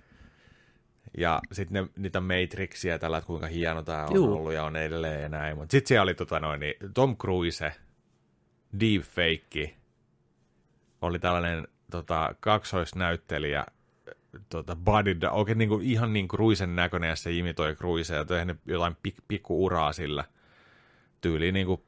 Ja 1.18 1.41
sitten 1.52 1.91
niitä 1.97 2.20
Matrixia 2.20 2.99
tällä, 2.99 3.17
että 3.18 3.26
kuinka 3.26 3.47
hieno 3.47 3.83
tämä 3.83 4.05
on 4.05 4.15
Juu. 4.15 4.34
ollut 4.36 4.52
ja 4.52 4.65
on 4.65 4.76
edelleen 4.76 5.23
ja 5.23 5.28
näin. 5.28 5.57
Mutta 5.57 5.70
sitten 5.73 5.89
siellä 5.89 6.02
oli 6.02 6.15
tota 6.15 6.41
noin, 6.41 6.60
niin 6.60 6.75
Tom 6.94 7.17
Cruise, 7.17 7.73
deepfake, 8.81 9.75
oli 11.02 11.18
tällainen 11.18 11.68
tota, 11.91 12.34
kaksoisnäyttelijä 12.41 13.67
tota, 14.49 14.76
body, 14.76 15.17
oikein 15.31 15.59
niinku, 15.59 15.81
ihan 15.83 16.12
niin 16.12 16.28
Cruisen 16.28 16.76
näköinen, 16.76 17.09
ja 17.09 17.17
se 17.17 17.33
imitoi 17.33 17.75
Cruisea, 17.75 18.17
ja 18.17 18.25
tehnyt 18.25 18.59
jotain 18.67 18.97
pik, 19.02 19.15
pikku 19.28 19.65
uraa 19.65 19.92
sillä 19.92 20.25
tyyliin 21.20 21.55
niinku 21.55 21.84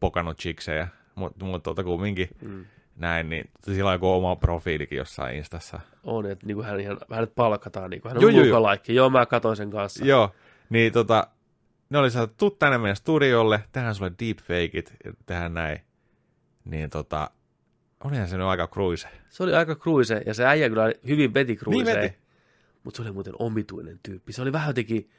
pokannut 0.00 0.38
chiksejä, 0.38 0.88
mutta 1.14 1.44
mut, 1.44 1.62
tota 1.62 1.84
kumminkin 1.84 2.28
mm. 2.42 2.64
näin, 2.96 3.28
niin 3.28 3.50
sillä 3.62 3.88
on 3.88 3.94
joku 3.94 4.10
oma 4.10 4.36
profiilikin 4.36 4.98
jossain 4.98 5.36
Instassa. 5.36 5.80
On, 6.04 6.26
että 6.26 6.46
niin 6.46 6.64
hän 6.64 6.80
ihan, 6.80 6.98
hänet 7.12 7.34
palkataan, 7.34 7.90
niin 7.90 8.02
kuin, 8.02 8.10
hän 8.10 8.24
on 8.24 8.34
Joo, 8.34 8.44
joo. 8.44 8.76
Joo, 8.88 9.10
mä 9.10 9.26
katsoin 9.26 9.56
sen 9.56 9.70
kanssa. 9.70 10.04
Joo, 10.04 10.34
niin 10.70 10.92
tota, 10.92 11.26
ne 11.90 11.98
oli 11.98 12.10
sanonut, 12.10 12.36
tuu 12.36 12.50
tänne 12.50 12.78
meidän 12.78 12.96
studiolle, 12.96 13.64
tehdään 13.72 13.94
sulle 13.94 14.12
deepfakeit, 14.20 14.94
tehdään 15.26 15.54
näin. 15.54 15.80
Niin 16.70 16.90
tota, 16.90 17.30
olihan 18.04 18.28
se 18.28 18.36
nyt 18.36 18.46
aika 18.46 18.66
cruise. 18.66 19.08
Se 19.28 19.42
oli 19.42 19.54
aika 19.54 19.74
cruise, 19.76 20.22
ja 20.26 20.34
se 20.34 20.44
äijä 20.46 20.68
kyllä 20.68 20.92
hyvin 21.08 21.34
veti 21.34 21.52
Niin 21.52 21.58
cruiseen. 21.58 22.02
veti. 22.02 22.18
Mutta 22.84 22.96
se 22.96 23.02
oli 23.02 23.12
muuten 23.12 23.34
omituinen 23.38 24.00
tyyppi. 24.02 24.32
Se 24.32 24.42
oli 24.42 24.52
vähän 24.52 24.68
jotenkin 24.68 25.10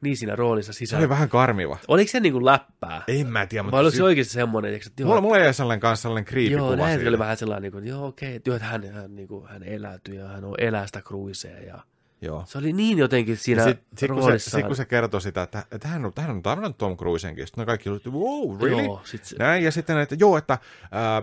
niin 0.00 0.16
siinä 0.16 0.36
roolissa 0.36 0.72
Se 0.72 0.76
sisällä. 0.78 1.00
oli 1.02 1.08
vähän 1.08 1.28
karmiva. 1.28 1.78
Oliko 1.88 2.10
se 2.10 2.20
niin 2.20 2.32
kuin 2.32 2.44
läppää? 2.44 3.02
En 3.08 3.26
mä 3.26 3.46
tiedä, 3.46 3.62
mutta 3.62 3.72
Vai 3.76 3.80
oliko 3.80 3.90
se 3.90 3.96
si- 3.96 4.02
oikeasti 4.02 4.32
semmoinen, 4.32 4.74
että 4.74 4.90
joo, 4.98 5.08
mulla, 5.08 5.20
mulla 5.20 5.38
jäi 5.38 5.54
sellainen 5.54 5.80
kanssa 5.80 6.02
sellainen 6.02 6.24
creepy 6.24 6.52
joo 6.52 6.76
näin 6.76 7.08
oli 7.08 7.18
vähän 7.18 7.36
sellainen, 7.36 7.62
niin 7.62 7.72
kuin, 7.72 7.86
joo 7.86 8.06
okei, 8.06 8.36
okay, 8.36 8.54
että 8.54 8.66
hän, 8.66 8.92
hän, 8.92 9.16
niin 9.16 9.28
kuin, 9.28 9.48
hän 9.48 9.62
eläytyy 9.62 10.14
ja 10.14 10.28
hän 10.28 10.44
on 10.44 10.54
elää 10.58 10.86
sitä 10.86 11.00
cruisea. 11.02 11.58
Ja 11.60 11.78
Joo. 12.24 12.44
se 12.46 12.58
oli 12.58 12.72
niin 12.72 12.98
jotenkin 12.98 13.36
siinä 13.36 13.64
sit, 13.64 13.78
sit, 13.96 14.08
kun 14.10 14.22
se, 14.22 14.26
roolissaan. 14.26 14.60
sit, 14.60 14.66
kun 14.66 14.76
se 14.76 14.84
kertoi 14.84 15.20
sitä, 15.20 15.42
että, 15.42 15.64
että 15.72 15.88
hän, 15.88 16.04
on, 16.04 16.12
hän 16.18 16.30
on 16.30 16.42
tavannut 16.42 16.78
Tom 16.78 16.96
Cruisenkin, 16.96 17.46
sitten 17.46 17.62
ne 17.62 17.66
kaikki 17.66 17.88
oli, 17.88 18.00
wow, 18.10 18.60
really? 18.62 18.84
Joo, 18.84 19.00
sit 19.04 19.24
se, 19.24 19.36
Näin, 19.38 19.64
ja 19.64 19.70
sitten, 19.70 19.98
että 19.98 20.16
joo, 20.18 20.36
että 20.36 20.58
ää, 20.90 21.22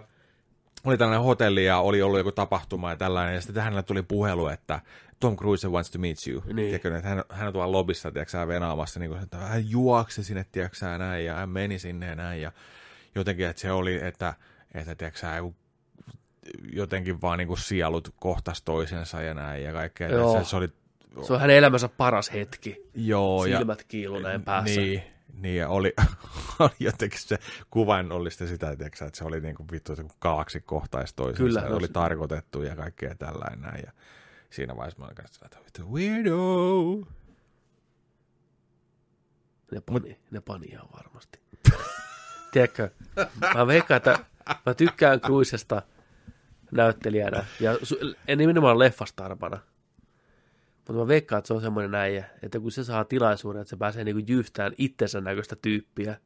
oli 0.84 0.98
tällainen 0.98 1.24
hotelli 1.24 1.66
ja 1.66 1.78
oli 1.78 2.02
ollut 2.02 2.20
joku 2.20 2.32
tapahtuma 2.32 2.90
ja 2.90 2.96
tällainen, 2.96 3.36
ja 3.36 3.42
sitten 3.42 3.64
hänelle 3.64 3.84
tuli 3.84 4.04
puhelu, 4.04 4.48
että 4.48 4.80
Tom 5.20 5.38
Cruise 5.38 5.68
wants 5.68 5.92
to 5.92 6.00
meet 6.00 6.18
you. 6.28 6.44
Niin. 6.46 6.56
Tiedätkö, 6.56 6.98
että 6.98 7.10
hän, 7.10 7.24
hän 7.30 7.48
on 7.48 7.54
tuolla 7.54 7.72
lobissa, 7.72 8.12
tiedätkö, 8.12 8.48
venaamassa, 8.48 9.00
niin 9.00 9.10
kuin, 9.10 9.24
että 9.24 9.38
hän 9.38 9.70
juoksi 9.70 10.24
sinne, 10.24 10.46
tiedätkö, 10.52 10.98
näin, 10.98 11.26
ja 11.26 11.36
hän 11.36 11.50
meni 11.50 11.80
sinne 11.80 12.06
ja 12.06 12.16
näin, 12.16 12.42
ja 12.42 12.52
jotenkin, 13.16 13.48
että 13.48 13.62
se 13.62 13.72
oli, 13.72 14.00
että, 14.04 14.34
että 14.74 14.96
tiedätkö, 14.96 15.28
joku- 15.38 15.56
jotenkin 16.74 17.22
vaan 17.22 17.38
niin 17.38 17.48
kuin 17.48 17.58
sielut 17.58 18.14
kohtas 18.16 18.62
toisensa 18.62 19.22
ja 19.22 19.34
näin, 19.34 19.64
ja 19.64 19.74
kaikkea. 19.74 20.10
Se, 20.10 20.50
se 20.50 20.56
oli, 20.56 20.70
se 21.22 21.33
on 21.33 21.40
hänen 21.40 21.56
elämänsä 21.57 21.90
paras 21.90 22.33
hetki. 22.33 22.90
joo, 22.95 23.45
ja, 23.45 23.57
Silmät 23.57 23.83
kiilu 23.83 24.19
näin 24.19 24.43
päässä. 24.43 24.81
niin, 24.81 25.03
niin 25.33 25.56
ja 25.57 25.69
oli, 25.69 25.93
oli 26.59 26.72
jotenkin 26.80 27.19
se 27.19 27.38
kuvainnollista 27.69 28.48
sitä, 28.48 28.75
tiiäksä, 28.75 29.06
että 29.06 29.17
se 29.17 29.23
oli 29.23 29.40
niin 29.41 29.56
kuin 29.56 29.67
vittu, 29.72 29.95
kun 29.95 30.09
kaksi 30.19 30.61
kohtaisi 30.61 31.15
toisensa. 31.15 31.43
Kyllä, 31.43 31.59
ja 31.59 31.69
no 31.69 31.75
oli 31.77 31.88
se- 31.88 31.93
tarkoitettu 31.93 32.61
ja 32.64 32.75
kaikkea 32.75 33.15
tällainen 33.15 33.61
näin. 33.61 33.83
Ja 33.85 33.91
siinä 34.49 34.75
vaiheessa 34.75 34.99
mä 34.99 35.06
olin 35.06 35.15
kanssa, 35.15 35.45
että 35.45 35.57
vittu 35.65 35.93
weirdo. 35.93 36.38
Ne 39.72 39.81
pani, 39.81 40.17
ne 40.31 40.41
pani 40.41 40.65
ihan 40.67 40.88
varmasti. 40.93 41.40
Tiedätkö, 42.51 42.90
mä 43.56 43.67
veikkaan, 43.67 43.98
että 43.98 44.19
mä 44.65 44.73
tykkään 44.73 45.22
Cruisesta 45.22 45.81
näyttelijänä, 46.72 47.45
ja 47.59 47.73
su- 47.73 48.15
en 48.27 48.38
nimenomaan 48.38 48.80
leffastarpana. 48.80 49.59
Mutta 50.88 50.93
mä 50.93 51.08
veikkaan, 51.08 51.38
että 51.38 51.48
se 51.48 51.53
on 51.53 51.61
semmoinen 51.61 51.95
äijä, 51.95 52.26
että 52.43 52.60
kun 52.60 52.72
se 52.72 52.84
saa 52.84 53.03
tilaisuuden, 53.06 53.61
että 53.61 53.69
se 53.69 53.77
pääsee 53.77 54.03
niinku 54.03 54.24
jyhtään 54.27 54.74
itsensä 54.77 55.22
näköistä 55.22 55.56
tyyppiä, 55.56 56.18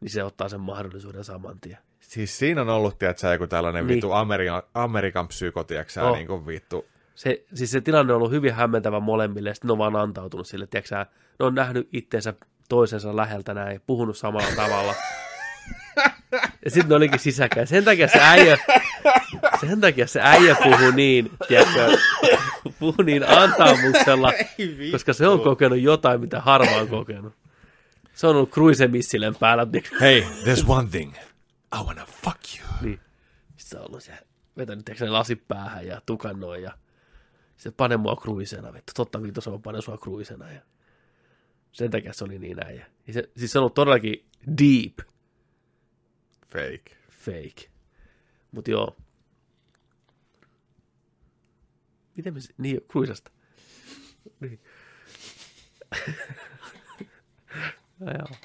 niin 0.00 0.10
se 0.10 0.24
ottaa 0.24 0.48
sen 0.48 0.60
mahdollisuuden 0.60 1.24
saman 1.24 1.60
tien. 1.60 1.78
Siis 2.00 2.38
siinä 2.38 2.60
on 2.62 2.68
ollut, 2.68 2.98
tiedätkö, 2.98 3.26
joku 3.32 3.46
tällainen 3.46 3.86
Niin. 3.86 3.94
vittu 3.94 4.12
Amerikan, 4.12 4.62
Amerikan 4.74 5.28
psyko, 5.28 5.64
tiedätkö, 5.64 6.02
Oh. 6.02 6.16
niin 6.16 6.26
kuin 6.26 6.46
vittu. 6.46 6.86
Se, 7.14 7.44
siis 7.54 7.70
se 7.70 7.80
tilanne 7.80 8.12
on 8.12 8.16
ollut 8.16 8.30
hyvin 8.32 8.54
hämmentävä 8.54 9.00
molemmille, 9.00 9.50
ja 9.50 9.54
sitten 9.54 9.68
ne 9.68 9.72
on 9.72 9.78
vaan 9.78 9.96
antautunut 9.96 10.46
sille, 10.46 10.66
tiedätkö 10.66 10.96
ne 11.38 11.46
on 11.46 11.54
nähnyt 11.54 11.88
itseensä 11.92 12.34
toisensa 12.68 13.16
läheltä 13.16 13.54
näin, 13.54 13.80
puhunut 13.86 14.16
samalla 14.18 14.56
tavalla. 14.56 14.94
Ja 16.64 16.70
sitten 16.70 16.88
ne 16.88 16.94
olikin 16.94 17.18
sisäkkäin. 17.18 17.66
Sen 17.66 17.84
takia 17.84 18.08
se 18.08 18.18
äijä, 18.22 18.58
sen 19.60 19.80
takia 19.80 20.06
se 20.06 20.20
äijä 20.22 20.56
puhuu 20.62 20.90
niin, 20.90 21.30
tiedätkö, 21.48 21.98
puhuu 22.78 23.02
niin 23.04 23.28
antamuksella, 23.28 24.32
koska 24.92 25.12
se 25.12 25.28
on 25.28 25.40
kokenut 25.40 25.80
jotain, 25.80 26.20
mitä 26.20 26.40
harva 26.40 26.76
on 26.76 26.88
kokenut. 26.88 27.34
Se 28.14 28.26
on 28.26 28.36
ollut 28.36 28.50
cruise-missilen 28.50 29.34
päällä? 29.40 29.66
Hey, 30.00 30.20
there's 30.20 30.64
one 30.68 30.88
thing. 30.88 31.14
I 31.80 31.84
wanna 31.84 32.06
fuck 32.06 32.40
you. 32.58 32.68
Niin. 32.80 33.00
Sitten 33.56 33.66
se 33.66 33.78
on 33.78 33.86
ollut 33.86 34.02
se, 34.02 34.12
vetänyt 34.56 34.84
tiedätkö, 34.84 35.04
ne 35.04 35.10
lasit 35.10 35.48
päähän 35.48 35.86
ja 35.86 36.00
tukannoi 36.06 36.62
ja 36.62 36.72
se 37.56 37.70
pane 37.70 37.96
mua 37.96 38.16
kruisena, 38.16 38.72
vittu, 38.72 38.92
totta 38.96 39.22
vittu 39.22 39.40
se 39.40 39.50
on 39.50 39.62
pane 39.62 39.80
sua 39.80 39.98
kruisena 39.98 40.52
ja 40.52 40.60
sen 41.72 41.90
takia 41.90 42.12
se 42.12 42.24
oli 42.24 42.38
niin 42.38 42.66
äijä. 42.66 42.86
Ja 43.06 43.12
se, 43.12 43.30
siis 43.36 43.52
se 43.52 43.58
on 43.58 43.60
ollut 43.60 43.74
todellakin 43.74 44.24
deep 44.58 45.09
Fake. 46.50 46.96
fake. 47.10 47.70
Mut 48.52 48.68
joo. 48.68 48.96
Miten 52.16 52.34
me, 52.34 52.40
se- 52.40 52.54
niin 52.58 52.80
kruisesta. 52.88 53.30
Niin. 54.40 54.60
no, 58.00 58.12
joo. 58.12 58.36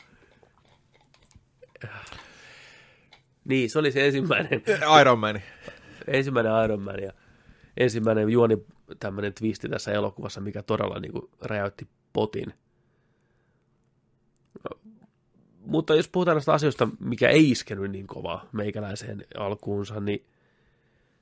Niin, 3.46 3.70
se 3.70 3.80
oli 3.80 3.92
se 3.92 4.06
ensimmäinen 4.06 4.64
Iron 5.02 5.20
Man. 5.20 5.42
ensimmäinen 6.08 6.52
Iron 6.66 6.82
Man 6.82 7.04
ja 7.04 7.12
ensimmäinen 7.78 8.30
juoni 8.30 8.58
tämmöinen 9.00 9.34
twisti 9.34 9.70
tässä 9.70 9.92
elokuvassa, 9.92 10.42
mikä 10.42 10.64
todella 10.64 11.00
niin 11.00 11.12
kuin 11.12 11.30
räjäytti 11.42 11.88
potin. 12.14 12.54
Mutta 15.66 15.96
jos 15.96 16.08
puhutaan 16.08 16.36
näistä 16.36 16.54
asioista, 16.54 16.88
mikä 17.00 17.30
ei 17.30 17.52
iskenyt 17.52 17.92
niin 17.92 18.08
kovaa 18.08 18.50
meikäläiseen 18.52 19.26
alkuunsa, 19.38 20.00
niin 20.00 20.26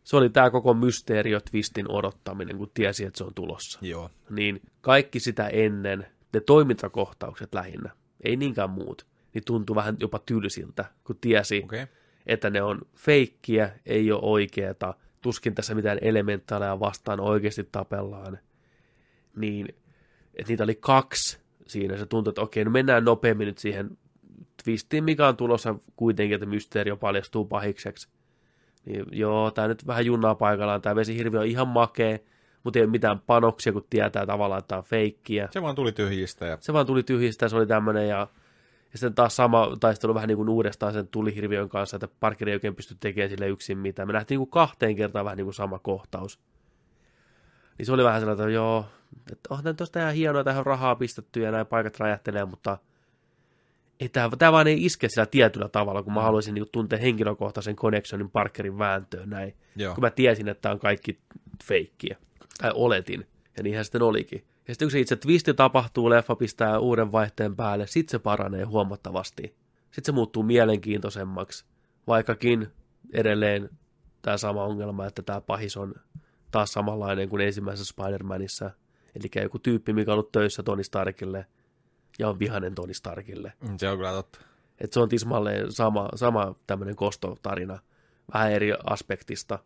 se 0.04 0.18
oli 0.18 0.30
tämä 0.30 0.50
koko 0.50 0.74
mysteerio 0.74 1.40
twistin 1.52 1.92
odottaminen, 1.92 2.58
kun 2.58 2.72
tiesi, 2.74 3.06
että 3.06 3.18
se 3.18 3.24
on 3.24 3.34
tulossa. 3.34 3.80
Joo. 3.82 4.10
Niin 4.30 4.62
kaikki 4.82 5.20
sitä 5.20 5.48
ennen, 5.48 6.06
ne 6.34 6.40
toimintakohtaukset 6.40 7.54
lähinnä, 7.54 7.92
ei 8.24 8.36
niinkään 8.36 8.70
muut, 8.70 9.06
niin 9.34 9.44
tuntui 9.46 9.76
vähän 9.76 9.98
jopa 10.00 10.20
tylsiltä, 10.20 10.86
kun 11.04 11.18
tiesi. 11.22 11.62
Okay. 11.64 11.88
että 12.26 12.50
ne 12.50 12.62
on 12.62 12.82
feikkiä, 12.96 13.72
ei 13.86 14.12
ole 14.12 14.22
oikeeta, 14.24 14.94
tuskin 15.22 15.56
tässä 15.56 15.76
mitään 15.76 15.98
elementaaleja 16.02 16.80
vastaan 16.80 17.20
oikeasti 17.20 17.64
tapellaan, 17.72 18.40
niin 19.36 19.68
että 20.36 20.52
niitä 20.52 20.64
oli 20.64 20.76
kaksi 20.76 21.40
siinä, 21.68 21.98
se 21.98 22.06
tuntui, 22.06 22.32
että 22.32 22.42
okei, 22.42 22.66
no 22.66 22.72
mennään 22.72 23.06
nopeammin 23.06 23.46
nyt 23.46 23.58
siihen 23.58 23.98
twistiin, 24.64 25.04
mikä 25.04 25.28
on 25.28 25.38
tulossa 25.38 25.76
kuitenkin, 25.96 26.36
että 26.36 26.46
mysteerio 26.46 26.98
paljastuu 26.98 27.46
pahikseksi. 27.46 28.08
Niin 28.86 29.06
joo, 29.12 29.52
tämä 29.52 29.68
nyt 29.68 29.88
vähän 29.88 30.06
junnaa 30.06 30.36
paikallaan, 30.36 30.82
tämä 30.82 30.96
vesihirviö 30.96 31.40
on 31.40 31.46
ihan 31.46 31.68
makea, 31.68 32.18
mutta 32.64 32.80
ei 32.80 32.84
ole 32.84 32.92
mitään 32.92 33.20
panoksia, 33.20 33.74
kun 33.74 33.86
tietää 33.90 34.26
tavallaan, 34.26 34.60
että 34.60 34.68
tämä 34.68 34.78
on 34.78 34.86
feikkiä 34.86 35.48
Se 35.52 35.62
vaan 35.62 35.76
tuli 35.76 35.92
tyhjistä 35.92 36.46
ja 36.46 36.58
se 36.62 36.74
vaan 36.74 36.86
tuli 36.86 37.04
tyhjistä 37.04 37.50
se 37.50 37.56
oli 37.56 37.68
tämmöinen 37.68 38.08
ja, 38.08 38.28
ja 38.92 38.98
sitten 38.98 39.14
taas 39.14 39.36
sama 39.36 39.78
taistelu 39.80 40.14
vähän 40.14 40.28
niin 40.28 40.38
kuin 40.38 40.50
uudestaan 40.50 40.94
sen 40.94 41.08
tulihirviön 41.08 41.70
kanssa, 41.70 41.96
että 41.96 42.08
parkeri 42.20 42.52
ei 42.52 42.56
oikein 42.56 42.76
pysty 42.76 42.96
tekemään 43.00 43.30
sille 43.30 43.48
yksin 43.48 43.78
mitään. 43.78 44.08
Me 44.08 44.14
nähtiin 44.14 44.40
niin 44.40 44.48
kuin 44.48 44.54
kahteen 44.64 44.96
kertaan 44.96 45.26
vähän 45.26 45.38
niin 45.38 45.46
kuin 45.46 45.54
sama 45.54 45.80
kohtaus. 45.80 46.40
Niin 47.78 47.86
se 47.86 47.94
oli 47.94 48.04
vähän 48.04 48.22
sellainen, 48.22 48.44
että 48.44 48.54
joo, 48.54 48.86
että 49.32 49.54
onhan 49.54 49.76
tuosta 49.76 50.00
ihan 50.00 50.14
hienoa, 50.14 50.44
tähän 50.44 50.60
on 50.60 50.66
rahaa 50.66 50.96
pistetty 50.96 51.42
ja 51.42 51.52
näin 51.52 51.66
paikat 51.66 52.00
räjähtelee, 52.00 52.46
mutta 52.46 52.78
ei 54.04 54.10
tämä, 54.10 54.30
tämä 54.38 54.52
vaan 54.52 54.68
ei 54.68 54.86
iske 54.86 55.10
sillä 55.10 55.26
tietyllä 55.26 55.70
tavalla, 55.70 56.04
kun 56.04 56.14
mä 56.14 56.22
haluaisin 56.22 56.54
niin 56.54 56.66
tuntea 56.72 57.00
henkilökohtaisen 57.00 57.76
connectionin 57.76 58.30
Parkerin 58.30 58.78
vääntöön 58.78 59.30
näin 59.30 59.54
joo. 59.76 59.94
kun 59.94 60.02
mä 60.02 60.10
tiesin, 60.10 60.48
että 60.48 60.62
tämä 60.62 60.74
on 60.74 60.80
kaikki 60.80 61.20
feikkiä. 61.64 62.18
Tai 62.62 62.72
oletin. 62.74 63.28
Ja 63.58 63.64
niinhän 63.64 63.86
sitten 63.86 64.02
olikin. 64.02 64.46
Ja 64.68 64.74
sitten 64.74 64.86
kun 64.86 64.92
se 64.92 65.00
itse 65.00 65.16
twisti 65.16 65.54
tapahtuu, 65.54 66.10
leffa 66.10 66.36
pistää 66.36 66.80
uuden 66.80 67.12
vaihteen 67.12 67.56
päälle, 67.56 67.88
sitten 67.88 68.12
se 68.12 68.20
paranee 68.20 68.64
huomattavasti. 68.64 69.56
Sitten 69.84 70.06
se 70.06 70.12
muuttuu 70.12 70.44
mielenkiintoisemmaksi. 70.44 71.66
Vaikkakin 72.08 72.68
edelleen 73.14 73.70
tämä 74.22 74.38
sama 74.38 74.64
ongelma, 74.64 75.06
että 75.06 75.22
tämä 75.22 75.42
pahis 75.42 75.78
on 75.78 75.96
taas 76.52 76.74
samanlainen 76.74 77.30
kuin 77.30 77.42
ensimmäisessä 77.42 77.94
Spider-Manissa. 77.94 78.70
Eli 79.16 79.44
joku 79.44 79.60
tyyppi, 79.60 79.94
mikä 79.94 80.12
on 80.12 80.14
ollut 80.14 80.32
töissä 80.32 80.64
Tony 80.64 80.84
Starkille 80.84 81.46
ja 82.20 82.30
on 82.30 82.40
vihanen 82.40 82.76
Tony 82.76 82.94
Starkille. 82.94 83.54
Mm, 83.70 83.78
Se 83.78 83.90
on 83.90 83.98
kyllä 83.98 84.12
totta. 84.12 84.40
Että 84.80 84.94
se 84.94 85.00
on 85.00 85.10
tismalleen 85.10 85.72
sama, 85.72 86.10
sama 86.16 86.56
tämmöinen 86.68 86.96
kostotarina, 86.96 87.80
vähän 88.34 88.52
eri 88.52 88.74
aspektista, 88.86 89.60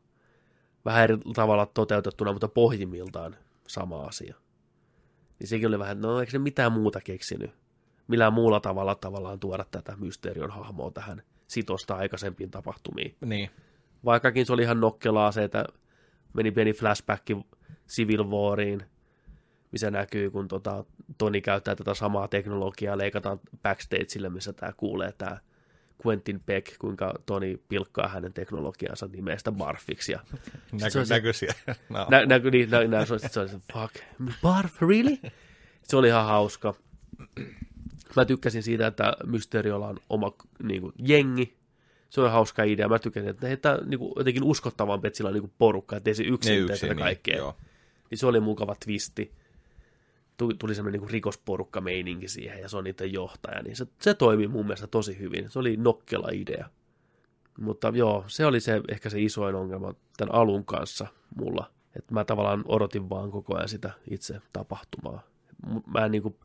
vähän 0.86 1.04
eri 1.04 1.18
tavalla 1.36 1.66
toteutettuna, 1.66 2.32
mutta 2.32 2.48
pohjimmiltaan 2.48 3.36
sama 3.68 4.02
asia. 4.02 4.36
Niin 5.40 5.48
sekin 5.48 5.68
oli 5.68 5.80
vähän, 5.80 6.02
no 6.02 6.20
eikö 6.20 6.32
ne 6.34 6.40
mitään 6.40 6.72
muuta 6.72 7.02
keksinyt? 7.02 7.52
Millään 8.08 8.34
muulla 8.34 8.60
tavalla 8.60 8.96
tavallaan 8.96 9.40
tuoda 9.40 9.66
tätä 9.72 9.96
mysterion 9.96 10.52
hahmoa 10.52 10.92
tähän 10.92 11.24
sitosta 11.48 11.96
aikaisempiin 11.96 12.52
tapahtumiin. 12.52 13.16
Niin. 13.26 13.50
Vaikkakin 14.06 14.46
se 14.46 14.54
oli 14.54 14.62
ihan 14.62 14.80
nokkelaa 14.82 15.32
se, 15.32 15.44
että 15.44 15.66
meni 16.34 16.52
pieni 16.52 16.74
flashback 16.74 17.26
Civil 17.90 18.24
Wariin, 18.24 18.84
missä 19.72 19.92
näkyy, 19.92 20.32
kun 20.32 20.48
tota, 20.48 20.86
Toni 21.18 21.42
käyttää 21.42 21.76
tätä 21.76 21.94
samaa 21.94 22.28
teknologiaa, 22.28 22.98
leikataan 22.98 23.40
backstageille, 23.64 24.30
missä 24.30 24.54
tämä 24.54 24.74
kuulee 24.78 25.14
tämä 25.18 25.38
Quentin 26.06 26.40
Beck, 26.46 26.78
kuinka 26.80 27.14
Toni 27.26 27.62
pilkkaa 27.70 28.08
hänen 28.08 28.34
teknologiansa 28.34 29.08
nimestä 29.08 29.52
Barfiksi. 29.52 30.12
Ja 30.12 30.20
Näky, 30.72 30.92
se 30.92 31.00
on 31.00 31.06
siellä. 31.34 31.56
No. 31.90 32.08
nä, 32.10 32.26
näky, 32.26 32.52
niin, 32.52 32.70
nä, 32.70 32.84
nä, 32.84 33.06
se, 33.06 33.14
oli- 33.14 33.30
se 33.30 33.40
oli 33.40 33.50
se, 33.50 33.60
fuck, 33.74 33.96
Barf, 34.42 34.82
really? 34.82 35.18
Se 35.84 35.98
oli 35.98 36.08
ihan 36.08 36.26
hauska. 36.26 36.74
Mä 38.16 38.26
tykkäsin 38.26 38.64
siitä, 38.64 38.88
että 38.88 39.14
Mysteriolla 39.26 39.88
on 39.88 40.00
oma 40.10 40.34
niin 40.64 40.82
kuin, 40.82 40.94
jengi. 40.98 41.58
Se 42.10 42.22
on 42.22 42.32
hauska 42.32 42.64
idea. 42.64 42.88
Mä 42.88 43.00
tykkäsin, 43.00 43.30
että 43.30 43.48
heitä 43.48 43.80
niin 43.86 44.00
kuin, 44.00 44.14
jotenkin 44.18 44.44
uskottavampi, 44.44 45.08
että 45.08 45.18
sillä 45.18 45.28
on 45.28 45.34
niin 45.34 45.42
kuin, 45.42 45.54
porukka, 45.58 45.98
että 45.98 46.10
ei 46.10 46.16
se 46.16 46.24
yksin 46.24 46.68
tee 46.68 46.78
tätä 46.78 46.88
niin, 46.94 46.98
kaikkea. 46.98 47.38
joo. 47.38 47.56
Niin 48.12 48.18
se 48.18 48.28
oli 48.28 48.40
mukava 48.40 48.76
twisti. 48.86 49.32
Tuli, 50.38 50.76
semmoinen 50.76 51.02
niin 51.02 51.10
rikosporukka 51.10 51.82
meininki 51.82 52.28
siihen, 52.28 52.62
ja 52.62 52.70
se 52.70 52.78
on 52.78 52.84
niiden 52.84 53.14
johtaja, 53.14 53.62
niin 53.62 53.76
se, 53.76 53.88
se 54.00 54.14
toimi 54.14 54.48
mun 54.48 54.66
mielestä 54.66 54.88
tosi 54.88 55.20
hyvin. 55.20 55.50
Se 55.50 55.60
oli 55.60 55.78
nokkela 55.78 56.28
idea. 56.32 56.70
Mutta 57.60 57.92
joo, 57.96 58.24
se 58.28 58.46
oli 58.46 58.60
se 58.60 58.82
ehkä 58.90 59.10
se 59.10 59.22
isoin 59.22 59.56
ongelma 59.56 59.94
tämän 60.18 60.36
alun 60.36 60.66
kanssa 60.66 61.08
mulla. 61.36 61.72
Että 61.96 62.14
mä 62.14 62.24
tavallaan 62.24 62.64
odotin 62.68 63.10
vaan 63.10 63.32
koko 63.32 63.56
ajan 63.56 63.70
sitä 63.70 63.92
itse 64.10 64.42
tapahtumaa. 64.54 65.24
Mä 65.94 66.06
en, 66.06 66.12
niin 66.12 66.22
kuin, 66.22 66.36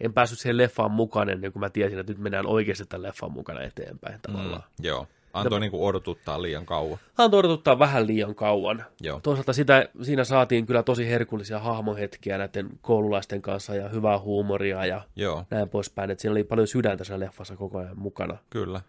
en 0.00 0.12
päässyt 0.12 0.38
siihen 0.38 0.56
leffaan 0.56 0.90
mukaan 0.90 1.28
ennen 1.28 1.52
kuin 1.52 1.60
mä 1.60 1.70
tiesin, 1.70 1.98
että 1.98 2.12
nyt 2.12 2.22
mennään 2.22 2.46
oikeasti 2.46 2.86
tämän 2.86 3.02
leffan 3.02 3.32
mukana 3.32 3.60
eteenpäin 3.60 4.20
tavallaan. 4.20 4.62
Mm. 4.62 4.82
Mm, 4.82 4.86
joo. 4.86 5.06
Antoi 5.32 5.60
niinku 5.60 5.86
odotuttaa 5.86 6.42
liian 6.42 6.66
kauan. 6.66 6.98
Hän 7.18 7.34
odotuttaa 7.34 7.78
vähän 7.78 8.06
liian 8.06 8.34
kauan. 8.34 8.84
Joo. 9.00 9.20
Toisaalta 9.22 9.52
sitä, 9.52 9.88
siinä 10.02 10.24
saatiin 10.24 10.66
kyllä 10.66 10.82
tosi 10.82 11.08
herkullisia 11.08 11.58
hahmohetkiä 11.58 12.38
näiden 12.38 12.70
koululaisten 12.82 13.42
kanssa 13.42 13.74
ja 13.74 13.88
hyvää 13.88 14.18
huumoria 14.18 14.86
ja 14.86 15.02
Joo, 15.16 15.44
näin 15.50 15.68
poispäin. 15.68 16.10
Että 16.10 16.22
siinä 16.22 16.32
oli 16.32 16.44
paljon 16.44 16.68
sydäntä 16.68 17.04
siinä 17.04 17.20
leffassa 17.20 17.56
koko 17.56 17.78
ajan 17.78 17.98
mukana. 17.98 18.38
kyllä. 18.50 18.80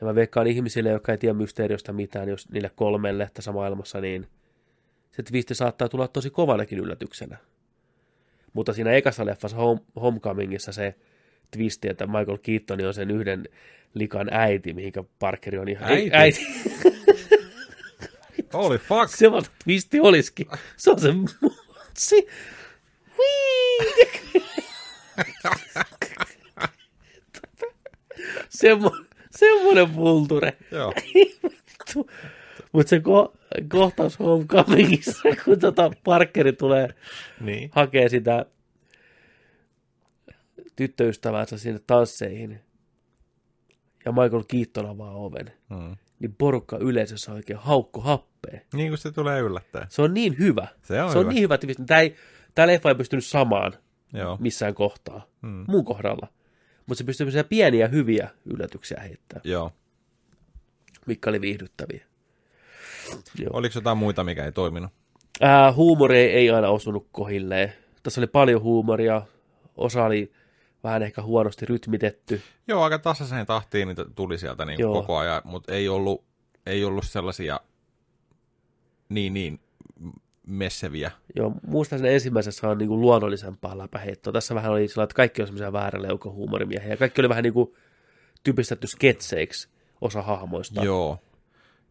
Ja 0.00 0.06
mä 0.06 0.14
veikkaan 0.14 0.46
ihmisille, 0.46 0.88
jotka 0.88 1.12
ei 1.12 1.18
tiedä 1.18 1.34
mysteeriosta 1.34 1.92
mitään, 1.92 2.28
jos 2.28 2.48
niille 2.50 2.70
kolmelle 2.74 3.30
tässä 3.34 3.52
maailmassa, 3.52 4.00
niin 4.00 4.28
se 5.10 5.22
twisti 5.22 5.54
saattaa 5.54 5.88
tulla 5.88 6.08
tosi 6.08 6.30
kovanakin 6.30 6.78
yllätyksenä. 6.78 7.38
Mutta 8.52 8.72
siinä 8.72 8.90
ekassa 8.92 9.26
leffassa 9.26 9.56
Home, 9.56 9.80
Homecomingissa 10.00 10.72
se 10.72 10.94
twisti, 11.50 11.88
että 11.88 12.06
Michael 12.06 12.38
Keaton 12.42 12.84
on 12.86 12.94
sen 12.94 13.10
yhden 13.10 13.44
likan 13.94 14.28
äiti, 14.32 14.72
mihinkä 14.72 15.04
Parkeri 15.18 15.58
on 15.58 15.68
ihan... 15.68 15.92
Äiti? 15.92 16.10
äiti. 16.12 16.46
Holy 18.52 18.78
fuck! 18.78 19.08
Se 19.16 19.30
vasta 19.32 19.50
twisti 19.64 20.00
olisikin. 20.00 20.46
Se 20.76 20.90
on 20.90 21.00
se 21.00 21.12
mutsi. 21.12 22.26
Semmo, 28.48 28.90
semmoinen 29.30 29.94
vulture. 29.94 30.52
Joo. 30.70 30.94
Mutta 32.72 32.90
se 32.90 32.98
ko- 32.98 33.38
kohtaus 33.68 34.18
Homecomingissa, 34.18 35.22
kun 35.44 35.58
tota 35.58 35.90
Parkeri 36.04 36.52
tulee 36.52 36.88
Niin. 37.40 37.70
hakee 37.74 38.08
sitä 38.08 38.46
tyttöystäväänsä 40.78 41.58
sinne 41.58 41.80
tansseihin, 41.86 42.60
ja 44.04 44.12
Michael 44.12 44.44
Keaton 44.48 44.86
avaa 44.90 45.14
oven, 45.14 45.52
Mm. 45.70 45.96
niin 46.18 46.34
porukka 46.38 46.76
yleisössä 46.78 47.32
oikein 47.32 47.58
haukko 47.58 48.00
happea. 48.00 48.60
Niin 48.72 48.88
kuin 48.90 48.98
se 48.98 49.12
tulee 49.12 49.40
yllättäen. 49.40 49.86
Se 49.90 50.02
on 50.02 50.14
niin 50.14 50.38
hyvä. 50.38 50.66
Se 50.82 51.02
on 51.02 51.12
se 51.12 51.18
on 51.18 51.24
hyvä. 51.24 51.32
niin 51.32 51.42
hyvä. 51.42 51.54
että 51.54 51.66
Tämä, 51.86 52.00
ei, 52.00 52.14
tämä 52.54 52.66
leffa 52.66 52.88
ei 52.88 52.94
pystynyt 52.94 53.24
samaan 53.24 53.72
Joo. 54.12 54.36
missään 54.40 54.74
kohtaa 54.74 55.26
Mm. 55.42 55.64
muun 55.68 55.84
kohdalla. 55.84 56.28
Mutta 56.86 56.98
se 56.98 57.04
pystyy 57.04 57.26
pieniä 57.48 57.88
hyviä 57.88 58.28
yllätyksiä 58.44 59.00
heittämään, 59.00 59.42
Joo. 59.44 59.72
mikä 61.06 61.30
oli 61.30 61.40
viihdyttäviä. 61.40 62.04
Joo. 63.38 63.50
Oliko 63.52 63.72
jotain 63.78 63.98
muita, 63.98 64.24
mikä 64.24 64.44
ei 64.44 64.52
toiminut? 64.52 64.90
Ää, 65.40 65.72
huumori 65.72 66.18
ei, 66.18 66.30
ei 66.30 66.50
aina 66.50 66.68
osunut 66.68 67.08
kohilleen. 67.12 67.72
Tässä 68.02 68.20
oli 68.20 68.26
paljon 68.26 68.62
huumoria. 68.62 69.22
Osa 69.76 70.04
oli 70.04 70.32
vähän 70.84 71.02
ehkä 71.02 71.22
huonosti 71.22 71.66
rytmitetty. 71.66 72.42
Joo, 72.68 72.82
aika 72.82 72.98
tasaiseen 72.98 73.46
tahtiin 73.46 73.88
niitä 73.88 74.04
tuli 74.14 74.38
sieltä 74.38 74.64
niin 74.64 74.80
Joo. 74.80 74.92
koko 74.94 75.16
ajan, 75.16 75.42
mutta 75.44 75.72
ei 75.72 75.88
ollut, 75.88 76.24
ei 76.66 76.84
ollut 76.84 77.04
sellaisia 77.06 77.60
niin, 79.08 79.34
niin 79.34 79.60
messeviä. 80.46 81.10
Joo, 81.36 81.52
muistan 81.66 81.98
sen 81.98 82.12
ensimmäisessä 82.12 82.68
on 82.68 82.78
niin 82.78 82.88
kuin 82.88 83.00
luonnollisempaa 83.00 83.78
läpäheittoa. 83.78 84.32
Tässä 84.32 84.54
vähän 84.54 84.72
oli 84.72 84.88
sillä, 84.88 85.02
että 85.04 85.14
kaikki 85.14 85.42
on 85.42 85.48
semmoisia 85.48 85.72
vääräleukohuumorimiehiä. 85.72 86.90
Ja 86.90 86.96
kaikki 86.96 87.20
oli 87.20 87.28
vähän 87.28 87.42
niin 87.42 87.54
kuin 87.54 87.74
typistetty 88.44 88.86
sketseiksi 88.86 89.68
osa 90.00 90.22
hahmoista. 90.22 90.84
Joo. 90.84 91.18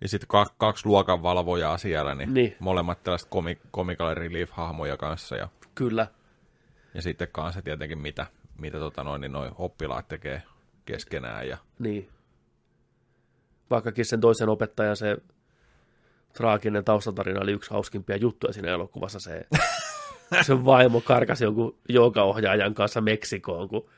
Ja 0.02 0.08
sitten 0.08 0.28
ka- 0.28 0.54
kaksi 0.58 0.86
luokan 0.86 1.24
valvojaa 1.24 1.78
siellä, 1.78 2.16
niin, 2.16 2.34
Niin. 2.34 2.56
molemmat 2.60 3.04
tällaiset 3.04 3.30
komi- 3.30 3.68
comical 3.74 4.16
relief-hahmoja 4.16 4.98
kanssa. 4.98 5.36
Ja, 5.36 5.48
Kyllä. 5.76 6.08
ja 6.94 7.02
sitten 7.02 7.28
kanssa 7.32 7.62
tietenkin, 7.62 7.98
mitä, 7.98 8.26
mitä 8.60 8.80
tota 8.80 9.04
noin, 9.04 9.22
niin 9.22 9.32
noi 9.32 9.52
oppilaat 9.58 10.08
tekee 10.08 10.42
keskenään. 10.86 11.48
Ja, 11.48 11.58
Niin. 11.80 12.10
Vaikkakin 13.70 14.06
sen 14.06 14.22
toisen 14.22 14.50
opettajan 14.50 14.96
se 14.96 15.18
traaginen 16.34 16.84
taustatarina 16.86 17.42
oli 17.42 17.52
yksi 17.52 17.72
hauskimpia 17.72 18.18
juttuja 18.18 18.54
siinä 18.54 18.72
elokuvassa. 18.72 19.20
Se, 19.20 19.48
se 20.48 20.66
vaimo 20.66 21.02
karkasi 21.02 21.44
jonkun 21.44 21.78
joogaohjaajan 21.90 22.74
kanssa 22.74 23.02
Meksikoon, 23.02 23.70
kun 23.70 23.90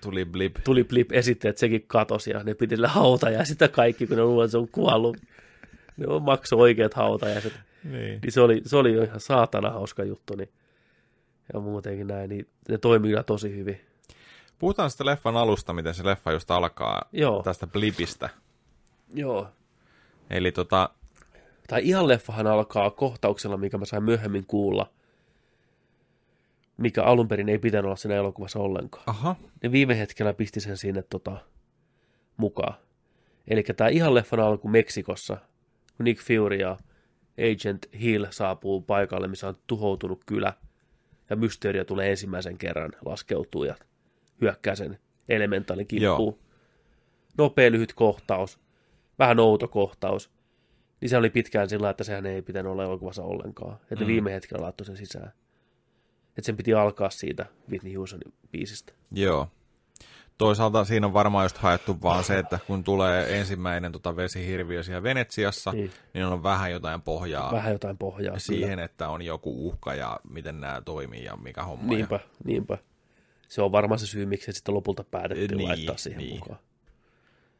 tuli 0.00 0.24
blip. 0.24 0.56
tuli 0.64 0.84
blip 0.84 1.12
esitti, 1.12 1.48
että 1.48 1.60
sekin 1.60 1.84
katosi 1.86 2.30
ja 2.30 2.42
ne 2.42 2.54
piti 2.54 2.76
sille 2.76 2.88
hautajaa 2.88 3.44
sitä 3.44 3.68
kaikki, 3.68 4.06
kun 4.06 4.16
ne 4.16 4.22
luulee, 4.22 4.44
että 4.44 4.52
se 4.52 4.58
on 4.58 4.68
kuollut. 4.68 5.16
Ne 5.96 6.06
on 6.06 6.22
maksoi 6.22 6.60
oikeat 6.60 6.94
hautajaiset. 6.94 7.52
Niin. 7.84 8.20
Niin 8.22 8.32
se 8.32 8.40
oli, 8.40 8.62
se 8.64 8.76
oli 8.76 8.92
jo 8.92 9.02
ihan 9.02 9.20
saatana 9.20 9.70
hauska 9.70 10.04
juttu. 10.04 10.36
Niin. 10.36 10.48
Ja 11.52 11.60
muutenkin 11.60 12.06
näin, 12.06 12.30
niin 12.30 12.46
ne 12.68 12.78
toimii 12.78 13.10
kyllä 13.10 13.22
tosi 13.22 13.56
hyvin. 13.56 13.80
Puhutaan 14.58 14.90
sitten 14.90 15.06
leffan 15.06 15.36
alusta, 15.36 15.72
miten 15.72 15.94
se 15.94 16.04
leffa 16.04 16.32
just 16.32 16.50
alkaa 16.50 17.02
Joo. 17.12 17.42
tästä 17.42 17.66
blipistä. 17.66 18.28
Joo. 19.14 19.48
Eli 20.30 20.52
tota, 20.52 20.90
Tai 21.68 21.80
ihan 21.84 22.08
leffahan 22.08 22.46
alkaa 22.46 22.90
kohtauksella, 22.90 23.56
mikä 23.56 23.78
mä 23.78 23.84
sain 23.84 24.02
myöhemmin 24.04 24.46
kuulla, 24.46 24.90
mikä 26.76 27.02
alun 27.04 27.28
perin 27.28 27.48
ei 27.48 27.58
pitänyt 27.58 27.84
olla 27.84 27.96
siinä 27.96 28.14
elokuvassa 28.14 28.58
ollenkaan. 28.58 29.04
aha, 29.06 29.36
Ne 29.62 29.72
viime 29.72 29.98
hetkellä 29.98 30.34
pisti 30.34 30.60
sen 30.60 30.76
sinne 30.76 31.02
tota, 31.02 31.36
mukaan. 32.36 32.74
Eli 33.48 33.62
tämä 33.62 33.88
ihan 33.88 34.14
leffan 34.14 34.40
alku 34.40 34.68
Meksikossa, 34.68 35.36
kun 35.96 36.04
Nick 36.04 36.22
Fury 36.22 36.56
ja 36.56 36.76
Agent 37.52 37.86
Hill 38.00 38.26
saapuu 38.30 38.80
paikalle, 38.80 39.28
missä 39.28 39.48
on 39.48 39.56
tuhoutunut 39.66 40.24
kylä, 40.26 40.52
ja 41.30 41.36
Mysterio 41.36 41.84
tulee 41.84 42.10
ensimmäisen 42.10 42.58
kerran, 42.58 42.92
laskeutuu 43.04 43.64
ja 43.64 43.74
hyökkää 44.40 44.74
sen 44.74 44.98
elementaalin 45.28 45.86
kimppuun. 45.86 46.38
Nopea 47.38 47.70
lyhyt 47.70 47.92
kohtaus, 47.92 48.60
vähän 49.18 49.40
outo 49.40 49.68
kohtaus. 49.68 50.30
Niin 51.00 51.08
se 51.08 51.16
oli 51.16 51.30
pitkään 51.30 51.68
sillä, 51.68 51.90
että 51.90 52.04
sehän 52.04 52.26
ei 52.26 52.42
pitänyt 52.42 52.72
olla 52.72 52.84
elokuvassa 52.84 53.22
ollenkaan. 53.22 53.78
Että 53.90 54.04
mm. 54.04 54.06
viime 54.06 54.32
hetkellä 54.32 54.62
laittoi 54.62 54.86
sen 54.86 54.96
sisään. 54.96 55.32
Että 56.28 56.46
sen 56.46 56.56
piti 56.56 56.74
alkaa 56.74 57.10
siitä 57.10 57.46
Whitney 57.70 57.94
Houstonin 57.94 58.32
biisistä. 58.52 58.92
joo. 59.12 59.48
Toisaalta 60.38 60.84
siinä 60.84 61.06
on 61.06 61.12
varmaan 61.12 61.44
just 61.44 61.56
haettu 61.58 61.96
vaan 62.02 62.24
se, 62.24 62.38
että 62.38 62.58
kun 62.66 62.84
tulee 62.84 63.38
ensimmäinen 63.38 63.92
tota 63.92 64.16
vesihirviö 64.16 64.82
siellä 64.82 65.02
Venetsiassa, 65.02 65.72
Niin. 65.72 65.90
niin, 66.14 66.24
on 66.26 66.42
vähän 66.42 66.70
jotain 66.72 67.02
pohjaa 67.02 67.52
Vähän 67.52 67.72
jotain 67.72 67.98
pohjaa. 67.98 68.38
siihen, 68.38 68.70
Kyllä. 68.70 68.84
että 68.84 69.08
on 69.08 69.22
joku 69.22 69.68
uhka 69.68 69.94
ja 69.94 70.20
miten 70.30 70.60
nämä 70.60 70.82
toimii 70.84 71.24
ja 71.24 71.36
mikä 71.36 71.62
homma. 71.62 71.88
Niinpä, 71.92 72.20
niinpä. 72.44 72.78
Se 73.48 73.62
on 73.62 73.72
varmaan 73.72 73.98
se 73.98 74.06
syy, 74.06 74.26
miksi 74.26 74.46
se 74.46 74.52
sitten 74.52 74.74
lopulta 74.74 75.04
päätettiin 75.04 75.50
Niin, 75.56 75.68
laittaa 75.68 75.96
siihen 75.96 76.18
niin. 76.18 76.34
mukaan. 76.38 76.58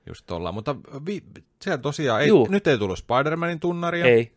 Just 0.07 0.31
ollaan. 0.31 0.55
Mutta 0.55 0.77
vi, 1.07 1.23
siellä 1.63 1.79
tosiaan, 1.79 2.23
ei, 2.23 2.29
Juu. 2.29 2.47
nyt 2.51 2.67
ei 2.67 2.79
tullut 2.79 2.99
Spider-Manin 2.99 3.61
tunnaria. 3.61 4.05
Ei. 4.07 4.33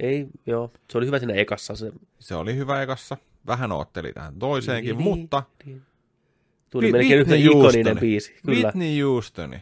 Ei, 0.00 0.26
joo. 0.46 0.72
Se 0.90 0.98
oli 0.98 1.06
hyvä 1.06 1.18
siinä 1.18 1.34
ekassa. 1.34 1.76
Se 1.76 1.92
Se 2.18 2.34
oli 2.34 2.56
hyvä 2.56 2.82
ekassa. 2.82 3.16
Vähän 3.46 3.72
ootteli 3.72 4.12
tähän 4.12 4.38
toiseenkin, 4.38 4.96
Niin, 4.96 5.04
mutta 5.04 5.42
niin. 5.64 5.82
tuli 6.70 6.88
Whi- 6.88 6.92
melkein 6.92 7.20
yhtä 7.20 7.34
ikoninen 7.34 7.62
Houston. 7.86 7.96
biisi. 8.00 8.34
Kyllä, 8.46 8.62
Whitney 8.66 9.00
Houstoni. 9.02 9.56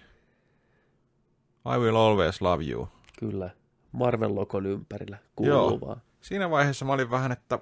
I 1.74 1.78
will 1.78 1.96
always 1.96 2.40
love 2.40 2.64
you. 2.64 2.88
kyllä. 3.18 3.50
Marvel-lokon 3.92 4.66
ympärillä 4.66 5.18
kuuluu 5.36 5.54
Joo. 5.54 5.80
vaan. 5.80 6.02
Siinä 6.20 6.50
vaiheessa 6.50 6.84
mä 6.84 6.92
olin 6.92 7.10
vähän, 7.10 7.32
että 7.32 7.58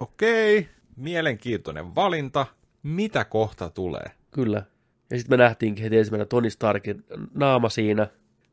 okei, 0.00 0.68
mielenkiintoinen 0.96 1.94
valinta. 1.94 2.46
Mitä 2.82 3.24
kohta 3.24 3.70
tulee? 3.70 4.10
Kyllä. 4.30 4.62
Ja 5.10 5.18
sitten 5.18 5.38
me 5.38 5.42
nähtiinkin 5.44 5.82
heti 5.82 5.98
ensimmäinen 5.98 6.28
Tony 6.28 6.50
Starkin 6.50 7.04
naama 7.34 7.68
siinä. 7.68 8.02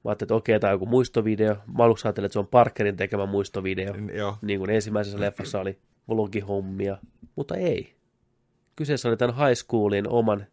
Mä 0.03 0.09
ajattelin, 0.09 0.27
että 0.27 0.35
okei, 0.35 0.59
tämä 0.59 0.71
on 0.71 0.75
joku 0.75 0.85
muistovideo. 0.85 1.55
Mä 1.77 1.83
aluksi 1.83 2.07
ajattelin, 2.07 2.25
että 2.25 2.33
se 2.33 2.39
on 2.39 2.47
Parkerin 2.47 2.97
tekemä 2.97 3.25
muistovideo, 3.25 3.93
Joo. 4.13 4.37
niin 4.41 4.59
kuin 4.59 4.69
ensimmäisessä 4.69 5.19
leffassa 5.19 5.59
oli 5.59 5.77
vlogihommia, 6.09 6.97
mutta 7.35 7.55
ei. 7.55 7.95
Kyseessä 8.75 9.09
oli 9.09 9.17
tämän 9.17 9.35
high 9.35 9.55
schoolin 9.55 10.09
oman 10.09 10.45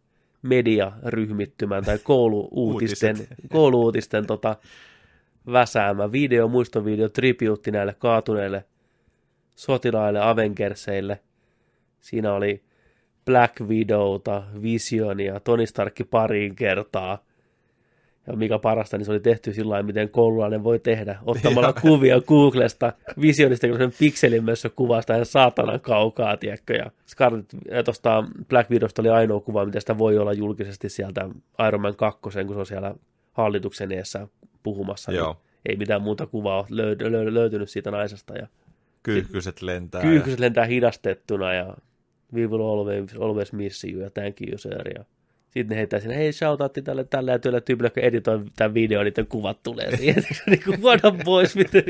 mediaryhmittymän 0.43 1.85
tai 1.85 1.99
kouluuutisten, 1.99 3.17
kouluuutisten 3.53 4.27
tota, 4.27 4.57
väsäämä 5.53 6.13
video, 6.13 6.49
muistovideo, 6.49 7.09
tribuutti 7.09 7.71
näille 7.71 7.95
kaatuneille 7.95 8.65
sotilaille, 9.55 10.21
Avengerseille. 10.21 11.21
Siinä 12.01 12.33
oli 12.33 12.65
Black 13.27 13.61
Widowta, 13.61 14.43
Visionia, 14.63 15.41
Tony 15.41 15.67
Starkki 15.67 16.05
pariin 16.05 16.55
kertaa. 16.57 17.19
Ja 18.27 18.37
mikä 18.37 18.59
parasta, 18.59 18.99
niin 18.99 19.05
se 19.05 19.11
oli 19.11 19.21
tehty 19.21 19.53
sillä 19.53 19.71
lailla, 19.71 19.87
miten 19.87 20.09
koululainen 20.09 20.65
voi 20.65 20.79
tehdä, 20.79 21.19
ottamalla 21.27 21.73
kuvia 21.83 22.21
Googlesta, 22.21 22.93
Visionista, 23.21 23.69
kun 23.69 23.79
sen 23.79 23.93
pikselin 23.99 24.45
myös 24.45 24.67
kuvasta 24.77 25.13
ja 25.13 25.25
saatanan 25.25 25.81
kaukaa, 25.81 26.37
tiedätkö. 26.37 26.75
Ja 26.75 26.91
Scarlett, 27.07 27.51
ja 27.71 27.83
tuosta 27.83 28.25
Black 28.49 28.71
Widowsta 28.71 29.03
oli 29.03 29.09
ainoa 29.09 29.41
kuva, 29.41 29.65
mitä 29.65 29.81
sitä 29.81 29.99
voi 29.99 30.19
olla 30.19 30.33
julkisesti 30.33 30.89
sieltä 30.89 31.29
Iron 31.69 31.81
Man 31.81 31.97
2, 31.97 32.21
kun 32.23 32.33
se 32.33 32.47
on 32.57 32.67
siellä 32.67 32.95
hallituksen 33.33 33.93
eessä 33.93 34.29
puhumassa. 34.63 35.11
niin 35.13 35.19
Joo. 35.19 35.37
ei 35.69 35.77
mitään 35.77 36.03
muuta 36.03 36.27
kuvaa 36.27 36.59
ole 36.59 36.67
löy- 36.71 37.11
löy- 37.11 37.35
löytynyt 37.35 37.71
siitä 37.71 37.91
naisesta. 37.91 38.35
Ja 38.35 38.47
Kyyhkyset 39.03 39.63
lentää. 39.63 40.01
Kyyhkyset 40.03 40.41
lentää 40.41 40.65
hidastettuna 40.65 41.55
ja 41.55 41.77
we 42.35 42.47
will 42.47 42.61
always, 42.61 43.15
always 43.21 43.53
miss 43.53 43.85
you 43.85 44.03
ja 44.03 44.11
thank 44.11 44.41
you 44.41 44.59
sir. 44.59 44.89
Ja 44.99 45.05
sitten 45.51 45.69
ne 45.69 45.77
heittää 45.77 46.01
sinne, 46.01 46.17
hei 46.17 46.33
shoutoutti 46.33 46.83
tälle 46.83 47.05
tällä 47.05 47.33
ja 47.33 47.39
työllä 47.39 47.61
tyypillä, 47.61 47.91
kun 47.91 48.03
editoi 48.03 48.45
tämän 48.57 48.75
videon, 48.75 49.05
niiden 49.05 49.27
kuvat 49.27 49.63
tulee 49.63 49.97
siihen. 49.97 50.25
niin 50.47 50.63
kuin 50.65 50.83
vuoda 50.83 51.15
pois, 51.25 51.57
miten... 51.57 51.85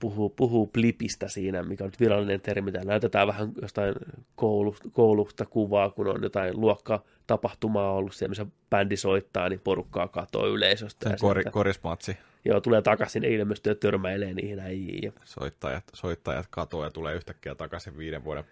Puhuu, 0.00 0.30
puhuu 0.30 0.66
blipistä 0.66 1.28
siinä, 1.28 1.62
mikä 1.62 1.84
on 1.84 1.88
nyt 1.90 2.00
virallinen 2.00 2.40
termi. 2.40 2.72
Täällä 2.72 2.88
näytetään 2.90 3.26
vähän 3.28 3.52
jostain 3.62 3.94
koulu, 4.36 4.76
koulusta 4.92 5.46
kuvaa, 5.46 5.90
kun 5.90 6.06
on 6.08 6.22
jotain 6.22 6.60
luokkatapahtumaa 6.60 7.92
ollut 7.92 8.14
siellä, 8.14 8.30
missä 8.30 8.46
bändi 8.70 8.96
soittaa, 8.96 9.48
niin 9.48 9.60
porukkaa 9.60 10.08
katoo 10.08 10.46
yleisöstä. 10.48 11.08
Sen 11.08 11.18
sieltä- 11.18 11.50
korismatsi. 11.50 12.16
Joo, 12.44 12.60
tulee 12.60 12.82
takaisin 12.82 13.22
ja 13.22 13.28
ilmestyy 13.30 13.70
ja 13.70 13.74
törmäilee 13.74 14.34
niihin 14.34 14.60
äijiin 14.60 15.02
ja 15.04 15.12
Soittajat, 15.24 15.84
soittajat 15.92 16.46
katoaa 16.50 16.86
ja 16.86 16.90
tulee 16.90 17.14
yhtäkkiä 17.14 17.54
takaisin 17.54 17.98
viiden 17.98 18.24
vuoden 18.24 18.44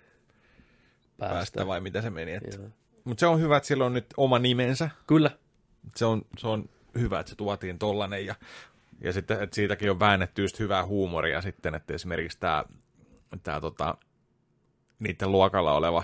päästä. 1.18 1.34
päästä, 1.34 1.66
vai 1.66 1.80
mitä 1.80 2.02
se 2.02 2.10
meni. 2.10 2.32
Joo. 2.32 2.68
Mutta 3.04 3.20
se 3.20 3.26
on 3.26 3.40
hyvä, 3.40 3.56
että 3.56 3.66
sillä 3.66 3.84
on 3.84 3.92
nyt 3.92 4.06
oma 4.16 4.38
nimensä. 4.38 4.90
Kyllä, 5.06 5.30
Se 5.96 6.04
on, 6.04 6.22
se 6.38 6.46
on 6.46 6.68
hyvä, 6.98 7.20
että 7.20 7.30
se 7.30 7.36
tuotiin 7.36 7.78
tollanen 7.78 8.26
ja, 8.26 8.34
ja 9.04 9.12
sitten, 9.12 9.42
että 9.42 9.54
siitäkin 9.54 9.90
on 9.90 10.00
väännetty 10.00 10.42
just 10.42 10.58
hyvää 10.58 10.86
huumoria 10.86 11.40
sitten, 11.40 11.74
että 11.74 11.94
esimerkiksi 11.94 12.40
tämä 12.40 12.64
tää, 13.42 13.60
tota, 13.60 13.94
niiden 14.98 15.32
luokalla 15.32 15.74
oleva 15.74 16.02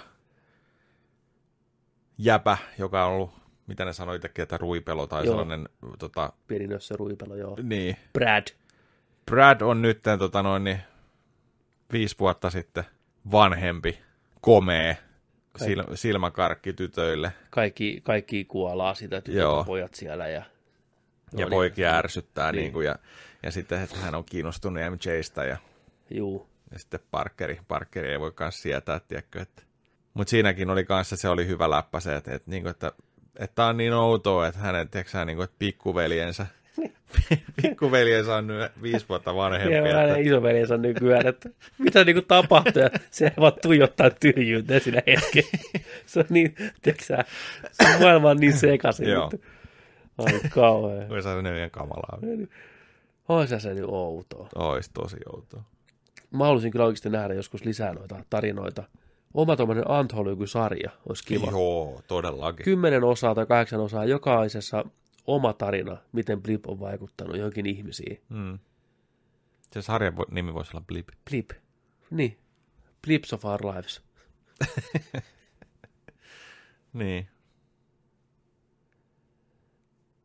jäpä, 2.19 2.59
joka 2.79 3.07
on 3.07 3.13
ollut, 3.13 3.31
mitä 3.67 3.85
ne 3.85 3.93
sanoi 3.93 4.17
itsekin, 4.17 4.43
että 4.43 4.57
ruipelo 4.57 5.07
tai 5.07 5.25
Joo. 5.25 5.33
sellainen, 5.33 5.69
tota, 5.99 6.33
pieni 6.47 6.67
nössö 6.67 6.97
ruipelo, 6.97 7.35
joo. 7.35 7.57
niin, 7.63 7.97
Brad. 8.13 8.47
Brad 9.27 9.61
on 9.61 9.83
nyt 9.83 10.01
tota 10.19 10.43
noin, 10.43 10.65
niin, 10.65 10.81
viisi 11.93 12.17
vuotta 12.19 12.51
sitten 12.51 12.85
vanhempi, 13.33 13.99
komee, 14.41 14.97
sil, 15.65 15.81
silmäkarkki 15.95 16.73
tytöille 16.73 17.33
Kaikki, 17.51 18.01
kaikki 18.03 18.45
kuolaa 18.45 18.95
sitä, 18.95 19.21
tytöt 19.21 19.67
pojat 19.67 19.95
siellä. 19.95 20.29
Ja, 20.29 20.43
ja 21.37 21.45
No 21.45 21.51
poikia 21.51 21.97
ärsyttää 21.97 22.53
Niin. 22.53 22.63
niin. 22.63 22.73
kuin, 22.73 22.87
ja, 22.87 22.97
ja 23.43 23.51
sitten 23.51 23.83
että 23.83 23.97
hän 23.97 24.15
on 24.15 24.25
kiinnostunut 24.25 24.83
MJstä 24.91 25.45
ja, 25.45 25.57
Juu, 26.11 26.47
ja 26.73 26.79
sitten 26.79 27.01
Parkeri, 27.11 27.61
Parkeri 27.69 28.11
ei 28.11 28.21
voi 28.21 28.33
kanssa 28.33 28.63
sietää, 28.63 29.01
tiedätkö, 29.01 29.41
että 29.41 29.63
mutta 30.15 30.31
siinäkin 30.31 30.71
oli 30.71 30.85
kanssa, 30.85 31.17
se 31.17 31.29
oli 31.29 31.47
hyvä 31.47 31.71
läppä 31.71 32.01
se, 32.01 32.17
että, 32.17 32.35
että, 32.35 32.51
niin 32.51 32.63
kuin, 32.63 32.71
että, 32.71 32.93
että 33.39 33.65
on 33.65 33.77
niin 33.77 33.93
outoa, 33.93 34.47
että 34.47 34.61
hänen, 34.61 34.89
tiedätkö 34.89 35.11
sä, 35.11 35.25
niin 35.25 35.37
kuin, 35.37 35.45
että 35.45 35.57
pikkuveljensä, 35.59 36.47
pikkuveljensä 37.63 38.35
on 38.35 38.47
nyt 38.47 38.73
viisi 38.83 39.07
vuotta 39.09 39.35
vanhempi. 39.35 39.75
ja 39.75 39.85
että, 39.85 39.97
hänen 39.97 40.27
isoveljensä 40.27 40.77
nykyään, 40.77 41.27
että 41.27 41.49
mitä 41.79 42.05
niinku 42.05 42.23
tapahtuu, 42.23 42.83
ja 42.83 42.91
se 43.11 43.33
vaan 43.41 43.53
tuijottaa 43.63 44.11
tyhjyyteen 44.11 44.81
siinä 44.81 45.03
hetken. 45.07 45.61
Se 46.07 46.21
on 46.21 46.27
niin, 46.29 46.55
tiedätkö 46.83 47.05
sä, 47.05 47.25
se 47.73 47.99
maailma 48.01 48.31
on 48.31 48.37
niin 48.37 48.57
sekaisin. 48.59 49.09
Joo. 49.09 49.29
nyt. 49.33 49.43
Ai 50.27 50.41
kauhean. 50.51 51.09
Voi 51.09 51.23
saada 51.23 51.43
ne 51.43 51.53
vielä 51.53 51.71
kamalaa. 51.71 52.19
Oisa 53.29 53.59
se 53.59 53.75
nyt 53.75 53.85
outoa. 53.89 54.49
Ois 54.55 54.89
tosi 54.89 55.17
outoa. 55.33 55.63
Mä 56.31 56.45
haluaisin 56.45 56.71
kyllä 56.71 56.85
oikeasti 56.85 57.11
nähdä 57.11 57.35
joskus 57.35 57.65
lisää 57.65 57.95
noita 57.95 58.25
tarinoita. 58.31 58.83
Oma 59.35 59.57
tuommoinen 59.57 59.91
Anthollyky-sarja 59.91 60.91
olisi 61.09 61.25
kiva. 61.25 61.51
Joo, 61.51 62.01
todellakin. 62.09 62.65
kymmenen 62.65 63.05
osaa 63.05 63.35
tai 63.35 63.47
kahdeksan 63.47 63.81
osaa, 63.81 64.05
jokaisessa 64.05 64.85
oma 65.27 65.53
tarina, 65.53 65.97
miten 66.13 66.43
Blip 66.43 66.67
on 66.69 66.81
vaikuttanut 66.81 67.37
johonkin 67.37 67.67
ihmisiin. 67.67 68.21
Mm. 68.29 68.59
Se 69.73 69.83
sarjan 69.83 70.15
nimi 70.31 70.55
voisi 70.55 70.71
olla 70.75 70.85
Blip. 70.87 71.09
Blip. 71.31 71.51
Niin. 72.11 72.39
Blips 73.07 73.33
of 73.33 73.45
our 73.45 73.61
lives. 73.67 74.03
Niin. 76.93 77.29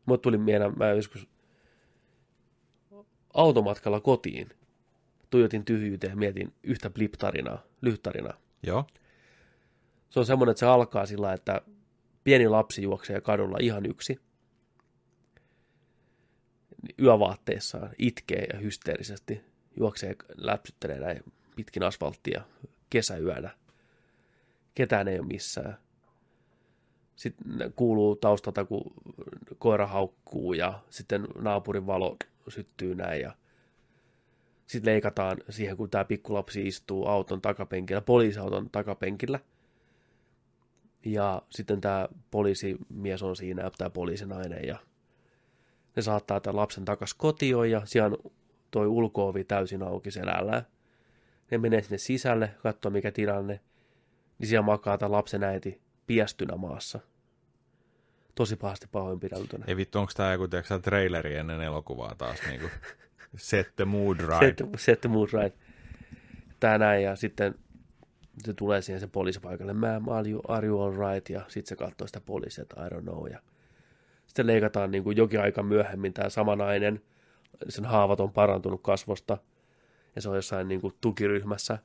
Mut 0.06 0.22
tuli 0.22 0.38
mieleen, 0.38 0.78
mä 0.78 0.90
joskus 0.90 1.28
automatkalla 3.34 4.00
kotiin 4.00 4.50
tuijotin 5.30 5.66
tyhjyyteen 5.66 6.12
ja 6.12 6.16
mietin 6.16 6.54
yhtä 6.64 6.90
Blip-tarinaa, 6.90 7.64
lyhyttarinaa. 7.82 8.38
Joo. 8.64 8.88
Se 10.10 10.20
on 10.20 10.26
semmoinen, 10.26 10.52
että 10.52 10.60
se 10.60 10.66
alkaa 10.66 11.06
sillä, 11.06 11.34
että 11.34 11.62
pieni 12.24 12.48
lapsi 12.48 12.82
juoksee 12.82 13.22
kadulla 13.22 13.58
ihan 13.62 13.86
yksi. 13.86 14.20
Yövaatteessaan 17.02 17.90
itkee 17.98 18.48
ja 18.54 18.60
hysteerisesti 18.60 19.42
juoksee, 19.78 20.16
läpsyttelee 20.36 21.00
näin 21.00 21.24
pitkin 21.56 21.84
asfalttia 21.84 22.44
kesäyönä. 22.90 23.50
Ketään 24.76 25.08
ei 25.08 25.20
ole 25.20 25.28
missään. 25.28 25.78
Sitten 27.16 27.74
kuuluu 27.76 28.16
taustalta, 28.16 28.66
kun 28.66 28.94
koira 29.58 29.88
haukkuu 29.88 30.54
ja 30.54 30.80
sitten 30.90 31.28
naapurin 31.40 31.88
valo 31.88 32.18
syttyy 32.48 32.96
näin 32.96 33.22
ja 33.22 33.32
sitten 34.68 34.92
leikataan 34.94 35.38
siihen, 35.50 35.78
kun 35.78 35.90
tämä 35.90 36.06
pikkulapsi 36.06 36.68
istuu 36.68 37.08
auton 37.08 37.42
takapenkillä, 37.42 38.02
poliisiauton 38.02 38.70
takapenkillä. 38.70 39.40
Ja 41.06 41.42
sitten 41.50 41.82
tämä 41.82 42.08
poliisimies 42.32 43.24
on 43.24 43.36
siinä, 43.36 43.72
tämä 43.78 43.90
poliisinainen, 43.90 44.68
ja 44.68 44.80
ne 45.96 46.02
saattaa 46.02 46.40
tämän 46.40 46.56
lapsen 46.56 46.86
takas 46.86 47.14
kotioon, 47.14 47.72
ja 47.72 47.86
siellä 47.86 48.18
on 48.24 48.32
toi 48.72 48.88
ulkoovi 48.88 49.44
täysin 49.44 49.84
auki 49.84 50.12
selällään. 50.12 50.66
Ne 51.52 51.58
menee 51.58 51.82
sinne 51.82 51.98
sisälle, 51.98 52.52
katsoo 52.64 52.92
mikä 52.92 53.12
tilanne, 53.12 53.60
niin 54.40 54.48
siellä 54.48 54.66
makaa 54.66 54.98
tämä 54.98 55.12
lapsen 55.12 55.44
äiti 55.44 55.82
piestynä 56.08 56.56
maassa. 56.56 57.00
Tosi 58.36 58.56
pahasti 58.56 58.88
pahoinpideltynä. 58.92 59.66
Ei 59.68 59.78
vittu, 59.78 60.00
onko 60.00 60.12
tämä 60.16 60.32
joku 60.32 60.48
tiedätkö, 60.48 60.68
sä, 60.68 60.80
traileri 60.80 61.36
ennen 61.36 61.62
elokuvaa 61.62 62.16
taas 62.16 62.40
niinku 62.48 62.70
set 63.38 63.76
the 63.76 63.86
mood 63.86 64.18
right. 64.20 64.58
Set, 64.58 64.68
set 64.78 65.02
the 65.02 65.10
mood 65.10 65.30
right. 65.34 65.60
Tää 66.60 66.78
näin, 66.78 67.04
ja 67.04 67.16
sitten 67.16 67.56
se 68.44 68.54
tulee 68.54 68.82
siihen 68.82 69.00
se 69.00 69.08
poliisipaikalle, 69.08 69.74
ma'am, 69.74 70.12
are 70.12 70.30
you, 70.30 70.42
are 70.48 70.68
you 70.68 70.82
all 70.82 71.12
right? 71.12 71.30
Ja 71.30 71.42
sitten 71.48 71.70
se 71.70 71.76
katsoo 71.76 72.08
sitä 72.08 72.22
poliisia, 72.22 72.62
että 72.62 72.86
I 72.86 72.90
don't 72.90 73.02
know. 73.02 73.28
Ja 73.28 73.40
sitten 74.28 74.48
leikataan 74.48 74.92
niin 74.92 75.04
kuin 75.04 75.18
jokin 75.18 75.42
aika 75.42 75.64
myöhemmin 75.64 76.14
tämä 76.14 76.30
sama 76.30 76.56
nainen, 76.56 77.02
sen 77.70 77.86
haavat 77.86 78.20
on 78.20 78.32
parantunut 78.32 78.82
kasvosta, 78.84 79.38
ja 80.16 80.22
se 80.22 80.30
on 80.30 80.36
jossain 80.36 80.68
niin 80.68 80.82
kuin 80.82 80.94
tukiryhmässä, 81.02 81.78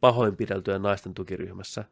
pahoinpideltyjen 0.00 0.82
naisten 0.82 1.14
tukiryhmässä. 1.14 1.84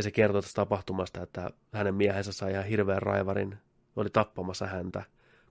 Ja 0.00 0.04
se 0.04 0.10
kertoo 0.10 0.42
tästä 0.42 0.54
tapahtumasta, 0.54 1.22
että 1.22 1.50
hänen 1.72 1.94
miehensä 1.94 2.32
sai 2.32 2.52
ihan 2.52 2.64
hirveän 2.64 3.02
raivarin, 3.02 3.58
oli 3.96 4.10
tappamassa 4.10 4.66
häntä, 4.66 5.02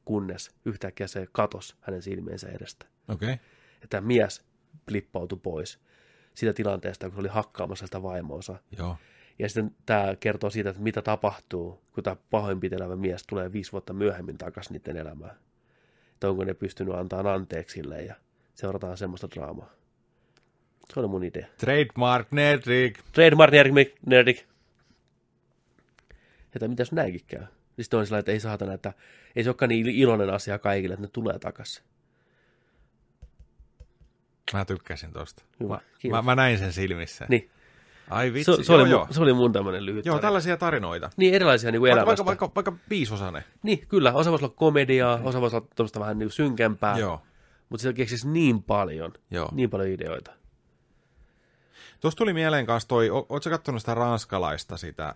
kunnes 0.06 0.52
yhtäkkiä 0.66 1.08
se 1.08 1.28
katos 1.32 1.78
hänen 1.82 2.02
silmiensä 2.02 2.50
edestä. 2.50 2.86
Okei. 3.08 3.34
Okay. 3.34 3.46
Ja 3.82 3.88
tämä 3.90 4.08
mies 4.08 4.46
flippautui 4.90 5.40
pois 5.44 5.80
siitä 6.34 6.54
tilanteesta, 6.54 7.06
kun 7.06 7.16
se 7.16 7.20
oli 7.20 7.28
hakkaamassa 7.28 7.86
sitä 7.88 8.04
vaimoonsa. 8.04 8.56
Joo. 8.78 8.98
Ja 9.40 9.50
sitten 9.50 9.76
tämä 9.86 10.16
kertoo 10.20 10.50
siitä, 10.50 10.70
että 10.70 10.82
mitä 10.82 11.02
tapahtuu, 11.02 11.82
kun 11.92 12.04
tämä 12.04 12.16
pahoinpitelevä 12.30 12.96
mies 12.96 13.24
tulee 13.28 13.52
viisi 13.52 13.72
vuotta 13.72 13.94
myöhemmin 13.94 14.38
takaisin 14.38 14.74
niiden 14.74 14.98
elämään. 14.98 15.36
Että 16.14 16.30
onko 16.30 16.44
ne 16.44 16.54
pystynyt 16.54 16.96
antaa 16.96 17.34
anteeksi 17.34 17.74
sille 17.74 18.02
ja 18.02 18.16
seurataan 18.54 18.98
semmoista 18.98 19.28
draamaa. 19.36 19.79
Se 20.94 21.00
oli 21.00 21.08
mun 21.08 21.24
idea. 21.24 21.48
Trademark 21.58 22.28
Nedrick. 22.32 23.00
Trademark 23.12 23.52
Nerdik. 23.52 23.96
Nerdik. 24.06 24.46
Että 26.56 26.68
mitäs 26.68 26.92
näinkin 26.92 27.22
käy? 27.28 27.44
Sitten 27.82 28.00
on 28.00 28.06
sillä, 28.06 28.20
että 28.20 28.32
ei 28.32 28.40
saatana, 28.40 28.74
että 28.74 28.94
ei 29.36 29.44
se 29.44 29.50
olekaan 29.50 29.70
niin 29.70 29.88
iloinen 29.88 30.30
asia 30.30 30.60
kaikille, 30.60 30.94
että 30.94 31.06
ne 31.06 31.10
tulee 31.14 31.40
takaisin. 31.40 31.84
Mä 34.54 34.66
tykkäsin 34.66 35.12
tosta. 35.12 35.44
Hyvä, 35.60 35.74
Mä, 35.74 35.80
kiitos. 36.00 36.18
mä, 36.18 36.22
mä 36.22 36.36
näin 36.36 36.58
sen 36.58 36.74
silmissä. 36.74 37.26
Niin, 37.30 37.50
Ai 38.10 38.34
vitsi, 38.34 38.56
se, 38.56 38.64
se, 38.64 38.74
oli, 38.74 38.82
joo, 38.82 38.86
mun, 38.88 38.92
joo. 38.92 39.08
se 39.12 39.22
oli 39.22 39.34
mun 39.34 39.54
tämmöinen 39.54 39.86
lyhyt 39.86 40.06
Joo, 40.06 40.14
tarina. 40.14 40.22
tällaisia 40.28 40.58
tarinoita. 40.58 41.10
Niin, 41.18 41.34
erilaisia 41.34 41.72
niin 41.72 41.80
kuin 41.80 41.90
Vaikka, 41.90 42.02
elämästä. 42.04 42.26
vaikka, 42.26 42.46
vaikka, 42.56 42.72
vaikka 42.72 42.86
viisosainen. 42.90 43.44
Niin, 43.64 43.88
kyllä. 43.88 44.14
Osa 44.14 44.32
voisi 44.32 44.46
olla 44.46 44.54
komediaa, 44.58 45.20
osa 45.24 45.42
voisi 45.42 45.56
olla 45.56 45.68
tuommoista 45.76 46.00
vähän 46.00 46.20
niin 46.20 46.32
synkempää. 46.32 46.98
Joo, 46.98 47.22
Mutta 47.70 47.82
siellä 47.82 47.96
keksisi 47.96 48.28
niin 48.30 48.64
paljon, 48.64 49.14
joo. 49.32 49.50
niin 49.52 49.70
paljon 49.70 49.90
ideoita. 49.90 50.32
Tuossa 52.00 52.18
tuli 52.18 52.34
mieleen 52.34 52.66
kanssa 52.66 52.90
toi, 52.90 53.10
o- 53.10 53.26
ootko 53.30 53.50
kattonut 53.50 53.82
sitä 53.82 53.94
ranskalaista 53.94 54.78
sitä 54.78 55.16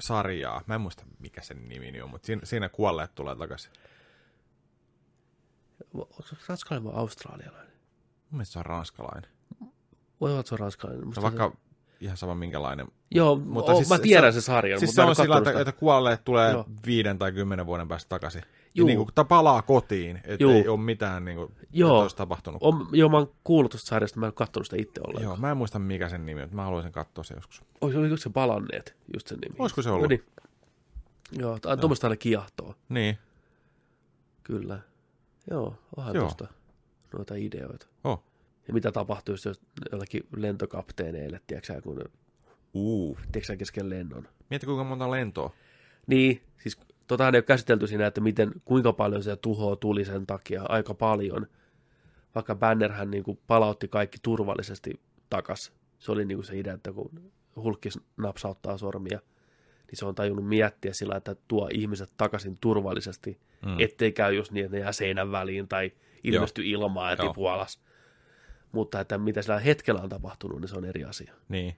sarjaa? 0.00 0.62
Mä 0.66 0.74
en 0.74 0.80
muista 0.80 1.04
mikä 1.18 1.42
sen 1.42 1.68
nimi 1.68 2.00
on, 2.02 2.10
mutta 2.10 2.26
siinä, 2.26 2.40
siinä 2.44 2.68
kuolleet 2.68 3.14
tulee 3.14 3.36
takaisin. 3.36 3.72
Onko 5.94 6.22
se 6.22 6.36
ranskalainen 6.48 6.92
vai 6.92 7.00
australialainen? 7.00 7.72
Mun 8.30 8.38
mielestä 8.38 8.52
se 8.52 8.58
on 8.58 8.66
ranskalainen. 8.66 9.30
Voi 10.20 10.30
olla, 10.30 10.40
että 10.40 10.48
se 10.48 10.54
on 10.54 10.58
ranskalainen. 10.58 11.00
No 11.00 11.06
Musta 11.06 11.22
vaikka 11.22 11.52
ihan 12.00 12.16
sama 12.16 12.34
minkälainen. 12.34 12.86
Joo, 13.10 13.36
Mutta 13.36 13.50
mutta 13.52 13.74
siis 13.74 13.88
mä 13.88 13.96
se- 13.96 14.02
tiedän 14.02 14.32
se- 14.32 14.40
sen 14.40 14.42
sarjan, 14.54 14.78
Siis 14.78 14.88
mutta 14.90 15.02
se 15.02 15.08
on 15.10 15.16
sillä, 15.26 15.38
että, 15.38 15.60
että 15.60 15.72
kuolleet 15.72 16.24
tulee 16.24 16.52
Joo. 16.52 16.64
viiden 16.86 17.18
tai 17.18 17.32
kymmenen 17.32 17.66
vuoden 17.66 17.88
päästä 17.88 18.08
takaisin. 18.08 18.42
Juu. 18.74 18.86
niin 18.86 18.98
kuin, 18.98 19.26
palaa 19.28 19.62
kotiin, 19.62 20.16
että 20.16 20.44
Juu. 20.44 20.52
ei 20.52 20.68
ole 20.68 20.80
mitään 20.80 21.24
niin 21.24 21.36
kuin, 21.36 21.52
Joo. 21.72 21.88
että 21.90 22.02
olisi 22.02 22.16
tapahtunut. 22.16 22.62
On, 22.62 22.86
joo, 22.92 23.08
mä 23.08 23.16
oon 23.16 23.32
kuullut 23.44 23.70
tuosta 23.70 23.88
sarjasta, 23.88 24.20
mä 24.20 24.26
en 24.26 24.28
ole 24.28 24.32
kattonut 24.36 24.66
sitä 24.66 24.76
itse 24.82 25.00
ollenkaan. 25.00 25.22
Joo, 25.24 25.36
mä 25.36 25.50
en 25.50 25.56
muista 25.56 25.78
mikä 25.78 26.08
sen 26.08 26.26
nimi 26.26 26.42
on, 26.42 26.48
mä 26.52 26.64
haluaisin 26.64 26.92
katsoa 26.92 27.24
se 27.24 27.34
joskus. 27.34 27.62
Oliko, 27.80 27.98
oliko 27.98 28.16
se 28.16 28.30
palanneet, 28.30 28.96
just 29.14 29.26
sen 29.26 29.38
nimi? 29.38 29.56
Olisiko 29.58 29.82
se 29.82 29.90
ollut? 29.90 30.02
No 30.02 30.08
niin. 30.08 30.24
Joo, 31.32 31.58
t- 31.58 31.80
tuommoista 31.80 32.06
aina 32.06 32.16
kiehtoo, 32.16 32.74
Niin, 32.88 33.18
kyllä. 34.42 34.78
Joo, 35.50 35.74
onhan 35.96 36.14
Joo. 36.14 36.24
tuosta 36.24 36.46
noita 37.16 37.34
ideoita. 37.34 37.86
oh. 38.04 38.22
Ja 38.68 38.74
mitä 38.74 38.92
tapahtuisi 38.92 39.48
jos 39.48 39.60
jollakin 39.92 40.22
lentokapteeneille, 40.36 41.40
tiedätkö 41.46 41.80
kun 41.82 42.04
Uu. 42.74 43.18
tiedätkö 43.32 43.56
kesken 43.56 43.90
lennon. 43.90 44.28
Mieti 44.50 44.66
kuinka 44.66 44.84
monta 44.84 45.10
lentoa. 45.10 45.52
Niin, 46.06 46.42
siis 46.58 46.80
totahan 47.06 47.34
ei 47.34 47.38
ole 47.38 47.42
käsitelty 47.42 47.86
siinä, 47.86 48.06
että 48.06 48.20
miten, 48.20 48.52
kuinka 48.64 48.92
paljon 48.92 49.22
se 49.22 49.36
tuhoa 49.36 49.76
tuli 49.76 50.04
sen 50.04 50.26
takia, 50.26 50.62
aika 50.68 50.94
paljon. 50.94 51.46
Vaikka 52.34 52.54
Bannerhän 52.54 53.10
niin 53.10 53.24
kuin 53.24 53.38
palautti 53.46 53.88
kaikki 53.88 54.18
turvallisesti 54.22 55.00
takas. 55.30 55.72
Se 55.98 56.12
oli 56.12 56.24
niin 56.24 56.38
kuin 56.38 56.44
se 56.46 56.58
idea, 56.58 56.74
että 56.74 56.92
kun 56.92 57.10
hulkkis 57.56 57.98
napsauttaa 58.16 58.78
sormia, 58.78 59.18
niin 59.86 59.96
se 59.98 60.06
on 60.06 60.14
tajunnut 60.14 60.48
miettiä 60.48 60.92
sillä, 60.92 61.16
että 61.16 61.36
tuo 61.48 61.68
ihmiset 61.72 62.12
takaisin 62.16 62.58
turvallisesti, 62.60 63.38
Mm. 63.66 63.76
ettei 63.78 64.12
käy 64.12 64.34
just 64.34 64.52
niin, 64.52 64.64
että 64.66 64.76
ne 64.76 64.82
jää 64.82 64.92
seinän 64.92 65.32
väliin 65.32 65.68
tai 65.68 65.92
ilmesty 66.24 66.62
ilmaan 66.64 67.10
ja 67.10 67.16
tipu 67.16 67.46
alas. 67.46 67.80
Mutta 68.76 69.00
että 69.00 69.18
mitä 69.18 69.42
sillä 69.42 69.58
hetkellä 69.60 70.00
on 70.00 70.08
tapahtunut, 70.08 70.60
niin 70.60 70.68
se 70.68 70.76
on 70.76 70.84
eri 70.84 71.04
asia. 71.04 71.34
Niin, 71.48 71.76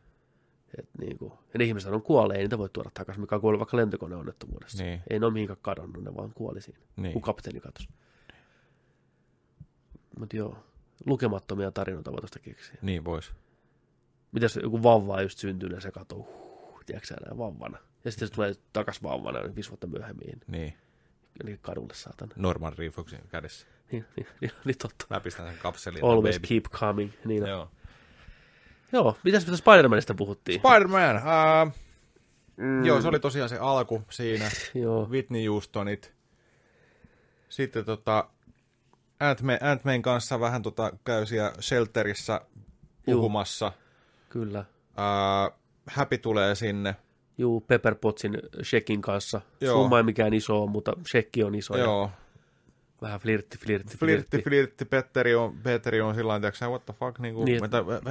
Et 0.78 0.88
niin 1.00 1.18
kuin, 1.18 1.32
ja 1.32 1.58
ne 1.58 1.64
ihmiset 1.64 1.92
on 1.92 2.02
kuolleet, 2.02 2.38
ei 2.38 2.44
niitä 2.44 2.58
voi 2.58 2.68
tuoda 2.68 2.90
takaisin, 2.94 3.20
mikä 3.20 3.34
on 3.34 3.40
kuollut 3.40 3.58
vaikka 3.58 3.76
lentokoneonnettomuudessa. 3.76 4.82
Niin. 4.82 5.00
Ei 5.10 5.18
ne 5.18 5.26
ole 5.26 5.32
mihinkään 5.32 5.58
kadonnut, 5.62 6.04
ne 6.04 6.14
vaan 6.14 6.32
kuoli 6.34 6.60
siinä, 6.60 6.78
niin. 6.96 7.12
kun 7.12 7.22
kapteeni 7.22 7.60
katosi. 7.60 7.88
Mutta 10.18 10.36
joo, 10.36 10.56
lukemattomia 11.06 11.70
tarinoita 11.70 12.12
voi 12.12 12.20
tuosta 12.20 12.38
keksiä. 12.38 12.76
Niin 12.82 13.04
vois. 13.04 13.32
Mitäs 14.32 14.56
joku 14.62 14.82
vauva 14.82 15.14
on 15.14 15.22
just 15.22 15.38
syntynyt 15.38 15.74
ja 15.76 15.80
se 15.80 15.90
katoo, 15.90 16.18
huh, 16.18 16.84
tiedätkö 16.86 17.14
vauvana. 17.38 17.78
Ja 18.04 18.10
sitten 18.10 18.28
se 18.28 18.34
tulee 18.34 18.54
takas 18.72 19.02
vauvana 19.02 19.40
niin 19.42 19.54
viisi 19.54 19.70
vuotta 19.70 19.86
myöhemmin, 19.86 20.40
Niin. 20.46 20.74
niin 21.44 21.58
kadulle 21.62 21.94
saatana. 21.94 22.32
Norman 22.36 22.72
Reefoxin 22.78 23.28
kädessä. 23.28 23.66
Niin, 23.92 24.04
niin, 24.16 24.26
niin, 24.40 24.52
niin 24.64 24.78
totta. 24.78 25.06
Mä 25.10 25.20
pistän 25.20 25.46
sen 25.46 25.58
kapselin. 25.58 26.04
Always 26.04 26.36
baby. 26.36 26.46
keep 26.48 26.64
coming. 26.64 27.12
Niin 27.24 27.46
joo. 27.46 27.48
Joo. 27.48 27.68
joo, 28.92 29.18
mitäs 29.24 29.46
mitä 29.46 29.56
Spider-Manista 29.56 30.14
puhuttiin? 30.16 30.60
Spider-Man. 30.60 31.16
Uh, 31.16 31.72
mm. 32.56 32.84
Joo, 32.84 33.00
se 33.00 33.08
oli 33.08 33.20
tosiaan 33.20 33.48
se 33.48 33.58
alku 33.58 34.02
siinä. 34.10 34.50
joo, 34.74 35.08
Whitney 35.10 35.46
Houstonit. 35.46 36.12
Sitten 37.48 37.84
tota, 37.84 38.28
Ant-Man, 39.20 39.58
Ant-Man 39.62 40.02
kanssa 40.02 40.40
vähän 40.40 40.62
tota, 40.62 40.92
käy 41.04 41.26
siellä 41.26 41.52
shelterissä 41.60 42.40
puhumassa. 43.04 43.72
kyllä. 44.28 44.64
Uh, 44.90 45.58
Happy 45.86 46.18
tulee 46.18 46.54
sinne. 46.54 46.96
Juu, 47.38 47.60
Pepper 47.60 47.94
Potsin 47.94 48.38
shekin 48.62 49.02
kanssa. 49.02 49.40
Joo. 49.60 49.72
Joo. 49.72 49.82
Summa 49.82 49.98
ei 49.98 50.02
mikään 50.02 50.34
iso, 50.34 50.66
mutta 50.66 50.92
shekki 51.10 51.44
on 51.44 51.54
iso. 51.54 51.76
Ja 51.76 51.84
Joo. 51.84 52.10
Vähän 53.02 53.20
flirtti, 53.20 53.58
flirtti, 53.58 53.96
Flirtti, 53.96 54.42
flirtti, 54.42 54.84
Petteri 54.84 55.34
on, 55.34 55.58
Petteri 55.62 56.00
on 56.00 56.14
sillä 56.14 56.40
tavalla, 56.40 56.68
what 56.70 56.84
the 56.86 56.92
fuck, 56.94 57.18
niin 57.18 57.34
kuin, 57.34 57.44
Niin, 57.44 57.64
että, 57.64 57.78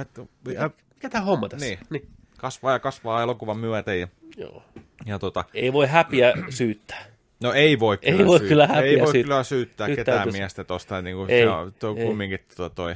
että, 0.50 0.70
Mikä 0.94 1.10
tämä 1.10 1.24
homma 1.24 1.48
tässä? 1.48 1.66
Niin. 1.66 1.78
niin. 1.90 2.08
kasvaa 2.38 2.72
ja 2.72 2.78
kasvaa 2.78 3.22
elokuvan 3.22 3.58
myöten. 3.58 4.00
Ja, 4.00 4.08
Joo. 4.36 4.62
ja 5.06 5.18
tota, 5.18 5.44
Ei 5.54 5.72
voi 5.72 5.86
häpiä 5.86 6.32
syyttää. 6.50 7.04
no 7.42 7.52
ei 7.52 7.78
voi 7.80 7.98
Ei 8.02 8.12
kyllä, 8.12 8.26
voi 8.26 8.38
syyttää, 8.38 8.48
kyllä 8.48 8.66
häpeä 8.66 8.82
ei 8.90 9.00
voi 9.00 9.12
syyt- 9.12 9.22
kyllä 9.24 9.42
syyttää 9.42 9.88
ketään 9.88 10.18
täytyisi- 10.18 10.38
miestä 10.38 10.64
tosta. 10.64 11.02
Niin 11.02 11.16
kuin, 11.16 11.30
Ei, 11.30 11.42
se 11.42 11.48
on, 11.50 11.72
tuo 11.72 11.94
ei. 11.96 12.04
kumminkin 12.06 12.40
tuo, 12.56 12.68
toi 12.68 12.94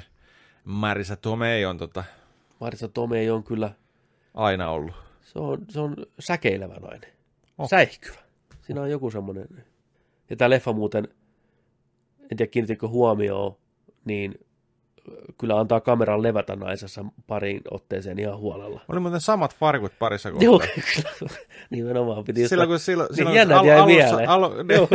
Marisa 0.64 1.16
Tomei 1.16 1.64
on 1.64 1.78
tota, 1.78 2.04
Marisa 2.60 2.88
Tomei 2.88 3.30
on 3.30 3.44
kyllä, 3.44 3.70
aina 4.34 4.70
ollut. 4.70 4.94
se 5.22 5.38
on, 5.38 5.58
se 5.68 5.80
on 5.80 5.96
säkeilevä 6.18 6.74
nainen. 6.74 7.10
Oh. 7.58 7.68
Säihkyvä. 7.68 8.16
Siinä 8.62 8.82
on 8.82 8.90
joku 8.90 9.10
semmoinen. 9.10 9.46
Ja 10.30 10.36
tämä 10.36 10.50
leffa 10.50 10.72
muuten, 10.72 11.08
en 12.32 12.36
tiedä 12.36 12.50
kiinnitikö 12.50 12.88
huomioon, 12.88 13.56
niin 14.04 14.34
kyllä 15.40 15.60
antaa 15.60 15.80
kameran 15.80 16.22
levätä 16.22 16.56
naisessa 16.56 17.04
pariin 17.26 17.60
otteeseen 17.70 18.18
ihan 18.18 18.38
huolella. 18.38 18.80
Oli 18.88 19.00
muuten 19.00 19.20
samat 19.20 19.54
farkut 19.56 19.92
parissa 19.98 20.28
Joo, 20.40 20.58
kohtaa. 20.58 20.74
kyllä. 21.18 21.32
Nimenomaan 21.70 22.24
piti 22.24 22.48
Silloin 22.48 22.68
kun 22.68 22.78
silloin, 22.78 23.06
Niin 23.08 23.16
silloin, 23.16 23.36
jännät 23.36 23.58
al- 23.58 23.64
jäi 23.64 23.78
alussa, 23.78 23.96
mieleen. 23.96 24.28
Alu, 24.28 24.46
Joo, 24.76 24.88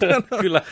kyllä. 0.40 0.62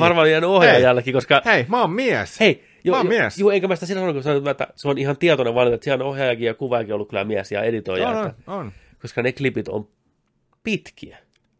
Varmaan 0.00 0.30
jäänyt 0.30 0.50
ohjaajallekin, 0.50 1.14
koska... 1.14 1.42
Hei, 1.44 1.66
mä 1.68 1.80
oon 1.80 1.90
mies. 1.90 2.40
Hei, 2.40 2.64
Mä 2.90 2.96
oon 2.96 3.06
mies. 3.08 3.38
Joo, 3.38 3.50
eikä 3.50 3.68
mä 3.68 3.76
sitä 3.76 3.86
siinä 3.86 4.00
sanonut, 4.00 4.16
kun 4.16 4.22
sanoin, 4.22 4.48
että 4.48 4.68
se 4.76 4.88
on 4.88 4.98
ihan 4.98 5.16
tietoinen 5.16 5.54
valinta, 5.54 5.74
että 5.74 5.84
siellä 5.84 6.04
on 6.04 6.10
ohjaajakin 6.10 6.46
ja 6.46 6.54
kuvaajakin 6.54 6.94
ollut 6.94 7.08
kyllä 7.08 7.24
mies 7.24 7.52
ja 7.52 7.62
editoija, 7.62 8.08
on, 8.08 8.26
että, 8.26 8.34
on. 8.52 8.72
koska 9.02 9.22
ne 9.22 9.32
klipit 9.32 9.68
on 9.68 9.88
pitkiä. 10.62 11.18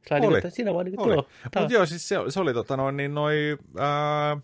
Sä 0.08 0.14
Oli. 0.14 0.38
Että 0.38 0.50
siinä 0.50 0.74
vaan 0.74 0.84
niin 0.84 0.96
kuin, 0.96 1.06
Oli. 1.06 1.14
joo, 1.14 1.28
Mutta 1.44 1.72
joo, 1.74 1.86
siis 1.86 2.08
se, 2.08 2.16
se 2.28 2.40
oli 2.40 2.54
tota 2.54 2.76
noin, 2.76 2.96
niin 2.96 3.14
noi, 3.14 3.58
ää, 3.78 4.36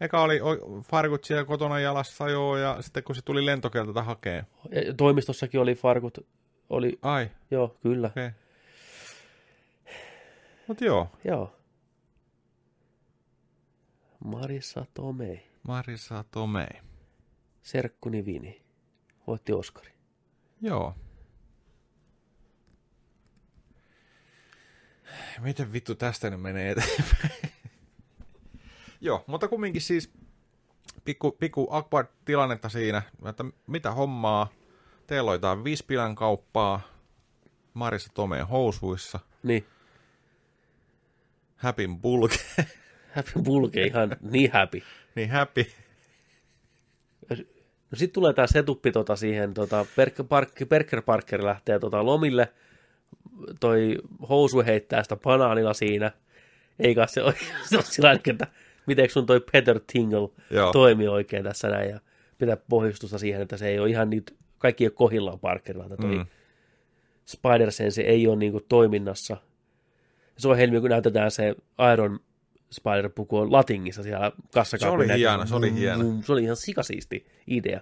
eka 0.00 0.22
oli 0.22 0.40
farkut 0.82 1.24
siellä 1.24 1.44
kotona 1.44 1.80
jalassa 1.80 2.28
joo, 2.28 2.56
ja 2.56 2.76
sitten 2.80 3.02
kun 3.02 3.14
se 3.14 3.22
tuli 3.22 3.46
lentokentältä 3.46 4.02
hakee. 4.02 4.46
ja 4.86 4.94
toimistossakin 4.94 5.60
oli 5.60 5.74
farkut, 5.74 6.18
oli, 6.70 6.98
Ai, 7.02 7.30
joo, 7.50 7.76
kyllä. 7.82 8.06
Okay. 8.06 8.30
Mut 10.68 10.80
joo, 10.80 11.08
joo. 11.24 11.56
Marissa 14.24 14.86
Tomei, 14.94 15.46
Marisa 15.62 16.24
Tomei. 16.30 16.80
serkkuni 17.62 18.24
Vini, 18.26 18.62
voitti 19.26 19.52
Oskari. 19.52 19.90
Joo. 20.60 20.94
Miten 25.40 25.72
vittu 25.72 25.94
tästä 25.94 26.30
nyt 26.30 26.40
menee 26.40 26.70
eteenpäin? 26.70 27.30
Joo, 29.00 29.24
mutta 29.26 29.48
kumminkin 29.48 29.82
siis 29.82 30.10
pikku, 31.04 31.32
pikku 31.32 31.68
awkward 31.70 32.08
tilannetta 32.24 32.68
siinä, 32.68 33.02
että 33.28 33.44
mitä 33.66 33.90
hommaa, 33.90 34.48
teillä 35.06 35.30
on 35.30 35.34
jotain 35.34 35.64
vispilän 35.64 36.14
kauppaa, 36.14 36.80
Marissa 37.74 38.10
Tomeen 38.14 38.46
housuissa, 38.46 39.18
Niin, 39.42 39.66
Häpin 41.56 41.98
bulke, 42.00 42.36
happy 43.16 43.32
bulke 43.44 43.82
ihan 43.82 44.16
niin 44.20 44.52
happy. 44.52 44.82
niin 45.14 45.30
happy. 45.30 45.66
No 47.90 47.96
sitten 47.98 48.14
tulee 48.14 48.32
tämä 48.32 48.46
setuppi 48.46 48.92
tota 48.92 49.16
siihen, 49.16 49.54
tota, 49.54 49.86
Perker, 49.96 50.24
Parker, 50.28 50.66
Perker 50.66 51.02
Parker 51.02 51.44
lähtee 51.44 51.78
tota 51.78 52.06
lomille, 52.06 52.52
toi 53.60 53.98
housu 54.28 54.62
heittää 54.62 55.02
sitä 55.02 55.16
banaanilla 55.16 55.74
siinä, 55.74 56.10
eikä 56.78 57.06
se 57.06 57.22
ole, 57.22 57.34
sillä 57.82 58.12
että 58.12 58.46
miten 58.86 59.10
sun 59.10 59.26
toi 59.26 59.40
Peter 59.52 59.80
Tingle 59.92 60.28
Joo. 60.50 60.72
toimi 60.72 61.08
oikein 61.08 61.44
tässä 61.44 61.68
näin, 61.68 61.90
ja 61.90 62.00
pitää 62.38 62.56
pohjustusta 62.56 63.18
siihen, 63.18 63.42
että 63.42 63.56
se 63.56 63.68
ei 63.68 63.78
ole 63.78 63.90
ihan 63.90 64.10
niitä, 64.10 64.32
kaikki 64.58 64.84
ei 64.84 64.88
ole 64.88 64.94
kohillaan 64.94 65.38
Parkerilla, 65.38 65.84
että 65.84 65.96
toi 65.96 66.14
Mm. 66.16 66.26
Spider-Sense 67.26 68.02
ei 68.02 68.26
ole 68.26 68.36
niinku 68.36 68.60
toiminnassa. 68.68 69.36
Se 70.38 70.48
on 70.48 70.56
helmi, 70.56 70.80
kun 70.80 70.90
näytetään 70.90 71.30
se 71.30 71.54
Iron 71.92 72.20
Spider-puku 72.70 73.38
on 73.38 73.52
latingissa 73.52 74.02
siellä 74.02 74.32
kassakaapin 74.54 75.06
Se 75.06 75.12
oli 75.12 75.18
hieno, 75.18 75.46
se 75.46 75.54
oli 75.54 75.74
hieno. 75.74 76.04
Se 76.24 76.32
oli 76.32 76.42
ihan 76.42 76.56
sikasiisti 76.56 77.26
idea. 77.46 77.80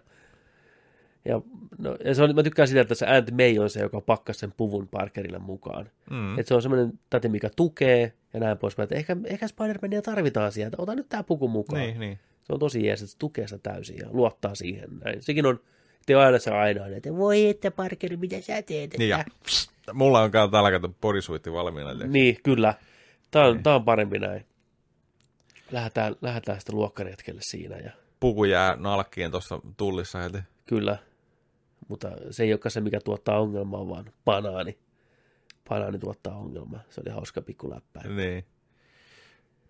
Ja, 1.25 1.41
no, 1.79 1.97
ja 2.05 2.15
se 2.15 2.23
on, 2.23 2.35
mä 2.35 2.43
tykkään 2.43 2.69
sitä, 2.69 2.81
että 2.81 2.95
se 2.95 3.07
Aunt 3.07 3.31
May 3.31 3.59
on 3.59 3.71
se, 3.71 3.81
joka 3.81 4.01
pakkasi 4.01 4.41
sen 4.41 4.53
puvun 4.57 4.89
Parkerille 4.89 5.39
mukaan. 5.39 5.91
Mm. 6.11 6.39
Että 6.39 6.49
se 6.49 6.55
on 6.55 6.63
semmoinen 6.63 6.99
täti, 7.11 7.29
mikä 7.29 7.51
tukee 7.57 8.13
ja 8.35 8.41
näin 8.41 8.59
poispäin. 8.59 8.85
Että 8.85 8.95
ehkä, 8.95 9.17
ehkä 9.25 9.47
Spider-Mania 9.47 10.03
tarvitaan 10.03 10.53
sieltä. 10.53 10.77
Ota 10.81 10.95
nyt 10.95 11.09
tämä 11.09 11.23
puku 11.23 11.49
mukaan. 11.49 11.83
Niin, 11.83 12.01
niin. 12.01 12.19
Se 12.43 12.53
on 12.53 12.59
tosi 12.59 12.87
jees, 12.87 13.03
että 13.03 13.13
se 13.13 13.19
tukee 13.19 13.47
sitä 13.49 13.71
täysin 13.73 13.97
ja 13.99 14.07
luottaa 14.11 14.55
siihen. 14.55 14.89
Näin. 15.05 15.23
Sekin 15.23 15.47
on, 15.47 15.61
te 16.07 16.15
aina 16.15 16.39
se 16.39 16.51
aina, 16.51 16.87
että 16.87 17.17
voi 17.17 17.49
että 17.49 17.71
Parkeri, 17.71 18.17
mitä 18.17 18.41
sä 18.41 18.63
teet? 18.63 18.99
niin 18.99 19.09
ja 19.11 19.25
pst, 19.45 19.71
mulla 19.93 20.21
on 20.21 20.31
kyllä 20.31 20.49
tällä 20.49 20.71
kautta 20.71 20.89
bodysuitti 21.01 21.53
valmiina. 21.53 21.91
tiedätkö? 21.91 22.13
Niin, 22.13 22.37
kyllä. 22.43 22.75
Tämä 23.31 23.47
on, 23.47 23.55
Niin. 23.55 23.63
tää 23.63 23.75
on 23.75 23.85
parempi 23.85 24.19
näin. 24.19 24.45
Lähdetään, 25.73 26.15
lähdetään 26.23 26.61
sitten 26.61 26.77
luokkaretkelle 26.77 27.41
siinä 27.43 27.77
ja 27.77 27.91
Puku 28.21 28.45
jää 28.45 28.77
nalkkiin 28.77 29.31
tuossa 29.31 29.61
tullissa 29.77 30.19
heti. 30.19 30.39
kyllä. 30.67 30.99
Mutta 31.89 32.11
se 32.31 32.43
ei 32.43 32.53
olekaan 32.53 32.71
se, 32.71 32.81
mikä 32.81 33.01
tuottaa 33.01 33.41
ongelmaa, 33.41 33.89
vaan 33.89 34.05
banaani. 34.25 34.79
Banaani 35.69 35.99
tuottaa 35.99 36.37
ongelmaa. 36.37 36.81
Se 36.91 37.01
oli 37.07 37.15
hauska 37.15 37.43
pikku 37.43 37.71
läppä. 37.71 38.01
Niin. 38.01 38.45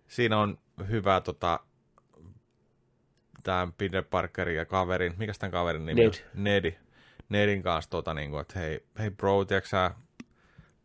Siinä 0.07 0.37
on 0.37 0.57
hyvä 0.89 1.21
tota, 1.21 1.59
tämä 3.43 3.67
Peter 3.77 4.03
Parkerin 4.03 4.55
ja 4.55 4.65
kaverin, 4.65 5.13
mikä 5.17 5.33
tämän 5.39 5.51
kaverin 5.51 5.85
nimi 5.85 6.01
Ned. 6.01 6.07
on? 6.07 6.13
Nedi. 6.43 6.75
Nedin 7.29 7.63
kanssa 7.63 7.89
tota, 7.89 8.13
niin 8.13 8.29
kuin, 8.29 8.41
että 8.41 8.59
hei, 8.59 8.85
hei 8.99 9.09
bro, 9.09 9.45
tiedätkö 9.45 9.69
sä, 9.69 9.91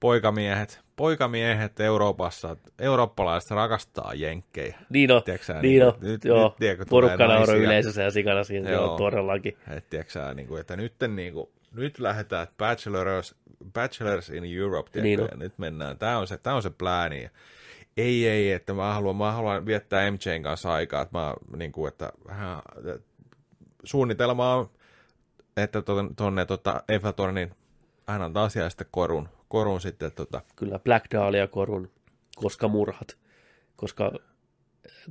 poikamiehet, 0.01 0.81
poikamiehet 0.99 1.81
Euroopassa, 1.81 2.57
eurooppalaiset 2.79 3.51
rakastaa 3.51 4.15
jenkkejä. 4.15 4.79
Niin 4.91 5.13
on, 5.13 5.23
Tiedätkö 5.23 5.45
sä, 5.47 5.63
niin 5.63 5.87
on. 5.87 5.93
nyt- 6.01 6.25
joo. 6.25 6.45
nyt, 6.49 6.57
tiedätkö, 6.57 6.85
Porukka 6.91 7.27
nauroi 7.27 7.39
naisia. 7.47 7.57
yleisössä 7.57 8.03
ja 8.03 8.11
sikana 8.11 8.45
siinä, 8.45 8.71
joo. 8.71 8.85
Joo. 8.85 8.99
todellakin. 8.99 9.59
Et, 9.77 9.91
tiedätkö 9.91 10.35
niin 10.35 10.49
kuin, 10.49 10.61
että 10.61 10.77
nyt, 10.77 10.95
niin 11.09 11.33
kuin, 11.33 11.49
nyt 11.73 11.99
lähdetään 11.99 12.47
bachelors, 12.59 13.35
bachelors 13.73 14.31
in 14.31 14.45
Europe, 14.59 14.91
tiedätkö, 14.91 15.03
Niin 15.03 15.19
niin 15.19 15.21
on. 15.21 15.29
ja 15.33 15.37
nyt 15.37 15.59
mennään. 15.59 15.99
Tämä 15.99 16.19
on 16.19 16.27
se, 16.27 16.39
tämä 16.39 16.57
on 16.57 16.63
se 16.63 16.71
plääni. 16.71 17.31
Ei, 17.97 18.29
ei, 18.29 18.53
että 18.53 18.73
mä 18.73 18.95
haluan, 18.95 19.17
mä 19.17 19.33
haluan 19.33 19.67
viettää 19.67 20.11
MJn 20.11 20.43
kanssa 20.43 20.73
aikaa, 20.73 21.03
että 21.03 21.19
mä, 21.19 21.35
niin 21.57 21.73
kuin, 21.73 21.89
että 21.89 22.13
hän, 22.29 22.59
suunnitelma 23.85 24.55
on, 24.55 24.71
että 25.57 25.83
tuonne, 26.17 26.45
tota, 26.47 26.83
Eiffel-tornin 26.89 27.55
hän 28.09 28.23
antaa 28.23 28.45
asiaa 28.45 28.69
sitten 28.71 28.87
korun, 28.91 29.29
korun 29.49 29.81
sitten, 29.81 30.13
tota, 30.13 30.43
Kyllä 30.57 30.79
Black 30.79 31.07
Dahlia 31.15 31.47
korun, 31.47 31.91
koska 32.37 32.69
murhat. 32.69 33.17
Koska 33.77 34.13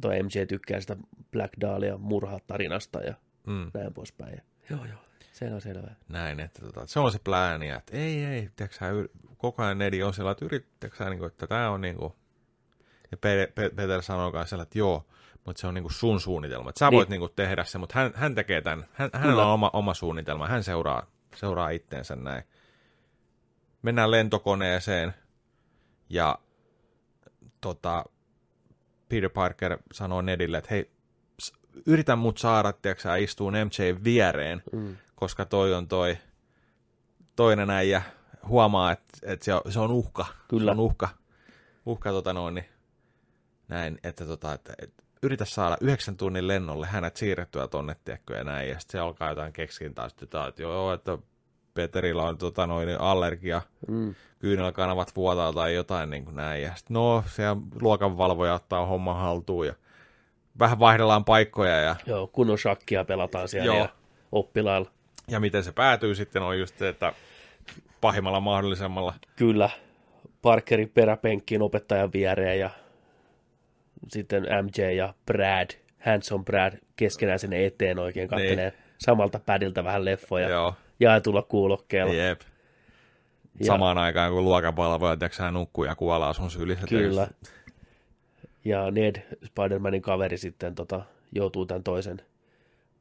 tuo 0.02 0.12
MJ 0.12 0.46
tykkää 0.48 0.80
sitä 0.82 0.96
Black 1.32 1.54
Dahlia 1.62 1.98
murhat 1.98 2.48
tarinasta 2.48 3.00
ja 3.00 3.14
mm, 3.48 3.72
näin 3.74 3.94
poispäin. 3.94 4.34
Ja, 4.36 4.42
joo, 4.70 4.86
joo, 4.86 5.00
selvä, 5.32 5.60
selvä. 5.60 5.92
näin, 6.10 6.40
että 6.40 6.62
tota, 6.62 6.88
se 6.88 7.00
on 7.00 7.12
se 7.12 7.20
plääni, 7.24 7.70
että 7.70 7.98
ei, 7.98 8.26
ei, 8.26 8.50
tiedätkö 8.56 8.78
sä, 8.78 8.92
yr- 8.92 9.36
koko 9.38 9.64
ajan 9.64 9.78
Nedi 9.78 10.04
on 10.04 10.14
sillä, 10.14 10.32
että 10.32 10.46
yrittätkö 10.46 10.98
sä, 10.98 11.10
niin 11.10 11.20
kuin, 11.20 11.28
että 11.28 11.48
tämä 11.48 11.70
on 11.70 11.82
niin 11.82 11.96
kuin, 11.96 12.14
ja 13.12 13.18
Pe- 13.18 13.52
Pe- 13.56 13.70
Peter 13.76 14.02
sanoo 14.02 14.46
sillä, 14.46 14.64
että 14.64 14.78
joo, 14.80 15.06
mutta 15.46 15.60
se 15.60 15.68
on 15.68 15.74
niinku 15.74 15.90
sun 15.90 16.20
suunnitelma. 16.20 16.70
Että 16.70 16.80
sä 16.80 16.90
Niin. 16.90 16.98
voit 16.98 17.10
niinku 17.10 17.30
tehdä 17.30 17.64
se, 17.64 17.78
mutta 17.78 18.00
hän, 18.00 18.12
hän 18.16 18.36
tekee 18.36 18.62
tämän. 18.62 18.86
Hän, 18.94 19.10
hänellä 19.14 19.46
on 19.46 19.54
oma, 19.54 19.70
oma 19.74 19.94
suunnitelma. 19.94 20.48
Hän 20.48 20.64
seuraa, 20.64 21.12
seuraa 21.36 21.70
itteensä 21.70 22.16
näin. 22.16 22.44
Mennään 23.82 24.12
lentokoneeseen 24.12 25.14
ja 26.10 26.40
tota, 27.62 28.06
Peter 29.10 29.30
Parker 29.30 29.78
sanoo 29.94 30.22
Nedille, 30.22 30.58
että 30.58 30.68
hei, 30.72 30.92
yritä 31.86 32.16
mut 32.16 32.38
saada, 32.38 32.74
tiedätkö 32.74 33.18
istuun 33.18 33.54
MJ 33.54 34.04
viereen, 34.04 34.64
Mm. 34.72 34.98
koska 35.16 35.46
toi 35.46 35.74
on 35.74 35.88
toi 35.88 36.18
toinen 37.36 37.70
äijä 37.70 38.02
huomaa, 38.48 38.92
että, 38.92 39.18
että 39.24 39.46
se, 39.46 39.54
on, 39.54 39.62
se 39.70 39.80
on 39.80 39.92
uhka. 39.92 40.26
Kyllä. 40.48 40.66
Se 40.66 40.72
on 40.72 40.80
uhka. 40.80 41.10
Uhka 41.86 42.12
tota 42.12 42.34
noin, 42.34 42.56
niin 42.56 42.66
näin, 43.68 44.00
että, 44.04 44.26
tota, 44.26 44.54
että, 44.54 44.74
että 44.82 45.04
yritä 45.24 45.46
saada 45.46 45.78
yhdeksän 45.82 46.18
tunnin 46.18 46.48
lennolle 46.48 46.88
hänet 46.88 47.18
siirrettyä 47.18 47.68
tonne, 47.68 47.96
tiedätkö, 48.06 48.38
ja 48.38 48.44
näin, 48.44 48.70
ja 48.70 48.80
sitten 48.80 48.92
se 48.92 49.00
alkaa 49.00 49.30
jotain 49.30 49.54
keksintää, 49.54 50.10
sitten 50.10 50.48
että 50.50 50.62
joo, 50.62 50.94
että 50.94 51.18
Peterillä 51.78 52.24
on 52.24 52.38
tota 52.38 52.68
noin, 52.68 53.02
allergia, 53.02 53.62
Mm. 53.88 54.16
kyynelkanavat 54.40 55.16
vuotaa 55.16 55.54
tai 55.54 55.74
jotain 55.74 56.10
niin 56.10 56.26
kuin 56.26 56.36
näin, 56.36 56.64
ja 56.64 56.76
sitten 56.76 56.94
no, 56.94 57.24
siellä 57.28 57.58
luokanvalvoja 57.82 58.54
ottaa 58.54 58.86
homman 58.86 59.16
haltuun, 59.18 59.68
ja 59.68 59.74
vähän 60.60 60.80
vaihdellaan 60.80 61.26
paikkoja, 61.26 61.76
ja 61.82 61.96
Joo, 62.06 62.28
kunnon 62.28 62.58
shakkia 62.58 63.06
pelataan 63.06 63.48
siellä 63.48 63.66
Joo. 63.66 63.78
ja 63.78 63.90
oppilailla. 64.32 64.90
Ja 65.28 65.40
miten 65.40 65.64
se 65.64 65.72
päätyy 65.72 66.16
sitten 66.16 66.42
on 66.42 66.60
just 66.60 66.78
se, 66.78 66.90
että 66.90 67.14
pahimmalla 68.02 68.40
mahdollisemmalla. 68.40 69.14
Kyllä, 69.36 69.70
Parkerin 70.42 70.90
peräpenkkiin 70.90 71.62
opettajan 71.62 72.14
viereen 72.14 72.60
ja 72.60 72.70
sitten 74.08 74.44
MJ 74.64 74.92
ja 74.92 75.14
Brad, 75.26 75.70
Hanson 76.06 76.46
Brad 76.46 76.74
keskenään 76.96 77.40
sinne 77.40 77.66
eteen 77.66 78.00
oikein 78.00 78.28
kattelee 78.30 78.74
samalta 78.98 79.40
pädiltä 79.46 79.84
vähän 79.84 80.06
leffoja 80.06 80.46
Niin. 80.48 80.54
Joo, 80.54 80.74
jaetulla 81.00 81.42
kuulokkeella. 81.42 82.14
jep. 82.14 82.42
Ja- 83.60 83.66
Samaan 83.66 83.98
aikaan 83.98 84.32
kun 84.32 84.44
luokanvalvoja, 84.44 85.18
tiedätkö 85.18 85.44
hän 85.44 85.54
nukkuu 85.54 85.84
ja 85.84 85.96
kuolaa 85.96 86.34
sun 86.34 86.52
sylissä. 86.52 86.88
Kyllä. 86.88 87.28
Ja 88.66 88.92
Ned, 88.92 89.16
Spider-Manin 89.46 90.02
kaveri 90.02 90.38
sitten 90.38 90.76
tota, 90.76 91.02
joutuu 91.32 91.66
tämän 91.66 91.84
toisen 91.84 92.22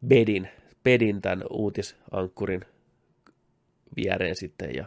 bedin, 0.07 0.49
bedin 0.85 1.23
tämän 1.23 1.45
uutisankkurin 1.51 2.65
viereen 3.97 4.37
sitten 4.37 4.75
ja 4.75 4.85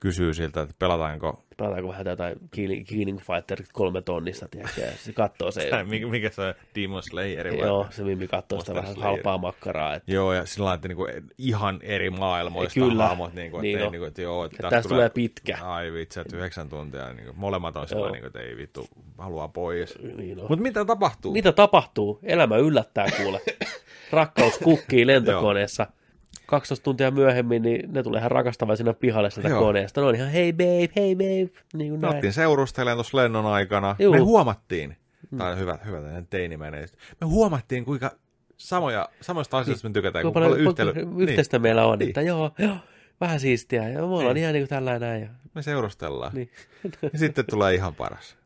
Kysyy 0.00 0.34
siltä, 0.34 0.60
että 0.60 0.74
pelataanko, 0.78 1.44
pelataanko 1.56 1.88
vähän 1.88 2.04
tätä 2.04 2.36
Killing, 2.50 2.86
Killing 2.86 3.20
Fighter 3.20 3.62
kolme 3.72 4.02
tonnista, 4.02 4.48
tiedätkö, 4.48 4.80
ja 4.80 4.92
se 4.92 5.12
katsoo 5.12 5.50
se, 5.50 5.66
tai 5.70 5.84
mikä, 5.84 6.06
mikä 6.06 6.30
se 6.30 6.42
on, 6.42 6.54
Demon 6.74 7.02
Slayer 7.02 7.50
vai? 7.50 7.58
joo, 7.58 7.86
se 7.90 8.02
Mimmi 8.02 8.28
katsoo 8.28 8.60
sitä 8.60 8.72
Monster 8.72 8.82
vähän 8.82 8.94
Slayer. 8.94 9.16
halpaa 9.16 9.38
makkaraa, 9.38 9.94
että 9.94 10.12
Joo, 10.12 10.32
ja 10.32 10.46
sillä 10.46 10.64
lailla, 10.64 10.74
että 10.74 10.88
niinku, 10.88 11.06
ihan 11.38 11.78
eri 11.82 12.10
maailmoista 12.10 12.80
Kyllä. 12.80 13.08
hahmot, 13.08 13.34
niinku, 13.34 13.56
että, 13.56 13.62
Niin 13.62 13.78
ei, 13.78 13.90
niinku, 13.90 14.04
että 14.04 14.22
joo, 14.22 14.44
että 14.44 14.68
tästä 14.70 14.88
tulee 14.88 15.10
pitkä. 15.10 15.58
Ai 15.62 15.92
vitsi, 15.92 16.20
että 16.20 16.36
yhdeksän 16.36 16.68
tuntia, 16.68 17.12
niinku, 17.12 17.32
molemmat 17.36 17.76
on 17.76 17.88
sellainen, 17.88 18.12
niinku, 18.12 18.26
että 18.26 18.40
ei 18.40 18.56
vittu, 18.56 18.86
haluaa 19.18 19.48
pois. 19.48 19.98
Niin 20.16 20.38
on. 20.40 20.46
Mutta 20.48 20.62
mitä 20.62 20.84
tapahtuu? 20.84 21.32
Mitä 21.32 21.52
tapahtuu? 21.52 22.18
Elämä 22.22 22.56
yllättää 22.56 23.06
kuule. 23.16 23.40
Rakkaus 24.12 24.58
kukkii 24.58 25.06
lentokoneessa. 25.06 25.86
12 26.50 26.84
tuntia 26.84 27.10
myöhemmin, 27.10 27.62
niin 27.62 27.92
ne 27.92 28.02
tulee 28.02 28.18
ihan 28.18 28.30
rakastavaisena 28.30 28.94
pihalle 28.94 29.30
sieltä 29.30 29.48
Joo. 29.48 29.60
koneesta. 29.60 30.00
Ne 30.00 30.06
on 30.06 30.14
ihan 30.14 30.28
hei 30.30 30.52
babe, 30.52 30.88
hei 30.96 31.14
babe. 31.14 31.60
Niin 31.74 31.90
kuin 31.90 32.00
Me 32.00 32.08
näin. 32.10 32.32
seurustelemaan 32.32 32.96
tuossa 32.96 33.16
lennon 33.16 33.46
aikana. 33.46 33.96
Juu. 33.98 34.12
Me 34.12 34.18
huomattiin, 34.18 34.96
tämä 35.38 35.50
on 35.50 35.58
hyvä, 35.58 35.78
hyvä 35.86 35.98
teinimäinen, 36.30 36.88
me 37.20 37.26
huomattiin 37.26 37.84
kuinka 37.84 38.10
samoja, 38.56 39.08
samoista 39.20 39.58
asioista 39.58 39.88
me 39.88 39.92
tykätään, 39.92 40.22
kun 40.24 40.32
paljon, 40.32 40.50
paljon 40.52 40.68
yhteily, 40.68 41.06
yhteistä 41.22 41.58
meillä 41.58 41.86
on, 41.86 41.98
Niin. 41.98 42.08
että 42.08 42.20
joo, 42.22 42.50
joo, 42.58 42.76
vähän 43.20 43.40
siistiä. 43.40 43.88
Ja 43.88 43.98
me 43.98 44.04
ollaan 44.04 44.26
Niin. 44.34 44.36
ihan 44.36 44.52
niin 44.54 44.62
kuin 44.62 44.68
tällä 44.68 44.98
näin. 44.98 45.22
Ja, 45.22 45.28
niin, 45.28 45.50
me 45.54 45.62
seurustellaan. 45.62 46.32
niin. 46.34 46.50
Ja 47.12 47.18
sitten 47.18 47.44
tulee 47.50 47.74
ihan 47.74 47.94
paras. 47.94 48.36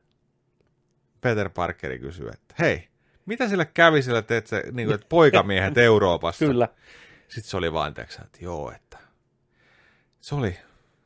Peter 1.21 1.49
Parkeri 1.55 1.99
kysyy, 1.99 2.29
että 2.29 2.55
hei, 2.59 2.89
mitä 3.27 3.49
sille 3.49 3.65
kävi 3.75 4.03
sille, 4.03 4.19
että, 4.19 4.37
et 4.37 4.47
se, 4.47 4.63
niin 4.73 4.87
kuin, 4.89 4.95
että 4.95 5.07
poikamiehet 5.19 5.79
Euroopassa? 5.79 6.47
Kyllä. 6.47 6.69
Sitten 7.29 7.51
se 7.51 7.57
oli 7.57 7.73
vaan, 7.73 7.95
tiiäksä, 7.95 8.23
että 8.25 8.39
joo, 8.41 8.71
että 8.73 8.99
se 10.21 10.35
oli, 10.35 10.57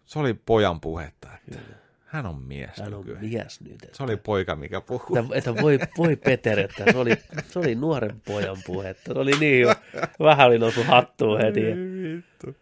se 0.05 0.18
oli 0.18 0.34
pojan 0.34 0.80
puhetta, 0.80 1.28
että 1.36 1.58
hän 2.06 2.26
on 2.26 2.42
mies 2.42 2.76
Hän 2.76 2.94
on 2.94 3.00
nykyään. 3.00 3.24
mies 3.24 3.60
nyt. 3.60 3.72
Että, 3.84 3.97
Se 3.97 4.02
oli 4.02 4.16
poika, 4.16 4.56
mikä 4.56 4.80
puhuu. 4.80 5.16
että, 5.16 5.36
että 5.36 5.62
voi, 5.62 5.78
voi 5.98 6.16
Peter, 6.16 6.58
että 6.60 6.84
se 6.92 6.98
oli, 6.98 7.10
se 7.48 7.58
oli 7.58 7.74
nuoren 7.74 8.22
pojan 8.26 8.56
puhetta. 8.66 9.12
Se 9.14 9.18
oli 9.18 9.32
niin 9.40 9.60
jo, 9.60 9.74
vähän 10.20 10.47
oli 10.47 10.58
noussut 10.58 10.86
hattuun 10.86 11.40
heti. 11.40 11.60
Vittu. 11.62 12.56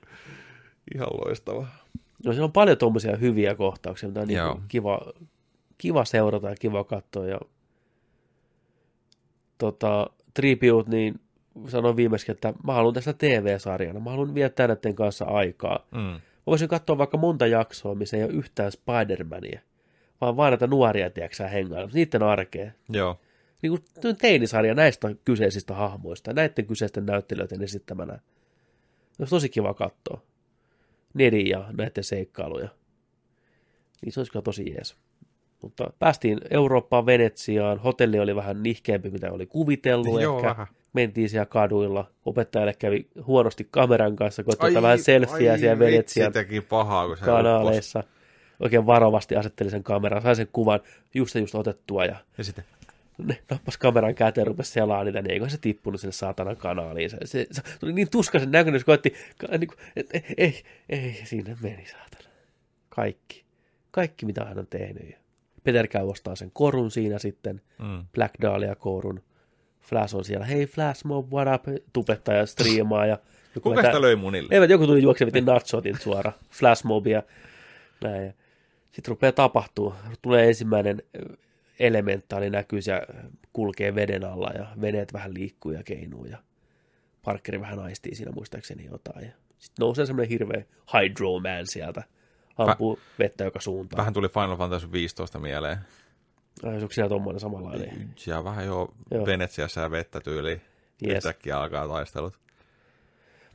Ihan 0.94 1.08
loistava. 1.24 1.66
no 2.24 2.32
siinä 2.32 2.44
on 2.44 2.52
paljon 2.52 2.78
tuommoisia 2.78 3.16
hyviä 3.16 3.54
kohtauksia, 3.54 4.08
mitä 4.08 4.20
on 4.20 4.28
niin 4.28 4.36
Joo. 4.38 4.60
kiva, 4.68 5.00
kiva 5.78 6.04
seurata 6.04 6.48
ja 6.48 6.56
kiva 6.56 6.84
katsoa. 6.84 7.26
Ja, 7.26 7.40
tota, 9.58 10.10
Tribute, 10.34 10.90
niin 10.90 11.20
sanoin 11.68 11.96
viimeksi, 11.96 12.32
että 12.32 12.52
mä 12.64 12.72
haluan 12.72 12.94
tästä 12.94 13.12
TV-sarjana. 13.12 14.00
Mä 14.00 14.10
haluan 14.10 14.34
viettää 14.34 14.68
näiden 14.68 14.94
kanssa 14.94 15.24
aikaa. 15.24 15.86
Mm. 15.90 16.00
Mä 16.00 16.20
voisin 16.46 16.68
katsoa 16.68 16.98
vaikka 16.98 17.16
monta 17.16 17.46
jaksoa, 17.46 17.94
missä 17.94 18.16
ei 18.16 18.24
ole 18.24 18.32
yhtään 18.32 18.72
Spider-Mania, 18.72 19.60
vaan 20.20 20.36
vaan 20.36 20.50
näitä 20.50 20.66
nuoria, 20.66 21.10
tiedätkö 21.10 21.48
hengailla, 21.48 21.90
niiden 21.94 22.22
arkeen. 22.22 22.74
Joo. 22.88 23.20
Niin 23.62 23.70
kuin 23.70 24.16
teinisarja 24.16 24.74
näistä 24.74 25.14
kyseisistä 25.24 25.74
hahmoista, 25.74 26.32
näiden 26.32 26.66
kyseisten 26.66 27.06
näyttelijöiden 27.06 27.62
esittämänä. 27.62 28.18
Olisi 29.18 29.30
tosi 29.30 29.48
kiva 29.48 29.74
katsoa. 29.74 30.22
Nedin 31.14 31.46
ja 31.46 31.64
näiden 31.76 32.04
seikkailuja. 32.04 32.68
Niin 34.02 34.12
se 34.12 34.20
olisi 34.20 34.32
kyllä 34.32 34.42
tosi 34.42 34.70
jees. 34.70 34.96
Mutta 35.62 35.90
päästiin 35.98 36.40
Eurooppaan 36.50 37.06
Venetsiaan, 37.06 37.78
hotelli 37.78 38.18
oli 38.18 38.36
vähän 38.36 38.62
nihkeämpi, 38.62 39.10
mitä 39.10 39.32
oli 39.32 39.46
kuvitellut 39.46 40.22
Joo, 40.22 40.36
ehkä. 40.36 40.48
vähän. 40.48 40.66
Mentiin 40.92 41.28
siellä 41.28 41.46
kaduilla, 41.46 42.10
opettajalle 42.24 42.74
kävi 42.74 43.08
huonosti 43.26 43.68
kameran 43.70 44.16
kanssa, 44.16 44.44
kun 44.44 44.54
ottaa 44.60 44.82
vähän 44.82 44.98
selfieä 44.98 45.58
siellä 45.58 45.78
Venetsian 45.78 46.32
teki 46.32 46.60
pahaa, 46.60 47.06
kun 47.06 47.16
se 47.16 47.24
kanaaleissa. 47.24 48.04
Oikein 48.60 48.86
varovasti 48.86 49.36
asetteli 49.36 49.70
sen 49.70 49.82
kameran, 49.82 50.22
sai 50.22 50.36
sen 50.36 50.48
kuvan 50.52 50.80
just 51.14 51.34
ja 51.34 51.40
just 51.40 51.54
otettua 51.54 52.04
ja 52.04 52.16
Ja 52.38 52.44
sitten, 52.44 52.64
ne 53.18 53.38
nappas 53.50 53.78
kameran 53.78 54.14
käteen 54.14 54.42
ja 54.42 54.48
rupesi 54.48 54.72
selaa 54.72 55.04
niitä, 55.04 55.22
niin 55.22 55.30
eiköhän 55.30 55.50
se 55.50 55.58
tippunut 55.58 56.00
sinne 56.00 56.12
saatanan 56.12 56.56
kanaaliin. 56.56 57.10
Se, 57.10 57.16
se, 57.24 57.46
se 57.50 57.62
tuli 57.80 57.92
niin 57.92 58.10
tuskaisen 58.10 58.50
näköinen, 58.50 58.80
se 58.80 58.86
koetti, 58.86 59.14
niin 59.58 59.68
kuin, 59.68 59.78
et, 59.96 60.06
ei, 60.14 60.22
ei, 60.36 60.64
ei, 60.88 61.20
siinä 61.24 61.56
meni 61.62 61.86
saatana. 61.86 62.30
Kaikki. 62.88 63.44
Kaikki, 63.90 64.26
mitä 64.26 64.44
hän 64.44 64.58
on 64.58 64.66
tehnyt. 64.66 65.16
Peter 65.66 65.86
käy 65.86 66.08
ostaa 66.08 66.36
sen 66.36 66.50
korun 66.50 66.90
siinä 66.90 67.18
sitten, 67.18 67.60
mm. 67.78 68.06
Black 68.14 68.34
Dahlia 68.42 68.74
korun. 68.74 69.22
Flash 69.80 70.16
on 70.16 70.24
siellä, 70.24 70.46
hei 70.46 70.66
Flash 70.66 71.04
Mob, 71.04 71.32
what 71.32 71.48
up, 71.54 71.74
tupettaa 71.92 72.34
ja 72.34 72.46
striimaa. 72.46 73.06
Ja 73.06 73.18
joku 73.54 73.68
kuka 73.70 73.82
sitä 73.82 74.00
löi 74.00 74.16
munille? 74.16 74.54
Eivät, 74.54 74.70
joku 74.70 74.86
tuli 74.86 75.02
juokse 75.02 75.26
veti 75.26 75.40
natshotin 75.40 75.98
suora, 75.98 76.32
flashmobia, 76.50 77.22
näin. 78.04 78.34
Sitten 78.92 79.10
rupeaa 79.10 79.32
tapahtuu. 79.32 79.94
Tulee 80.22 80.48
ensimmäinen 80.48 81.02
ö, 81.16 81.36
elementaali 81.78 82.50
näkyy 82.50 82.80
ja 82.86 83.02
kulkee 83.52 83.94
veden 83.94 84.24
alla 84.24 84.50
ja 84.54 84.66
veneet 84.80 85.12
vähän 85.12 85.34
liikkuu 85.34 85.72
ja 85.72 85.82
keinuu 85.82 86.24
ja 86.24 86.38
Parkeri 87.24 87.60
vähän 87.60 87.78
aistii 87.78 88.14
siinä 88.14 88.32
muistaakseni 88.32 88.84
jotain. 88.84 89.24
Ja 89.24 89.32
sitten 89.58 89.82
nousee 89.82 90.06
semmoinen 90.06 90.30
hirveä 90.30 90.64
Hydro 90.94 91.40
Man 91.40 91.66
sieltä, 91.66 92.02
ampuu 92.56 92.98
vettä 93.18 93.44
joka 93.44 93.60
suuntaan. 93.60 93.98
Vähän 93.98 94.12
tuli 94.12 94.28
Final 94.28 94.56
Fantasy 94.56 94.92
15 94.92 95.38
mieleen. 95.38 95.78
Ai, 96.62 96.74
onko 96.74 96.92
siinä 96.92 97.08
tommoinen 97.08 97.40
samanlainen? 97.40 98.14
Ja 98.26 98.44
vähän 98.44 98.66
jo 98.66 98.94
Joo. 99.10 99.26
Venetsiassa 99.26 99.80
ja 99.80 99.90
vettä 99.90 100.20
tyyliin. 100.20 100.60
Yes. 101.06 101.16
Yhtäkkiä 101.16 101.60
alkaa 101.60 101.88
taistelut. 101.88 102.34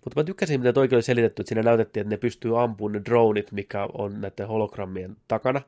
Mutta 0.05 0.19
mä 0.19 0.23
tykkäsin, 0.23 0.59
mitä 0.59 0.73
toikin 0.73 0.95
oli 0.95 1.03
selitetty, 1.03 1.41
että 1.41 1.49
siinä 1.49 1.63
näytettiin, 1.63 2.01
että 2.01 2.09
ne 2.09 2.17
pystyy 2.17 2.61
ampumaan 2.63 2.91
ne 2.93 3.01
dronit, 3.05 3.51
mikä 3.51 3.88
on 3.93 4.21
näiden 4.21 4.47
hologrammien 4.47 5.17
takana. 5.27 5.61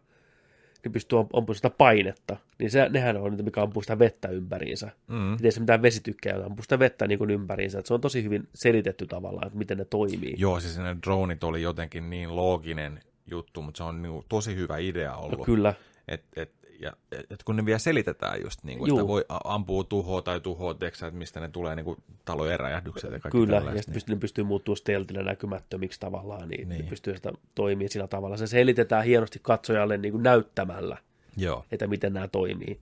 Ne 0.85 0.91
pystyy 0.91 1.19
am- 1.19 1.27
ampumaan 1.33 1.55
sitä 1.55 1.69
painetta. 1.69 2.37
Niin 2.59 2.71
se, 2.71 2.89
nehän 2.89 3.17
on 3.17 3.31
niitä, 3.31 3.43
mikä 3.43 3.61
ampuu 3.61 3.81
sitä 3.81 3.99
vettä 3.99 4.27
ympäriinsä. 4.27 4.91
Mm. 5.07 5.15
Miten 5.15 5.51
se 5.51 5.59
mitään 5.59 5.81
vesitykkää, 5.81 6.33
joka 6.33 6.45
ampuu 6.45 6.63
sitä 6.63 6.79
vettä 6.79 7.07
niin 7.07 7.19
kuin 7.19 7.29
ympäriinsä. 7.29 7.79
Et 7.79 7.85
se 7.85 7.93
on 7.93 8.01
tosi 8.01 8.23
hyvin 8.23 8.47
selitetty 8.55 9.07
tavallaan, 9.07 9.47
että 9.47 9.59
miten 9.59 9.77
ne 9.77 9.85
toimii. 9.85 10.35
Joo, 10.37 10.59
siis 10.59 10.77
ne 10.77 10.97
dronit 11.03 11.43
oli 11.43 11.61
jotenkin 11.61 12.09
niin 12.09 12.35
looginen 12.35 12.99
juttu, 13.31 13.61
mutta 13.61 13.77
se 13.77 13.83
on 13.83 14.01
niinku 14.01 14.25
tosi 14.29 14.55
hyvä 14.55 14.77
idea 14.77 15.15
ollut. 15.15 15.39
No, 15.39 15.45
kyllä. 15.45 15.73
Et, 16.07 16.23
et, 16.35 16.51
ja, 16.79 16.93
et, 17.11 17.31
et 17.31 17.43
kun 17.43 17.55
ne 17.55 17.65
vielä 17.65 17.79
selitetään 17.79 18.41
just 18.43 18.63
niin 18.63 18.79
kuin, 18.79 18.89
Juu. 18.89 18.97
että 18.99 19.07
voi 19.07 19.25
ampua 19.43 19.83
tuhoa 19.83 20.21
tai 20.21 20.39
tuhoa, 20.39 20.73
tiedätkö, 20.73 21.07
että 21.07 21.17
mistä 21.17 21.39
ne 21.39 21.47
tulee 21.47 21.75
niin 21.75 21.85
kuin 21.85 21.97
talojen 22.25 22.59
räjähdykset 22.59 23.11
ja 23.11 23.19
kaikki 23.19 23.37
Kyllä, 23.37 23.55
ja 23.55 23.73
sitten 23.73 23.93
pystyy, 23.93 24.15
ne 24.15 24.19
pystyy 24.19 24.43
muuttumaan 24.43 24.77
steltillä 24.77 25.23
näkymättömiksi 25.23 25.99
tavallaan, 25.99 26.49
niin, 26.49 26.69
niin. 26.69 26.79
Niin. 26.79 26.89
pystyy 26.89 27.15
sitä 27.15 27.31
toimia 27.55 27.89
sillä 27.89 28.07
tavalla. 28.07 28.37
Se 28.37 28.47
selitetään 28.47 29.05
hienosti 29.05 29.39
katsojalle 29.41 29.97
niin 29.97 30.11
kuin 30.11 30.23
näyttämällä, 30.23 30.97
Joo, 31.37 31.65
että 31.71 31.87
miten 31.87 32.13
nämä 32.13 32.27
toimii. 32.27 32.79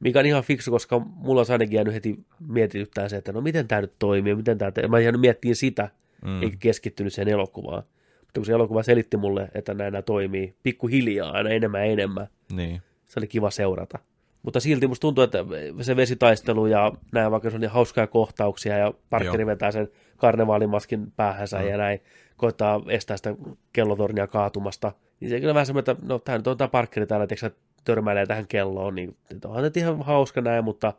Mikä 0.00 0.18
on 0.18 0.26
ihan 0.26 0.42
fiksu, 0.44 0.70
koska 0.70 0.98
mulla 0.98 1.40
on 1.40 1.46
ainakin 1.50 1.74
jäänyt 1.76 1.94
heti 1.94 2.18
mietityttää 2.48 3.08
se, 3.08 3.16
että 3.16 3.32
no 3.32 3.40
miten 3.40 3.68
tämä 3.68 3.80
nyt 3.80 3.92
toimii, 3.98 4.34
miten 4.34 4.58
tämä 4.58 4.70
te- 4.70 4.88
Mä 4.88 4.98
en 4.98 5.04
jäänyt 5.04 5.20
miettimään 5.20 5.56
sitä, 5.56 5.88
Mm. 6.24 6.42
eikä 6.42 6.56
keskittynyt 6.60 7.12
siihen 7.12 7.32
elokuvaan. 7.34 7.82
Mutta 8.30 8.40
kun 8.40 8.46
se 8.46 8.52
elokuva 8.52 8.82
selitti 8.82 9.16
mulle, 9.16 9.48
että 9.54 9.74
näin 9.74 9.92
nämä 9.92 10.02
toimii, 10.02 10.54
pikkuhiljaa, 10.62 11.30
aina 11.30 11.50
enemmän 11.50 11.80
ja 11.80 11.92
enemmän, 11.92 12.26
niin. 12.52 12.82
se 13.06 13.20
oli 13.20 13.26
kiva 13.26 13.50
seurata. 13.50 13.98
Mutta 14.42 14.60
silti 14.60 14.86
musta 14.86 15.00
tuntuu, 15.00 15.24
että 15.24 15.44
se 15.80 15.96
vesitaistelu 15.96 16.66
ja 16.66 16.92
näin, 17.12 17.30
vaikka 17.30 17.50
se 17.50 17.56
on 17.56 17.60
niin 17.60 17.70
hauskaa 17.70 18.06
kohtauksia 18.06 18.78
ja 18.78 18.94
Parkeri 19.10 19.42
Joo. 19.42 19.46
vetää 19.46 19.70
sen 19.70 19.88
karnevaalimaskin 20.16 21.12
päähänsä 21.16 21.58
Mm. 21.58 21.68
ja 21.68 21.76
näin, 21.76 22.00
koittaa 22.36 22.82
estää 22.88 23.16
sitä 23.16 23.34
kellotornia 23.72 24.26
kaatumasta. 24.26 24.92
Niin 25.20 25.30
se 25.30 25.40
kyllä 25.40 25.54
vähän 25.54 25.66
semmoinen, 25.66 25.92
että 25.92 26.06
no 26.06 26.18
tämä 26.18 26.38
nyt 26.38 26.46
on 26.46 26.56
tämä 26.56 26.68
Parkeri 26.68 27.06
täällä, 27.06 27.26
sä, 27.40 27.50
törmäilee 27.84 28.26
tähän 28.26 28.46
kelloon, 28.46 28.94
niin 28.94 29.16
että 29.30 29.48
onhan 29.48 29.64
nyt 29.64 29.76
ihan 29.76 30.02
hauska 30.02 30.40
näin, 30.40 30.64
mutta 30.64 30.92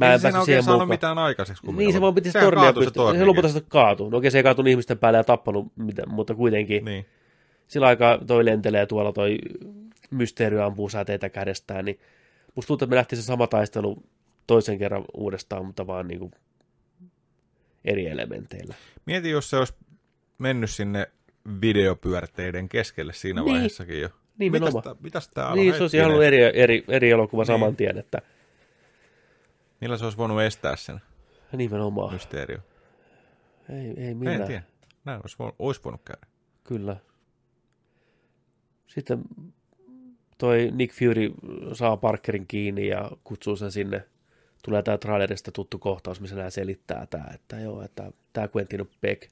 mä 0.00 0.06
en 0.06 0.12
oikein 0.24 0.44
siihen 0.44 0.62
saanut 0.62 0.78
mukaan. 0.78 0.88
mitään 0.88 1.18
aikaiseksi. 1.18 1.62
Kun 1.62 1.76
Niin 1.76 1.92
se 1.92 2.00
vaan 2.00 2.14
piti 2.14 2.32
tornia 2.32 2.66
se 2.66 2.72
pystyä. 2.72 2.90
Se 2.90 2.94
tornikin. 2.94 3.26
lopulta 3.26 3.48
kaatuu. 3.68 4.10
No 4.10 4.18
okei, 4.18 4.30
se 4.30 4.38
ei 4.38 4.42
kaatunut 4.42 4.68
ihmisten 4.70 4.98
päälle 4.98 5.18
ja 5.18 5.24
tappanut, 5.24 5.72
mitään, 5.76 6.10
mutta 6.10 6.34
kuitenkin. 6.34 6.84
Niin. 6.84 7.06
Sillä 7.68 7.86
aikaa 7.86 8.18
toi 8.26 8.44
lentelee 8.44 8.86
tuolla, 8.86 9.12
toi 9.12 9.38
mysteeri 10.10 10.60
ampuu 10.60 10.88
säteitä 10.88 11.28
kädestään, 11.28 11.84
niin 11.84 11.98
musta 12.54 12.66
tuntuu, 12.68 12.84
että 12.84 12.90
me 12.90 12.96
nähtiin 12.96 13.22
se 13.22 13.26
sama 13.26 13.46
taistelu 13.46 14.02
toisen 14.46 14.78
kerran 14.78 15.04
uudestaan, 15.14 15.66
mutta 15.66 15.86
vaan 15.86 16.08
niin 16.08 16.18
kuin 16.18 16.30
eri 17.84 18.06
elementeillä. 18.08 18.74
Mieti, 19.06 19.30
jos 19.30 19.50
se 19.50 19.56
olisi 19.56 19.74
mennyt 20.38 20.70
sinne 20.70 21.10
videopyörteiden 21.60 22.68
keskelle 22.68 23.12
siinä 23.12 23.42
Niin. 23.42 23.52
vaiheessakin 23.52 24.00
jo. 24.00 24.08
Nimenomaan. 24.38 24.84
Mitäs, 24.84 25.02
mitäs 25.02 25.28
tää 25.28 25.54
Niin, 25.54 25.74
se 25.74 25.82
olisi 25.82 25.96
ihan 25.96 26.10
ollut 26.10 26.24
eri, 26.24 26.38
eri, 26.60 26.84
eri 26.88 27.10
elokuva 27.10 27.42
Niin. 27.42 27.46
saman 27.46 27.76
tien, 27.76 27.98
että 27.98 28.18
Millä 29.80 29.96
se 29.96 30.04
olisi 30.04 30.18
voinut 30.18 30.40
estää 30.40 30.76
sen 30.76 31.00
nimenomaan. 31.52 32.12
mysteerio? 32.12 32.58
Ei, 33.68 33.94
ei 33.96 34.08
En 34.10 34.16
millään. 34.16 34.46
tiedä. 34.46 34.62
Näin 35.04 35.20
olisi 35.22 35.36
voinut, 35.38 35.56
olisi 35.58 35.80
voinut 35.84 36.00
käydä. 36.04 36.26
Kyllä. 36.64 36.96
Sitten 38.86 39.22
toi 40.38 40.70
Nick 40.74 40.94
Fury 40.94 41.32
saa 41.72 41.96
Parkerin 41.96 42.46
kiinni 42.46 42.88
ja 42.88 43.10
kutsuu 43.24 43.56
sen 43.56 43.72
sinne. 43.72 44.04
Tulee 44.64 44.82
tää 44.82 44.98
trailerista 44.98 45.52
tuttu 45.52 45.78
kohtaus, 45.78 46.20
missä 46.20 46.36
nämä 46.36 46.50
selittää 46.50 47.06
tää, 47.06 47.30
että 47.34 47.60
joo, 47.60 47.82
että 47.82 48.12
tämä 48.32 48.48
Quentin 48.56 48.90
Beck 49.00 49.30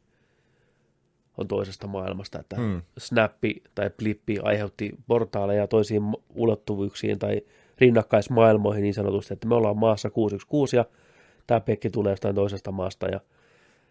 on 1.38 1.48
toisesta 1.48 1.86
maailmasta, 1.86 2.38
että 2.40 2.56
Hmm. 2.56 2.82
snappi 2.98 3.62
tai 3.74 3.90
blippi 3.98 4.38
aiheutti 4.42 4.92
portaaleja 5.06 5.66
toisiin 5.66 6.02
ulottuvuuksiin 6.34 7.18
tai 7.18 7.42
rinnakkaismaailmoihin 7.78 8.82
niin 8.82 8.94
sanotusti, 8.94 9.34
että 9.34 9.48
me 9.48 9.54
ollaan 9.54 9.78
maassa 9.78 10.10
616 10.10 10.76
ja 10.76 10.84
tämä 11.46 11.60
Pekki 11.60 11.90
tulee 11.90 12.12
jostain 12.12 12.34
toisesta 12.34 12.72
maasta 12.72 13.06
ja 13.06 13.20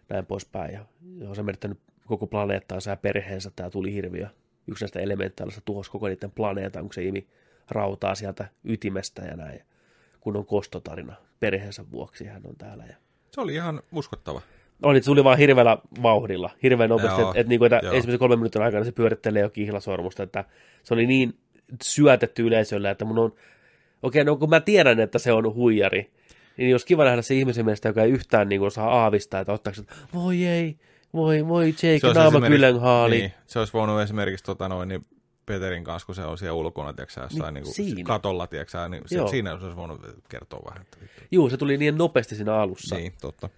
näin 0.09 0.25
poispäin. 0.25 0.73
Ja, 0.73 0.85
ja 1.17 1.29
on 1.29 1.35
se 1.35 1.43
menettänyt 1.43 1.79
koko 2.05 2.27
planeettaansa 2.27 2.89
ja 2.89 2.97
perheensä 2.97 3.51
tämä 3.55 3.69
tuli 3.69 3.93
hirviö. 3.93 4.27
Yksi 4.67 4.83
näistä 4.83 4.99
elementaalista 4.99 5.61
tuhosi 5.65 5.91
koko 5.91 6.07
niiden 6.07 6.31
planeetan, 6.31 6.83
kun 6.83 6.93
se 6.93 7.03
imi 7.03 7.27
rautaa 7.69 8.15
sieltä 8.15 8.47
ytimestä 8.63 9.21
ja 9.21 9.35
näin. 9.35 9.61
Kun 10.19 10.37
on 10.37 10.45
kostotarina 10.45 11.15
perheensä 11.39 11.91
vuoksi 11.91 12.25
hän 12.25 12.41
on 12.45 12.55
täällä. 12.55 12.83
Ja... 12.85 12.95
Se 13.31 13.41
oli 13.41 13.53
ihan 13.53 13.81
uskottava. 13.91 14.41
Oli, 14.83 15.01
se 15.01 15.05
tuli 15.05 15.23
vaan 15.23 15.37
hirveällä 15.37 15.77
vauhdilla, 16.03 16.49
hirveän 16.63 16.89
nopeasti, 16.89 17.21
että, 17.21 17.49
niin 17.49 17.59
kuin, 17.59 17.73
että 17.73 17.85
joo. 17.85 17.95
ensimmäisen 17.95 18.19
kolmen 18.19 18.39
minuutin 18.39 18.61
aikana 18.61 18.85
se 18.85 18.91
pyörittelee 18.91 19.41
jo 19.41 19.49
kihlasormusta, 19.49 20.23
että 20.23 20.45
se 20.83 20.93
oli 20.93 21.07
niin 21.07 21.37
syötetty 21.83 22.43
yleisölle, 22.47 22.89
että 22.89 23.05
mun 23.05 23.19
on, 23.19 23.33
okei, 24.05 24.23
no 24.23 24.35
kun 24.35 24.49
mä 24.49 24.59
tiedän, 24.59 24.99
että 24.99 25.19
se 25.19 25.31
on 25.31 25.53
huijari, 25.55 26.11
niin 26.57 26.69
jos 26.69 26.85
kiva 26.85 27.03
nähdä 27.03 27.21
se 27.21 27.35
ihmisen 27.35 27.65
mielestä, 27.65 27.89
joka 27.89 28.03
ei 28.03 28.11
yhtään 28.11 28.49
niin 28.49 28.59
kuin, 28.61 28.71
saa 28.71 28.89
aavistaa, 29.03 29.39
että 29.39 29.53
ottaako 29.53 29.81
että 29.81 29.95
voi 30.13 30.45
ei, 30.45 30.77
voi, 31.13 31.47
voi 31.47 31.67
Jake, 31.67 31.99
naama 32.13 32.21
esimerkiksi- 32.27 32.49
Gyllenhaali. 32.49 33.17
Niin, 33.17 33.31
se 33.47 33.59
olisi 33.59 33.73
voinut 33.73 34.01
esimerkiksi 34.01 34.43
tota 34.45 34.69
noin, 34.69 34.89
niin 34.89 35.05
Peterin 35.45 35.83
kanssa, 35.83 36.05
kun 36.05 36.15
se 36.15 36.21
on 36.25 36.37
siellä 36.37 36.53
ulkona, 36.59 36.93
tiiäksä, 36.93 37.21
jossain 37.21 37.53
Niin, 37.53 37.63
niin, 37.63 37.73
siinä. 37.73 37.95
niin 37.95 38.05
katolla, 38.05 38.47
tiiäksä, 38.47 38.89
niin 38.89 39.03
se, 39.05 39.15
Joo. 39.15 39.27
siinä 39.27 39.57
se 39.59 39.63
olisi 39.65 39.77
voinut 39.77 40.01
kertoa 40.29 40.61
vähän. 40.69 40.81
Että 40.81 40.97
vittu. 41.01 41.21
Juu, 41.31 41.49
se 41.49 41.57
tuli 41.57 41.77
niin 41.77 41.97
nopeasti 41.97 42.35
siinä 42.35 42.55
alussa. 42.55 42.95
Niin. 42.95 43.03
Niin, 43.03 43.13
totta. 43.21 43.49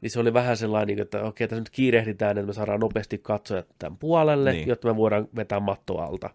niin 0.00 0.10
se 0.10 0.20
oli 0.20 0.32
vähän 0.34 0.56
sellainen, 0.56 0.98
että 0.98 1.22
okei, 1.22 1.48
tässä 1.48 1.60
nyt 1.60 1.70
kiirehditään, 1.70 2.38
että 2.38 2.46
me 2.46 2.52
saadaan 2.52 2.80
nopeasti 2.80 3.18
katsojat 3.18 3.66
tämän 3.78 3.98
puolelle, 3.98 4.50
niin. 4.52 4.58
Niin. 4.58 4.68
jotta 4.68 4.88
me 4.88 4.96
voidaan 4.96 5.28
vetää 5.36 5.60
matto 5.60 5.98
alta. 5.98 6.30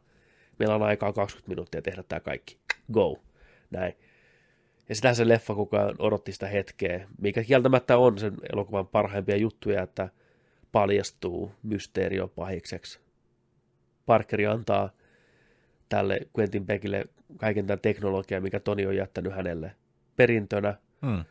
Meillä 0.59 0.75
on 0.75 0.83
aikaa 0.83 1.13
20 1.13 1.49
minuuttia 1.49 1.81
tehdä 1.81 2.03
tämä 2.03 2.19
kaikki. 2.19 2.57
Go. 2.93 3.17
Näin. 3.71 3.93
Ja 4.89 4.95
sitä 4.95 5.13
se 5.13 5.27
leffa 5.27 5.55
koko 5.55 5.77
ajan 5.77 5.95
odotti 5.99 6.31
sitä 6.31 6.47
hetkeä, 6.47 7.07
mikä 7.21 7.43
kieltämättä 7.43 7.97
on 7.97 8.19
sen 8.19 8.33
elokuvan 8.53 8.87
parhaimpia 8.87 9.37
juttuja, 9.37 9.83
että 9.83 10.09
paljastuu 10.71 11.51
mysteerio 11.63 12.27
pahikseksi. 12.27 12.99
Parkeri 14.05 14.45
antaa 14.45 14.89
tälle 15.89 16.19
Quentin 16.39 16.65
Beckille 16.65 17.05
kaiken 17.37 17.67
tämän 17.67 17.79
teknologian, 17.79 18.43
mikä 18.43 18.59
Toni 18.59 18.85
on 18.85 18.95
jättänyt 18.95 19.33
hänelle 19.33 19.71
perintönä. 20.15 20.75
Hmm. 21.05 21.23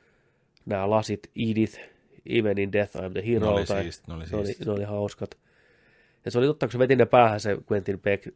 Nämä 0.66 0.90
lasit 0.90 1.30
Edith, 1.36 1.80
Even 2.26 2.58
in 2.58 2.72
Death 2.72 2.96
I'm 2.96 3.12
the 3.12 3.26
Hero. 3.26 3.46
Ne 3.46 3.52
oli 3.52 3.64
tai- 3.64 3.82
siisti, 3.82 4.04
ne 4.08 4.14
oli 4.14 4.24
ne 4.32 4.38
oli, 4.38 4.56
ne 4.66 4.72
oli 4.72 4.84
hauskat. 4.84 5.38
Ja 6.26 6.30
se 6.30 6.38
oli 6.38 6.46
totta, 6.46 6.66
kun 6.66 6.72
se 6.72 6.78
veti 6.78 6.96
ne 6.96 7.06
päähän 7.06 7.40
se 7.40 7.56
Quentin 7.72 8.00
Beck, 8.00 8.28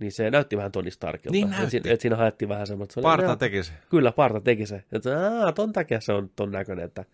niin 0.00 0.12
se 0.12 0.30
näytti 0.30 0.56
vähän 0.56 0.72
Tony 0.72 0.90
Starkilta. 0.90 1.32
Niin 1.32 1.44
Et 1.48 1.50
näytti. 1.50 1.70
siinä, 1.70 1.92
et 1.92 2.00
siinä 2.00 2.16
haettiin 2.16 2.48
vähän 2.48 2.66
semmoista. 2.66 2.92
se 2.94 3.00
oli- 3.00 3.04
Parta 3.04 3.24
joo, 3.26 3.36
teki 3.36 3.62
se. 3.62 3.72
Kyllä, 3.90 4.12
Parta 4.12 4.40
teki 4.40 4.66
se. 4.66 4.84
Että 4.92 5.30
aah, 5.30 5.54
ton 5.54 5.72
takia 5.72 6.00
se 6.00 6.12
on 6.12 6.30
ton 6.36 6.50
näköinen, 6.52 6.84
että 6.84 7.04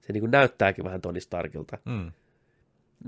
se 0.00 0.12
niin 0.12 0.20
kuin 0.20 0.30
näyttääkin 0.30 0.84
vähän 0.84 1.00
Tony 1.00 1.20
Starkilta. 1.20 1.78
Hmm. 1.90 2.12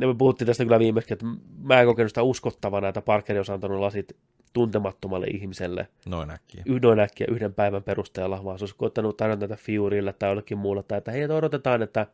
Ja 0.01 0.07
me 0.07 0.15
puhuttiin 0.15 0.47
tästä 0.47 0.65
kyllä 0.65 0.79
viimeksi, 0.79 1.13
että 1.13 1.27
mä 1.63 1.81
en 1.81 1.87
kokenut 1.87 2.11
sitä 2.11 2.23
uskottavana, 2.23 2.89
että 2.89 3.03
Parkeri 3.03 3.39
olisi 3.39 3.53
antanut 3.53 3.81
lasit 3.81 4.17
tuntemattomalle 4.53 5.27
ihmiselle 5.27 5.89
Noin 6.07 6.31
äkkiä. 6.31 6.63
yhden 6.67 7.01
äkkiä 7.01 7.27
yhden 7.31 7.55
päivän 7.55 7.83
perusteella, 7.83 8.45
vaan 8.45 8.59
se 8.59 8.63
olisi 8.63 8.75
koittanut 8.77 9.17
tarjota 9.17 9.41
tätä 9.49 9.63
Furylle 9.67 10.13
tai 10.13 10.31
jollekin 10.31 10.59
muulle, 10.59 10.83
tai 10.83 10.99
että 10.99 11.11
hei, 11.13 11.25
odotetaan, 11.25 11.83
että 11.83 12.07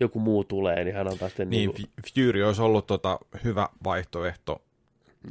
joku 0.00 0.18
muu 0.18 0.44
tulee, 0.44 0.84
niin 0.84 0.94
hän 0.96 1.08
antaa 1.08 1.28
sitten 1.28 1.50
Niin, 1.50 1.70
niin, 1.70 1.88
F- 2.00 2.14
Fury 2.24 2.42
olisi 2.42 2.62
ollut 2.62 2.86
tota 2.86 3.18
hyvä 3.44 3.68
vaihtoehto, 3.84 4.62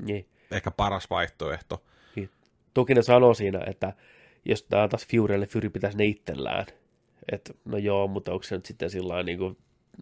niin, 0.04 0.26
ehkä 0.52 0.72
paras 0.72 1.10
vaihtoehto. 1.10 1.84
niin. 2.16 2.30
Toki 2.74 2.94
ne 2.94 3.02
sanoo 3.02 3.34
siinä, 3.34 3.60
että 3.68 3.94
jos 4.46 4.64
tämä 4.64 4.84
antaisi 4.84 5.08
Furylle, 5.18 5.46
Fury 5.46 5.70
pitäisi 5.70 5.98
ne 5.98 6.06
itsellään. 6.06 6.66
Että 7.32 7.54
no 7.66 7.78
joo, 7.78 8.08
mutta 8.08 8.32
onko 8.32 8.44
se 8.44 8.56
nyt 8.56 8.66
sitten 8.66 8.90
sillä 8.90 9.24
niin 9.24 9.38
kuin, 9.38 9.58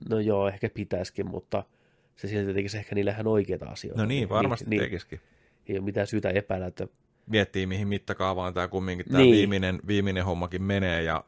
no 0.10 0.20
joo, 0.20 0.48
ehkä 0.48 0.70
pitäisikin, 0.74 1.28
mutta 1.30 1.64
se 2.16 2.28
silti 2.28 2.54
tekisi 2.54 2.78
ehkä 2.78 2.96
niille 2.96 3.12
ihan 3.12 3.28
oikeita 3.28 3.66
asioita. 3.66 4.02
No 4.02 4.08
niin, 4.08 4.30
varmasti 4.30 4.66
niin, 4.70 4.82
tekisikin. 4.82 5.20
Ei 5.68 5.76
ole 5.78 5.86
mitään 5.86 6.08
syytä 6.08 6.30
epäillä, 6.30 6.68
että 6.68 6.88
Miettii, 7.28 7.66
mihin 7.66 7.88
mittakaavaan 7.88 8.54
tämä 8.54 8.68
kumminkin 8.68 9.06
tämä 9.06 9.20
Niin. 9.20 9.32
viimeinen, 9.36 9.80
viimeinen 9.88 10.26
hommakin 10.26 10.64
menee 10.64 11.04
ja, 11.04 11.24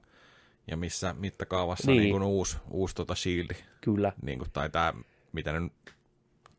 ja 0.68 0.78
missä 0.78 1.16
mittakaavassa 1.20 1.92
Niin. 1.92 2.02
niin. 2.02 2.14
Niin 2.14 2.24
uusi, 2.24 2.58
uusi 2.72 2.96
tota 2.96 3.16
shieldi, 3.16 3.54
kyllä, 3.82 4.14
niin 4.22 4.40
kuin, 4.40 4.52
tai 4.54 4.70
tämä, 4.70 4.94
mitä 5.32 5.52
ne 5.52 5.60
nyt 5.60 5.74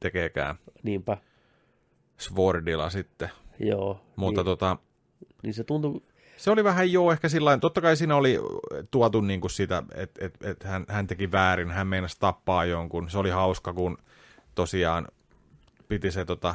tekeekään 0.00 0.56
niinpä, 0.82 1.16
Swordilla 2.18 2.90
sitten. 2.90 3.31
joo. 3.58 4.00
Mutta 4.16 4.40
niin, 4.40 4.44
tota, 4.44 4.76
niin 5.42 5.55
se 5.55 5.64
tuntuu, 5.64 6.02
se 6.36 6.50
oli 6.50 6.64
vähän 6.64 6.92
joo 6.92 7.12
ehkä 7.12 7.28
sillä 7.28 7.58
totta 7.58 7.81
kai 7.81 7.97
siinä 7.97 8.16
oli 8.16 8.39
tuotu 8.90 9.20
niin 9.20 9.40
kuin 9.40 9.50
sitä, 9.50 9.82
että 9.94 10.26
et, 10.26 10.39
et 10.42 10.64
hän, 10.64 10.84
hän 10.89 11.06
teki 11.06 11.32
väärin, 11.32 11.70
hän 11.70 11.86
meinasi 11.86 12.16
tappaa 12.20 12.64
jonkun. 12.64 13.10
Se 13.10 13.18
oli 13.18 13.31
hauska, 13.31 13.72
kun 13.72 13.98
tosiaan 14.55 15.08
piti 15.89 16.10
se 16.10 16.24
tota, 16.24 16.55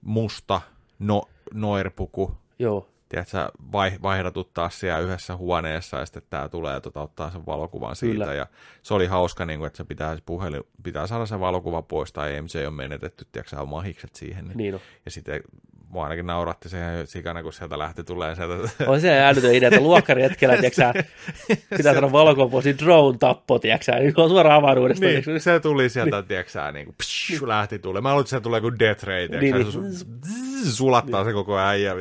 musta 0.00 0.60
no, 0.98 1.22
noirpuku, 1.54 2.34
joo, 2.58 2.88
tiedätkö, 3.14 3.58
vai, 3.72 3.92
vaihdatuttaa 4.02 4.70
siellä 4.70 4.98
yhdessä 4.98 5.36
huoneessa 5.36 5.98
ja 5.98 6.06
sitten 6.06 6.22
tämä 6.30 6.48
tulee 6.48 6.80
tota, 6.80 7.00
ottaa 7.00 7.30
sen 7.30 7.46
valokuvan 7.46 7.96
siitä. 7.96 8.24
Kyllä. 8.24 8.34
Ja 8.34 8.46
se 8.82 8.94
oli 8.94 9.06
hauska, 9.06 9.46
niin 9.46 9.58
kuin, 9.58 9.66
että 9.66 9.76
se 9.76 9.84
pitää, 9.84 10.16
puhelin, 10.26 10.62
pitää 10.82 11.06
saada 11.06 11.26
se 11.26 11.40
valokuva 11.40 11.82
pois 11.82 12.12
tai 12.12 12.42
MJ 12.42 12.66
on 12.66 12.74
menetetty, 12.74 13.26
tiedätkö, 13.32 13.60
on 13.60 13.68
mahikset 13.68 14.14
siihen. 14.14 14.44
Niin. 14.44 14.56
niin 14.56 14.74
on. 14.74 14.80
Ja 15.04 15.10
sitten 15.10 15.42
mua 15.88 16.04
ainakin 16.04 16.26
nauratti 16.26 16.68
se 16.68 16.78
sikana, 17.04 17.42
kun 17.42 17.52
sieltä 17.52 17.78
lähti 17.78 18.04
tulee 18.04 18.34
sieltä. 18.34 18.54
On 18.86 19.00
se 19.00 19.20
älytön 19.20 19.54
idea, 19.54 19.68
että 19.68 19.80
luokkarihetkellä, 19.80 20.54
tiedätkö 20.54 20.76
sä, 20.76 20.94
pitää 21.76 21.92
saada 21.92 22.12
valokuvaposi 22.12 22.78
drone 22.78 23.18
tappo, 23.18 23.58
tiedätkö 23.58 23.84
sä, 23.84 23.92
niin 23.92 24.14
on 24.16 24.28
suoraan 24.28 24.56
avaruudesta. 24.56 25.04
niin, 25.04 25.22
tiedätkö? 25.22 25.40
se 25.40 25.60
tuli 25.60 25.88
sieltä, 25.88 26.16
niin. 26.16 26.28
tiedätkö 26.28 26.52
sä, 26.52 26.72
niin 26.72 26.86
kuin, 26.86 26.96
psh, 26.98 27.42
lähti 27.42 27.78
tulee. 27.78 28.02
Mä 28.02 28.08
luulen, 28.08 28.20
että 28.22 28.30
se 28.30 28.40
tulee 28.40 28.60
kuin 28.60 28.78
Death 28.78 29.04
Ray, 29.04 29.28
tiedätkö 29.28 29.58
Niin, 29.58 29.72
sä, 29.72 29.78
niin. 29.78 30.64
se 30.64 30.72
sulattaa 30.72 31.32
koko 31.32 31.58
äijä. 31.58 31.94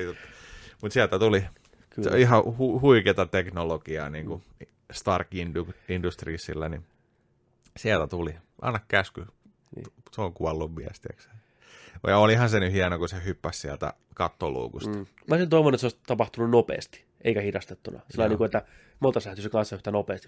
Mutta 0.84 0.94
sieltä 0.94 1.20
tuli. 1.20 1.40
Se 1.42 1.48
Kyllä. 1.90 2.12
on 2.12 2.18
ihan 2.18 2.44
hu- 2.44 2.82
huikeata 2.82 3.26
teknologiaa 3.26 4.10
niin 4.10 4.26
kuin 4.26 4.44
Stark 4.92 5.28
Indu- 5.36 5.74
Industriesillä, 5.90 6.70
niin 6.70 6.86
sieltä 7.78 8.08
tuli. 8.08 8.36
Anna 8.62 8.80
käsky. 8.88 9.26
Niin. 9.76 9.86
Se 10.12 10.22
on 10.22 10.34
kuollut 10.34 10.76
mies, 10.76 11.02
sä. 11.20 11.30
Ja 12.08 12.18
olihan 12.18 12.50
se 12.50 12.60
nyt 12.60 12.74
hieno, 12.74 12.98
kun 13.00 13.10
se 13.10 13.16
hyppäsi 13.26 13.60
sieltä 13.60 13.94
kattoluukusta. 14.14 14.90
Mm. 14.90 15.06
Mä 15.28 15.36
olisin 15.36 15.50
toivonut, 15.50 15.74
että 15.74 15.82
se 15.82 15.86
olisi 15.86 16.00
tapahtunut 16.08 16.50
nopeasti, 16.50 17.06
eikä 17.22 17.42
hidastettuna. 17.42 18.00
Sillä 18.10 18.28
niin 18.28 18.38
kuin, 18.38 18.46
että 18.46 18.66
me 19.02 19.08
oltaisiin 19.08 19.42
se 19.42 19.50
kanssa 19.50 19.76
yhtä 19.76 19.92
nopeasti. 19.92 20.28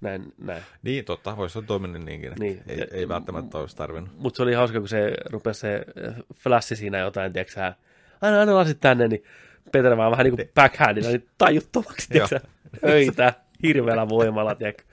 Näin, 0.00 0.34
näin. 0.38 0.62
Niin, 0.82 1.04
totta, 1.04 1.36
voisi 1.36 1.58
olla 1.58 1.66
toiminut 1.66 2.02
niinkin. 2.02 2.32
Niin. 2.38 2.62
Ei, 2.66 2.86
ei 2.90 3.08
välttämättä 3.08 3.58
olisi 3.58 3.76
tarvinnut. 3.76 4.18
Mutta 4.18 4.36
se 4.36 4.42
oli 4.42 4.54
hauska, 4.54 4.78
kun 4.78 4.88
se 4.88 5.14
rupesi 5.30 5.60
se 5.60 5.84
äh, 6.08 6.14
flashi 6.34 6.76
siinä 6.76 6.98
jotain, 6.98 7.32
tiedätkö 7.32 7.74
aina, 8.20 8.40
aina 8.40 8.54
lasit 8.54 8.80
tänne, 8.80 9.08
niin 9.08 9.24
Peter 9.72 9.96
vaan 9.96 10.10
vähän 10.10 10.24
niin 10.24 10.36
kuin 10.36 10.50
backhandilla, 10.54 11.08
niin 11.08 11.28
tajuttomaksi, 11.38 12.08
tiedätkö 12.08 12.40
öitä, 12.84 13.34
hirveällä 13.62 14.08
voimalla, 14.08 14.54
tiedätkö. 14.54 14.84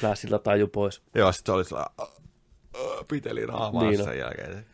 Flashilla 0.00 0.38
taju 0.38 0.68
pois. 0.68 1.02
Joo, 1.14 1.32
sitten 1.32 1.64
se 1.64 1.74
oli 1.74 1.80
äh, 1.80 2.08
piteli 3.08 3.46
naamaa 3.46 3.82
Niin 3.82 4.04
sen 4.04 4.18
jälkeen. 4.18 4.66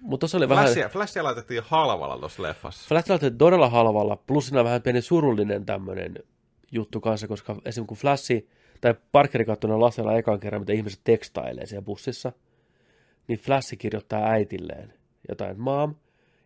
Mutta 0.00 0.20
tuossa 0.20 0.38
oli 0.38 0.48
vähän... 0.48 0.64
Flashia, 0.64 0.88
flashia 0.88 1.24
laitettiin 1.24 1.62
halvalla 1.64 2.18
tuossa 2.18 2.42
leffassa. 2.42 2.88
Flash 2.88 3.10
laitettiin 3.10 3.38
todella 3.38 3.68
halvalla, 3.68 4.16
plus 4.16 4.46
siinä 4.46 4.60
on 4.60 4.64
vähän 4.64 4.82
pieni 4.82 5.02
surullinen 5.02 5.66
tämmöinen 5.66 6.14
juttu 6.72 7.00
kanssa, 7.00 7.28
koska 7.28 7.52
esimerkiksi 7.52 7.82
kun 7.88 7.96
Flashi 7.96 8.48
tai 8.80 8.94
Parkeri 9.12 9.44
katsoi 9.44 9.78
lasella 9.78 10.16
ekan 10.16 10.40
kerran, 10.40 10.62
mitä 10.62 10.72
ihmiset 10.72 11.00
tekstailee 11.04 11.66
siellä 11.66 11.84
bussissa, 11.84 12.32
niin 13.28 13.38
Flash 13.38 13.76
kirjoittaa 13.78 14.24
äitilleen 14.24 14.94
jotain 15.28 15.60
mom, 15.60 15.94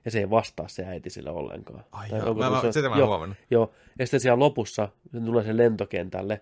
ja 0.06 0.10
se 0.10 0.18
ei 0.18 0.30
vastaa 0.30 0.68
se 0.68 0.84
äiti 0.84 1.10
sille 1.10 1.30
ollenkaan. 1.30 1.84
Ai 1.92 2.08
Tai 2.08 2.18
joo, 2.18 2.34
mä- 2.34 2.50
mä- 2.50 2.60
se- 2.60 2.72
sitä 2.72 2.88
mä 2.88 2.96
joo, 2.98 3.06
huomannut. 3.08 3.38
Joo, 3.50 3.72
ja 3.98 4.06
sitten 4.06 4.20
siellä 4.20 4.38
lopussa, 4.38 4.88
se 5.12 5.20
tulee 5.20 5.44
sen 5.44 5.56
lentokentälle, 5.56 6.40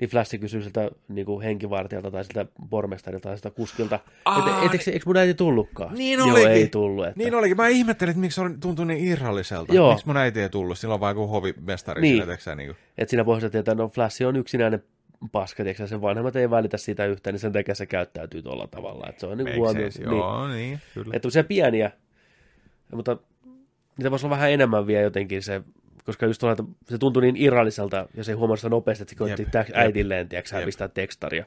niin 0.00 0.10
Flash 0.10 0.40
kysyy 0.40 0.62
siltä 0.62 0.90
niin 1.08 1.26
kuin 1.26 1.42
henkivartijalta 1.42 2.10
tai 2.10 2.24
siltä 2.24 2.46
pormestarilta 2.70 3.28
tai 3.28 3.36
siltä 3.36 3.50
kuskilta, 3.50 3.98
Aa, 4.24 4.38
että 4.38 4.66
et, 4.66 4.72
eikö, 4.72 4.90
eikö 4.90 5.02
mun 5.06 5.16
äiti 5.16 5.34
tullutkaan? 5.34 5.94
Niin 5.94 6.18
Joo, 6.18 6.28
olikin. 6.32 6.50
ei 6.50 6.68
tullut. 6.68 7.06
Että... 7.06 7.18
Niin 7.18 7.34
olikin. 7.34 7.56
Mä 7.56 7.68
ihmettelin, 7.68 8.10
että 8.10 8.20
miksi 8.20 8.34
se 8.40 8.42
tuntui 8.60 8.86
niin 8.86 9.04
irralliselta. 9.04 9.74
Joo. 9.74 9.90
Miksi 9.90 10.06
mun 10.06 10.16
äiti 10.16 10.40
ei 10.40 10.48
tullut? 10.48 10.78
Sillä 10.78 10.94
on 10.94 11.00
vaan 11.00 11.10
joku 11.16 11.26
hovimestari 11.26 12.00
Niin. 12.02 12.12
niin. 12.12 12.22
siinä, 12.22 12.32
teksää, 12.32 12.54
niin 12.54 12.68
kuin. 12.68 12.76
Että 12.98 13.10
siinä 13.10 13.24
pohjassa 13.24 13.58
että 13.58 13.74
no 13.74 13.88
Flash 13.88 14.22
on 14.22 14.36
yksinäinen 14.36 14.82
paska, 15.32 15.62
tiedätkö, 15.62 15.86
sen 15.86 16.00
vanhemmat 16.02 16.36
ei 16.36 16.50
välitä 16.50 16.76
siitä 16.76 17.06
yhtään, 17.06 17.34
niin 17.34 17.40
sen 17.40 17.52
takia 17.52 17.74
se 17.74 17.86
käyttäytyy 17.86 18.42
tuolla 18.42 18.66
tavalla. 18.66 19.06
Että 19.08 19.20
se 19.20 19.26
on 19.26 19.38
niin 19.38 19.56
huomio. 19.56 19.90
Sense. 19.90 20.02
Joo, 20.02 20.48
niin, 20.48 20.78
kyllä. 20.94 21.10
Että 21.12 21.30
se 21.30 21.42
pieniä, 21.42 21.90
mutta 22.96 23.16
niitä 23.96 24.10
voisi 24.10 24.26
olla 24.26 24.36
vähän 24.36 24.50
enemmän 24.50 24.86
vielä 24.86 25.02
jotenkin 25.02 25.42
se, 25.42 25.62
koska 26.04 26.26
just 26.26 26.40
tuolla, 26.40 26.52
että 26.52 26.64
se 26.88 26.98
tuntui 26.98 27.22
niin 27.22 27.36
irralliselta, 27.36 28.08
ja 28.14 28.24
se 28.24 28.32
ei 28.32 28.36
huomannut 28.36 28.58
sitä 28.58 28.68
nopeasti, 28.68 29.02
että 29.02 29.10
se 29.10 29.16
koitti 29.16 29.42
Jep, 29.42 29.54
jep. 29.54 29.66
äidilleen, 29.74 30.28
tiedätkö, 30.28 30.56
hän 30.56 30.64
pistää 30.64 30.88
tekstaria. 30.88 31.44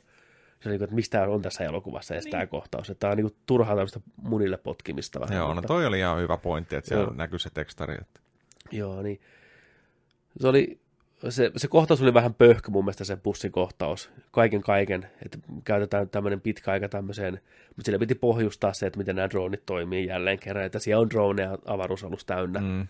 Se 0.59 0.69
on 0.69 0.71
niin 0.71 0.79
kuin, 0.79 0.83
että 0.83 0.95
mistä 0.95 1.27
on 1.27 1.41
tässä 1.41 1.63
elokuvassa 1.63 2.13
edes 2.13 2.23
niin. 2.25 2.31
tämä 2.31 2.47
kohtaus. 2.47 2.89
Että 2.89 2.99
tämä 2.99 3.11
on 3.11 3.17
niin 3.17 3.27
kuin 3.27 3.35
turhaa 3.45 3.75
tämmöistä 3.75 3.99
munille 4.21 4.57
potkimista 4.57 5.19
vähän. 5.19 5.37
Joo, 5.37 5.47
no 5.47 5.53
mutta- 5.53 5.67
toi 5.67 5.85
oli 5.85 5.99
ihan 5.99 6.19
hyvä 6.19 6.37
pointti, 6.37 6.75
että 6.75 6.87
siellä 6.87 7.03
Joo. 7.03 7.13
näkyy 7.13 7.39
se 7.39 7.49
tekstari. 7.53 7.95
Että... 8.01 8.19
Joo, 8.71 9.01
niin. 9.01 9.21
Se, 10.39 10.47
oli, 10.47 10.79
se, 11.29 11.51
se 11.57 11.67
kohtaus 11.67 12.01
oli 12.01 12.13
vähän 12.13 12.33
pöhkö 12.33 12.71
mun 12.71 12.85
mielestä 12.85 13.03
se 13.03 13.15
bussin 13.15 13.51
kohtaus. 13.51 14.09
Kaiken 14.31 14.61
kaiken, 14.61 15.07
että 15.25 15.37
käytetään 15.63 16.09
tämmöinen 16.09 16.41
pitkä 16.41 16.71
aika 16.71 16.89
tämmöiseen, 16.89 17.33
mutta 17.67 17.85
sillä 17.85 17.99
piti 17.99 18.15
pohjustaa 18.15 18.73
se, 18.73 18.85
että 18.85 18.97
miten 18.97 19.15
nämä 19.15 19.29
dronit 19.29 19.65
toimii 19.65 20.07
jälleen 20.07 20.39
kerran, 20.39 20.65
että 20.65 20.79
siellä 20.79 21.01
on 21.01 21.09
droneja 21.09 21.57
avaruusalus 21.65 22.25
täynnä. 22.25 22.59
Mm. 22.59 22.87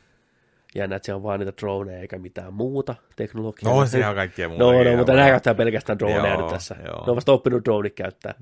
Ja 0.76 0.88
näet, 0.88 1.04
siellä 1.04 1.18
on 1.18 1.24
vaan 1.24 1.40
niitä 1.40 1.54
droneja 1.62 2.00
eikä 2.00 2.20
mitään 2.20 2.54
muuta 2.54 2.96
teknologiaa. 3.16 3.74
No 3.74 3.80
on 3.80 3.88
siellä 3.88 4.16
kaikkea 4.16 4.50
muuta. 4.50 4.64
No, 4.64 4.84
no, 4.84 4.98
mutta 4.98 5.14
nämä 5.14 5.30
käyttää 5.30 5.56
pelkästään 5.56 6.00
droneja 6.00 6.28
Joo, 6.28 6.42
nyt 6.42 6.54
tässä. 6.54 6.76
joo. 6.86 7.06
Ne 7.06 7.10
on 7.10 7.16
vasta 7.16 7.32
oppinut 7.32 7.66
dronit 7.66 7.94
käyttää. 7.94 8.34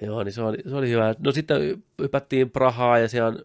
Joo, 0.00 0.22
niin 0.22 0.32
se 0.32 0.42
oli, 0.42 0.58
se 0.68 0.76
oli 0.76 0.90
hyvä. 0.90 1.14
No 1.18 1.32
sitten 1.32 1.82
hypättiin 2.02 2.50
Prahaa 2.50 2.98
ja 2.98 3.08
siellä 3.08 3.28
on, 3.28 3.38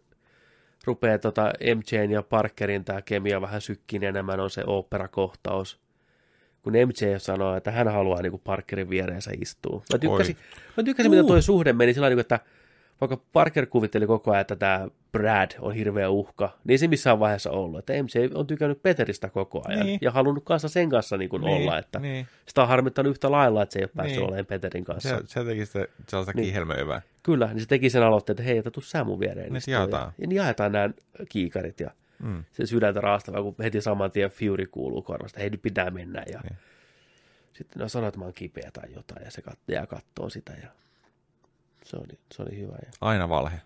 rupeaa 0.90 1.18
tota 1.18 1.54
MJn 1.76 2.12
ja 2.12 2.24
Parkerin 2.24 2.86
tämä 2.86 3.02
kemia 3.02 3.42
vähän 3.42 3.62
sykkiin 3.62 4.04
enemmän 4.04 4.40
on 4.40 4.50
se 4.50 4.64
operakohtaus. 4.68 5.80
Kun 6.62 6.74
MJ 6.74 7.18
sanoo, 7.18 7.56
että 7.56 7.72
hän 7.72 7.88
haluaa 7.88 8.22
niin 8.22 8.42
Parkerin 8.44 8.90
viereensä 8.90 9.32
istua. 9.42 9.84
Mä 9.94 10.00
tykkäsin, 10.00 10.38
mä 10.78 10.84
tykkäsin 10.84 11.12
mitä 11.12 11.24
toi 11.24 11.42
suhde 11.42 11.74
meni 11.74 11.94
sillä 11.94 12.08
tavalla, 12.08 12.22
että 12.22 12.40
vaikka 13.02 13.18
Parker 13.34 13.66
kuvitteli 13.66 14.08
koko 14.08 14.32
ajan, 14.32 14.42
että 14.42 14.56
tämä 14.56 14.88
Brad 15.12 15.52
on 15.60 15.74
hirveä 15.74 16.10
uhka, 16.10 16.46
niin 16.64 16.72
ei 16.72 16.78
se 16.78 16.88
missään 16.88 17.20
vaiheessa 17.20 17.52
ollut. 17.52 17.80
Että 17.80 18.04
MC 18.04 18.32
on 18.34 18.48
tykännyt 18.48 18.82
Peteristä 18.84 19.30
koko 19.30 19.62
ajan 19.68 19.86
Niin. 19.86 20.00
ja 20.02 20.12
halunnut 20.12 20.44
kanssa 20.44 20.68
sen 20.70 20.90
kanssa 20.90 21.18
niin 21.18 21.30
kuin 21.30 21.42
Niin, 21.44 21.62
olla. 21.62 21.78
Että 21.78 22.00
niin. 22.00 22.28
Sitä 22.46 22.62
on 22.62 22.68
harmittanut 22.68 23.10
yhtä 23.10 23.32
lailla, 23.32 23.64
että 23.64 23.74
se 23.74 23.80
ei 23.80 23.84
ole 23.84 23.92
päässyt 23.96 24.18
Niin. 24.18 24.28
olemaan 24.28 24.46
Peterin 24.46 24.84
kanssa. 24.84 25.10
Se, 25.10 25.24
se 25.26 25.44
teki 25.44 25.66
sitä 25.66 25.88
sellaista 26.08 26.32
Niin. 26.32 26.36
niin. 26.36 26.46
kihelmöivää. 26.46 27.02
Kyllä, 27.24 27.48
niin 27.48 27.60
se 27.62 27.68
teki 27.68 27.90
sen 27.90 28.04
aloitteen, 28.04 28.34
että 28.34 28.44
hei, 28.44 28.58
että 28.58 28.72
tuu 28.72 28.84
sä 28.84 29.04
mun 29.04 29.20
viereen. 29.20 29.48
Niin 29.48 29.58
istua. 29.58 29.74
jaetaan. 29.74 30.04
Ja, 30.08 30.14
ja 30.18 30.28
niin 30.28 30.38
jaetaan 30.38 30.72
nämä 30.72 30.90
kiikarit 31.30 31.80
ja 31.80 31.92
Mm. 32.20 32.44
se 32.52 32.66
sydäntä 32.66 33.02
raastava, 33.02 33.42
kun 33.44 33.56
heti 33.64 33.82
saman 33.82 34.12
tien 34.12 34.30
Fury 34.32 34.66
kuuluu 34.66 35.02
korvasta, 35.02 35.40
hei 35.40 35.50
nyt 35.50 35.62
pitää 35.62 35.90
mennä. 35.92 36.24
Ja 36.32 36.40
Niin. 36.44 36.58
sitten 37.54 37.80
no 37.82 37.90
sanoo, 37.90 38.08
että 38.08 38.20
mä 38.20 38.26
oon 38.26 38.34
kipeä 38.34 38.70
tai 38.74 38.94
jotain 38.96 39.26
ja 39.26 39.32
se 39.32 39.42
kat- 39.50 39.58
jää 39.68 39.86
kattoo 39.88 40.30
sitä 40.30 40.54
ja 40.64 40.68
se 41.84 41.98
oli, 41.98 42.20
se 42.34 42.42
oli 42.42 42.58
hyvä. 42.60 42.76
Ja 42.86 42.92
Aina 43.02 43.30
valhe. 43.30 43.62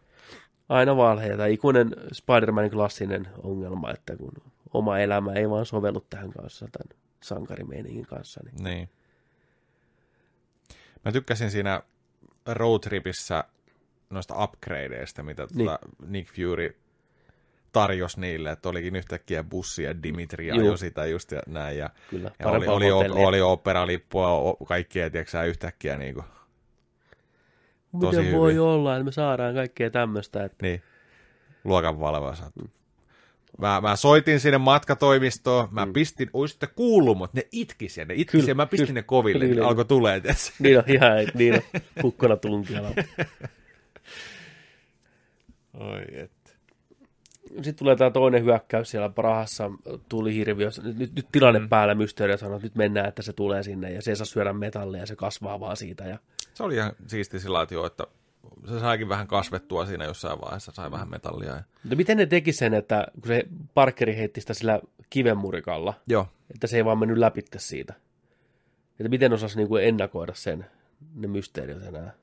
Aina 0.70 0.98
valheja. 0.98 1.38
Tämä 1.38 1.48
ikuinen 1.48 1.92
Spider-Manin 2.14 2.72
klassinen 2.72 3.28
ongelma, 3.44 3.92
että 3.92 4.18
kun 4.18 4.32
oma 4.74 5.00
elämä 5.00 5.34
ei 5.34 5.50
vaan 5.50 5.66
sovellu 5.66 6.06
tähän 6.10 6.32
kanssa, 6.32 6.68
tämän 6.72 7.00
sankarimeiningin 7.22 8.06
kanssa. 8.06 8.42
Niin. 8.44 8.64
Niin. 8.64 8.90
Mä 11.06 11.12
tykkäsin 11.12 11.52
siinä 11.52 11.82
roadtripissä 12.46 13.44
noista 14.10 14.44
upgradeista, 14.44 15.24
mitä 15.24 15.48
Niin. 15.54 15.66
tota 15.68 15.80
Nick 16.08 16.30
Fury 16.36 16.78
tarjosi 17.72 18.20
niille, 18.20 18.52
että 18.52 18.70
olikin 18.70 18.96
yhtäkkiä 18.96 19.44
bussi 19.44 19.84
ja 19.84 20.04
Dimitri 20.04 20.48
Juu. 20.48 20.60
ajoi 20.60 20.78
sitä 20.78 21.06
just 21.06 21.32
ja 21.32 21.42
näin. 21.48 21.78
Ja, 21.78 21.90
Kyllä, 22.10 22.32
ja 22.40 22.48
oli, 22.48 22.68
oli, 22.68 23.10
oli 23.10 23.42
operalippua, 23.42 24.56
kaikkea, 24.68 25.10
tiedätkö 25.10 25.44
yhtäkkiä 25.44 25.98
niinku. 25.98 26.22
tosi 26.22 26.43
Miten 27.94 28.26
hyvin. 28.26 28.40
voi 28.40 28.60
olla, 28.60 28.96
että 28.96 29.04
me 29.06 29.12
saadaan 29.12 29.54
kaikkea 29.56 29.90
tämmöistä. 29.90 30.44
Että... 30.44 30.58
Niin, 30.66 30.82
luokan 31.64 32.00
valvoja 32.00 32.36
saat. 32.36 32.54
Mä, 33.58 33.82
mä 33.82 33.96
soitin 33.96 34.40
sinne 34.40 34.58
matkatoimistoon, 34.58 35.68
mä 35.72 35.86
Mm. 35.86 35.94
pistin, 35.94 36.30
oisitte 36.34 36.68
kuullut, 36.68 37.18
mutta 37.18 37.38
ne 37.38 37.48
itkisi 37.52 38.02
ja 38.02 38.06
ne 38.06 38.14
itkisi 38.18 38.42
Kyllä, 38.42 38.52
ja 38.52 38.56
mä 38.56 38.66
pistin 38.66 38.88
kyllä. 38.88 39.00
ne 39.00 39.04
koville, 39.04 39.46
niin 39.46 39.56
kyllä. 39.56 39.68
alkoi 39.68 39.86
tulee, 39.86 40.20
tiedätkö? 40.20 40.50
Niin 40.60 40.78
on 40.78 40.84
ihan, 40.88 41.12
niin 41.34 41.54
on 41.54 41.62
kukkona 42.02 42.38
tunkiala. 42.38 42.90
Oi, 45.74 46.02
et. 46.14 46.32
Sitten 47.56 47.76
tulee 47.76 47.96
tämä 47.96 48.12
toinen 48.12 48.44
hyökkäys 48.44 48.92
siellä 48.92 49.10
Prahassa, 49.10 49.72
tuli 50.10 50.36
hirviö. 50.36 50.70
Nyt, 50.84 50.98
nyt, 50.98 51.16
nyt 51.16 51.28
tilanne 51.32 51.60
mm. 51.60 51.70
päällä, 51.70 51.96
Mysterio 51.96 52.38
sanoo, 52.38 52.56
että 52.56 52.66
nyt 52.66 52.76
mennään, 52.76 53.08
että 53.08 53.22
se 53.22 53.34
tulee 53.34 53.64
sinne 53.64 53.92
ja 53.92 54.02
se 54.02 54.12
ei 54.12 54.16
saa 54.16 54.26
syödä 54.26 54.54
metallia 54.54 55.00
ja 55.00 55.06
se 55.06 55.16
kasvaa 55.16 55.60
vaan 55.60 55.78
siitä. 55.78 56.04
Ja... 56.04 56.18
Se 56.54 56.64
oli 56.64 56.76
ihan 56.76 56.94
siisti 57.08 57.40
sillä 57.40 57.58
lailla, 57.58 57.88
että 57.88 58.08
se 58.68 58.80
saikin 58.80 59.10
vähän 59.10 59.28
kasvettua 59.28 59.86
siinä 59.86 60.06
jossain 60.06 60.42
vaiheessa, 60.42 60.72
sai 60.72 60.92
vähän 60.92 61.10
metallia. 61.10 61.56
Ja... 61.56 61.64
Mutta 61.84 61.96
miten 61.96 62.18
ne 62.18 62.26
teki 62.26 62.52
sen, 62.52 62.74
että 62.74 63.08
kun 63.14 63.28
se 63.28 63.44
Parkeri 63.74 64.16
heitti 64.16 64.42
sitä 64.42 64.54
sillä 64.54 64.80
kivenmurikalla, 65.10 65.94
Joo, 66.08 66.28
että 66.54 66.68
se 66.68 66.78
ei 66.78 66.86
vaan 66.86 66.98
mennyt 66.98 67.18
läpi 67.18 67.42
siitä. 67.58 67.94
Että 69.00 69.10
miten 69.10 69.34
osasi 69.34 69.58
niinku 69.58 69.76
ennakoida 69.76 70.34
sen, 70.34 70.66
ne 71.16 71.28
mysteeriot 71.28 71.84
enää. 71.84 72.14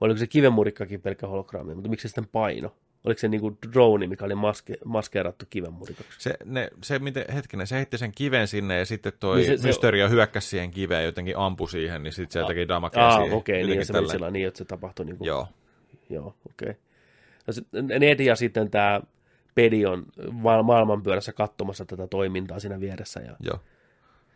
Oliko 0.00 0.18
se 0.18 0.26
kivenmurikkakin 0.26 1.00
pelkkä 1.00 1.26
hologrammi, 1.26 1.74
mutta 1.74 1.90
miksi 1.90 2.02
se 2.02 2.08
sitten 2.08 2.26
paino? 2.26 2.76
Oliko 3.06 3.18
se 3.18 3.28
niinku 3.28 3.58
drone, 3.72 4.06
mikä 4.06 4.24
oli 4.24 4.34
maske, 4.34 4.74
maskeerattu 4.84 5.44
kivenmurikaksi? 5.50 6.18
se, 6.18 6.34
ne, 6.44 6.70
se 6.82 6.98
miten, 6.98 7.24
hetkinen, 7.34 7.66
se 7.66 7.76
heitti 7.76 7.98
sen 7.98 8.12
kiven 8.12 8.48
sinne 8.48 8.78
ja 8.78 8.86
sitten 8.86 9.12
toi 9.20 9.36
Niin 9.36 9.58
se- 9.58 9.72
se, 9.72 10.08
hyökkäsi 10.10 10.48
siihen 10.48 10.70
kiveen 10.70 11.00
ja 11.00 11.06
jotenkin 11.06 11.36
ampui 11.36 11.68
siihen, 11.70 12.02
niin 12.02 12.12
sitten 12.12 12.42
se 12.42 12.46
teki 12.46 12.68
damakea 12.68 13.08
Ah, 13.08 13.16
siihen. 13.16 13.32
okei, 13.38 13.64
okay, 13.64 13.74
niin 13.74 13.86
se 13.86 13.92
meni 13.92 14.08
sillä 14.08 14.30
niin, 14.30 14.48
että 14.48 14.58
se 14.58 14.64
tapahtui 14.64 15.06
niinku... 15.06 15.24
Joo, 15.24 15.48
Joo, 16.10 16.26
okei. 16.26 16.70
Okay. 16.70 16.74
No 17.46 17.52
sit, 17.52 17.66
Ned 17.98 18.20
ja 18.20 18.36
sitten 18.36 18.70
tämä 18.70 19.00
Pedi 19.54 19.86
on 19.86 20.06
ma- 20.32 20.62
maailmanpyörässä 20.62 21.32
katsomassa 21.32 21.84
tätä 21.84 22.06
toimintaa 22.06 22.60
siinä 22.60 22.80
vieressä. 22.80 23.20
Ja 23.20 23.36
joo. 23.40 23.60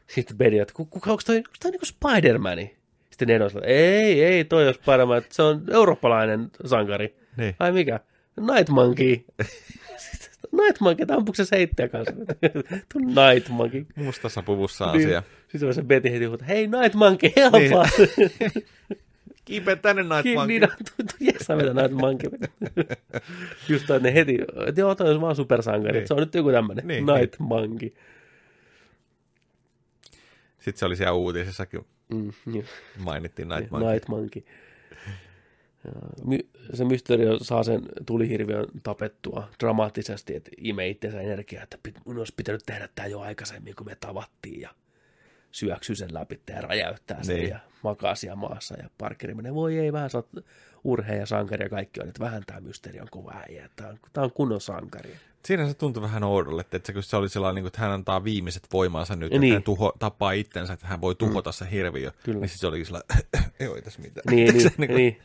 sitten 0.07 0.37
Pedi, 0.37 0.59
että 0.59 0.75
ku- 0.75 0.85
kuka, 0.87 1.11
onko 1.11 1.23
toi, 1.27 1.37
onko 1.37 1.51
toi 1.63 1.71
niinku 1.71 1.87
Spider-Mani? 1.87 2.77
Sitten 3.11 3.29
Ned 3.29 3.41
on 3.41 3.51
sillä, 3.51 3.67
ei, 3.67 4.25
ei, 4.25 4.45
toi 4.45 4.69
on 4.69 4.75
Spider-Man, 4.75 5.23
se 5.31 5.43
on 5.43 5.63
eurooppalainen 5.71 6.51
sankari. 6.65 7.17
Niin. 7.37 7.57
Ai 7.59 7.73
mikä? 7.73 8.01
Night 8.41 8.69
Monkey. 8.69 9.09
Night 10.62 10.81
Monkey, 10.81 11.02
että 11.02 11.15
ampuuko 11.15 11.35
se 11.36 11.44
seittiä 11.44 11.89
kanssa? 11.89 12.15
Tuo 12.93 13.01
Night 13.01 13.49
Monkey. 13.49 13.86
Mustassa 13.97 14.43
puvussa 14.43 14.93
Niin. 14.93 15.07
asia. 15.07 15.23
Sitten 15.49 15.75
se 15.75 15.83
Betty 15.83 16.12
heti 16.12 16.25
huutaa, 16.25 16.47
hei 16.47 16.67
Night 16.67 16.94
Monkey, 16.94 17.31
help 17.36 17.52
Niin. 17.55 17.73
Kiipeä 19.44 19.77
tänne 19.77 20.02
Night 20.02 20.35
Monkey. 20.35 20.59
niin, 20.59 20.69
jes, 21.20 21.36
sä 21.47 21.57
vetät 21.57 21.75
näitä 21.75 21.94
mankeja. 21.94 22.31
Just 23.69 23.86
toi, 23.86 24.01
ne 24.01 24.15
heti, 24.15 24.39
että 24.67 24.81
joo, 24.81 24.94
toi 24.94 25.15
on 25.15 25.20
vaan 25.20 25.36
supersankari, 25.36 25.93
Niin. 25.93 25.99
niin. 26.01 26.09
se 26.09 26.15
on 26.15 26.20
nyt 26.20 26.35
joku 26.35 26.51
tämmönen 26.52 26.86
Niin, 26.86 27.07
niin, 27.07 27.17
Night 27.20 27.39
Monkey. 27.39 27.91
Sitten 30.59 30.78
se 30.78 30.85
oli 30.86 30.97
siellä 30.97 31.12
uutisissakin, 31.12 31.81
Mm, 32.15 32.33
niin, 32.47 32.65
mainittiin 32.99 33.49
Night 33.49 33.70
Monkey. 33.70 33.91
Night 33.93 34.09
Monkey. 34.09 34.43
Se 36.75 36.84
mysteerio 36.84 37.39
saa 37.42 37.62
sen 37.62 37.83
tulihirviön 38.07 38.67
tapettua 38.83 39.49
dramaattisesti, 39.60 40.36
että 40.36 40.50
imee 40.59 40.89
itsensä 40.89 41.20
energiaa, 41.20 41.62
että 41.62 41.78
mun 42.05 42.18
olisi 42.18 42.34
pitänyt 42.36 42.62
tehdä 42.67 42.89
tämä 42.94 43.09
jo 43.09 43.20
aikaisemmin, 43.20 43.75
kun 43.76 43.86
me 43.86 43.97
tavattiin 44.00 44.60
ja 44.60 44.70
syöksyy 45.52 45.97
sen 45.97 46.15
läpi 46.15 46.41
ja 46.50 46.60
räjäyttää 46.60 47.23
sen 47.23 47.36
Niin. 47.36 47.49
ja 47.49 47.59
makaa 47.83 48.15
siellä 48.15 48.36
maassa 48.36 48.75
ja 48.78 48.91
Parkeri 48.99 49.34
menee, 49.34 49.55
voi 49.55 49.78
ei, 49.78 49.92
vähän 49.92 50.10
sä 50.10 50.18
oot 50.18 50.28
urheja, 50.84 51.26
sankari 51.26 51.65
ja 51.65 51.68
kaikki 51.68 52.00
on, 52.00 52.09
että 52.09 52.25
vähän 52.25 52.42
tämä 52.47 52.60
mysteeri 52.60 53.00
on 53.00 53.09
kova 53.10 53.34
äijä, 53.49 53.68
tämä 53.76 53.91
on, 53.91 53.99
tää 54.12 54.25
on 54.25 54.33
kunnon 54.33 54.60
sankari. 54.60 55.17
Siinä 55.44 55.68
se 55.68 55.75
tuntui 55.75 56.02
vähän 56.02 56.25
oudolle, 56.25 56.60
että 56.60 56.81
se, 56.84 56.92
kun 56.92 57.02
se 57.02 57.17
oli 57.17 57.28
sellainen, 57.28 57.62
niin 57.62 57.67
että 57.67 57.81
hän 57.81 57.91
antaa 57.91 58.25
viimeiset 58.25 58.67
voimansa 58.73 59.17
nyt, 59.17 59.31
Ja 59.31 59.36
että 59.36 59.41
niin. 59.41 59.52
hän 59.52 59.62
tuho, 59.62 59.92
tappaa 59.99 60.33
itsensä, 60.33 60.73
että 60.73 60.86
hän 60.86 61.00
voi 61.00 61.15
tuhota 61.15 61.50
mm. 61.50 61.55
se 61.55 61.70
hirviö. 61.70 62.10
Kyllä. 62.25 62.41
Niin 62.41 62.49
sitten 62.49 62.60
se 62.60 62.67
olikin 62.67 62.86
sellainen, 62.86 63.25
ei 63.60 63.68
ole 63.68 63.83
tässä 63.83 64.00
mitään. 64.00 64.36
Niin, 64.36 64.55
niin, 64.55 64.73
niin 64.78 64.94
niin, 64.94 65.18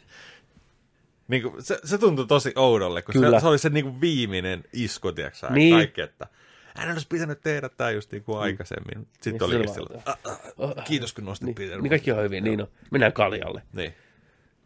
niin 1.27 1.41
kuin, 1.43 1.63
se, 1.63 1.79
se 1.83 1.97
tuntui 1.97 2.27
tosi 2.27 2.53
oudolle, 2.55 3.01
kun 3.01 3.13
Kyllä. 3.13 3.39
se, 3.39 3.41
se, 3.41 3.47
oli 3.47 3.57
se 3.59 3.69
niin 3.69 3.85
kuin 3.85 4.01
viimeinen 4.01 4.63
isku, 4.73 5.11
tiedätkö 5.11 5.47
Niin. 5.49 5.75
kaikki, 5.75 6.01
että 6.01 6.27
hän 6.75 6.91
olisi 6.91 7.07
pitänyt 7.07 7.41
tehdä 7.41 7.69
tämä 7.69 7.91
just 7.91 8.11
niin 8.11 8.23
kuin 8.23 8.37
aikaisemmin. 8.39 9.07
Sitten 9.21 9.49
Niin, 9.49 9.67
se 9.67 9.73
sillä, 9.73 9.87
oli 9.89 10.01
ah, 10.05 10.17
ah, 10.77 10.85
kiitos 10.85 11.13
kun 11.13 11.25
nostit 11.25 11.45
niin, 11.45 11.55
Peter. 11.55 11.81
niin 11.81 11.89
kaikki 11.89 12.11
on 12.11 12.23
hyvin, 12.23 12.43
niin 12.43 12.61
on. 12.61 12.67
Mennään 12.91 13.13
kaljalle. 13.13 13.61
Niin. 13.73 13.93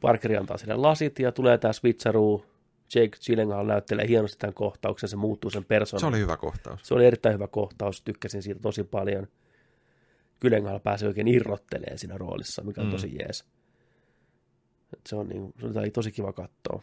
Parkeri 0.01 0.37
antaa 0.37 0.57
sille 0.57 0.75
lasit 0.75 1.19
ja 1.19 1.31
tulee 1.31 1.57
tämä 1.57 1.73
switcheroo. 1.73 2.45
Jake 2.95 3.17
Gyllenhaal 3.25 3.65
näyttelee 3.65 4.07
hienosti 4.07 4.37
tämän 4.39 4.53
kohtauksen, 4.53 5.09
se 5.09 5.15
muuttuu 5.15 5.51
sen 5.51 5.65
persoonan. 5.65 5.99
Se 5.99 6.05
oli 6.07 6.19
hyvä 6.19 6.37
kohtaus. 6.37 6.79
se 6.83 6.93
oli 6.93 7.05
erittäin 7.05 7.33
hyvä 7.35 7.47
kohtaus, 7.47 8.01
tykkäsin 8.01 8.41
siitä 8.43 8.59
tosi 8.61 8.83
paljon. 8.83 9.27
Gyllenhaal 10.41 10.79
pääsi 10.79 11.05
oikein 11.07 11.27
irrottelee 11.27 11.97
siinä 11.97 12.17
roolissa, 12.17 12.63
mikä 12.63 12.81
on 12.81 12.87
Mm. 12.87 12.91
tosi 12.91 13.15
jees. 13.19 13.45
Et 14.93 15.07
se 15.07 15.15
on 15.15 15.29
niin, 15.29 15.53
se 15.73 15.79
oli 15.79 15.91
tosi 15.91 16.11
kiva 16.11 16.33
katsoa. 16.33 16.81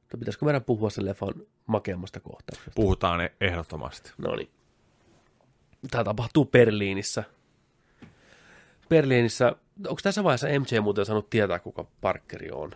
Mutta 0.00 0.18
pitäisikö 0.18 0.44
meidän 0.44 0.64
puhua 0.64 0.90
sen 0.90 1.04
leffan 1.04 1.34
makeammasta 1.66 2.20
kohtauksesta? 2.20 2.70
Puhutaan 2.74 3.30
ehdottomasti. 3.40 4.12
No 4.18 4.36
niin. 4.36 4.50
Tämä 5.90 6.04
tapahtuu 6.04 6.44
Berliinissä. 6.44 7.24
Berliinissä, 8.88 9.56
onko 9.88 10.00
tässä 10.02 10.24
vaiheessa 10.24 10.46
MJ 10.46 10.80
muuten 10.80 11.06
saanut 11.06 11.30
tietää, 11.30 11.58
kuka 11.58 11.86
Parkeri 12.00 12.50
on? 12.50 12.70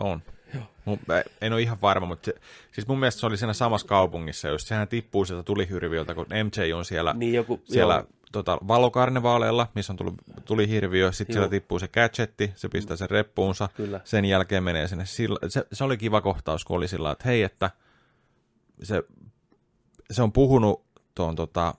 On. 0.00 0.22
Mun, 0.84 0.98
mä 1.08 1.22
en 1.40 1.52
ole 1.52 1.62
ihan 1.62 1.78
varma, 1.82 2.06
mutta 2.06 2.24
se, 2.24 2.34
siis 2.72 2.86
mun 2.86 3.00
mielestä 3.00 3.20
se 3.20 3.26
oli 3.26 3.36
siinä 3.36 3.52
samassa 3.52 3.86
kaupungissa, 3.86 4.48
jos 4.48 4.68
sehän 4.68 4.88
tippuu 4.88 5.24
sieltä 5.24 5.42
tulihirviöltä, 5.42 6.14
kun 6.14 6.26
MJ 6.26 6.72
on 6.72 6.84
siellä, 6.84 7.12
Niin 7.12 7.34
joku, 7.34 7.60
siellä 7.64 7.94
joo, 7.94 8.06
tota, 8.32 8.58
valokarnevaaleilla, 8.68 9.66
missä 9.74 9.92
on 9.92 9.96
tullut 9.96 10.14
tulihirviö, 10.44 11.12
sitten 11.12 11.34
Joo. 11.34 11.40
siellä 11.40 11.50
tippuu 11.50 11.78
se 11.78 11.88
gadgetti, 11.88 12.52
se 12.54 12.68
pistää 12.68 12.96
sen 12.96 13.10
reppuunsa, 13.10 13.68
Kyllä. 13.76 14.00
sen 14.04 14.24
jälkeen 14.24 14.64
menee 14.64 14.88
sinne, 14.88 15.06
sillä, 15.06 15.48
se, 15.48 15.66
se 15.72 15.84
oli 15.84 15.96
kiva 15.96 16.20
kohtaus, 16.20 16.64
kun 16.64 16.76
oli 16.76 16.88
sillä 16.88 17.10
että 17.10 17.28
hei, 17.28 17.42
että 17.42 17.70
se, 18.82 19.02
se 20.10 20.22
on 20.22 20.32
puhunut 20.32 20.84
tuon 21.14 21.36
tota, 21.36 21.74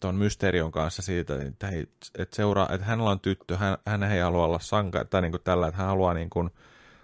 tuon 0.00 0.14
Mysterion 0.14 0.72
kanssa 0.72 1.02
siitä, 1.02 1.42
että, 1.42 1.66
hei, 1.66 1.86
että, 2.18 2.36
seuraa, 2.36 2.68
että 2.72 2.86
hänellä 2.86 3.10
on 3.10 3.20
tyttö, 3.20 3.56
hän, 3.56 3.78
hän 3.86 4.02
ei 4.02 4.20
halua 4.20 4.44
olla 4.44 4.58
sanka, 4.58 5.04
tai 5.04 5.22
niin 5.22 5.32
kuin 5.32 5.42
tällä, 5.42 5.66
että 5.66 5.78
hän 5.78 5.88
haluaa 5.88 6.14
niin 6.14 6.30
kuin, 6.30 6.50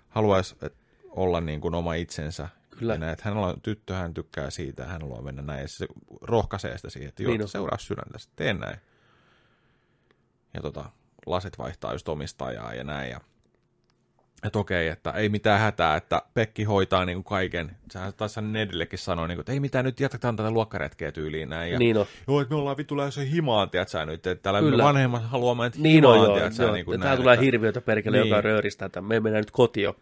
haluaisi 0.09 0.57
olla 1.11 1.41
niin 1.41 1.61
kuin 1.61 1.75
oma 1.75 1.95
itsensä. 1.95 2.49
Kyllä. 2.79 2.93
Ja 2.93 2.99
näin, 2.99 3.13
että 3.13 3.25
hänellä 3.29 3.47
on 3.47 3.61
tyttö, 3.61 3.95
hän 3.95 4.15
tykkää 4.15 4.51
siitä, 4.51 4.85
hän 4.85 5.01
haluaa 5.03 5.23
mennä 5.23 5.43
näin. 5.43 5.61
Ja 5.63 5.69
se 5.69 5.87
rohkaisee 6.21 6.77
sitä 6.77 6.91
siihen, 6.91 7.09
että 7.09 7.23
joo, 7.23 7.31
Niin 7.33 7.39
niin 7.39 7.49
seuraa 7.49 7.79
sydäntä, 7.79 8.19
tee 8.37 8.55
näin. 8.55 8.77
Ja 10.55 10.63
tota, 10.63 10.85
lasit 11.27 11.59
vaihtaa 11.59 11.93
just 11.93 12.09
omistajaa 12.09 12.75
ja 12.75 12.85
näin. 12.85 13.11
Ja, 13.11 13.21
että 14.45 14.59
okei, 14.59 14.89
että 14.89 15.11
ei 15.11 15.29
mitään 15.29 15.61
hätää, 15.61 15.97
että 15.97 16.23
Pekki 16.35 16.65
hoitaa 16.65 17.05
niin 17.05 17.17
kuin 17.17 17.25
kaiken. 17.25 17.77
Sehän 17.91 18.13
taisi 18.17 18.41
Nedillekin 18.43 18.99
sanoa, 18.99 19.27
niin 19.27 19.37
kuin, 19.37 19.43
että 19.43 19.53
ei 19.53 19.61
mitään, 19.61 19.85
nyt 19.85 20.01
jatketaan 20.01 20.37
tätä 20.37 20.51
luokkaretkeä 20.51 21.13
tyyliin 21.13 21.49
näin. 21.49 21.73
Ja, 21.73 21.79
niin 21.79 21.97
on. 21.97 22.07
Joo, 22.29 22.41
että 22.41 22.55
me 22.55 22.59
ollaan 22.61 22.77
vittu 22.77 22.97
lähdössä 22.97 23.21
himaan, 23.21 23.71
tiedätkö 23.71 24.07
nyt, 24.07 24.27
että 24.27 24.43
täällä 24.43 24.61
Kyllä. 24.61 24.85
vanhemmat 24.85 25.23
haluaa 25.25 25.55
mennä 25.55 25.77
Niin 25.79 25.93
himaan, 25.95 26.19
on, 26.19 26.25
joo. 26.25 26.35
tiedätkö, 26.37 26.63
joo. 26.63 26.73
niin 26.73 26.85
kuin 26.85 26.95
ja 26.95 26.99
näin, 26.99 27.07
täällä 27.09 27.23
tulee 27.23 27.35
että- 27.35 27.45
hirviötä 27.45 27.81
perkele, 27.81 28.17
Niin. 28.17 28.29
joka 28.29 28.41
rööristää 28.41 28.89
tämän. 28.89 29.09
Me 29.09 29.21
mennään 29.21 29.43
nyt 29.43 29.51
kotiin. 29.51 29.95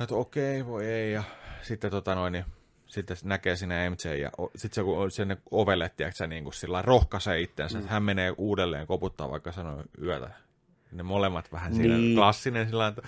että 0.00 0.14
okei, 0.14 0.66
voi 0.66 0.86
ei, 0.86 1.12
ja 1.12 1.22
sitten 1.68 1.90
tota 1.90 2.14
noin, 2.14 2.32
niin, 2.32 2.44
sitten 2.86 3.16
näkee 3.24 3.56
sinne 3.56 3.90
MJ, 3.90 4.14
ja 4.22 4.30
sitten 4.56 4.74
se 4.74 4.82
kun 4.82 5.10
sinne 5.10 5.36
ovelle, 5.50 5.88
tiedätkö, 5.96 6.26
niin 6.26 6.44
kuin 6.44 6.54
sillä 6.54 6.82
rohkaisee 6.82 7.40
itsensä, 7.40 7.74
mm. 7.74 7.80
että 7.80 7.92
hän 7.92 8.02
menee 8.02 8.34
uudelleen 8.36 8.86
koputtaa, 8.86 9.30
vaikka 9.30 9.52
sanoo 9.52 9.84
yötä. 10.02 10.30
Ne 10.92 11.02
molemmat 11.02 11.52
vähän 11.52 11.74
siinä 11.74 11.96
Niin. 11.96 12.16
klassinen 12.16 12.68
sillä 12.68 12.86
että 12.86 13.02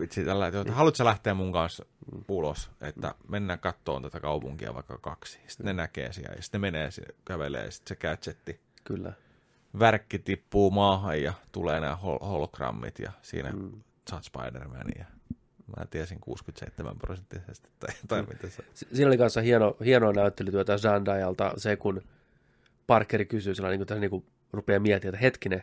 vitsi 0.00 0.24
tällä, 0.24 0.46
että 0.46 0.72
haluatko 0.72 0.96
sä 0.96 1.04
lähteä 1.04 1.34
mun 1.34 1.52
kanssa 1.52 1.84
ulos, 2.28 2.70
että 2.80 3.14
mennään 3.28 3.58
kattoon 3.58 4.02
tätä 4.02 4.20
kaupunkia 4.20 4.74
vaikka 4.74 4.98
kaksi. 4.98 5.40
Sitten 5.46 5.66
ne 5.66 5.72
näkee 5.72 6.12
siellä, 6.12 6.34
ja 6.36 6.42
sitten 6.42 6.60
ne 6.60 6.70
menee, 6.70 6.90
sinne, 6.90 7.14
kävelee, 7.24 7.64
ja 7.64 7.70
sitten 7.70 7.96
se 7.96 8.00
gadgetti, 8.00 8.60
Kyllä. 8.84 9.12
värkki 9.78 10.18
tippuu 10.18 10.70
maahan, 10.70 11.22
ja 11.22 11.32
tulee 11.52 11.80
nämä 11.80 11.98
hol- 12.02 12.26
hologrammit, 12.26 12.98
ja 12.98 13.12
siinä 13.22 13.50
mm. 13.50 13.82
saat 14.10 14.24
Spider-Man, 14.24 14.86
ja 14.98 15.04
mä 15.78 15.84
tiesin 15.90 16.20
67 16.20 16.98
prosenttisesti, 16.98 17.68
tai, 17.80 17.94
tai 18.08 18.22
miten 18.22 18.50
se... 18.50 18.62
Si- 18.74 18.86
Siinä 18.92 19.08
oli 19.08 19.18
kanssa 19.18 19.40
hieno, 19.40 19.76
hienoa 19.84 20.12
näyttelytyötä 20.12 20.78
Zandajalta 20.78 21.52
se, 21.56 21.76
kun 21.76 22.02
Parkeri 22.86 23.24
kysyy 23.24 23.54
sillä 23.54 23.68
niin 23.68 23.78
kuin, 23.78 23.86
tässä 23.86 24.00
niin 24.00 24.10
kuin 24.10 24.24
rupeaa 24.52 24.80
miettimään, 24.80 25.14
että 25.14 25.24
hetkinen, 25.24 25.62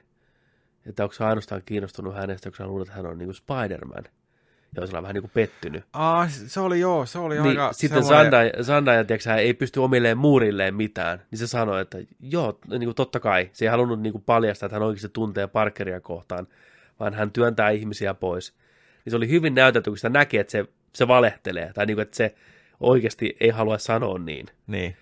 että 0.86 1.04
onko 1.04 1.14
se 1.14 1.24
ainoastaan 1.24 1.62
kiinnostunut 1.66 2.16
hänestä, 2.16 2.50
onko 2.50 2.56
hän 2.60 2.68
luullut, 2.70 2.88
että 2.88 2.98
hän 2.98 3.06
on 3.06 3.18
niin 3.18 3.28
kuin 3.28 3.36
Spider-Man. 3.36 4.04
Ja 4.76 4.84
on 4.84 5.04
vähän 5.04 5.14
niin 5.14 5.22
kuin 5.22 5.32
pettynyt. 5.34 5.84
Aa, 5.94 6.28
se 6.30 6.60
oli 6.60 6.80
joo, 6.80 7.06
se 7.06 7.20
oli 7.20 7.36
Niin, 7.36 7.46
aika 7.48 7.74
sitten 7.74 8.04
sellainen- 8.06 8.64
Zandaja, 8.64 9.04
tiedätkö, 9.06 9.30
hän 9.30 9.40
ei 9.40 9.54
pysty 9.54 9.80
omilleen 9.80 10.18
muurilleen 10.18 10.76
mitään, 10.76 11.22
niin 11.32 11.40
se 11.40 11.48
sanoi, 11.48 11.82
että 11.82 11.98
joo, 12.20 12.60
niin 12.70 12.84
kuin 12.86 12.96
totta 12.96 13.20
kai. 13.20 13.50
Se 13.54 13.66
ei 13.66 13.70
halunnut 13.70 14.02
niin 14.02 14.12
kuin 14.14 14.24
paljastaa, 14.26 14.68
että 14.68 14.76
hän 14.76 14.84
oikeasti 14.84 15.10
tuntee 15.10 15.48
Parkeria 15.48 16.00
kohtaan, 16.00 16.48
vaan 17.00 17.14
hän 17.14 17.32
työntää 17.32 17.70
ihmisiä 17.70 18.14
pois. 18.14 18.54
Niin 19.08 19.12
se 19.12 19.18
oli 19.18 19.30
hyvin 19.30 19.56
näytetty, 19.56 19.90
kun 19.90 19.98
sitä 19.98 20.10
näki, 20.10 20.38
että 20.38 20.52
se, 20.52 20.66
se 20.94 21.08
valehtelee, 21.08 21.72
tai 21.74 21.86
niin 21.86 21.96
kuin, 21.96 22.02
että 22.02 22.18
se 22.18 22.36
oikeasti 22.80 23.38
ei 23.40 23.50
halua 23.50 23.78
sanoa 23.78 24.20
niin. 24.20 24.46
Niin. 24.68 24.96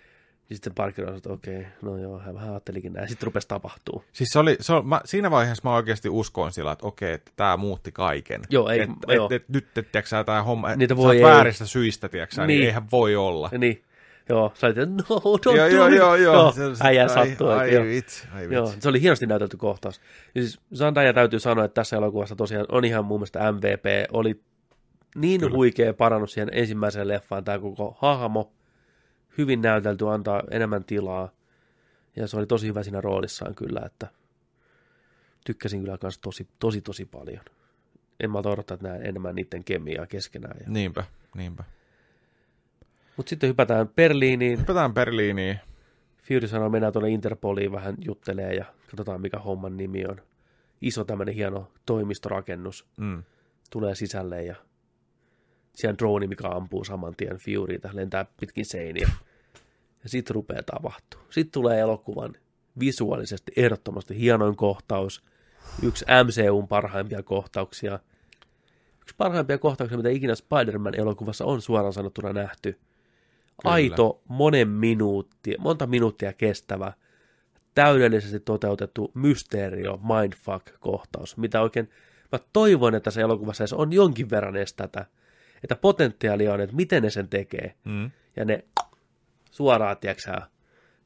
Niin 0.49 0.55
sitten 0.57 0.73
Parker 0.73 1.09
on 1.09 1.17
että 1.17 1.29
okei, 1.29 1.65
no 1.81 1.97
joo, 1.97 2.19
hän 2.19 2.35
vähän 2.35 2.49
ajattelikin 2.49 2.93
näin. 2.93 3.07
Sitten 3.07 3.25
rupesi 3.25 3.47
tapahtuu. 3.47 4.03
Siis 4.11 4.29
se 4.29 4.39
oli, 4.39 4.57
se 4.59 4.73
on, 4.73 4.87
mä, 4.87 5.01
siinä 5.05 5.31
vaiheessa 5.31 5.69
mä 5.69 5.75
oikeasti 5.75 6.09
uskoin 6.09 6.53
sillä, 6.53 6.71
että 6.71 6.87
okei, 6.87 7.13
että 7.13 7.31
tämä 7.35 7.57
muutti 7.57 7.91
kaiken. 7.91 8.41
Joo, 8.49 8.69
ei- 8.69 8.79
et, 8.79 8.89
joo. 9.07 9.25
Et, 9.25 9.31
et, 9.31 9.49
nyt, 9.49 9.77
et, 9.77 9.91
tiedätkö, 9.91 10.23
tämä 10.23 10.43
homma, 10.43 10.75
Niitä 10.75 10.93
sä 10.93 10.97
voi 10.97 11.05
oot 11.05 11.15
ei. 11.15 11.23
vääristä 11.23 11.65
syistä, 11.65 12.09
tiedätkö, 12.09 12.35
niin. 12.41 12.47
Niin. 12.47 12.63
eihän 12.65 12.91
voi 12.91 13.15
olla. 13.15 13.49
Ja 13.51 13.57
niin, 13.57 13.83
joo, 14.29 14.51
sä 14.55 14.67
olit, 14.67 14.77
no, 14.77 15.03
don't 15.09 15.55
joo, 15.55 15.69
do 15.69 15.87
joo, 15.87 16.15
joo, 16.15 16.15
joo. 16.15 16.53
Äijä 16.79 17.03
ai- 17.03 17.09
sattui. 17.09 17.53
Ai, 17.53 17.73
joo. 17.73 17.83
vitsi, 17.83 18.27
ai 18.33 18.53
Joo, 18.53 18.65
vitsi. 18.65 18.81
se 18.81 18.89
oli 18.89 19.01
hienosti 19.01 19.25
näytelty 19.25 19.57
kohtaus. 19.57 20.01
Ja 20.35 20.41
siis 20.41 20.59
Zendaya 20.75 21.13
täytyy 21.13 21.39
sanoa, 21.39 21.65
että 21.65 21.75
tässä 21.75 21.95
elokuvassa 21.97 22.35
tosiaan 22.35 22.65
on 22.69 22.85
ihan 22.85 23.05
mun 23.05 23.19
mielestä 23.19 23.51
MVP. 23.51 23.85
Oli 24.11 24.41
niin 25.15 25.41
Kyllä. 25.41 25.55
Huikea 25.55 25.93
parannus 25.93 26.33
siihen 26.33 26.49
ensimmäiseen 26.51 27.07
leffaan 27.07 27.43
tämä 27.43 27.59
koko 27.59 27.97
hahmo. 27.99 28.51
Hyvin 29.37 29.61
näytelty, 29.61 30.09
antaa 30.09 30.43
enemmän 30.51 30.83
tilaa. 30.83 31.29
Ja 32.15 32.27
se 32.27 32.37
oli 32.37 32.45
tosi 32.47 32.67
hyvä 32.67 32.83
siinä 32.83 33.01
roolissaan 33.01 33.55
kyllä, 33.55 33.81
että 33.85 34.07
tykkäsin 35.45 35.79
kyllä 35.81 35.97
myös 36.01 36.19
tosi, 36.19 36.47
tosi, 36.59 36.81
tosi 36.81 37.05
paljon. 37.05 37.41
En 38.19 38.31
mä 38.31 38.39
odottaa, 38.39 38.75
että 38.75 38.87
näen 38.87 39.05
enemmän 39.05 39.35
niiden 39.35 39.63
kemiaa 39.63 40.05
keskenään. 40.05 40.57
Ja... 40.59 40.65
Niinpä, 40.67 41.03
niinpä. 41.35 41.63
Mutta 43.17 43.29
sitten 43.29 43.49
hypätään 43.49 43.87
Berliiniin. 43.87 44.59
Hypätään 44.59 44.93
Berliiniin. 44.93 45.59
Fury 46.23 46.47
sanoo, 46.47 46.69
mennään 46.69 46.93
tuonne 46.93 47.09
Interpoliin 47.09 47.71
vähän 47.71 47.95
juttelee 48.05 48.53
ja 48.53 48.65
katsotaan 48.89 49.21
mikä 49.21 49.39
homman 49.39 49.77
nimi 49.77 50.05
on. 50.05 50.21
Iso 50.81 51.03
tämmöinen 51.03 51.35
hieno 51.35 51.71
toimistorakennus 51.85 52.85
Mm. 52.97 53.23
tulee 53.71 53.95
sisälle 53.95 54.43
ja 54.43 54.55
siellä 55.75 55.93
on 55.93 55.97
drone, 55.97 56.27
mikä 56.27 56.47
ampuu 56.47 56.83
saman 56.83 57.15
tien 57.15 57.37
Furyta, 57.37 57.89
lentää 57.93 58.25
pitkin 58.39 58.65
seiniä. 58.65 59.09
Ja 60.03 60.09
sitten 60.09 60.35
rupeaa 60.35 60.63
tapahtuu. 60.63 61.21
Sitten 61.29 61.51
tulee 61.51 61.79
elokuvan 61.79 62.35
visuaalisesti 62.79 63.51
ehdottomasti 63.55 64.19
hienoin 64.19 64.55
kohtaus. 64.55 65.23
Yksi 65.83 66.05
MCUn 66.05 66.67
parhaimpia 66.67 67.23
kohtauksia. 67.23 67.99
Yksi 69.01 69.15
parhaimpia 69.17 69.57
kohtauksia, 69.57 69.97
mitä 69.97 70.09
ikinä 70.09 70.35
Spider-Man-elokuvassa 70.35 71.45
on 71.45 71.61
suoraan 71.61 71.93
sanottuna 71.93 72.33
nähty. 72.33 72.79
Kyllä. 73.61 73.73
Aito, 73.73 74.21
monen 74.27 74.67
minuutti, 74.69 75.55
monta 75.59 75.87
minuuttia 75.87 76.33
kestävä, 76.33 76.93
täydellisesti 77.75 78.39
toteutettu 78.39 79.11
mysteerio, 79.13 79.97
mindfuck-kohtaus, 80.03 81.37
mitä 81.37 81.61
oikein, 81.61 81.89
mä 82.31 82.39
toivon, 82.53 82.95
että 82.95 83.11
se 83.11 83.21
elokuvassa 83.21 83.63
edes 83.63 83.73
on 83.73 83.93
jonkin 83.93 84.29
verran 84.29 84.55
edes 84.55 84.73
tätä, 84.73 85.05
että 85.63 85.75
potentiaalia 85.75 86.53
on, 86.53 86.61
että 86.61 86.75
miten 86.75 87.03
ne 87.03 87.09
sen 87.09 87.27
tekee, 87.29 87.73
Mm. 87.85 88.11
ja 88.35 88.45
ne 88.45 88.65
suoraan, 89.51 89.97
tiedätkö 89.97 90.31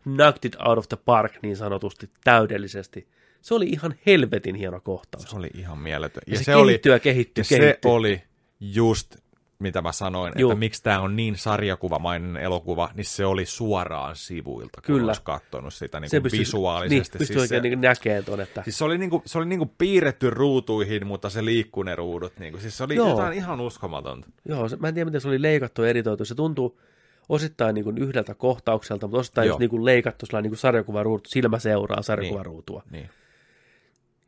knocked 0.04 0.40
it 0.46 0.56
out 0.66 0.78
of 0.78 0.90
the 0.90 0.98
park 1.06 1.34
niin 1.42 1.58
sanotusti 1.58 2.10
täydellisesti. 2.24 3.08
Se 3.42 3.54
oli 3.54 3.66
ihan 3.66 3.96
helvetin 4.06 4.56
hieno 4.56 4.80
kohtaus. 4.80 5.24
Se 5.24 5.36
oli 5.38 5.50
ihan 5.54 5.78
mieletön. 5.78 6.24
ja, 6.28 6.38
se, 6.38 6.44
se 6.44 6.52
kehittyy 6.54 6.92
ja 6.92 7.00
kehittyy, 7.00 7.42
Ja 7.42 7.46
se 7.46 7.60
kehittyy. 7.60 7.92
oli 7.92 8.22
just, 8.60 9.16
mitä 9.60 9.82
mä 9.82 9.92
sanoin, 9.92 10.34
Juu. 10.38 10.52
että 10.52 10.60
miksi 10.60 10.84
tämä 10.84 11.00
on 11.00 11.16
niin 11.16 11.38
sarjakuvamainen 11.38 12.38
elokuva, 12.38 12.90
niin 12.94 13.06
se 13.06 13.26
oli 13.26 13.46
suoraan 13.46 14.16
sivuilta, 14.16 14.82
kun 14.82 14.96
Kyllä. 14.96 15.10
olisi 15.10 15.22
katsonut 15.24 15.74
sitä 15.74 16.00
niin 16.00 16.10
se 16.10 16.18
kuin 16.18 16.24
pystyy, 16.24 16.40
visuaalisesti. 16.40 17.18
Niin, 17.18 17.28
siis 17.28 17.50
se, 17.50 17.60
niin 17.60 17.82
näkemään 17.82 18.26
tuon, 18.26 18.42
että 18.42 18.64
siis 18.64 18.78
se 18.78 18.84
oli, 18.84 18.98
niin 18.98 19.10
kuin, 19.10 19.24
se 19.26 19.38
oli 19.38 19.46
niin 19.46 19.60
kuin 19.60 19.72
piirretty 19.78 20.30
ruutuihin, 20.30 21.08
mutta 21.08 21.30
se 21.30 21.46
liikkuu 21.46 21.84
ne 21.84 21.96
ruudut. 21.96 22.34
Niin 22.40 22.54
kuin, 22.54 22.62
siis 22.62 22.78
se 22.78 22.84
oli 22.84 22.96
Joo. 22.96 23.10
jotain 23.10 23.34
ihan 23.34 23.62
uskomatonta. 23.62 24.28
Joo, 24.46 24.70
se, 24.70 24.76
mä 24.76 24.88
en 24.88 24.94
tiedä, 24.94 25.06
miten 25.06 25.22
se 25.22 25.28
oli 25.28 25.42
leikattu 25.42 25.84
ja 25.84 25.90
editoitu. 25.90 26.26
Se 26.26 26.36
tuntuu 26.36 26.80
osittain 27.30 27.76
niin 27.76 27.84
kuin 27.84 27.98
yhdeltä 27.98 28.34
kohtaukselta, 28.34 29.08
mutta 29.08 29.20
osittain 29.20 29.46
Joo. 29.46 29.54
just 29.54 29.60
niin 29.60 29.70
kuin 29.70 29.86
leikattu 29.86 30.26
sellainen 30.26 30.44
niin 30.44 30.52
kuin 30.52 30.60
sarjakuvaruutu, 30.60 31.30
silmä 31.30 31.60
seuraa 31.60 32.02
sarjakuvaruutua. 32.02 32.84
Niin. 32.92 33.02
Niin. 33.02 33.10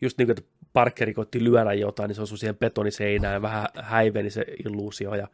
Just 0.01 0.17
niin 0.17 0.27
kuin, 0.27 0.37
että 0.39 0.51
Parkeri 0.73 1.13
koitti 1.13 1.43
lyödä 1.43 1.73
jotain, 1.73 2.07
niin 2.07 2.15
se 2.15 2.21
osui 2.21 2.37
siihen 2.37 2.57
betoniseinään 2.57 3.33
ja 3.33 3.41
vähän 3.41 3.67
häiveni 3.81 4.29
se 4.29 4.45
illuusio. 4.65 5.15
Ja 5.15 5.27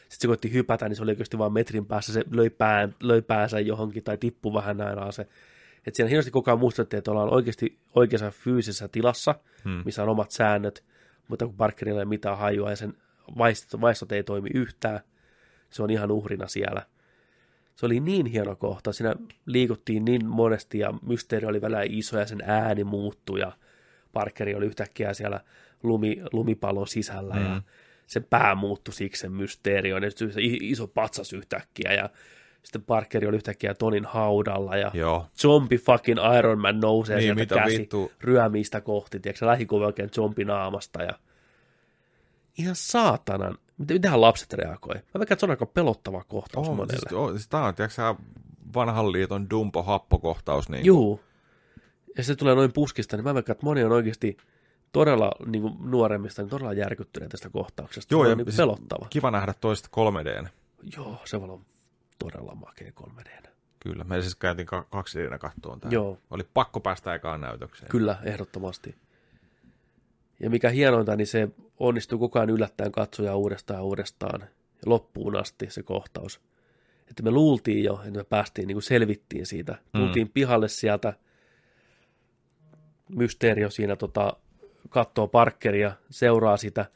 sitten 0.00 0.18
se 0.20 0.26
koitti 0.26 0.52
hypätä, 0.52 0.88
niin 0.88 0.96
se 0.96 1.02
oli 1.02 1.10
oikeasti 1.10 1.38
vain 1.38 1.52
metrin 1.52 1.86
päässä, 1.86 2.12
se 2.12 2.24
löi, 2.30 2.50
pään, 2.50 2.94
löi 3.02 3.22
päänsä 3.22 3.60
johonkin 3.60 4.02
tai 4.02 4.18
tippui 4.18 4.54
vähän 4.54 4.76
näin 4.76 4.98
alas. 4.98 5.18
Että 5.18 5.96
siinä 5.96 6.08
hienosti 6.08 6.30
koko 6.30 6.50
ajan 6.50 6.58
muistettiin, 6.58 6.98
että 6.98 7.10
ollaan 7.10 7.34
oikeasti 7.34 7.78
oikeassa 7.94 8.30
fyysisessä 8.30 8.88
tilassa, 8.88 9.34
Hmm. 9.64 9.82
missä 9.84 10.02
on 10.02 10.08
omat 10.08 10.30
säännöt, 10.30 10.84
mutta 11.28 11.46
kun 11.46 11.54
Parkerilla 11.54 12.00
ei 12.00 12.02
ole 12.02 12.08
mitään 12.08 12.38
hajua 12.38 12.70
ja 12.70 12.76
sen 12.76 12.94
vaistot, 13.38 13.80
vaistot 13.80 14.12
ei 14.12 14.22
toimi 14.22 14.50
yhtään, 14.54 15.00
se 15.70 15.82
on 15.82 15.90
ihan 15.90 16.10
uhrina 16.10 16.48
siellä. 16.48 16.82
Se 17.76 17.86
oli 17.86 18.00
niin 18.00 18.26
hieno 18.26 18.56
kohta, 18.56 18.92
siinä 18.92 19.14
liikuttiin 19.46 20.04
niin 20.04 20.26
monesti 20.26 20.78
ja 20.78 20.94
mysteeri 21.02 21.46
oli 21.46 21.60
välillä 21.60 21.82
iso 21.88 22.18
ja 22.18 22.26
sen 22.26 22.42
ääni 22.46 22.84
muuttui 22.84 23.40
ja 23.40 23.52
Parkeri 24.14 24.54
oli 24.54 24.66
yhtäkkiä 24.66 25.14
siellä 25.14 25.40
lumi, 25.82 26.22
lumipallon 26.32 26.86
sisällä 26.88 27.34
ja 27.34 27.54
Mm. 27.54 27.62
sen 28.06 28.26
pää 28.30 28.54
muuttui 28.54 28.94
siksi 28.94 29.20
sen 29.20 29.32
mysteerion 29.32 30.02
ja 30.02 30.10
se 30.10 30.26
iso 30.42 30.86
patsas 30.88 31.32
yhtäkkiä 31.32 31.92
ja 31.92 32.10
sitten 32.62 32.82
Parkeri 32.82 33.26
oli 33.26 33.36
yhtäkkiä 33.36 33.74
Tonin 33.74 34.04
haudalla 34.04 34.76
ja 34.76 34.90
Joo. 34.94 35.26
zombi 35.38 35.78
fucking 35.78 36.18
Iron 36.38 36.58
Man 36.60 36.80
nousee 36.80 37.16
Niin, 37.16 37.36
sieltä 37.36 37.54
käsi 37.54 37.78
vittu. 37.78 38.12
ryömistä 38.20 38.80
kohti, 38.80 39.20
tiedätkö 39.20 39.38
se 39.38 39.46
lähikuva 39.46 39.86
oikein 39.86 40.10
zombi 40.10 40.44
naamasta 40.44 41.02
ja 41.02 41.12
ihan 42.58 42.76
saatanan, 42.76 43.58
mitähän 43.90 44.20
lapset 44.20 44.52
reagoi? 44.52 44.94
Mä 44.94 45.00
veikkaan, 45.18 45.22
että 45.22 45.40
se 45.40 45.46
on 45.46 45.50
aika 45.50 45.66
pelottava 45.66 46.24
kohtaus 46.28 46.68
Oh, 46.68 46.76
monelle. 46.76 46.98
siis, 47.00 47.12
oh, 47.12 47.30
siis 47.30 47.48
tämä 47.48 47.64
on, 47.66 47.74
tiedätkö 47.74 48.02
vanhan 48.74 49.12
liiton 49.12 49.46
Dumbo-happokohtaus. 49.50 50.68
Niin 50.68 50.84
Juu. 50.84 51.20
Ja 52.16 52.24
se 52.24 52.36
tulee 52.36 52.54
noin 52.54 52.72
puskista, 52.72 53.16
niin 53.16 53.24
mä 53.24 53.34
veikkaan, 53.34 53.54
että 53.54 53.66
moni 53.66 53.84
on 53.84 53.92
oikeasti 53.92 54.36
todella 54.92 55.32
niin 55.46 55.62
kuin 55.62 55.74
nuoremmista, 55.80 56.42
niin 56.42 56.50
todella 56.50 56.72
järkyttyneet 56.72 57.30
tästä 57.30 57.50
kohtauksesta. 57.50 58.14
Joo, 58.14 58.22
se 58.24 58.28
ja 58.28 58.32
on 58.32 58.38
niin 58.38 58.46
siis- 58.46 58.56
pelottava. 58.56 59.06
Kiva 59.10 59.30
nähdä 59.30 59.54
toista 59.60 59.88
3D. 59.92 60.48
Joo, 60.96 61.16
se 61.24 61.36
olla 61.36 61.60
todella 62.18 62.54
makea 62.54 62.92
3D. 62.94 63.48
Kyllä, 63.80 64.04
me 64.04 64.20
siis 64.22 64.34
käytiin 64.34 64.66
ka- 64.66 64.86
kaksi 64.90 65.18
d 65.18 65.38
kattoon 65.38 65.80
tämä. 65.80 65.92
Joo. 65.92 66.18
Oli 66.30 66.42
pakko 66.54 66.80
päästä 66.80 67.14
ekaan 67.14 67.40
näytökseen. 67.40 67.90
Kyllä, 67.90 68.18
ehdottomasti. 68.22 68.94
Ja 70.40 70.50
mikä 70.50 70.70
hienointa, 70.70 71.16
niin 71.16 71.26
se 71.26 71.48
onnistuu 71.78 72.18
koko 72.18 72.38
ajan 72.38 72.50
yllättäen 72.50 72.92
katsoja 72.92 73.36
uudestaan 73.36 73.78
ja 73.78 73.82
uudestaan 73.84 74.40
ja 74.40 74.46
loppuun 74.86 75.36
asti 75.36 75.70
se 75.70 75.82
kohtaus. 75.82 76.40
Että 77.10 77.22
me 77.22 77.30
luultiin 77.30 77.84
jo, 77.84 77.94
että 78.06 78.18
me 78.18 78.24
päästiin, 78.24 78.66
niin 78.68 78.74
kuin 78.74 78.82
selvittiin 78.82 79.46
siitä. 79.46 79.78
Tultiin 79.96 80.28
pihalle 80.34 80.68
sieltä, 80.68 81.12
Mysteerio 83.14 83.70
siinä 83.70 83.96
tota, 83.96 84.36
katsoo 84.88 85.28
Parkeria, 85.28 85.92
seuraa 86.10 86.56
sitä, 86.56 86.86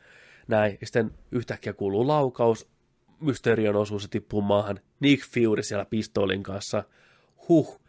näin, 0.48 0.78
ja 0.80 0.86
sitten 0.86 1.10
yhtäkkiä 1.32 1.72
kuuluu 1.72 2.08
laukaus, 2.08 2.68
Mysterion 3.20 3.76
osuus 3.76 4.02
se 4.02 4.08
tippuu 4.08 4.42
maahan, 4.42 4.80
Nick 5.00 5.24
Fury 5.34 5.62
siellä 5.62 5.84
pistoolin 5.84 6.42
kanssa, 6.42 6.84
huh, 7.48 7.80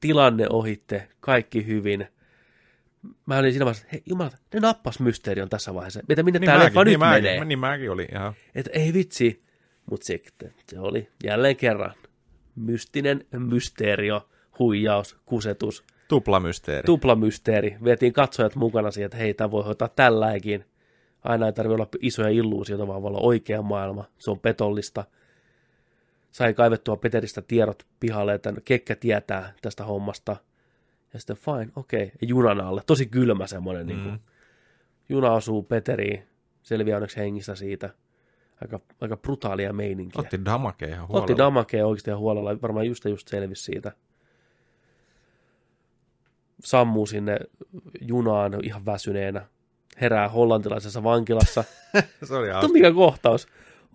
tilanne 0.00 0.46
ohitte, 0.50 1.08
kaikki 1.20 1.66
hyvin. 1.66 2.06
Mä 3.26 3.38
olin 3.38 3.52
siinä 3.52 3.64
vaiheessa, 3.64 3.84
että 3.84 3.96
hei 3.96 4.02
jumala, 4.06 4.30
ne 4.54 4.60
nappas 4.60 5.00
Mysterion 5.00 5.48
tässä 5.48 5.74
vaiheessa. 5.74 6.00
Mitä 6.08 6.22
minne 6.22 6.38
Niin 6.38 6.46
tää 6.46 6.58
mäkin, 6.58 6.66
leffa 6.66 6.84
niin 6.84 6.92
nyt 6.92 7.00
mäkin, 7.00 7.24
menee? 7.24 7.44
Niin 7.44 7.58
mäkin 7.58 7.90
oli 7.90 8.08
ihan. 8.12 8.34
Että 8.54 8.70
ei 8.74 8.92
vitsi. 8.92 9.44
Mutta 9.90 10.06
sitten 10.06 10.54
se 10.68 10.80
oli 10.80 11.08
jälleen 11.24 11.56
kerran 11.56 11.94
mystinen 12.56 13.26
mysteerio, 13.38 14.28
huijaus, 14.58 15.16
kusetus, 15.26 15.84
Tuplamysteeri. 16.08 16.86
tuplamysteeri. 16.86 17.76
Vietiin 17.84 18.12
katsojat 18.12 18.56
mukana 18.56 18.90
siihen, 18.90 19.06
että 19.06 19.16
hei, 19.16 19.34
tämä 19.34 19.50
voi 19.50 19.64
hoitaa 19.64 19.88
tälläkin. 19.88 20.64
Aina 21.24 21.46
ei 21.46 21.52
tarvitse 21.52 21.74
olla 21.74 21.88
isoja 22.00 22.28
illuusioita, 22.28 22.86
vaan 22.86 23.02
voi 23.02 23.08
olla 23.08 23.20
oikea 23.20 23.62
maailma. 23.62 24.04
Se 24.18 24.30
on 24.30 24.40
petollista. 24.40 25.04
Sai 26.30 26.54
kaivettua 26.54 26.96
Peteristä 26.96 27.42
tiedot 27.42 27.86
pihalle, 28.00 28.34
että 28.34 28.52
Kekkä 28.64 28.96
tietää 28.96 29.52
tästä 29.62 29.84
hommasta. 29.84 30.36
Ja 31.12 31.20
sitten 31.20 31.36
fine, 31.36 31.72
okei. 31.76 32.04
Okay. 32.04 32.16
Junan 32.22 32.60
alle. 32.60 32.82
Tosi 32.86 33.06
kylmä 33.06 33.46
semmoinen. 33.46 33.86
Mm. 33.86 33.92
Niin 33.92 34.02
kuin, 34.02 34.20
juna 35.08 35.32
osuu 35.32 35.62
Peteriin. 35.62 36.22
Selviää 36.62 36.96
onneksi 36.96 37.16
hengistä 37.16 37.54
siitä. 37.54 37.90
Aika, 38.60 38.80
aika 39.00 39.16
brutaalia 39.16 39.72
meininkiä. 39.72 40.20
Otti 40.20 40.44
damakea 40.44 40.88
ihan 40.88 41.08
huolella. 41.08 41.22
Otti 41.24 41.36
damakea 41.36 41.86
oikeasti 41.86 42.10
ja 42.10 42.16
huolella. 42.16 42.62
Varmaan 42.62 42.86
just 42.86 43.04
ja 43.04 43.10
just 43.10 43.28
selvisi 43.28 43.62
siitä. 43.62 43.92
Sammuu 46.60 47.06
sinne 47.06 47.38
junaan 48.00 48.64
ihan 48.64 48.86
väsyneenä. 48.86 49.46
Herää 50.00 50.28
hollantilaisessa 50.28 51.02
vankilassa. 51.02 51.64
Se 52.24 52.34
oli 52.34 52.48
Tuo 52.60 52.68
mikä 52.68 52.92
kohtaus. 52.92 53.46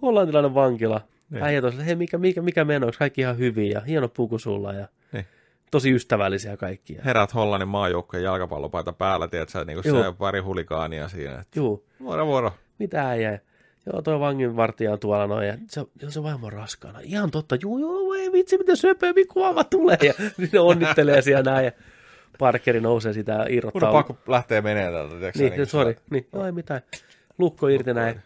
Hollantilainen 0.02 0.54
vankila. 0.54 1.02
Niin. 1.30 1.44
Äijä 1.44 1.62
tosiaan, 1.62 1.86
hei 1.86 1.96
mikä, 1.96 2.18
mikä, 2.18 2.42
mikä 2.42 2.66
meno, 2.66 2.86
onko 2.88 2.96
kaikki 3.00 3.22
ihan 3.22 3.38
hyvin 3.38 3.70
ja 3.72 3.82
hieno 3.82 4.08
puku 4.08 4.40
sulla 4.40 4.74
ja 4.74 4.88
Niin. 5.12 5.26
tosi 5.72 5.92
ystävällisiä 5.92 6.58
kaikkia. 6.58 7.02
Herät 7.06 7.34
Hollannin 7.34 7.68
maajoukkojen 7.68 8.24
jalkapallopaita 8.24 8.94
päällä, 8.94 9.28
tiedät 9.28 9.50
sä, 9.50 9.66
niin 9.66 9.82
kuin 9.84 10.04
se 10.04 10.14
pari 10.18 10.40
hulikaania 10.40 11.08
siinä. 11.08 11.40
Että, 11.40 11.60
Juu, 11.60 11.86
vuoro, 12.00 12.26
vuoro. 12.28 12.52
mitä 12.80 13.10
äijä? 13.10 13.40
Joo, 13.86 14.02
toi 14.02 14.20
vanginvartija 14.20 14.92
on 14.94 15.00
tuolla 15.00 15.28
noin, 15.28 15.48
ja 15.48 15.58
se, 15.68 15.86
joo, 16.02 16.12
se 16.12 16.24
vaimo 16.24 16.48
on 16.48 16.54
raskaana. 16.54 17.00
Ihan 17.04 17.32
totta, 17.32 17.58
juu, 17.62 17.78
joo, 17.80 18.14
ei 18.14 18.32
vitsi, 18.32 18.58
miten 18.58 18.78
söpömpi 18.78 19.26
kuva 19.26 19.64
tulee, 19.64 19.98
ja 20.04 20.14
ne 20.54 20.60
onnittelee 20.60 21.22
siellä 21.22 21.52
näin, 21.52 21.66
ja 21.66 21.72
Parkeri 22.40 22.82
nousee 22.82 23.14
sitä 23.14 23.46
irrottaa. 23.50 23.92
pakko 23.92 24.18
lähteä 24.28 24.62
menee 24.62 24.92
täältä, 24.92 25.16
Niin, 25.36 25.54
kuin 25.54 25.66
sori, 25.66 25.96
niin, 26.10 26.28
joo, 26.34 26.46
ei 26.46 26.52
mitään. 26.52 26.82
Lukko 27.38 27.68
irti 27.68 27.94
näin. 27.94 28.22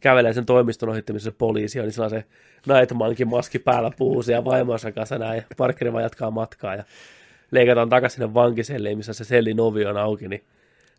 Kävelee 0.00 0.32
sen 0.32 0.46
toimiston 0.46 0.88
ohitti, 0.88 1.12
missä 1.12 1.30
se 1.30 1.36
poliisi 1.38 1.80
on, 1.80 1.84
niin 1.84 2.10
se 2.10 2.24
Nightmankin 2.66 3.28
maski 3.28 3.58
päällä 3.58 3.90
puhuu 3.98 4.22
siellä 4.22 4.44
vaimonsa 4.44 4.92
kanssa 4.92 5.18
näin, 5.18 5.36
ja 5.36 5.42
Parkeri 5.56 5.92
vaan 5.92 6.02
jatkaa 6.02 6.30
matkaa, 6.30 6.74
ja 6.74 6.84
leikataan 7.50 7.88
takaisin 7.88 8.16
sinne 8.16 8.34
vankiselliin, 8.34 8.96
missä 8.98 9.12
se 9.12 9.24
sellin 9.24 9.60
ovi 9.60 9.86
on 9.86 9.96
auki, 9.96 10.28
niin 10.28 10.44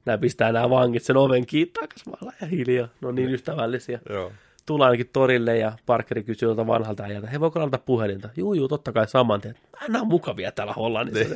nämä 0.05 0.17
pistää 0.17 0.51
nämä 0.51 0.69
vangit 0.69 1.03
sen 1.03 1.17
oven 1.17 1.45
kiinni 1.45 1.71
takaisin 1.71 2.13
vaan 2.21 2.33
ja 2.41 2.47
hiljaa. 2.47 2.87
Ne 3.01 3.07
on 3.07 3.15
niin 3.15 3.29
ystävällisiä. 3.33 3.99
Joo. 4.09 4.31
Tullaan 4.65 4.87
ainakin 4.89 5.09
torille 5.13 5.57
ja 5.57 5.71
Parkeri 5.85 6.23
kysyy 6.23 6.49
jolta 6.49 6.67
vanhalta 6.67 7.03
äijältä, 7.03 7.27
hei 7.27 7.39
voiko 7.39 7.59
laittaa 7.59 7.79
puhelinta? 7.85 8.29
Juu, 8.37 8.53
juu, 8.53 8.67
totta 8.67 8.91
kai 8.91 9.07
saman 9.07 9.41
tien. 9.41 9.55
Nämä 9.87 10.01
on 10.01 10.07
mukavia 10.07 10.51
täällä 10.51 10.73
Hollannissa. 10.73 11.35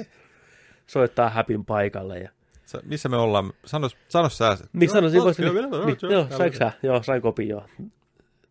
Soittaa 0.88 1.30
häpin 1.30 1.66
paikalle 1.66 2.20
ja 2.20 2.30
Sä, 2.66 2.80
missä 2.86 3.10
me 3.10 3.18
ollaan? 3.18 3.54
Sano, 3.66 3.90
sano 4.08 4.30
sä. 4.30 4.58
niin 4.74 4.90
kyllä 5.52 5.62
niin, 5.62 5.86
niin, 5.86 6.12
joo, 6.12 6.28
saiko 6.38 6.58
sä? 6.58 6.72
Joo, 6.84 7.04
sain 7.04 7.22
kopin 7.22 7.48
joo. 7.48 7.66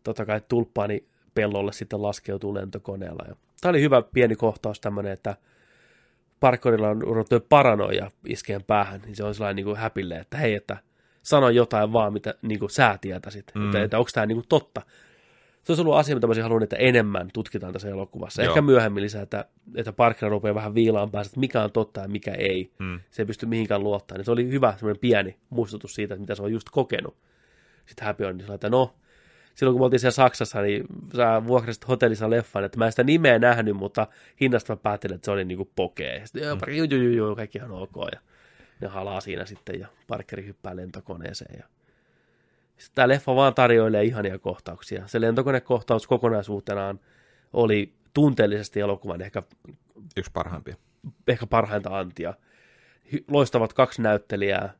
Totta 0.03 0.25
kai 0.25 0.41
tulppaani 0.47 1.03
pellolle 1.35 1.73
sitten 1.73 2.01
laskeutuu 2.01 2.53
lentokoneella. 2.53 3.25
Ja 3.27 3.35
tämä 3.61 3.69
oli 3.69 3.81
hyvä 3.81 4.01
pieni 4.01 4.35
kohtaus 4.35 4.79
tämmöinen, 4.79 5.11
että 5.11 5.35
Parkerilla 6.39 6.89
on 6.89 7.01
ruvennut 7.01 7.49
paranoja 7.49 8.11
iskeen 8.25 8.63
päähän, 8.63 9.01
niin 9.05 9.15
se 9.15 9.23
on 9.23 9.35
sellainen 9.35 9.55
niin 9.55 9.65
kuin 9.65 9.77
häpille, 9.77 10.15
että 10.15 10.37
hei, 10.37 10.55
että 10.55 10.77
sano 11.23 11.49
jotain 11.49 11.93
vaan, 11.93 12.13
mitä 12.13 12.33
niin 12.41 12.59
kuin 12.59 12.69
sä 12.69 12.97
tietäisit, 13.01 13.51
mm. 13.55 13.65
että, 13.65 13.83
että 13.83 13.99
onko 13.99 14.09
tämä 14.13 14.25
niin 14.25 14.35
kuin 14.35 14.47
totta. 14.49 14.81
Se 15.63 15.71
olisi 15.71 15.81
ollut 15.81 15.95
asia, 15.95 16.15
mitä 16.15 16.27
mä 16.27 16.29
olisin 16.29 16.43
halunnut, 16.43 16.63
että 16.63 16.75
enemmän 16.75 17.29
tutkitaan 17.33 17.73
tässä 17.73 17.89
elokuvassa. 17.89 18.41
Joo. 18.41 18.51
Ehkä 18.51 18.61
myöhemmin 18.61 19.03
lisää, 19.03 19.21
että, 19.21 19.45
että 19.75 19.93
Parker 19.93 20.29
rupeaa 20.29 20.55
vähän 20.55 20.75
viilaan 20.75 21.11
päästä, 21.11 21.29
että 21.29 21.39
mikä 21.39 21.63
on 21.63 21.71
totta 21.71 22.01
ja 22.01 22.07
mikä 22.07 22.31
ei. 22.31 22.71
Mm. 22.79 22.99
Se 23.11 23.21
ei 23.21 23.25
pysty 23.25 23.45
mihinkään 23.45 23.83
luottamaan. 23.83 24.19
Niin 24.19 24.25
se 24.25 24.31
oli 24.31 24.49
hyvä 24.49 24.73
semmoinen 24.77 24.99
pieni 24.99 25.37
muistutus 25.49 25.95
siitä, 25.95 26.13
että 26.13 26.21
mitä 26.21 26.35
se 26.35 26.43
on 26.43 26.51
just 26.51 26.69
kokenut. 26.69 27.17
Sitten 27.85 28.05
Happy 28.05 28.25
on 28.25 28.37
niin 28.37 28.45
sillä, 28.45 28.55
että 28.55 28.69
no, 28.69 28.95
silloin 29.55 29.73
kun 29.73 29.81
me 29.81 29.85
oltiin 29.85 29.99
siellä 29.99 30.11
Saksassa, 30.11 30.61
niin 30.61 30.85
sä 31.15 31.41
vuokrasit 31.47 31.87
hotellissa 31.87 32.29
leffan, 32.29 32.63
että 32.63 32.77
mä 32.77 32.85
en 32.85 32.91
sitä 32.91 33.03
nimeä 33.03 33.39
nähnyt, 33.39 33.75
mutta 33.75 34.07
hinnasta 34.41 34.73
mä 34.73 34.77
päättelin, 34.77 35.15
että 35.15 35.25
se 35.25 35.31
oli 35.31 35.45
niinku 35.45 35.71
pokee. 35.75 36.21
Sitten 36.25 36.43
joo, 36.43 36.57
juu, 36.67 36.85
juu, 36.85 37.13
juu, 37.13 37.35
kaikki 37.35 37.57
ihan 37.57 37.71
ok. 37.71 37.95
Ja 38.11 38.19
ne 38.81 38.87
halaa 38.87 39.21
siinä 39.21 39.45
sitten 39.45 39.79
ja 39.79 39.87
Parkeri 40.07 40.45
hyppää 40.45 40.75
lentokoneeseen. 40.75 41.59
Ja... 41.59 41.65
Tämä 42.95 43.07
leffa 43.07 43.35
vaan 43.35 43.53
tarjoilee 43.53 44.03
ihania 44.03 44.39
kohtauksia. 44.39 45.07
Se 45.07 45.21
lentokonekohtaus 45.21 46.07
kokonaisuutenaan 46.07 46.99
oli 47.53 47.93
tunteellisesti 48.13 48.79
elokuvan 48.79 49.21
ehkä 49.21 49.43
Yksi 50.17 50.31
parhaimpia. 50.33 50.75
ehkä 51.27 51.47
parhainta 51.47 51.99
antia. 51.99 52.33
Loistavat 53.31 53.73
kaksi 53.73 54.01
näyttelijää. 54.01 54.73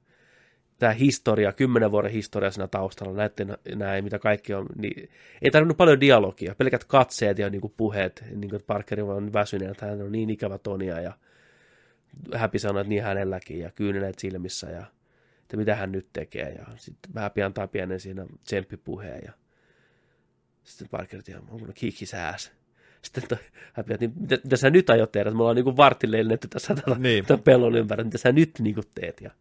Tämä 0.80 0.94
historia, 0.94 1.52
kymmenen 1.52 1.92
vuoden 1.92 2.12
historia 2.12 2.52
siinä 2.52 2.68
taustalla, 2.68 3.14
näette 3.14 3.48
näin, 3.76 4.04
mitä 4.04 4.20
kaikki 4.20 4.54
on, 4.54 4.66
niin 4.76 5.10
ei 5.42 5.52
tarvinnut 5.52 5.78
paljon 5.78 6.00
dialogia, 6.00 6.56
pelkät 6.56 6.84
katseet 6.84 7.40
ja 7.40 7.50
niin 7.50 7.62
kuin 7.62 7.74
puheet, 7.78 8.24
niin 8.36 8.50
kuin 8.50 8.62
Parkeri 8.68 9.02
on 9.02 9.34
väsynyt, 9.34 9.70
että 9.70 9.86
hän 9.86 10.02
on 10.02 10.12
niin 10.12 10.30
ikävä 10.30 10.58
Tonia 10.58 11.02
ja 11.02 11.14
Häpi 12.36 12.60
sanoi, 12.60 12.82
että 12.82 12.90
niin 12.90 13.04
hänelläkin 13.04 13.60
ja 13.60 13.72
kyyneleet 13.72 14.20
silmissä 14.20 14.70
ja 14.70 14.86
että 15.44 15.58
mitä 15.58 15.76
hän 15.76 15.92
nyt 15.92 16.08
tekee 16.14 16.50
ja 16.50 16.66
sitten 16.76 17.12
Häpi 17.22 17.44
antaa 17.44 17.68
pienen 17.68 18.00
siinä 18.00 18.26
tsemppipuheen 18.44 19.22
ja 19.26 19.32
sitten 20.64 20.90
Parker, 20.90 21.20
että 21.20 21.40
onko 21.50 21.68
ne 21.68 21.74
kiikisääs. 21.74 22.52
Sitten 23.02 23.24
toi 23.28 23.38
Häpi, 23.74 23.94
että 23.94 24.06
niin, 24.06 24.14
mitä, 24.20 24.38
mitä, 24.44 24.58
sä 24.58 24.70
nyt 24.70 24.90
aiot 24.90 25.12
tehdä, 25.12 25.30
että 25.30 25.38
me 25.38 25.42
ollaan 25.44 25.56
niin 25.56 25.78
vartille 25.78 26.18
lennetty 26.18 26.48
tässä 26.48 26.76
tätä, 26.76 26.96
Niin. 27.00 27.26
tämän 27.26 27.44
pellon 27.44 27.76
ympärillä, 27.76 28.06
mitä 28.06 28.18
sä 28.18 28.32
nyt 28.32 28.52
niin 28.60 28.76
kuin 28.76 28.88
teet 28.96 29.22
ja 29.22 29.32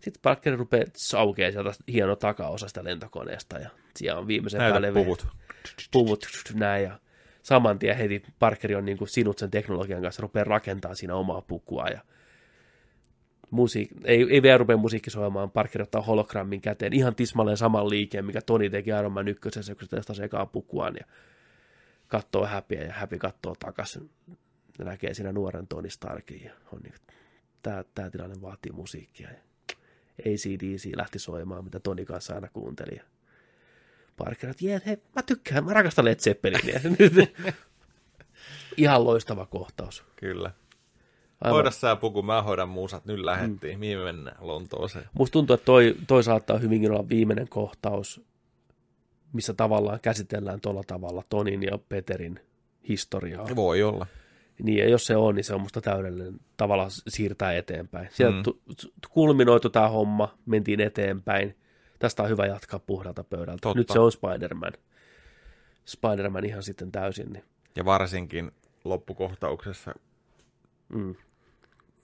sitten 0.00 0.22
Parker 0.22 0.56
rupeaa 0.58 0.84
saukea 0.96 1.52
sieltä 1.52 1.72
hieno 1.92 2.16
takaosa 2.16 2.68
sitä 2.68 2.84
lentokoneesta 2.84 3.58
ja 3.58 3.70
siellä 3.96 4.20
on 4.20 4.26
viimeisen 4.26 4.58
Näytä 4.58 4.72
päälle 4.72 4.92
puvut. 4.92 5.26
puvut 5.92 6.26
näin 6.54 6.84
ja 6.84 6.98
saman 7.42 7.78
tien 7.78 7.96
heti 7.96 8.22
Parkeri 8.38 8.74
on 8.74 8.84
niin 8.84 8.98
kuin 8.98 9.08
sinut 9.08 9.38
sen 9.38 9.50
teknologian 9.50 10.02
kanssa, 10.02 10.22
rupeaa 10.22 10.44
rakentamaan 10.44 10.96
siinä 10.96 11.14
omaa 11.14 11.40
pukua 11.42 11.86
ja 11.88 12.00
musiik- 13.52 14.00
ei, 14.04 14.26
ei 14.30 14.42
vielä 14.42 14.58
rupea 14.58 14.76
musiikki 14.76 15.10
soimaan, 15.10 15.50
Parker 15.50 15.82
ottaa 15.82 16.02
hologrammin 16.02 16.60
käteen, 16.60 16.92
ihan 16.92 17.14
tismalleen 17.14 17.56
saman 17.56 17.90
liikkeen, 17.90 18.24
mikä 18.24 18.40
Toni 18.42 18.70
teki 18.70 18.90
Iron 18.90 19.12
Man 19.12 19.28
ykkösessä, 19.28 19.74
kun 19.74 19.82
se 19.82 19.96
testasi 19.96 20.22
ekaa 20.24 20.46
pukuaan 20.46 20.94
ja 21.00 21.06
katsoo 22.08 22.46
häpiä 22.46 22.82
ja 22.82 22.92
häpi 22.92 23.18
katsoo 23.18 23.54
takaisin 23.58 24.10
ja 24.78 24.84
näkee 24.84 25.14
siinä 25.14 25.32
nuoren 25.32 25.66
Tony 25.66 25.90
Starkin 25.90 26.42
ja 26.44 26.52
on 26.72 26.80
niin, 26.82 26.94
tämä, 27.62 27.84
tämä 27.94 28.10
tilanne 28.10 28.40
vaatii 28.42 28.72
musiikkia 28.72 29.28
ja 29.30 29.36
ACDC 30.20 30.96
lähti 30.96 31.18
soimaan, 31.18 31.64
mitä 31.64 31.80
Toni 31.80 32.04
kanssa 32.04 32.34
aina 32.34 32.48
kuunteli 32.48 32.96
ja 32.96 33.02
Parker, 34.16 34.50
että 34.50 34.64
jee, 34.64 34.82
hei, 34.86 34.96
mä 35.16 35.22
tykkään, 35.22 35.64
mä 35.64 35.72
rakastan 35.72 36.04
Led 36.04 36.18
Zeppelinia. 36.18 36.80
Ihan 38.76 39.04
loistava 39.04 39.46
kohtaus. 39.46 40.04
Kyllä. 40.16 40.50
Aivan. 41.44 41.52
Hoida 41.56 41.70
sä 41.70 41.96
puku, 41.96 42.22
mä 42.22 42.42
hoidan 42.42 42.68
muusat. 42.68 43.04
Nyt 43.04 43.18
lähettiin. 43.20 43.76
Mm. 43.76 43.80
Mihin 43.80 43.98
me 43.98 44.04
mennään? 44.04 44.36
Lontooseen. 44.40 45.04
Musta 45.18 45.32
tuntuu, 45.32 45.54
että 45.54 45.64
toi, 45.64 45.96
toi 46.06 46.22
saattaa 46.24 46.58
hyvinkin 46.58 46.90
olla 46.92 47.08
viimeinen 47.08 47.48
kohtaus, 47.48 48.20
missä 49.32 49.54
tavallaan 49.54 50.00
käsitellään 50.00 50.60
tuolla 50.60 50.82
tavalla 50.86 51.22
Tonin 51.28 51.62
ja 51.62 51.78
Peterin 51.88 52.40
historiaa. 52.88 53.48
Voi 53.56 53.82
olla. 53.82 54.06
Niin, 54.62 54.78
ja 54.78 54.88
jos 54.88 55.04
se 55.04 55.16
on, 55.16 55.34
niin 55.34 55.44
se 55.44 55.54
on 55.54 55.60
musta 55.60 55.80
täydellinen 55.80 56.40
tavalla 56.56 56.86
siirtää 57.08 57.52
eteenpäin. 57.52 58.08
Sieltä 58.12 58.36
Mm. 58.36 58.42
tu- 58.42 58.60
kulminoitu 59.10 59.70
tämä 59.70 59.88
homma, 59.88 60.38
mentiin 60.46 60.80
eteenpäin. 60.80 61.56
Tästä 61.98 62.22
on 62.22 62.28
hyvä 62.28 62.46
jatkaa 62.46 62.78
puhdalta 62.78 63.24
pöydältä. 63.24 63.58
Totta. 63.62 63.78
Nyt 63.78 63.88
se 63.88 63.98
on 64.00 64.12
Spider-Man. 64.12 64.72
Spider-Man 65.84 66.44
ihan 66.44 66.62
sitten 66.62 66.92
täysin. 66.92 67.32
Niin. 67.32 67.44
Ja 67.76 67.84
varsinkin 67.84 68.50
loppukohtauksessa 68.84 69.94
Mm, 70.88 71.14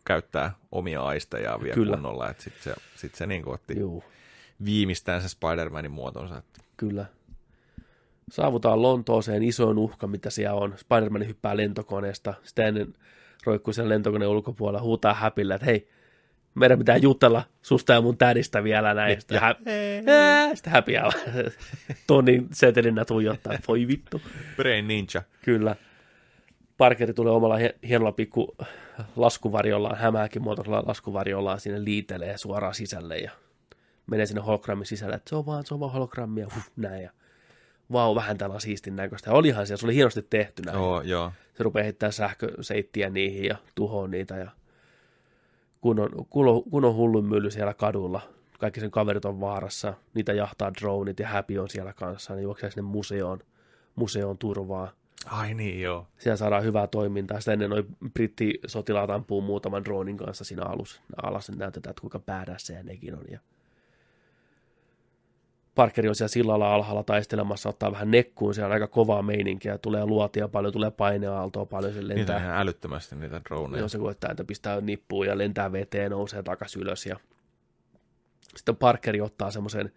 käyttää 0.08 0.50
omia 0.72 1.02
aistejaan 1.02 1.62
vielä 1.62 1.74
Kyllä. 1.74 1.96
kunnolla. 1.96 2.30
Että 2.30 2.42
sit 2.42 2.54
se, 2.60 2.74
sit 2.96 3.14
se 3.14 3.26
niin 3.26 3.48
otti 3.48 3.78
juu, 3.78 4.04
viimeistään 4.64 5.22
se 5.22 5.28
Spider-Manin 5.28 5.90
muotonsa. 5.90 6.36
Että 6.38 6.60
kyllä. 6.76 7.04
Saavutaan 8.30 8.82
Lontooseen 8.82 9.42
isoin 9.42 9.78
uhka, 9.78 10.06
mitä 10.06 10.30
siellä 10.30 10.60
on. 10.60 10.74
Spider-Man 10.76 11.26
hyppää 11.26 11.56
lentokoneesta. 11.56 12.34
Sitä 12.42 12.66
ennen 12.66 12.94
roikkuu 13.44 13.72
sen 13.72 13.88
lentokoneen 13.88 14.30
ulkopuolella, 14.30 14.82
huutaa 14.82 15.14
häpillä, 15.14 15.54
että 15.54 15.66
hei, 15.66 15.88
meidän 16.54 16.78
pitää 16.78 16.96
jutella 16.96 17.42
susta 17.62 17.92
ja 17.92 18.00
mun 18.00 18.18
tädistä 18.18 18.64
vielä 18.64 18.94
näin. 18.94 19.20
Sitten, 19.20 19.40
hä- 19.40 19.56
Ää, 20.06 20.54
sitten 20.54 20.72
häpiää. 20.72 21.10
Tonin 22.06 22.48
setelinä 22.52 23.04
tuijottaa, 23.04 23.58
voi 23.68 23.88
vittu. 23.88 24.20
Brain 24.56 24.88
Ninja. 24.88 25.22
Kyllä. 25.44 25.76
Parkeri 26.78 27.14
tulee 27.14 27.32
omalla 27.32 27.56
hie- 27.56 27.78
hienolla 27.88 28.12
pikku 28.12 28.56
laskuvarjollaan, 29.16 29.98
hämääkin 29.98 30.42
muotoisella 30.42 30.82
laskuvarjollaan 30.86 31.60
sinne 31.60 31.84
liitelee 31.84 32.38
suoraan 32.38 32.74
sisälle 32.74 33.18
ja 33.18 33.30
menee 34.06 34.26
sinne 34.26 34.42
hologrammin 34.42 34.86
sisälle, 34.86 35.14
että 35.14 35.28
se 35.28 35.36
on 35.36 35.46
vaan, 35.46 35.66
se 35.66 35.74
on 35.74 35.80
vaan 35.80 35.92
hologrammi 35.92 36.40
ja 36.40 36.48
huh, 36.54 36.62
näin 36.76 37.02
ja 37.02 37.10
vau, 37.92 38.14
vähän 38.14 38.38
tällä 38.38 38.60
siistin 38.60 38.96
näköistä. 38.96 39.30
Ja 39.30 39.34
olihan 39.34 39.66
siellä, 39.66 39.80
se 39.80 39.86
oli 39.86 39.94
hienosti 39.94 40.22
tehty 40.22 40.62
näin. 40.62 40.78
Joo, 40.78 41.00
joo. 41.00 41.32
Se 41.56 41.64
rupeaa 41.64 41.84
heittämään 41.84 42.12
sähköseittiä 42.12 43.10
niihin 43.10 43.44
ja 43.44 43.56
tuhoaa 43.74 44.08
niitä 44.08 44.36
ja 44.36 44.50
kun 45.80 46.00
on, 46.00 46.26
kun 46.30 46.48
on, 46.48 46.62
kun 46.70 46.84
on 46.84 46.94
hullun 46.94 47.24
mylly 47.24 47.50
siellä 47.50 47.74
kadulla, 47.74 48.20
kaikki 48.58 48.80
sen 48.80 48.90
kaverit 48.90 49.24
on 49.24 49.40
vaarassa, 49.40 49.94
niitä 50.14 50.32
jahtaa 50.32 50.74
droneit 50.74 51.20
ja 51.20 51.28
Happy 51.28 51.58
on 51.58 51.68
siellä 51.68 51.92
kanssa, 51.92 52.34
ne 52.34 52.40
juoksee 52.40 52.70
sinne 52.70 52.82
museoon, 52.82 53.38
museoon 53.94 54.38
turvaa. 54.38 54.92
Ai 55.26 55.54
niin, 55.54 55.80
joo. 55.80 56.06
Siellä 56.18 56.36
saadaan 56.36 56.62
hyvää 56.64 56.86
toimintaa. 56.86 57.40
Sitä 57.40 57.52
ennen 57.52 57.70
noi 57.70 57.86
brittisotilaat 58.14 59.10
ampuu 59.10 59.40
muutaman 59.40 59.84
dronin 59.84 60.16
kanssa 60.16 60.44
siinä 60.44 60.62
alussa. 60.62 61.00
Alas 61.22 61.50
näytetään, 61.50 61.90
että 61.90 62.00
kuinka 62.00 62.18
badass 62.18 62.72
nekin 62.82 63.14
on. 63.14 63.24
Ja 63.30 63.38
Parkeri 65.74 66.08
on 66.08 66.14
siellä 66.14 66.28
sillalla 66.28 66.74
alhaalla 66.74 67.02
taistelemassa, 67.02 67.68
ottaa 67.68 67.92
vähän 67.92 68.10
nekkuun, 68.10 68.54
siellä 68.54 68.66
on 68.66 68.72
aika 68.72 68.86
kovaa 68.86 69.22
meininkiä, 69.22 69.78
tulee 69.78 70.06
luotia 70.06 70.48
paljon, 70.48 70.72
tulee 70.72 70.90
paineaaltoa 70.90 71.66
paljon, 71.66 71.92
se 71.92 72.00
Niitä 72.00 72.14
lentää. 72.14 72.36
on 72.36 72.42
ihan 72.42 72.56
älyttömästi 72.56 73.16
niitä 73.16 73.40
droneja. 73.48 73.78
Joo, 73.78 73.88
se 73.88 73.98
koettaa, 73.98 74.30
että 74.30 74.44
pistää 74.44 74.80
nippuun 74.80 75.26
ja 75.26 75.38
lentää 75.38 75.72
veteen, 75.72 76.10
nousee 76.10 76.42
takaisin 76.42 76.82
ylös. 76.82 77.06
Ja 77.06 77.16
sitten 78.56 78.76
Parkeri 78.76 79.20
ottaa 79.20 79.50
semmoisen 79.50 79.92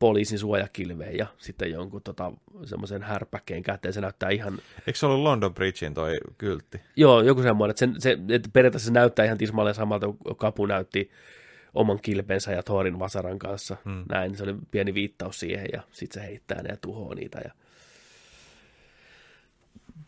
poliisin 0.00 0.38
suojakilveen 0.38 1.18
ja 1.18 1.26
sitten 1.38 1.70
jonkun 1.70 2.02
tota, 2.02 2.32
semmoisen 2.64 3.02
härpäkkeen 3.02 3.62
käteen. 3.62 3.94
Se 3.94 4.00
näyttää 4.00 4.30
ihan, 4.30 4.58
Eikö 4.86 4.98
se 4.98 5.06
ollut 5.06 5.22
London 5.22 5.54
Bridgein 5.54 5.94
toi 5.94 6.18
kyltti? 6.38 6.80
joo, 6.96 7.22
joku 7.22 7.42
semmoinen, 7.42 7.70
että, 7.70 7.80
sen, 7.80 8.00
se, 8.00 8.18
että 8.28 8.48
periaatteessa 8.52 8.86
se 8.86 8.92
näyttää 8.92 9.24
ihan 9.24 9.38
tismalleen 9.38 9.74
samalta, 9.74 10.06
kuin 10.06 10.36
Kapu 10.36 10.66
näytti 10.66 11.10
oman 11.74 12.00
kilpensä 12.02 12.52
ja 12.52 12.62
Thorin 12.62 12.98
vasaran 12.98 13.38
kanssa. 13.38 13.76
Hmm. 13.84 14.04
Näin, 14.08 14.36
se 14.36 14.42
oli 14.42 14.54
pieni 14.70 14.94
viittaus 14.94 15.40
siihen 15.40 15.66
ja 15.72 15.82
sitten 15.92 16.22
se 16.22 16.28
heittää 16.28 16.62
ne 16.62 16.68
ja 16.68 16.76
tuhoaa 16.76 17.14
niitä. 17.14 17.40
Ja 17.44 17.50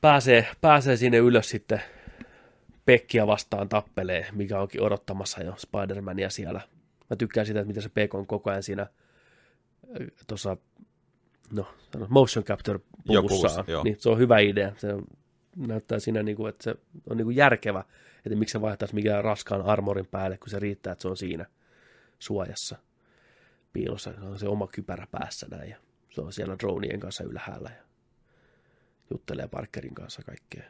pääsee, 0.00 0.46
pääsee 0.60 0.96
sinne 0.96 1.18
ylös 1.18 1.50
sitten 1.50 1.82
Pekkiä 2.84 3.26
vastaan 3.26 3.68
tappelee, 3.68 4.26
mikä 4.32 4.60
onkin 4.60 4.82
odottamassa 4.82 5.42
jo 5.42 5.52
Spider-Mania 5.52 6.30
siellä. 6.30 6.60
Mä 7.10 7.16
tykkään 7.16 7.46
sitä, 7.46 7.60
että 7.60 7.68
miten 7.68 7.82
se 7.82 7.88
Pek 7.88 8.14
on 8.14 8.26
koko 8.26 8.50
ajan 8.50 8.62
siinä 8.62 8.86
tuossa 10.26 10.56
no, 11.50 11.66
motion 12.08 12.44
capture 12.44 12.80
puvussa. 13.06 13.64
Niin, 13.84 13.96
se 14.00 14.08
on 14.08 14.18
hyvä 14.18 14.38
idea. 14.38 14.72
Se 14.76 14.88
näyttää 15.56 15.98
siinä, 15.98 16.22
niin 16.22 16.36
kuin, 16.36 16.48
että 16.48 16.64
se 16.64 16.74
on 17.10 17.16
niin 17.16 17.24
kuin 17.24 17.36
järkevä, 17.36 17.84
että 18.26 18.38
miksi 18.38 18.52
se 18.52 18.60
vaihtaisi 18.60 18.94
mikään 18.94 19.24
raskaan 19.24 19.62
armorin 19.62 20.06
päälle, 20.06 20.38
kun 20.38 20.50
se 20.50 20.58
riittää, 20.58 20.92
että 20.92 21.02
se 21.02 21.08
on 21.08 21.16
siinä 21.16 21.46
suojassa 22.18 22.76
piilossa. 23.72 24.12
Se 24.12 24.20
on 24.20 24.38
se 24.38 24.48
oma 24.48 24.66
kypärä 24.66 25.06
päässä 25.10 25.46
näin 25.50 25.70
ja 25.70 25.76
se 26.10 26.20
on 26.20 26.32
siellä 26.32 26.58
dronien 26.58 27.00
kanssa 27.00 27.24
ylhäällä 27.24 27.70
ja 27.76 27.82
juttelee 29.10 29.48
Parkerin 29.48 29.94
kanssa 29.94 30.22
kaikkea. 30.22 30.62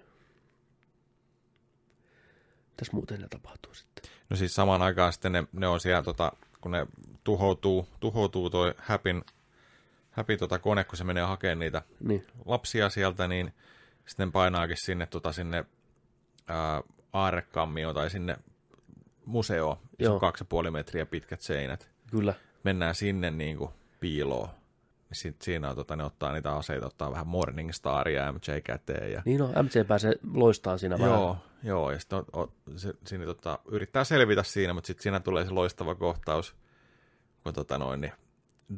Mitäs 2.71 2.93
muuten 2.93 3.21
ne 3.21 3.29
tapahtuu 3.29 3.75
sitten? 3.75 4.11
No 4.31 4.37
siis 4.37 4.55
samaan 4.55 4.83
aikaan 4.83 5.13
sitten 5.13 5.33
ne, 5.33 5.45
ne 5.53 5.67
on 5.69 5.81
siellä, 5.81 6.03
tota, 6.03 6.33
kun 6.63 6.71
ne 6.71 6.87
tuhoutuu, 7.25 7.89
tuhoutuu 8.01 8.51
toi 8.51 8.75
Häpin, 8.79 9.25
Häpin 10.11 10.39
tota 10.39 10.59
kone, 10.59 10.85
kun 10.85 10.97
se 10.97 11.05
menee 11.05 11.23
hakemaan 11.23 11.59
niitä 11.59 11.83
Niin, 12.01 12.27
lapsia 12.47 12.91
sieltä, 12.91 13.29
niin 13.29 13.53
sitten 14.07 14.33
painaakin 14.33 14.77
sinne, 14.77 15.07
tota, 15.07 15.33
sinne 15.33 15.65
ää, 16.47 16.83
aarrekammioon 17.13 17.95
tai 17.95 18.11
sinne 18.11 18.37
museoon, 19.27 19.77
se 20.03 20.09
on 20.09 20.21
kaksi 20.21 20.43
ja 20.43 20.47
puoli 20.49 20.71
metriä 20.71 21.07
pitkät 21.07 21.41
seinät. 21.41 21.91
kyllä. 22.11 22.35
Mennään 22.65 22.95
sinne 22.95 23.31
niin 23.31 23.57
kuin 23.57 23.71
piiloon. 24.01 24.49
Sit 25.13 25.43
siinä 25.43 25.71
on, 25.71 25.77
tota, 25.77 25.97
ne 25.97 26.05
ottaa 26.05 26.33
niitä 26.33 26.57
aseita, 26.57 26.87
ottaa 26.87 27.11
vähän 27.11 27.27
Morningstaria 27.27 28.23
ja 28.23 28.33
MJ 28.33 28.61
käteen. 28.65 29.13
Ja... 29.13 29.23
Niin 29.25 29.43
on, 29.43 29.65
MC 29.65 29.87
pääsee 29.87 30.15
loistaa 30.35 30.79
siinä 30.79 30.99
vähän. 30.99 31.15
Joo, 31.15 31.37
joo, 31.63 31.91
ja 31.91 31.99
sitten 31.99 32.19
on, 32.19 32.25
on, 32.33 32.53
se, 32.77 32.93
siinä 33.07 33.25
tota, 33.25 33.59
yrittää 33.69 34.05
selvitä 34.05 34.43
siinä, 34.43 34.73
mutta 34.75 34.87
sitten 34.87 35.03
siinä 35.03 35.21
tulee 35.21 35.45
se 35.45 35.51
loistava 35.51 35.95
kohtaus, 35.95 36.55
kun 37.45 37.55
tota 37.55 37.79
noin, 37.79 38.01
niin 38.01 38.13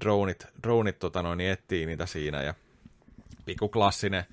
dronit, 0.00 0.46
dronit 0.62 0.98
tota 0.98 1.22
noin, 1.22 1.38
niin 1.38 1.50
etsii 1.50 1.86
niitä 1.86 2.06
siinä, 2.06 2.42
ja 2.42 2.54
pikku 3.44 3.68
klassinen, 3.68 4.24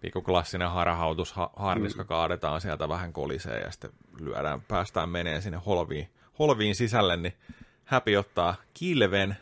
pikku 0.00 0.22
klassinen 0.22 0.70
harhautus, 0.70 1.32
ha, 1.32 1.50
harniska 1.56 2.04
kaadetaan 2.04 2.60
sieltä 2.60 2.88
vähän 2.88 3.12
kolisee, 3.12 3.60
ja 3.60 3.70
sitten 3.70 3.90
lyödään, 4.20 4.60
päästään 4.60 5.08
meneen 5.08 5.42
sinne 5.42 5.58
holviin, 5.66 6.08
holviin 6.38 6.74
sisälle, 6.74 7.16
niin 7.16 7.34
Häpi 7.88 8.16
ottaa 8.16 8.54
kilven, 8.74 9.36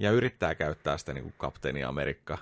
ja 0.00 0.10
yrittää 0.10 0.54
käyttää 0.54 0.98
sitä 0.98 1.12
niin 1.12 1.22
kuin 1.22 1.34
kapteeni 1.38 1.84
Amerikka. 1.84 2.38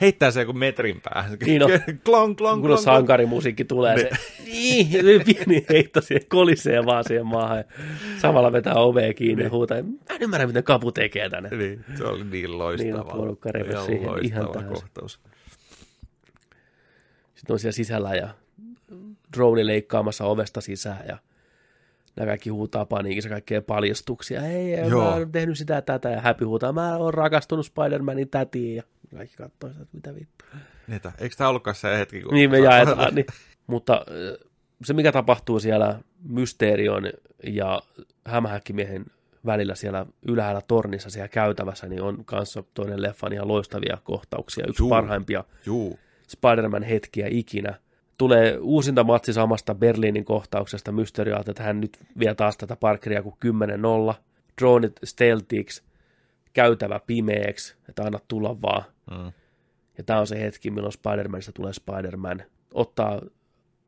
Heittää 0.00 0.30
se 0.30 0.40
joku 0.40 0.52
metrin 0.52 1.00
päähän. 1.00 1.36
Niin 1.46 1.62
on. 1.62 1.70
klong, 1.70 2.04
klong, 2.04 2.36
klong, 2.36 2.62
kun 2.62 2.78
sankarimusiikki 2.78 3.64
tulee, 3.64 3.98
se, 3.98 4.10
niin, 4.44 5.24
pieni 5.24 5.66
heitto 5.68 6.00
siihen 6.00 6.28
kolisee 6.28 6.86
vaan 6.86 7.04
siihen 7.04 7.26
maahan, 7.26 7.58
ja 7.58 7.64
samalla 8.18 8.52
vetää 8.52 8.74
ovea 8.74 9.14
kiinni 9.14 9.44
ja 9.44 9.50
huutaa, 9.50 9.82
mä 9.82 10.14
en 10.14 10.22
ymmärrä, 10.22 10.46
mitä 10.46 10.62
kapu 10.62 10.92
tekee 10.92 11.30
tänne. 11.30 11.48
Niin, 11.48 11.84
se 11.94 12.04
oli 12.04 12.24
niin 12.24 12.58
loistava. 12.58 13.02
Niin, 13.02 13.12
porukka 13.12 13.52
revesi 13.52 13.84
siihen 13.84 14.10
ihan 14.22 14.52
täysin. 14.52 14.68
kohtaus. 14.68 15.20
Sitten 17.34 17.54
on 17.54 17.58
siellä 17.58 17.72
sisällä 17.72 18.14
ja 18.14 18.28
drone 19.36 19.66
leikkaamassa 19.66 20.24
ovesta 20.24 20.60
sisään 20.60 21.04
ja 21.08 21.18
nämä 22.18 22.26
kaikki 22.26 22.50
huutaa 22.50 22.86
paniikissa 22.86 23.28
kaikkea 23.28 23.62
paljastuksia. 23.62 24.40
Hei, 24.40 24.72
Joo. 24.88 25.02
mä 25.02 25.14
oon 25.14 25.32
tehnyt 25.32 25.58
sitä 25.58 25.74
ja 25.74 25.82
tätä. 25.82 26.10
Ja 26.10 26.20
Happy 26.20 26.44
huutaa, 26.44 26.72
mä 26.72 26.96
oon 26.96 27.14
rakastunut 27.14 27.66
Spider-Manin 27.66 28.28
tätiin. 28.30 28.76
Ja 28.76 28.82
kaikki 29.16 29.36
katsoo 29.36 29.70
sitä, 29.70 29.82
että 29.82 29.96
mitä 29.96 30.14
vittu. 30.14 30.44
Niitä. 30.86 31.12
Eikö 31.18 31.36
tämä 31.36 31.48
ollutkaan 31.50 31.74
se 31.74 31.98
hetki, 31.98 32.20
kun... 32.22 32.34
Niin 32.34 32.50
me 32.50 32.58
jaetaan. 32.58 33.14
Niin. 33.14 33.26
Mutta 33.66 34.06
se, 34.84 34.92
mikä 34.94 35.12
tapahtuu 35.12 35.60
siellä 35.60 36.00
Mysterion 36.28 37.10
ja 37.44 37.82
Hämähäkkimiehen 38.26 39.04
välillä 39.46 39.74
siellä 39.74 40.06
ylhäällä 40.28 40.60
tornissa 40.68 41.10
siellä 41.10 41.28
käytävässä, 41.28 41.86
niin 41.86 42.02
on 42.02 42.24
kanssa 42.24 42.64
toinen 42.74 43.02
leffan 43.02 43.32
ihan 43.32 43.48
loistavia 43.48 43.98
kohtauksia. 44.04 44.64
Yksi 44.68 44.82
Juu. 44.82 44.90
parhaimpia 44.90 45.44
Juu. 45.66 45.98
Spider-Man-hetkiä 46.28 47.26
ikinä. 47.30 47.74
Tulee 48.18 48.58
uusinta 48.60 49.04
matsi 49.04 49.32
samasta 49.32 49.74
Berliinin 49.74 50.24
kohtauksesta 50.24 50.92
Mysterio, 50.92 51.40
että 51.46 51.62
hän 51.62 51.80
nyt 51.80 51.98
vie 52.18 52.34
taas 52.34 52.56
tätä 52.56 52.76
Parkeria 52.76 53.22
kuin 53.22 53.36
10-0. 54.10 54.14
Dronit 54.60 54.92
stealthiksi, 55.04 55.82
käytävä 56.52 57.00
pimeäksi, 57.06 57.76
että 57.88 58.02
anna 58.02 58.18
tulla 58.28 58.62
vaan. 58.62 58.84
Mm. 59.10 59.32
Ja 59.98 60.04
tämä 60.04 60.20
on 60.20 60.26
se 60.26 60.40
hetki, 60.40 60.70
milloin 60.70 60.92
Spider-Manista 60.92 61.52
tulee 61.54 61.72
Spider-Man. 61.72 62.42
Ottaa 62.74 63.20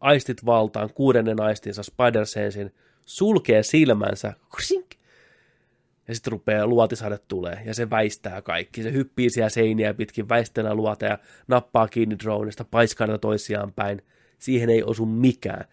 aistit 0.00 0.46
valtaan, 0.46 0.90
kuudennen 0.94 1.40
aistinsa 1.40 1.82
Spider-Sensin, 1.82 2.74
sulkee 3.06 3.62
silmänsä, 3.62 4.32
ksink, 4.56 4.86
ja 6.08 6.14
sitten 6.14 6.30
rupeaa 6.30 6.66
luotisade 6.66 7.18
tulee, 7.18 7.62
ja 7.64 7.74
se 7.74 7.90
väistää 7.90 8.42
kaikki. 8.42 8.82
Se 8.82 8.92
hyppii 8.92 9.30
siellä 9.30 9.48
seiniä 9.48 9.94
pitkin, 9.94 10.28
väistelee 10.28 10.74
luota 10.74 11.04
ja 11.04 11.18
nappaa 11.48 11.88
kiinni 11.88 12.18
dronesta, 12.18 12.64
paiskaa 12.64 13.18
toisiaan 13.18 13.72
päin. 13.72 14.02
Siihen 14.40 14.70
ei 14.70 14.82
osu 14.82 15.06
mikään. 15.06 15.64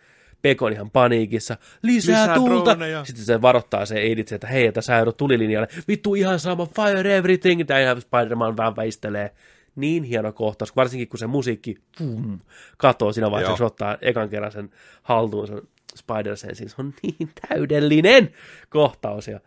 Pekon 0.41 0.73
ihan 0.73 0.91
paniikissa, 0.91 1.57
lisää, 1.83 2.21
Lisää 2.21 2.35
tulta. 2.35 2.71
droneja. 2.71 3.05
Sitten 3.05 3.25
se 3.25 3.41
varoittaa 3.41 3.85
se 3.85 3.95
Eiditse, 3.95 4.35
että 4.35 4.47
hei, 4.47 4.65
että 4.65 4.81
sä 4.81 4.95
joudut 4.95 5.17
tulilinjalle. 5.17 5.67
Vittu 5.87 6.15
ihan 6.15 6.39
sama, 6.39 6.65
fire 6.65 7.17
everything. 7.17 7.65
Tämä 7.65 7.79
ihan 7.79 8.01
Spider-Man 8.01 8.57
vähän 8.57 8.75
väistelee. 8.75 9.31
Niin 9.75 10.03
hieno 10.03 10.31
kohtaus, 10.31 10.75
varsinkin 10.75 11.07
kun 11.07 11.19
se 11.19 11.27
musiikki 11.27 11.75
pum, 11.97 12.39
katoo 12.77 13.13
siinä 13.13 13.31
vaiheessa, 13.31 13.51
kun 13.51 13.57
se 13.57 13.63
ottaa 13.63 13.97
ekan 14.01 14.29
kerran 14.29 14.51
sen 14.51 14.69
haltuun 15.03 15.47
sen 15.47 15.61
Spider-Sensin. 15.99 16.69
Se 16.69 16.75
on 16.79 16.93
niin 17.03 17.29
täydellinen 17.49 18.33
kohtaus. 18.69 19.27
Ja 19.27 19.39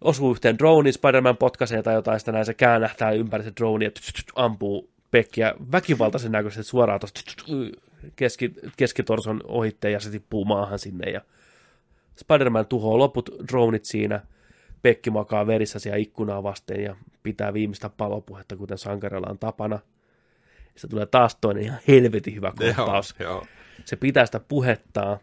osuu 0.00 0.30
yhteen 0.30 0.58
drone, 0.58 0.92
Spider-Man 0.92 1.36
potkaisee 1.36 1.82
tai 1.82 1.94
jotain, 1.94 2.20
sitten 2.20 2.34
näin 2.34 2.46
se 2.46 2.54
käännähtää 2.54 3.10
ympäri 3.10 3.44
se 3.44 3.52
drone 3.60 3.84
ja 3.84 3.90
ampuu 4.34 4.90
Pekkiä 5.10 5.54
väkivaltaisen 5.72 6.32
näköisesti 6.32 6.70
suoraan 6.70 7.00
tuosta 7.00 7.20
keski, 8.16 8.52
keskitorson 8.76 9.40
ohitteen 9.44 9.92
ja 9.92 10.00
se 10.00 10.10
tippuu 10.10 10.44
maahan 10.44 10.78
sinne 10.78 11.10
ja 11.10 11.20
Spider-Man 12.16 12.66
tuhoaa 12.66 12.98
loput 12.98 13.30
dronit 13.48 13.84
siinä, 13.84 14.20
Pekki 14.82 15.10
makaa 15.10 15.46
verissä 15.46 15.78
siellä 15.78 15.96
ikkunaa 15.96 16.42
vasten 16.42 16.82
ja 16.82 16.96
pitää 17.22 17.52
viimeistä 17.54 17.88
palopuhetta, 17.88 18.56
kuten 18.56 18.78
sankarilla 18.78 19.30
on 19.30 19.38
tapana. 19.38 19.78
Sitten 20.66 20.90
tulee 20.90 21.06
taas 21.06 21.36
toinen 21.40 21.62
ihan 21.62 21.78
helvetin 21.88 22.34
hyvä 22.34 22.52
kohtaus. 22.58 23.14
Joo, 23.18 23.30
joo. 23.30 23.46
Se 23.84 23.96
pitää 23.96 24.26
sitä 24.26 24.40
puhettaa. 24.40 25.18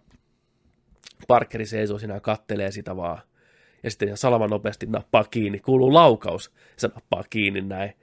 Parkeri 1.28 1.66
seisoo 1.66 2.00
siinä 2.00 2.14
ja 2.14 2.20
kattelee 2.20 2.72
sitä 2.72 2.96
vaan. 2.96 3.22
Ja 3.84 3.92
sitten 3.92 4.08
ihan 4.08 4.18
salaman 4.18 4.50
nopeasti 4.50 4.86
nappaa 4.86 5.24
kiinni. 5.24 5.60
Kuuluu 5.60 5.94
laukaus. 5.94 6.52
Se 6.78 6.88
nappaa 6.88 7.24
kiinni 7.30 7.62
näin. 7.62 7.94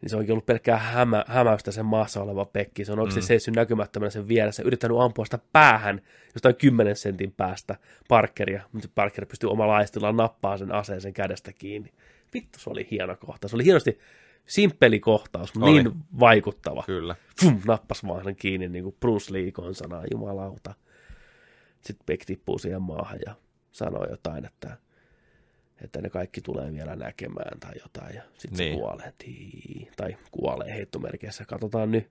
Niin 0.00 0.10
se 0.10 0.16
onkin 0.16 0.32
ollut 0.32 0.46
pelkkää 0.46 0.78
hämä, 0.78 1.24
hämäystä 1.28 1.72
sen 1.72 1.86
maassa 1.86 2.22
oleva 2.22 2.44
Pekki. 2.44 2.84
Se 2.84 2.92
on 2.92 2.98
oikeasti 2.98 3.20
mm. 3.20 3.26
seissyt 3.26 3.54
näkymättömänä 3.54 4.10
sen 4.10 4.28
vieressä. 4.28 4.62
Yrittänyt 4.62 4.98
ampua 5.00 5.24
sitä 5.24 5.38
päähän 5.52 6.00
jostain 6.34 6.56
10 6.56 6.96
sentin 6.96 7.32
päästä 7.32 7.76
Parkeria. 8.08 8.62
Mutta 8.72 8.88
Parker 8.94 9.26
pystyy 9.26 9.50
omalla 9.50 9.76
aistillaan 9.76 10.16
nappaa 10.16 10.58
sen 10.58 10.72
aseen 10.72 11.00
sen 11.00 11.12
kädestä 11.12 11.52
kiinni. 11.52 11.92
Vittu, 12.34 12.58
se 12.58 12.70
oli 12.70 12.88
hieno 12.90 13.16
kohtaus. 13.16 13.50
Se 13.50 13.56
oli 13.56 13.64
hienosti 13.64 13.98
simppeli 14.46 15.00
kohtaus, 15.00 15.54
mutta 15.54 15.70
Oli. 15.70 15.82
niin 15.82 15.94
vaikuttava 16.20 16.82
Kyllä. 16.86 17.16
fum, 17.40 17.60
nappas 17.66 18.06
vaan 18.06 18.24
sen 18.24 18.36
kiinni 18.36 18.68
niin 18.68 18.84
kuin 18.84 18.96
Bruce 19.00 19.32
Lee 19.32 19.52
konsanaan, 19.52 20.06
jumalauta. 20.12 20.74
Sitten 21.80 22.06
Beck 22.06 22.24
tippuu 22.24 22.58
siihen 22.58 22.82
maahan 22.82 23.18
ja 23.26 23.34
sanoo 23.72 24.06
jotain, 24.10 24.44
että, 24.44 24.76
että 25.84 26.00
ne 26.00 26.10
kaikki 26.10 26.40
tulee 26.40 26.72
vielä 26.72 26.96
näkemään 26.96 27.60
tai 27.60 27.72
jotain. 27.82 28.14
Ja 28.16 28.22
sitten 28.38 28.58
niin. 28.58 28.74
Se 28.74 28.80
kuolee. 28.80 29.12
Tii, 29.18 29.90
tai 29.96 30.16
kuolee 30.30 30.74
heittomerkeissä. 30.74 31.44
Katsotaan 31.44 31.90
nyt. 31.92 32.10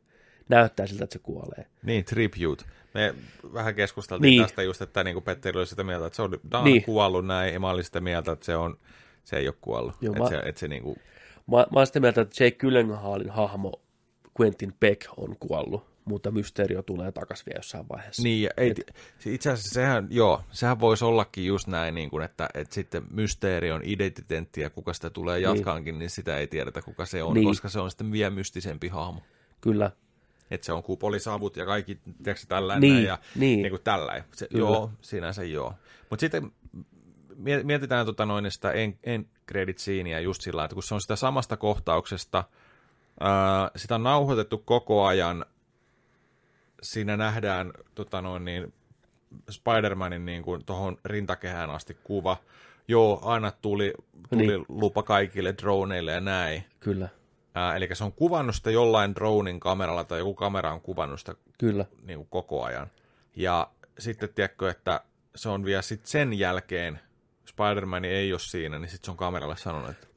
Näyttää 0.49 0.87
siltä, 0.87 1.03
että 1.03 1.13
se 1.13 1.19
kuolee. 1.19 1.65
Niin, 1.83 2.05
tribute. 2.05 2.63
Me 2.93 3.15
vähän 3.53 3.75
keskusteltiin 3.75 4.29
Niin. 4.31 4.41
tästä 4.41 4.63
just, 4.63 4.81
että 4.81 5.03
niin 5.03 5.15
kuin 5.15 5.23
Petteri 5.23 5.57
oli 5.59 5.67
sitä 5.67 5.83
mieltä, 5.83 6.05
että 6.05 6.15
se 6.15 6.21
on 6.21 6.31
Dan 6.51 6.63
Niin. 6.63 6.83
kuollut 6.83 7.25
näin, 7.25 7.53
ja 7.53 7.59
mä 7.59 7.69
olin 7.69 7.83
sitä 7.83 7.99
mieltä, 8.01 8.31
että 8.31 8.45
se, 8.45 8.55
on, 8.55 8.77
se 9.23 9.37
ei 9.37 9.47
ole 9.47 9.55
kuollut. 9.61 9.95
Joo, 10.01 10.11
että 10.13 10.23
mä- 10.23 10.29
se, 10.29 10.37
että 10.49 10.59
se 10.59 10.67
niin 10.67 10.83
kuin, 10.83 10.97
Mä, 11.47 11.57
mä 11.57 11.65
oon 11.79 11.87
sitä 11.87 11.99
mieltä, 11.99 12.21
että 12.21 12.43
Jake 12.43 12.57
Gyllenhaalin 12.57 13.29
hahmo 13.29 13.81
Quentin 14.41 14.73
Beck 14.79 15.01
on 15.17 15.35
kuollut. 15.39 15.85
Mutta 16.07 16.31
Mysterio 16.31 16.81
tulee 16.83 17.11
takaisin 17.11 17.45
vielä 17.45 17.57
jossain 17.59 17.85
vaiheessa. 17.89 18.23
Niin, 18.23 18.49
ei, 18.57 18.75
se 19.19 19.33
itse 19.33 19.51
asiassa 19.51 19.73
sehän, 19.73 20.07
joo, 20.09 20.41
sehän 20.51 20.79
voisi 20.79 21.05
ollakin 21.05 21.45
just 21.45 21.67
näin, 21.67 21.95
niin 21.95 22.09
kuin, 22.09 22.23
että, 22.23 22.49
että 22.53 22.73
sitten 22.75 23.03
mysteerion 23.11 23.81
identiteetti 23.83 24.61
ja 24.61 24.69
kuka 24.69 24.93
sitä 24.93 25.09
tulee 25.09 25.39
jatkaankin, 25.39 25.93
niin. 25.93 25.99
niin 25.99 26.09
sitä 26.09 26.37
ei 26.37 26.47
tiedetä, 26.47 26.81
kuka 26.81 27.05
se 27.05 27.23
on, 27.23 27.33
Niin. 27.33 27.47
koska 27.47 27.69
se 27.69 27.79
on 27.79 27.91
sitten 27.91 28.11
vielä 28.11 28.29
mystisempi 28.29 28.87
hahmo. 28.87 29.21
Kyllä, 29.61 29.91
Että 30.51 30.65
se 30.65 30.73
on 30.73 30.83
kupolisavut 30.83 31.57
ja 31.57 31.65
kaikki, 31.65 31.99
tiedätkö, 32.23 32.45
tällainen 32.47 32.89
Niin, 32.89 33.03
ja 33.05 33.19
niin. 33.35 33.61
niin 33.61 33.69
kuin 33.69 33.81
tällainen. 33.83 34.23
Se, 34.33 34.47
Kyllä. 34.47 34.59
joo, 34.59 34.91
sinänsä 35.01 35.43
joo. 35.43 35.73
Mutta 36.09 36.21
sitten 36.21 36.51
mie- 37.35 37.63
mietitään 37.63 38.05
tota 38.05 38.25
noin 38.25 38.51
sitä 38.51 38.71
en, 38.71 38.99
en 39.03 39.27
credit 39.47 39.77
sceneä 39.77 40.19
just 40.19 40.41
sillä, 40.41 40.63
että 40.65 40.73
kun 40.73 40.83
se 40.83 40.93
on 40.93 41.01
sitä 41.01 41.15
samasta 41.15 41.57
kohtauksesta, 41.57 42.43
ää, 43.19 43.71
sitä 43.75 43.95
on 43.95 44.03
nauhoitettu 44.03 44.57
koko 44.57 45.05
ajan, 45.05 45.45
siinä 46.81 47.17
nähdään 47.17 47.72
tota 47.95 48.22
noin 48.22 48.45
niin, 48.45 48.73
Spider-Manin 49.51 50.25
niin 50.25 50.43
kuin 50.43 50.65
tuohon 50.65 50.97
rintakehään 51.06 51.69
asti 51.69 51.97
kuva. 52.03 52.38
Joo, 52.88 53.19
aina 53.23 53.51
tuli, 53.51 53.93
tuli 54.30 54.47
Niin. 54.47 54.65
lupa 54.69 55.03
kaikille 55.03 55.53
droneille 55.61 56.11
ja 56.11 56.19
näin. 56.22 56.64
kyllä, 56.80 57.09
Ää, 57.56 57.75
eli 57.75 57.89
se 57.93 58.03
on 58.03 58.11
kuvannut 58.14 58.56
sitä 58.56 58.72
jollain 58.72 59.15
dronin 59.15 59.59
kameralla 59.59 60.03
tai 60.03 60.19
joku 60.19 60.33
kamera 60.33 60.73
on 60.73 60.81
kuvannut 60.81 61.19
sitä 61.19 61.35
kyllä. 61.57 61.85
niin 62.03 62.17
kuin 62.17 62.27
koko 62.30 62.64
ajan. 62.64 62.88
Ja 63.35 63.69
sitten 63.99 64.30
tiedätkö, 64.35 64.69
että 64.69 65.01
se 65.35 65.49
on 65.49 65.65
vielä 65.65 65.81
sit 65.81 66.06
sen 66.06 66.33
jälkeen, 66.33 66.99
Spider-Man 67.45 68.06
ei 68.06 68.33
ole 68.33 68.39
siinä, 68.39 68.80
niin 68.80 68.89
sitten 68.89 69.06
se 69.06 69.11
on 69.11 69.17
kameralle 69.17 69.57
sanonut, 69.57 69.89
että 69.89 70.07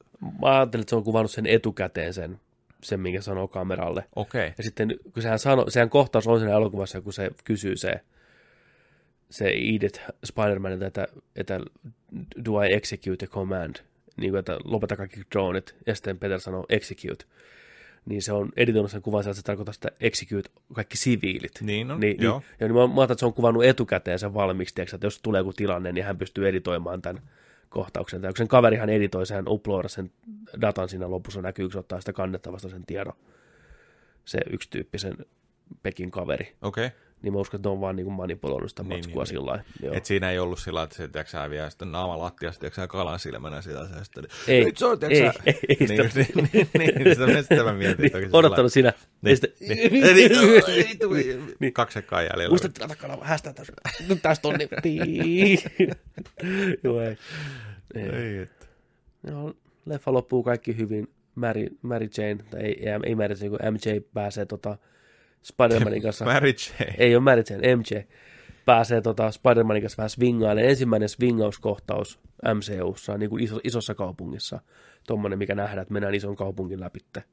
Mä 0.41 0.57
ajattelin, 0.57 0.81
että 0.81 0.89
se 0.89 0.95
on 0.95 1.03
kuvannut 1.03 1.31
sen 1.31 1.45
etukäteen 1.45 2.13
sen, 2.13 2.39
sen 2.83 2.99
minkä 2.99 3.21
sanoo 3.21 3.47
kameralle. 3.47 4.03
okei, 4.15 4.41
okay. 4.41 4.53
Ja 4.57 4.63
sitten 4.63 4.95
kun 5.13 5.23
sehän, 5.23 5.39
sano, 5.39 5.65
sehän 5.69 5.89
kohtaus 5.89 6.27
on 6.27 6.39
siinä 6.39 6.53
elokuvassa, 6.53 7.01
kun 7.01 7.13
se 7.13 7.31
kysyy 7.43 7.77
se, 7.77 7.93
se 9.29 9.45
Edith 9.45 9.99
Spider-Manilta, 10.27 10.85
että, 10.85 11.07
että 11.35 11.59
do 12.45 12.61
I 12.61 12.73
execute 12.73 13.25
a 13.25 13.27
command? 13.27 13.75
Niin 14.17 14.31
kuin, 14.31 14.39
että 14.39 14.57
lopeta 14.63 14.97
kaikki 14.97 15.21
droneit. 15.31 15.75
Ja 15.87 15.95
sitten 15.95 16.19
Peter 16.19 16.39
sanoo 16.39 16.65
execute. 16.69 17.25
Niin 18.05 18.21
se 18.21 18.33
on 18.33 18.49
editoinut 18.57 18.91
sen 18.91 19.01
kuvan, 19.01 19.21
että 19.21 19.33
se 19.33 19.41
tarkoittaa 19.41 19.73
sitä 19.73 19.91
execute 19.99 20.49
kaikki 20.73 20.97
siviilit. 20.97 21.51
Niin 21.61 21.91
on, 21.91 21.99
niin, 21.99 22.21
joo. 22.21 22.39
Niin, 22.39 22.47
ja 22.59 22.67
niin 22.67 22.75
mä, 22.75 22.79
mä 22.79 22.83
ajattelin, 22.83 23.03
että 23.11 23.19
se 23.19 23.25
on 23.25 23.33
kuvannut 23.33 23.65
etukäteen 23.65 24.19
sen 24.19 24.33
valmiiksi, 24.33 24.75
tiiäks, 24.75 24.93
että 24.93 25.07
jos 25.07 25.19
tulee 25.21 25.39
joku 25.39 25.53
tilanne, 25.53 25.91
niin 25.91 26.05
hän 26.05 26.17
pystyy 26.17 26.47
editoimaan 26.47 27.01
tämän 27.01 27.21
kohtauksen. 27.71 28.21
Tai 28.21 28.31
kun 28.31 28.37
sen 28.37 28.47
kaverihan 28.47 28.89
editoi, 28.89 29.25
sehän 29.25 29.47
uploada 29.47 29.87
sen 29.87 30.11
datan 30.61 30.89
siinä 30.89 31.09
lopussa 31.09 31.41
näkyy, 31.41 31.65
kun 31.65 31.71
se 31.71 31.79
ottaa 31.79 31.99
sitä 31.99 32.13
kannettavasta 32.13 32.69
sen 32.69 32.85
tiedon. 32.85 33.13
Se 34.25 34.39
yksi 34.49 34.69
tyyppi, 34.69 34.99
sen 34.99 35.17
Pekin 35.83 36.11
kaveri. 36.11 36.55
okei. 36.61 36.89
Niin 37.21 37.33
mä 37.33 37.39
uskon, 37.39 37.57
että 37.57 37.69
ne 37.69 37.73
on 37.73 37.81
vaan 37.81 37.95
niin 37.95 38.11
manipuloinut 38.11 38.69
sitä 38.69 38.83
Niin, 38.83 38.89
matskua 38.97 39.21
niin, 39.23 39.27
sillä 39.27 39.45
lailla. 39.45 39.63
Joo. 39.83 39.93
Et 39.93 40.05
siinä 40.05 40.31
ei 40.31 40.39
ollut 40.39 40.59
sillä, 40.59 40.83
että 40.83 40.95
se 40.95 41.07
tiedätkö, 41.07 41.31
sä 41.31 41.49
vie 41.49 41.69
sitten 41.69 41.91
naama 41.91 42.19
lattiasta, 42.19 42.59
tiedätkö, 42.59 42.81
sä 42.81 42.87
kalan 42.87 43.19
silmänä 43.19 43.61
sitä, 43.61 43.87
se 43.87 44.03
sitten, 44.03 44.23
Ei, 44.47 44.65
nyt 44.65 44.77
se 44.77 44.85
on, 44.85 44.97
ei, 45.03 45.09
tiedätkö, 45.09 45.39
sä- 45.39 45.43
ei, 45.45 45.59
ei 45.69 45.75
niin, 45.79 45.87
sitä- 46.11 46.31
niin, 46.53 46.67
niin, 46.77 47.03
niin, 47.03 47.15
sitä, 47.15 47.41
sitä 47.41 47.63
mä 47.63 47.73
mietin. 47.73 48.11
niin, 48.13 48.29
odottanut 48.33 48.73
siinä. 48.73 48.93
Niin, 49.21 49.37
niin, 49.59 49.91
niin, 49.91 50.31
Niin. 51.59 51.73
sekkaa 51.89 52.21
jäljellä. 52.21 52.49
Muistat 52.49 52.77
ratakanava, 52.77 53.25
hästää 53.25 53.53
tässä. 53.53 53.73
Nyt 54.09 54.21
taas 54.21 54.39
tonni. 54.39 54.67
Tii. 54.81 55.57
Joo, 56.83 57.01
ei. 57.01 57.17
ei. 57.95 58.03
Ei, 58.09 58.37
että. 58.37 58.65
Joo, 59.27 59.53
leffa 59.85 60.13
loppuu 60.13 60.43
kaikki 60.43 60.77
hyvin. 60.77 61.07
Mary, 61.35 61.67
Mary 61.81 62.09
Jane, 62.17 62.43
tai 62.49 62.61
ei, 62.61 62.89
ei, 62.89 62.99
ei 63.05 63.15
Mary 63.15 63.35
Jane, 63.41 63.49
kun 63.49 63.59
MJ 63.73 63.99
pääsee 64.13 64.45
tota 64.45 64.77
Spider-Manin 65.43 66.01
kanssa. 66.01 66.25
Mary 66.25 66.53
Jane. 66.79 66.95
ei 66.97 67.15
ole 67.15 67.23
Mary 67.23 67.43
Jane, 67.49 67.75
MJ 67.75 68.01
pääsee 68.65 69.01
tota 69.01 69.31
Spider-Manin 69.31 69.81
kanssa 69.81 69.97
vähän 69.97 70.09
swingailemaan. 70.09 70.69
Ensimmäinen 70.69 71.09
swingauskohtaus 71.09 72.19
MCUssa, 72.55 73.17
niin 73.17 73.29
kuin 73.29 73.43
iso, 73.43 73.59
isossa 73.63 73.95
kaupungissa. 73.95 74.59
Tuommoinen, 75.07 75.39
mikä 75.39 75.55
nähdään, 75.55 75.81
että 75.81 75.93
mennään 75.93 76.15
ison 76.15 76.35
kaupungin 76.35 76.79
läpitte. 76.79 77.23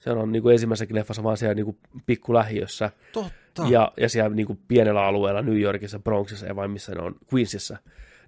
Se 0.00 0.10
on 0.10 0.32
niin 0.32 0.42
kuin 0.42 0.52
ensimmäisessäkin 0.52 0.96
leffassa 0.96 1.22
vaan 1.22 1.36
siellä 1.36 1.54
niin 1.54 1.64
kuin 1.64 1.78
pikkulähiössä. 2.06 2.90
Totta. 3.12 3.66
Ja, 3.68 3.92
ja 3.96 4.08
siellä 4.08 4.36
niin 4.36 4.46
kuin 4.46 4.58
pienellä 4.68 5.04
alueella 5.04 5.42
New 5.42 5.60
Yorkissa, 5.60 5.98
Bronxissa 5.98 6.46
ja 6.46 6.56
vai 6.56 6.68
missä 6.68 6.94
ne 6.94 7.02
on, 7.02 7.16
Queensissa. 7.34 7.76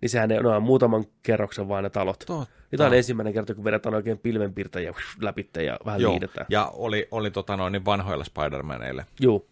Niin 0.05 0.11
sehän 0.11 0.29
ne, 0.29 0.41
ne 0.41 0.49
on 0.49 0.63
muutaman 0.63 1.05
kerroksen 1.23 1.69
vaan 1.69 1.85
ne 1.85 1.91
talot. 1.91 2.19
Totta. 2.19 2.53
Niin 2.71 2.79
tämä 2.79 2.89
on 2.89 2.97
ensimmäinen 2.97 3.35
kerta, 3.35 3.55
kun 3.55 3.65
vedetään 3.65 3.95
oikein 3.95 4.19
pilvenpiirtäjä 4.19 4.95
läpitte 5.21 5.63
ja 5.63 5.79
vähän 5.85 6.01
Joo, 6.01 6.13
liitetään. 6.13 6.47
ja 6.49 6.71
oli, 6.73 7.09
oli 7.11 7.31
tota 7.31 7.57
noin, 7.57 7.73
niin 7.73 7.85
vanhoilla 7.85 8.25
Spider-Maneille. 8.25 9.05
Juu, 9.21 9.51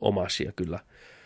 omasia 0.00 0.52
kyllä. 0.56 0.78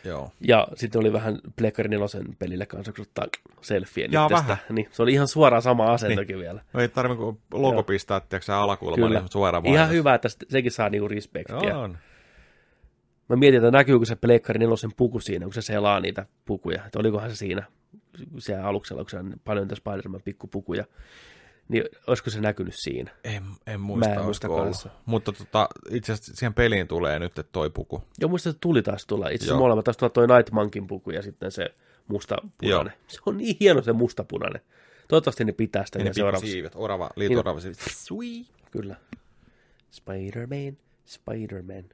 Joo. 0.04 0.30
Ja 0.40 0.68
sitten 0.74 1.00
oli 1.00 1.12
vähän 1.12 1.38
Plekkari 1.56 1.88
nelosen 1.88 2.36
pelille 2.38 2.66
kanssa, 2.66 2.92
kun 2.92 3.02
ottaa 3.02 3.26
selfie 3.60 4.08
vähän. 4.30 4.56
Niin, 4.70 4.88
se 4.90 5.02
oli 5.02 5.12
ihan 5.12 5.28
suoraan 5.28 5.62
sama 5.62 5.92
asentokin 5.92 6.38
vielä. 6.38 6.60
No 6.72 6.80
ei 6.80 6.88
tarvitse 6.88 7.22
kuin 7.22 7.40
logo 7.52 7.74
Joo. 7.76 7.82
pistää, 7.82 8.20
tiedätkö 8.20 8.46
sä 8.46 8.58
alakulma, 8.58 8.96
Kyllä. 8.96 9.20
niin 9.20 9.32
suoraan 9.32 9.66
Ihan 9.66 9.90
hyvä, 9.90 10.14
että 10.14 10.28
sekin 10.48 10.72
saa 10.72 10.88
niinku 10.88 11.08
respektiä. 11.08 11.78
On. 11.78 11.98
Mä 13.28 13.36
mietin, 13.36 13.58
että 13.58 13.70
näkyykö 13.70 14.06
se 14.06 14.16
Plekkari 14.16 14.58
nelosen 14.58 14.90
puku 14.96 15.20
siinä, 15.20 15.44
kun 15.44 15.54
se 15.54 15.62
selaa 15.62 16.00
niitä 16.00 16.26
pukuja. 16.44 16.84
Että 16.86 16.98
olikohan 16.98 17.30
se 17.30 17.36
siinä 17.36 17.66
siellä 18.38 18.64
aluksella, 18.66 19.02
kun 19.02 19.10
se 19.10 19.18
on 19.18 19.34
paljon 19.44 19.64
niitä 19.64 19.74
Spider-Man 19.74 20.22
pikkupukuja. 20.24 20.84
Niin 21.68 21.84
olisiko 22.06 22.30
se 22.30 22.40
näkynyt 22.40 22.74
siinä? 22.76 23.10
En, 23.24 23.44
en 23.66 23.80
muista, 23.80 24.08
Mä 24.08 24.14
en 24.14 24.24
muista 24.24 24.48
kanssa. 24.48 24.90
Mutta 25.06 25.32
tota, 25.32 25.68
itse 25.90 26.12
asiassa 26.12 26.32
siihen 26.36 26.54
peliin 26.54 26.88
tulee 26.88 27.18
nyt 27.18 27.38
että 27.38 27.52
toi 27.52 27.70
puku. 27.70 28.02
Joo, 28.20 28.28
muista 28.28 28.52
se 28.52 28.58
tuli 28.60 28.82
taas 28.82 29.06
tulla. 29.06 29.28
Itse 29.28 29.44
asiassa 29.44 29.58
molemmat 29.58 29.84
taas 29.84 29.96
tulla 29.96 30.10
toi 30.10 30.26
Night 30.26 30.50
Monkin 30.50 30.86
puku 30.86 31.10
ja 31.10 31.22
sitten 31.22 31.52
se 31.52 31.74
mustapunainen. 32.08 32.92
Se 33.06 33.20
on 33.26 33.36
niin 33.36 33.56
hieno 33.60 33.82
se 33.82 33.92
mustapunainen. 33.92 34.60
Toivottavasti 35.08 35.44
ne 35.44 35.52
pitää 35.52 35.86
sitä 35.86 35.98
Ja 35.98 36.04
ne 36.04 36.12
seuraavaksi. 36.12 36.50
siivet, 36.50 36.72
orava, 36.76 37.10
siivet. 37.60 37.78
Sweet. 37.90 38.46
Kyllä. 38.70 38.96
Spider-Man, 39.90 40.76
Spider-Man. 41.06 41.84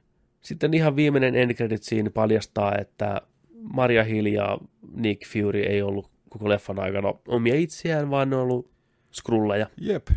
Sitten 0.41 0.73
ihan 0.73 0.95
viimeinen 0.95 1.35
end 1.35 1.53
credit 1.53 1.83
scene 1.83 2.09
paljastaa, 2.09 2.77
että 2.77 3.21
Maria 3.61 4.03
Hill 4.03 4.25
ja 4.25 4.57
Nick 4.95 5.27
Fury 5.27 5.59
ei 5.59 5.81
ollut 5.81 6.10
koko 6.31 6.49
leffan 6.49 6.79
aikana 6.79 7.13
omia 7.27 7.55
itseään, 7.55 8.09
vaan 8.09 8.29
ne 8.29 8.35
on 8.35 8.41
ollut 8.41 8.71
skrulleja. 9.11 9.67
Jep. 9.77 10.07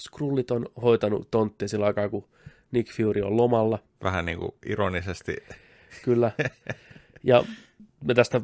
Skrullit 0.00 0.50
on 0.50 0.66
hoitanut 0.82 1.30
tonttia 1.30 1.68
sillä 1.68 1.86
aikaa, 1.86 2.08
kun 2.08 2.28
Nick 2.72 2.92
Fury 2.96 3.22
on 3.22 3.36
lomalla. 3.36 3.78
Vähän 4.02 4.24
niin 4.26 4.38
kuin 4.38 4.52
ironisesti. 4.66 5.36
Kyllä. 6.04 6.30
Ja 7.26 7.44
me 8.04 8.14
tästä 8.14 8.40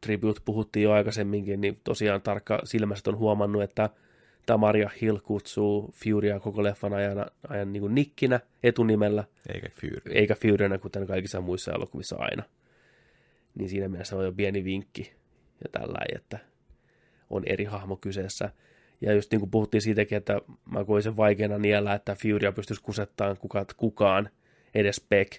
Tribute 0.00 0.40
puhuttiin 0.44 0.84
jo 0.84 0.92
aikaisemminkin, 0.92 1.60
niin 1.60 1.80
tosiaan 1.84 2.22
tarkka 2.22 2.60
silmäiset 2.64 3.06
on 3.08 3.16
huomannut, 3.18 3.62
että 3.62 3.90
tämä 4.46 4.56
Maria 4.56 4.90
Hill 5.00 5.18
kutsuu 5.18 5.90
Furya 5.94 6.40
koko 6.40 6.62
leffan 6.62 6.92
ajan, 6.92 7.26
ajan 7.48 7.72
niin 7.72 7.80
kuin 7.80 7.94
Nikkinä 7.94 8.40
etunimellä, 8.62 9.24
Eikä 9.54 9.68
Fury. 9.80 10.00
eikä 10.10 10.34
Furynä 10.34 10.78
kuten 10.78 11.06
kaikissa 11.06 11.40
muissa 11.40 11.72
elokuvissa 11.72 12.16
aina. 12.18 12.42
Niin 13.54 13.68
siinä 13.68 13.88
mielessä 13.88 14.16
on 14.16 14.24
jo 14.24 14.32
pieni 14.32 14.64
vinkki 14.64 15.12
ja 15.64 15.70
tällä 15.72 15.98
että 16.14 16.38
on 17.30 17.42
eri 17.46 17.64
hahmo 17.64 17.96
kyseessä. 17.96 18.50
Ja 19.00 19.12
just 19.14 19.30
niin 19.30 19.40
kuin 19.40 19.50
puhuttiin 19.50 19.82
siitäkin, 19.82 20.18
että 20.18 20.40
mä 20.70 20.84
koin 20.84 21.02
sen 21.02 21.16
vaikeana 21.16 21.58
niellä, 21.58 21.94
että 21.94 22.14
Furya 22.14 22.52
pystyisi 22.52 22.82
kusettamaan 22.82 23.36
kukaan, 23.36 23.66
kukaan 23.76 24.30
edes 24.74 25.06
Beck. 25.10 25.32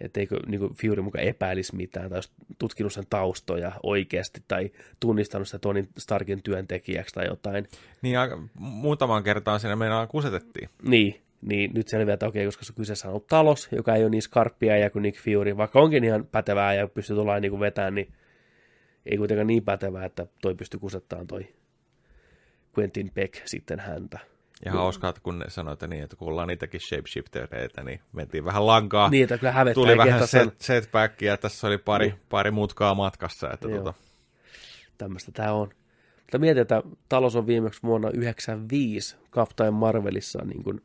Että 0.00 0.20
eikö 0.20 0.40
niin 0.46 0.60
kuin 0.60 0.74
Fury 0.74 1.02
mukaan 1.02 1.24
epäilisi 1.24 1.76
mitään, 1.76 2.08
tai 2.10 2.16
olisi 2.16 2.30
tutkinut 2.58 2.92
sen 2.92 3.04
taustoja 3.10 3.72
oikeasti, 3.82 4.42
tai 4.48 4.70
tunnistanut 5.00 5.48
sitä 5.48 5.58
Tony 5.58 5.88
Starkin 5.98 6.42
työntekijäksi 6.42 7.14
tai 7.14 7.26
jotain. 7.26 7.68
Niin 8.02 8.18
aika, 8.18 8.42
muutamaan 8.54 9.22
kertaan 9.22 9.60
siinä 9.60 9.76
meinaan 9.76 10.08
kusetettiin. 10.08 10.68
Niin, 10.82 11.20
niin 11.42 11.70
nyt 11.74 11.88
selviää, 11.88 12.14
että 12.14 12.26
okei, 12.26 12.44
koska 12.44 12.64
se 12.64 12.72
kyseessä 12.72 13.08
on 13.08 13.12
ollut 13.12 13.26
talos, 13.26 13.68
joka 13.72 13.94
ei 13.94 14.02
ole 14.02 14.10
niin 14.10 14.22
skarppia 14.22 14.76
ja 14.76 14.90
kuin 14.90 15.02
Nick 15.02 15.18
Fury, 15.18 15.56
vaikka 15.56 15.80
onkin 15.80 16.04
ihan 16.04 16.26
pätevää 16.26 16.74
ja 16.74 16.88
pystyy 16.88 17.16
tuolla 17.16 17.40
niin 17.40 17.60
vetämään, 17.60 17.94
niin 17.94 18.12
ei 19.06 19.16
kuitenkaan 19.16 19.46
niin 19.46 19.64
pätevää, 19.64 20.04
että 20.04 20.26
toi 20.42 20.54
pystyy 20.54 20.80
kusettamaan 20.80 21.26
toi 21.26 21.54
Quentin 22.78 23.10
Beck 23.14 23.34
sitten 23.44 23.80
häntä. 23.80 24.18
Ja 24.64 24.72
hauskaa, 24.72 25.10
että 25.10 25.22
kun 25.22 25.38
ne 25.38 25.44
sanoi, 25.50 25.72
että, 25.72 25.86
niin, 25.86 26.04
että 26.04 26.16
kun 26.16 26.28
ollaan 26.28 26.48
niitäkin 26.48 26.80
shapeshiftereitä, 26.80 27.82
niin 27.82 28.00
mentiin 28.12 28.44
vähän 28.44 28.66
lankaa. 28.66 29.10
Niin, 29.10 29.22
että 29.22 29.38
kyllä 29.38 29.52
hävettää. 29.52 29.74
Tuli 29.74 29.96
vähän 29.96 30.28
set, 30.28 30.54
setbackia, 30.60 31.36
tässä 31.36 31.66
oli 31.66 31.78
pari, 31.78 32.06
Niin. 32.06 32.20
pari 32.28 32.50
mutkaa 32.50 32.94
matkassa. 32.94 33.50
Että 33.50 33.68
Joo. 33.68 33.78
tota, 33.78 33.94
tämmöistä 34.98 35.32
tämä 35.32 35.52
on. 35.52 35.68
Mutta 36.20 36.38
mietin, 36.38 36.62
että 36.62 36.82
talous 37.08 37.36
on 37.36 37.46
viimeksi 37.46 37.82
vuonna 37.82 38.08
1995 38.08 39.16
Captain 39.32 39.74
Marvelissa 39.74 40.44
niin 40.44 40.62
kuin 40.62 40.80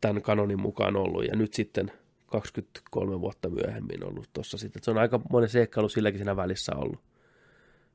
tämän 0.00 0.22
kanonin 0.22 0.60
mukaan 0.60 0.96
ollut, 0.96 1.24
ja 1.24 1.36
nyt 1.36 1.54
sitten 1.54 1.92
23 2.26 3.20
vuotta 3.20 3.48
myöhemmin 3.48 4.04
ollut 4.04 4.28
tuossa 4.32 4.58
sitten. 4.58 4.82
Se 4.82 4.90
on 4.90 4.98
aika 4.98 5.20
monen 5.30 5.48
seikkailu 5.48 5.88
silläkin 5.88 6.18
siinä 6.18 6.36
välissä 6.36 6.72
ollut, 6.76 7.00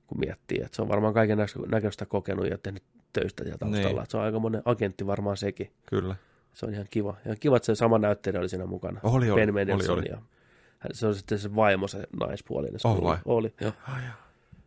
kun 0.08 0.20
miettii. 0.20 0.62
Että 0.62 0.76
se 0.76 0.82
on 0.82 0.88
varmaan 0.88 1.14
kaiken 1.14 1.38
näköistä 1.68 2.06
kokenut 2.06 2.48
ja 2.50 2.58
tehnyt 2.58 2.84
töistä 3.14 3.44
ja 3.44 3.58
taustalla. 3.58 4.02
Niin. 4.02 4.10
Se 4.12 4.18
on 4.18 4.24
aika 4.24 4.40
monen 4.40 4.62
agentti 4.66 5.08
varmaan 5.08 5.38
sekin. 5.38 5.72
kyllä. 5.86 6.16
Se 6.54 6.66
on 6.66 6.74
ihan 6.74 6.86
kiva. 6.90 7.16
Ihan 7.26 7.38
kiva, 7.40 7.58
että 7.58 7.66
se 7.66 7.76
sama 7.76 8.00
näyttelijä 8.00 8.40
oli 8.40 8.50
siinä 8.50 8.66
mukana. 8.66 9.00
Oli, 9.04 9.32
oli, 9.32 9.52
ben 9.52 9.76
oli, 9.76 9.88
oli. 9.88 10.06
Ja 10.10 10.18
se 10.92 11.08
on 11.08 11.16
sitten 11.16 11.40
se 11.40 11.56
vaimo, 11.56 11.88
se 11.88 12.04
naispuolinen. 12.20 12.80
Oh, 12.84 12.96
Screw. 12.96 13.08
vai? 13.08 13.18
Oli, 13.26 13.54
joo. 13.62 13.72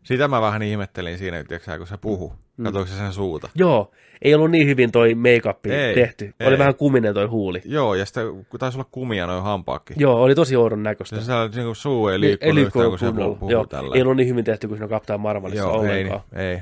Sitä 0.03 0.27
mä 0.27 0.41
vähän 0.41 0.61
ihmettelin 0.61 1.17
siinä, 1.17 1.43
tiedätkö, 1.43 1.65
sä, 1.71 1.77
kun 1.77 1.87
se 1.87 1.97
puhu. 1.97 2.33
Mm. 2.57 2.63
Katoiko 2.63 2.87
se 2.89 2.97
sen 2.97 3.13
suuta? 3.13 3.49
Joo, 3.55 3.91
ei 4.21 4.35
ollut 4.35 4.51
niin 4.51 4.67
hyvin 4.67 4.91
toi 4.91 5.15
make-up 5.15 5.65
Ei, 5.65 5.95
tehty. 5.95 6.33
ei. 6.39 6.47
Oli 6.47 6.57
vähän 6.57 6.75
kuminen 6.75 7.13
toi 7.13 7.25
huuli. 7.25 7.61
Joo, 7.65 7.95
ja 7.95 8.05
sitten 8.05 8.45
taisi 8.59 8.77
olla 8.77 8.87
kumia 8.91 9.27
noin 9.27 9.43
hampaakki. 9.43 9.93
Joo, 9.97 10.21
oli 10.23 10.35
tosi 10.35 10.55
oudon 10.55 10.83
näköistä. 10.83 11.15
Se, 11.19 11.25
se 11.25 11.31
niin 11.55 11.65
kuin 11.65 11.75
suu 11.75 12.07
ei 12.07 12.13
Ei 12.15 12.19
liikkunut 12.21 12.55
liikkunut 12.55 12.85
yhtään, 12.85 12.89
kun 12.91 12.99
se 12.99 13.05
kunnolla. 13.05 13.35
puhuu 13.35 13.51
Joo, 13.51 13.65
tällä. 13.65 13.95
ei 13.95 14.01
ollut 14.01 14.15
niin 14.17 14.27
hyvin 14.29 14.45
tehty 14.45 14.67
kuin 14.67 14.77
siinä 14.77 14.87
Captain 14.89 15.19
Marvelissa 15.21 15.63
Joo, 15.63 15.83
ei, 15.83 15.89
ollenkaan. 15.89 16.21
ei. 16.35 16.59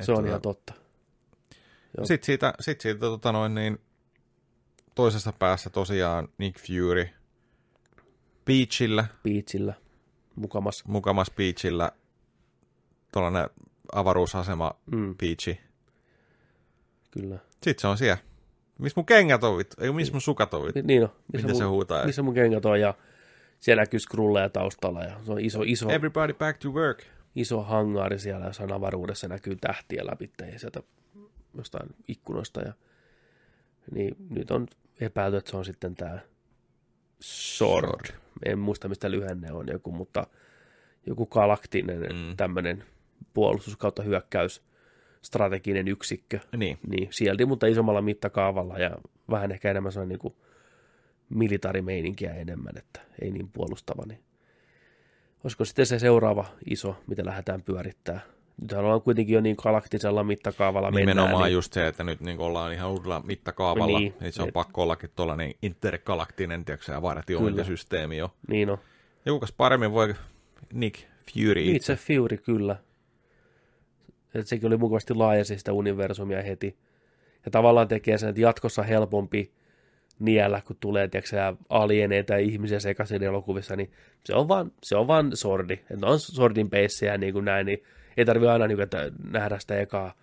Se 0.00 0.12
on 0.12 0.24
tota- 0.24 0.28
ihan 0.28 0.40
totta. 0.40 0.72
Joo. 1.96 2.06
Sitten 2.06 2.26
siitä, 2.26 2.52
sit 2.60 2.80
siitä 2.80 3.00
tota 3.00 3.32
noin, 3.32 3.54
niin, 3.54 3.78
toisessa 4.94 5.32
päässä 5.38 5.70
tosiaan 5.70 6.28
Nick 6.38 6.58
Fury 6.66 7.08
Beachillä, 8.44 9.04
Beachillä 9.24 9.74
mukamas. 10.34 10.84
mukamas 10.86 11.30
Beachillä, 11.36 11.92
tuollainen 13.12 13.50
avaruusasema 13.92 14.70
Mm, 14.92 15.14
Beachi. 15.16 15.60
kyllä. 17.10 17.38
Sitten 17.50 17.80
se 17.80 17.86
on 17.88 17.98
siellä. 17.98 18.18
Missä 18.78 19.00
mun 19.00 19.06
kengät 19.06 19.44
on 19.44 19.58
vittu? 19.58 19.76
Ei, 19.80 19.92
missä 19.92 20.12
mun 20.12 20.20
sukat 20.20 20.54
on 20.54 20.62
vittu? 20.62 20.78
Ni- 20.80 20.86
Niin 20.86 21.02
on. 21.02 21.08
Miten 21.32 21.56
se 21.56 21.64
huutaa? 21.64 22.04
Missä 22.06 22.22
mun 22.22 22.34
kengät 22.34 22.64
on 22.64 22.80
ja 22.80 22.94
siellä 23.60 23.82
näkyy 23.82 24.00
skrulleja 24.00 24.48
taustalla 24.48 25.04
ja 25.04 25.20
se 25.24 25.32
on 25.32 25.40
iso, 25.40 25.62
iso, 25.66 25.88
Everybody 25.90 26.32
back 26.34 26.58
to 26.58 26.68
work. 26.70 27.02
iso 27.36 27.62
hangaari 27.62 28.18
siellä 28.18 28.46
jossain 28.46 28.72
avaruudessa 28.72 29.28
näkyy 29.28 29.56
tähtiä 29.56 30.06
läpi 30.06 30.30
ja 30.52 30.58
sieltä 30.58 30.82
jostain 31.56 31.88
ikkunoista 32.08 32.60
ja 32.60 32.72
niin 33.94 34.16
nyt 34.30 34.50
on 34.50 34.66
epäilty, 35.00 35.36
että 35.36 35.50
se 35.50 35.56
on 35.56 35.64
sitten 35.64 35.94
tämä 35.94 36.18
Sword. 37.20 38.06
En 38.46 38.58
muista 38.58 38.88
mistä 38.88 39.10
lyhenne 39.10 39.52
on 39.52 39.68
joku, 39.68 39.92
mutta 39.92 40.26
joku 41.06 41.26
galaktinen 41.26 42.00
mm. 42.00 42.36
tämmöinen 42.36 42.84
puolustus 43.34 43.76
kautta 43.76 44.02
hyökkäys 44.02 44.62
strateginen 45.22 45.88
yksikkö. 45.88 46.38
Niin. 46.56 46.78
Niin, 46.88 47.08
sieltä, 47.10 47.46
mutta 47.46 47.66
isommalla 47.66 48.02
mittakaavalla 48.02 48.78
ja 48.78 48.90
vähän 49.30 49.52
ehkä 49.52 49.70
enemmän 49.70 49.92
sellainen 49.92 50.08
niin 50.08 50.18
kuin 50.18 50.34
militaarimeininkiä 51.30 52.34
enemmän, 52.34 52.72
että 52.78 53.00
ei 53.22 53.30
niin 53.30 53.48
puolustava. 53.52 54.02
Niin. 54.06 54.20
Olisiko 55.44 55.64
sitten 55.64 55.86
se 55.86 55.98
seuraava 55.98 56.44
iso, 56.70 56.96
mitä 57.06 57.24
lähdetään 57.24 57.62
pyörittää? 57.62 58.20
Nythän 58.60 58.84
ollaan 58.84 59.02
kuitenkin 59.02 59.34
jo 59.34 59.40
niin 59.40 59.56
galaktisella 59.62 60.24
mittakaavalla 60.24 60.90
Nimenomaan 60.90 61.30
mennään. 61.32 61.52
just 61.52 61.72
se, 61.72 61.86
että 61.86 62.04
nyt 62.04 62.20
niin 62.20 62.38
ollaan 62.40 62.72
ihan 62.72 62.90
uudella 62.90 63.20
mittakaavalla, 63.26 63.98
niin, 63.98 64.12
Niin, 64.12 64.20
niin 64.20 64.32
se 64.32 64.42
on 64.42 64.48
et- 64.48 64.54
pakko 64.54 64.82
ollakin 64.82 65.10
tuollainen 65.16 65.54
intergalaktinen, 65.62 66.64
tiedätkö 66.64 66.86
sä, 66.86 67.02
vartiointisysteemi 67.02 68.16
jo. 68.16 68.26
Niin, 68.26 68.50
niin 68.56 68.70
on. 68.70 68.78
Ja 69.26 69.32
kukas 69.32 69.52
paremmin 69.52 69.92
voi 69.92 70.14
Nick 70.72 71.00
Fury 71.34 71.60
Itse, 71.60 71.72
itse. 71.76 71.92
itse 71.92 72.14
Fury, 72.14 72.36
kyllä. 72.36 72.76
Et 74.38 74.46
sekin 74.46 74.66
oli 74.66 74.76
mukavasti 74.76 75.14
laajensi 75.14 75.58
sitä 75.58 75.72
universumia 75.72 76.42
heti. 76.42 76.76
Ja 77.44 77.50
tavallaan 77.50 77.88
tekee 77.88 78.18
sen, 78.18 78.28
että 78.28 78.40
jatkossa 78.40 78.82
helpompi 78.82 79.52
niellä, 80.18 80.62
kun 80.66 80.76
tulee 80.80 81.08
tiedätkö, 81.08 81.36
alieneita 81.68 82.32
ja 82.32 82.38
ihmisiä 82.38 82.80
sekaisin 82.80 83.22
elokuvissa, 83.22 83.76
niin 83.76 83.90
se 84.24 84.34
on 84.34 84.48
vaan, 84.48 84.72
se 84.82 84.96
on 84.96 85.06
vaan 85.06 85.30
sordi. 85.34 85.72
Että 85.90 86.06
on 86.06 86.20
sordin 86.20 86.70
peissejä 86.70 87.18
niin 87.18 87.32
kuin 87.32 87.44
näin, 87.44 87.66
niin 87.66 87.82
ei 88.16 88.24
tarvitse 88.24 88.50
aina 88.50 88.66
niin 88.66 88.76
kuin, 88.76 88.84
että 88.84 89.10
nähdä 89.30 89.58
sitä 89.58 89.80
ekaa 89.80 90.14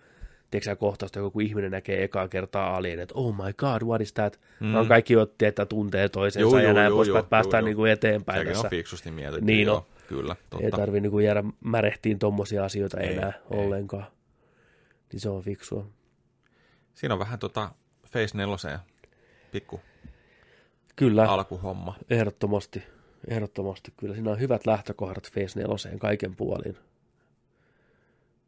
tiedätkö, 0.50 0.76
kohtausta, 0.76 1.18
joku 1.18 1.40
ihminen 1.40 1.70
näkee 1.70 2.04
ekaa 2.04 2.28
kertaa 2.28 2.76
alien, 2.76 3.00
että 3.00 3.14
oh 3.14 3.34
my 3.34 3.52
god, 3.52 3.82
what 3.82 4.00
is 4.00 4.12
that? 4.12 4.40
Mm. 4.60 4.74
On 4.74 4.88
kaikki 4.88 5.16
otti, 5.16 5.46
että 5.46 5.66
tuntee 5.66 6.08
toisensa 6.08 6.40
Joo, 6.40 6.58
ja 6.58 6.64
joo, 6.64 6.72
näin 6.72 6.92
joo, 6.92 7.18
että 7.18 7.30
päästään 7.30 7.62
joo, 7.62 7.66
niin 7.66 7.76
kuin 7.76 7.92
eteenpäin 7.92 8.38
Sekin 8.38 8.52
tässä. 8.52 8.66
on 8.66 8.70
fiksusti 8.70 9.10
mietitty. 9.10 9.44
Niin 9.44 9.70
on. 9.70 9.82
Kyllä, 10.08 10.36
Ei 10.40 10.46
totta. 10.50 10.76
tarvi 10.76 11.00
niinku 11.00 11.18
jäädä 11.18 11.44
märehtiin 11.64 12.18
tommosia 12.18 12.64
asioita 12.64 13.00
Ei, 13.00 13.06
ei, 13.08 13.16
enää 13.16 13.32
ei. 13.50 13.58
ei. 13.58 13.64
ollenkaan. 13.66 14.06
Niin 15.12 15.20
se 15.20 15.28
on 15.28 15.42
fiksua. 15.42 15.86
Siinä 16.94 17.14
on 17.14 17.18
vähän 17.20 17.38
tota 17.38 17.70
Face 18.12 18.36
4 18.38 18.80
pikku 19.52 19.80
Kyllä, 20.96 21.22
Al- 21.22 21.28
alkuhomma. 21.38 21.96
ehdottomasti. 22.10 22.82
Ehdottomasti 23.28 23.92
kyllä. 23.96 24.14
Siinä 24.14 24.30
on 24.30 24.40
hyvät 24.40 24.66
lähtökohdat 24.66 25.30
Face 25.32 25.60
4 25.60 25.98
kaiken 25.98 26.36
puolin. 26.36 26.76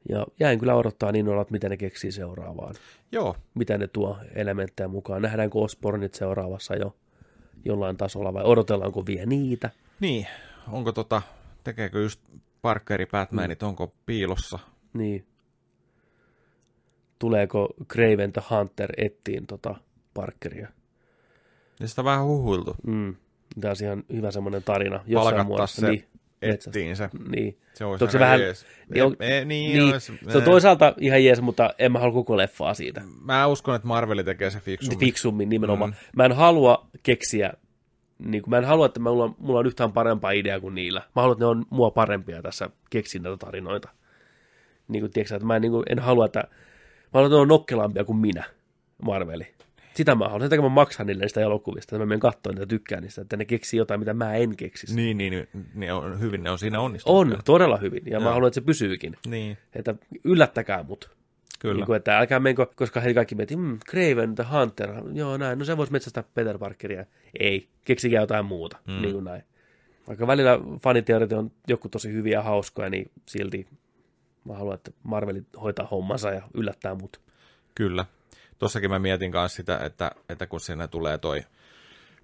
Ja 0.08 0.26
jäin 0.40 0.58
kyllä 0.58 0.74
odottaa 0.74 1.12
niin 1.12 1.28
olla, 1.28 1.42
että 1.42 1.52
mitä 1.52 1.68
ne 1.68 1.76
keksii 1.76 2.12
seuraavaan. 2.12 2.74
Joo, 3.12 3.36
Mitä 3.54 3.78
ne 3.78 3.86
tuo 3.86 4.18
elementtejä 4.34 4.88
mukaan. 4.88 5.22
Nähdäänkö 5.22 5.58
Osbornit 5.58 6.14
seuraavassa 6.14 6.76
jo 6.76 6.96
jollain 7.64 7.96
tasolla 7.96 8.34
vai 8.34 8.44
odotellaanko 8.44 9.06
vielä 9.06 9.26
niitä? 9.26 9.70
niin. 10.00 10.26
Onko 10.72 10.92
tota, 10.92 11.22
tekeekö 11.68 12.00
just 12.00 12.20
Parkeri 12.62 13.06
Batmanit, 13.06 13.60
mm. 13.62 13.68
onko 13.68 13.94
piilossa? 14.06 14.58
Niin. 14.94 15.26
Tuleeko 17.18 17.68
Craven 17.92 18.32
the 18.32 18.42
Hunter 18.50 18.92
ettiin 18.96 19.46
tota 19.46 19.74
Parkeria? 20.14 20.68
Ja 21.80 21.88
sitä 21.88 22.00
on 22.00 22.04
vähän 22.04 22.24
huhuiltu. 22.24 22.76
Mm. 22.86 23.16
Tämä 23.60 23.70
olisi 23.70 23.84
ihan 23.84 24.04
hyvä 24.12 24.30
semmoinen 24.30 24.62
tarina. 24.62 25.00
Palkattaa 25.14 25.66
se 25.66 25.88
Niin. 25.90 26.04
Ettiin 26.42 26.96
se. 26.96 27.10
niin. 27.28 27.58
Se 27.74 27.84
olisi 27.84 28.04
Onko 28.04 28.12
se 28.12 28.18
vähän- 28.18 28.40
jees. 28.40 28.66
niin 28.94 29.04
on- 29.04 29.16
E, 29.20 29.44
niin, 29.44 29.78
niin. 29.78 29.92
Olisi, 29.92 30.12
Se 30.28 30.38
on 30.38 30.44
toisaalta 30.44 30.94
ihan 31.00 31.24
jees, 31.24 31.40
mutta 31.40 31.74
en 31.78 31.92
mä 31.92 31.98
halua 31.98 32.14
koko 32.14 32.36
leffaa 32.36 32.74
siitä. 32.74 33.02
Mä 33.24 33.46
uskon, 33.46 33.74
että 33.76 33.88
Marveli 33.88 34.24
tekee 34.24 34.50
se 34.50 34.60
fiksummin. 34.60 34.98
Fiksummin 34.98 35.48
nimenomaan. 35.48 35.90
Mm. 35.90 35.96
Mä 36.16 36.24
en 36.24 36.32
halua 36.32 36.88
keksiä, 37.02 37.52
niin 38.18 38.42
kuin, 38.42 38.50
mä 38.50 38.58
en 38.58 38.64
halua, 38.64 38.86
että 38.86 39.00
mulla, 39.00 39.24
on- 39.24 39.34
mulla 39.38 39.58
on 39.58 39.66
yhtään 39.66 39.92
parempaa 39.92 40.30
ideaa 40.30 40.60
kuin 40.60 40.74
niillä. 40.74 41.00
Mä 41.16 41.22
haluan, 41.22 41.32
että 41.34 41.44
ne 41.44 41.48
on 41.48 41.64
mua 41.70 41.90
parempia 41.90 42.42
tässä 42.42 42.70
keksin 42.90 43.22
näitä 43.22 43.36
tarinoita. 43.36 43.88
Niin 44.88 45.02
kuin, 45.02 45.12
tiedätkö, 45.12 45.34
että 45.34 45.46
mä 45.46 45.56
en, 45.56 45.62
niin 45.62 45.72
kuin, 45.72 45.82
en 45.90 45.98
halua, 45.98 46.26
että 46.26 46.38
mä 46.40 46.48
haluan, 47.12 47.26
että 47.26 47.36
ne 47.36 47.40
on 47.42 47.48
nokkelampia 47.48 48.04
kuin 48.04 48.18
minä, 48.18 48.44
Marveli. 49.02 49.46
Sitä 49.94 50.14
mä 50.14 50.24
haluan. 50.24 50.40
Sen 50.40 50.50
takia 50.50 50.62
mä 50.62 50.68
maksan 50.68 51.06
niille 51.06 51.24
niistä 51.24 51.40
elokuvista, 51.40 51.96
että 51.96 52.04
mä 52.04 52.06
menen 52.06 52.20
katsoa 52.20 52.52
niitä 52.52 52.66
tykkään 52.66 53.02
niistä, 53.02 53.22
että 53.22 53.36
ne 53.36 53.44
keksii 53.44 53.78
jotain, 53.78 54.00
mitä 54.00 54.14
mä 54.14 54.34
en 54.34 54.56
keksisi. 54.56 54.96
Niin, 54.96 55.18
niin, 55.18 55.30
niin, 55.32 55.48
ne 55.74 55.92
on, 55.92 56.20
hyvin 56.20 56.42
ne 56.42 56.50
on 56.50 56.58
siinä 56.58 56.80
onnistunut. 56.80 57.32
On, 57.32 57.38
todella 57.44 57.76
hyvin. 57.76 58.02
Ja 58.06 58.12
Joo. 58.12 58.20
mä 58.20 58.30
haluan, 58.32 58.48
että 58.48 58.54
se 58.54 58.66
pysyykin. 58.66 59.16
Niin, 59.26 59.58
Että 59.74 59.94
yllättäkää 60.24 60.82
mut. 60.82 61.10
Kyllä. 61.58 61.74
Niin 61.74 61.86
kuin, 61.86 61.96
että 61.96 62.18
älkää 62.18 62.40
menkö, 62.40 62.66
koska 62.76 63.00
he 63.00 63.14
kaikki 63.14 63.34
miettii, 63.34 63.56
mm, 63.56 63.78
Craven 63.90 64.34
the 64.34 64.44
Hunter, 64.52 64.90
joo 65.12 65.36
näin, 65.36 65.58
no 65.58 65.64
se 65.64 65.76
voisi 65.76 65.92
metsästää 65.92 66.24
Peter 66.34 66.58
Parkeria. 66.58 67.04
Ei, 67.40 67.68
keksikää 67.84 68.20
jotain 68.20 68.44
muuta, 68.46 68.76
Mm. 68.86 69.02
niin 69.02 69.12
kuin 69.12 69.24
näin. 69.24 69.42
Vaikka 70.08 70.26
välillä 70.26 70.58
faniteorit 70.82 71.32
on 71.32 71.50
joku 71.68 71.88
tosi 71.88 72.12
hyviä 72.12 72.38
ja 72.38 72.42
hauskoja, 72.42 72.90
niin 72.90 73.10
silti 73.26 73.66
mä 74.44 74.54
haluan, 74.54 74.74
että 74.74 74.90
Marveli 75.02 75.42
hoitaa 75.62 75.86
hommansa 75.86 76.30
ja 76.30 76.42
yllättää 76.54 76.94
mut. 76.94 77.20
Kyllä. 77.74 78.04
Tossakin 78.58 78.90
mä 78.90 78.98
mietin 78.98 79.32
kanssa 79.32 79.56
sitä, 79.56 79.78
että, 79.78 80.10
että 80.28 80.46
kun 80.46 80.60
siinä 80.60 80.88
tulee 80.88 81.18
toi 81.18 81.42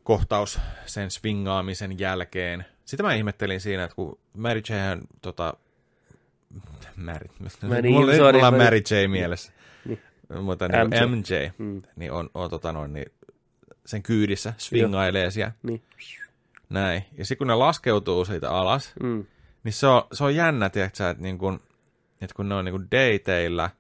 kohtaus 0.05 0.59
sen 0.87 1.11
swingaamisen 1.11 1.99
jälkeen. 1.99 2.65
Sitä 2.85 3.03
mä 3.03 3.15
ihmettelin 3.15 3.61
siinä, 3.61 3.85
että 3.85 3.97
kun 3.97 4.19
Mary 4.37 4.59
J. 4.59 4.73
tota, 5.23 5.55
Mary, 6.97 7.27
niin, 7.83 7.95
mulla, 7.95 8.17
sorry, 8.17 8.33
mulla 8.33 8.49
on 8.49 8.57
Mary 8.57 8.77
J. 8.79 9.09
mielessä. 9.09 9.53
Niin. 9.85 10.01
Mutta 10.43 10.69
niin 10.69 10.89
MJ. 10.89 11.17
MJ, 11.17 11.51
Mm. 11.59 11.83
niin 11.97 12.13
on, 12.13 12.31
on 12.35 12.51
tota 12.51 12.73
noin, 12.73 12.93
niin 12.93 13.07
sen 13.87 14.03
kyydissä 14.03 14.55
swingailee 14.59 15.31
siellä. 15.31 15.53
Niin. 15.63 15.83
Näin. 16.69 17.05
Ja 17.19 17.25
sitten 17.25 17.39
kun 17.39 17.47
ne 17.47 17.55
laskeutuu 17.55 18.25
siitä 18.25 18.51
alas, 18.51 18.93
Mm. 19.03 19.25
niin 19.65 19.73
se 19.73 19.87
on, 19.87 20.03
se 20.13 20.25
on 20.25 20.35
jännä, 20.35 20.71
tiedätkö, 20.71 21.11
että, 21.11 21.23
niin 21.23 21.39
kun, 21.39 21.61
että 22.21 22.35
kun 22.35 22.49
ne 22.49 22.55
on 22.55 22.65
niin 22.65 22.73
kun 22.73 22.89
dateilla, 22.91 23.71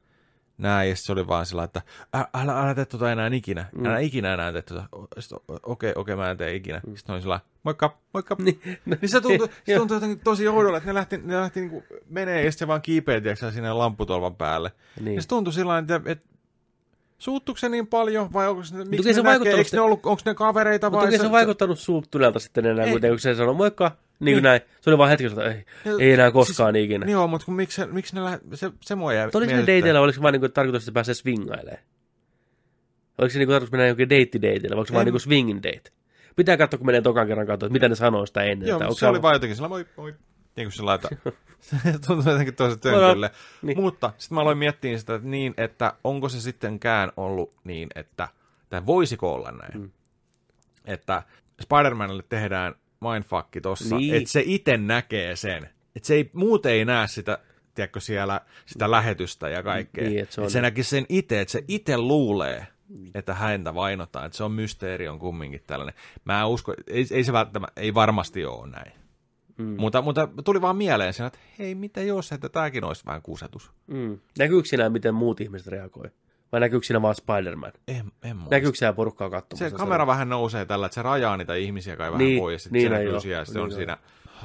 näin, 0.58 0.90
ja 0.90 0.96
se 0.96 1.12
oli 1.12 1.26
vaan 1.26 1.46
sillä, 1.46 1.64
että 1.64 1.82
älä, 2.12 2.28
älä, 2.34 2.60
älä 2.62 2.74
tee 2.74 2.84
tota 2.84 3.12
enää 3.12 3.30
ikinä. 3.32 3.66
Mm. 3.72 3.86
Älä 3.86 3.98
ikinä 3.98 4.34
enää 4.34 4.52
tee 4.52 4.62
tota. 4.62 4.84
Sitten, 5.18 5.38
Okei, 5.62 5.92
okei, 5.96 6.16
mä 6.16 6.30
en 6.30 6.36
tee 6.36 6.54
ikinä. 6.54 6.80
Mm. 6.86 6.96
Sitten 6.96 7.12
oli 7.14 7.22
sillä, 7.22 7.40
moikka, 7.64 7.98
moikka. 8.14 8.36
Niin, 8.38 8.60
Niin 8.86 9.08
se 9.08 9.20
tuntui, 9.20 9.48
se 9.66 9.76
tuntui 9.76 9.96
jotenkin 9.96 10.20
tosi 10.24 10.48
oudolle, 10.48 10.76
että 10.78 10.90
ne 10.90 10.94
lähti, 10.94 11.16
ne 11.18 11.36
lähti 11.36 11.60
niinku 11.60 11.82
menee 12.10 12.44
ja 12.44 12.50
sitten 12.50 12.58
se 12.66 12.68
vaan 12.68 12.82
kiipeä, 12.82 13.20
tiedätkö, 13.20 13.50
sinne 13.52 13.72
lamputolvan 13.72 14.36
päälle. 14.36 14.72
Niin. 15.00 15.14
Ja 15.16 15.22
se 15.22 15.28
tuntui 15.28 15.52
sillä 15.52 15.78
että, 15.78 16.00
että 16.04 16.26
suuttuiko 17.18 17.58
se 17.58 17.68
niin 17.68 17.86
paljon, 17.86 18.32
vai 18.32 18.48
onko 18.48 18.64
se, 18.64 18.74
miksi 18.84 19.08
ne 19.08 19.12
se 19.14 19.22
näkee, 19.22 19.52
eikö 19.54 19.70
ne 19.72 19.80
ollut, 19.80 20.06
onko 20.06 20.22
ne 20.26 20.34
kavereita 20.34 20.90
Mutta 20.90 20.98
vai 21.02 21.06
toki 21.06 21.18
se 21.18 21.26
on 21.26 21.32
vaikuttanut 21.32 21.78
suuttuneelta 21.78 22.38
sitten 22.38 22.66
enää, 22.66 22.84
Ei. 22.86 22.98
kun 23.00 23.18
se 23.18 23.34
sanoi 23.34 23.54
moikka, 23.54 23.88
niin 23.88 23.96
Niin. 24.20 24.34
kuin 24.36 24.42
näin. 24.42 24.60
Se 24.80 24.90
oli 24.90 24.98
vaan 24.98 25.10
hetki, 25.10 25.24
että 25.26 25.44
ei, 25.44 25.64
Ja- 25.84 25.92
ei 26.00 26.12
enää 26.12 26.30
koskaan 26.30 26.74
siis, 26.74 26.84
ikinä. 26.84 27.06
Niin 27.06 27.12
joo, 27.12 27.26
mutta 27.26 27.44
kun, 27.44 27.54
miksi, 27.54 27.76
se- 27.76 27.86
miksi 27.86 28.14
ne 28.14 28.24
lä... 28.24 28.38
se, 28.54 28.70
se 28.80 28.94
mua 28.94 29.12
jäi 29.12 29.24
Oliko 29.24 29.38
ne 29.38 29.46
mietityttää. 29.46 29.76
dateilla, 29.76 30.00
oliko 30.00 30.14
se 30.16 30.22
vaan 30.22 30.32
niin 30.32 30.52
tarkoitus, 30.52 30.82
että 30.82 30.86
se 30.86 30.92
pääsee 30.92 31.14
swingailemaan? 31.14 31.82
Oliko 33.18 33.32
se 33.32 33.38
niin 33.38 33.48
tarkoitus 33.48 33.72
mennä 33.72 33.86
jokin 33.86 34.08
date-dateille, 34.10 34.70
vai 34.70 34.78
onko 34.78 34.86
se 34.86 34.92
vaan 34.92 35.06
En- 35.08 35.12
niin 35.12 35.20
swingin 35.20 35.62
date? 35.62 35.90
Pitää 36.36 36.56
katsoa, 36.56 36.78
kun 36.78 36.86
menee 36.86 37.00
tokan 37.02 37.26
kerran 37.26 37.46
katsoa, 37.46 37.66
että 37.66 37.72
mitä 37.72 37.88
ne 37.88 37.94
sanoo 37.94 38.26
sitä 38.26 38.42
ennen. 38.42 38.68
Joo, 38.68 38.80
että 38.82 38.94
se 38.94 39.06
oli 39.06 39.22
vaan 39.22 39.34
jotenkin 39.34 39.56
sillä 39.56 39.68
moi, 39.68 39.86
moi. 39.96 40.14
Niin 40.56 40.66
kuin 40.66 40.72
sillä 40.72 40.98
se 41.02 41.32
tuntui 42.06 42.32
jotenkin 42.32 42.54
tosi 42.54 42.76
tönkölle. 42.78 43.30
Niin. 43.62 43.80
Mutta 43.80 44.12
sitten 44.18 44.34
mä 44.36 44.40
aloin 44.40 44.58
miettiä 44.58 44.98
sitä 44.98 45.14
että 45.14 45.28
niin, 45.28 45.54
että 45.56 45.92
onko 46.04 46.28
se 46.28 46.40
sittenkään 46.40 47.12
ollut 47.16 47.52
niin, 47.64 47.88
että 47.94 48.28
tai 48.70 48.86
voisiko 48.86 49.34
olla 49.34 49.52
näin, 49.52 49.80
mm. 49.82 49.90
että 50.84 51.22
Spider-Manille 51.62 52.22
tehdään 52.28 52.74
mindfuckki 53.00 53.60
tossa, 53.60 53.96
Niin. 53.96 54.14
että 54.14 54.28
se 54.30 54.42
itse 54.46 54.76
näkee 54.76 55.36
sen. 55.36 55.68
Että 55.96 56.06
se 56.06 56.14
ei, 56.14 56.30
muut 56.32 56.66
ei 56.66 56.84
näe 56.84 57.08
sitä, 57.08 57.38
tiedätkö, 57.74 58.00
siellä 58.00 58.40
sitä 58.66 58.90
lähetystä 58.90 59.48
ja 59.48 59.62
kaikkea. 59.62 60.04
Niin, 60.08 60.22
että 60.22 60.34
se 60.34 60.40
Et 60.40 60.44
on- 60.44 60.50
se 60.50 60.60
näkisi 60.60 60.90
sen 60.90 61.06
itse, 61.08 61.40
että 61.40 61.52
se 61.52 61.64
itse 61.68 61.98
luulee, 61.98 62.66
että 63.14 63.34
häntä 63.34 63.74
vainotaan. 63.74 64.26
Että 64.26 64.36
se 64.36 64.44
on 64.44 64.52
mysteeri 64.52 65.08
on 65.08 65.18
kumminkin 65.18 65.62
tällainen. 65.66 65.94
Mä 66.24 66.46
usko, 66.46 66.74
ei, 66.86 67.06
ei 67.10 67.24
se 67.24 67.32
välttämättä, 67.32 67.80
ei 67.80 67.94
varmasti 67.94 68.44
ole 68.44 68.70
näin. 68.70 68.92
Mm. 69.58 69.76
Mutta, 69.78 70.02
mutta 70.02 70.28
tuli 70.44 70.60
vaan 70.60 70.76
mieleen 70.76 71.12
siinä, 71.12 71.26
että 71.26 71.38
hei, 71.58 71.74
mitä 71.74 72.00
jos, 72.00 72.32
että 72.32 72.48
tämäkin 72.48 72.84
olisi 72.84 73.06
vähän 73.06 73.22
kusetus. 73.22 73.70
Mm. 73.86 74.18
Näkyykö 74.38 74.68
sinä, 74.68 74.88
miten 74.88 75.14
muut 75.14 75.40
ihmiset 75.40 75.66
reagoi? 75.66 76.10
Vai 76.52 76.60
näkyykö 76.60 76.86
sinä 76.86 77.02
vaan 77.02 77.14
Spider-Man? 77.14 77.72
En, 77.88 78.12
en. 78.22 78.36
Näkyykö 78.50 78.78
sinä 78.78 78.92
porukkaa 78.92 79.30
katsomassa? 79.30 79.70
Se 79.70 79.76
kamera 79.76 80.06
vähän 80.06 80.28
nousee 80.28 80.64
tällä, 80.64 80.86
että 80.86 80.94
se 80.94 81.02
rajaa 81.02 81.36
niitä 81.36 81.54
ihmisiä 81.54 81.96
kai 81.96 82.12
vähän 82.12 82.26
Niin, 82.26 82.40
pois, 82.40 82.52
ja 82.52 82.58
sitten 82.58 82.72
niin 82.72 82.90
se 82.90 82.94
on 82.94 83.04
näkyy 83.04 83.20
siellä, 83.20 83.40
ja 83.40 83.44
sitten 83.44 83.60
niin 83.60 83.64
on 83.64 83.72
on. 83.72 83.76
siinä 83.76 83.98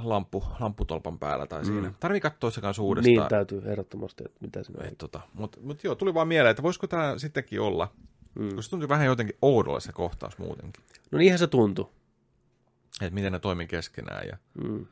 lamppu, 0.03 0.43
lampputolpan 0.59 1.19
päällä 1.19 1.48
tai 1.48 1.66
siinä. 1.66 1.93
Tarvii 2.00 2.19
katsoa 2.19 2.51
se 2.51 2.61
kanssa 2.61 2.82
uudestaan. 2.82 3.16
Niin, 3.16 3.30
täytyy 3.30 3.61
ehdottomasti, 3.66 4.24
että 4.26 4.38
mitä 4.42 4.64
sinä 4.64 4.88
Et 4.88 4.98
tota, 4.98 5.22
Mutta 5.34 5.59
mut 5.61 5.84
joo, 5.84 5.95
tuli 5.95 6.14
vaan 6.14 6.27
mieleen, 6.27 6.51
että 6.51 6.64
voisiko 6.64 6.88
tämä 6.88 7.14
sittenkin 7.18 7.61
olla, 7.61 7.92
mm. 8.40 8.45
koska 8.48 8.61
se 8.61 8.69
tuntui 8.69 8.90
vähän 8.90 9.06
jotenkin 9.06 9.38
oudolle 9.42 9.82
se 9.82 9.92
kohtaus 9.92 10.38
muutenkin. 10.38 10.84
No 11.11 11.18
niinhän 11.18 11.40
se 11.40 11.48
tuntui. 11.48 11.90
Että 13.01 13.14
miten 13.14 13.32
ne 13.32 13.40
toimii 13.40 13.68
keskenään 13.68 14.27
ja 14.27 14.38
Mm. 14.64 14.85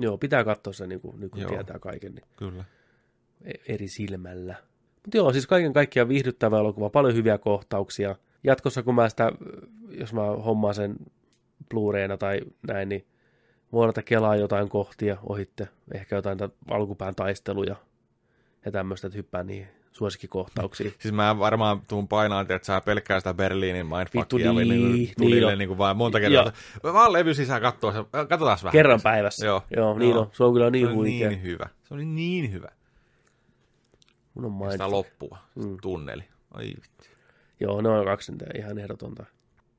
Joo, 0.00 0.18
pitää 0.18 0.44
katsoa 0.44 0.72
se, 0.72 0.86
niin 0.86 1.00
kuin, 1.00 1.20
niin 1.20 1.30
kuin 1.30 1.40
Joo. 1.42 1.50
tietää 1.50 1.78
kaiken 1.78 2.14
niin 2.14 2.24
kyllä. 2.36 2.64
e- 3.44 3.74
eri 3.74 3.88
silmällä. 3.88 4.54
Mutta 5.04 5.16
joo, 5.16 5.32
siis 5.32 5.46
kaiken 5.46 5.72
kaikkiaan 5.72 6.08
viihdyttävä 6.08 6.58
elokuva, 6.58 6.90
paljon 6.90 7.14
hyviä 7.14 7.38
kohtauksia. 7.38 8.16
Jatkossa, 8.44 8.82
kun 8.82 8.94
mä 8.94 9.08
sitä, 9.08 9.32
jos 9.90 10.12
mä 10.12 10.22
hommaan 10.22 10.74
sen 10.74 10.96
Blu-rayna 11.74 12.16
tai 12.18 12.40
näin, 12.68 12.88
niin 12.88 13.06
voin 13.72 13.88
ottaa 13.88 14.02
kelaa 14.02 14.36
jotain 14.36 14.68
kohtia 14.68 15.16
ohitte, 15.22 15.68
ehkä 15.94 16.16
jotain 16.16 16.38
ta- 16.38 16.50
alkupään 16.68 17.14
taisteluja 17.14 17.76
ja 18.64 18.70
tämmöistä, 18.72 19.06
että 19.06 19.16
hyppään 19.16 19.46
niihin 19.46 19.68
suosikkikohtauksiin. 19.98 20.94
Siis 20.98 21.14
mä 21.14 21.38
varmaan 21.38 21.80
tuun 21.88 22.08
painaan, 22.08 22.46
että 22.50 22.66
sä 22.66 22.80
pelkkää 22.80 23.20
sitä 23.20 23.34
Berliinin 23.34 23.86
mindfuckia 23.86 24.52
niin, 24.52 24.68
niin, 24.68 25.12
tulille 25.18 25.56
niin 25.56 25.68
niin, 25.68 25.78
vaan 25.78 25.96
monta 25.96 26.20
kertaa. 26.20 26.52
Vaan 26.82 27.12
levy 27.12 27.34
sisään 27.34 27.62
katsoa 27.62 27.92
se, 27.92 27.98
katsotaan 28.12 28.58
vähän. 28.62 28.72
Kerran 28.72 29.00
päivässä. 29.02 29.46
Joo. 29.46 29.62
joo 29.76 29.98
niin 29.98 30.10
Joo. 30.10 30.20
on. 30.20 30.30
Se 30.32 30.44
on 30.44 30.52
kyllä 30.52 30.70
niin 30.70 30.86
se 30.86 30.88
oli 30.88 30.96
huikea. 30.96 31.28
niin 31.28 31.42
hyvä. 31.42 31.68
Se 31.84 31.94
oli 31.94 32.04
niin 32.04 32.52
hyvä. 32.52 32.68
Mun 34.34 34.44
on 34.44 34.66
Ja 34.66 34.72
Sitä 34.72 34.90
loppua, 34.90 35.38
mm. 35.54 35.76
tunneli. 35.82 36.24
Ai 36.50 36.64
vittu. 36.64 37.04
Joo, 37.60 37.80
ne 37.80 37.88
on 37.88 38.04
kaksi 38.04 38.32
ihan 38.58 38.78
ehdotonta. 38.78 39.24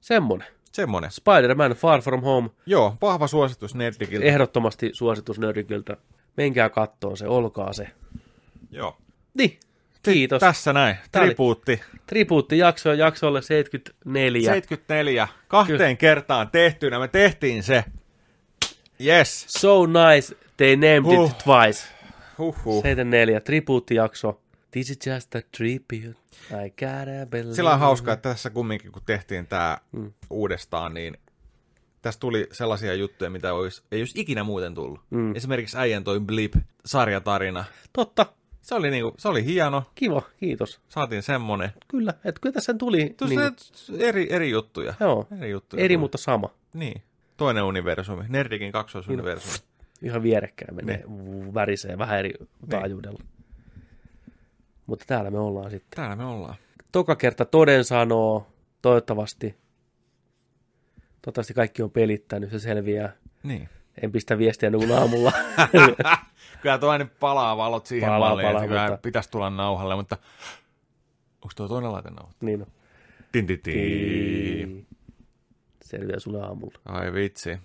Semmonen. 0.01 0.47
Semmonen. 0.71 1.11
Spider-Man 1.11 1.71
Far 1.71 2.01
From 2.01 2.21
Home, 2.21 2.49
Joo, 2.65 2.97
vahva 3.01 3.27
suositus 3.27 3.75
Nerdikiltä. 3.75 4.25
ehdottomasti 4.25 4.89
suositus 4.93 5.39
Nerdikyltä. 5.39 5.97
Menkää 6.37 6.69
kattoon 6.69 7.17
se, 7.17 7.27
olkaa 7.27 7.73
se. 7.73 7.87
Joo. 8.71 8.97
Niin, 9.37 9.59
kiitos. 10.03 10.39
Tässä 10.39 10.73
näin. 10.73 10.95
Oli- 11.15 11.25
Tribuutti. 11.25 11.81
Tribuuttijakso 12.07 12.93
jaksolle 12.93 13.41
74. 13.41 14.49
74. 14.51 15.27
Kahteen 15.47 15.97
kertaan 15.97 16.49
tehtynä. 16.51 16.99
Me 16.99 17.07
tehtiin 17.07 17.63
se. 17.63 17.83
Yes. 19.05 19.45
So 19.49 19.85
nice, 19.85 20.35
they 20.57 20.75
named 20.75 21.17
Huh. 21.17 21.29
it 21.31 21.37
twice. 21.37 21.87
Huhhuh. 22.37 22.83
74, 22.83 23.41
tribuuttijakso. 23.41 24.41
This 24.71 24.89
is 24.89 24.99
just 25.05 25.35
a 25.35 25.39
tribute. 25.57 26.19
I 26.65 26.69
gotta 26.69 27.25
believe. 27.29 27.55
Sillä 27.55 27.73
on 27.73 27.79
hauskaa, 27.79 28.13
että 28.13 28.29
tässä 28.29 28.49
kumminkin, 28.49 28.91
kun 28.91 29.01
tehtiin 29.05 29.47
tämä 29.47 29.77
Mm. 29.91 30.13
uudestaan, 30.29 30.93
niin 30.93 31.17
tässä 32.01 32.19
tuli 32.19 32.47
sellaisia 32.51 32.93
juttuja, 32.93 33.29
mitä 33.29 33.53
olisi, 33.53 33.83
ei 33.91 34.01
olisi 34.01 34.21
ikinä 34.21 34.43
muuten 34.43 34.75
tullut. 34.75 34.99
Mm. 35.09 35.35
Esimerkiksi 35.35 35.77
äijän 35.77 36.03
toi 36.03 36.19
Blip-sarjatarina. 36.19 37.63
Totta, 37.93 38.25
Se 38.69 38.75
oli, 38.75 38.91
niinku, 38.91 39.13
se 39.17 39.27
oli 39.27 39.45
hieno, 39.45 39.83
kiva, 39.95 40.21
kiitos. 40.39 40.81
saatiin 40.89 41.23
semmonen. 41.23 41.69
Kyllä, 41.87 42.13
että 42.25 42.41
kyllä 42.41 42.53
tässä 42.53 42.73
tuli. 42.73 43.13
Tuossa 43.17 43.35
niin, 43.89 44.01
eri, 44.01 44.27
eri 44.33 44.49
juttuja. 44.49 44.93
joo, 44.99 45.27
Eri 45.39 45.49
juttuja. 45.49 45.83
eri 45.83 45.93
tuli. 45.95 45.97
mutta 46.01 46.17
sama. 46.17 46.49
Niin. 46.73 47.01
Toinen 47.37 47.63
universumi. 47.63 48.23
Nerdikin 48.27 48.71
kaksoisuniversumi. 48.71 49.57
Ihan 50.01 50.23
vierekkäin 50.23 50.75
menee, 50.75 51.03
Niin. 51.07 51.31
niin. 51.31 51.53
värisee 51.53 51.97
vähän 51.97 52.19
eri 52.19 52.33
taajuudella. 52.69 53.19
Mutta 54.85 55.05
täällä 55.07 55.31
me 55.31 55.39
ollaan 55.39 55.71
sitten. 55.71 55.95
Täällä 55.95 56.15
me 56.15 56.25
ollaan. 56.25 56.55
Toka 56.91 57.15
kerta 57.15 57.45
toden 57.45 57.83
sanoo, 57.83 58.47
toivottavasti. 58.81 59.55
Toivottavasti 61.21 61.53
kaikki 61.53 61.81
on 61.83 61.91
pelittänyt, 61.91 62.51
se 62.51 62.59
selviää. 62.59 63.13
Niin. 63.43 63.69
En 64.01 64.11
pistä 64.11 64.37
viestiä 64.37 64.69
niin 64.69 64.91
aamulla. 64.91 65.31
Kyllä 66.61 66.77
tuo 66.77 66.89
aina 66.89 67.07
palaa 67.19 67.57
valot 67.57 67.85
siihen 67.85 68.09
Palaa, 68.09 68.29
malliin, 68.29 68.47
palaa, 68.47 68.61
että 68.63 68.67
kyllä 68.67 68.89
mutta- 68.89 69.01
pitäisi 69.01 69.31
tulla 69.31 69.49
nauhalle, 69.49 69.95
mutta 69.95 70.17
onko 71.35 71.49
tuo 71.55 71.67
toinen 71.67 71.91
laite 71.91 72.09
nauha? 72.09 72.33
niin 72.41 72.61
on. 72.61 72.67
Tin, 73.31 73.47
tin, 73.47 73.59
tin. 73.61 74.87
Selviää 75.81 76.19
sulle 76.19 76.41
aamulla. 76.41 76.79
Ai 76.85 77.13
vitsi. 77.13 77.57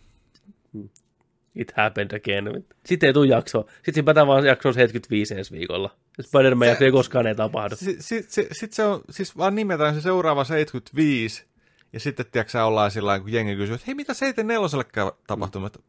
It 1.55 1.73
happened 1.76 2.10
again. 2.16 2.64
Sitten 2.86 3.06
ei 3.06 3.12
tule 3.12 3.26
jaksoa. 3.26 3.64
Sitten 3.76 3.97
hypätään 4.02 4.26
vaan 4.26 4.47
jaksoon 4.47 4.74
75 4.74 5.34
ensi 5.34 5.52
viikolla. 5.52 5.90
Spider-Man 6.20 6.68
jakso 6.68 6.84
ei 6.84 6.92
koskaan 6.92 7.26
ei 7.26 7.34
tapahdu. 7.34 7.76
Sitten 7.76 8.02
sit, 8.02 8.31
sit, 8.31 8.48
sit 8.52 8.73
se 8.73 8.84
on, 8.84 9.00
siis 9.10 9.36
vaan 9.36 9.55
nimetään 9.55 9.94
se 9.94 10.00
seuraava 10.00 10.44
75, 10.44 11.44
ja 11.92 12.00
sitten 12.00 12.26
tiedätkö 12.32 12.50
sä, 12.50 12.64
ollaan 12.64 12.90
sillä 12.90 13.20
kun 13.20 13.32
jengi 13.32 13.56
kysyy, 13.56 13.74
että 13.74 13.84
hei, 13.86 13.94
mitä 13.94 14.14
74 14.14 14.84
käy 14.92 15.10
tapahtunut? 15.26 15.76
Mm. 15.76 15.82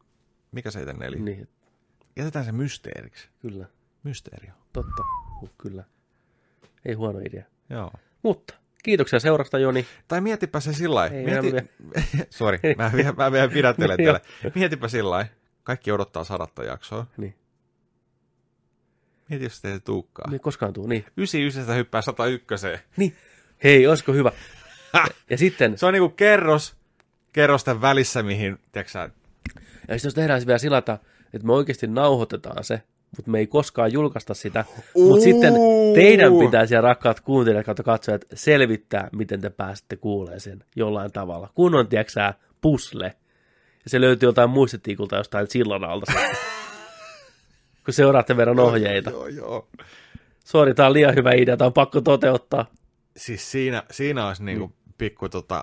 Mikä 0.52 0.70
74? 0.70 1.24
Niin. 1.24 1.48
Jätetään 2.16 2.44
se 2.44 2.52
mysteeriksi. 2.52 3.28
kyllä. 3.40 3.66
Mysteeri 4.02 4.48
on. 4.48 4.54
Totta. 4.72 5.02
Uh, 5.42 5.50
kyllä. 5.58 5.84
Ei 6.84 6.94
huono 6.94 7.18
idea. 7.18 7.44
Joo. 7.70 7.90
Mutta 8.22 8.54
kiitoksia 8.82 9.20
seurasta, 9.20 9.58
Joni. 9.58 9.86
Tai 10.08 10.20
mietipä 10.20 10.60
se 10.60 10.72
sillä 10.72 10.94
lailla. 10.94 11.16
Mieti... 11.42 11.52
mä 11.52 11.60
Sori, 12.30 12.58
mä, 12.76 12.90
vielä- 12.94 13.12
mä 13.12 13.32
vielä 13.32 13.48
pidättelen 13.48 13.96
täällä. 14.04 14.20
Mietipä 14.54 14.88
sillä 14.88 15.10
lailla. 15.10 15.30
Kaikki 15.62 15.92
odottaa 15.92 16.24
sadatta 16.24 16.64
jaksoa. 16.64 17.06
Niin. 17.16 17.34
Mieti, 19.28 19.44
jos 19.44 19.60
teitä 19.60 19.80
tuukkaa. 19.80 20.30
Niin 20.30 20.40
koskaan 20.40 20.72
tuu. 20.72 20.86
Niin. 20.86 21.04
99 21.16 21.76
hyppää 21.76 22.02
101. 22.02 22.66
niin. 22.96 23.16
Hei, 23.64 23.86
olisiko 23.86 24.12
hyvä? 24.12 24.32
Ja, 24.92 25.06
ja 25.30 25.38
sitten, 25.38 25.78
Se 25.78 25.86
on 25.86 25.92
niinku 25.92 26.08
kerros, 26.08 26.76
kerrosten 27.32 27.80
välissä, 27.80 28.22
mihin, 28.22 28.58
tiedätkö 28.72 28.90
sä, 28.92 29.00
ja 29.00 29.08
sitten 29.94 30.00
jos 30.08 30.14
tehdään 30.14 30.40
se 30.40 30.46
vielä 30.46 30.58
sillä, 30.58 30.78
että 31.36 31.46
me 31.46 31.52
oikeasti 31.52 31.86
nauhoitetaan 31.86 32.64
se, 32.64 32.82
mutta 33.16 33.30
me 33.30 33.38
ei 33.38 33.46
koskaan 33.46 33.92
julkaista 33.92 34.34
sitä. 34.34 34.64
Mutta 34.94 35.22
sitten 35.24 35.54
teidän 35.94 36.32
pitää 36.38 36.66
siellä 36.66 36.88
rakkaat 36.88 37.20
kuuntelijat 37.20 37.66
kautta 37.66 37.82
katsojat 37.82 38.24
selvittää, 38.34 39.08
miten 39.12 39.40
te 39.40 39.50
pääsette 39.50 39.96
kuulemaan 39.96 40.40
sen 40.40 40.64
jollain 40.76 41.12
tavalla. 41.12 41.50
Kun 41.54 41.74
on, 41.74 41.88
tiedätkö 41.88 42.32
pusle. 42.60 43.14
Ja 43.84 43.90
se 43.90 44.00
löytyy 44.00 44.28
jotain 44.28 44.50
muistitiikulta 44.50 45.16
jostain 45.16 45.46
sillan 45.50 45.84
alta. 45.84 46.12
kun 47.84 47.94
seuraatte 47.94 48.36
verran 48.36 48.60
ohjeita. 48.60 49.10
Joo, 49.10 49.26
joo. 49.26 49.68
Sori, 50.44 50.74
tää 50.74 50.86
on 50.86 50.92
liian 50.92 51.14
hyvä 51.14 51.32
idea, 51.32 51.56
tää 51.56 51.66
on 51.66 51.72
pakko 51.72 52.00
toteuttaa. 52.00 52.66
Siis 53.16 53.50
siinä, 53.50 53.82
siinä 53.90 54.28
olisi 54.28 54.44
niinku 54.44 54.66
Mm. 54.66 54.72
pikku 54.98 55.28
tota, 55.28 55.62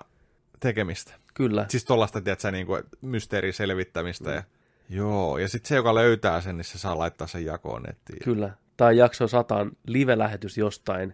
tekemistä. 0.59 1.13
Kyllä. 1.33 1.65
Siis 1.69 1.85
tollaista, 1.85 2.21
tiedätkö, 2.21 2.51
niinku 2.51 2.79
mysteerin 3.01 3.53
selvittämistä. 3.53 4.31
Ja, 4.31 4.43
joo, 4.89 5.37
ja 5.37 5.49
sitten 5.49 5.69
se, 5.69 5.75
joka 5.75 5.95
löytää 5.95 6.41
sen, 6.41 6.57
niin 6.57 6.65
se 6.65 6.77
saa 6.77 6.97
laittaa 6.97 7.27
sen 7.27 7.45
jakoon 7.45 7.83
nettiin. 7.83 8.19
Kyllä. 8.23 8.49
Tai 8.77 8.97
jakso 8.97 9.27
sataan 9.27 9.71
live-lähetys 9.87 10.57
jostain. 10.57 11.13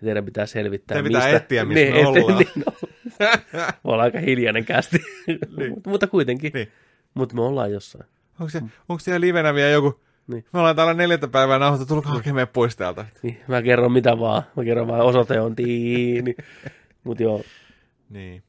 Ja 0.00 0.04
teidän 0.04 0.24
pitää 0.24 0.46
selvittää, 0.46 0.94
Teidän 0.94 1.08
pitää 1.08 1.22
mistä... 1.22 1.36
etsiä, 1.36 1.64
missä 1.64 1.90
me 1.92 2.00
et- 2.00 2.06
ollaan. 2.06 2.38
Niin, 2.38 2.48
no. 2.66 2.72
me 3.52 3.66
ollaan 3.84 4.04
aika 4.04 4.18
hiljainen 4.20 4.64
kästi. 4.64 4.98
Mutta- 5.70 5.90
Mutta 5.90 6.06
kuitenkin. 6.06 6.50
Niin. 6.54 6.68
Mutta 7.14 7.34
me 7.34 7.42
ollaan 7.42 7.72
jossain. 7.72 8.04
Onko, 8.40 8.50
se, 8.50 8.60
onko 8.88 8.98
siellä 9.00 9.20
livenä 9.20 9.54
vielä 9.54 9.70
joku, 9.70 10.00
Niin. 10.26 10.44
me 10.52 10.58
ollaan 10.58 10.76
täällä 10.76 10.94
neljättä 10.94 11.28
päivää 11.28 11.58
nauhoitettu, 11.58 11.94
tulkaa 11.94 12.12
hakemaan 12.12 12.48
pois 12.48 12.76
täältä. 12.76 13.06
Niin, 13.22 13.40
mä 13.48 13.62
kerron 13.62 13.92
mitä 13.92 14.18
vaan. 14.18 14.42
Mä 14.56 14.64
kerron 14.64 14.88
vaan 14.88 15.00
osoite 15.00 15.40
on 15.40 15.56
tiini. 15.56 16.34
Mutta 17.04 17.22
joo, 17.22 17.42
Niin. 18.10 18.42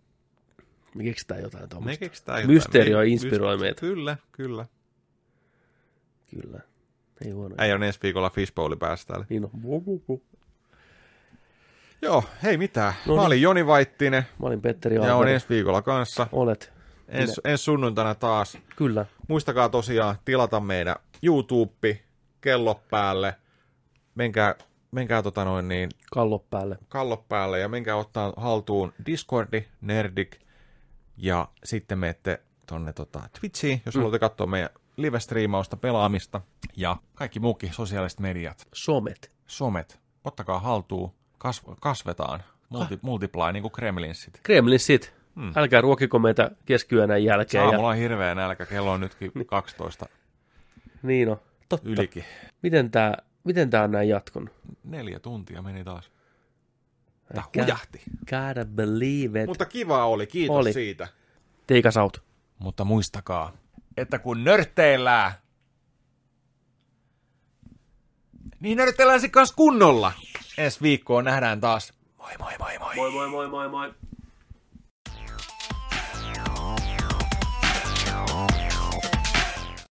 Me 0.96 1.04
keksitään 1.04 1.42
jotain 1.42 1.64
Me 1.64 1.68
tuommoista. 1.68 2.00
keksitään 2.00 2.38
jotain. 2.42 2.54
Mysteerio 2.56 2.98
Me- 2.98 3.06
inspiroi 3.08 3.56
myste- 3.58 3.62
meitä. 3.66 3.80
Kyllä, 3.80 4.18
kyllä. 4.32 4.66
Kyllä. 6.42 6.60
Ei 7.26 7.32
huono. 7.32 7.56
Ei 7.60 7.74
on 7.74 7.84
ensi 7.84 8.00
viikolla 8.04 8.30
fishbowli 8.30 8.76
päässä 8.76 9.08
täällä. 9.08 9.26
Niin 9.30 9.46
on. 9.46 9.52
Vu. 9.64 10.24
Joo, 12.02 12.24
hei 12.44 12.58
mitään. 12.58 12.94
No 13.06 13.16
Mä 13.16 13.22
niin. 13.22 13.28
olin 13.28 13.42
Joni 13.42 13.68
Vaittinen 13.68 14.24
Mä 14.40 14.48
olin 14.48 14.62
Petteri 14.62 14.96
ja 14.96 15.16
on 15.16 15.28
ensi 15.28 15.46
viikolla 15.50 15.82
kanssa. 15.82 16.28
Olet. 16.32 16.74
Ens, 17.08 17.42
ensi 17.46 17.64
sunnuntaina 17.64 18.16
taas. 18.16 18.58
Kyllä. 18.76 19.06
Muistakaa 19.28 19.70
tosiaan 19.70 20.16
tilata 20.26 20.60
meidän 20.60 20.96
YouTube, 21.24 22.00
kello 22.42 22.82
päälle. 22.90 23.36
Menkää 24.16 24.56
menkää 24.92 25.24
tota 25.24 25.46
noin 25.46 25.68
niin 25.68 25.90
Kallop 26.14 26.50
päälle. 26.50 26.78
kallot 26.90 27.28
päälle 27.30 27.60
ja 27.60 27.70
menkää 27.70 27.96
ottaa 27.96 28.34
haltuun 28.38 28.94
Discordi, 29.06 29.66
Nerdik 29.82 30.40
ja 31.22 31.48
sitten 31.64 32.00
menette 32.00 32.42
tonne 32.66 32.94
tota 32.94 33.22
Twitchiin, 33.40 33.82
jos 33.86 33.96
mm. 33.96 34.00
haluatte 34.00 34.20
katsoa 34.20 34.48
meidän 34.48 34.70
live-striimausta, 34.98 35.78
pelaamista 35.78 36.42
ja 36.76 36.98
kaikki 37.16 37.40
muukin 37.40 37.74
sosiaaliset 37.74 38.20
mediat, 38.20 38.68
Somet. 38.74 39.32
somet. 39.48 40.00
Ottakaa 40.24 40.60
haltuun, 40.60 41.12
kasv- 41.46 41.76
kasvetaan, 41.80 42.44
multi- 42.70 43.00
multiply 43.02 43.52
niin 43.54 43.62
kuin 43.62 43.72
Kremlinsit. 43.72 44.40
Kremlin 44.44 44.80
sit. 44.80 45.14
Hmm. 45.36 45.52
Älkää 45.56 45.82
ruokiko 45.82 46.20
meitä 46.20 46.52
keskiyönä 46.66 47.18
jälkeen. 47.18 47.64
Aamulla 47.64 47.88
on 47.90 47.96
hirveä 47.96 48.36
nälkä, 48.36 48.66
kello 48.66 48.92
on 48.92 49.00
nytkin 49.00 49.32
12 49.46 50.06
Ja, 50.10 50.18
niin 51.04 51.30
on. 51.30 51.38
Totta. 51.70 51.90
ylikin. 51.90 52.24
Miten 52.62 52.92
tää, 52.92 53.18
miten 53.44 53.70
tää 53.70 53.84
on 53.84 53.92
näin 53.92 54.10
jatkunut? 54.10 54.50
Neljä 54.84 55.20
tuntia 55.20 55.62
meni 55.62 55.84
taas. 55.84 56.12
Äkää. 57.40 57.64
hujahti. 57.64 58.02
Gotta 58.20 58.66
believe 58.76 59.42
it. 59.42 59.48
Mutta 59.48 59.66
kiva 59.66 60.06
oli, 60.06 60.28
kiitos 60.28 60.56
Oli. 60.58 60.74
siitä. 60.74 61.08
Take 61.68 61.88
us 61.90 61.98
out. 61.98 62.24
Mutta 62.60 62.84
muistakaa, 62.84 63.54
että 63.98 64.20
kun 64.20 64.44
nörtteillään, 64.44 65.32
niin 68.60 68.78
nörtteillään 68.78 69.22
se 69.22 69.30
kanssa 69.30 69.56
kunnolla. 69.56 70.12
Ensi 70.58 70.82
viikkoon 70.82 71.26
nähdään 71.26 71.62
taas. 71.62 71.94
Moi 72.18 72.32
moi 72.40 72.54
moi 72.60 72.78
moi. 72.80 72.96
Moi 72.96 73.12
moi 73.12 73.30
moi 73.30 73.48
moi 73.50 73.70
moi. 73.70 73.94